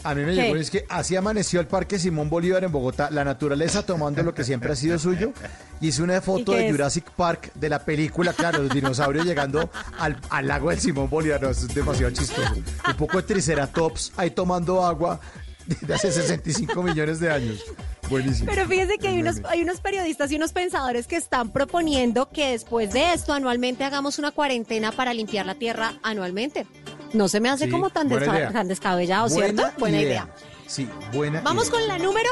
A 0.04 0.14
mí 0.14 0.22
me 0.24 0.36
llegó, 0.36 0.56
es 0.56 0.70
que 0.70 0.86
así 0.88 1.16
amaneció 1.16 1.60
el 1.60 1.66
Parque 1.66 1.98
Simón 1.98 2.30
Bolívar 2.30 2.64
en 2.64 2.72
Bogotá, 2.72 3.10
la 3.10 3.24
naturaleza 3.26 3.84
tomando 3.84 4.22
lo 4.22 4.36
que 4.36 4.44
siempre 4.44 4.72
ha 4.72 4.76
sido 4.76 5.00
suyo. 5.00 5.34
Hice 5.82 6.04
una 6.04 6.22
foto 6.22 6.52
de 6.52 6.68
es? 6.68 6.72
Jurassic 6.72 7.10
Park 7.10 7.52
de 7.56 7.70
la 7.70 7.84
película, 7.84 8.32
claro, 8.34 8.62
los 8.62 8.72
dinosaurios 8.72 9.26
llegando 9.26 9.68
al, 9.98 10.16
al 10.30 10.48
lago 10.48 10.70
del 10.70 10.80
Simón 10.80 11.10
Bolívar. 11.10 11.42
No, 11.42 11.50
eso 11.50 11.66
es 11.66 11.74
demasiado 11.74 12.12
chistoso. 12.14 12.54
Un 12.88 12.98
poco 12.98 13.18
de 13.18 13.24
Triceratops 13.24 14.12
ahí 14.16 14.30
tomando 14.30 14.86
agua 14.86 15.20
de 15.82 15.94
hace 15.94 16.12
65 16.12 16.82
millones 16.84 17.20
de 17.20 17.32
años. 17.32 17.64
Buenísimo. 18.10 18.50
Pero 18.54 18.68
fíjense 18.68 18.98
que 19.00 19.08
hay 19.08 19.20
unos, 19.22 19.38
hay 19.50 19.64
unos 19.64 19.80
periodistas 19.82 20.32
y 20.32 20.36
unos 20.36 20.54
pensadores 20.54 21.08
que 21.08 21.16
están 21.16 21.50
proponiendo 21.52 22.30
que 22.30 22.52
después 22.52 22.94
de 22.94 23.14
esto 23.14 23.34
anualmente 23.34 23.84
hagamos 23.84 24.20
una 24.20 24.32
cuarentena 24.32 24.92
para 24.92 25.14
limpiar 25.14 25.46
la 25.48 25.56
tierra 25.56 25.94
anualmente. 26.04 26.68
No 27.14 27.28
se 27.28 27.40
me 27.40 27.50
hace 27.50 27.66
Sí, 27.66 27.72
como 27.72 27.90
tan, 27.90 28.08
buena 28.10 28.26
desca- 28.28 28.38
idea. 28.38 28.52
tan 28.52 28.68
descabellado, 28.68 29.30
¿cierto? 29.30 29.64
Buena 29.80 30.02
idea. 30.02 30.30
Sí, 30.68 30.88
buena 31.14 31.42
Vamos 31.42 31.68
idea. 31.70 31.80
con 31.80 31.88
la 31.88 31.98
número 31.98 32.30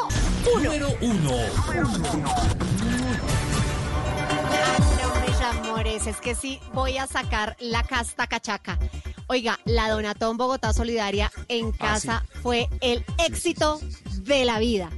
uno. 0.56 0.64
Número 0.64 0.88
uno. 1.02 1.32
No, 1.32 1.38
mis 4.80 5.03
amores, 5.74 6.06
es 6.06 6.18
que 6.18 6.36
sí, 6.36 6.60
voy 6.74 7.00
a 7.00 7.08
sacar 7.08 7.56
la 7.60 7.84
casta 7.84 8.28
cachaca. 8.28 8.78
Oiga, 9.26 9.60
la 9.66 9.90
Donatón 9.90 10.38
Bogotá 10.38 10.72
Solidaria 10.72 11.32
en 11.48 11.72
casa 11.72 12.24
fue 12.44 12.70
el 12.82 13.04
éxito 13.18 13.80
de 14.22 14.46
la 14.46 14.60
vida. 14.60 14.92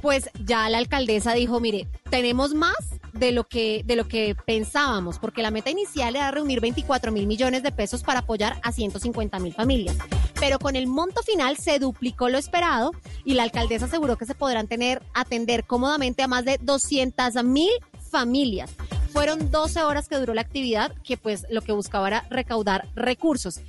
Pues 0.00 0.30
ya 0.44 0.68
la 0.68 0.78
alcaldesa 0.78 1.34
dijo, 1.34 1.60
mire, 1.60 1.86
tenemos 2.10 2.54
más 2.54 3.00
de 3.12 3.32
lo 3.32 3.44
que 3.44 3.82
de 3.84 3.96
lo 3.96 4.08
que 4.08 4.36
pensábamos, 4.46 5.18
porque 5.18 5.42
la 5.42 5.50
meta 5.50 5.70
inicial 5.70 6.16
era 6.16 6.30
reunir 6.30 6.60
24 6.60 7.12
mil 7.12 7.26
millones 7.26 7.62
de 7.62 7.72
pesos 7.72 8.02
para 8.02 8.20
apoyar 8.20 8.60
a 8.62 8.72
150 8.72 9.38
mil 9.38 9.52
familias. 9.52 9.96
Pero 10.38 10.58
con 10.58 10.76
el 10.76 10.86
monto 10.86 11.22
final 11.22 11.56
se 11.56 11.78
duplicó 11.78 12.28
lo 12.28 12.38
esperado 12.38 12.92
y 13.24 13.34
la 13.34 13.42
alcaldesa 13.42 13.86
aseguró 13.86 14.16
que 14.16 14.26
se 14.26 14.34
podrán 14.34 14.68
tener 14.68 15.02
atender 15.14 15.64
cómodamente 15.64 16.09
a 16.18 16.28
más 16.28 16.44
de 16.44 16.58
200 16.60 17.42
mil 17.44 17.70
familias. 18.10 18.70
Fueron 19.12 19.50
12 19.50 19.82
horas 19.82 20.08
que 20.08 20.16
duró 20.16 20.34
la 20.34 20.40
actividad, 20.42 20.92
que 21.04 21.16
pues 21.16 21.44
lo 21.50 21.62
que 21.62 21.72
buscaba 21.72 22.06
era 22.08 22.26
recaudar 22.30 22.88
recursos. 22.94 23.60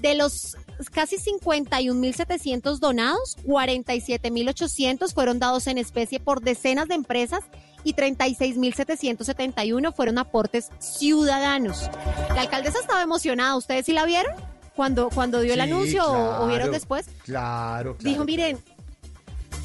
De 0.00 0.14
los 0.14 0.56
casi 0.92 1.16
51.700 1.16 2.78
donados, 2.78 3.36
47.800 3.46 5.12
fueron 5.12 5.38
dados 5.38 5.66
en 5.66 5.76
especie 5.78 6.20
por 6.20 6.40
decenas 6.42 6.88
de 6.88 6.94
empresas 6.94 7.44
y 7.84 7.94
36.771 7.94 9.92
fueron 9.94 10.18
aportes 10.18 10.70
ciudadanos. 10.78 11.90
La 12.34 12.42
alcaldesa 12.42 12.78
estaba 12.80 13.02
emocionada, 13.02 13.56
¿ustedes 13.56 13.86
sí 13.86 13.92
la 13.92 14.04
vieron? 14.04 14.32
Cuando, 14.76 15.10
cuando 15.10 15.40
dio 15.40 15.52
el 15.52 15.60
anuncio 15.60 16.04
o- 16.04 16.44
o 16.44 16.46
vieron 16.46 16.68
claro, 16.68 16.72
después. 16.72 17.06
Claro, 17.24 17.96
claro. 17.96 18.10
Dijo, 18.10 18.24
miren, 18.24 18.58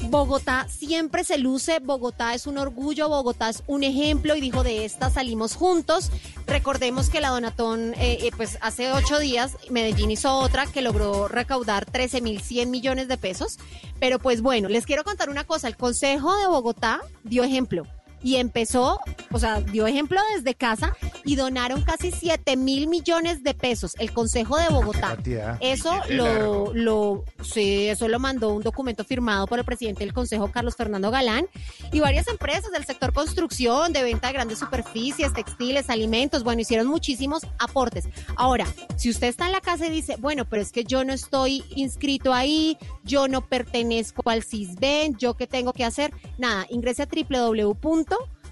Bogotá 0.02 0.66
siempre 0.68 1.24
se 1.24 1.38
luce, 1.38 1.80
Bogotá 1.80 2.34
es 2.34 2.46
un 2.46 2.58
orgullo, 2.58 3.08
Bogotá 3.08 3.48
es 3.48 3.62
un 3.66 3.82
ejemplo 3.82 4.36
y 4.36 4.40
dijo, 4.40 4.62
de 4.62 4.84
esta 4.84 5.10
salimos 5.10 5.56
juntos. 5.56 6.10
Recordemos 6.46 7.10
que 7.10 7.20
la 7.20 7.30
Donatón, 7.30 7.94
eh, 7.94 8.18
eh, 8.22 8.30
pues 8.36 8.58
hace 8.60 8.92
ocho 8.92 9.18
días 9.18 9.56
Medellín 9.70 10.10
hizo 10.10 10.32
otra 10.34 10.66
que 10.66 10.82
logró 10.82 11.28
recaudar 11.28 11.86
13.100 11.86 12.66
millones 12.66 13.08
de 13.08 13.16
pesos. 13.16 13.58
Pero 13.98 14.18
pues 14.18 14.42
bueno, 14.42 14.68
les 14.68 14.86
quiero 14.86 15.04
contar 15.04 15.30
una 15.30 15.44
cosa, 15.44 15.68
el 15.68 15.76
Consejo 15.76 16.36
de 16.36 16.46
Bogotá 16.46 17.00
dio 17.24 17.42
ejemplo 17.42 17.86
y 18.22 18.36
empezó, 18.36 18.98
o 19.30 19.38
sea, 19.38 19.60
dio 19.60 19.86
ejemplo 19.86 20.20
desde 20.34 20.54
casa 20.54 20.96
y 21.24 21.36
donaron 21.36 21.82
casi 21.82 22.10
7 22.10 22.56
mil 22.56 22.88
millones 22.88 23.42
de 23.42 23.54
pesos 23.54 23.94
el 23.98 24.12
Consejo 24.12 24.56
de 24.58 24.68
Bogotá. 24.68 25.14
cantidad. 25.14 25.58
Eso 25.60 26.00
lo, 26.10 26.72
lo, 26.74 27.24
sí, 27.42 27.88
eso 27.88 28.08
lo 28.08 28.18
mandó 28.18 28.50
un 28.54 28.62
documento 28.62 29.04
firmado 29.04 29.46
por 29.46 29.58
el 29.58 29.64
presidente 29.64 30.04
del 30.04 30.12
Consejo, 30.12 30.50
Carlos 30.50 30.76
Fernando 30.76 31.10
Galán, 31.10 31.46
y 31.92 32.00
varias 32.00 32.28
empresas 32.28 32.70
del 32.72 32.84
sector 32.84 33.12
construcción, 33.12 33.92
de 33.92 34.02
venta 34.02 34.28
de 34.28 34.32
grandes 34.34 34.58
superficies, 34.58 35.32
textiles, 35.32 35.90
alimentos, 35.90 36.42
bueno, 36.42 36.60
hicieron 36.60 36.86
muchísimos 36.86 37.42
aportes. 37.58 38.08
Ahora, 38.36 38.66
si 38.96 39.10
usted 39.10 39.28
está 39.28 39.46
en 39.46 39.52
la 39.52 39.60
casa 39.60 39.86
y 39.86 39.90
dice, 39.90 40.16
bueno, 40.18 40.44
pero 40.44 40.62
es 40.62 40.72
que 40.72 40.84
yo 40.84 41.04
no 41.04 41.12
estoy 41.12 41.64
inscrito 41.74 42.32
ahí, 42.32 42.78
yo 43.04 43.28
no 43.28 43.46
pertenezco 43.46 44.28
al 44.28 44.42
CISBEN, 44.42 45.16
yo 45.16 45.34
qué 45.34 45.46
tengo 45.46 45.72
que 45.72 45.84
hacer, 45.84 46.12
nada, 46.38 46.66
ingrese 46.70 47.02
a 47.02 47.06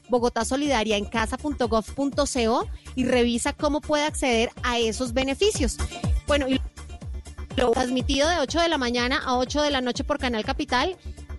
www.bogotasolidariaencasa.gov.co 0.08 2.68
y 2.94 3.04
revisa 3.04 3.52
cómo 3.52 3.80
puede 3.80 4.04
acceder 4.04 4.50
a 4.62 4.78
esos 4.78 5.12
beneficios. 5.12 5.76
Bueno, 6.26 6.48
y 6.48 6.60
lo 7.56 7.70
transmitido 7.70 8.28
de 8.28 8.38
8 8.38 8.60
de 8.60 8.68
la 8.68 8.78
mañana 8.78 9.20
a 9.24 9.36
8 9.36 9.62
de 9.62 9.70
la 9.70 9.80
noche 9.80 10.02
por 10.04 10.18
Canal 10.18 10.44
Capital. 10.44 10.96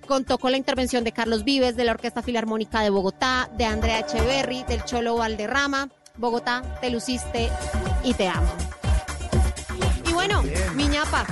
Contó 0.08 0.38
con 0.38 0.52
la 0.52 0.58
intervención 0.58 1.04
de 1.04 1.12
Carlos 1.12 1.44
Vives, 1.44 1.76
de 1.76 1.84
la 1.84 1.92
Orquesta 1.94 2.22
Filarmónica 2.22 2.82
de 2.82 2.92
Bogotá, 2.92 3.50
de 3.58 3.66
Andrea 3.66 4.02
Echeverry, 4.02 4.62
del 4.64 4.86
Cholo 4.86 5.16
Valderrama. 5.16 5.90
Bogotá, 6.18 6.62
te 6.80 6.92
luciste 6.92 7.50
y 8.04 8.14
te 8.14 8.28
amo. 8.28 8.54
Y 10.08 10.14
bueno, 10.14 10.44
mi 10.76 10.88
ñapa, 10.88 11.26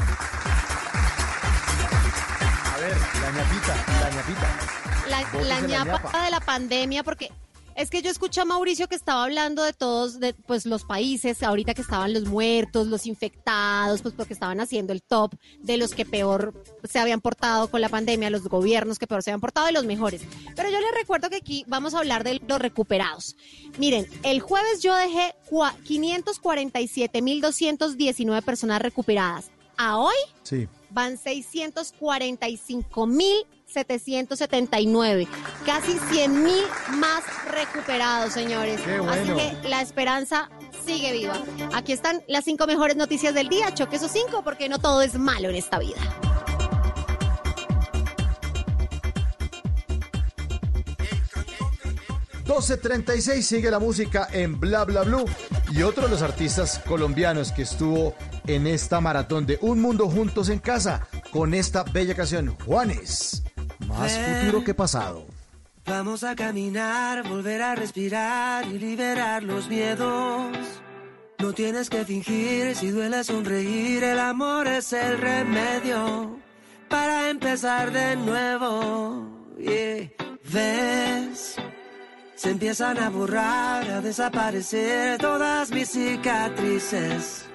A 2.74 2.78
ver, 2.80 2.98
la 3.22 3.32
ñapita, 3.32 3.76
la 4.02 4.10
ñapita. 4.10 4.63
La, 5.22 5.60
ñapa 5.62 5.92
ñapa. 6.02 6.24
de 6.26 6.32
la 6.32 6.40
pandemia, 6.40 7.04
porque 7.04 7.30
es 7.76 7.90
que 7.90 8.04
yo 8.04 8.12
escuché 8.12 8.40
a 8.42 8.46
Mauricio 8.46 8.88
que 8.88 8.94
estaba 8.96 9.24
hablando 9.24 9.64
de 9.64 9.74
todos, 9.74 10.20
de 10.20 10.34
pues 10.36 10.68
los 10.68 10.84
países, 10.84 11.42
ahorita 11.42 11.74
que 11.74 11.82
estaban 11.82 12.14
los 12.14 12.26
muertos, 12.26 12.86
los 12.86 13.08
infectados, 13.08 14.04
pues 14.04 14.14
porque 14.16 14.34
estaban 14.34 14.60
haciendo 14.60 14.94
el 14.94 15.02
top 15.02 15.34
de 15.60 15.78
los 15.78 15.96
que 15.96 16.06
peor 16.06 16.54
se 16.84 17.00
habían 17.00 17.20
portado 17.20 17.68
con 17.72 17.82
la 17.82 17.90
pandemia, 17.90 18.30
los 18.30 18.44
gobiernos 18.48 19.00
que 19.00 19.08
peor 19.08 19.24
se 19.24 19.32
habían 19.32 19.42
portado 19.42 19.68
y 19.70 19.74
los 19.74 19.86
mejores. 19.86 20.22
Pero 20.56 20.70
yo 20.70 20.80
les 20.80 20.92
recuerdo 20.94 21.32
que 21.32 21.38
aquí 21.38 21.66
vamos 21.68 21.96
a 21.96 22.00
hablar 22.00 22.24
de 22.24 22.40
los 22.48 22.60
recuperados. 22.60 23.36
Miren, 23.80 24.06
el 24.22 24.40
jueves 24.40 24.84
yo 24.84 24.96
dejé 24.96 25.34
cua- 25.50 25.74
547.219 25.84 28.42
personas 28.44 28.82
recuperadas. 28.82 29.50
A 29.78 29.98
hoy 29.98 30.14
Sí. 30.44 30.68
van 30.92 31.18
645.779. 33.74 35.28
Casi 35.66 35.94
100.000 35.94 36.98
más 36.98 37.24
recuperados, 37.52 38.34
señores. 38.34 38.82
Qué 38.82 39.00
bueno. 39.00 39.36
Así 39.36 39.58
que 39.62 39.70
la 39.70 39.82
esperanza 39.82 40.50
sigue 40.86 41.12
viva. 41.12 41.42
Aquí 41.74 41.92
están 41.94 42.22
las 42.28 42.46
cinco 42.46 42.68
mejores 42.68 42.96
noticias 42.96 43.34
del 43.34 43.50
día. 43.50 43.74
Choque 43.74 43.96
esos 43.96 44.12
cinco 44.12 44.44
porque 44.44 44.70
no 44.70 44.80
todo 44.80 45.02
es 45.02 45.16
malo 45.16 45.50
en 45.50 45.56
esta 45.56 45.80
vida. 45.80 46.00
y 52.46 52.50
12.36 52.50 53.42
sigue 53.42 53.72
la 53.72 53.80
música 53.80 54.28
en 54.32 54.60
Bla 54.60 54.84
Bla 54.84 55.04
Blue 55.04 55.26
y 55.72 55.82
otro 55.82 56.04
de 56.04 56.10
los 56.10 56.22
artistas 56.22 56.80
colombianos 56.86 57.52
que 57.52 57.64
estuvo 57.64 58.14
en 58.46 58.68
esta 58.68 59.02
maratón 59.02 59.46
de 59.46 59.58
Un 59.62 59.82
Mundo 59.82 60.10
Juntos 60.10 60.50
en 60.50 60.60
Casa 60.60 61.08
con 61.32 61.54
esta 61.54 61.84
bella 61.84 62.14
canción, 62.14 62.56
Juanes. 62.66 63.44
Más 63.88 64.18
futuro 64.18 64.64
que 64.64 64.74
pasado. 64.74 65.26
Vamos 65.86 66.24
a 66.24 66.36
caminar, 66.36 67.28
volver 67.28 67.62
a 67.62 67.76
respirar 67.76 68.66
y 68.68 68.80
liberar 68.80 69.44
los 69.44 69.68
miedos. 69.68 70.52
No 71.40 71.52
tienes 71.54 71.90
que 71.90 72.06
fingir, 72.06 72.76
si 72.76 72.90
duele 72.90 73.24
sonreír, 73.24 74.04
el 74.04 74.20
amor 74.20 74.68
es 74.68 74.94
el 74.94 75.18
remedio 75.18 76.40
para 76.88 77.30
empezar 77.30 77.92
de 77.92 78.16
nuevo. 78.16 79.28
Yeah. 79.58 80.10
¿Ves? 80.52 81.56
Se 82.36 82.50
empiezan 82.50 82.98
a 83.00 83.10
borrar, 83.10 83.90
a 83.90 84.02
desaparecer 84.02 85.18
todas 85.18 85.72
mis 85.72 85.90
cicatrices. 85.90 87.46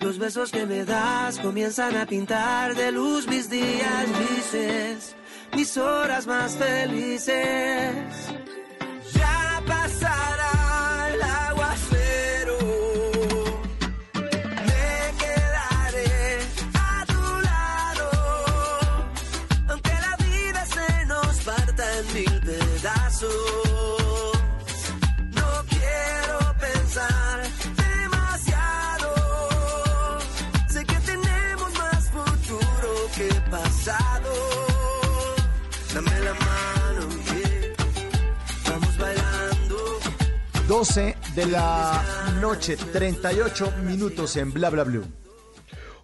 Los 0.00 0.18
besos 0.18 0.50
que 0.50 0.64
me 0.64 0.84
das 0.84 1.38
comienzan 1.38 1.96
a 1.96 2.06
pintar 2.06 2.74
de 2.74 2.92
luz 2.92 3.26
mis 3.26 3.50
días 3.50 4.06
grises, 4.18 5.16
mis 5.54 5.76
horas 5.76 6.26
más 6.26 6.56
felices. 6.56 7.94
12 40.78 41.16
de 41.34 41.46
la 41.46 42.04
noche, 42.40 42.76
38 42.76 43.72
minutos 43.84 44.36
en 44.36 44.52
Bla 44.52 44.70
Bla 44.70 44.84
Blue. 44.84 45.04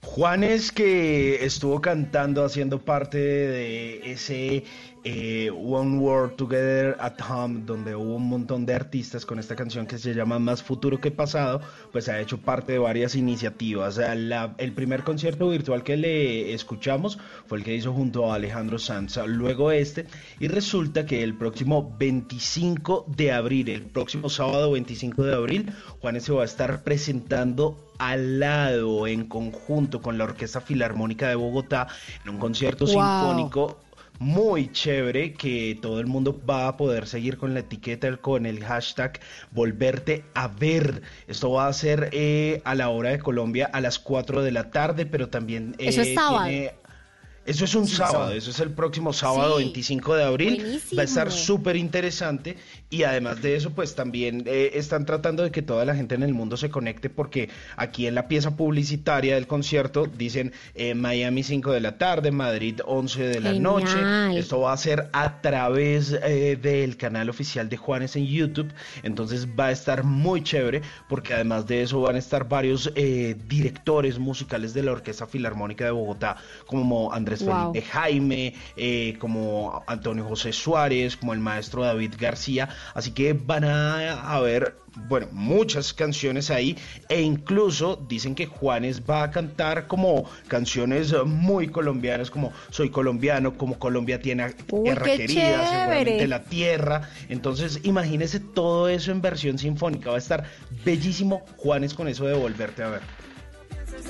Juanes 0.02 0.72
que 0.72 1.44
estuvo 1.44 1.80
cantando, 1.80 2.44
haciendo 2.44 2.80
parte 2.80 3.18
de 3.18 4.10
ese 4.10 4.64
eh, 5.04 5.50
One 5.50 5.98
World 5.98 6.36
Together 6.36 6.96
at 6.98 7.20
Home, 7.28 7.60
donde 7.66 7.94
hubo 7.94 8.14
un 8.16 8.28
montón 8.28 8.64
de 8.66 8.74
artistas 8.74 9.26
con 9.26 9.38
esta 9.38 9.54
canción 9.54 9.86
que 9.86 9.98
se 9.98 10.14
llama 10.14 10.38
Más 10.38 10.62
Futuro 10.62 11.00
que 11.00 11.10
Pasado, 11.10 11.60
pues 11.92 12.08
ha 12.08 12.18
hecho 12.20 12.38
parte 12.38 12.72
de 12.72 12.78
varias 12.78 13.14
iniciativas. 13.14 13.98
La- 13.98 14.54
el 14.58 14.72
primer 14.72 15.04
concierto 15.04 15.48
virtual 15.50 15.82
que 15.82 15.96
le 15.98 16.54
escuchamos 16.54 17.18
fue 17.46 17.58
el 17.58 17.64
que 17.64 17.74
hizo 17.74 17.92
junto 17.92 18.32
a 18.32 18.36
Alejandro 18.36 18.78
Sanz, 18.78 19.18
luego 19.26 19.70
este, 19.70 20.06
y 20.40 20.48
resulta 20.48 21.04
que 21.06 21.22
el 21.22 21.36
próximo 21.36 21.94
25 21.98 23.04
de 23.14 23.32
abril, 23.32 23.68
el 23.68 23.82
próximo 23.82 24.28
sábado 24.30 24.72
25 24.72 25.22
de 25.22 25.34
abril, 25.34 25.72
Juanes 26.00 26.24
se 26.24 26.32
va 26.32 26.42
a 26.42 26.46
estar 26.46 26.82
presentando 26.82 27.76
al 27.98 28.40
lado, 28.40 29.06
en 29.06 29.26
conjunto 29.26 30.00
con 30.02 30.18
la 30.18 30.24
Orquesta 30.24 30.60
Filarmónica 30.60 31.28
de 31.28 31.36
Bogotá, 31.36 31.86
en 32.24 32.30
un 32.30 32.38
concierto 32.38 32.86
Wow. 32.86 32.92
sinfónico 32.94 33.78
muy 34.20 34.70
chévere 34.72 35.34
que 35.34 35.76
todo 35.82 36.00
el 36.00 36.06
mundo 36.06 36.40
va 36.48 36.68
a 36.68 36.76
poder 36.76 37.06
seguir 37.06 37.36
con 37.36 37.52
la 37.54 37.60
etiqueta, 37.60 38.16
con 38.16 38.46
el 38.46 38.64
hashtag 38.64 39.18
volverte 39.50 40.24
a 40.34 40.48
ver. 40.48 41.02
Esto 41.26 41.50
va 41.50 41.66
a 41.66 41.72
ser 41.72 42.08
eh, 42.12 42.62
a 42.64 42.74
la 42.74 42.88
hora 42.90 43.10
de 43.10 43.18
Colombia 43.18 43.68
a 43.72 43.80
las 43.80 43.98
4 43.98 44.42
de 44.42 44.52
la 44.52 44.70
tarde, 44.70 45.04
pero 45.06 45.28
también... 45.28 45.74
Eso 45.78 46.02
es 46.02 46.08
eh, 46.08 46.14
sábado. 46.14 46.44
tiene- 46.48 46.72
Eso 47.46 47.64
es 47.66 47.74
un 47.74 47.86
Sí, 47.86 47.96
sábado, 47.96 48.12
sábado. 48.14 48.32
eso 48.32 48.50
es 48.50 48.60
el 48.60 48.70
próximo 48.70 49.12
sábado 49.12 49.58
Sí. 49.58 49.64
25 49.64 50.14
de 50.14 50.24
abril. 50.24 50.54
Buenísimo. 50.62 50.96
Va 50.96 51.02
a 51.02 51.04
estar 51.04 51.30
súper 51.30 51.76
interesante 51.76 52.56
y 52.94 53.02
además 53.04 53.42
de 53.42 53.56
eso, 53.56 53.70
pues 53.70 53.94
también 53.94 54.44
eh, 54.46 54.70
están 54.74 55.04
tratando 55.06 55.42
de 55.42 55.50
que 55.50 55.62
toda 55.62 55.84
la 55.84 55.94
gente 55.94 56.14
en 56.14 56.22
el 56.22 56.32
mundo 56.34 56.56
se 56.56 56.70
conecte 56.70 57.10
porque 57.10 57.48
aquí 57.76 58.06
en 58.06 58.14
la 58.14 58.28
pieza 58.28 58.56
publicitaria 58.56 59.34
del 59.34 59.46
concierto 59.46 60.06
dicen 60.06 60.52
eh, 60.74 60.94
Miami 60.94 61.42
5 61.42 61.72
de 61.72 61.80
la 61.80 61.98
tarde, 61.98 62.30
Madrid 62.30 62.80
11 62.84 63.22
de 63.22 63.40
la 63.40 63.52
Genial. 63.52 63.62
noche. 63.62 64.38
Esto 64.38 64.60
va 64.60 64.72
a 64.72 64.76
ser 64.76 65.08
a 65.12 65.40
través 65.40 66.12
eh, 66.22 66.56
del 66.60 66.96
canal 66.96 67.28
oficial 67.30 67.68
de 67.68 67.76
Juanes 67.76 68.16
en 68.16 68.26
YouTube. 68.26 68.72
Entonces 69.02 69.48
va 69.48 69.66
a 69.66 69.70
estar 69.72 70.04
muy 70.04 70.42
chévere 70.42 70.82
porque 71.08 71.34
además 71.34 71.66
de 71.66 71.82
eso 71.82 72.00
van 72.00 72.16
a 72.16 72.18
estar 72.18 72.48
varios 72.48 72.92
eh, 72.94 73.36
directores 73.48 74.18
musicales 74.18 74.72
de 74.74 74.82
la 74.82 74.92
Orquesta 74.92 75.26
Filarmónica 75.26 75.84
de 75.84 75.90
Bogotá, 75.90 76.36
como 76.66 77.12
Andrés 77.12 77.44
Wow. 77.44 77.72
Felipe 77.72 77.86
Jaime, 77.90 78.54
eh, 78.76 79.16
como 79.18 79.82
Antonio 79.86 80.24
José 80.24 80.52
Suárez, 80.52 81.16
como 81.16 81.32
el 81.32 81.40
maestro 81.40 81.82
David 81.82 82.14
García. 82.18 82.68
Así 82.92 83.12
que 83.12 83.32
van 83.32 83.64
a 83.64 84.34
haber, 84.34 84.76
bueno, 85.08 85.28
muchas 85.32 85.92
canciones 85.94 86.50
ahí 86.50 86.76
e 87.08 87.20
incluso 87.22 87.96
dicen 88.08 88.34
que 88.34 88.46
Juanes 88.46 89.02
va 89.08 89.22
a 89.22 89.30
cantar 89.30 89.86
como 89.86 90.28
canciones 90.48 91.14
muy 91.24 91.68
colombianas, 91.68 92.30
como 92.30 92.52
Soy 92.70 92.90
colombiano, 92.90 93.56
como 93.56 93.78
Colombia 93.78 94.20
tiene 94.20 94.54
Uy, 94.70 94.90
chévere. 94.94 95.28
seguramente 95.28 96.28
la 96.28 96.42
tierra. 96.44 97.08
Entonces, 97.28 97.80
imagínese 97.84 98.40
todo 98.40 98.88
eso 98.88 99.10
en 99.10 99.22
versión 99.22 99.58
sinfónica. 99.58 100.10
Va 100.10 100.16
a 100.16 100.18
estar 100.18 100.44
bellísimo 100.84 101.42
Juanes 101.56 101.94
con 101.94 102.08
eso 102.08 102.26
de 102.26 102.34
volverte 102.34 102.82
a 102.82 102.88
ver. 102.88 103.23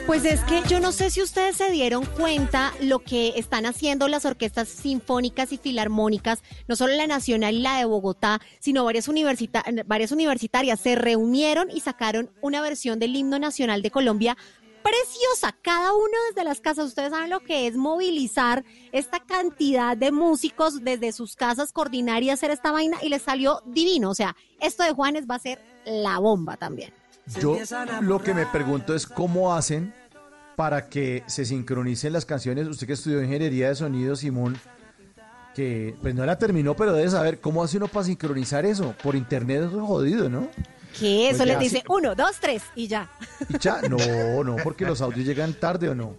Pues 0.06 0.26
es 0.26 0.40
que 0.40 0.62
yo 0.68 0.81
no 0.81 0.92
sé 0.92 1.10
si 1.10 1.23
ustedes 1.23 1.56
se 1.56 1.70
dieron 1.70 2.05
cuenta 2.05 2.74
lo 2.81 2.98
que 2.98 3.32
están 3.36 3.64
haciendo 3.64 4.06
las 4.06 4.26
orquestas 4.26 4.68
sinfónicas 4.68 5.50
y 5.52 5.56
filarmónicas, 5.56 6.42
no 6.68 6.76
solo 6.76 6.92
la 6.94 7.06
nacional 7.06 7.55
y 7.55 7.60
la 7.60 7.78
de 7.78 7.86
Bogotá, 7.86 8.39
sino 8.60 8.84
varias, 8.84 9.08
universita- 9.08 9.64
varias 9.86 10.12
universitarias 10.12 10.78
se 10.81 10.94
reunieron 10.94 11.70
y 11.70 11.81
sacaron 11.81 12.31
una 12.42 12.60
versión 12.60 12.98
del 12.98 13.16
himno 13.16 13.39
nacional 13.39 13.81
de 13.81 13.90
Colombia 13.90 14.36
preciosa, 14.82 15.56
cada 15.62 15.94
uno 15.94 16.12
desde 16.28 16.44
las 16.44 16.60
casas. 16.60 16.89
Ustedes 16.89 17.10
saben 17.10 17.31
lo 17.31 17.40
que 17.40 17.66
es 17.66 17.74
movilizar 17.74 18.62
esta 18.92 19.20
cantidad 19.20 19.97
de 19.97 20.12
músicos 20.12 20.84
desde 20.84 21.12
sus 21.12 21.34
casas, 21.34 21.73
coordinar 21.73 22.23
y 22.23 22.28
hacer 22.28 22.50
esta 22.50 22.73
vaina 22.73 22.98
y 23.02 23.08
les 23.08 23.23
salió 23.23 23.62
divino. 23.64 24.10
O 24.10 24.14
sea, 24.14 24.36
esto 24.60 24.82
de 24.84 24.92
Juanes 24.92 25.24
va 25.28 25.36
a 25.36 25.39
ser 25.39 25.64
la 25.86 26.18
bomba 26.18 26.58
también. 26.58 26.92
Yo 27.41 27.59
lo 28.03 28.23
que 28.23 28.35
me 28.35 28.47
pregunto 28.47 28.94
es 28.94 29.07
cómo 29.07 29.55
hacen 29.55 29.94
para 30.57 30.89
que 30.89 31.23
se 31.27 31.44
sincronicen 31.44 32.12
las 32.12 32.25
canciones. 32.27 32.67
Usted 32.69 32.86
que 32.86 32.93
estudió 32.93 33.23
ingeniería 33.23 33.69
de 33.69 33.75
sonido, 33.75 34.15
Simón, 34.15 34.59
que 35.55 35.94
pues 36.03 36.15
no 36.15 36.25
la 36.27 36.39
terminó, 36.39 36.75
pero 36.77 36.93
debe 36.93 37.11
saber 37.11 37.41
cómo 37.41 37.62
hace 37.65 37.77
uno 37.78 37.89
para 37.89 38.05
sincronizar 38.07 38.65
eso. 38.67 38.94
Por 39.03 39.17
internet 39.17 39.62
es 39.65 39.70
jodido, 39.73 40.28
¿no? 40.28 40.49
Que 40.99 41.28
eso 41.31 41.39
Pues 41.39 41.49
les 41.49 41.59
dice 41.59 41.83
uno, 41.89 42.15
dos, 42.15 42.36
tres 42.41 42.62
y 42.77 42.86
ya. 42.86 43.11
Y 43.49 43.59
ya, 43.59 43.81
no, 43.83 43.97
no, 44.44 44.57
porque 44.62 44.85
los 44.85 45.01
audios 45.01 45.27
llegan 45.27 45.55
tarde 45.55 45.89
o 45.89 45.94
no. 45.94 46.15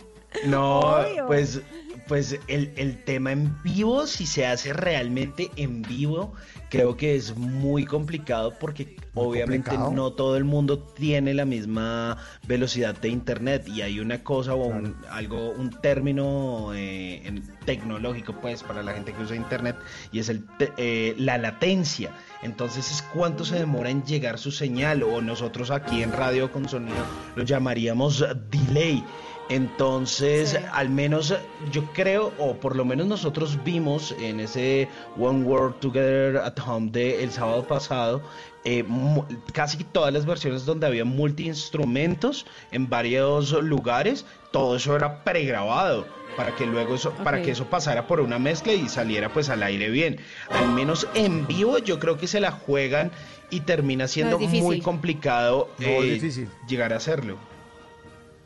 No, 0.47 0.79
Obvio. 0.79 1.27
pues, 1.27 1.61
Pues 2.09 2.37
el, 2.47 2.73
el 2.75 3.01
tema 3.05 3.31
en 3.31 3.55
vivo, 3.63 4.05
si 4.05 4.25
se 4.25 4.45
hace 4.45 4.73
realmente 4.73 5.49
en 5.55 5.81
vivo, 5.81 6.33
creo 6.69 6.97
que 6.97 7.15
es 7.15 7.35
muy 7.35 7.85
complicado 7.85 8.53
porque 8.59 8.95
obviamente 9.13 9.69
complicado. 9.69 9.95
no 9.95 10.11
todo 10.13 10.37
el 10.37 10.43
mundo 10.43 10.79
tiene 10.79 11.33
la 11.33 11.45
misma 11.45 12.17
velocidad 12.47 12.95
de 12.95 13.09
internet 13.09 13.67
y 13.67 13.81
hay 13.81 13.99
una 13.99 14.23
cosa 14.23 14.55
o 14.55 14.65
un, 14.65 14.95
algo, 15.09 15.51
un 15.51 15.69
término 15.69 16.71
eh, 16.73 17.41
tecnológico 17.65 18.33
pues 18.41 18.63
para 18.63 18.83
la 18.83 18.93
gente 18.93 19.13
que 19.13 19.23
usa 19.23 19.35
internet 19.35 19.75
y 20.11 20.19
es 20.19 20.29
el 20.29 20.45
eh, 20.77 21.15
la 21.17 21.37
latencia. 21.37 22.11
Entonces 22.41 22.91
es 22.91 23.01
cuánto 23.01 23.43
se 23.45 23.55
demora 23.55 23.89
en 23.89 24.03
llegar 24.03 24.37
su 24.37 24.51
señal 24.51 25.03
o 25.03 25.21
nosotros 25.21 25.71
aquí 25.71 26.03
en 26.03 26.11
radio 26.11 26.51
con 26.51 26.69
sonido 26.69 27.05
lo 27.35 27.43
llamaríamos 27.43 28.25
delay. 28.49 29.03
Entonces, 29.49 30.59
al 30.73 30.89
menos 30.89 31.33
yo 31.71 31.83
creo, 31.93 32.33
o 32.39 32.55
por 32.55 32.75
lo 32.75 32.83
menos 32.83 33.05
nosotros 33.07 33.63
vimos 33.63 34.15
en 34.19 34.39
ese 34.39 34.87
One 35.19 35.43
World 35.43 35.75
Together 35.79 36.37
at 36.37 36.57
Home 36.65 36.89
de 36.91 37.23
el 37.23 37.31
sábado 37.31 37.63
pasado, 37.67 38.21
eh, 38.63 38.83
mu- 38.83 39.23
casi 39.53 39.83
todas 39.83 40.11
las 40.11 40.25
versiones 40.25 40.65
donde 40.65 40.87
había 40.87 41.05
multi-instrumentos 41.05 42.45
en 42.71 42.89
varios 42.89 43.51
lugares, 43.51 44.25
todo 44.51 44.75
eso 44.75 44.95
era 44.95 45.23
pregrabado 45.23 46.07
para 46.35 46.55
que 46.55 46.65
luego 46.65 46.95
eso, 46.95 47.11
para 47.23 47.41
que 47.41 47.51
eso 47.51 47.65
pasara 47.65 48.07
por 48.07 48.19
una 48.21 48.39
mezcla 48.39 48.73
y 48.73 48.89
saliera 48.89 49.29
pues 49.31 49.49
al 49.49 49.63
aire 49.63 49.89
bien. 49.89 50.17
Al 50.49 50.69
menos 50.73 51.07
en 51.13 51.47
vivo 51.47 51.77
yo 51.77 51.99
creo 51.99 52.17
que 52.17 52.27
se 52.27 52.39
la 52.39 52.51
juegan 52.51 53.11
y 53.51 53.61
termina 53.61 54.07
siendo 54.07 54.39
muy 54.39 54.81
complicado 54.81 55.69
No, 55.77 55.85
eh, 55.87 56.13
difícil. 56.13 56.49
llegar 56.67 56.91
a 56.93 56.97
hacerlo. 56.97 57.37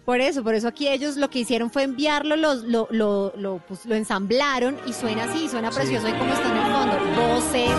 Por 0.10 0.22
eso, 0.22 0.44
por 0.44 0.56
eso 0.56 0.68
aquí 0.68 0.88
ellos 0.88 1.18
lo 1.18 1.30
que 1.30 1.38
hicieron 1.38 1.70
fue 1.70 1.84
enviarlo, 1.84 2.36
los- 2.36 2.64
lo, 2.64 2.88
lo, 2.90 3.32
lo, 3.38 3.60
pues, 3.68 3.86
lo 3.86 3.94
ensamblaron 3.94 4.76
y 4.88 4.94
suena 4.94 5.26
así, 5.26 5.48
suena 5.48 5.72
Sí. 5.72 5.78
precioso 5.78 6.08
y 6.10 6.14
como 6.14 6.34
está 6.34 6.50
en 6.50 6.58
el 6.58 6.72
fondo, 6.72 7.22
voces, 7.22 7.70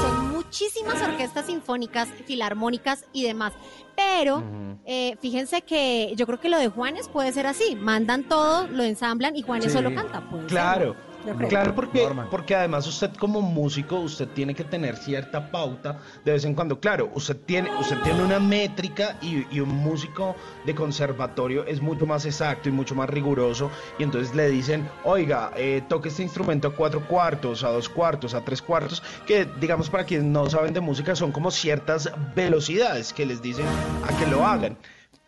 son 0.00 0.30
muchísimas 0.32 1.02
orquestas 1.02 1.44
sinfónicas, 1.44 2.08
filarmónicas 2.24 3.04
y 3.12 3.22
demás. 3.24 3.52
Pero 3.94 4.42
eh, 4.86 5.18
fíjense 5.20 5.60
que 5.60 6.14
yo 6.16 6.24
creo 6.24 6.40
que 6.40 6.48
lo 6.48 6.56
de 6.58 6.68
Juanes 6.68 7.06
puede 7.08 7.32
ser 7.32 7.46
así, 7.46 7.76
mandan 7.76 8.24
todo, 8.24 8.66
lo 8.68 8.82
ensamblan 8.82 9.36
y 9.36 9.42
Juanes 9.42 9.66
Sí. 9.66 9.72
solo 9.72 9.94
canta. 9.94 10.22
ser, 10.30 10.46
Claro, 10.46 10.96
yo 11.26 11.34
creo. 11.34 11.48
claro, 11.48 11.74
porque, 11.74 12.08
porque 12.30 12.54
además 12.54 12.86
usted 12.86 13.12
como 13.14 13.40
músico, 13.42 13.96
usted 14.00 14.28
tiene 14.28 14.54
que 14.54 14.64
tener 14.64 14.96
cierta 14.96 15.50
pauta 15.50 15.98
de 16.24 16.32
vez 16.32 16.44
en 16.44 16.54
cuando. 16.54 16.78
Claro, 16.80 17.10
usted 17.14 17.36
tiene, 17.36 17.70
usted 17.78 17.98
tiene 18.02 18.22
una 18.22 18.38
métrica 18.38 19.16
y, 19.20 19.46
y 19.54 19.60
un 19.60 19.68
músico 19.68 20.36
de 20.64 20.74
conservatorio 20.74 21.64
es 21.66 21.80
mucho 21.82 22.06
más 22.06 22.24
exacto 22.24 22.68
y 22.68 22.72
mucho 22.72 22.94
más 22.94 23.10
riguroso. 23.10 23.70
Y 23.98 24.02
entonces 24.04 24.34
le 24.34 24.48
dicen, 24.48 24.88
oiga, 25.04 25.50
eh, 25.56 25.82
toque 25.88 26.08
este 26.08 26.22
instrumento 26.22 26.68
a 26.68 26.74
cuatro 26.74 27.06
cuartos, 27.06 27.64
a 27.64 27.68
dos 27.70 27.88
cuartos, 27.88 28.34
a 28.34 28.44
tres 28.44 28.62
cuartos, 28.62 29.02
que 29.26 29.46
digamos 29.60 29.90
para 29.90 30.04
quienes 30.04 30.26
no 30.26 30.48
saben 30.48 30.72
de 30.72 30.80
música 30.80 31.14
son 31.16 31.32
como 31.32 31.50
ciertas 31.50 32.10
velocidades 32.34 33.12
que 33.12 33.26
les 33.26 33.42
dicen 33.42 33.66
a 34.06 34.16
que 34.18 34.26
lo 34.30 34.46
hagan. 34.46 34.76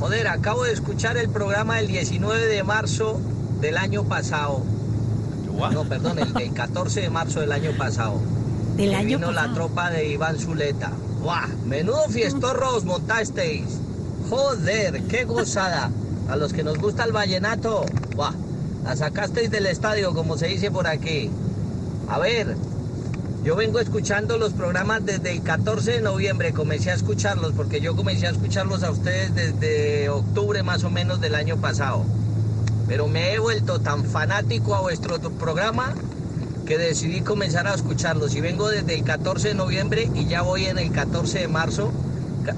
Joder, 0.02 0.28
acabo 0.28 0.66
de 0.66 0.74
escuchar 0.74 1.16
el 1.16 1.30
programa 1.30 1.78
del 1.78 1.88
19 1.88 2.46
de 2.46 2.62
marzo 2.64 3.22
del 3.62 3.78
año 3.78 4.04
pasado. 4.04 4.66
No, 5.70 5.84
perdón, 5.84 6.18
el 6.20 6.34
del 6.34 6.54
14 6.54 7.02
de 7.02 7.10
marzo 7.10 7.40
del 7.40 7.52
año 7.52 7.72
pasado. 7.78 8.20
Del 8.76 8.96
año 8.96 9.20
vino 9.20 9.32
la 9.32 9.54
tropa 9.54 9.92
de 9.92 10.10
Iván 10.10 10.38
Zuleta. 10.40 10.92
¡Buah! 11.22 11.48
Menudo 11.66 12.10
fiestorros 12.10 12.84
montasteis. 12.84 13.66
Joder, 14.30 15.04
qué 15.04 15.26
gozada. 15.26 15.92
A 16.30 16.36
los 16.36 16.54
que 16.54 16.64
nos 16.64 16.78
gusta 16.78 17.04
el 17.04 17.12
vallenato, 17.12 17.86
¡buah! 18.16 18.34
La 18.84 18.96
sacasteis 18.96 19.52
del 19.52 19.68
estadio, 19.68 20.14
como 20.14 20.38
se 20.38 20.48
dice 20.48 20.72
por 20.72 20.88
aquí. 20.88 21.30
A 22.10 22.18
ver, 22.18 22.56
yo 23.44 23.56
vengo 23.56 23.80
escuchando 23.80 24.38
los 24.38 24.54
programas 24.54 25.06
desde 25.06 25.32
el 25.32 25.44
14 25.44 25.92
de 25.92 26.02
noviembre, 26.02 26.54
comencé 26.54 26.92
a 26.92 26.96
escucharlos 26.96 27.54
porque 27.54 27.82
yo 27.82 27.96
comencé 27.96 28.28
a 28.28 28.32
escucharlos 28.32 28.84
a 28.84 28.92
ustedes 28.92 29.36
desde 29.36 30.10
octubre 30.10 30.64
más 30.64 30.84
o 30.84 30.90
menos 30.90 31.22
del 31.22 31.36
año 31.36 31.58
pasado. 31.58 32.04
Pero 32.92 33.08
me 33.08 33.32
he 33.34 33.40
vuelto 33.40 33.80
tan 33.80 34.04
fanático 34.04 34.76
a 34.76 34.82
vuestro 34.82 35.18
programa 35.18 35.94
que 36.66 36.78
decidí 36.78 37.22
comenzar 37.22 37.66
a 37.66 37.74
escucharlos 37.74 38.36
y 38.36 38.42
vengo 38.42 38.68
desde 38.68 38.96
el 38.96 39.06
14 39.06 39.48
de 39.48 39.54
noviembre 39.56 40.10
y 40.14 40.26
ya 40.26 40.42
voy 40.42 40.66
en 40.66 40.78
el 40.78 40.92
14 40.92 41.40
de 41.40 41.48
marzo. 41.48 41.90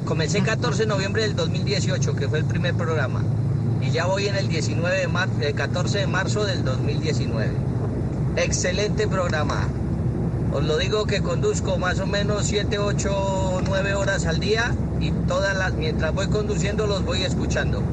Comencé 0.05 0.39
el 0.39 0.43
14 0.43 0.79
de 0.81 0.87
noviembre 0.87 1.21
del 1.21 1.35
2018, 1.35 2.15
que 2.15 2.27
fue 2.27 2.39
el 2.39 2.45
primer 2.45 2.73
programa, 2.73 3.23
y 3.79 3.91
ya 3.91 4.07
voy 4.07 4.25
en 4.27 4.35
el 4.35 4.47
19 4.47 4.97
de 5.01 5.07
mar- 5.07 5.29
el 5.39 5.53
14 5.53 5.99
de 5.99 6.07
marzo 6.07 6.45
del 6.45 6.63
2019. 6.65 7.51
Excelente 8.37 9.07
programa. 9.07 9.67
Os 10.51 10.63
lo 10.63 10.79
digo 10.79 11.05
que 11.05 11.21
conduzco 11.21 11.77
más 11.77 11.99
o 11.99 12.07
menos 12.07 12.47
7, 12.47 12.79
8, 12.79 13.61
9 13.67 13.93
horas 13.93 14.25
al 14.25 14.39
día 14.39 14.73
y 14.99 15.11
todas 15.27 15.55
las 15.55 15.75
mientras 15.75 16.11
voy 16.11 16.25
conduciendo 16.25 16.87
los 16.87 17.05
voy 17.05 17.21
escuchando. 17.21 17.83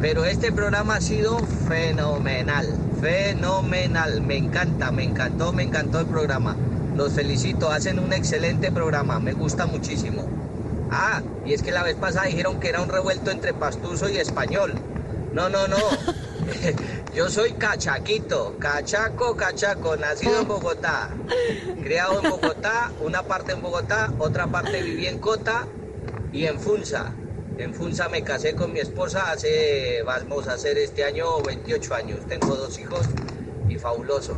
Pero 0.00 0.24
este 0.24 0.52
programa 0.52 0.96
ha 0.96 1.00
sido 1.00 1.38
fenomenal, 1.68 2.66
fenomenal. 3.00 4.20
Me 4.20 4.36
encanta, 4.36 4.92
me 4.92 5.04
encantó, 5.04 5.52
me 5.52 5.62
encantó 5.62 6.00
el 6.00 6.06
programa. 6.06 6.56
Los 6.94 7.14
felicito, 7.14 7.70
hacen 7.70 7.98
un 7.98 8.12
excelente 8.12 8.70
programa, 8.70 9.18
me 9.20 9.32
gusta 9.32 9.66
muchísimo. 9.66 10.28
Ah, 10.90 11.22
y 11.44 11.54
es 11.54 11.62
que 11.62 11.72
la 11.72 11.82
vez 11.82 11.96
pasada 11.96 12.26
dijeron 12.26 12.60
que 12.60 12.68
era 12.68 12.80
un 12.80 12.88
revuelto 12.88 13.30
entre 13.30 13.54
pastuso 13.54 14.08
y 14.08 14.18
español. 14.18 14.74
No, 15.32 15.48
no, 15.48 15.66
no. 15.66 15.76
Yo 17.14 17.30
soy 17.30 17.52
cachaquito, 17.52 18.56
cachaco, 18.58 19.36
cachaco, 19.36 19.96
nacido 19.96 20.40
en 20.40 20.48
Bogotá, 20.48 21.08
criado 21.82 22.20
en 22.22 22.30
Bogotá, 22.30 22.92
una 23.00 23.22
parte 23.22 23.52
en 23.52 23.62
Bogotá, 23.62 24.12
otra 24.18 24.46
parte 24.46 24.82
viví 24.82 25.06
en 25.06 25.18
Cota 25.18 25.66
y 26.32 26.44
en 26.44 26.60
Funza. 26.60 27.12
En 27.58 27.72
Funza 27.72 28.08
me 28.08 28.22
casé 28.22 28.54
con 28.54 28.72
mi 28.72 28.80
esposa 28.80 29.30
hace, 29.30 30.02
vamos 30.02 30.46
a 30.46 30.54
hacer 30.54 30.76
este 30.76 31.04
año 31.04 31.40
28 31.40 31.94
años. 31.94 32.20
Tengo 32.28 32.54
dos 32.54 32.78
hijos 32.78 33.06
y 33.68 33.78
fabuloso. 33.78 34.36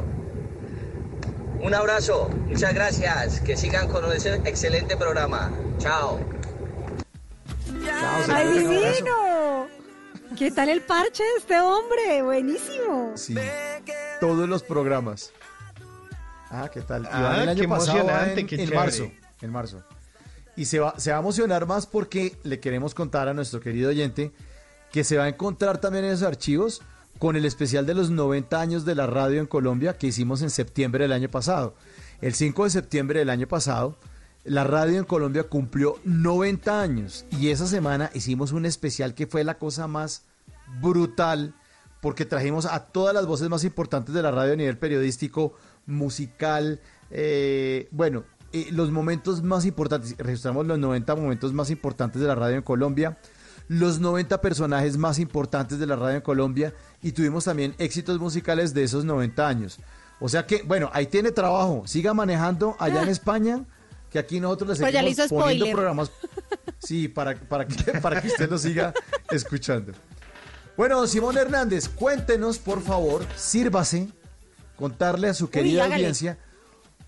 Un 1.60 1.74
abrazo, 1.74 2.28
muchas 2.46 2.72
gracias, 2.72 3.40
que 3.40 3.56
sigan 3.56 3.88
con 3.88 4.10
ese 4.12 4.36
excelente 4.44 4.96
programa. 4.96 5.50
Chao. 5.78 6.20
¡Ay, 8.28 8.58
divino! 8.58 9.66
¿Qué 10.38 10.52
tal 10.52 10.68
el 10.68 10.82
parche 10.82 11.24
de 11.24 11.38
este 11.38 11.60
hombre? 11.60 12.22
Buenísimo. 12.22 13.12
Sí, 13.16 13.34
todos 14.20 14.48
los 14.48 14.62
programas. 14.62 15.32
Ah, 16.50 16.70
¿qué 16.72 16.82
tal? 16.82 17.08
Ah, 17.10 17.22
van 17.22 17.40
el 17.40 17.48
año 17.48 17.62
qué 17.62 17.68
pasado 17.68 17.98
emocionante, 17.98 18.40
en, 18.40 18.46
qué 18.46 18.62
en 18.62 18.74
marzo. 18.74 19.10
En 19.42 19.50
marzo. 19.50 19.82
Y 20.58 20.64
se 20.64 20.80
va, 20.80 20.92
a 20.92 21.18
emocionar 21.18 21.66
más 21.66 21.86
porque 21.86 22.36
le 22.42 22.58
queremos 22.58 22.92
contar 22.92 23.28
a 23.28 23.32
nuestro 23.32 23.60
querido 23.60 23.90
oyente 23.90 24.32
que 24.90 25.04
se 25.04 25.16
va 25.16 25.24
a 25.24 25.28
encontrar 25.28 25.80
también 25.80 26.04
en 26.04 26.10
esos 26.10 26.26
archivos 26.26 26.82
con 27.20 27.36
el 27.36 27.44
especial 27.44 27.86
de 27.86 27.94
los 27.94 28.10
90 28.10 28.60
años 28.60 28.84
de 28.84 28.96
la 28.96 29.06
radio 29.06 29.38
en 29.38 29.46
Colombia 29.46 29.96
que 29.96 30.08
hicimos 30.08 30.42
en 30.42 30.50
septiembre 30.50 31.04
del 31.04 31.12
año 31.12 31.30
pasado. 31.30 31.76
El 32.20 32.34
5 32.34 32.64
de 32.64 32.70
septiembre 32.70 33.20
del 33.20 33.30
año 33.30 33.46
pasado, 33.46 34.00
la 34.42 34.64
radio 34.64 34.98
en 34.98 35.04
Colombia 35.04 35.44
cumplió 35.44 36.00
90 36.02 36.82
años 36.82 37.24
y 37.30 37.50
esa 37.50 37.68
semana 37.68 38.10
hicimos 38.12 38.50
un 38.50 38.66
especial 38.66 39.14
que 39.14 39.28
fue 39.28 39.44
la 39.44 39.58
cosa 39.58 39.86
más 39.86 40.24
brutal 40.82 41.54
porque 42.00 42.24
trajimos 42.24 42.66
a 42.66 42.86
todas 42.86 43.14
las 43.14 43.26
voces 43.26 43.48
más 43.48 43.62
importantes 43.62 44.12
de 44.12 44.22
la 44.22 44.32
radio 44.32 44.54
a 44.54 44.56
nivel 44.56 44.76
periodístico, 44.76 45.54
musical, 45.86 46.80
eh, 47.12 47.86
bueno, 47.92 48.24
eh, 48.52 48.68
los 48.72 48.90
momentos 48.90 49.42
más 49.42 49.64
importantes, 49.64 50.14
registramos 50.18 50.66
los 50.66 50.78
90 50.78 51.14
momentos 51.16 51.52
más 51.52 51.70
importantes 51.70 52.20
de 52.20 52.28
la 52.28 52.34
radio 52.34 52.56
en 52.56 52.62
Colombia, 52.62 53.18
los 53.68 54.00
90 54.00 54.40
personajes 54.40 54.96
más 54.96 55.18
importantes 55.18 55.78
de 55.78 55.86
la 55.86 55.96
radio 55.96 56.16
en 56.16 56.22
Colombia 56.22 56.74
y 57.02 57.12
tuvimos 57.12 57.44
también 57.44 57.74
éxitos 57.78 58.18
musicales 58.18 58.72
de 58.74 58.84
esos 58.84 59.04
90 59.04 59.46
años. 59.46 59.78
O 60.20 60.28
sea 60.28 60.46
que, 60.46 60.62
bueno, 60.62 60.90
ahí 60.92 61.06
tiene 61.06 61.30
trabajo, 61.32 61.82
siga 61.86 62.14
manejando 62.14 62.76
allá 62.78 63.02
en 63.02 63.08
España, 63.10 63.64
que 64.10 64.18
aquí 64.18 64.40
nosotros 64.40 64.78
le 64.78 64.84
Pues 64.84 64.94
seguimos 64.94 65.28
poniendo 65.28 65.64
spoiler. 65.66 65.74
programas. 65.74 66.10
Sí, 66.80 67.08
para, 67.08 67.34
para, 67.34 67.66
que, 67.66 67.74
para 68.00 68.22
que 68.22 68.28
usted 68.28 68.48
lo 68.48 68.56
siga 68.56 68.94
escuchando. 69.32 69.92
Bueno, 70.76 71.04
Simón 71.08 71.36
Hernández, 71.36 71.88
cuéntenos, 71.88 72.58
por 72.58 72.80
favor, 72.80 73.26
sírvase 73.34 74.08
contarle 74.76 75.28
a 75.28 75.34
su 75.34 75.50
querida 75.50 75.86
audiencia 75.86 76.38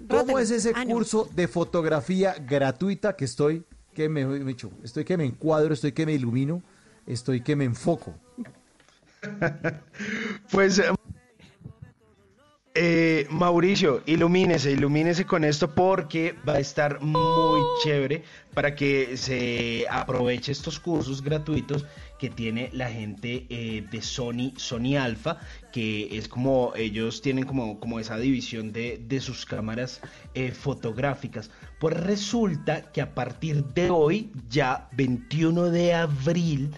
cómo 0.09 0.39
es 0.39 0.51
ese 0.51 0.73
curso 0.73 1.29
de 1.35 1.49
fotografía 1.49 2.35
gratuita 2.35 3.17
que 3.17 3.25
estoy, 3.25 3.65
que 3.95 4.09
me, 4.09 4.25
me 4.25 4.53
echo, 4.53 4.70
estoy 4.83 5.05
que 5.05 5.17
me 5.17 5.25
encuadro, 5.25 5.75
estoy 5.75 5.93
que 5.93 6.07
me 6.07 6.12
ilumino, 6.12 6.62
estoy 7.07 7.41
que 7.41 7.57
me 7.57 7.65
enfoco. 7.65 8.15
Pues, 10.51 10.79
eh, 10.79 10.85
eh, 12.75 13.27
Mauricio, 13.31 14.03
ilumínese, 14.07 14.70
ilumínese 14.70 15.27
con 15.27 15.45
esto 15.45 15.75
porque 15.75 16.37
va 16.49 16.55
a 16.55 16.61
estar 16.61 17.01
muy 17.01 17.61
chévere 17.83 18.23
para 18.55 18.75
que 18.75 19.17
se 19.17 19.87
aproveche 19.91 20.53
estos 20.53 20.79
cursos 20.79 21.20
gratuitos 21.20 21.85
que 22.21 22.29
tiene 22.29 22.69
la 22.75 22.91
gente 22.91 23.47
eh, 23.49 23.83
de 23.91 24.03
Sony, 24.03 24.53
Sony 24.57 24.97
Alpha, 24.97 25.39
que 25.73 26.19
es 26.19 26.29
como 26.29 26.73
ellos 26.77 27.23
tienen 27.23 27.45
como, 27.45 27.81
como 27.81 27.99
esa 27.99 28.19
división 28.19 28.73
de, 28.73 29.03
de 29.09 29.21
sus 29.21 29.47
cámaras 29.47 30.03
eh, 30.35 30.53
fotográficas. 30.53 31.51
Pues 31.79 31.97
resulta 31.97 32.93
que 32.93 33.01
a 33.01 33.15
partir 33.15 33.65
de 33.65 33.89
hoy, 33.89 34.31
ya 34.51 34.91
21 34.93 35.71
de 35.71 35.95
abril, 35.95 36.71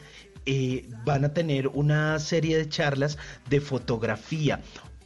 eh, 0.46 0.88
van 1.04 1.24
a 1.24 1.34
tener 1.34 1.66
una 1.68 2.20
serie 2.20 2.56
de 2.56 2.68
charlas 2.68 3.18
de 3.50 3.60
fotografía. 3.60 4.60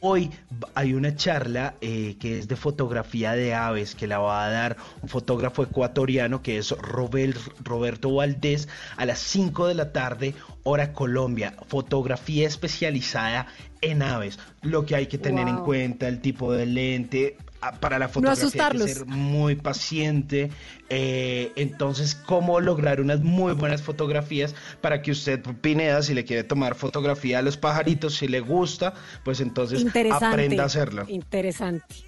Hoy 0.09 0.31
hay 0.73 0.93
una 0.93 1.17
charla 1.17 1.75
eh, 1.81 2.15
que 2.17 2.39
es 2.39 2.47
de 2.47 2.55
fotografía 2.55 3.33
de 3.33 3.53
aves 3.53 3.93
que 3.93 4.07
la 4.07 4.19
va 4.19 4.45
a 4.45 4.49
dar 4.49 4.77
un 5.01 5.09
fotógrafo 5.09 5.63
ecuatoriano 5.63 6.41
que 6.41 6.57
es 6.57 6.71
Roberto 6.71 8.15
Valdés 8.15 8.69
a 8.95 9.05
las 9.05 9.19
5 9.19 9.67
de 9.67 9.75
la 9.75 9.91
tarde, 9.91 10.33
hora 10.63 10.93
Colombia. 10.93 11.55
Fotografía 11.67 12.47
especializada 12.47 13.47
en 13.81 14.01
aves. 14.01 14.39
Lo 14.61 14.85
que 14.85 14.95
hay 14.95 15.07
que 15.07 15.17
tener 15.17 15.49
en 15.49 15.57
cuenta, 15.57 16.07
el 16.07 16.21
tipo 16.21 16.53
de 16.53 16.67
lente. 16.67 17.35
Para 17.79 17.97
la 17.97 18.07
fotografía 18.07 18.67
hay 18.67 18.77
que 18.77 18.87
ser 18.87 19.05
muy 19.05 19.55
paciente. 19.55 20.51
eh, 20.89 21.51
entonces, 21.55 22.15
cómo 22.15 22.59
lograr 22.59 23.01
unas 23.01 23.21
muy 23.21 23.53
buenas 23.53 23.81
fotografías 23.81 24.55
para 24.81 25.01
que 25.01 25.11
usted, 25.11 25.41
Pineda, 25.61 26.01
si 26.01 26.13
le 26.13 26.23
quiere 26.23 26.43
tomar 26.43 26.75
fotografía 26.75 27.39
a 27.39 27.41
los 27.41 27.57
pajaritos, 27.57 28.15
si 28.15 28.27
le 28.27 28.39
gusta, 28.39 28.93
pues 29.23 29.41
entonces 29.41 29.85
aprenda 30.11 30.63
a 30.63 30.65
hacerlo. 30.67 31.05
Interesante. 31.07 32.07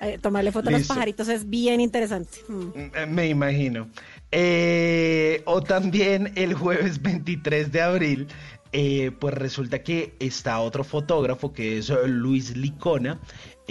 Eh, 0.00 0.18
tomarle 0.18 0.50
foto 0.50 0.70
a 0.70 0.72
los 0.72 0.86
pajaritos 0.86 1.28
es 1.28 1.48
bien 1.48 1.80
interesante. 1.80 2.38
Mm. 2.48 2.70
Eh, 2.94 3.06
Me 3.06 3.28
imagino. 3.28 3.88
Eh, 4.32 5.42
o 5.44 5.62
también 5.62 6.32
el 6.36 6.54
jueves 6.54 7.02
23 7.02 7.70
de 7.70 7.82
abril, 7.82 8.28
eh, 8.72 9.10
pues 9.18 9.34
resulta 9.34 9.82
que 9.82 10.14
está 10.18 10.60
otro 10.60 10.84
fotógrafo 10.84 11.52
que 11.52 11.78
es 11.78 11.90
eh, 11.90 12.06
Luis 12.06 12.56
Licona, 12.56 13.18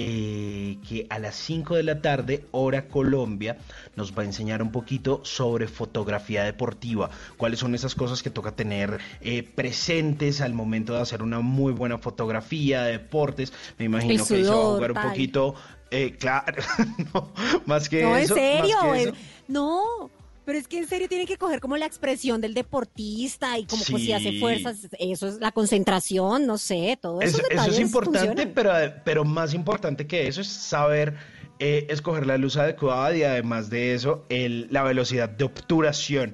eh, 0.01 0.77
que 0.87 1.07
a 1.09 1.19
las 1.19 1.35
5 1.35 1.75
de 1.75 1.83
la 1.83 2.01
tarde, 2.01 2.45
hora 2.51 2.87
Colombia, 2.87 3.57
nos 3.97 4.17
va 4.17 4.21
a 4.21 4.25
enseñar 4.25 4.61
un 4.61 4.71
poquito 4.71 5.19
sobre 5.25 5.67
fotografía 5.67 6.45
deportiva, 6.45 7.09
cuáles 7.35 7.59
son 7.59 7.75
esas 7.75 7.95
cosas 7.95 8.23
que 8.23 8.29
toca 8.29 8.53
tener 8.53 8.99
eh, 9.19 9.43
presentes 9.43 10.39
al 10.39 10.53
momento 10.53 10.93
de 10.93 11.01
hacer 11.01 11.21
una 11.21 11.41
muy 11.41 11.73
buena 11.73 11.97
fotografía 11.97 12.83
de 12.83 12.93
deportes. 12.93 13.51
Me 13.77 13.85
imagino 13.85 14.25
que 14.25 14.43
se 14.43 14.49
va 14.49 14.55
a 14.55 14.65
jugar 14.75 14.91
un 14.93 15.01
poquito, 15.01 15.55
eh, 15.91 16.15
claro, 16.19 16.63
no, 17.13 17.33
más 17.65 17.89
que 17.89 18.01
No, 18.03 18.15
en 18.15 18.23
eso. 18.23 18.35
más 18.35 18.43
serio. 18.43 18.77
que 18.93 19.01
eso. 19.03 19.13
No, 19.49 20.11
pero 20.49 20.57
es 20.57 20.67
que 20.67 20.79
en 20.79 20.87
serio 20.87 21.07
tienen 21.07 21.27
que 21.27 21.37
coger 21.37 21.59
como 21.59 21.77
la 21.77 21.85
expresión 21.85 22.41
del 22.41 22.55
deportista 22.55 23.59
y 23.59 23.65
como 23.65 23.83
pues, 23.87 24.01
si 24.03 24.13
hace 24.13 24.31
Sí. 24.31 24.39
fuerzas, 24.39 24.87
eso 24.97 25.27
es 25.27 25.35
la 25.39 25.51
concentración, 25.51 26.47
no 26.47 26.57
sé, 26.57 26.97
todo 26.99 27.21
eso 27.21 27.37
detalles 27.37 27.75
es 27.75 27.79
importante, 27.81 28.47
pero, 28.47 28.71
pero 29.05 29.23
más 29.25 29.53
importante 29.53 30.07
que 30.07 30.27
eso 30.27 30.41
es 30.41 30.47
saber 30.47 31.13
eh, 31.59 31.85
escoger 31.89 32.25
la 32.25 32.37
luz 32.39 32.57
adecuada 32.57 33.15
y 33.15 33.21
además 33.21 33.69
de 33.69 33.93
eso, 33.93 34.25
el- 34.29 34.67
la 34.71 34.81
velocidad 34.81 35.29
de 35.29 35.43
obturación. 35.43 36.33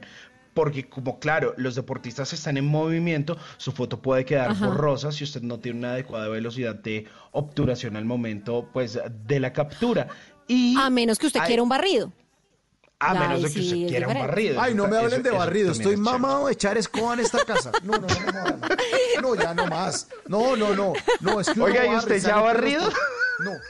Porque 0.53 0.87
como 0.87 1.19
claro, 1.19 1.53
los 1.57 1.75
deportistas 1.75 2.31
están 2.31 2.55
en 2.55 2.65
movimiento, 2.67 3.35
su 3.57 3.73
foto 3.73 4.01
puede 4.01 4.23
quedar 4.23 4.51
Ajá. 4.51 4.67
borrosa 4.67 5.11
si 5.11 5.25
usted 5.25 5.41
no 5.41 5.59
tiene 5.59 5.79
una 5.79 5.91
adecuada 5.91 6.29
velocidad 6.29 6.75
de 6.75 7.05
obturación 7.31 7.97
al 7.97 8.05
momento 8.05 8.69
pues 8.71 8.97
de 9.27 9.39
la 9.41 9.51
captura. 9.51 10.07
Y 10.47 10.75
A 10.79 10.89
menos 10.89 11.17
que 11.19 11.27
usted 11.27 11.41
hay- 11.41 11.47
quiera 11.47 11.63
un 11.63 11.69
barrido. 11.69 12.13
A 12.99 13.13
menos 13.13 13.41
de 13.43 13.47
que 13.49 13.53
sí 13.53 13.59
usted 13.65 13.77
es 13.77 13.89
quiera 13.89 14.07
un 14.07 14.13
diferente. 14.13 14.19
barrido. 14.27 14.61
Ay, 14.61 14.73
no 14.73 14.87
me 14.87 14.97
hablen 14.97 15.21
de 15.23 15.29
eso 15.29 15.37
barrido, 15.37 15.67
también 15.73 15.81
estoy 15.81 15.93
es 15.93 15.99
chévere. 15.99 16.19
mamado 16.19 16.47
de 16.47 16.53
echar 16.53 16.77
escoba 16.77 17.13
en 17.13 17.19
esta 17.19 17.45
casa. 17.45 17.71
No, 17.83 17.93
no, 17.93 18.07
no 18.07 18.07
jodan. 18.07 18.61
No, 19.21 19.35
ya 19.35 19.53
no 19.53 19.67
más. 19.67 20.07
No, 20.27 20.55
no, 20.55 20.73
no. 20.75 20.93
No, 21.19 21.39
es 21.39 21.47
que 21.47 21.53
uno 21.53 21.65
Oiga, 21.65 21.83
¿y 21.85 21.87
barre, 21.87 21.99
usted 21.99 22.15
ya 22.15 22.21
sale 22.21 22.41
barrido? 22.41 22.89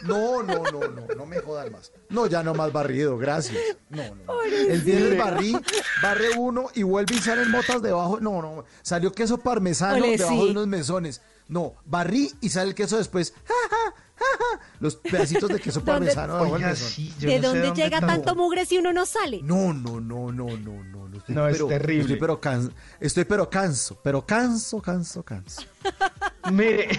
No, 0.04 0.44
no, 0.44 0.44
no, 0.44 0.64
no, 0.72 0.88
no, 0.88 1.08
no 1.18 1.26
me 1.26 1.40
jodan 1.40 1.72
más. 1.72 1.92
No, 2.10 2.28
ya 2.28 2.44
no 2.44 2.54
más 2.54 2.72
barrido, 2.72 3.18
gracias. 3.18 3.58
No, 3.90 4.04
no. 4.04 4.24
no. 4.26 4.44
El 4.44 4.82
viernes 4.82 5.18
barrí, 5.18 5.58
barre 6.04 6.30
uno 6.38 6.68
y 6.76 6.84
vuelve 6.84 7.16
y 7.16 7.20
salen 7.20 7.50
motas 7.50 7.82
debajo. 7.82 8.20
No, 8.20 8.42
no. 8.44 8.66
Salió 8.84 9.12
queso 9.12 9.40
parmesano 9.40 9.96
Ole, 9.96 10.18
debajo 10.18 10.34
sí. 10.34 10.46
de 10.46 10.52
unos 10.52 10.68
mesones. 10.68 11.22
No, 11.48 11.74
barrí 11.86 12.32
y 12.42 12.50
sale 12.50 12.70
el 12.70 12.76
queso 12.76 12.98
después. 12.98 13.34
Ja, 13.48 13.54
ja. 13.70 13.94
Los 14.80 14.96
pedacitos 14.96 15.50
de 15.50 15.60
queso 15.60 15.80
¿Dónde- 15.80 15.92
parmesano 16.14 16.40
Oiga, 16.40 16.76
sí, 16.76 17.14
yo 17.20 17.30
¿De 17.30 17.36
no 17.38 17.42
sé 17.42 17.48
dónde 17.48 17.68
dónde 17.68 17.84
llega 17.84 18.00
tanto 18.02 18.36
mugre 18.36 18.66
si 18.66 18.78
uno 18.78 18.94
no 18.94 19.06
sale? 19.06 19.42
No, 19.44 19.74
no, 19.74 20.00
no, 20.00 20.32
no, 20.32 20.48
no, 20.58 20.84
no. 20.84 21.05
No, 21.28 21.48
estoy 21.48 21.68
No, 21.68 21.74
es 21.74 21.80
terrible. 21.80 22.02
Estoy 22.04 22.18
pero, 22.20 22.40
can- 22.42 22.74
estoy 23.00 23.26
pero 23.26 23.50
canso, 23.50 24.00
pero 24.04 24.26
canso, 24.26 24.82
canso, 24.82 25.24
canso. 25.24 25.62
Mire, 26.52 26.90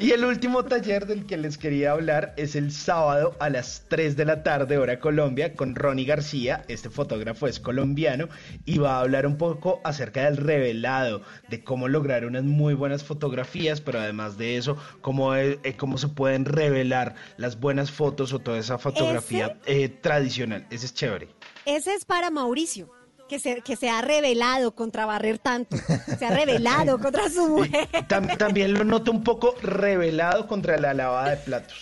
y 0.00 0.10
el 0.10 0.24
último 0.24 0.64
taller 0.64 1.06
del 1.06 1.26
que 1.26 1.36
les 1.36 1.58
quería 1.58 1.92
hablar 1.92 2.34
es 2.36 2.56
el 2.56 2.72
sábado 2.72 3.36
a 3.38 3.48
las 3.50 3.84
3 3.88 4.16
de 4.16 4.24
la 4.24 4.42
tarde, 4.42 4.78
hora 4.78 4.98
Colombia, 4.98 5.54
con 5.54 5.76
Ronnie 5.76 6.04
García. 6.04 6.64
Este 6.66 6.90
fotógrafo 6.90 7.46
es 7.46 7.60
colombiano 7.60 8.28
y 8.64 8.78
va 8.78 8.96
a 8.96 9.00
hablar 9.00 9.26
un 9.28 9.36
poco 9.38 9.80
acerca 9.84 10.24
del 10.24 10.38
revelado, 10.38 11.22
de 11.50 11.62
cómo 11.62 11.86
lograr 11.86 12.24
unas 12.24 12.42
muy 12.42 12.74
buenas 12.74 13.04
fotografías, 13.04 13.80
pero 13.80 14.00
además 14.00 14.36
de 14.38 14.56
eso, 14.56 14.76
cómo, 15.00 15.34
eh, 15.36 15.60
eh, 15.62 15.76
cómo 15.76 15.96
se 15.98 16.08
pueden 16.08 16.44
revelar 16.44 17.14
las 17.36 17.60
buenas 17.60 17.92
fotos 17.92 18.32
o 18.32 18.40
toda 18.40 18.58
esa 18.58 18.76
fotografía 18.78 19.58
eh, 19.66 19.88
tradicional. 19.88 20.66
Ese 20.70 20.86
es 20.86 20.94
chévere. 20.94 21.28
Ese 21.64 21.94
es 21.94 22.04
para 22.04 22.30
Mauricio, 22.30 22.90
que 23.32 23.38
se, 23.38 23.62
que 23.62 23.76
se 23.76 23.88
ha 23.88 24.02
revelado 24.02 24.74
contra 24.74 25.06
barrer 25.06 25.38
tanto. 25.38 25.74
Se 26.18 26.26
ha 26.26 26.30
revelado 26.34 26.98
contra 27.00 27.30
su 27.30 27.48
mujer. 27.48 27.88
Tam- 28.06 28.36
también 28.36 28.74
lo 28.74 28.84
noto 28.84 29.10
un 29.10 29.24
poco 29.24 29.54
revelado 29.62 30.46
contra 30.46 30.76
la 30.76 30.92
lavada 30.92 31.30
de 31.30 31.36
platos. 31.38 31.74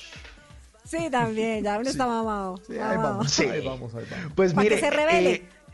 Sí, 0.84 1.10
también, 1.10 1.64
ya 1.64 1.76
uno 1.80 1.90
está 1.90 2.06
mamado. 2.06 2.60
ahí 2.70 2.78
mamado. 2.78 3.02
vamos, 3.14 3.32
Sí. 3.32 3.46
ahí 3.46 3.66
vamos, 3.66 3.92
ahí 3.96 4.04
vamos. 4.08 4.32
Pues 4.36 4.54
Pa' 4.54 4.62
que 4.62 4.68
mire, 4.70 4.80
se 4.80 4.90
revele. 4.90 5.32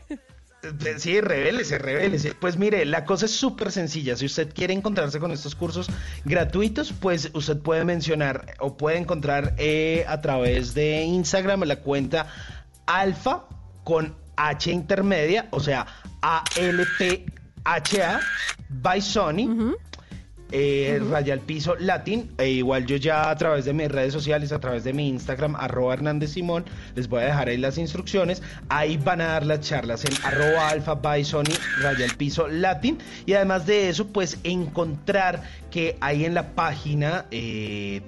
eh, 0.09 0.17
eh, 0.63 0.95
sí, 0.97 1.21
revélese, 1.21 1.77
revélese. 1.77 2.33
Pues 2.33 2.57
mire, 2.57 2.83
la 2.85 3.05
cosa 3.05 3.25
es 3.25 3.31
súper 3.33 3.71
sencilla. 3.71 4.15
Si 4.15 4.25
usted 4.25 4.51
quiere 4.51 4.73
encontrarse 4.73 5.19
con 5.19 5.31
estos 5.31 5.53
cursos 5.53 5.87
gratuitos, 6.25 6.91
pues 6.91 7.29
usted 7.33 7.57
puede 7.59 7.85
mencionar 7.85 8.55
o 8.59 8.77
puede 8.77 8.97
encontrar 8.97 9.53
eh, 9.59 10.05
a 10.07 10.21
través 10.21 10.73
de 10.73 11.03
Instagram 11.03 11.61
la 11.65 11.75
cuenta 11.81 12.25
alfa 12.87 13.45
con 13.83 14.15
H 14.37 14.71
intermedia, 14.71 15.47
o 15.51 15.59
sea, 15.59 15.85
A-L-P-H-A 16.21 18.19
by 18.69 19.01
Sony. 19.01 19.75
eh, 20.51 21.01
raya 21.09 21.33
al 21.33 21.41
piso 21.41 21.75
latin. 21.75 22.31
E 22.37 22.49
igual 22.49 22.85
yo 22.85 22.95
ya 22.95 23.29
a 23.29 23.35
través 23.35 23.65
de 23.65 23.73
mis 23.73 23.89
redes 23.89 24.13
sociales, 24.13 24.51
a 24.51 24.59
través 24.59 24.83
de 24.83 24.93
mi 24.93 25.09
Instagram, 25.09 25.55
arroba 25.55 25.93
Hernández 25.93 26.31
Simón, 26.31 26.65
les 26.95 27.07
voy 27.07 27.21
a 27.23 27.25
dejar 27.25 27.49
ahí 27.49 27.57
las 27.57 27.77
instrucciones. 27.77 28.41
Ahí 28.69 28.97
van 28.97 29.21
a 29.21 29.27
dar 29.27 29.45
las 29.45 29.61
charlas 29.61 30.05
en 30.05 30.13
arroba 30.23 30.69
alfa 30.69 30.95
by 30.95 31.23
Sony, 31.25 31.53
raya 31.81 32.05
al 32.05 32.15
piso 32.15 32.47
latin. 32.47 32.97
Y 33.25 33.33
además 33.33 33.65
de 33.65 33.89
eso, 33.89 34.07
pues 34.07 34.37
encontrar 34.43 35.43
que 35.71 35.97
ahí 36.01 36.25
en 36.25 36.33
la 36.33 36.55
página 36.55 37.25
eh, 37.31 38.01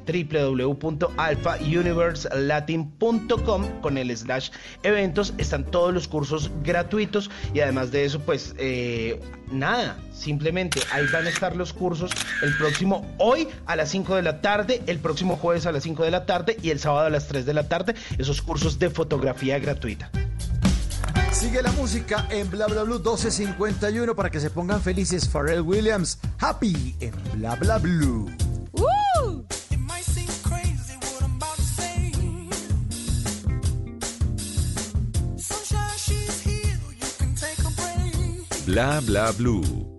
con 3.81 3.97
el 3.97 4.15
slash 4.15 4.49
eventos 4.83 5.33
están 5.37 5.65
todos 5.65 5.93
los 5.93 6.07
cursos 6.07 6.51
gratuitos 6.63 7.29
y 7.53 7.59
además 7.59 7.91
de 7.91 8.05
eso 8.05 8.19
pues 8.19 8.55
eh, 8.57 9.19
nada, 9.51 9.97
simplemente 10.13 10.81
ahí 10.91 11.05
van 11.11 11.25
a 11.25 11.29
estar 11.29 11.55
los 11.55 11.73
cursos 11.73 12.11
el 12.41 12.55
próximo 12.57 13.05
hoy 13.17 13.47
a 13.65 13.75
las 13.75 13.89
5 13.89 14.15
de 14.15 14.21
la 14.21 14.41
tarde, 14.41 14.81
el 14.87 14.99
próximo 14.99 15.35
jueves 15.35 15.65
a 15.65 15.71
las 15.71 15.83
5 15.83 16.03
de 16.03 16.11
la 16.11 16.25
tarde 16.25 16.57
y 16.61 16.69
el 16.69 16.79
sábado 16.79 17.07
a 17.07 17.09
las 17.09 17.27
3 17.27 17.45
de 17.45 17.53
la 17.53 17.67
tarde, 17.67 17.95
esos 18.17 18.41
cursos 18.41 18.79
de 18.79 18.89
fotografía 18.89 19.59
gratuita. 19.59 20.11
Sigue 21.31 21.61
la 21.61 21.71
música 21.71 22.27
en 22.29 22.49
Bla 22.49 22.67
Bla 22.67 22.83
Blue 22.83 22.95
1251 22.95 24.15
para 24.15 24.29
que 24.29 24.39
se 24.39 24.49
pongan 24.49 24.81
felices. 24.81 25.27
Pharrell 25.27 25.61
Williams, 25.61 26.19
Happy 26.39 26.95
en 26.99 27.13
Bla 27.33 27.55
Bla 27.55 27.77
Blue. 27.77 28.29
Bla 38.69 39.01
bla 39.01 39.31
blue. 39.31 39.98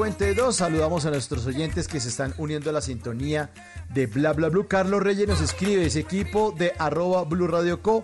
52. 0.00 0.56
Saludamos 0.56 1.04
a 1.04 1.10
nuestros 1.10 1.46
oyentes 1.46 1.86
que 1.86 2.00
se 2.00 2.08
están 2.08 2.32
uniendo 2.38 2.70
a 2.70 2.72
la 2.72 2.80
sintonía 2.80 3.50
de 3.92 4.06
Bla 4.06 4.32
Bla 4.32 4.48
Blue. 4.48 4.66
Carlos 4.66 5.02
Reyes 5.02 5.28
nos 5.28 5.42
escribe 5.42 5.84
ese 5.84 6.00
equipo 6.00 6.54
de 6.56 6.72
arroba 6.78 7.24
Blue 7.24 7.46
Radio 7.46 7.82
Co. 7.82 8.02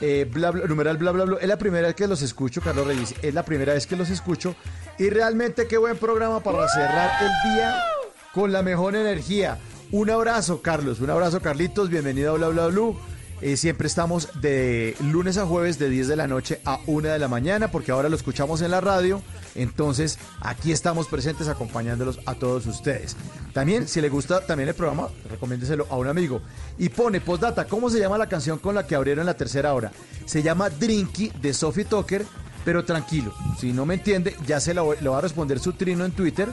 eh, 0.00 0.30
bla, 0.32 0.52
bla, 0.52 0.66
numeral 0.66 0.96
bla 0.96 1.10
bla 1.10 1.24
bla. 1.24 1.38
Es 1.40 1.48
la 1.48 1.58
primera 1.58 1.88
vez 1.88 1.96
que 1.96 2.06
los 2.06 2.22
escucho, 2.22 2.60
Carlos 2.60 2.86
Reyes. 2.86 3.16
Es 3.20 3.34
la 3.34 3.44
primera 3.44 3.74
vez 3.74 3.84
que 3.88 3.96
los 3.96 4.10
escucho. 4.10 4.54
Y 4.96 5.10
realmente 5.10 5.66
qué 5.66 5.76
buen 5.76 5.96
programa 5.96 6.38
para 6.40 6.68
cerrar 6.68 7.10
el 7.20 7.52
día 7.52 7.82
con 8.32 8.52
la 8.52 8.62
mejor 8.62 8.94
energía. 8.94 9.58
Un 9.90 10.10
abrazo, 10.10 10.62
Carlos. 10.62 11.00
Un 11.00 11.10
abrazo, 11.10 11.40
Carlitos. 11.40 11.90
Bienvenido 11.90 12.30
a 12.30 12.36
Bla 12.36 12.48
Bla 12.50 12.66
Blue. 12.68 12.96
Eh, 13.46 13.58
siempre 13.58 13.86
estamos 13.88 14.40
de 14.40 14.96
lunes 15.00 15.36
a 15.36 15.44
jueves 15.44 15.78
de 15.78 15.90
10 15.90 16.08
de 16.08 16.16
la 16.16 16.26
noche 16.26 16.62
a 16.64 16.80
1 16.86 17.10
de 17.10 17.18
la 17.18 17.28
mañana 17.28 17.70
porque 17.70 17.92
ahora 17.92 18.08
lo 18.08 18.16
escuchamos 18.16 18.62
en 18.62 18.70
la 18.70 18.80
radio. 18.80 19.20
Entonces 19.54 20.18
aquí 20.40 20.72
estamos 20.72 21.08
presentes 21.08 21.48
acompañándolos 21.48 22.20
a 22.24 22.36
todos 22.36 22.64
ustedes. 22.64 23.18
También 23.52 23.86
si 23.86 24.00
le 24.00 24.08
gusta 24.08 24.46
también 24.46 24.70
el 24.70 24.74
programa, 24.74 25.08
recomiéndeselo 25.28 25.86
a 25.90 25.96
un 25.96 26.08
amigo. 26.08 26.40
Y 26.78 26.88
pone 26.88 27.20
postdata, 27.20 27.66
¿cómo 27.66 27.90
se 27.90 27.98
llama 27.98 28.16
la 28.16 28.30
canción 28.30 28.58
con 28.58 28.74
la 28.74 28.86
que 28.86 28.94
abrieron 28.94 29.26
la 29.26 29.34
tercera 29.34 29.74
hora? 29.74 29.92
Se 30.24 30.42
llama 30.42 30.70
Drinky 30.70 31.30
de 31.42 31.52
Sophie 31.52 31.84
Tucker, 31.84 32.24
pero 32.64 32.86
tranquilo, 32.86 33.34
si 33.60 33.74
no 33.74 33.84
me 33.84 33.92
entiende, 33.92 34.34
ya 34.46 34.58
se 34.58 34.72
lo, 34.72 34.86
va 34.86 35.18
a 35.18 35.20
responder 35.20 35.60
su 35.60 35.74
trino 35.74 36.06
en 36.06 36.12
Twitter. 36.12 36.48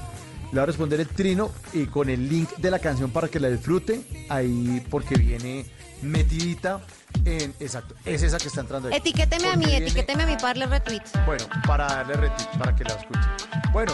Le 0.51 0.57
va 0.57 0.63
a 0.63 0.65
responder 0.65 0.99
el 0.99 1.07
trino 1.07 1.49
y 1.73 1.85
con 1.85 2.09
el 2.09 2.27
link 2.27 2.49
de 2.57 2.71
la 2.71 2.79
canción 2.79 3.09
para 3.11 3.27
que 3.29 3.39
la 3.39 3.49
disfrute. 3.49 4.01
Ahí 4.29 4.85
porque 4.89 5.15
viene 5.15 5.65
metidita 6.01 6.81
en. 7.25 7.53
Exacto, 7.59 7.95
es 8.05 8.21
esa 8.23 8.37
que 8.37 8.47
está 8.47 8.61
entrando 8.61 8.89
ahí. 8.89 8.95
Etiquéteme 8.95 9.47
a 9.49 9.55
mí, 9.55 9.65
viene- 9.65 9.85
etiquéteme 9.85 10.23
a 10.23 10.25
mí 10.25 10.33
para 10.35 10.47
darle 10.47 10.65
retweet. 10.67 11.01
Bueno, 11.25 11.45
para 11.65 11.87
darle 11.87 12.13
retweet, 12.15 12.59
para 12.59 12.75
que 12.75 12.83
la 12.83 12.89
escuche. 12.95 13.19
Bueno, 13.71 13.93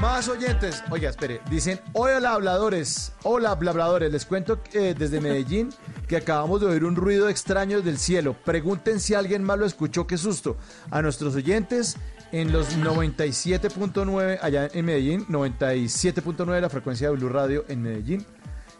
más 0.00 0.26
oyentes. 0.28 0.82
Oiga, 0.90 1.10
espere. 1.10 1.42
Dicen, 1.50 1.78
hola 1.92 2.32
habladores. 2.32 3.12
Hola 3.22 3.50
habladores. 3.50 4.10
Les 4.10 4.24
cuento 4.24 4.60
eh, 4.72 4.94
desde 4.98 5.20
Medellín 5.20 5.68
que 6.08 6.16
acabamos 6.16 6.60
de 6.62 6.66
oír 6.68 6.84
un 6.84 6.96
ruido 6.96 7.28
extraño 7.28 7.82
del 7.82 7.98
cielo. 7.98 8.34
Pregunten 8.44 9.00
si 9.00 9.12
alguien 9.14 9.42
más 9.44 9.58
lo 9.58 9.66
escuchó. 9.66 10.06
Qué 10.06 10.16
susto. 10.16 10.56
A 10.90 11.02
nuestros 11.02 11.34
oyentes 11.34 11.96
en 12.34 12.50
los 12.50 12.76
97.9 12.78 14.38
allá 14.42 14.68
en 14.72 14.84
Medellín, 14.84 15.24
97.9 15.26 16.60
la 16.60 16.68
frecuencia 16.68 17.08
de 17.08 17.14
Blue 17.16 17.28
Radio 17.28 17.64
en 17.68 17.80
Medellín. 17.80 18.26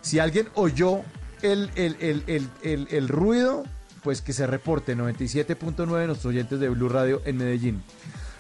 Si 0.01 0.19
alguien 0.19 0.49
oyó 0.55 1.03
el, 1.43 1.71
el, 1.77 1.97
el, 2.27 2.89
el, 2.91 3.09
ruido, 3.09 3.63
pues 4.03 4.23
que 4.23 4.33
se 4.33 4.49
reporte 4.49 4.97
97.9 4.97 5.87
nuestros 6.07 6.25
oyentes 6.27 6.59
de 6.59 6.69
Blue 6.69 6.89
Radio 6.89 7.23
en 7.27 7.37
Medellín. 7.37 7.83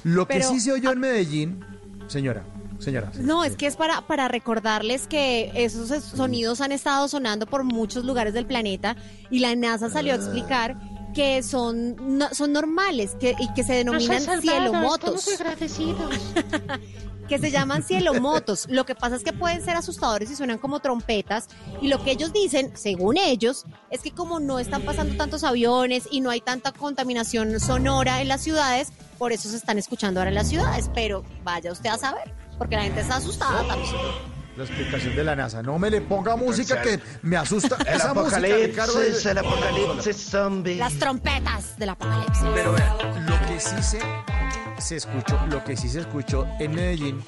Lo 0.02 0.26
que 0.26 0.42
sí 0.42 0.58
se 0.58 0.72
oyó 0.72 0.90
en 0.90 0.98
Medellín, 0.98 1.64
señora, 2.08 2.42
señora. 2.80 3.12
No, 3.20 3.44
es 3.44 3.54
que 3.54 3.68
es 3.68 3.76
para, 3.76 4.00
para 4.08 4.26
recordarles 4.26 5.06
que 5.06 5.52
esos 5.54 5.92
es- 5.92 6.02
sonidos 6.02 6.60
han 6.60 6.72
estado 6.72 7.06
sonando 7.06 7.46
por 7.46 7.62
muchos 7.62 8.04
lugares 8.04 8.34
del 8.34 8.46
planeta 8.46 8.96
y 9.30 9.38
la 9.38 9.54
NASA 9.54 9.88
salió 9.90 10.12
a 10.12 10.16
explicar 10.16 10.76
que 11.14 11.42
son, 11.42 12.18
no- 12.18 12.28
son 12.34 12.52
normales 12.52 13.16
que, 13.20 13.34
y 13.38 13.52
que 13.54 13.62
se 13.64 13.72
denominan 13.74 14.18
cielomotos. 14.42 15.24
que 17.28 17.38
se 17.38 17.50
llaman 17.50 17.82
cielomotos. 17.82 18.66
Lo 18.68 18.84
que 18.84 18.94
pasa 18.94 19.16
es 19.16 19.22
que 19.24 19.32
pueden 19.32 19.64
ser 19.64 19.76
asustadores 19.76 20.30
y 20.30 20.36
suenan 20.36 20.58
como 20.58 20.80
trompetas. 20.80 21.48
Y 21.80 21.88
lo 21.88 22.02
que 22.04 22.10
ellos 22.10 22.32
dicen, 22.32 22.72
según 22.76 23.16
ellos, 23.16 23.64
es 23.90 24.00
que 24.02 24.10
como 24.10 24.40
no 24.40 24.58
están 24.58 24.82
pasando 24.82 25.16
tantos 25.16 25.42
aviones 25.44 26.06
y 26.10 26.20
no 26.20 26.28
hay 26.30 26.40
tanta 26.42 26.72
contaminación 26.72 27.58
sonora 27.60 28.20
en 28.20 28.28
las 28.28 28.42
ciudades, 28.42 28.92
por 29.18 29.32
eso 29.32 29.48
se 29.48 29.56
están 29.56 29.78
escuchando 29.78 30.20
ahora 30.20 30.28
en 30.30 30.34
las 30.34 30.48
ciudades. 30.48 30.90
Pero 30.94 31.24
vaya 31.44 31.72
usted 31.72 31.88
a 31.90 31.96
saber, 31.96 32.34
porque 32.58 32.76
la 32.76 32.82
gente 32.82 33.00
está 33.00 33.16
asustada 33.16 33.66
también. 33.66 33.94
La 34.56 34.64
explicación 34.64 35.16
de 35.16 35.24
la 35.24 35.34
NASA. 35.34 35.62
No 35.62 35.78
me 35.78 35.90
le 35.90 36.00
ponga 36.00 36.36
música 36.36 36.80
que 36.80 37.00
me 37.22 37.36
asusta. 37.36 37.76
El 37.86 37.96
Esa 37.96 38.14
música, 38.14 38.38
Ricardo, 38.38 38.92
apocalipsis, 38.92 39.18
es- 39.18 39.26
el 39.26 39.38
apocalipsis 39.38 40.16
zombie. 40.16 40.76
Las 40.76 40.92
trompetas 40.94 41.76
del 41.78 41.88
apocalipsis. 41.90 42.44
Pero 42.54 42.72
vean, 42.72 43.26
lo 43.26 43.40
que 43.48 43.58
sí 43.58 43.82
se, 43.82 43.98
se 44.78 44.96
escuchó, 44.96 45.38
lo 45.50 45.64
que 45.64 45.76
sí 45.76 45.88
se 45.88 46.00
escuchó 46.00 46.46
en 46.60 46.74
Medellín 46.74 47.20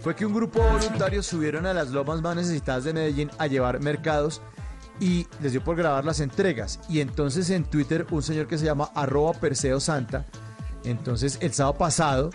fue 0.00 0.16
que 0.16 0.26
un 0.26 0.34
grupo 0.34 0.60
de 0.60 0.70
voluntarios 0.72 1.26
subieron 1.26 1.66
a 1.66 1.72
las 1.72 1.90
lomas 1.90 2.20
más 2.20 2.34
necesitadas 2.34 2.82
de 2.84 2.92
Medellín 2.92 3.30
a 3.38 3.46
llevar 3.46 3.78
mercados 3.78 4.40
y 4.98 5.28
les 5.40 5.52
dio 5.52 5.62
por 5.62 5.76
grabar 5.76 6.04
las 6.04 6.18
entregas. 6.18 6.80
Y 6.88 6.98
entonces 7.00 7.48
en 7.50 7.62
Twitter 7.64 8.06
un 8.10 8.22
señor 8.24 8.48
que 8.48 8.58
se 8.58 8.64
llama 8.64 8.90
arroba 8.96 9.32
Perseo 9.34 9.78
Santa, 9.78 10.24
entonces 10.84 11.38
el 11.40 11.52
sábado 11.52 11.78
pasado 11.78 12.30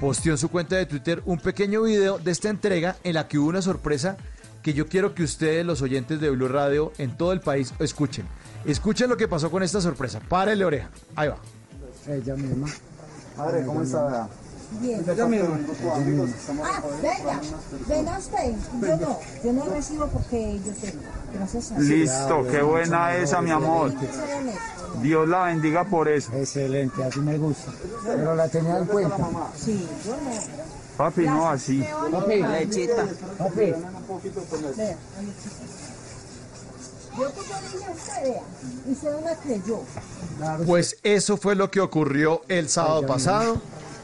posteó 0.00 0.32
en 0.32 0.38
su 0.38 0.48
cuenta 0.48 0.76
de 0.76 0.86
Twitter 0.86 1.22
un 1.26 1.38
pequeño 1.38 1.82
video 1.82 2.18
de 2.18 2.30
esta 2.30 2.48
entrega 2.48 2.96
en 3.04 3.14
la 3.14 3.28
que 3.28 3.38
hubo 3.38 3.50
una 3.50 3.60
sorpresa 3.60 4.16
que 4.62 4.72
yo 4.72 4.88
quiero 4.88 5.14
que 5.14 5.22
ustedes, 5.22 5.64
los 5.64 5.82
oyentes 5.82 6.20
de 6.20 6.30
Blue 6.30 6.48
Radio 6.48 6.92
en 6.98 7.16
todo 7.16 7.32
el 7.32 7.40
país, 7.40 7.72
escuchen. 7.78 8.26
Escuchen 8.64 9.08
lo 9.08 9.16
que 9.16 9.28
pasó 9.28 9.50
con 9.50 9.62
esta 9.62 9.80
sorpresa. 9.80 10.20
Párele 10.20 10.64
oreja. 10.64 10.90
Ahí 11.16 11.28
va. 11.28 11.38
Ella 12.06 12.34
misma. 12.34 12.68
Padre, 13.36 13.64
¿cómo 13.64 13.82
está? 13.82 14.28
Bien. 14.78 14.98
Misma. 15.00 16.28
Ah, 16.62 16.82
venga, 17.02 17.40
venga 17.88 18.18
usted. 18.18 18.54
Yo 18.80 18.96
no, 18.96 19.18
yo 19.44 19.52
no 19.52 19.64
recibo 19.66 20.06
porque 20.06 20.60
yo 20.64 20.72
tengo. 20.74 21.02
Gracias 21.34 21.72
a 21.72 21.74
Dios. 21.74 21.86
Listo, 21.88 22.46
qué 22.50 22.62
buena 22.62 23.16
esa, 23.16 23.42
mi 23.42 23.50
amor. 23.50 23.92
Dios 25.02 25.28
la 25.28 25.44
bendiga 25.44 25.84
por 25.84 26.08
eso. 26.08 26.32
Excelente, 26.34 27.02
así 27.02 27.20
me 27.20 27.36
gusta. 27.36 27.72
Pero 28.06 28.34
la 28.34 28.48
tenía 28.48 28.78
en 28.78 28.86
cuenta. 28.86 29.16
Sí, 29.56 29.88
yo 30.04 30.12
no. 30.12 30.70
Papi, 30.96 31.22
no 31.22 31.48
así. 31.48 31.84
Papi, 32.12 32.42
lechita. 32.42 33.06
Papi. 33.38 33.60
Vea, 34.76 34.96
Yo 37.18 37.30
como 37.32 37.54
dije 37.72 37.84
a 37.86 37.92
usted, 37.92 38.22
vea, 38.22 38.42
y 38.88 38.94
se 38.94 39.10
no 39.10 39.20
la 39.20 39.36
creyó. 39.36 39.80
Pues 40.66 40.98
eso 41.02 41.36
fue 41.36 41.54
lo 41.54 41.70
que 41.70 41.80
ocurrió 41.80 42.42
el 42.48 42.68
sábado 42.68 43.06
pasado. 43.06 43.60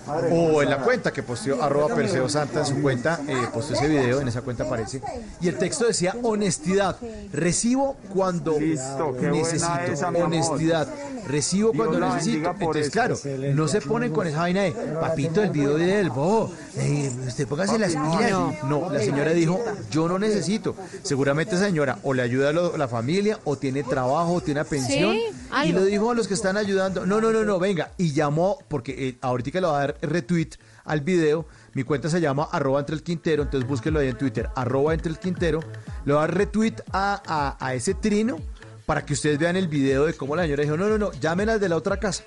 O 0.08 0.62
en 0.62 0.70
la 0.70 0.78
cuenta 0.78 1.12
que 1.12 1.22
posteó 1.22 1.62
arroba 1.62 1.94
Perseo 1.94 2.28
Santa 2.28 2.60
en 2.60 2.66
su 2.66 2.80
cuenta, 2.82 3.20
eh, 3.28 3.34
posteó 3.52 3.76
ese 3.76 3.88
video, 3.88 4.20
en 4.20 4.28
esa 4.28 4.42
cuenta 4.42 4.64
aparece. 4.64 5.00
Y 5.40 5.48
el 5.48 5.56
texto 5.58 5.86
decía 5.86 6.14
honestidad. 6.22 6.96
Recibo 7.32 7.96
cuando 8.14 8.58
Listo, 8.58 9.12
necesito. 9.20 9.92
esa, 9.92 10.08
honestidad. 10.08 10.88
Recibo 11.26 11.72
cuando 11.72 11.98
necesito. 12.00 12.50
Entonces, 12.50 12.82
eso. 12.86 12.92
claro, 12.92 13.16
no 13.54 13.68
se 13.68 13.80
ponen 13.80 14.12
con 14.12 14.26
esa 14.26 14.38
vaina 14.40 14.62
de 14.62 14.72
papito 14.72 15.42
el 15.42 15.50
video 15.50 15.76
del 15.76 16.10
bobo. 16.10 16.52
eh, 16.76 17.10
usted 17.26 17.46
póngase 17.48 17.78
las 17.78 17.90
pilas. 17.92 18.30
no. 18.30 18.54
No, 18.66 18.90
la 18.92 19.00
señora 19.00 19.32
dijo, 19.32 19.60
yo 19.90 20.08
no 20.08 20.18
necesito. 20.18 20.74
Seguramente 21.02 21.54
esa 21.56 21.66
señora 21.66 21.98
o 22.02 22.14
le 22.14 22.22
ayuda 22.22 22.50
a 22.50 22.52
lo- 22.52 22.76
la 22.76 22.88
familia, 22.88 23.38
o 23.44 23.56
tiene 23.56 23.82
trabajo, 23.82 24.34
o 24.34 24.40
tiene 24.40 24.60
una 24.60 24.68
pensión. 24.68 25.12
Sí, 25.14 25.24
y 25.68 25.72
le 25.72 25.84
dijo 25.86 26.10
a 26.10 26.14
los 26.14 26.28
que 26.28 26.34
están 26.34 26.56
ayudando, 26.56 27.06
no, 27.06 27.20
no, 27.20 27.32
no, 27.32 27.44
no, 27.44 27.58
venga. 27.58 27.90
Y 27.98 28.12
llamó, 28.12 28.58
porque 28.68 29.08
eh, 29.08 29.18
ahorita 29.20 29.60
le 29.60 29.66
va 29.66 29.76
a 29.76 29.80
dar 29.80 29.95
retweet 30.02 30.50
al 30.84 31.00
video. 31.00 31.46
Mi 31.74 31.82
cuenta 31.82 32.08
se 32.08 32.20
llama 32.20 32.48
arroba 32.52 32.80
entre 32.80 32.94
el 32.96 33.02
quintero, 33.02 33.42
entonces 33.42 33.68
búsquelo 33.68 34.00
ahí 34.00 34.08
en 34.08 34.16
Twitter, 34.18 34.48
arroba 34.54 34.94
entre 34.94 35.10
el 35.10 35.18
quintero. 35.18 35.60
Le 36.04 36.12
va 36.14 36.24
a 36.24 36.26
dar 36.26 36.36
retweet 36.36 36.76
a, 36.92 37.22
a, 37.26 37.64
a 37.66 37.74
ese 37.74 37.94
trino 37.94 38.38
para 38.86 39.04
que 39.04 39.14
ustedes 39.14 39.38
vean 39.38 39.56
el 39.56 39.68
video 39.68 40.06
de 40.06 40.14
cómo 40.14 40.36
la 40.36 40.42
señora 40.42 40.62
dijo, 40.62 40.76
no, 40.76 40.88
no, 40.88 40.96
no, 40.98 41.12
llamen 41.20 41.48
al 41.50 41.60
de 41.60 41.68
la 41.68 41.76
otra 41.76 41.98
casa. 41.98 42.22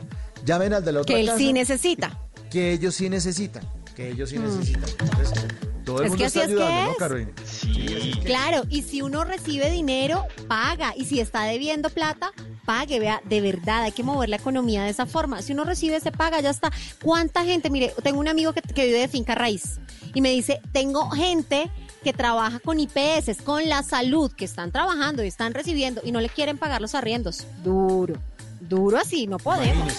Llamen 0.46 0.74
al 0.74 0.84
de 0.84 0.92
la 0.92 1.02
otra 1.02 1.14
Que 1.16 1.22
él 1.22 1.28
casa. 1.28 1.38
sí 1.38 1.54
necesita. 1.54 2.20
Que 2.52 2.72
ellos 2.74 2.96
sí 2.96 3.10
necesitan. 3.10 3.64
Que 3.96 4.10
ellos 4.10 4.30
sí 4.30 4.38
Mm. 4.40 4.44
necesitan. 4.44 4.84
Entonces, 5.02 5.46
todo 5.86 6.00
el 6.00 6.06
Es 6.06 6.10
mundo 6.12 6.18
que 6.22 6.26
así 6.28 6.40
está 6.40 6.50
es 6.52 6.56
que 6.58 6.64
ayudando, 6.64 6.86
¿no, 6.86 6.92
es. 6.92 6.98
Carolina? 6.98 7.32
Claro, 8.26 8.64
y 8.70 8.82
si 8.84 9.02
uno 9.02 9.24
recibe 9.24 9.70
dinero, 9.72 10.26
paga. 10.48 10.94
Y 10.96 11.06
si 11.06 11.20
está 11.20 11.44
debiendo 11.44 11.90
plata, 11.90 12.32
pague. 12.70 13.00
Vea, 13.00 13.20
de 13.26 13.42
verdad, 13.42 13.82
hay 13.84 13.92
que 13.92 14.04
mover 14.04 14.30
la 14.30 14.36
economía 14.36 14.84
de 14.84 14.92
esa 14.92 15.08
forma. 15.08 15.42
Si 15.42 15.54
uno 15.54 15.64
recibe, 15.64 16.00
se 16.00 16.12
paga, 16.12 16.40
ya 16.40 16.52
está. 16.52 16.72
¿Cuánta 17.02 17.44
gente? 17.44 17.72
Mire, 17.72 17.96
tengo 18.04 18.20
un 18.20 18.28
amigo 18.28 18.54
que, 18.54 18.62
que 18.62 18.86
vive 18.86 19.00
de 19.00 19.08
finca 19.08 19.34
raíz 19.34 19.80
y 20.14 20.22
me 20.22 20.30
dice, 20.30 20.62
tengo 20.72 21.10
gente 21.10 21.72
que 22.04 22.14
trabaja 22.14 22.60
con 22.60 22.80
IPS, 22.80 23.42
con 23.44 23.68
la 23.68 23.82
salud, 23.82 24.32
que 24.34 24.46
están 24.46 24.72
trabajando 24.72 25.24
y 25.24 25.28
están 25.28 25.56
recibiendo 25.56 26.02
y 26.04 26.12
no 26.12 26.22
le 26.22 26.30
quieren 26.30 26.60
pagar 26.60 26.80
los 26.80 26.94
arriendos. 26.94 27.48
Duro, 27.64 28.14
duro 28.62 28.98
así, 29.00 29.26
no 29.26 29.38
podemos. 29.40 29.92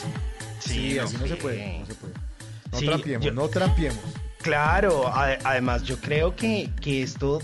Sí, 0.61 0.97
así 1.01 1.17
no 1.17 1.27
se 1.27 1.35
puede, 1.37 1.81
no 1.81 1.87
se 1.87 1.95
puede. 1.95 2.15
No 2.71 2.79
Sí, 2.79 2.87
trampiemos, 2.87 3.27
yo- 3.27 3.33
no 3.33 3.49
trampiemos. 3.49 3.99
Claro, 4.43 5.13
además 5.13 5.83
yo 5.83 5.99
creo 5.99 6.37
que, 6.37 6.71
que 6.81 7.03
esto, 7.03 7.43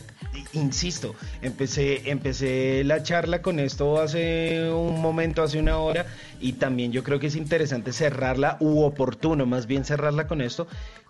insisto, 0.52 1.14
empecé, 1.42 2.10
empecé 2.10 2.82
la 2.84 3.02
charla 3.02 3.42
con 3.42 3.58
esto 3.58 4.00
hace 4.00 4.70
un 4.70 5.00
momento, 5.00 5.42
hace 5.42 5.58
una 5.58 5.78
hora, 5.78 6.06
y 6.40 6.54
también 6.54 6.92
yo 6.92 7.02
creo 7.02 7.18
que 7.18 7.28
es 7.28 7.36
interesante 7.36 7.92
cerrarla, 7.92 8.56
u 8.60 8.82
oportuno 8.82 9.46
más 9.46 9.66
bien 9.66 9.84
cerrarla 9.84 10.26
con 10.26 10.40
esto. 10.40 10.66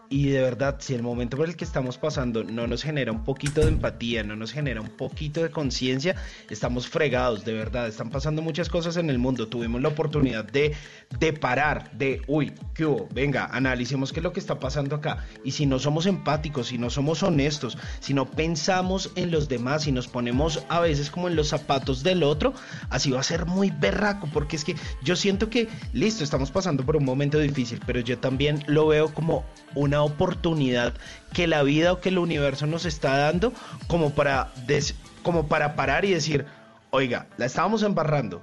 Y 0.08 0.28
de 0.28 0.40
verdad, 0.40 0.76
si 0.78 0.94
el 0.94 1.02
momento 1.02 1.36
por 1.36 1.48
el 1.48 1.56
que 1.56 1.64
estamos 1.64 1.98
pasando 1.98 2.44
no 2.44 2.66
nos 2.66 2.82
genera 2.82 3.10
un 3.10 3.24
poquito 3.24 3.60
de 3.60 3.68
empatía, 3.68 4.22
no 4.22 4.36
nos 4.36 4.52
genera 4.52 4.80
un 4.80 4.90
poquito 4.90 5.42
de 5.42 5.50
conciencia, 5.50 6.14
estamos 6.48 6.86
fregados, 6.86 7.44
de 7.44 7.52
verdad. 7.52 7.88
Están 7.88 8.10
pasando 8.10 8.40
muchas 8.40 8.68
cosas 8.68 8.96
en 8.96 9.10
el 9.10 9.18
mundo. 9.18 9.48
Tuvimos 9.48 9.82
la 9.82 9.88
oportunidad 9.88 10.44
de, 10.44 10.74
de 11.18 11.32
parar, 11.32 11.90
de, 11.92 12.22
uy, 12.28 12.52
¿qué 12.74 12.86
hubo? 12.86 13.08
Venga, 13.12 13.46
analicemos 13.46 14.12
qué 14.12 14.20
es 14.20 14.24
lo 14.24 14.32
que 14.32 14.40
está 14.40 14.60
pasando 14.60 14.96
acá. 14.96 15.26
Y 15.42 15.50
si 15.52 15.66
no 15.66 15.78
somos 15.78 16.06
empáticos, 16.06 16.68
si 16.68 16.78
no 16.78 16.88
somos 16.88 17.22
honestos, 17.22 17.76
si 18.00 18.14
no 18.14 18.30
pensamos 18.30 19.10
en 19.16 19.30
los 19.30 19.48
demás, 19.48 19.82
si 19.82 19.92
nos 19.92 20.06
ponemos 20.06 20.64
a 20.68 20.80
veces 20.80 21.10
como 21.10 21.28
en 21.28 21.36
los 21.36 21.48
zapatos 21.48 22.02
del 22.02 22.22
otro, 22.22 22.54
así 22.90 23.10
va 23.10 23.20
a 23.20 23.24
ser 23.24 23.46
muy 23.46 23.70
berraco, 23.70 24.28
porque 24.32 24.56
es 24.56 24.64
que 24.64 24.76
yo 25.02 25.16
siento 25.16 25.50
que, 25.50 25.68
listo, 25.92 26.22
estamos 26.22 26.50
pasando 26.50 26.84
por 26.84 26.96
un 26.96 27.04
momento 27.04 27.38
difícil, 27.38 27.80
pero 27.86 28.00
yo 28.00 28.18
también 28.18 28.62
lo 28.66 28.86
veo 28.86 29.12
como 29.12 29.44
una 29.74 29.95
oportunidad 30.02 30.92
que 31.32 31.46
la 31.46 31.62
vida 31.62 31.92
o 31.92 32.00
que 32.00 32.08
el 32.10 32.18
universo 32.18 32.66
nos 32.66 32.84
está 32.84 33.16
dando 33.16 33.52
como 33.86 34.10
para, 34.10 34.50
des- 34.66 34.94
como 35.22 35.48
para 35.48 35.74
parar 35.76 36.04
y 36.04 36.12
decir, 36.12 36.46
oiga, 36.90 37.26
la 37.36 37.46
estábamos 37.46 37.82
embarrando, 37.82 38.42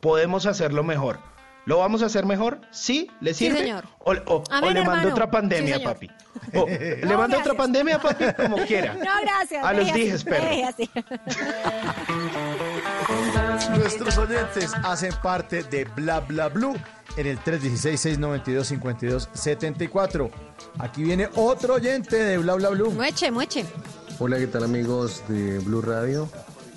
podemos 0.00 0.46
hacerlo 0.46 0.82
mejor. 0.82 1.18
¿Lo 1.64 1.78
vamos 1.78 2.02
a 2.02 2.06
hacer 2.06 2.26
mejor? 2.26 2.60
¿Sí? 2.72 3.08
¿Le 3.20 3.34
Sí, 3.34 3.46
sirve? 3.46 3.60
señor. 3.60 3.84
O, 4.00 4.12
o- 4.12 4.42
o 4.62 4.70
le 4.70 4.84
mando 4.84 5.10
otra 5.10 5.30
pandemia, 5.30 5.78
Sí, 5.78 5.84
papi. 5.84 6.10
O, 6.54 6.66
¿Le 6.68 7.16
mando 7.16 7.38
otra 7.38 7.54
pandemia, 7.54 8.00
papi? 8.00 8.24
Como 8.36 8.56
quiera. 8.66 8.94
No, 8.94 9.10
gracias. 9.22 9.64
A 9.64 9.72
los 9.72 9.92
dijes, 9.94 10.24
perro. 10.24 10.44
Nuestros 13.76 14.18
oyentes 14.18 14.72
hacen 14.82 15.12
parte 15.22 15.62
de 15.62 15.84
Bla 15.84 16.18
Bla 16.20 16.48
Blue 16.48 16.74
en 17.16 17.26
el 17.26 17.38
316-692-5274. 17.40 20.30
Aquí 20.78 21.02
viene 21.02 21.28
otro 21.34 21.74
oyente 21.74 22.16
de 22.16 22.38
Bla 22.38 22.54
Bla 22.54 22.70
Blue. 22.70 22.90
Mueche, 22.90 23.30
mueche. 23.30 23.66
Hola, 24.18 24.38
¿qué 24.38 24.46
tal 24.46 24.64
amigos 24.64 25.22
de 25.28 25.58
Blue 25.60 25.82
Radio? 25.82 26.28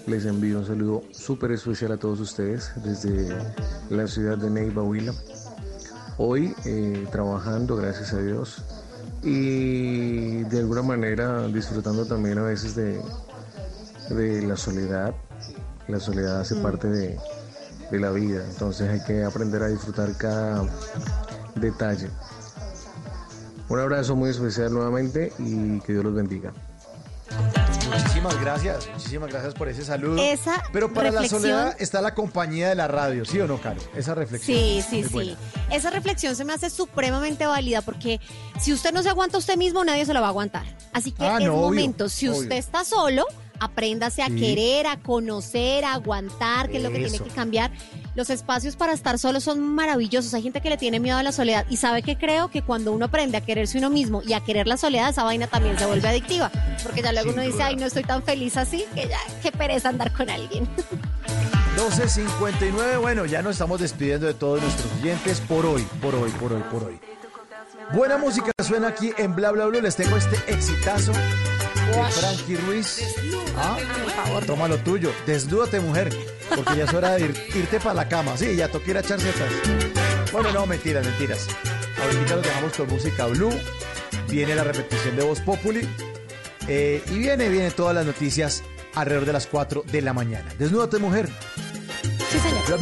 Les 0.07 0.25
envío 0.25 0.59
un 0.59 0.67
saludo 0.67 1.03
súper 1.11 1.51
especial 1.51 1.93
a 1.93 1.97
todos 1.97 2.19
ustedes 2.19 2.71
desde 2.83 3.33
la 3.89 4.05
ciudad 4.07 4.37
de 4.37 4.49
Neiva, 4.49 4.83
Huila. 4.83 5.13
Hoy 6.17 6.53
eh, 6.65 7.07
trabajando, 7.11 7.75
gracias 7.75 8.13
a 8.13 8.21
Dios, 8.21 8.63
y 9.23 10.43
de 10.43 10.59
alguna 10.59 10.83
manera 10.83 11.47
disfrutando 11.47 12.05
también 12.05 12.37
a 12.37 12.43
veces 12.43 12.75
de, 12.75 13.01
de 14.09 14.43
la 14.43 14.55
soledad. 14.55 15.15
La 15.87 15.99
soledad 15.99 16.41
hace 16.41 16.55
parte 16.55 16.87
de, 16.87 17.17
de 17.91 17.99
la 17.99 18.11
vida, 18.11 18.43
entonces 18.49 18.89
hay 18.89 19.03
que 19.05 19.23
aprender 19.23 19.61
a 19.63 19.67
disfrutar 19.67 20.15
cada 20.17 20.63
detalle. 21.55 22.09
Un 23.69 23.79
abrazo 23.79 24.15
muy 24.15 24.29
especial 24.29 24.73
nuevamente 24.73 25.31
y 25.39 25.79
que 25.81 25.93
Dios 25.93 26.03
los 26.03 26.13
bendiga. 26.13 26.51
Muchísimas 27.89 28.39
gracias, 28.41 28.87
muchísimas 28.93 29.29
gracias 29.29 29.53
por 29.53 29.67
ese 29.69 29.83
saludo. 29.85 30.21
Esa 30.21 30.63
Pero 30.73 30.91
para 30.93 31.11
reflexión- 31.11 31.41
la 31.43 31.47
soledad 31.57 31.75
está 31.79 32.01
la 32.01 32.13
compañía 32.13 32.69
de 32.69 32.75
la 32.75 32.87
radio, 32.87 33.25
¿sí 33.25 33.39
o 33.39 33.47
no, 33.47 33.59
Caro? 33.61 33.79
Esa 33.95 34.15
reflexión. 34.15 34.57
Sí, 34.57 34.83
sí, 34.87 34.99
es 35.01 35.07
sí. 35.07 35.13
buena. 35.13 35.35
Esa 35.71 35.89
reflexión 35.89 36.35
se 36.35 36.45
me 36.45 36.53
hace 36.53 36.69
supremamente 36.69 37.45
válida 37.45 37.81
porque 37.81 38.19
si 38.59 38.73
usted 38.73 38.91
no 38.93 39.03
se 39.03 39.09
aguanta 39.09 39.37
a 39.37 39.39
usted 39.39 39.57
mismo, 39.57 39.83
nadie 39.83 40.05
se 40.05 40.13
lo 40.13 40.21
va 40.21 40.27
a 40.27 40.29
aguantar. 40.29 40.65
Así 40.93 41.11
que 41.11 41.23
Ah, 41.25 41.37
es 41.39 41.45
no, 41.45 41.53
obvio, 41.55 41.61
momento, 41.67 42.09
si 42.09 42.27
obvio. 42.27 42.41
usted 42.41 42.55
está 42.57 42.83
solo, 42.85 43.25
apréndase 43.59 44.21
a 44.23 44.27
Sí. 44.27 44.35
querer, 44.35 44.87
a 44.87 44.97
conocer, 44.97 45.85
a 45.85 45.93
aguantar, 45.93 46.69
que 46.69 46.77
es 46.77 46.83
lo 46.83 46.89
que 46.91 46.99
tiene 46.99 47.19
que 47.19 47.29
cambiar. 47.29 47.71
Los 48.15 48.29
espacios 48.29 48.75
para 48.75 48.93
estar 48.93 49.19
solo 49.19 49.41
son 49.41 49.59
maravillosos. 49.61 50.33
Hay 50.33 50.41
gente 50.41 50.61
que 50.61 50.69
le 50.69 50.77
tiene 50.77 50.99
miedo 50.99 51.17
a 51.17 51.23
la 51.23 51.31
soledad 51.31 51.65
y 51.69 51.77
sabe 51.77 52.01
que 52.01 52.17
creo 52.17 52.49
que 52.49 52.61
cuando 52.61 52.91
uno 52.93 53.05
aprende 53.05 53.37
a 53.37 53.41
quererse 53.41 53.77
uno 53.77 53.89
mismo 53.89 54.21
y 54.25 54.33
a 54.33 54.39
querer 54.39 54.67
la 54.67 54.77
soledad, 54.77 55.09
esa 55.09 55.23
vaina 55.23 55.47
también 55.47 55.77
se 55.77 55.85
vuelve 55.85 56.07
adictiva. 56.07 56.49
Porque 56.83 57.01
ya 57.01 57.11
luego 57.11 57.31
Sin 57.31 57.39
uno 57.39 57.47
dice, 57.49 57.63
ay, 57.63 57.75
no 57.75 57.85
estoy 57.85 58.03
tan 58.03 58.23
feliz 58.23 58.55
así, 58.57 58.85
que 58.95 59.07
ya, 59.09 59.19
qué 59.43 59.51
pereza 59.51 59.89
andar 59.89 60.13
con 60.13 60.29
alguien. 60.29 60.67
12.59, 61.75 63.01
bueno, 63.01 63.25
ya 63.25 63.41
nos 63.41 63.51
estamos 63.53 63.81
despidiendo 63.81 64.27
de 64.27 64.33
todos 64.33 64.61
nuestros 64.61 64.89
oyentes 65.01 65.41
por 65.41 65.65
hoy, 65.65 65.85
por 66.01 66.15
hoy, 66.15 66.31
por 66.31 66.53
hoy, 66.53 66.63
por 66.71 66.83
hoy. 66.85 66.99
Buena 67.93 68.17
música 68.17 68.51
suena 68.63 68.87
aquí 68.87 69.11
en 69.17 69.35
Bla 69.35 69.51
Bla 69.51 69.65
Bla. 69.65 69.81
Les 69.81 69.95
tengo 69.95 70.15
este 70.15 70.37
exitazo 70.47 71.11
Frankie 71.93 72.55
Ruiz. 72.57 72.99
Ah, 73.57 73.77
toma 74.45 74.67
lo 74.67 74.77
tuyo. 74.77 75.11
Desnúdate, 75.25 75.79
mujer. 75.79 76.09
Porque 76.55 76.77
ya 76.77 76.83
es 76.85 76.93
hora 76.93 77.11
de 77.15 77.25
ir- 77.29 77.55
irte 77.55 77.79
para 77.79 77.93
la 77.95 78.09
cama. 78.09 78.37
Sí, 78.37 78.55
ya 78.55 78.67
toca 78.69 78.91
ir 78.91 78.97
a 78.97 78.99
echar. 79.01 79.19
Bueno, 80.31 80.51
no, 80.51 80.65
mentiras, 80.65 81.05
mentiras. 81.05 81.47
Ahorita 82.01 82.35
los 82.35 82.43
dejamos 82.45 82.73
con 82.73 82.87
música 82.87 83.25
blue. 83.27 83.53
Viene 84.29 84.55
la 84.55 84.63
repetición 84.63 85.15
de 85.15 85.23
Voz 85.23 85.39
Populi. 85.41 85.87
eh, 86.67 87.03
y 87.11 87.19
viene, 87.19 87.47
viene 87.49 87.69
todas 87.71 87.93
las 87.93 88.05
noticias 88.07 88.63
alrededor 88.95 89.25
de 89.25 89.33
las 89.33 89.45
4 89.45 89.83
de 89.91 90.01
la 90.01 90.13
mañana. 90.13 90.49
Desnúdate, 90.57 90.97
mujer. 90.97 91.29
Sí, 92.31 92.39
señor. 92.39 92.79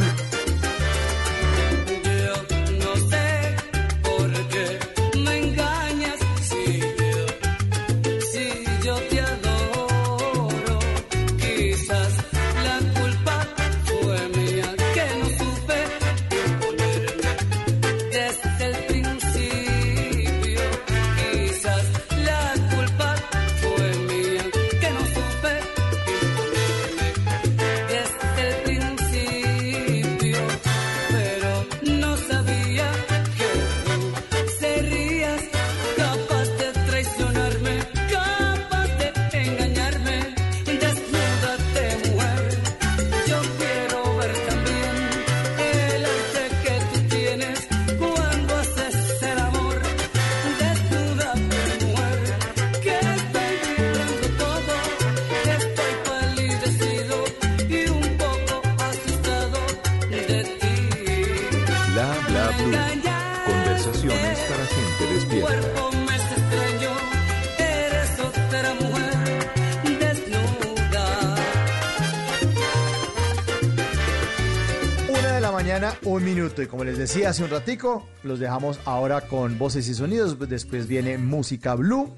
Un 76.04 76.24
minuto. 76.24 76.62
Y 76.62 76.66
como 76.66 76.84
les 76.84 76.98
decía 76.98 77.30
hace 77.30 77.44
un 77.44 77.50
ratico, 77.50 78.06
los 78.22 78.38
dejamos 78.38 78.80
ahora 78.84 79.22
con 79.22 79.58
voces 79.58 79.88
y 79.88 79.94
sonidos. 79.94 80.38
Después 80.48 80.86
viene 80.86 81.18
música 81.18 81.74
blue. 81.74 82.12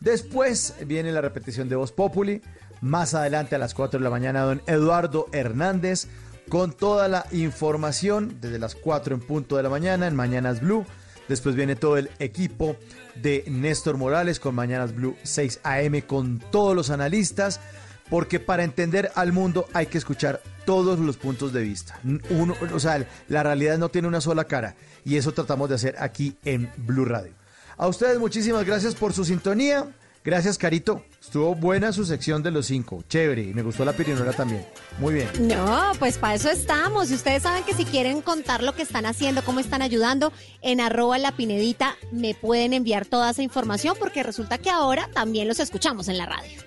Después 0.00 0.74
viene 0.86 1.12
la 1.12 1.20
repetición 1.20 1.68
de 1.68 1.76
Voz 1.76 1.92
Populi. 1.92 2.42
Más 2.80 3.14
adelante 3.14 3.56
a 3.56 3.58
las 3.58 3.74
4 3.74 3.98
de 3.98 4.04
la 4.04 4.10
mañana, 4.10 4.42
don 4.42 4.62
Eduardo 4.66 5.26
Hernández 5.32 6.08
con 6.48 6.72
toda 6.72 7.08
la 7.08 7.26
información 7.32 8.38
desde 8.40 8.58
las 8.58 8.74
4 8.74 9.14
en 9.14 9.20
punto 9.20 9.56
de 9.56 9.62
la 9.62 9.68
mañana 9.68 10.06
en 10.06 10.14
Mañanas 10.14 10.60
Blue. 10.60 10.86
Después 11.28 11.56
viene 11.56 11.74
todo 11.74 11.96
el 11.96 12.10
equipo 12.20 12.76
de 13.16 13.44
Néstor 13.48 13.96
Morales 13.96 14.38
con 14.38 14.54
Mañanas 14.54 14.94
Blue 14.94 15.16
6 15.24 15.60
AM 15.64 16.00
con 16.02 16.38
todos 16.38 16.76
los 16.76 16.90
analistas, 16.90 17.60
porque 18.08 18.38
para 18.38 18.62
entender 18.62 19.10
al 19.16 19.32
mundo 19.32 19.66
hay 19.72 19.86
que 19.86 19.98
escuchar 19.98 20.40
todos 20.66 20.98
los 20.98 21.16
puntos 21.16 21.52
de 21.54 21.62
vista. 21.62 21.98
Uno, 22.28 22.54
o 22.74 22.80
sea, 22.80 23.06
la 23.28 23.42
realidad 23.42 23.78
no 23.78 23.88
tiene 23.88 24.08
una 24.08 24.20
sola 24.20 24.44
cara 24.44 24.76
y 25.04 25.16
eso 25.16 25.32
tratamos 25.32 25.70
de 25.70 25.76
hacer 25.76 25.94
aquí 25.98 26.36
en 26.44 26.70
Blue 26.76 27.06
Radio. 27.06 27.32
A 27.78 27.88
ustedes 27.88 28.18
muchísimas 28.18 28.66
gracias 28.66 28.94
por 28.94 29.12
su 29.12 29.24
sintonía. 29.24 29.86
Gracias, 30.24 30.58
Carito. 30.58 31.04
Estuvo 31.22 31.54
buena 31.54 31.92
su 31.92 32.04
sección 32.04 32.42
de 32.42 32.50
los 32.50 32.66
cinco. 32.66 33.04
Chévere. 33.08 33.42
Y 33.42 33.54
me 33.54 33.62
gustó 33.62 33.84
la 33.84 33.92
pirinola 33.92 34.32
también. 34.32 34.66
Muy 34.98 35.14
bien. 35.14 35.28
No, 35.38 35.92
pues 36.00 36.18
para 36.18 36.34
eso 36.34 36.50
estamos. 36.50 37.12
Y 37.12 37.14
ustedes 37.14 37.44
saben 37.44 37.62
que 37.62 37.74
si 37.74 37.84
quieren 37.84 38.22
contar 38.22 38.64
lo 38.64 38.74
que 38.74 38.82
están 38.82 39.06
haciendo, 39.06 39.44
cómo 39.44 39.60
están 39.60 39.82
ayudando, 39.82 40.32
en 40.62 40.80
arroba 40.80 41.18
la 41.18 41.30
pinedita 41.30 41.96
me 42.10 42.34
pueden 42.34 42.72
enviar 42.72 43.06
toda 43.06 43.30
esa 43.30 43.42
información 43.42 43.94
porque 44.00 44.24
resulta 44.24 44.58
que 44.58 44.68
ahora 44.68 45.08
también 45.14 45.46
los 45.46 45.60
escuchamos 45.60 46.08
en 46.08 46.18
la 46.18 46.26
radio. 46.26 46.58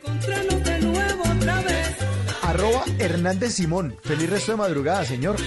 Arroba 2.44 2.84
Hernández 3.00 3.54
Simón. 3.54 3.96
Feliz 4.04 4.30
resto 4.30 4.52
de 4.54 4.58
madrugada, 4.58 5.06
señor. 5.06 5.38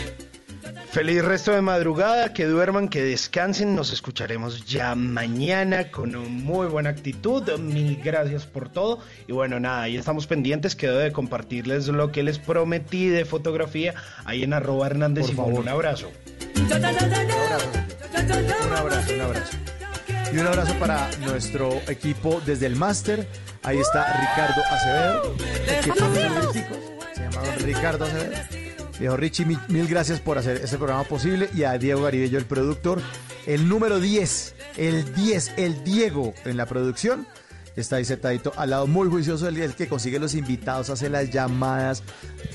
Feliz 0.90 1.24
resto 1.24 1.52
de 1.52 1.62
madrugada, 1.62 2.34
que 2.34 2.44
duerman, 2.44 2.88
que 2.88 3.02
descansen. 3.02 3.74
Nos 3.74 3.92
escucharemos 3.92 4.66
ya 4.66 4.94
mañana 4.94 5.90
con 5.90 6.14
muy 6.30 6.66
buena 6.66 6.90
actitud. 6.90 7.50
Mil 7.58 7.98
gracias 8.04 8.44
por 8.44 8.68
todo. 8.68 8.98
Y 9.26 9.32
bueno, 9.32 9.58
nada, 9.58 9.82
ahí 9.82 9.96
estamos 9.96 10.26
pendientes. 10.26 10.76
Quedo 10.76 10.98
de 10.98 11.10
compartirles 11.12 11.88
lo 11.88 12.12
que 12.12 12.22
les 12.22 12.38
prometí 12.38 13.08
de 13.08 13.24
fotografía 13.24 13.94
ahí 14.26 14.42
en 14.42 14.52
arroba 14.52 14.86
Hernández 14.86 15.22
Por 15.22 15.30
Simón. 15.30 15.46
favor. 15.46 15.60
Un 15.62 15.68
abrazo. 15.68 16.10
Un 16.66 16.72
abrazo, 18.76 19.14
un 19.14 19.20
abrazo. 19.22 19.56
Y 20.32 20.38
un 20.38 20.46
abrazo 20.46 20.74
para 20.78 21.10
nuestro 21.18 21.80
equipo 21.88 22.40
desde 22.44 22.66
el 22.66 22.76
máster. 22.76 23.28
Ahí 23.62 23.78
está 23.78 24.04
Ricardo 24.20 24.62
Acevedo. 24.70 25.34
los 26.10 26.52
griticos. 26.52 26.78
Se 27.14 27.22
llama 27.22 27.42
Ricardo 27.58 28.04
Acevedo. 28.06 28.32
Viejo 28.98 29.16
Richie, 29.16 29.44
mil, 29.46 29.58
mil 29.68 29.86
gracias 29.88 30.20
por 30.20 30.38
hacer 30.38 30.60
este 30.62 30.76
programa 30.78 31.04
posible. 31.04 31.48
Y 31.54 31.64
a 31.64 31.76
Diego 31.78 32.02
Garibello, 32.02 32.38
el 32.38 32.44
productor. 32.46 33.02
El 33.46 33.68
número 33.68 33.98
10, 34.00 34.54
el 34.76 35.14
10, 35.14 35.52
el 35.56 35.82
Diego 35.84 36.32
en 36.44 36.56
la 36.56 36.66
producción. 36.66 37.26
Está 37.74 37.96
ahí 37.96 38.04
sentadito 38.04 38.52
al 38.56 38.70
lado, 38.70 38.86
muy 38.86 39.08
juicioso, 39.08 39.48
el, 39.48 39.56
el 39.56 39.74
que 39.74 39.88
consigue 39.88 40.18
los 40.18 40.34
invitados, 40.34 40.90
hace 40.90 41.08
las 41.08 41.30
llamadas, 41.30 42.02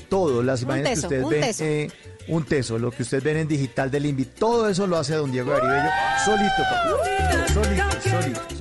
todo, 0.08 0.44
las 0.44 0.62
imágenes 0.62 1.00
teso, 1.00 1.08
que 1.08 1.20
ustedes 1.24 1.58
ven. 1.58 1.68
eh, 1.68 1.90
un 2.28 2.44
teso, 2.44 2.78
lo 2.78 2.90
que 2.90 3.02
ustedes 3.02 3.24
ven 3.24 3.38
en 3.38 3.48
digital 3.48 3.90
del 3.90 4.06
invitado, 4.06 4.38
todo 4.38 4.68
eso 4.68 4.86
lo 4.86 4.98
hace 4.98 5.14
don 5.14 5.32
Diego 5.32 5.50
Garibello 5.50 5.88
solito, 6.24 6.54
papá. 6.58 7.48
solito, 7.52 8.10
solito. 8.10 8.58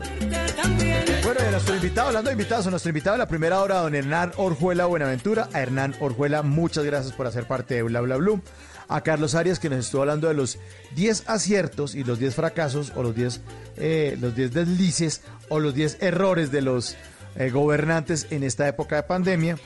Bueno, 1.23 1.41
a 1.45 1.51
nuestro 1.51 1.75
invitado, 1.75 2.07
hablando 2.07 2.29
de 2.29 2.33
invitados, 2.33 2.67
a 2.67 2.69
nuestro 2.69 2.89
invitado 2.89 3.15
de 3.15 3.19
la 3.19 3.27
primera 3.27 3.61
hora, 3.61 3.79
don 3.79 3.93
Hernán 3.93 4.31
Orjuela 4.37 4.85
Buenaventura. 4.85 5.49
A 5.51 5.61
Hernán 5.61 5.93
Orjuela, 5.99 6.41
muchas 6.41 6.85
gracias 6.85 7.13
por 7.13 7.27
hacer 7.27 7.47
parte 7.47 7.75
de 7.75 7.83
Bla 7.83 7.99
Bla 7.99 8.15
Blue. 8.15 8.41
A 8.87 9.01
Carlos 9.01 9.35
Arias, 9.35 9.59
que 9.59 9.69
nos 9.69 9.79
estuvo 9.79 10.01
hablando 10.01 10.29
de 10.29 10.33
los 10.33 10.57
10 10.95 11.25
aciertos 11.27 11.95
y 11.95 12.05
los 12.05 12.19
10 12.19 12.33
fracasos, 12.33 12.93
o 12.95 13.03
los 13.03 13.13
10, 13.13 13.41
eh, 13.75 14.17
los 14.21 14.35
10 14.35 14.53
deslices, 14.53 15.21
o 15.49 15.59
los 15.59 15.73
10 15.73 15.97
errores 16.01 16.51
de 16.51 16.61
los 16.61 16.95
eh, 17.35 17.49
gobernantes 17.49 18.27
en 18.29 18.43
esta 18.43 18.65
época 18.67 18.95
de 18.95 19.03
pandemia. 19.03 19.57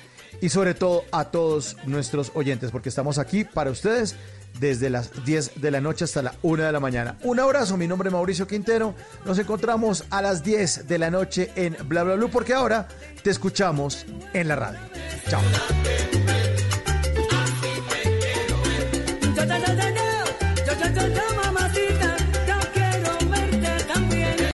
Y 0.42 0.50
sobre 0.50 0.74
todo 0.74 1.06
a 1.12 1.26
todos 1.26 1.78
nuestros 1.86 2.32
oyentes, 2.34 2.72
porque 2.72 2.90
estamos 2.90 3.20
aquí 3.20 3.44
para 3.44 3.72
ustedes 3.72 4.16
desde 4.60 4.90
las 4.90 5.24
10 5.26 5.62
de 5.62 5.72
la 5.72 5.82
noche 5.82 6.06
hasta 6.06 6.22
la 6.22 6.34
1 6.42 6.64
de 6.64 6.72
la 6.72 6.80
mañana. 6.80 7.18
Un 7.24 7.40
abrazo, 7.40 7.78
mi 7.78 7.88
nombre 7.88 8.10
es 8.10 8.14
Mauricio 8.14 8.48
Quintero. 8.48 8.96
Nos 9.26 9.38
encontramos 9.40 10.06
a 10.10 10.22
las 10.22 10.44
10 10.44 10.88
de 10.88 10.98
la 10.98 11.10
noche 11.10 11.52
en 11.56 11.78
Bla 11.86 12.04
Bla 12.04 12.16
Blue, 12.16 12.30
porque 12.30 12.54
ahora 12.54 12.88
te 13.24 13.30
escuchamos 13.30 14.06
en 14.34 14.48
la 14.48 14.56
radio. 14.56 14.80
Chao. 15.30 15.42